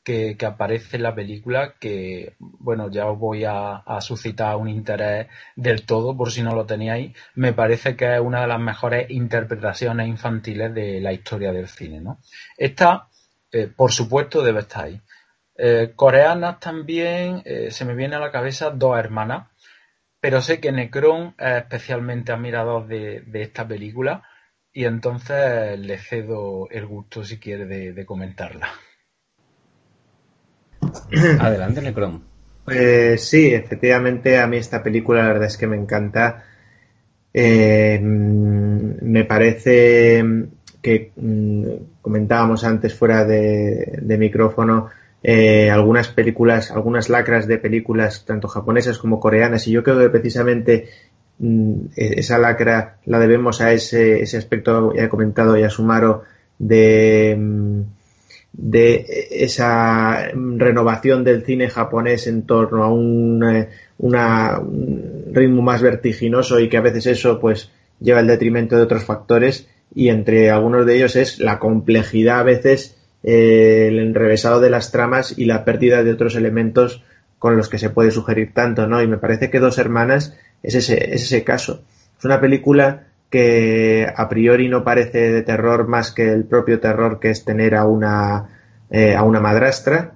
Que, 0.02 0.36
aparece 0.44 0.96
en 0.96 1.02
la 1.02 1.14
película, 1.14 1.74
que, 1.78 2.36
bueno, 2.38 2.90
ya 2.90 3.06
os 3.06 3.18
voy 3.18 3.44
a, 3.44 3.82
suscitar 4.00 4.56
un 4.56 4.68
interés 4.68 5.28
del 5.56 5.84
todo, 5.84 6.16
por 6.16 6.30
si 6.30 6.42
no 6.42 6.54
lo 6.54 6.66
teníais. 6.66 7.14
Me 7.34 7.52
parece 7.52 7.96
que 7.96 8.14
es 8.14 8.20
una 8.20 8.42
de 8.42 8.48
las 8.48 8.60
mejores 8.60 9.10
interpretaciones 9.10 10.08
infantiles 10.08 10.72
de 10.74 11.00
la 11.00 11.12
historia 11.12 11.52
del 11.52 11.68
cine, 11.68 12.00
¿no? 12.00 12.20
Esta, 12.56 13.08
eh, 13.52 13.68
por 13.74 13.92
supuesto, 13.92 14.42
debe 14.42 14.60
estar 14.60 14.84
ahí. 14.84 15.00
Eh, 15.56 15.92
coreanas 15.94 16.60
también, 16.60 17.42
eh, 17.44 17.70
se 17.70 17.84
me 17.84 17.94
viene 17.94 18.16
a 18.16 18.20
la 18.20 18.32
cabeza 18.32 18.70
dos 18.70 18.98
hermanas, 18.98 19.48
pero 20.20 20.40
sé 20.40 20.60
que 20.60 20.72
Necron 20.72 21.34
es 21.38 21.56
especialmente 21.62 22.32
admirador 22.32 22.86
de 22.86 23.42
esta 23.42 23.66
película 23.66 24.24
y 24.76 24.84
entonces 24.86 25.78
le 25.78 25.98
cedo 25.98 26.68
el 26.68 26.84
gusto, 26.84 27.24
si 27.24 27.38
quiere, 27.38 27.64
de, 27.64 28.04
comentarla. 28.04 28.68
Adelante, 31.40 31.80
Necron. 31.80 32.24
Pues 32.64 33.28
sí, 33.28 33.54
efectivamente, 33.54 34.38
a 34.38 34.48
mí 34.48 34.56
esta 34.56 34.82
película 34.82 35.22
la 35.22 35.28
verdad 35.28 35.46
es 35.46 35.56
que 35.56 35.68
me 35.68 35.76
encanta. 35.76 36.44
Eh, 37.32 38.00
me 38.02 39.24
parece 39.24 40.24
que 40.82 41.12
mm, 41.14 42.00
comentábamos 42.02 42.64
antes 42.64 42.94
fuera 42.94 43.24
de, 43.24 44.16
micrófono 44.18 44.90
eh, 45.24 45.70
algunas 45.70 46.06
películas, 46.08 46.70
algunas 46.70 47.08
lacras 47.08 47.48
de 47.48 47.58
películas, 47.58 48.24
tanto 48.24 48.46
japonesas 48.46 48.98
como 48.98 49.18
coreanas, 49.18 49.66
y 49.66 49.72
yo 49.72 49.82
creo 49.82 49.98
que 49.98 50.10
precisamente 50.10 50.88
Mm, 51.38 51.86
e-, 51.96 52.20
esa 52.20 52.38
lacra 52.38 52.98
la 53.06 53.18
debemos 53.18 53.60
a 53.60 53.72
ese, 53.72 54.20
ese 54.22 54.36
aspecto, 54.38 54.94
ya 54.94 55.04
he 55.04 55.08
comentado 55.08 55.56
Yasumaro, 55.56 56.22
de, 56.58 57.36
mm, 57.38 57.80
de 58.52 59.04
esa 59.30 60.28
renovación 60.32 61.24
del 61.24 61.44
cine 61.44 61.68
japonés 61.68 62.26
en 62.28 62.42
torno 62.46 62.84
a 62.84 62.92
un, 62.92 63.42
eh, 63.44 63.68
un 63.98 65.32
ritmo 65.32 65.62
más 65.62 65.82
vertiginoso 65.82 66.60
y 66.60 66.68
que 66.68 66.76
a 66.76 66.80
veces 66.80 67.06
eso 67.06 67.40
pues 67.40 67.70
lleva 68.00 68.20
el 68.20 68.28
detrimento 68.28 68.76
de 68.76 68.82
otros 68.82 69.04
factores 69.04 69.68
y 69.94 70.08
entre 70.08 70.50
algunos 70.50 70.86
de 70.86 70.96
ellos 70.96 71.16
es 71.16 71.40
la 71.40 71.58
complejidad 71.58 72.40
a 72.40 72.42
veces 72.44 72.96
el 73.24 73.98
enrevesado 73.98 74.60
de 74.60 74.70
las 74.70 74.92
tramas 74.92 75.36
y 75.36 75.46
la 75.46 75.64
pérdida 75.64 76.04
de 76.04 76.12
otros 76.12 76.36
elementos 76.36 77.02
con 77.38 77.56
los 77.56 77.68
que 77.68 77.78
se 77.78 77.90
puede 77.90 78.10
sugerir 78.10 78.52
tanto, 78.54 78.86
¿no? 78.86 79.02
Y 79.02 79.08
me 79.08 79.18
parece 79.18 79.50
que 79.50 79.60
Dos 79.60 79.78
Hermanas 79.78 80.36
es 80.62 80.74
ese, 80.74 81.14
es 81.14 81.24
ese 81.24 81.42
caso. 81.44 81.82
Es 82.18 82.24
una 82.24 82.40
película 82.40 83.04
que 83.30 84.06
a 84.14 84.28
priori 84.28 84.68
no 84.68 84.84
parece 84.84 85.32
de 85.32 85.42
terror 85.42 85.88
más 85.88 86.12
que 86.12 86.32
el 86.32 86.44
propio 86.44 86.80
terror 86.80 87.18
que 87.18 87.30
es 87.30 87.44
tener 87.44 87.74
a 87.74 87.84
una, 87.84 88.48
eh, 88.90 89.14
a 89.14 89.24
una 89.24 89.40
madrastra 89.40 90.12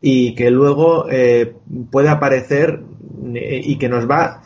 y 0.00 0.34
que 0.34 0.50
luego 0.50 1.10
eh, 1.10 1.54
puede 1.90 2.08
aparecer 2.08 2.80
eh, 3.34 3.60
y 3.62 3.78
que 3.78 3.88
nos 3.88 4.08
va... 4.08 4.42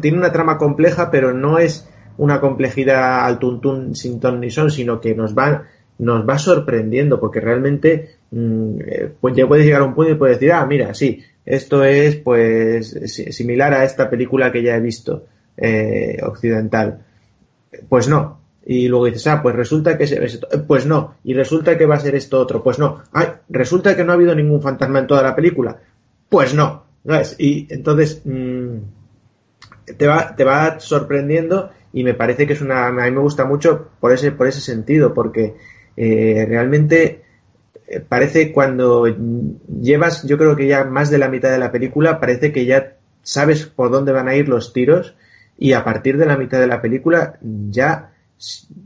tiene 0.00 0.16
una 0.16 0.32
trama 0.32 0.58
compleja, 0.58 1.10
pero 1.10 1.32
no 1.32 1.58
es 1.58 1.88
una 2.16 2.40
complejidad 2.40 3.24
al 3.24 3.38
tuntún 3.38 3.94
sin 3.94 4.18
ton 4.20 4.40
ni 4.40 4.50
son, 4.50 4.70
sino 4.70 5.00
que 5.00 5.14
nos 5.14 5.36
va, 5.36 5.64
nos 6.00 6.28
va 6.28 6.38
sorprendiendo, 6.38 7.20
porque 7.20 7.40
realmente 7.40 8.16
mm, 8.30 8.78
pues 9.20 9.36
ya 9.36 9.46
puedes 9.46 9.66
llegar 9.66 9.82
a 9.82 9.84
un 9.84 9.94
punto 9.94 10.12
y 10.12 10.16
puedes 10.16 10.38
decir, 10.38 10.52
ah, 10.52 10.64
mira, 10.66 10.94
sí, 10.94 11.22
esto 11.44 11.84
es 11.84 12.16
pues 12.16 12.90
similar 13.30 13.74
a 13.74 13.84
esta 13.84 14.08
película 14.08 14.50
que 14.50 14.62
ya 14.62 14.76
he 14.76 14.80
visto 14.80 15.26
eh, 15.56 16.18
occidental. 16.22 17.04
Pues 17.88 18.08
no. 18.08 18.40
Y 18.64 18.88
luego 18.88 19.06
dices, 19.06 19.26
ah, 19.26 19.42
pues 19.42 19.54
resulta 19.54 19.96
que 19.98 20.04
es 20.04 20.12
esto. 20.12 20.48
Pues 20.66 20.86
no. 20.86 21.16
Y 21.24 21.34
resulta 21.34 21.76
que 21.76 21.86
va 21.86 21.96
a 21.96 22.00
ser 22.00 22.14
esto 22.14 22.38
otro. 22.38 22.62
Pues 22.62 22.78
no. 22.78 23.02
Resulta 23.48 23.96
que 23.96 24.04
no 24.04 24.12
ha 24.12 24.14
habido 24.14 24.34
ningún 24.34 24.62
fantasma 24.62 25.00
en 25.00 25.06
toda 25.06 25.22
la 25.22 25.34
película. 25.34 25.78
Pues 26.28 26.54
no. 26.54 26.84
Y 27.38 27.66
entonces 27.72 28.22
mm, 28.24 28.76
te, 29.96 30.06
va, 30.06 30.36
te 30.36 30.44
va 30.44 30.78
sorprendiendo 30.78 31.70
y 31.92 32.04
me 32.04 32.14
parece 32.14 32.46
que 32.46 32.52
es 32.52 32.60
una... 32.60 32.86
A 32.86 32.92
mí 32.92 33.10
me 33.10 33.20
gusta 33.20 33.44
mucho 33.44 33.88
por 33.98 34.12
ese, 34.12 34.30
por 34.32 34.46
ese 34.46 34.60
sentido, 34.60 35.14
porque 35.14 35.56
eh, 36.02 36.46
realmente 36.48 37.22
parece 38.08 38.52
cuando 38.52 39.06
llevas, 39.80 40.26
yo 40.26 40.38
creo 40.38 40.56
que 40.56 40.66
ya 40.66 40.84
más 40.84 41.10
de 41.10 41.18
la 41.18 41.28
mitad 41.28 41.50
de 41.50 41.58
la 41.58 41.70
película, 41.70 42.20
parece 42.20 42.52
que 42.52 42.64
ya 42.64 42.96
sabes 43.22 43.66
por 43.66 43.90
dónde 43.90 44.12
van 44.12 44.28
a 44.28 44.34
ir 44.34 44.48
los 44.48 44.72
tiros 44.72 45.14
y 45.58 45.74
a 45.74 45.84
partir 45.84 46.16
de 46.16 46.24
la 46.24 46.38
mitad 46.38 46.58
de 46.58 46.66
la 46.66 46.80
película 46.80 47.38
ya, 47.42 48.12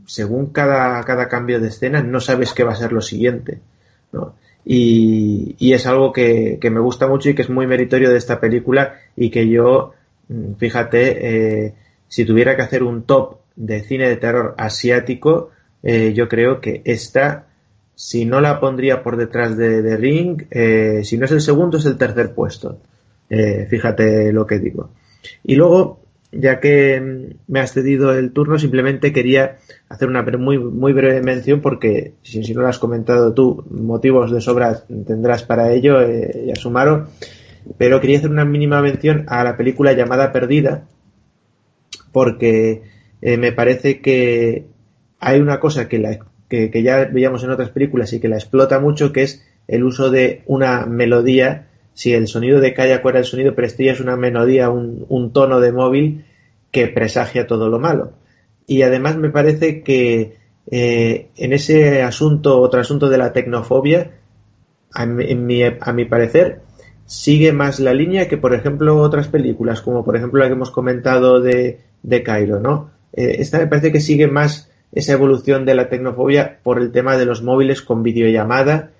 según 0.05 0.47
cada, 0.47 1.01
cada 1.03 1.29
cambio 1.29 1.61
de 1.61 1.69
escena, 1.69 2.03
no 2.03 2.19
sabes 2.19 2.53
qué 2.53 2.65
va 2.65 2.73
a 2.73 2.75
ser 2.75 2.91
lo 2.91 3.01
siguiente. 3.01 3.59
Y, 4.65 5.55
y, 5.57 5.73
es 5.73 5.85
algo 5.85 6.11
que, 6.11 6.57
que, 6.59 6.69
me 6.69 6.79
gusta 6.81 7.07
mucho 7.07 7.29
y 7.29 7.35
que 7.35 7.43
es 7.43 7.49
muy 7.49 7.67
meritorio 7.67 8.09
de 8.09 8.17
esta 8.17 8.39
película 8.39 8.99
y 9.15 9.29
que 9.29 9.47
yo, 9.47 9.93
mm, 10.27 10.53
fíjate, 10.55 11.65
eh, 11.65 11.73
si 12.07 12.25
tuviera 12.25 12.55
que 12.55 12.63
hacer 12.63 12.81
un 12.81 13.03
top 13.03 13.37
de 13.55 13.81
cine 13.81 14.09
de 14.09 14.15
terror 14.15 14.55
asiático, 14.57 15.51
eh, 15.85 16.11
yo 16.13 16.27
creo 16.27 16.59
que 16.59 16.81
esta 16.83 17.47
si 17.95 18.25
no 18.25 18.41
la 18.41 18.59
pondría 18.59 19.01
por 19.01 19.15
detrás 19.15 19.57
de, 19.57 19.97
Ring, 19.97 20.43
eh, 20.51 21.01
si 21.03 21.17
no 21.17 21.25
es 21.25 21.31
el 21.31 21.41
segundo, 21.41 21.77
es 21.77 21.85
el 21.85 21.97
tercer 21.97 22.33
puesto. 22.33 22.79
Eh, 23.29 23.65
fíjate 23.69 24.31
lo 24.33 24.45
que 24.45 24.59
digo. 24.59 24.89
Y 25.43 25.55
luego, 25.55 26.01
ya 26.31 26.59
que 26.59 26.99
mm, 26.99 27.51
me 27.51 27.61
has 27.61 27.71
cedido 27.71 28.13
el 28.13 28.31
turno, 28.31 28.59
simplemente 28.59 29.13
quería 29.13 29.57
hacer 29.87 30.09
una 30.09 30.23
muy, 30.23 30.57
muy 30.59 30.91
breve 30.91 31.21
mención 31.21 31.61
porque 31.61 32.13
si, 32.21 32.53
no 32.53 32.61
lo 32.61 32.67
has 32.67 32.79
comentado 32.79 33.33
tú, 33.33 33.63
motivos 33.71 34.31
de 34.31 34.41
sobra 34.41 34.83
tendrás 35.07 35.43
para 35.43 35.71
ello, 35.71 36.01
eh, 36.01 36.47
Yasumaro. 36.47 37.07
Pero 37.77 37.99
quería 38.01 38.19
hacer 38.19 38.29
una 38.29 38.45
mínima 38.45 38.81
mención 38.81 39.23
a 39.27 39.43
la 39.43 39.57
película 39.57 39.93
llamada 39.93 40.31
Perdida 40.31 40.85
porque 42.11 42.83
me 43.21 43.51
parece 43.51 44.01
que 44.01 44.67
hay 45.25 45.41
una 45.41 45.59
cosa 45.59 45.89
que 45.89 45.97
la 45.97 46.19
que, 46.47 46.83
ya 46.83 47.05
veíamos 47.05 47.43
en 47.43 47.49
otras 47.49 47.69
películas 47.69 48.13
y 48.13 48.19
que 48.19 48.27
la 48.27 48.35
explota 48.35 48.79
mucho, 48.79 49.11
que 49.11 49.23
es 49.23 49.43
el 49.67 49.83
uso 49.83 50.11
de 50.11 50.43
una 50.45 50.85
melodía 50.85 51.67
si 51.95 52.13
el 52.13 52.27
sonido 52.27 52.59
de 52.59 52.75
calle 52.75 52.93
acuerda 52.93 53.19
el 53.19 53.25
sonido, 53.25 53.55
ya 53.55 53.91
es 53.91 53.99
una 53.99 54.17
melodía, 54.17 54.69
un, 54.69 55.05
un 55.09 55.33
tono 55.33 55.59
de 55.59 55.71
móvil 55.71 56.25
que 56.69 56.87
presagia 56.87 57.47
todo 57.47 57.69
lo 57.69 57.79
malo. 57.79 58.11
Y 58.67 58.83
además 58.83 59.17
me 59.17 59.31
parece 59.31 59.81
que 59.81 60.37
eh, 60.69 61.29
en 61.37 61.53
ese 61.53 62.03
asunto, 62.03 62.59
otro 62.59 62.79
asunto 62.79 63.09
de 63.09 63.17
la 63.17 63.33
tecnofobia, 63.33 64.11
a 64.93 65.07
mi, 65.07 65.63
a 65.63 65.93
mi 65.93 66.05
parecer, 66.05 66.61
sigue 67.07 67.51
más 67.51 67.79
la 67.79 67.95
línea 67.95 68.27
que, 68.27 68.37
por 68.37 68.53
ejemplo, 68.53 68.97
otras 68.99 69.27
películas, 69.27 69.81
como 69.81 70.05
por 70.05 70.17
ejemplo 70.17 70.39
la 70.39 70.47
que 70.47 70.53
hemos 70.53 70.71
comentado 70.71 71.41
de, 71.41 71.79
de 72.03 72.21
Cairo, 72.21 72.59
¿no? 72.59 72.91
Eh, 73.13 73.37
esta 73.39 73.57
me 73.57 73.67
parece 73.67 73.91
que 73.91 74.01
sigue 74.01 74.27
más 74.27 74.69
esa 74.95 75.11
evolución 75.11 75.65
de 75.65 75.75
la 75.75 75.89
tecnofobia 75.89 76.59
por 76.63 76.81
el 76.81 76.91
tema 76.91 77.17
de 77.17 77.25
los 77.25 77.43
móviles 77.43 77.81
con 77.81 78.01
videollamada, 78.01 78.91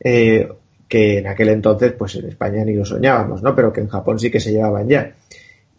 eh, 0.00 0.48
que 0.88 1.18
en 1.18 1.28
aquel 1.28 1.48
entonces, 1.48 1.92
pues 1.92 2.16
en 2.16 2.26
España 2.26 2.64
ni 2.64 2.74
lo 2.74 2.84
soñábamos, 2.84 3.42
¿no? 3.42 3.54
Pero 3.54 3.72
que 3.72 3.80
en 3.80 3.88
Japón 3.88 4.18
sí 4.18 4.30
que 4.30 4.40
se 4.40 4.52
llevaban 4.52 4.88
ya. 4.88 5.14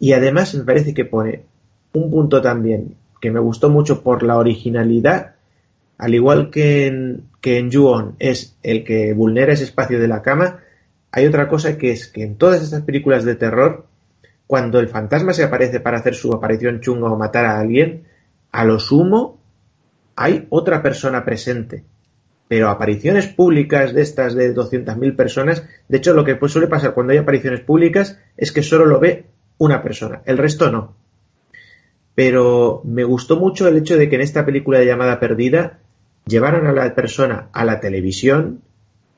Y 0.00 0.12
además 0.14 0.54
me 0.54 0.64
parece 0.64 0.94
que 0.94 1.04
pone 1.04 1.42
un 1.92 2.10
punto 2.10 2.40
también 2.40 2.94
que 3.20 3.30
me 3.30 3.38
gustó 3.38 3.68
mucho 3.68 4.02
por 4.02 4.22
la 4.22 4.38
originalidad, 4.38 5.34
al 5.98 6.14
igual 6.14 6.50
que 6.50 6.86
en, 6.86 7.24
que 7.40 7.58
en 7.58 7.70
Ju-On 7.70 8.16
es 8.18 8.56
el 8.62 8.82
que 8.82 9.12
vulnera 9.12 9.52
ese 9.52 9.64
espacio 9.64 10.00
de 10.00 10.08
la 10.08 10.22
cama, 10.22 10.60
hay 11.12 11.26
otra 11.26 11.48
cosa 11.48 11.78
que 11.78 11.90
es 11.90 12.08
que 12.08 12.22
en 12.22 12.36
todas 12.36 12.62
estas 12.62 12.82
películas 12.82 13.24
de 13.24 13.36
terror, 13.36 13.86
cuando 14.46 14.80
el 14.80 14.88
fantasma 14.88 15.32
se 15.32 15.44
aparece 15.44 15.80
para 15.80 15.98
hacer 15.98 16.14
su 16.14 16.32
aparición 16.32 16.80
chunga 16.80 17.10
o 17.10 17.16
matar 17.16 17.46
a 17.46 17.58
alguien, 17.58 18.04
a 18.52 18.64
lo 18.64 18.78
sumo 18.78 19.38
hay 20.16 20.46
otra 20.50 20.82
persona 20.82 21.24
presente. 21.24 21.84
Pero 22.48 22.70
apariciones 22.70 23.26
públicas 23.26 23.92
de 23.92 24.02
estas 24.02 24.34
de 24.34 24.54
200.000 24.54 25.16
personas, 25.16 25.64
de 25.88 25.98
hecho 25.98 26.14
lo 26.14 26.24
que 26.24 26.36
pues 26.36 26.52
suele 26.52 26.68
pasar 26.68 26.94
cuando 26.94 27.12
hay 27.12 27.18
apariciones 27.18 27.60
públicas 27.60 28.18
es 28.36 28.52
que 28.52 28.62
solo 28.62 28.86
lo 28.86 28.98
ve 28.98 29.26
una 29.58 29.82
persona, 29.82 30.22
el 30.24 30.38
resto 30.38 30.70
no. 30.70 30.94
Pero 32.14 32.80
me 32.84 33.04
gustó 33.04 33.36
mucho 33.36 33.68
el 33.68 33.76
hecho 33.76 33.96
de 33.96 34.08
que 34.08 34.16
en 34.16 34.22
esta 34.22 34.46
película 34.46 34.78
de 34.78 34.86
llamada 34.86 35.20
perdida 35.20 35.80
llevaran 36.26 36.66
a 36.66 36.72
la 36.72 36.94
persona 36.94 37.48
a 37.52 37.64
la 37.64 37.80
televisión 37.80 38.62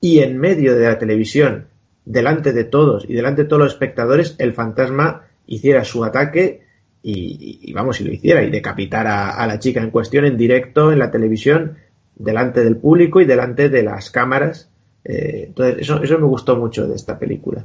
y 0.00 0.20
en 0.20 0.38
medio 0.38 0.76
de 0.76 0.84
la 0.84 0.98
televisión, 0.98 1.66
delante 2.04 2.52
de 2.52 2.64
todos 2.64 3.04
y 3.08 3.14
delante 3.14 3.42
de 3.42 3.48
todos 3.48 3.62
los 3.62 3.72
espectadores, 3.72 4.36
el 4.38 4.54
fantasma 4.54 5.26
hiciera 5.46 5.84
su 5.84 6.04
ataque 6.04 6.62
y, 7.02 7.72
vamos, 7.72 8.00
y 8.00 8.04
lo 8.04 8.12
hiciera, 8.12 8.42
y 8.42 8.50
decapitara 8.50 9.30
a, 9.30 9.46
la 9.46 9.58
chica 9.58 9.80
en 9.80 9.90
cuestión 9.90 10.24
en 10.24 10.36
directo 10.36 10.92
en 10.92 10.98
la 10.98 11.10
televisión, 11.10 11.78
delante 12.16 12.64
del 12.64 12.76
público 12.76 13.20
y 13.20 13.24
delante 13.24 13.68
de 13.68 13.82
las 13.82 14.10
cámaras. 14.10 14.68
Eh, 15.04 15.44
entonces, 15.46 15.78
eso, 15.80 16.02
eso 16.02 16.18
me 16.18 16.26
gustó 16.26 16.56
mucho 16.56 16.86
de 16.86 16.96
esta 16.96 17.18
película. 17.18 17.64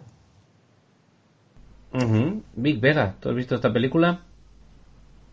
Big 2.55 2.79
Vega, 2.79 3.15
¿tú 3.19 3.29
has 3.29 3.35
visto 3.35 3.55
esta 3.55 3.71
película? 3.71 4.21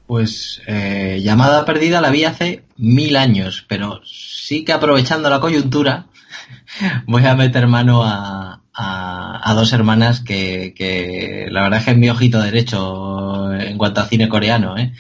Pues 0.07 0.61
eh, 0.67 1.21
Llamada 1.23 1.65
Perdida 1.65 2.01
la 2.01 2.11
vi 2.11 2.25
hace 2.25 2.65
mil 2.77 3.17
años, 3.17 3.65
pero 3.69 4.01
sí 4.05 4.65
que 4.65 4.73
aprovechando 4.73 5.31
la 5.31 5.41
coyuntura 5.41 6.07
voy 7.07 7.25
a 7.25 7.37
meter 7.37 7.67
mano 7.67 8.03
a, 8.05 8.50
a, 8.75 9.53
dos 9.55 9.73
hermanas 9.73 10.21
que, 10.21 10.75
que, 10.77 11.49
la 11.51 11.63
verdad 11.63 11.81
es 11.81 11.85
que 11.85 11.91
es 11.93 11.97
mi 11.97 12.11
ojito 12.11 12.41
derecho 12.41 13.53
en 13.53 13.79
cuanto 13.79 14.01
a 14.01 14.07
cine 14.07 14.29
coreano. 14.29 14.79
¿eh? 14.79 14.93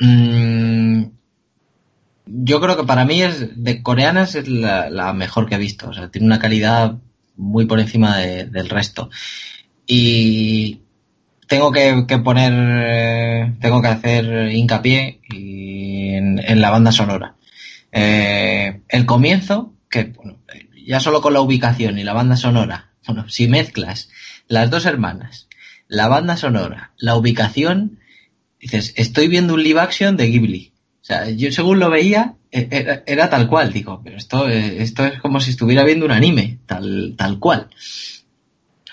Mm, 0.00 1.04
yo 2.26 2.60
creo 2.60 2.76
que 2.76 2.84
para 2.84 3.04
mí 3.04 3.22
es 3.22 3.62
de 3.62 3.82
coreanas 3.82 4.34
es 4.34 4.48
la, 4.48 5.12
mejor 5.12 5.48
que 5.48 5.54
he 5.54 5.58
visto. 5.58 5.88
O 5.90 5.94
sea, 5.94 6.10
tiene 6.10 6.26
una 6.26 6.38
calidad 6.38 6.96
muy 7.36 7.66
por 7.66 7.80
encima 7.80 8.18
del 8.18 8.68
resto. 8.68 9.10
Y 9.86 10.80
tengo 11.46 11.70
que, 11.70 12.04
poner, 12.24 13.54
tengo 13.60 13.80
que 13.80 13.88
hacer 13.88 14.52
hincapié 14.52 15.20
en, 15.30 16.60
la 16.60 16.70
banda 16.70 16.90
sonora. 16.90 17.36
Eh, 17.92 18.80
el 18.88 19.06
comienzo, 19.06 19.72
que 19.88 20.12
ya 20.86 21.00
solo 21.00 21.20
con 21.20 21.34
la 21.34 21.40
ubicación 21.40 21.98
y 21.98 22.04
la 22.04 22.12
banda 22.12 22.36
sonora 22.36 22.92
bueno, 23.06 23.28
si 23.28 23.48
mezclas 23.48 24.08
las 24.48 24.70
dos 24.70 24.84
hermanas, 24.86 25.48
la 25.88 26.08
banda 26.08 26.36
sonora, 26.36 26.92
la 26.98 27.16
ubicación, 27.16 27.98
dices, 28.60 28.92
estoy 28.96 29.28
viendo 29.28 29.54
un 29.54 29.62
live 29.62 29.80
action 29.80 30.16
de 30.16 30.26
Ghibli. 30.26 30.72
O 31.02 31.04
sea, 31.06 31.30
yo 31.30 31.52
según 31.52 31.78
lo 31.78 31.88
veía, 31.88 32.34
e, 32.50 33.02
era, 33.06 33.30
tal 33.30 33.48
cual, 33.48 33.72
digo, 33.72 34.00
pero 34.04 34.16
esto, 34.16 34.48
eh, 34.48 34.82
esto 34.82 35.04
es 35.06 35.20
como 35.20 35.40
si 35.40 35.50
estuviera 35.50 35.84
viendo 35.84 36.04
un 36.04 36.10
anime, 36.10 36.58
tal, 36.66 37.14
tal 37.16 37.38
cual. 37.38 37.68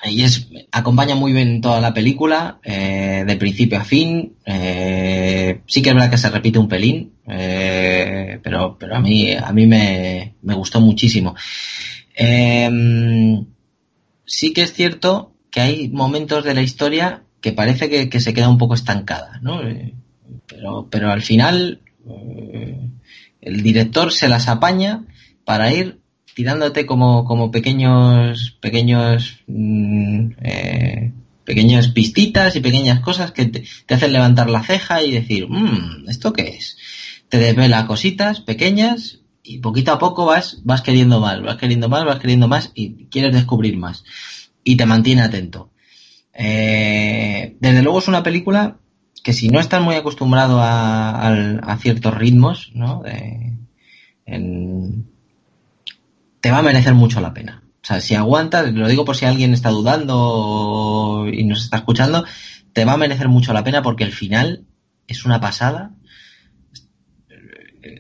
Y 0.05 0.23
es, 0.23 0.49
acompaña 0.71 1.15
muy 1.15 1.33
bien 1.33 1.61
toda 1.61 1.79
la 1.79 1.93
película, 1.93 2.59
eh, 2.63 3.23
de 3.25 3.35
principio 3.37 3.79
a 3.79 3.83
fin. 3.83 4.35
Eh, 4.45 5.61
sí 5.65 5.81
que 5.81 5.89
es 5.89 5.95
verdad 5.95 6.09
que 6.09 6.17
se 6.17 6.29
repite 6.29 6.59
un 6.59 6.67
pelín, 6.67 7.13
pero, 7.25 8.77
pero 8.77 8.95
a 8.95 8.99
mí, 8.99 9.31
a 9.31 9.51
mí 9.53 9.65
me, 9.65 10.35
me 10.41 10.53
gustó 10.53 10.81
muchísimo. 10.81 11.35
Eh, 12.15 12.69
sí 14.25 14.53
que 14.53 14.61
es 14.61 14.73
cierto 14.73 15.33
que 15.51 15.61
hay 15.61 15.89
momentos 15.89 16.43
de 16.43 16.53
la 16.53 16.61
historia 16.61 17.23
que 17.41 17.51
parece 17.51 18.09
que, 18.09 18.19
se 18.19 18.33
queda 18.33 18.49
un 18.49 18.57
poco 18.57 18.73
estancada, 18.73 19.39
¿no? 19.41 19.61
Eh, 19.61 19.93
pero, 20.47 20.87
pero 20.89 21.11
al 21.11 21.21
final 21.21 21.81
eh, 22.09 22.79
el 23.41 23.61
director 23.61 24.11
se 24.11 24.29
las 24.29 24.47
apaña 24.47 25.05
para 25.43 25.73
ir 25.73 25.99
tirándote 26.33 26.85
como, 26.85 27.25
como 27.25 27.51
pequeños, 27.51 28.57
pequeños, 28.59 29.39
mm, 29.47 30.31
eh, 30.41 31.13
pequeñas 31.45 31.89
pistitas 31.89 32.55
y 32.55 32.61
pequeñas 32.61 33.01
cosas 33.01 33.31
que 33.31 33.45
te, 33.45 33.63
hacen 33.93 34.13
levantar 34.13 34.49
la 34.49 34.63
ceja 34.63 35.03
y 35.03 35.11
decir, 35.11 35.47
mmm, 35.49 36.07
¿esto 36.07 36.33
qué 36.33 36.49
es? 36.49 36.77
Te 37.29 37.37
desvela 37.37 37.87
cositas 37.87 38.41
pequeñas 38.41 39.19
y 39.43 39.59
poquito 39.59 39.91
a 39.91 39.99
poco 39.99 40.25
vas, 40.25 40.61
vas 40.63 40.81
queriendo 40.81 41.19
más, 41.19 41.41
vas 41.41 41.57
queriendo 41.57 41.89
más, 41.89 42.05
vas 42.05 42.19
queriendo 42.19 42.47
más 42.47 42.71
y 42.73 43.05
quieres 43.05 43.33
descubrir 43.33 43.77
más. 43.77 44.03
Y 44.63 44.77
te 44.77 44.85
mantiene 44.85 45.21
atento. 45.21 45.71
Eh, 46.33 47.57
desde 47.59 47.83
luego 47.83 47.99
es 47.99 48.07
una 48.07 48.23
película 48.23 48.77
que 49.23 49.33
si 49.33 49.49
no 49.49 49.59
estás 49.59 49.81
muy 49.81 49.95
acostumbrado 49.95 50.59
a, 50.61 51.77
ciertos 51.81 52.13
ritmos, 52.13 52.71
¿no? 52.73 53.03
Te 56.43 56.51
va 56.51 56.57
a 56.57 56.61
merecer 56.61 56.93
mucho 56.93 57.21
la 57.21 57.33
pena. 57.33 57.63
O 57.81 57.85
sea, 57.85 58.01
si 58.01 58.15
aguantas, 58.15 58.69
lo 58.73 58.89
digo 58.89 59.05
por 59.05 59.15
si 59.15 59.23
alguien 59.23 59.53
está 59.53 59.69
dudando 59.69 61.25
y 61.31 61.45
nos 61.45 61.63
está 61.63 61.77
escuchando, 61.77 62.25
te 62.73 62.83
va 62.83 62.93
a 62.93 62.97
merecer 62.97 63.29
mucho 63.29 63.53
la 63.53 63.63
pena 63.63 63.81
porque 63.81 64.03
el 64.03 64.11
final 64.11 64.65
es 65.07 65.23
una 65.23 65.39
pasada 65.39 65.93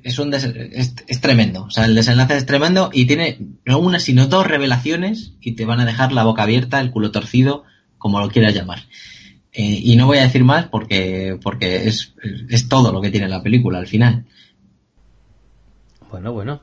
es, 0.03 0.19
un 0.19 0.33
es, 0.33 1.21
tremendo. 1.21 1.63
O 1.63 1.71
sea, 1.71 1.85
el 1.85 1.95
desenlace 1.95 2.35
es 2.35 2.45
tremendo 2.45 2.89
y 2.91 3.05
tiene 3.05 3.39
no 3.65 3.79
una, 3.79 3.99
sino 3.99 4.27
dos 4.27 4.45
revelaciones 4.45 5.35
y 5.39 5.53
te 5.53 5.63
van 5.63 5.79
a 5.79 5.85
dejar 5.85 6.11
la 6.11 6.25
boca 6.25 6.43
abierta, 6.43 6.81
el 6.81 6.91
culo 6.91 7.11
torcido, 7.11 7.63
como 7.97 8.19
lo 8.19 8.27
quieras 8.27 8.53
llamar. 8.53 8.79
Eh, 9.53 9.79
y 9.83 9.95
no 9.95 10.05
voy 10.05 10.17
a 10.17 10.23
decir 10.23 10.43
más 10.43 10.67
porque, 10.67 11.39
porque 11.41 11.87
es, 11.87 12.13
es 12.49 12.67
todo 12.67 12.91
lo 12.91 12.99
que 12.99 13.09
tiene 13.09 13.29
la 13.29 13.41
película 13.41 13.79
al 13.79 13.87
final. 13.87 14.25
Bueno, 16.11 16.33
bueno. 16.33 16.61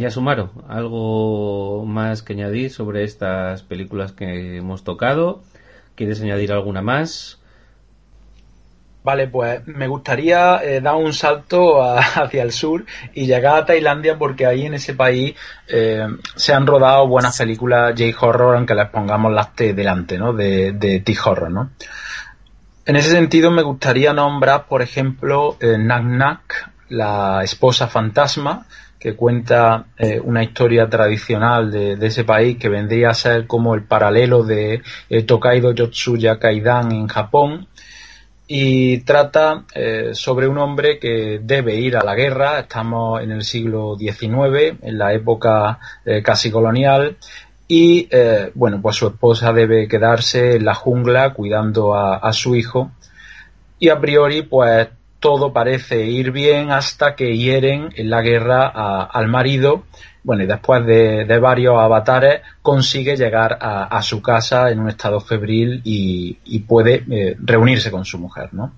Ya 0.00 0.10
Sumaro, 0.10 0.48
¿algo 0.66 1.84
más 1.84 2.22
que 2.22 2.32
añadir 2.32 2.70
sobre 2.70 3.04
estas 3.04 3.62
películas 3.62 4.12
que 4.12 4.56
hemos 4.56 4.82
tocado? 4.82 5.42
¿Quieres 5.94 6.22
añadir 6.22 6.52
alguna 6.52 6.80
más? 6.80 7.38
Vale, 9.04 9.28
pues 9.28 9.66
me 9.66 9.88
gustaría 9.88 10.64
eh, 10.64 10.80
dar 10.80 10.94
un 10.94 11.12
salto 11.12 11.82
hacia 11.84 12.42
el 12.42 12.52
sur 12.52 12.86
y 13.12 13.26
llegar 13.26 13.56
a 13.56 13.66
Tailandia 13.66 14.16
porque 14.16 14.46
ahí 14.46 14.64
en 14.64 14.72
ese 14.72 14.94
país 14.94 15.34
eh, 15.68 16.06
se 16.34 16.54
han 16.54 16.66
rodado 16.66 17.06
buenas 17.06 17.36
películas 17.36 17.92
J-Horror, 17.94 18.56
aunque 18.56 18.74
les 18.74 18.88
pongamos 18.88 19.30
las 19.34 19.54
T 19.54 19.74
delante, 19.74 20.16
¿no? 20.16 20.32
De, 20.32 20.72
de 20.72 21.00
T-Horror, 21.00 21.50
¿no? 21.50 21.72
En 22.86 22.96
ese 22.96 23.10
sentido 23.10 23.50
me 23.50 23.60
gustaría 23.60 24.14
nombrar, 24.14 24.64
por 24.66 24.80
ejemplo, 24.80 25.58
eh, 25.60 25.76
Nak 25.76 26.04
Nak, 26.04 26.70
la 26.88 27.42
esposa 27.44 27.86
fantasma, 27.86 28.64
que 29.00 29.16
cuenta 29.16 29.86
eh, 29.98 30.20
una 30.22 30.44
historia 30.44 30.88
tradicional 30.88 31.72
de, 31.72 32.06
ese 32.06 32.22
país 32.22 32.58
que 32.58 32.68
vendría 32.68 33.10
a 33.10 33.14
ser 33.14 33.48
como 33.48 33.74
el 33.74 33.82
paralelo 33.82 34.44
de 34.44 34.82
Tokaido 35.26 35.72
Yotsuya 35.72 36.38
Kaidan 36.38 36.92
en 36.92 37.08
Japón 37.08 37.66
y 38.52 38.98
trata 39.02 39.64
eh, 39.72 40.10
sobre 40.12 40.48
un 40.48 40.58
hombre 40.58 40.98
que 40.98 41.38
debe 41.40 41.76
ir 41.76 41.96
a 41.96 42.02
la 42.02 42.16
guerra. 42.16 42.58
Estamos 42.58 43.22
en 43.22 43.30
el 43.30 43.44
siglo 43.44 43.96
XIX, 43.96 44.76
en 44.82 44.98
la 44.98 45.14
época 45.14 45.78
eh, 46.04 46.20
casi 46.20 46.50
colonial, 46.50 47.16
y 47.68 48.08
eh, 48.10 48.50
bueno, 48.56 48.82
pues 48.82 48.96
su 48.96 49.06
esposa 49.06 49.52
debe 49.52 49.86
quedarse 49.86 50.56
en 50.56 50.64
la 50.64 50.74
jungla 50.74 51.32
cuidando 51.32 51.94
a, 51.94 52.32
su 52.32 52.56
hijo. 52.56 52.90
Y 53.78 53.88
a 53.88 54.00
priori, 54.00 54.42
pues 54.42 54.88
todo 55.20 55.52
parece 55.52 56.06
ir 56.06 56.32
bien 56.32 56.72
hasta 56.72 57.14
que 57.14 57.36
hieren 57.36 57.90
en 57.94 58.10
la 58.10 58.22
guerra 58.22 58.66
al 59.04 59.28
marido 59.28 59.84
bueno, 60.22 60.42
y 60.42 60.46
después 60.46 60.84
de, 60.84 61.38
varios 61.38 61.78
avatares 61.78 62.42
consigue 62.60 63.16
llegar 63.16 63.56
a, 63.60 64.02
su 64.02 64.20
casa 64.20 64.70
en 64.70 64.80
un 64.80 64.88
estado 64.88 65.20
febril 65.20 65.80
y, 65.84 66.58
puede 66.60 67.04
eh, 67.10 67.36
reunirse 67.40 67.90
con 67.90 68.04
su 68.04 68.18
mujer, 68.18 68.50
¿no? 68.52 68.74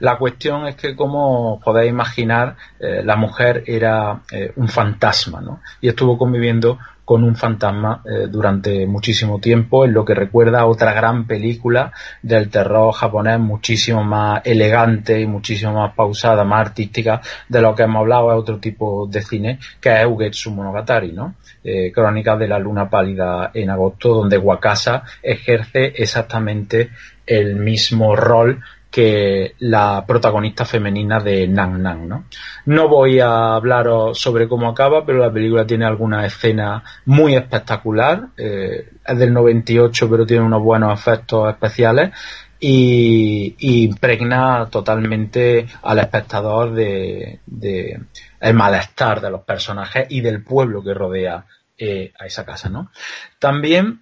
La 0.00 0.16
cuestión 0.16 0.66
es 0.66 0.74
que, 0.76 0.96
como 0.96 1.60
podéis 1.62 1.90
imaginar, 1.90 2.56
eh, 2.80 3.02
la 3.04 3.16
mujer 3.16 3.62
era 3.66 4.22
eh, 4.30 4.52
un 4.56 4.68
fantasma, 4.68 5.40
¿no? 5.40 5.60
Y 5.80 5.88
estuvo 5.88 6.16
conviviendo 6.16 6.78
con 7.06 7.22
un 7.22 7.36
fantasma 7.36 8.02
eh, 8.04 8.26
durante 8.28 8.84
muchísimo 8.84 9.38
tiempo, 9.38 9.84
en 9.84 9.94
lo 9.94 10.04
que 10.04 10.12
recuerda 10.12 10.62
a 10.62 10.66
otra 10.66 10.92
gran 10.92 11.24
película 11.24 11.92
del 12.20 12.50
terror 12.50 12.92
japonés 12.92 13.38
muchísimo 13.38 14.02
más 14.02 14.42
elegante 14.44 15.20
y 15.20 15.26
muchísimo 15.26 15.74
más 15.74 15.94
pausada, 15.94 16.42
más 16.42 16.66
artística 16.66 17.20
de 17.48 17.62
lo 17.62 17.76
que 17.76 17.84
hemos 17.84 18.00
hablado, 18.00 18.32
es 18.32 18.38
otro 18.40 18.58
tipo 18.58 19.06
de 19.06 19.22
cine, 19.22 19.60
que 19.80 20.00
es 20.00 20.04
Ugetsu 20.04 20.50
Monogatari, 20.50 21.12
¿no? 21.12 21.36
Eh, 21.62 21.92
de 21.94 22.48
la 22.48 22.58
Luna 22.58 22.90
Pálida 22.90 23.52
en 23.54 23.70
agosto, 23.70 24.12
donde 24.12 24.36
Wakasa 24.36 25.04
ejerce 25.22 25.92
exactamente 25.96 26.90
el 27.24 27.54
mismo 27.54 28.16
rol 28.16 28.62
que 28.96 29.54
la 29.58 30.06
protagonista 30.06 30.64
femenina 30.64 31.20
de 31.20 31.46
Nan 31.46 31.82
Nan, 31.82 32.08
¿no? 32.08 32.24
No 32.64 32.88
voy 32.88 33.20
a 33.20 33.54
hablaros 33.54 34.18
sobre 34.18 34.48
cómo 34.48 34.70
acaba, 34.70 35.04
pero 35.04 35.18
la 35.18 35.30
película 35.30 35.66
tiene 35.66 35.84
alguna 35.84 36.24
escena 36.24 36.82
muy 37.04 37.34
espectacular. 37.34 38.28
Eh, 38.38 38.88
es 39.06 39.18
del 39.18 39.34
98, 39.34 40.08
pero 40.08 40.24
tiene 40.24 40.46
unos 40.46 40.62
buenos 40.62 40.98
efectos 40.98 41.46
especiales 41.50 42.12
y, 42.58 43.54
impregna 43.58 44.66
totalmente 44.70 45.66
al 45.82 45.98
espectador 45.98 46.72
de, 46.72 47.40
el 48.40 48.54
malestar 48.54 49.20
de 49.20 49.30
los 49.30 49.42
personajes 49.42 50.06
y 50.08 50.22
del 50.22 50.42
pueblo 50.42 50.82
que 50.82 50.94
rodea 50.94 51.44
eh, 51.76 52.14
a 52.18 52.24
esa 52.24 52.46
casa, 52.46 52.70
¿no? 52.70 52.90
También 53.38 54.00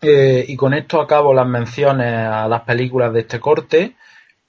eh, 0.00 0.46
y 0.48 0.56
con 0.56 0.72
esto 0.72 1.02
acabo 1.02 1.34
las 1.34 1.46
menciones 1.46 2.14
a 2.26 2.48
las 2.48 2.62
películas 2.62 3.12
de 3.12 3.20
este 3.20 3.38
corte 3.38 3.96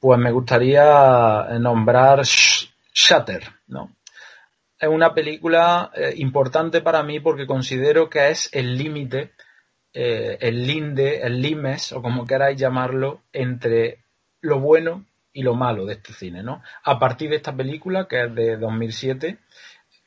pues 0.04 0.20
me 0.20 0.34
gustaría 0.34 1.48
nombrar 1.62 2.24
Shutter, 2.24 3.42
¿no? 3.68 3.96
Es 4.78 4.90
una 4.90 5.14
película 5.14 5.92
eh, 5.96 6.16
importante 6.18 6.82
para 6.82 7.04
mí 7.04 7.22
porque 7.22 7.48
considero 7.48 8.10
que 8.10 8.30
es 8.30 8.50
el 8.52 8.78
límite, 8.78 9.32
eh, 9.94 10.38
el 10.42 10.68
linde, 10.68 11.22
el 11.22 11.42
limes, 11.42 11.94
o 11.94 12.02
como 12.02 12.26
queráis 12.26 12.60
llamarlo, 12.60 13.22
entre 13.32 14.04
lo 14.42 14.60
bueno 14.60 15.06
y 15.32 15.42
lo 15.42 15.56
malo 15.56 15.86
de 15.86 15.94
este 15.94 16.12
cine, 16.12 16.44
¿no? 16.44 16.62
A 16.84 17.00
partir 17.00 17.30
de 17.30 17.38
esta 17.38 17.56
película, 17.56 18.06
que 18.10 18.26
es 18.26 18.36
de 18.36 18.58
2007, 18.58 19.38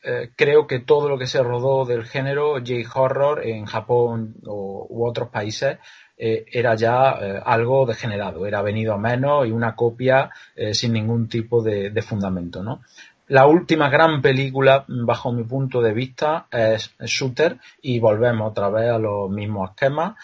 eh, 0.04 0.30
creo 0.36 0.66
que 0.66 0.80
todo 0.80 1.08
lo 1.08 1.16
que 1.16 1.26
se 1.26 1.42
rodó 1.42 1.86
del 1.86 2.04
género 2.04 2.56
J-horror 2.56 3.46
en 3.46 3.64
Japón 3.64 4.34
u 4.42 5.06
otros 5.06 5.30
países 5.30 5.78
eh, 6.18 6.46
era 6.50 6.74
ya 6.74 7.18
eh, 7.20 7.42
algo 7.44 7.84
degenerado, 7.84 8.46
era 8.46 8.62
venido 8.62 8.94
a 8.94 8.98
menos 8.98 9.46
y 9.46 9.50
una 9.50 9.74
copia 9.74 10.30
eh, 10.54 10.72
sin 10.72 10.94
ningún 10.94 11.28
tipo 11.28 11.62
de, 11.62 11.92
fundamento, 12.02 12.62
¿no? 12.62 12.80
La 13.28 13.46
última 13.46 13.90
gran 13.90 14.22
película, 14.22 14.84
bajo 14.86 15.32
mi 15.32 15.42
punto 15.42 15.82
de 15.82 15.92
vista, 15.92 16.46
es 16.50 16.94
Shooter 17.00 17.58
y 17.82 17.98
volvemos 17.98 18.52
otra 18.52 18.70
vez 18.70 18.88
a 18.88 18.98
los 19.00 19.28
mismos 19.28 19.70
esquemas. 19.70 20.14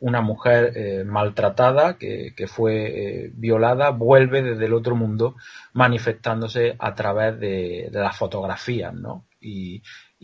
una 0.00 0.20
mujer 0.20 1.06
maltratada 1.06 1.96
que, 1.96 2.34
fue 2.46 3.30
violada 3.32 3.90
vuelve 3.90 4.42
desde 4.42 4.66
el 4.66 4.74
otro 4.74 4.94
mundo 4.94 5.36
manifestándose 5.72 6.76
a 6.78 6.94
través 6.94 7.40
de, 7.40 7.88
las 7.90 8.14
fotografías, 8.14 8.92
¿no? 8.92 9.24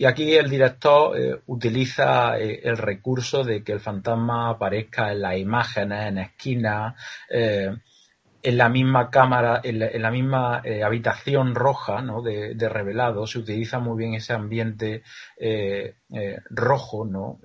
Y 0.00 0.06
aquí 0.06 0.34
el 0.34 0.48
director 0.48 1.14
eh, 1.14 1.42
utiliza 1.48 2.38
eh, 2.38 2.62
el 2.64 2.78
recurso 2.78 3.44
de 3.44 3.62
que 3.62 3.72
el 3.72 3.80
fantasma 3.80 4.48
aparezca 4.48 5.12
en 5.12 5.20
las 5.20 5.36
imágenes, 5.36 6.06
en 6.06 6.16
esquinas, 6.16 6.94
eh, 7.28 7.68
en 8.42 8.56
la 8.56 8.70
misma 8.70 9.10
cámara, 9.10 9.60
en 9.62 10.00
la, 10.00 10.10
misma 10.10 10.62
habitación 10.82 11.54
roja 11.54 12.00
¿no? 12.00 12.22
de, 12.22 12.54
de, 12.54 12.68
revelado. 12.70 13.26
Se 13.26 13.40
utiliza 13.40 13.78
muy 13.78 13.98
bien 13.98 14.14
ese 14.14 14.32
ambiente 14.32 15.02
rojo, 16.48 17.04
¿no? 17.04 17.38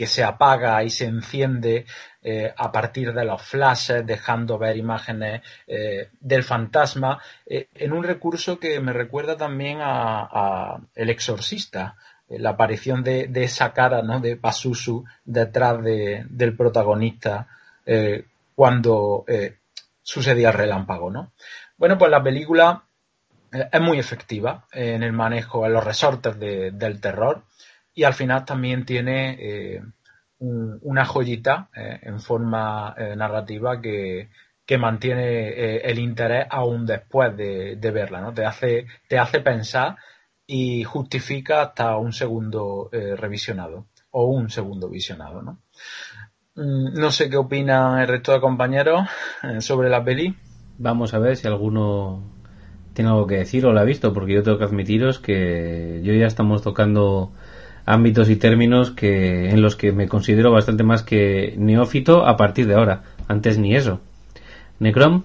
Que 0.00 0.06
se 0.06 0.24
apaga 0.24 0.82
y 0.82 0.88
se 0.88 1.04
enciende 1.04 1.84
eh, 2.22 2.54
a 2.56 2.72
partir 2.72 3.12
de 3.12 3.22
los 3.22 3.42
flashes, 3.42 4.06
dejando 4.06 4.56
ver 4.56 4.78
imágenes 4.78 5.42
eh, 5.66 6.08
del 6.18 6.42
fantasma, 6.42 7.20
eh, 7.44 7.68
en 7.74 7.92
un 7.92 8.02
recurso 8.02 8.58
que 8.58 8.80
me 8.80 8.94
recuerda 8.94 9.36
también 9.36 9.80
a, 9.82 10.78
El 10.94 11.10
Exorcista, 11.10 11.96
la 12.28 12.50
aparición 12.50 13.04
de, 13.04 13.30
esa 13.34 13.74
cara 13.74 14.00
¿no? 14.00 14.20
de 14.20 14.38
Pasusu 14.38 15.04
detrás 15.22 15.84
del 15.84 16.56
protagonista 16.56 17.48
cuando 18.54 19.26
sucedía 20.02 20.48
el 20.48 20.54
relámpago. 20.54 21.10
¿no? 21.10 21.32
Bueno, 21.76 21.98
pues 21.98 22.10
la 22.10 22.22
película 22.22 22.84
es 23.52 23.80
muy 23.82 23.98
efectiva 23.98 24.64
en 24.72 25.02
el 25.02 25.12
manejo, 25.12 25.66
en 25.66 25.74
los 25.74 25.84
resortes 25.84 26.38
del 26.40 27.00
terror 27.02 27.42
y 27.94 28.04
al 28.04 28.14
final 28.14 28.44
también 28.44 28.84
tiene 28.84 29.36
eh, 29.40 29.82
una 30.38 31.04
joyita 31.04 31.68
eh, 31.74 32.00
en 32.02 32.20
forma 32.20 32.94
eh, 32.96 33.14
narrativa 33.16 33.80
que, 33.80 34.28
mantiene 34.78 35.78
el 35.78 35.98
interés 35.98 36.46
aún 36.48 36.86
después 36.86 37.36
de, 37.36 37.90
verla, 37.92 38.20
¿no? 38.20 38.32
Te 38.32 38.44
hace, 38.44 38.86
te 39.08 39.18
hace 39.18 39.40
pensar 39.40 39.96
y 40.46 40.84
justifica 40.84 41.62
hasta 41.62 41.96
un 41.96 42.12
segundo 42.12 42.88
revisionado 42.92 43.86
o 44.12 44.26
un 44.26 44.48
segundo 44.48 44.88
visionado, 44.88 45.42
¿no? 45.42 45.58
Mm, 46.54 46.94
no 47.00 47.10
sé 47.10 47.28
qué 47.28 47.36
opinan 47.36 47.98
el 47.98 48.06
resto 48.06 48.30
de 48.30 48.40
compañeros 48.40 49.08
sobre 49.58 49.90
la 49.90 50.04
peli. 50.04 50.36
Vamos 50.78 51.14
a 51.14 51.18
ver 51.18 51.36
si 51.36 51.48
alguno 51.48 52.22
tiene 52.92 53.10
algo 53.10 53.26
que 53.26 53.38
decir 53.38 53.66
o 53.66 53.72
la 53.72 53.80
ha 53.80 53.84
visto, 53.84 54.12
porque 54.12 54.34
yo 54.34 54.44
tengo 54.44 54.58
que 54.58 54.64
admitiros 54.64 55.18
que 55.18 56.00
yo 56.04 56.12
ya 56.12 56.26
estamos 56.26 56.62
tocando 56.62 57.32
ámbitos 57.92 58.30
y 58.30 58.36
términos 58.36 58.90
que 58.90 59.50
en 59.50 59.62
los 59.62 59.76
que 59.76 59.92
me 59.92 60.08
considero 60.08 60.52
bastante 60.52 60.82
más 60.82 61.02
que 61.02 61.54
neófito 61.56 62.26
a 62.26 62.36
partir 62.36 62.66
de 62.66 62.74
ahora. 62.74 63.02
Antes 63.28 63.58
ni 63.58 63.74
eso. 63.74 64.00
Necrom. 64.78 65.24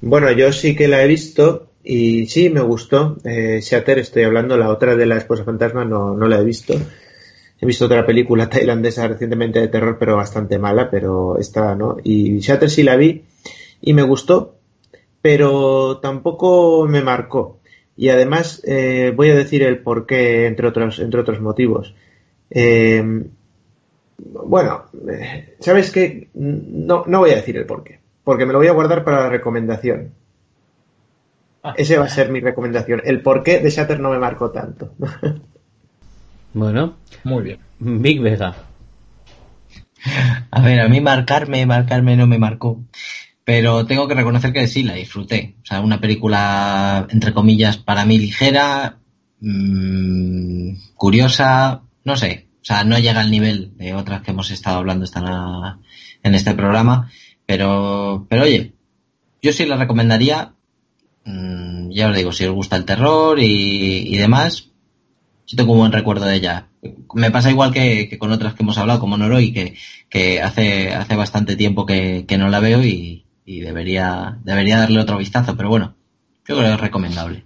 Bueno, 0.00 0.30
yo 0.32 0.52
sí 0.52 0.74
que 0.74 0.88
la 0.88 1.02
he 1.02 1.06
visto 1.06 1.68
y 1.84 2.26
sí 2.26 2.50
me 2.50 2.60
gustó. 2.60 3.16
Eh, 3.24 3.60
Shatter, 3.62 3.98
estoy 3.98 4.24
hablando, 4.24 4.56
la 4.56 4.70
otra 4.70 4.96
de 4.96 5.06
la 5.06 5.16
esposa 5.16 5.44
fantasma 5.44 5.84
no, 5.84 6.14
no 6.14 6.26
la 6.26 6.38
he 6.38 6.44
visto. 6.44 6.74
He 7.60 7.66
visto 7.66 7.86
otra 7.86 8.04
película 8.04 8.48
tailandesa 8.50 9.06
recientemente 9.06 9.60
de 9.60 9.68
terror, 9.68 9.96
pero 9.98 10.16
bastante 10.16 10.58
mala, 10.58 10.90
pero 10.90 11.38
esta 11.38 11.74
no. 11.74 11.96
Y 12.02 12.40
Shatter 12.40 12.70
sí 12.70 12.82
la 12.82 12.96
vi 12.96 13.24
y 13.80 13.94
me 13.94 14.02
gustó, 14.02 14.56
pero 15.20 15.98
tampoco 15.98 16.86
me 16.88 17.02
marcó. 17.02 17.60
Y 17.96 18.08
además 18.08 18.62
eh, 18.64 19.12
voy 19.14 19.30
a 19.30 19.34
decir 19.34 19.62
el 19.62 19.78
por 19.78 20.06
qué, 20.06 20.46
entre 20.46 20.66
otros, 20.68 20.98
entre 20.98 21.20
otros 21.20 21.40
motivos. 21.40 21.94
Eh, 22.50 23.02
bueno, 24.18 24.84
eh, 25.10 25.56
¿sabes 25.60 25.90
qué? 25.90 26.28
No, 26.34 27.04
no 27.06 27.18
voy 27.20 27.30
a 27.30 27.36
decir 27.36 27.56
el 27.56 27.66
por 27.66 27.82
qué, 27.84 28.00
porque 28.24 28.46
me 28.46 28.52
lo 28.52 28.58
voy 28.58 28.68
a 28.68 28.72
guardar 28.72 29.04
para 29.04 29.22
la 29.22 29.28
recomendación. 29.28 30.12
Ah. 31.62 31.74
Ese 31.76 31.96
va 31.96 32.06
a 32.06 32.08
ser 32.08 32.30
mi 32.30 32.40
recomendación. 32.40 33.02
El 33.04 33.22
por 33.22 33.42
qué 33.42 33.60
de 33.60 33.70
Shatter 33.70 34.00
no 34.00 34.10
me 34.10 34.18
marcó 34.18 34.50
tanto. 34.50 34.94
bueno, 36.54 36.96
muy 37.24 37.42
bien. 37.42 37.58
Big 37.78 38.20
Vega. 38.20 38.54
A 40.50 40.62
ver, 40.62 40.80
a 40.80 40.88
mí 40.88 41.00
marcarme, 41.00 41.64
marcarme 41.66 42.16
no 42.16 42.26
me 42.26 42.38
marcó. 42.38 42.80
Pero 43.44 43.86
tengo 43.86 44.06
que 44.06 44.14
reconocer 44.14 44.52
que 44.52 44.68
sí, 44.68 44.82
la 44.82 44.94
disfruté. 44.94 45.56
O 45.62 45.66
sea, 45.66 45.80
una 45.80 46.00
película, 46.00 47.06
entre 47.10 47.32
comillas, 47.32 47.76
para 47.76 48.04
mí 48.04 48.18
ligera, 48.18 48.98
mmm, 49.40 50.74
curiosa, 50.94 51.82
no 52.04 52.16
sé. 52.16 52.48
O 52.62 52.64
sea, 52.64 52.84
no 52.84 52.98
llega 52.98 53.20
al 53.20 53.30
nivel 53.32 53.76
de 53.76 53.94
otras 53.94 54.22
que 54.22 54.30
hemos 54.30 54.50
estado 54.52 54.78
hablando 54.78 55.04
esta, 55.04 55.78
en 56.22 56.34
este 56.34 56.54
programa. 56.54 57.10
Pero, 57.46 58.26
pero 58.28 58.44
oye, 58.44 58.74
yo 59.42 59.52
sí 59.52 59.66
la 59.66 59.76
recomendaría. 59.76 60.54
Mmm, 61.24 61.90
ya 61.90 62.08
os 62.08 62.16
digo, 62.16 62.32
si 62.32 62.44
os 62.44 62.54
gusta 62.54 62.76
el 62.76 62.84
terror 62.84 63.38
y, 63.40 64.14
y 64.14 64.16
demás, 64.16 64.70
yo 65.46 65.56
tengo 65.56 65.72
un 65.72 65.78
buen 65.80 65.92
recuerdo 65.92 66.26
de 66.26 66.36
ella. 66.36 66.68
Me 67.14 67.30
pasa 67.30 67.50
igual 67.50 67.72
que, 67.72 68.16
con 68.18 68.32
otras 68.32 68.54
que 68.54 68.62
hemos 68.62 68.78
hablado, 68.78 69.00
como 69.00 69.16
Noroi, 69.16 69.52
que, 69.52 69.74
que 70.08 70.40
hace, 70.40 70.94
hace 70.94 71.16
bastante 71.16 71.56
tiempo 71.56 71.86
que, 71.86 72.24
que 72.26 72.38
no 72.38 72.48
la 72.48 72.60
veo 72.60 72.84
y, 72.84 73.21
y 73.44 73.60
debería, 73.60 74.38
debería 74.44 74.78
darle 74.78 75.00
otro 75.00 75.18
vistazo, 75.18 75.56
pero 75.56 75.68
bueno, 75.68 75.94
yo 76.46 76.56
creo 76.56 76.68
que 76.68 76.74
es 76.74 76.80
recomendable. 76.80 77.44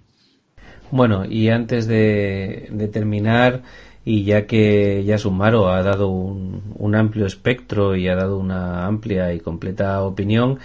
Bueno, 0.91 1.25
y 1.25 1.49
antes 1.49 1.87
de, 1.87 2.89
terminar, 2.91 3.63
y 4.05 4.23
ya 4.23 4.47
que 4.47 5.03
ya 5.05 5.17
Sumaro 5.17 5.69
ha 5.69 5.83
dado 5.83 6.07
un, 6.09 6.95
amplio 6.95 7.25
espectro 7.25 7.95
y 7.95 8.07
ha 8.07 8.15
dado 8.15 8.37
una 8.37 8.85
amplia 8.85 9.33
y 9.33 9.39
completa 9.39 10.01
opinión, 10.03 10.59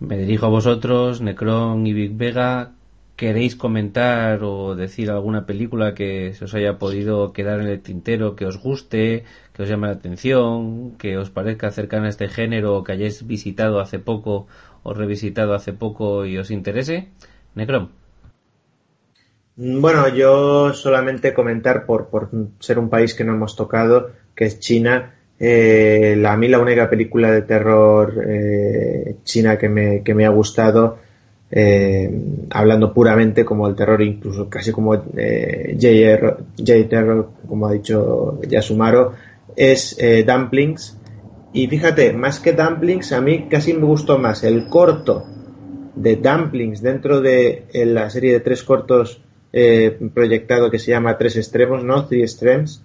me 0.00 0.16
dirijo 0.18 0.46
a 0.46 0.50
vosotros, 0.50 1.20
Necron 1.20 1.86
y 1.86 1.92
Big 1.92 2.16
Vega, 2.16 2.72
queréis 3.16 3.54
comentar 3.54 4.42
o 4.42 4.74
decir 4.74 5.10
alguna 5.10 5.46
película 5.46 5.94
que 5.94 6.32
se 6.34 6.46
os 6.46 6.54
haya 6.54 6.78
podido 6.78 7.32
quedar 7.32 7.60
en 7.60 7.68
el 7.68 7.80
tintero, 7.80 8.34
que 8.36 8.46
os 8.46 8.58
guste, 8.58 9.24
que 9.54 9.62
os 9.62 9.68
llame 9.68 9.86
la 9.86 9.94
atención, 9.94 10.92
que 10.98 11.16
os 11.16 11.30
parezca 11.30 11.70
cercana 11.70 12.06
a 12.06 12.10
este 12.10 12.28
género, 12.28 12.82
que 12.82 12.92
hayáis 12.92 13.26
visitado 13.26 13.80
hace 13.80 13.98
poco 13.98 14.46
o 14.82 14.94
revisitado 14.94 15.54
hace 15.54 15.72
poco 15.72 16.26
y 16.26 16.36
os 16.38 16.50
interese. 16.50 17.08
Necrom. 17.54 17.88
Bueno, 19.56 20.08
yo 20.08 20.72
solamente 20.72 21.32
comentar 21.32 21.86
por, 21.86 22.08
por 22.08 22.30
ser 22.58 22.80
un 22.80 22.90
país 22.90 23.14
que 23.14 23.22
no 23.22 23.34
hemos 23.34 23.54
tocado, 23.54 24.10
que 24.34 24.46
es 24.46 24.58
China. 24.58 25.14
Eh, 25.38 26.16
la, 26.18 26.32
a 26.32 26.36
mí 26.36 26.48
la 26.48 26.58
única 26.58 26.90
película 26.90 27.30
de 27.30 27.42
terror 27.42 28.24
eh, 28.26 29.16
china 29.22 29.56
que 29.56 29.68
me, 29.68 30.02
que 30.02 30.14
me 30.14 30.26
ha 30.26 30.30
gustado 30.30 30.98
eh, 31.56 32.10
hablando 32.50 32.92
puramente 32.92 33.44
como 33.44 33.68
el 33.68 33.76
terror, 33.76 34.02
incluso 34.02 34.48
casi 34.48 34.72
como 34.72 34.94
eh, 35.16 35.76
J-Terror, 35.80 37.30
como 37.46 37.68
ha 37.68 37.72
dicho 37.72 38.40
Yasumaro, 38.42 39.12
es 39.56 39.96
eh, 39.98 40.24
Dumplings. 40.24 40.98
Y 41.52 41.66
fíjate, 41.68 42.12
más 42.12 42.40
que 42.40 42.52
Dumplings, 42.52 43.12
a 43.12 43.20
mí 43.20 43.46
casi 43.48 43.74
me 43.74 43.84
gustó 43.84 44.18
más 44.18 44.42
el 44.44 44.68
corto 44.68 45.24
de 45.94 46.16
Dumplings 46.16 46.82
dentro 46.82 47.20
de 47.20 47.66
la 47.72 48.10
serie 48.10 48.32
de 48.32 48.40
tres 48.40 48.62
cortos 48.64 49.20
eh, 49.52 49.96
proyectado 50.12 50.70
que 50.70 50.80
se 50.80 50.90
llama 50.90 51.16
Tres 51.16 51.36
Extremos, 51.36 51.84
¿no? 51.84 52.06
Three 52.06 52.22
Extremes, 52.22 52.82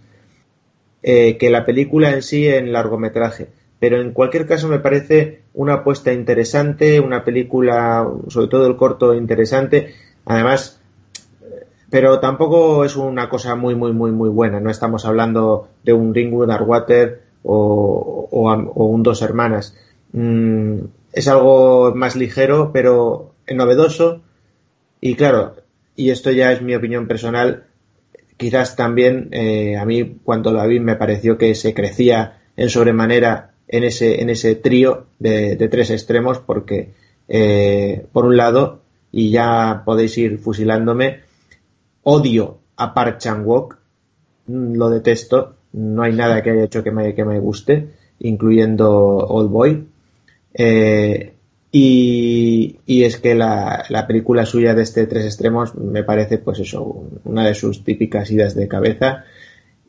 que 1.01 1.49
la 1.49 1.65
película 1.65 2.11
en 2.13 2.21
sí 2.21 2.47
en 2.47 2.71
largometraje 2.71 3.47
pero 3.79 4.01
en 4.01 4.11
cualquier 4.11 4.45
caso 4.45 4.67
me 4.67 4.79
parece 4.79 5.43
una 5.53 5.75
apuesta 5.75 6.11
interesante, 6.11 6.99
una 6.99 7.23
película, 7.23 8.07
sobre 8.27 8.47
todo 8.47 8.67
el 8.67 8.75
corto, 8.75 9.15
interesante. 9.15 9.95
Además, 10.25 10.78
pero 11.89 12.19
tampoco 12.19 12.85
es 12.85 12.95
una 12.95 13.29
cosa 13.29 13.55
muy, 13.55 13.75
muy, 13.75 13.93
muy, 13.93 14.11
muy 14.11 14.29
buena. 14.29 14.59
No 14.59 14.69
estamos 14.69 15.05
hablando 15.05 15.69
de 15.83 15.93
un 15.93 16.13
Ringwood 16.13 16.47
Darkwater 16.47 17.21
o, 17.43 18.27
o, 18.31 18.85
un 18.85 19.03
Dos 19.03 19.21
Hermanas. 19.21 19.75
Mm, 20.13 20.79
es 21.13 21.27
algo 21.27 21.93
más 21.95 22.15
ligero, 22.15 22.71
pero 22.71 23.33
novedoso. 23.49 24.21
Y 25.01 25.15
claro, 25.15 25.55
y 25.95 26.11
esto 26.11 26.31
ya 26.31 26.51
es 26.51 26.61
mi 26.61 26.75
opinión 26.75 27.07
personal, 27.07 27.65
quizás 28.37 28.75
también 28.75 29.29
eh, 29.31 29.77
a 29.77 29.85
mí 29.85 30.17
cuando 30.23 30.53
la 30.53 30.65
vi 30.65 30.79
me 30.79 30.95
pareció 30.95 31.37
que 31.37 31.55
se 31.55 31.73
crecía 31.73 32.39
en 32.55 32.69
sobremanera 32.69 33.51
en 33.67 33.83
ese, 33.83 34.21
en 34.21 34.29
ese 34.29 34.55
trío 34.55 35.07
de, 35.19 35.55
tres 35.69 35.91
extremos 35.91 36.39
porque, 36.39 36.89
eh, 37.27 38.05
por 38.11 38.25
un 38.25 38.37
lado, 38.37 38.81
y 39.11 39.31
ya 39.31 39.83
podéis 39.85 40.17
ir 40.17 40.39
fusilándome, 40.39 41.21
odio 42.03 42.59
a 42.77 42.93
Park 42.93 43.17
Chan-wook, 43.19 43.77
mm, 44.47 44.75
lo 44.75 44.89
detesto, 44.89 45.55
no 45.73 46.03
hay 46.03 46.13
nada 46.13 46.41
que 46.41 46.51
haya 46.51 46.63
hecho 46.63 46.83
que 46.83 46.91
me, 46.91 47.39
guste, 47.39 47.89
incluyendo 48.19 49.17
Old 49.17 49.49
Boy. 49.49 49.87
Eh, 50.53 51.33
y, 51.71 52.79
es 52.87 53.17
que 53.17 53.35
la, 53.35 53.85
la, 53.89 54.07
película 54.07 54.45
suya 54.45 54.73
de 54.73 54.81
este 54.81 55.05
Tres 55.05 55.25
Extremos 55.25 55.75
me 55.75 56.03
parece, 56.03 56.39
pues 56.39 56.59
eso, 56.59 57.05
una 57.23 57.45
de 57.45 57.53
sus 57.53 57.83
típicas 57.83 58.31
idas 58.31 58.55
de 58.55 58.67
cabeza. 58.67 59.25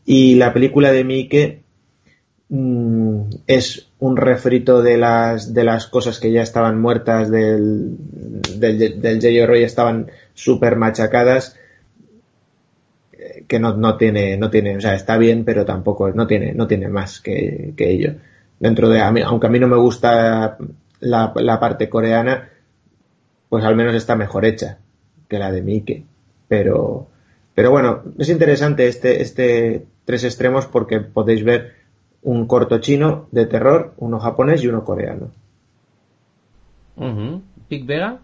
Y 0.04 0.34
la 0.34 0.52
película 0.52 0.92
de 0.92 1.04
Mike 1.04 1.62
Mm, 2.52 3.30
es 3.46 3.86
un 4.00 4.16
refrito 4.16 4.82
de 4.82 4.98
las, 4.98 5.54
de 5.54 5.62
las 5.62 5.86
cosas 5.86 6.18
que 6.18 6.32
ya 6.32 6.42
estaban 6.42 6.80
muertas 6.80 7.30
del, 7.30 7.96
del, 8.58 9.00
del 9.00 9.50
estaban 9.62 10.10
súper 10.34 10.74
machacadas, 10.74 11.56
que 13.50 13.58
no, 13.58 13.76
no, 13.76 13.96
tiene, 13.96 14.36
no 14.36 14.48
tiene, 14.48 14.76
o 14.76 14.80
sea, 14.80 14.94
está 14.94 15.18
bien, 15.18 15.44
pero 15.44 15.64
tampoco, 15.64 16.08
no 16.12 16.28
tiene, 16.28 16.54
no 16.54 16.68
tiene 16.68 16.88
más 16.88 17.20
que, 17.20 17.74
que 17.76 17.90
ello. 17.90 18.14
Dentro 18.60 18.88
de, 18.88 19.00
aunque 19.00 19.48
a 19.48 19.50
mí 19.50 19.58
no 19.58 19.66
me 19.66 19.76
gusta 19.76 20.56
la, 21.00 21.32
la 21.34 21.58
parte 21.58 21.88
coreana, 21.88 22.48
pues 23.48 23.64
al 23.64 23.74
menos 23.74 23.96
está 23.96 24.14
mejor 24.14 24.44
hecha 24.44 24.78
que 25.26 25.40
la 25.40 25.50
de 25.50 25.62
Mike. 25.62 26.04
Pero, 26.46 27.08
pero 27.52 27.72
bueno, 27.72 28.04
es 28.18 28.28
interesante 28.28 28.86
este, 28.86 29.20
este 29.20 29.84
tres 30.04 30.22
extremos 30.22 30.66
porque 30.66 31.00
podéis 31.00 31.42
ver 31.42 31.74
un 32.22 32.46
corto 32.46 32.78
chino 32.78 33.26
de 33.32 33.46
terror, 33.46 33.94
uno 33.96 34.20
japonés 34.20 34.62
y 34.62 34.68
uno 34.68 34.84
coreano. 34.84 35.32
¿Big 37.68 37.84
Vega? 37.84 38.20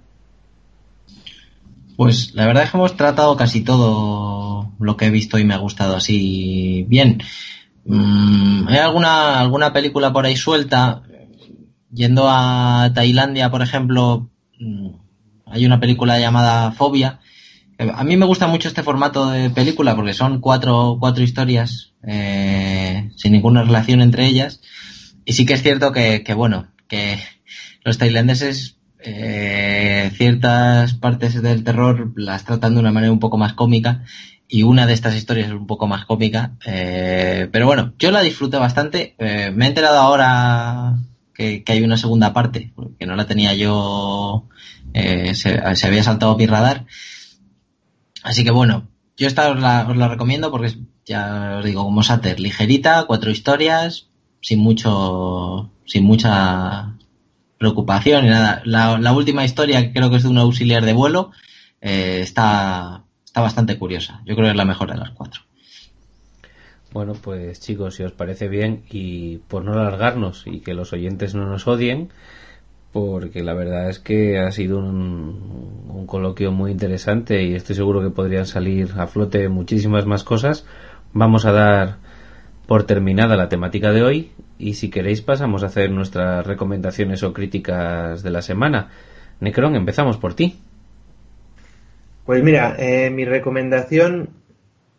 Pues 1.97 2.35
la 2.35 2.47
verdad 2.47 2.65
es 2.65 2.71
que 2.71 2.77
hemos 2.77 2.97
tratado 2.97 3.37
casi 3.37 3.63
todo 3.63 4.73
lo 4.79 4.97
que 4.97 5.07
he 5.07 5.11
visto 5.11 5.39
y 5.39 5.45
me 5.45 5.55
ha 5.55 5.59
gustado 5.59 5.97
así 5.97 6.85
bien. 6.89 7.23
Mm, 7.85 8.69
hay 8.69 8.79
alguna, 8.79 9.41
alguna 9.41 9.73
película 9.73 10.13
por 10.13 10.27
ahí 10.27 10.37
suelta. 10.37 11.03
Yendo 11.93 12.29
a 12.29 12.91
Tailandia, 12.95 13.51
por 13.51 13.63
ejemplo, 13.63 14.31
mm, 14.59 14.89
hay 15.47 15.65
una 15.65 15.81
película 15.81 16.19
llamada 16.19 16.73
Fobia. 16.73 17.21
A 17.79 18.05
mí 18.05 18.17
me 18.17 18.27
gusta 18.27 18.47
mucho 18.47 18.69
este 18.69 18.83
formato 18.83 19.31
de 19.31 19.51
película 19.51 19.95
porque 19.95 20.15
son 20.15 20.41
cuatro, 20.41 20.97
cuatro 20.99 21.23
historias 21.23 21.93
eh, 22.07 23.11
sin 23.17 23.33
ninguna 23.33 23.63
relación 23.63 24.01
entre 24.01 24.27
ellas. 24.27 24.61
Y 25.25 25.35
sí 25.35 25.45
que 25.45 25.55
es 25.55 25.63
cierto 25.63 25.93
que, 25.93 26.23
bueno, 26.35 26.69
que 26.89 27.19
los 27.85 27.99
tailandeses 27.99 28.76
eh, 29.07 30.11
ciertas 30.15 30.95
partes 30.95 31.41
del 31.41 31.65
terror 31.65 32.13
las 32.17 32.45
tratan 32.45 32.75
de 32.75 32.81
una 32.81 32.93
manera 32.93 33.13
un 33.13 33.21
poco 33.21 33.39
más 33.39 33.55
cómica 33.55 34.05
y 34.49 34.63
una 34.63 34.87
de 34.87 34.93
estas 34.93 35.17
historias 35.17 35.49
es 35.49 35.55
un 35.55 35.67
poco 35.67 35.87
más 35.87 36.05
cómica. 36.05 36.53
Eh, 36.67 37.49
pero 37.53 37.67
bueno, 37.67 37.93
yo 37.99 38.11
la 38.11 38.23
disfruté 38.23 38.59
bastante. 38.59 39.15
me 39.19 39.65
he 39.65 39.69
enterado 39.69 39.99
ahora 39.99 40.97
que, 41.35 41.63
hay 41.67 41.83
una 41.83 41.97
segunda 41.97 42.33
parte, 42.33 42.73
que 42.99 43.07
no 43.07 43.17
la 43.17 43.27
tenía 43.27 43.55
yo, 43.55 44.49
se, 44.93 45.35
se, 45.35 45.87
había 45.87 46.03
saltado 46.03 46.37
mi 46.37 46.47
radar. 46.47 46.87
Así 48.23 48.45
que 48.45 48.51
bueno, 48.51 48.89
yo 49.17 49.27
esta 49.27 49.51
os 49.51 49.61
la, 49.61 49.87
os 49.89 49.97
la 49.97 50.09
recomiendo 50.09 50.51
porque 50.51 50.69
es 50.69 50.79
ya 51.07 51.59
os 51.59 51.65
digo, 51.65 51.85
como 51.85 52.03
Sater, 52.03 52.41
ligerita, 52.41 53.05
cuatro 53.07 53.31
historias, 53.31 54.09
sin 54.41 54.59
mucho, 54.59 55.71
sin 55.85 56.05
mucha 56.05 56.96
preocupación 57.59 58.25
y 58.25 58.29
nada. 58.29 58.63
La, 58.65 59.13
última 59.13 59.45
historia, 59.45 59.81
que 59.83 59.93
creo 59.93 60.11
que 60.11 60.17
es 60.17 60.23
de 60.23 60.29
un 60.29 60.39
auxiliar 60.39 60.85
de 60.85 60.93
vuelo, 60.93 61.31
eh, 61.81 62.21
está, 62.21 63.05
está 63.25 63.41
bastante 63.41 63.79
curiosa. 63.79 64.21
Yo 64.27 64.35
creo 64.35 64.47
que 64.47 64.53
es 64.53 64.57
la 64.57 64.65
mejor 64.65 64.91
de 64.91 64.99
las 64.99 65.11
cuatro. 65.11 65.43
Bueno, 66.93 67.15
pues 67.15 67.61
chicos, 67.61 67.95
si 67.95 68.03
os 68.03 68.13
parece 68.13 68.49
bien 68.49 68.85
y 68.91 69.39
por 69.49 69.65
no 69.65 69.73
alargarnos 69.73 70.45
y 70.47 70.61
que 70.61 70.75
los 70.75 70.93
oyentes 70.93 71.35
no 71.35 71.47
nos 71.47 71.67
odien, 71.67 72.11
porque 72.93 73.43
la 73.43 73.53
verdad 73.53 73.91
es 73.91 73.99
que 73.99 74.39
ha 74.39 74.51
sido 74.51 74.79
un, 74.79 75.87
un 75.89 76.07
coloquio 76.07 76.53
muy 76.53 76.71
interesante 76.71 77.43
y 77.43 77.55
estoy 77.55 77.77
seguro 77.77 78.03
que 78.03 78.11
podrían 78.11 78.47
salir 78.47 78.95
a 78.97 79.07
flote 79.07 79.49
muchísimas 79.49 80.07
más 80.07 80.25
cosas 80.25 80.65
vamos 81.13 81.47
a 81.47 81.53
dar 81.53 81.97
por 82.67 82.85
terminada 82.85 83.37
la 83.37 83.49
temática 83.49 83.93
de 83.93 84.03
hoy 84.03 84.31
y 84.59 84.75
si 84.75 84.91
queréis 84.91 85.23
pasamos 85.23 85.63
a 85.63 85.67
hacer 85.67 85.91
nuestras 85.91 86.47
recomendaciones 86.47 87.23
o 87.23 87.33
críticas 87.33 88.23
de 88.23 88.31
la 88.31 88.43
semana. 88.43 88.91
Necron, 89.41 89.77
empezamos 89.77 90.17
por 90.17 90.35
ti. 90.35 90.59
Pues 92.25 92.43
mira, 92.43 92.75
eh, 92.79 93.11
mi 93.11 93.25
recomendación 93.25 94.31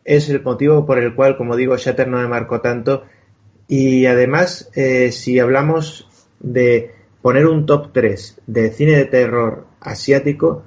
es 0.05 0.29
el 0.29 0.41
motivo 0.41 0.85
por 0.85 0.99
el 0.99 1.13
cual, 1.13 1.35
como 1.35 1.57
digo, 1.57 1.75
Shatter 1.75 2.07
no 2.07 2.17
me 2.17 2.27
marcó 2.27 2.61
tanto 2.61 3.03
y 3.67 4.05
además, 4.05 4.69
eh, 4.75 5.11
si 5.11 5.39
hablamos 5.39 6.07
de 6.39 6.91
poner 7.21 7.47
un 7.47 7.65
top 7.65 7.91
3 7.91 8.41
de 8.47 8.69
cine 8.69 8.93
de 8.93 9.05
terror 9.05 9.65
asiático, 9.81 10.63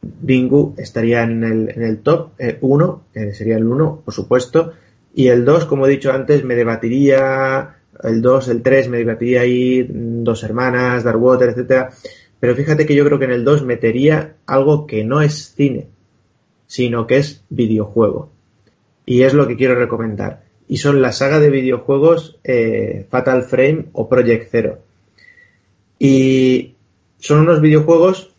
Bingu 0.00 0.74
estaría 0.78 1.22
en 1.22 1.44
el, 1.44 1.68
en 1.68 1.82
el 1.82 1.98
top 1.98 2.30
1, 2.60 3.04
eh, 3.12 3.34
sería 3.34 3.56
el 3.56 3.66
1, 3.66 4.02
por 4.04 4.14
supuesto, 4.14 4.72
y 5.14 5.28
el 5.28 5.44
2, 5.44 5.66
como 5.66 5.86
he 5.86 5.90
dicho 5.90 6.12
antes, 6.12 6.44
me 6.44 6.54
debatiría, 6.54 7.76
el 8.02 8.22
2, 8.22 8.48
el 8.48 8.62
3, 8.62 8.88
me 8.88 8.98
debatiría 8.98 9.42
ahí 9.42 9.86
Dos 9.88 10.42
Hermanas, 10.42 11.04
Darkwater, 11.04 11.50
etcétera, 11.50 11.90
pero 12.40 12.56
fíjate 12.56 12.86
que 12.86 12.94
yo 12.94 13.04
creo 13.04 13.18
que 13.18 13.26
en 13.26 13.32
el 13.32 13.44
2 13.44 13.64
metería 13.64 14.34
algo 14.46 14.86
que 14.86 15.04
no 15.04 15.20
es 15.20 15.54
cine, 15.54 15.88
sino 16.66 17.06
que 17.06 17.18
es 17.18 17.44
videojuego. 17.50 18.30
Y 19.04 19.22
es 19.22 19.34
lo 19.34 19.46
que 19.46 19.56
quiero 19.56 19.74
recomendar. 19.74 20.42
Y 20.66 20.78
son 20.78 21.02
la 21.02 21.12
saga 21.12 21.38
de 21.38 21.50
videojuegos 21.50 22.38
eh, 22.44 23.06
Fatal 23.10 23.42
Frame 23.42 23.86
o 23.92 24.08
Project 24.08 24.48
Zero. 24.50 24.78
Y 25.98 26.74
son 27.18 27.40
unos 27.40 27.60
videojuegos 27.60 28.34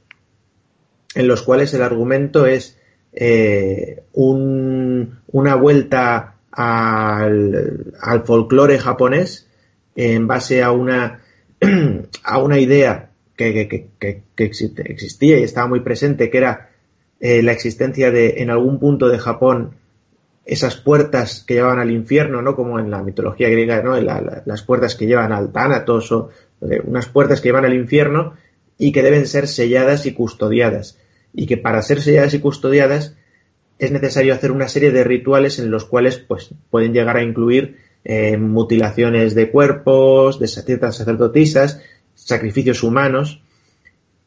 en 1.15 1.27
los 1.27 1.43
cuales 1.43 1.73
el 1.73 1.83
argumento 1.83 2.45
es 2.45 2.77
eh, 3.13 4.03
una 4.13 5.55
vuelta 5.55 6.32
al, 6.55 7.93
al 7.99 8.23
folclore 8.23 8.79
japonés 8.79 9.47
en 9.95 10.27
base 10.27 10.63
a 10.63 10.71
una, 10.71 11.21
a 12.23 12.37
una 12.37 12.59
idea 12.59 13.09
que, 13.35 13.89
existía 14.37 15.39
y 15.39 15.43
estaba 15.43 15.67
muy 15.67 15.81
presente, 15.81 16.29
que 16.29 16.37
era 16.37 16.69
eh, 17.19 17.41
la 17.41 17.51
existencia 17.51 18.11
de 18.11 18.35
en 18.37 18.49
algún 18.49 18.79
punto 18.79 19.09
de 19.09 19.19
Japón 19.19 19.75
esas 20.45 20.75
puertas 20.75 21.43
que 21.47 21.55
llevan 21.55 21.79
al 21.79 21.91
infierno, 21.91 22.41
¿no? 22.41 22.55
Como 22.55 22.79
en 22.79 22.91
la 22.91 23.01
mitología 23.01 23.49
griega, 23.49 23.81
¿no? 23.81 23.95
las 23.99 24.63
puertas 24.63 24.95
que 24.95 25.07
llevan 25.07 25.31
al 25.31 25.53
Tánatos 25.53 26.11
o 26.11 26.29
unas 26.83 27.07
puertas 27.07 27.39
que 27.39 27.47
llevan 27.47 27.63
al 27.63 27.73
infierno 27.73 28.33
y 28.77 28.91
que 28.91 29.03
deben 29.03 29.25
ser 29.25 29.47
selladas 29.47 30.05
y 30.05 30.13
custodiadas. 30.13 30.99
Y 31.33 31.47
que 31.47 31.55
para 31.55 31.81
ser 31.81 32.01
selladas 32.01 32.33
y 32.33 32.39
custodiadas 32.39 33.15
es 33.79 33.91
necesario 33.91 34.33
hacer 34.33 34.51
una 34.51 34.67
serie 34.67 34.91
de 34.91 35.03
rituales 35.03 35.59
en 35.59 35.71
los 35.71 35.85
cuales 35.85 36.17
pues, 36.17 36.51
pueden 36.69 36.93
llegar 36.93 37.17
a 37.17 37.23
incluir 37.23 37.77
eh, 38.05 38.37
mutilaciones 38.37 39.35
de 39.35 39.49
cuerpos, 39.49 40.39
de 40.39 40.47
ciertas 40.47 40.97
sacerdotisas, 40.97 41.81
sacrificios 42.15 42.83
humanos, 42.83 43.41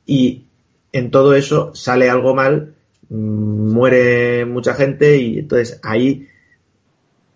y 0.07 0.45
en 0.93 1.11
todo 1.11 1.35
eso 1.35 1.75
sale 1.75 2.09
algo 2.09 2.35
mal, 2.35 2.75
mm, 3.09 3.73
muere 3.73 4.47
mucha 4.47 4.75
gente 4.75 5.19
y 5.19 5.41
entonces 5.41 5.81
ahí 5.83 6.29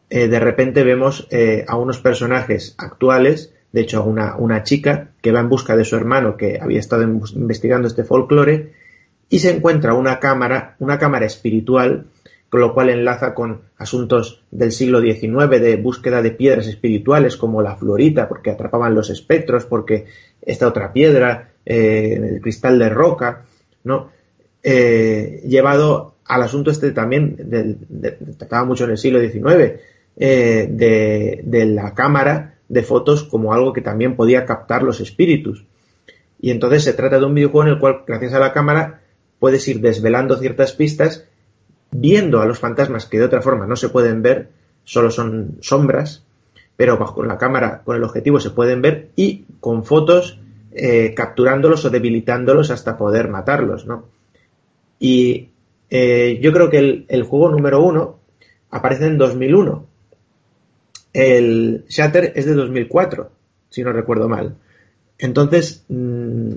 eh, 0.08 0.28
de 0.28 0.40
repente 0.40 0.82
vemos 0.82 1.28
eh, 1.30 1.64
a 1.68 1.76
unos 1.76 1.98
personajes 1.98 2.74
actuales, 2.78 3.52
de 3.72 3.82
hecho 3.82 4.00
a 4.00 4.04
una, 4.04 4.36
una, 4.36 4.64
chica 4.64 5.10
que 5.20 5.30
va 5.30 5.40
en 5.40 5.48
busca 5.48 5.76
de 5.76 5.84
su 5.84 5.94
hermano 5.94 6.36
que 6.36 6.58
había 6.60 6.80
estado 6.80 7.02
investigando 7.04 7.86
este 7.86 8.02
folclore 8.02 8.72
y 9.30 9.38
se 9.38 9.50
encuentra 9.54 9.94
una 9.94 10.18
cámara, 10.18 10.74
una 10.80 10.98
cámara 10.98 11.24
espiritual, 11.24 12.06
con 12.50 12.60
lo 12.60 12.74
cual 12.74 12.90
enlaza 12.90 13.32
con 13.32 13.60
asuntos 13.78 14.42
del 14.50 14.72
siglo 14.72 15.00
XIX 15.00 15.48
de 15.60 15.76
búsqueda 15.76 16.20
de 16.20 16.32
piedras 16.32 16.66
espirituales 16.66 17.36
como 17.36 17.62
la 17.62 17.76
fluorita, 17.76 18.28
porque 18.28 18.50
atrapaban 18.50 18.94
los 18.94 19.08
espectros, 19.08 19.66
porque 19.66 20.06
esta 20.42 20.66
otra 20.66 20.92
piedra, 20.92 21.52
eh, 21.64 22.18
el 22.34 22.40
cristal 22.40 22.78
de 22.80 22.88
roca, 22.88 23.44
¿no? 23.84 24.10
Eh, 24.64 25.42
llevado 25.46 26.16
al 26.26 26.42
asunto 26.42 26.72
este 26.72 26.90
también, 26.90 27.36
trataba 28.36 28.64
mucho 28.64 28.84
en 28.84 28.90
el 28.90 28.98
siglo 28.98 29.20
XIX, 29.20 29.80
eh, 30.16 30.68
de, 30.68 31.40
de 31.44 31.66
la 31.66 31.94
cámara 31.94 32.56
de 32.68 32.82
fotos 32.82 33.22
como 33.22 33.54
algo 33.54 33.72
que 33.72 33.80
también 33.80 34.16
podía 34.16 34.44
captar 34.44 34.82
los 34.82 35.00
espíritus. 35.00 35.64
Y 36.40 36.50
entonces 36.50 36.82
se 36.82 36.94
trata 36.94 37.20
de 37.20 37.26
un 37.26 37.34
videojuego 37.34 37.68
en 37.68 37.74
el 37.74 37.78
cual, 37.78 38.02
gracias 38.06 38.34
a 38.34 38.40
la 38.40 38.52
cámara, 38.52 39.00
puedes 39.40 39.66
ir 39.66 39.80
desvelando 39.80 40.36
ciertas 40.36 40.72
pistas, 40.72 41.24
viendo 41.90 42.40
a 42.40 42.46
los 42.46 42.60
fantasmas 42.60 43.06
que 43.06 43.18
de 43.18 43.24
otra 43.24 43.42
forma 43.42 43.66
no 43.66 43.74
se 43.74 43.88
pueden 43.88 44.22
ver, 44.22 44.50
solo 44.84 45.10
son 45.10 45.56
sombras, 45.60 46.22
pero 46.76 46.98
con 47.12 47.26
la 47.26 47.38
cámara, 47.38 47.82
con 47.84 47.96
el 47.96 48.04
objetivo 48.04 48.38
se 48.38 48.50
pueden 48.50 48.80
ver 48.80 49.08
y 49.16 49.44
con 49.58 49.84
fotos 49.84 50.38
eh, 50.72 51.14
capturándolos 51.14 51.84
o 51.84 51.90
debilitándolos 51.90 52.70
hasta 52.70 52.96
poder 52.96 53.28
matarlos, 53.28 53.86
¿no? 53.86 54.04
Y 55.00 55.48
eh, 55.90 56.38
yo 56.40 56.52
creo 56.52 56.70
que 56.70 57.04
el, 57.08 57.22
juego 57.24 57.50
número 57.50 57.82
uno 57.82 58.20
aparece 58.70 59.06
en 59.06 59.18
2001. 59.18 59.86
El 61.12 61.84
Shatter 61.88 62.32
es 62.36 62.46
de 62.46 62.54
2004, 62.54 63.30
si 63.68 63.82
no 63.82 63.92
recuerdo 63.92 64.28
mal. 64.28 64.54
Entonces, 65.18 65.84
mm, 65.88 66.52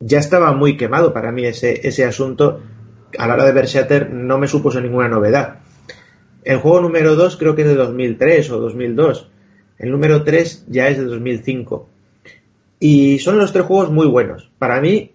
ya 0.00 0.18
estaba 0.18 0.52
muy 0.52 0.76
quemado 0.76 1.12
para 1.12 1.32
mí 1.32 1.44
ese, 1.44 1.86
ese 1.86 2.04
asunto. 2.04 2.60
A 3.18 3.26
la 3.26 3.34
hora 3.34 3.44
de 3.44 3.52
ver 3.52 3.66
Shatter 3.66 4.12
no 4.12 4.38
me 4.38 4.48
supuso 4.48 4.80
ninguna 4.80 5.08
novedad. 5.08 5.60
El 6.44 6.58
juego 6.58 6.80
número 6.80 7.16
2 7.16 7.36
creo 7.36 7.54
que 7.54 7.62
es 7.62 7.68
de 7.68 7.74
2003 7.74 8.50
o 8.50 8.60
2002. 8.60 9.30
El 9.78 9.90
número 9.90 10.22
3 10.22 10.66
ya 10.68 10.88
es 10.88 10.98
de 10.98 11.04
2005. 11.04 11.88
Y 12.78 13.18
son 13.18 13.38
los 13.38 13.52
tres 13.52 13.64
juegos 13.64 13.90
muy 13.90 14.06
buenos. 14.06 14.50
Para 14.58 14.80
mí, 14.80 15.12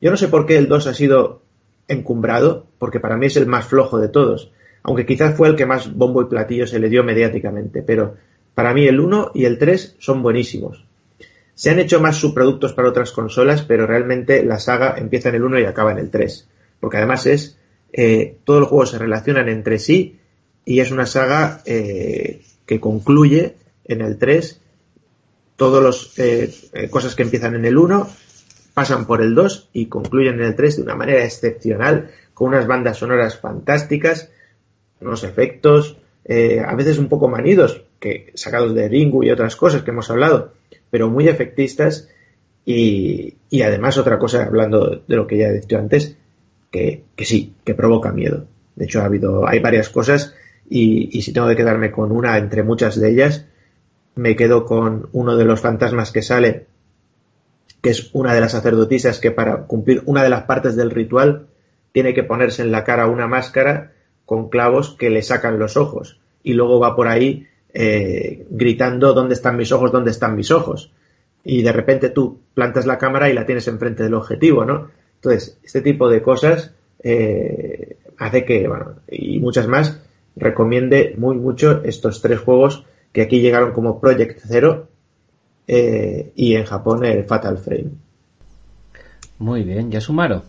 yo 0.00 0.10
no 0.10 0.16
sé 0.16 0.28
por 0.28 0.46
qué 0.46 0.56
el 0.56 0.68
2 0.68 0.86
ha 0.88 0.94
sido 0.94 1.42
encumbrado, 1.88 2.66
porque 2.78 3.00
para 3.00 3.16
mí 3.16 3.26
es 3.26 3.36
el 3.36 3.46
más 3.46 3.66
flojo 3.66 3.98
de 3.98 4.08
todos. 4.08 4.52
Aunque 4.82 5.06
quizás 5.06 5.36
fue 5.36 5.48
el 5.48 5.56
que 5.56 5.66
más 5.66 5.94
bombo 5.94 6.22
y 6.22 6.26
platillo 6.26 6.66
se 6.66 6.78
le 6.78 6.88
dio 6.88 7.02
mediáticamente. 7.02 7.82
Pero 7.82 8.16
para 8.54 8.74
mí 8.74 8.86
el 8.86 9.00
1 9.00 9.32
y 9.34 9.44
el 9.44 9.58
3 9.58 9.96
son 9.98 10.22
buenísimos. 10.22 10.84
Se 11.54 11.70
han 11.70 11.78
hecho 11.78 12.00
más 12.00 12.16
subproductos 12.16 12.72
para 12.72 12.88
otras 12.88 13.12
consolas, 13.12 13.62
pero 13.62 13.86
realmente 13.86 14.44
la 14.44 14.58
saga 14.58 14.96
empieza 14.98 15.28
en 15.28 15.36
el 15.36 15.44
1 15.44 15.60
y 15.60 15.64
acaba 15.64 15.92
en 15.92 15.98
el 15.98 16.10
3. 16.10 16.48
Porque 16.80 16.96
además 16.96 17.26
es, 17.26 17.58
eh, 17.92 18.38
todos 18.44 18.60
los 18.60 18.68
juegos 18.68 18.90
se 18.90 18.98
relacionan 18.98 19.48
entre 19.48 19.78
sí 19.78 20.18
y 20.64 20.80
es 20.80 20.90
una 20.90 21.06
saga 21.06 21.62
eh, 21.64 22.42
que 22.66 22.80
concluye 22.80 23.54
en 23.84 24.00
el 24.00 24.18
3. 24.18 24.60
Todas 25.56 25.84
las 25.84 26.18
eh, 26.18 26.52
cosas 26.90 27.14
que 27.14 27.22
empiezan 27.22 27.54
en 27.54 27.64
el 27.64 27.78
1 27.78 28.08
pasan 28.74 29.06
por 29.06 29.22
el 29.22 29.36
2 29.36 29.70
y 29.72 29.86
concluyen 29.86 30.34
en 30.34 30.46
el 30.46 30.56
3 30.56 30.76
de 30.76 30.82
una 30.82 30.96
manera 30.96 31.24
excepcional, 31.24 32.10
con 32.34 32.48
unas 32.48 32.66
bandas 32.66 32.96
sonoras 32.96 33.38
fantásticas, 33.38 34.30
unos 35.00 35.22
efectos, 35.22 35.98
a 36.26 36.74
veces 36.74 36.98
un 36.98 37.08
poco 37.08 37.28
manidos, 37.28 37.84
que 38.04 38.32
sacados 38.34 38.74
de 38.74 38.86
Ringu 38.86 39.24
y 39.24 39.30
otras 39.30 39.56
cosas 39.56 39.82
que 39.82 39.90
hemos 39.90 40.10
hablado, 40.10 40.52
pero 40.90 41.08
muy 41.08 41.26
efectistas 41.26 42.10
y, 42.66 43.36
además 43.62 43.96
otra 43.96 44.18
cosa, 44.18 44.44
hablando 44.44 45.02
de 45.08 45.16
lo 45.16 45.26
que 45.26 45.38
ya 45.38 45.48
he 45.48 45.58
dicho 45.58 45.78
antes, 45.78 46.14
que, 46.70 47.04
sí, 47.16 47.54
que 47.64 47.74
provoca 47.74 48.12
miedo. 48.12 48.44
De 48.76 48.84
hecho, 48.84 49.00
ha 49.00 49.06
habido, 49.06 49.48
hay 49.48 49.60
varias 49.60 49.88
cosas 49.88 50.34
y, 50.68 51.22
si 51.22 51.32
tengo 51.32 51.48
que 51.48 51.56
quedarme 51.56 51.90
con 51.90 52.12
una 52.12 52.36
entre 52.36 52.62
muchas 52.62 53.00
de 53.00 53.10
ellas, 53.10 53.46
me 54.16 54.36
quedo 54.36 54.66
con 54.66 55.08
uno 55.12 55.38
de 55.38 55.46
los 55.46 55.62
fantasmas 55.62 56.12
que 56.12 56.20
sale, 56.20 56.66
que 57.80 57.88
es 57.88 58.10
una 58.12 58.34
de 58.34 58.42
las 58.42 58.52
sacerdotisas 58.52 59.18
que 59.18 59.30
para 59.30 59.62
cumplir 59.62 60.02
una 60.04 60.22
de 60.22 60.28
las 60.28 60.42
partes 60.42 60.76
del 60.76 60.90
ritual 60.90 61.46
tiene 61.92 62.12
que 62.12 62.22
ponerse 62.22 62.60
en 62.60 62.70
la 62.70 62.84
cara 62.84 63.06
una 63.06 63.28
máscara 63.28 63.92
con 64.26 64.50
clavos 64.50 64.94
que 64.98 65.08
le 65.08 65.22
sacan 65.22 65.58
los 65.58 65.78
ojos 65.78 66.20
y 66.42 66.52
luego 66.52 66.78
va 66.78 66.94
por 66.94 67.08
ahí 67.08 67.46
eh, 67.74 68.46
gritando 68.48 69.12
dónde 69.12 69.34
están 69.34 69.56
mis 69.56 69.72
ojos, 69.72 69.90
dónde 69.90 70.12
están 70.12 70.36
mis 70.36 70.50
ojos. 70.52 70.92
Y 71.42 71.62
de 71.62 71.72
repente 71.72 72.08
tú 72.08 72.38
plantas 72.54 72.86
la 72.86 72.98
cámara 72.98 73.28
y 73.28 73.34
la 73.34 73.44
tienes 73.44 73.66
enfrente 73.68 74.04
del 74.04 74.14
objetivo, 74.14 74.64
¿no? 74.64 74.90
Entonces, 75.16 75.58
este 75.62 75.80
tipo 75.80 76.08
de 76.08 76.22
cosas 76.22 76.72
eh, 77.02 77.96
hace 78.16 78.44
que, 78.44 78.68
bueno, 78.68 78.96
y 79.10 79.40
muchas 79.40 79.66
más, 79.66 80.00
recomiende 80.36 81.14
muy 81.18 81.36
mucho 81.36 81.82
estos 81.84 82.22
tres 82.22 82.40
juegos 82.40 82.84
que 83.12 83.22
aquí 83.22 83.40
llegaron 83.40 83.72
como 83.72 84.00
Project 84.00 84.40
Zero 84.46 84.88
eh, 85.66 86.32
y 86.34 86.54
en 86.54 86.64
Japón 86.64 87.04
el 87.04 87.24
Fatal 87.24 87.58
Frame. 87.58 87.90
Muy 89.38 89.64
bien, 89.64 89.90
¿ya 89.90 90.00
sumaron? 90.00 90.42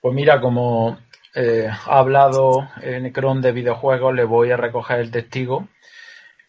Pues 0.00 0.14
mira, 0.14 0.40
como 0.40 0.98
eh, 1.34 1.68
ha 1.68 1.98
hablado 1.98 2.68
Necron 2.82 3.40
de 3.40 3.52
videojuegos, 3.52 4.14
le 4.14 4.24
voy 4.24 4.50
a 4.50 4.56
recoger 4.56 5.00
el 5.00 5.10
testigo 5.10 5.68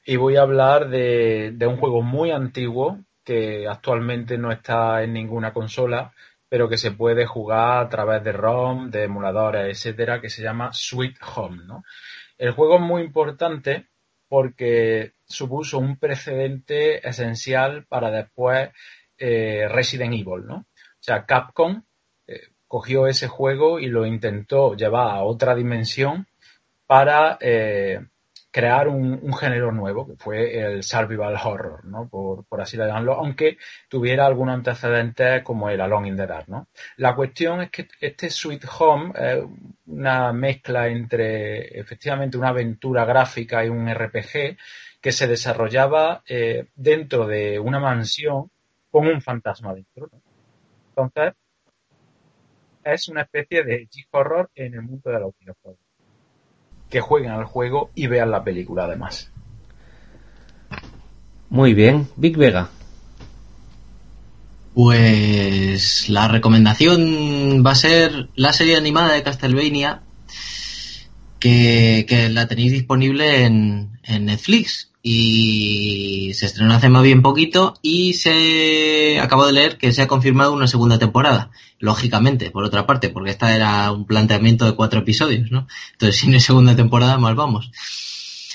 y 0.05 0.15
voy 0.15 0.35
a 0.37 0.41
hablar 0.41 0.89
de, 0.89 1.55
un 1.61 1.77
juego 1.77 2.01
muy 2.01 2.31
antiguo 2.31 2.99
que 3.23 3.67
actualmente 3.67 4.37
no 4.37 4.51
está 4.51 5.03
en 5.03 5.13
ninguna 5.13 5.53
consola, 5.53 6.13
pero 6.49 6.67
que 6.67 6.77
se 6.77 6.91
puede 6.91 7.25
jugar 7.25 7.85
a 7.85 7.89
través 7.89 8.23
de 8.23 8.31
ROM, 8.31 8.89
de 8.89 9.03
emuladores, 9.03 9.77
etcétera, 9.77 10.19
que 10.19 10.29
se 10.29 10.41
llama 10.41 10.71
Sweet 10.73 11.17
Home. 11.35 11.63
El 12.37 12.51
juego 12.51 12.75
es 12.75 12.81
muy 12.81 13.03
importante 13.03 13.87
porque 14.27 15.13
supuso 15.25 15.77
un 15.77 15.97
precedente 15.97 17.07
esencial 17.07 17.85
para 17.85 18.09
después 18.09 18.69
eh, 19.17 19.67
Resident 19.69 20.13
Evil, 20.13 20.45
¿no? 20.47 20.55
O 20.55 21.03
sea, 21.03 21.25
Capcom 21.25 21.83
cogió 22.71 23.05
ese 23.05 23.27
juego 23.27 23.81
y 23.81 23.87
lo 23.87 24.05
intentó 24.05 24.77
llevar 24.77 25.17
a 25.17 25.23
otra 25.23 25.55
dimensión 25.55 26.25
para 26.87 27.37
eh, 27.41 27.99
crear 28.49 28.87
un, 28.87 29.33
género 29.33 29.73
nuevo, 29.73 30.07
que 30.07 30.15
fue 30.15 30.57
el 30.57 30.81
survival 30.81 31.35
horror, 31.43 31.83
¿no? 31.83 32.07
Por, 32.07 32.61
así 32.61 32.77
llamarlo, 32.77 33.15
aunque 33.15 33.57
tuviera 33.89 34.25
algunos 34.25 34.55
antecedentes 34.55 35.43
como 35.43 35.69
el 35.69 35.81
Alone 35.81 36.07
in 36.07 36.15
the 36.15 36.25
Dark, 36.25 36.47
¿no? 36.47 36.69
La 36.95 37.13
cuestión 37.13 37.61
es 37.61 37.71
que 37.71 37.89
este 37.99 38.29
Sweet 38.29 38.63
Home 38.79 39.11
es 39.17 39.43
una 39.87 40.31
mezcla 40.31 40.87
entre 40.87 41.77
efectivamente 41.77 42.37
una 42.37 42.49
aventura 42.51 43.03
gráfica 43.03 43.65
y 43.65 43.67
un 43.67 43.93
RPG 43.93 44.55
que 45.01 45.11
se 45.11 45.27
desarrollaba 45.27 46.23
eh, 46.25 46.67
dentro 46.73 47.27
de 47.27 47.59
una 47.59 47.81
mansión 47.81 48.49
con 48.89 49.07
un 49.07 49.21
fantasma 49.21 49.73
dentro. 49.73 50.09
Entonces, 50.95 51.33
es 52.83 53.07
una 53.09 53.21
especie 53.21 53.63
de 53.63 53.87
G-horror 53.87 54.49
en 54.55 54.73
el 54.73 54.81
mundo 54.81 55.09
de 55.09 55.19
los 55.19 55.33
videojuegos. 55.39 55.79
Que 56.89 56.99
jueguen 56.99 57.31
al 57.31 57.45
juego 57.45 57.89
y 57.95 58.07
vean 58.07 58.31
la 58.31 58.43
película 58.43 58.85
además. 58.85 59.31
Muy 61.49 61.73
bien, 61.73 62.07
Big 62.15 62.37
Vega. 62.37 62.69
Pues 64.73 66.07
la 66.07 66.29
recomendación 66.29 67.61
va 67.65 67.71
a 67.71 67.75
ser 67.75 68.29
la 68.35 68.53
serie 68.53 68.77
animada 68.77 69.13
de 69.13 69.23
Castlevania. 69.23 70.01
Que, 71.41 72.05
que 72.07 72.29
la 72.29 72.47
tenéis 72.47 72.71
disponible 72.71 73.43
en, 73.43 73.91
Netflix. 74.07 74.91
Y 75.03 76.33
se 76.35 76.45
estrenó 76.45 76.73
hace 76.73 76.87
más 76.87 77.01
bien 77.01 77.21
poquito 77.21 77.73
y 77.81 78.13
se 78.13 79.19
acabo 79.19 79.47
de 79.47 79.53
leer 79.53 79.77
que 79.77 79.93
se 79.93 80.03
ha 80.03 80.07
confirmado 80.07 80.53
una 80.53 80.67
segunda 80.67 80.99
temporada 80.99 81.49
lógicamente 81.79 82.51
por 82.51 82.63
otra 82.63 82.85
parte 82.85 83.09
porque 83.09 83.31
esta 83.31 83.55
era 83.55 83.91
un 83.91 84.05
planteamiento 84.05 84.65
de 84.65 84.75
cuatro 84.75 84.99
episodios 84.99 85.49
no 85.49 85.67
entonces 85.93 86.17
si 86.19 86.27
no 86.27 86.35
hay 86.35 86.39
segunda 86.39 86.75
temporada 86.75 87.17
mal 87.17 87.33
vamos. 87.33 87.71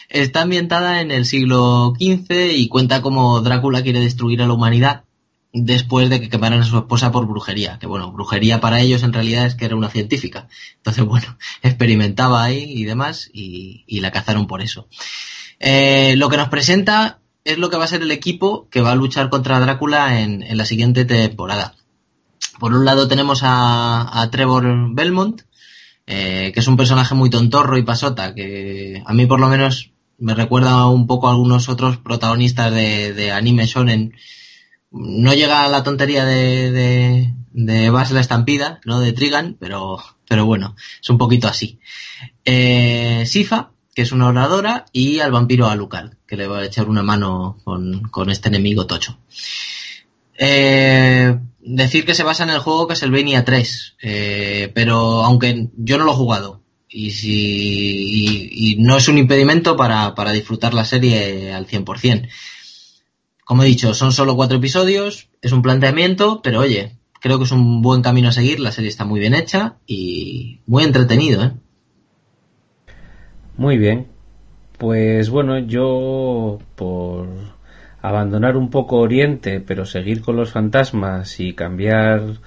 Está 0.08 0.42
ambientada 0.42 1.00
en 1.00 1.10
el 1.10 1.24
siglo 1.24 1.94
XV 1.98 2.52
y 2.55 2.68
cuenta 2.68 3.02
cómo 3.02 3.40
Drácula 3.40 3.82
quiere 3.82 3.98
destruir 3.98 4.40
a 4.40 4.47
la 4.47 4.52
humanidad 4.52 5.02
después 5.64 6.10
de 6.10 6.20
que 6.20 6.28
quemaran 6.28 6.60
a 6.60 6.64
su 6.64 6.76
esposa 6.76 7.12
por 7.12 7.26
brujería 7.26 7.78
que 7.78 7.86
bueno 7.86 8.12
brujería 8.12 8.60
para 8.60 8.80
ellos 8.80 9.02
en 9.02 9.12
realidad 9.12 9.46
es 9.46 9.54
que 9.54 9.64
era 9.64 9.76
una 9.76 9.90
científica 9.90 10.48
entonces 10.76 11.04
bueno 11.06 11.36
experimentaba 11.62 12.42
ahí 12.42 12.64
y 12.64 12.84
demás 12.84 13.30
y, 13.32 13.84
y 13.86 14.00
la 14.00 14.10
cazaron 14.10 14.46
por 14.46 14.62
eso 14.62 14.88
eh, 15.58 16.14
lo 16.16 16.28
que 16.28 16.36
nos 16.36 16.48
presenta 16.48 17.20
es 17.44 17.58
lo 17.58 17.70
que 17.70 17.76
va 17.76 17.84
a 17.84 17.88
ser 17.88 18.02
el 18.02 18.10
equipo 18.10 18.68
que 18.70 18.80
va 18.80 18.92
a 18.92 18.96
luchar 18.96 19.30
contra 19.30 19.60
Drácula 19.60 20.20
en, 20.20 20.42
en 20.42 20.58
la 20.58 20.66
siguiente 20.66 21.04
temporada. 21.04 21.74
Por 22.58 22.74
un 22.74 22.84
lado 22.84 23.08
tenemos 23.08 23.42
a, 23.42 24.20
a 24.20 24.30
Trevor 24.30 24.94
Belmont, 24.94 25.42
eh, 26.06 26.50
que 26.52 26.60
es 26.60 26.66
un 26.66 26.76
personaje 26.76 27.14
muy 27.14 27.30
tontorro 27.30 27.78
y 27.78 27.82
pasota, 27.82 28.34
que 28.34 29.02
a 29.04 29.12
mí 29.12 29.26
por 29.26 29.40
lo 29.40 29.48
menos 29.48 29.92
me 30.18 30.34
recuerda 30.34 30.88
un 30.88 31.06
poco 31.06 31.28
a 31.28 31.30
algunos 31.30 31.68
otros 31.68 31.98
protagonistas 31.98 32.72
de, 32.72 33.12
de 33.12 33.32
anime 33.32 33.66
shonen. 33.66 34.14
No 34.99 35.34
llega 35.34 35.65
a 35.65 35.68
la 35.68 35.83
tontería 35.83 36.25
de, 36.25 36.70
de, 36.70 37.34
de 37.52 37.91
Bass 37.91 38.10
la 38.10 38.20
estampida, 38.20 38.81
¿no? 38.84 39.00
De 39.00 39.12
Trigan, 39.12 39.57
pero, 39.58 39.99
pero 40.28 40.47
bueno, 40.47 40.76
es 41.00 41.10
un 41.10 41.18
poquito 41.18 41.49
así. 41.49 41.78
Eh, 42.44 43.25
Sifa, 43.26 43.70
que 43.94 44.02
es 44.02 44.12
una 44.12 44.28
oradora, 44.28 44.86
y 44.92 45.20
al 45.20 45.33
vampiro 45.33 45.68
Alucard, 45.68 46.12
que 46.26 46.36
le 46.36 46.47
va 46.47 46.58
a 46.58 46.65
echar 46.65 46.89
una 46.89 47.02
mano 47.02 47.58
con, 47.65 48.02
con 48.10 48.31
este 48.31 48.49
enemigo 48.49 48.86
tocho. 48.86 49.18
Eh, 50.39 51.39
decir 51.60 52.05
que 52.05 52.15
se 52.15 52.23
basa 52.23 52.44
en 52.44 52.50
el 52.50 52.58
juego 52.58 52.86
Castlevania 52.86 53.44
3, 53.44 53.97
eh, 54.02 54.70
pero 54.75 55.25
aunque 55.25 55.68
yo 55.76 55.99
no 55.99 56.05
lo 56.05 56.12
he 56.12 56.16
jugado, 56.16 56.62
y, 56.89 57.10
si, 57.10 57.33
y, 57.33 58.73
y 58.73 58.76
no 58.76 58.97
es 58.97 59.08
un 59.08 59.18
impedimento 59.18 59.76
para, 59.76 60.15
para 60.15 60.33
disfrutar 60.33 60.75
la 60.75 60.84
serie 60.84 61.52
al 61.52 61.66
100%. 61.66 62.28
Como 63.47 63.62
he 63.62 63.66
dicho, 63.66 63.94
son 63.94 64.10
solo 64.10 64.34
cuatro 64.34 64.57
episodios, 64.57 65.31
es 65.41 65.52
un 65.52 65.62
planteamiento, 65.62 66.41
pero 66.42 66.58
oye, 66.58 66.97
creo 67.20 67.39
que 67.39 67.44
es 67.44 67.52
un 67.52 67.81
buen 67.81 68.02
camino 68.02 68.31
a 68.31 68.33
seguir, 68.33 68.58
la 68.58 68.73
serie 68.73 68.91
está 68.91 69.05
muy 69.05 69.20
bien 69.20 69.34
hecha 69.34 69.76
y 69.86 70.62
muy 70.66 70.83
entretenido, 70.83 71.44
¿eh? 71.44 71.52
Muy 73.57 73.78
bien. 73.78 74.08
Pues 74.78 75.31
bueno, 75.31 75.60
yo 75.60 76.58
por 76.75 77.28
abandonar 78.02 78.57
un 78.57 78.68
poco 78.68 78.97
Oriente, 78.97 79.60
pero 79.60 79.86
seguir 79.86 80.23
con 80.23 80.34
los 80.34 80.50
fantasmas 80.50 81.39
y 81.39 81.52
cambiar 81.52 82.41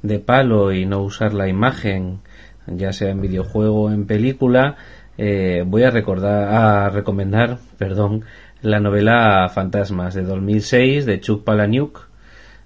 de 0.00 0.18
palo 0.18 0.72
y 0.72 0.86
no 0.86 1.02
usar 1.02 1.34
la 1.34 1.46
imagen, 1.46 2.20
ya 2.66 2.94
sea 2.94 3.10
en 3.10 3.20
videojuego 3.20 3.82
o 3.82 3.90
en 3.90 4.06
película, 4.06 4.76
eh, 5.18 5.64
voy 5.66 5.82
a 5.82 5.90
recordar, 5.90 6.54
a 6.54 6.88
recomendar, 6.90 7.58
perdón, 7.76 8.24
la 8.62 8.80
novela 8.80 9.48
Fantasmas 9.48 10.14
de 10.14 10.22
2006 10.22 11.06
de 11.06 11.20
Chuck 11.20 11.44
Palahniuk, 11.44 12.08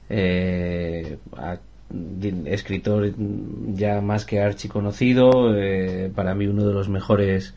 eh, 0.09 1.19
escritor 2.47 3.13
ya 3.75 4.01
más 4.01 4.25
que 4.25 4.41
archiconocido, 4.41 5.55
eh, 5.57 6.11
para 6.15 6.35
mí 6.35 6.47
uno 6.47 6.67
de 6.67 6.73
los 6.73 6.89
mejores 6.89 7.55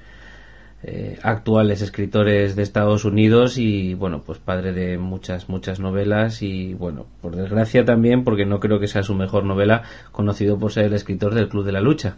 eh, 0.88 1.18
actuales 1.24 1.82
escritores 1.82 2.56
de 2.56 2.62
Estados 2.62 3.06
Unidos 3.06 3.58
y 3.58 3.96
bueno 3.96 4.22
pues 4.24 4.38
padre 4.38 4.72
de 4.72 5.00
muchas 5.00 5.50
muchas 5.50 5.80
novelas 5.80 6.44
y 6.44 6.76
bueno 6.76 7.08
por 7.22 7.36
desgracia 7.36 7.86
también 7.86 8.24
porque 8.24 8.46
no 8.46 8.60
creo 8.60 8.80
que 8.80 8.88
sea 8.88 9.02
su 9.02 9.16
mejor 9.16 9.46
novela 9.46 9.82
conocido 10.12 10.60
por 10.60 10.72
ser 10.72 10.86
el 10.86 10.94
escritor 10.94 11.34
del 11.34 11.50
Club 11.50 11.66
de 11.66 11.72
la 11.72 11.82
Lucha. 11.82 12.18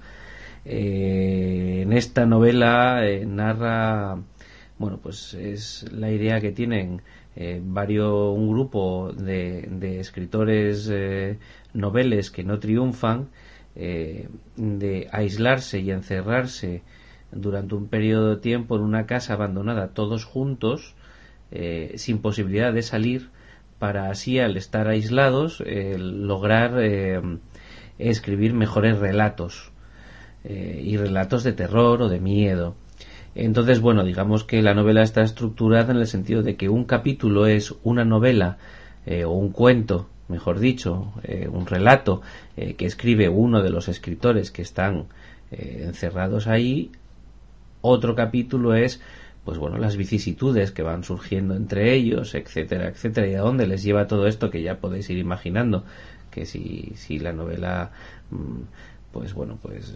Eh, 0.65 1.83
en 1.83 1.93
esta 1.93 2.25
novela 2.25 3.07
eh, 3.07 3.25
narra 3.25 4.17
bueno 4.80 4.99
pues 5.01 5.33
es 5.33 5.85
la 5.91 6.11
idea 6.11 6.39
que 6.39 6.51
tienen 6.51 7.01
eh, 7.35 7.61
varios 7.64 8.35
un 8.35 8.49
grupo 8.49 9.11
de, 9.11 9.67
de 9.69 9.99
escritores 9.99 10.89
eh, 10.91 11.38
noveles 11.73 12.31
que 12.31 12.43
no 12.43 12.59
triunfan 12.59 13.30
eh, 13.75 14.27
de 14.56 15.07
aislarse 15.11 15.80
y 15.80 15.91
encerrarse 15.91 16.83
durante 17.31 17.75
un 17.75 17.88
periodo 17.88 18.35
de 18.35 18.41
tiempo 18.41 18.75
en 18.75 18.83
una 18.83 19.06
casa 19.06 19.33
abandonada 19.33 19.89
todos 19.89 20.25
juntos 20.25 20.95
eh, 21.51 21.93
sin 21.95 22.19
posibilidad 22.19 22.73
de 22.73 22.81
salir 22.81 23.30
para 23.80 24.09
así 24.09 24.39
al 24.39 24.57
estar 24.57 24.88
aislados 24.88 25.64
lograr 25.65 26.81
escribir 27.99 28.53
mejores 28.53 28.97
relatos 28.97 29.72
y 30.43 30.97
relatos 30.97 31.43
de 31.43 31.53
terror 31.53 32.01
o 32.01 32.09
de 32.09 32.19
miedo 32.19 32.75
entonces 33.45 33.80
bueno 33.80 34.03
digamos 34.03 34.43
que 34.43 34.61
la 34.61 34.74
novela 34.74 35.01
está 35.03 35.22
estructurada 35.22 35.91
en 35.91 35.99
el 35.99 36.07
sentido 36.07 36.43
de 36.43 36.56
que 36.56 36.69
un 36.69 36.85
capítulo 36.85 37.48
es 37.48 37.74
una 37.83 38.06
novela 38.06 38.57
eh, 39.06 39.24
o 39.24 39.32
un 39.32 39.51
cuento 39.51 40.07
mejor 40.27 40.59
dicho 40.59 41.14
eh, 41.24 41.48
un 41.51 41.66
relato 41.66 42.22
que 42.56 42.85
escribe 42.85 43.30
uno 43.30 43.61
de 43.61 43.69
los 43.69 43.88
escritores 43.88 44.49
que 44.51 44.64
están 44.64 45.06
encerrados 45.51 46.48
ahí. 46.48 46.91
Otro 47.82 48.16
capítulo 48.16 48.74
es 48.74 48.99
pues 49.45 49.59
bueno 49.59 49.77
las 49.77 49.95
vicisitudes 49.95 50.72
que 50.72 50.82
van 50.82 51.03
surgiendo 51.03 51.56
entre 51.56 51.93
ellos 51.93 52.33
etcétera 52.33 52.90
etcétera. 52.90 53.27
Y 53.27 53.35
a 53.35 53.41
dónde 53.41 53.67
les 53.67 53.83
lleva 53.83 54.07
todo 54.07 54.27
esto 54.27 54.49
que 54.49 54.64
ya 54.64 54.80
podéis 54.80 55.09
ir 55.11 55.19
imaginando 55.19 55.85
que 56.32 56.45
si, 56.45 56.93
si 56.95 57.19
la 57.19 57.33
novela 57.33 57.91
pues 59.11 59.34
bueno 59.34 59.58
pues 59.61 59.95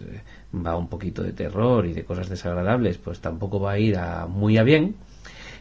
va 0.54 0.76
un 0.76 0.88
poquito 0.88 1.22
de 1.22 1.32
terror 1.32 1.86
y 1.86 1.92
de 1.92 2.04
cosas 2.04 2.28
desagradables 2.28 2.98
pues 2.98 3.20
tampoco 3.20 3.60
va 3.60 3.72
a 3.72 3.78
ir 3.78 3.96
a 3.96 4.26
muy 4.26 4.58
a 4.58 4.62
bien. 4.62 4.96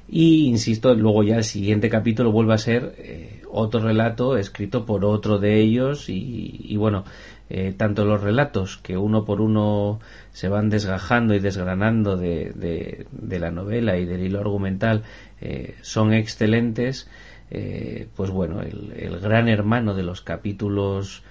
Y 0.07 0.47
insisto 0.47 0.93
luego 0.93 1.23
ya 1.23 1.37
el 1.37 1.43
siguiente 1.43 1.87
capítulo 1.89 2.31
vuelve 2.31 2.53
a 2.53 2.57
ser 2.57 2.95
eh, 2.97 3.43
otro 3.49 3.79
relato 3.79 4.35
escrito 4.35 4.85
por 4.85 5.05
otro 5.05 5.37
de 5.37 5.61
ellos 5.61 6.09
y, 6.09 6.59
y 6.63 6.75
bueno 6.75 7.05
eh, 7.53 7.73
tanto 7.75 8.05
los 8.05 8.21
relatos 8.21 8.77
que 8.77 8.95
uno 8.95 9.25
por 9.25 9.41
uno 9.41 9.99
se 10.31 10.47
van 10.47 10.69
desgajando 10.69 11.33
y 11.35 11.39
desgranando 11.39 12.15
de, 12.15 13.05
la 13.11 13.51
novela 13.51 13.97
y 13.97 14.05
del 14.05 14.23
hilo 14.23 14.39
argumental 14.39 15.03
eh, 15.41 15.75
son 15.81 16.13
excelentes. 16.13 17.09
Eh, 17.49 18.07
pues 18.15 18.29
bueno 18.29 18.61
el, 18.61 18.93
el, 18.95 19.19
gran 19.19 19.49
hermano 19.49 19.93
de 19.93 20.03
los 20.03 20.21
capítulos 20.21 21.23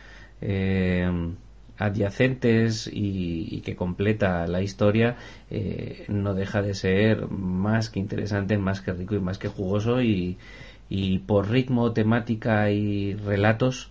eh, 0.43 1.11
adyacentes 1.81 2.87
y, 2.87 3.49
y, 3.51 3.61
que 3.63 3.75
completa 3.75 4.47
la 4.47 4.63
historia 4.63 5.17
eh, 5.51 6.05
no 6.09 6.35
deja 6.35 6.63
de 6.63 6.75
ser 6.75 7.29
más 7.29 7.91
que 7.91 7.99
interesante 7.99 8.59
más 8.59 8.81
que 8.81 8.93
rico 8.93 9.15
y 9.15 9.21
más 9.21 9.39
que 9.39 9.49
jugoso. 9.49 10.03
Y, 10.03 10.37
y 10.91 11.21
por 11.21 11.51
ritmo 11.51 11.93
temática 11.93 12.71
y 12.71 13.15
relatos 13.15 13.91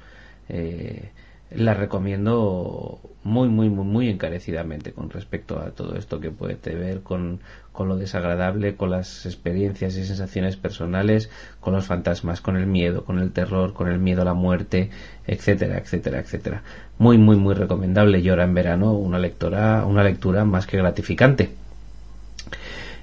eh, 0.50 1.12
la 1.52 1.74
recomiendo 1.74 3.00
muy 3.24 3.50
muy 3.50 3.70
muy 3.70 3.86
muy 3.86 4.10
encarecidamente 4.10 4.92
con 4.92 5.10
respecto 5.10 5.60
a 5.60 5.72
todo 5.72 5.96
esto 5.96 6.20
que 6.20 6.32
puede 6.32 6.56
ver 6.76 7.02
con, 7.02 7.40
con 7.72 7.88
lo 7.88 7.98
desagradable, 7.98 8.76
con 8.76 8.92
las 8.92 9.26
experiencias 9.26 9.96
y 9.98 10.06
sensaciones 10.06 10.58
personales, 10.58 11.30
con 11.60 11.74
los 11.74 11.86
fantasmas, 11.86 12.42
con 12.42 12.56
el 12.56 12.68
miedo, 12.68 13.04
con 13.04 13.20
el 13.20 13.32
terror, 13.32 13.74
con 13.74 13.90
el 13.90 14.00
miedo 14.00 14.22
a 14.22 14.26
la 14.26 14.34
muerte, 14.34 14.90
etcétera, 15.26 15.78
etcétera, 15.80 16.20
etcétera. 16.20 16.64
Muy 16.98 17.18
muy 17.18 17.36
muy 17.36 17.56
recomendable 17.56 18.20
y 18.20 18.30
ahora 18.30 18.44
en 18.44 18.54
verano 18.54 18.94
una 18.94 19.20
lectura, 19.20 19.86
una 19.86 20.04
lectura 20.04 20.46
más 20.46 20.68
que 20.68 20.78
gratificante. 20.78 21.50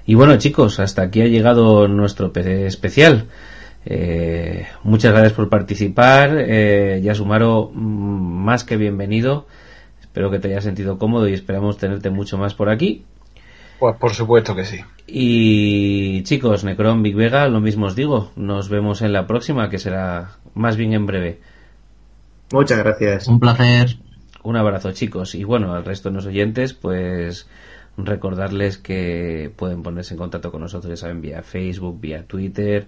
Y 0.05 0.15
bueno 0.15 0.37
chicos, 0.37 0.79
hasta 0.79 1.01
aquí 1.01 1.21
ha 1.21 1.27
llegado 1.27 1.87
nuestro 1.89 2.31
especial. 2.33 3.27
Eh, 3.89 4.67
muchas 4.83 5.13
gracias 5.13 5.31
por 5.31 5.47
participar. 5.47 6.35
Eh, 6.39 6.99
Yasumaro, 7.01 7.71
más 7.73 8.65
que 8.65 8.75
bienvenido. 8.75 9.47
Espero 10.01 10.29
que 10.29 10.39
te 10.39 10.49
hayas 10.49 10.65
sentido 10.65 10.97
cómodo 10.97 11.29
y 11.29 11.33
esperamos 11.33 11.77
tenerte 11.77 12.09
mucho 12.09 12.37
más 12.37 12.53
por 12.53 12.69
aquí. 12.69 13.05
Pues 13.79 13.95
por 13.95 14.13
supuesto 14.13 14.55
que 14.55 14.65
sí. 14.65 14.81
Y 15.07 16.21
chicos, 16.23 16.65
Necron, 16.65 17.01
Big 17.01 17.15
Vega, 17.15 17.47
lo 17.47 17.61
mismo 17.61 17.85
os 17.85 17.95
digo. 17.95 18.31
Nos 18.35 18.67
vemos 18.67 19.01
en 19.01 19.13
la 19.13 19.25
próxima, 19.25 19.69
que 19.69 19.79
será 19.79 20.31
más 20.53 20.75
bien 20.75 20.91
en 20.91 21.05
breve. 21.05 21.39
Muchas 22.51 22.79
gracias. 22.79 23.29
Un 23.29 23.39
placer. 23.39 23.99
Un 24.43 24.57
abrazo, 24.57 24.91
chicos. 24.91 25.33
Y 25.33 25.45
bueno, 25.45 25.73
al 25.73 25.85
resto 25.85 26.09
de 26.09 26.15
los 26.15 26.25
oyentes, 26.25 26.73
pues 26.73 27.47
recordarles 27.97 28.77
que 28.77 29.51
pueden 29.55 29.81
ponerse 29.81 30.13
en 30.13 30.19
contacto 30.19 30.51
con 30.51 30.61
nosotros, 30.61 30.89
ya 30.89 30.97
saben, 30.97 31.21
vía 31.21 31.41
Facebook, 31.41 31.99
vía 31.99 32.23
Twitter, 32.27 32.87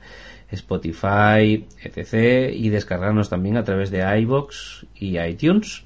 Spotify, 0.52 1.66
etc. 1.82 2.54
Y 2.54 2.70
descargarnos 2.70 3.30
también 3.30 3.58
a 3.58 3.64
través 3.64 3.92
de 3.92 4.04
iBox 4.22 4.86
y 4.96 5.20
iTunes, 5.20 5.84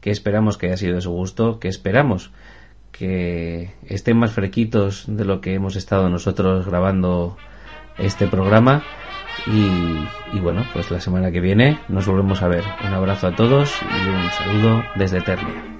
que 0.00 0.10
esperamos 0.10 0.58
que 0.58 0.66
haya 0.66 0.76
sido 0.76 0.96
de 0.96 1.00
su 1.00 1.10
gusto, 1.10 1.58
que 1.60 1.68
esperamos 1.68 2.30
que 2.92 3.72
estén 3.86 4.16
más 4.18 4.32
frequitos 4.32 5.04
de 5.08 5.24
lo 5.24 5.40
que 5.40 5.54
hemos 5.54 5.74
estado 5.74 6.08
nosotros 6.08 6.66
grabando 6.66 7.36
este 7.98 8.26
programa. 8.26 8.84
Y, 9.46 10.36
y, 10.36 10.40
bueno, 10.40 10.64
pues 10.72 10.90
la 10.90 11.00
semana 11.00 11.32
que 11.32 11.40
viene 11.40 11.80
nos 11.88 12.06
volvemos 12.06 12.42
a 12.42 12.48
ver. 12.48 12.64
Un 12.86 12.94
abrazo 12.94 13.26
a 13.26 13.34
todos 13.34 13.74
y 13.82 14.08
un 14.08 14.30
saludo 14.30 14.84
desde 14.94 15.18
Eternia. 15.18 15.73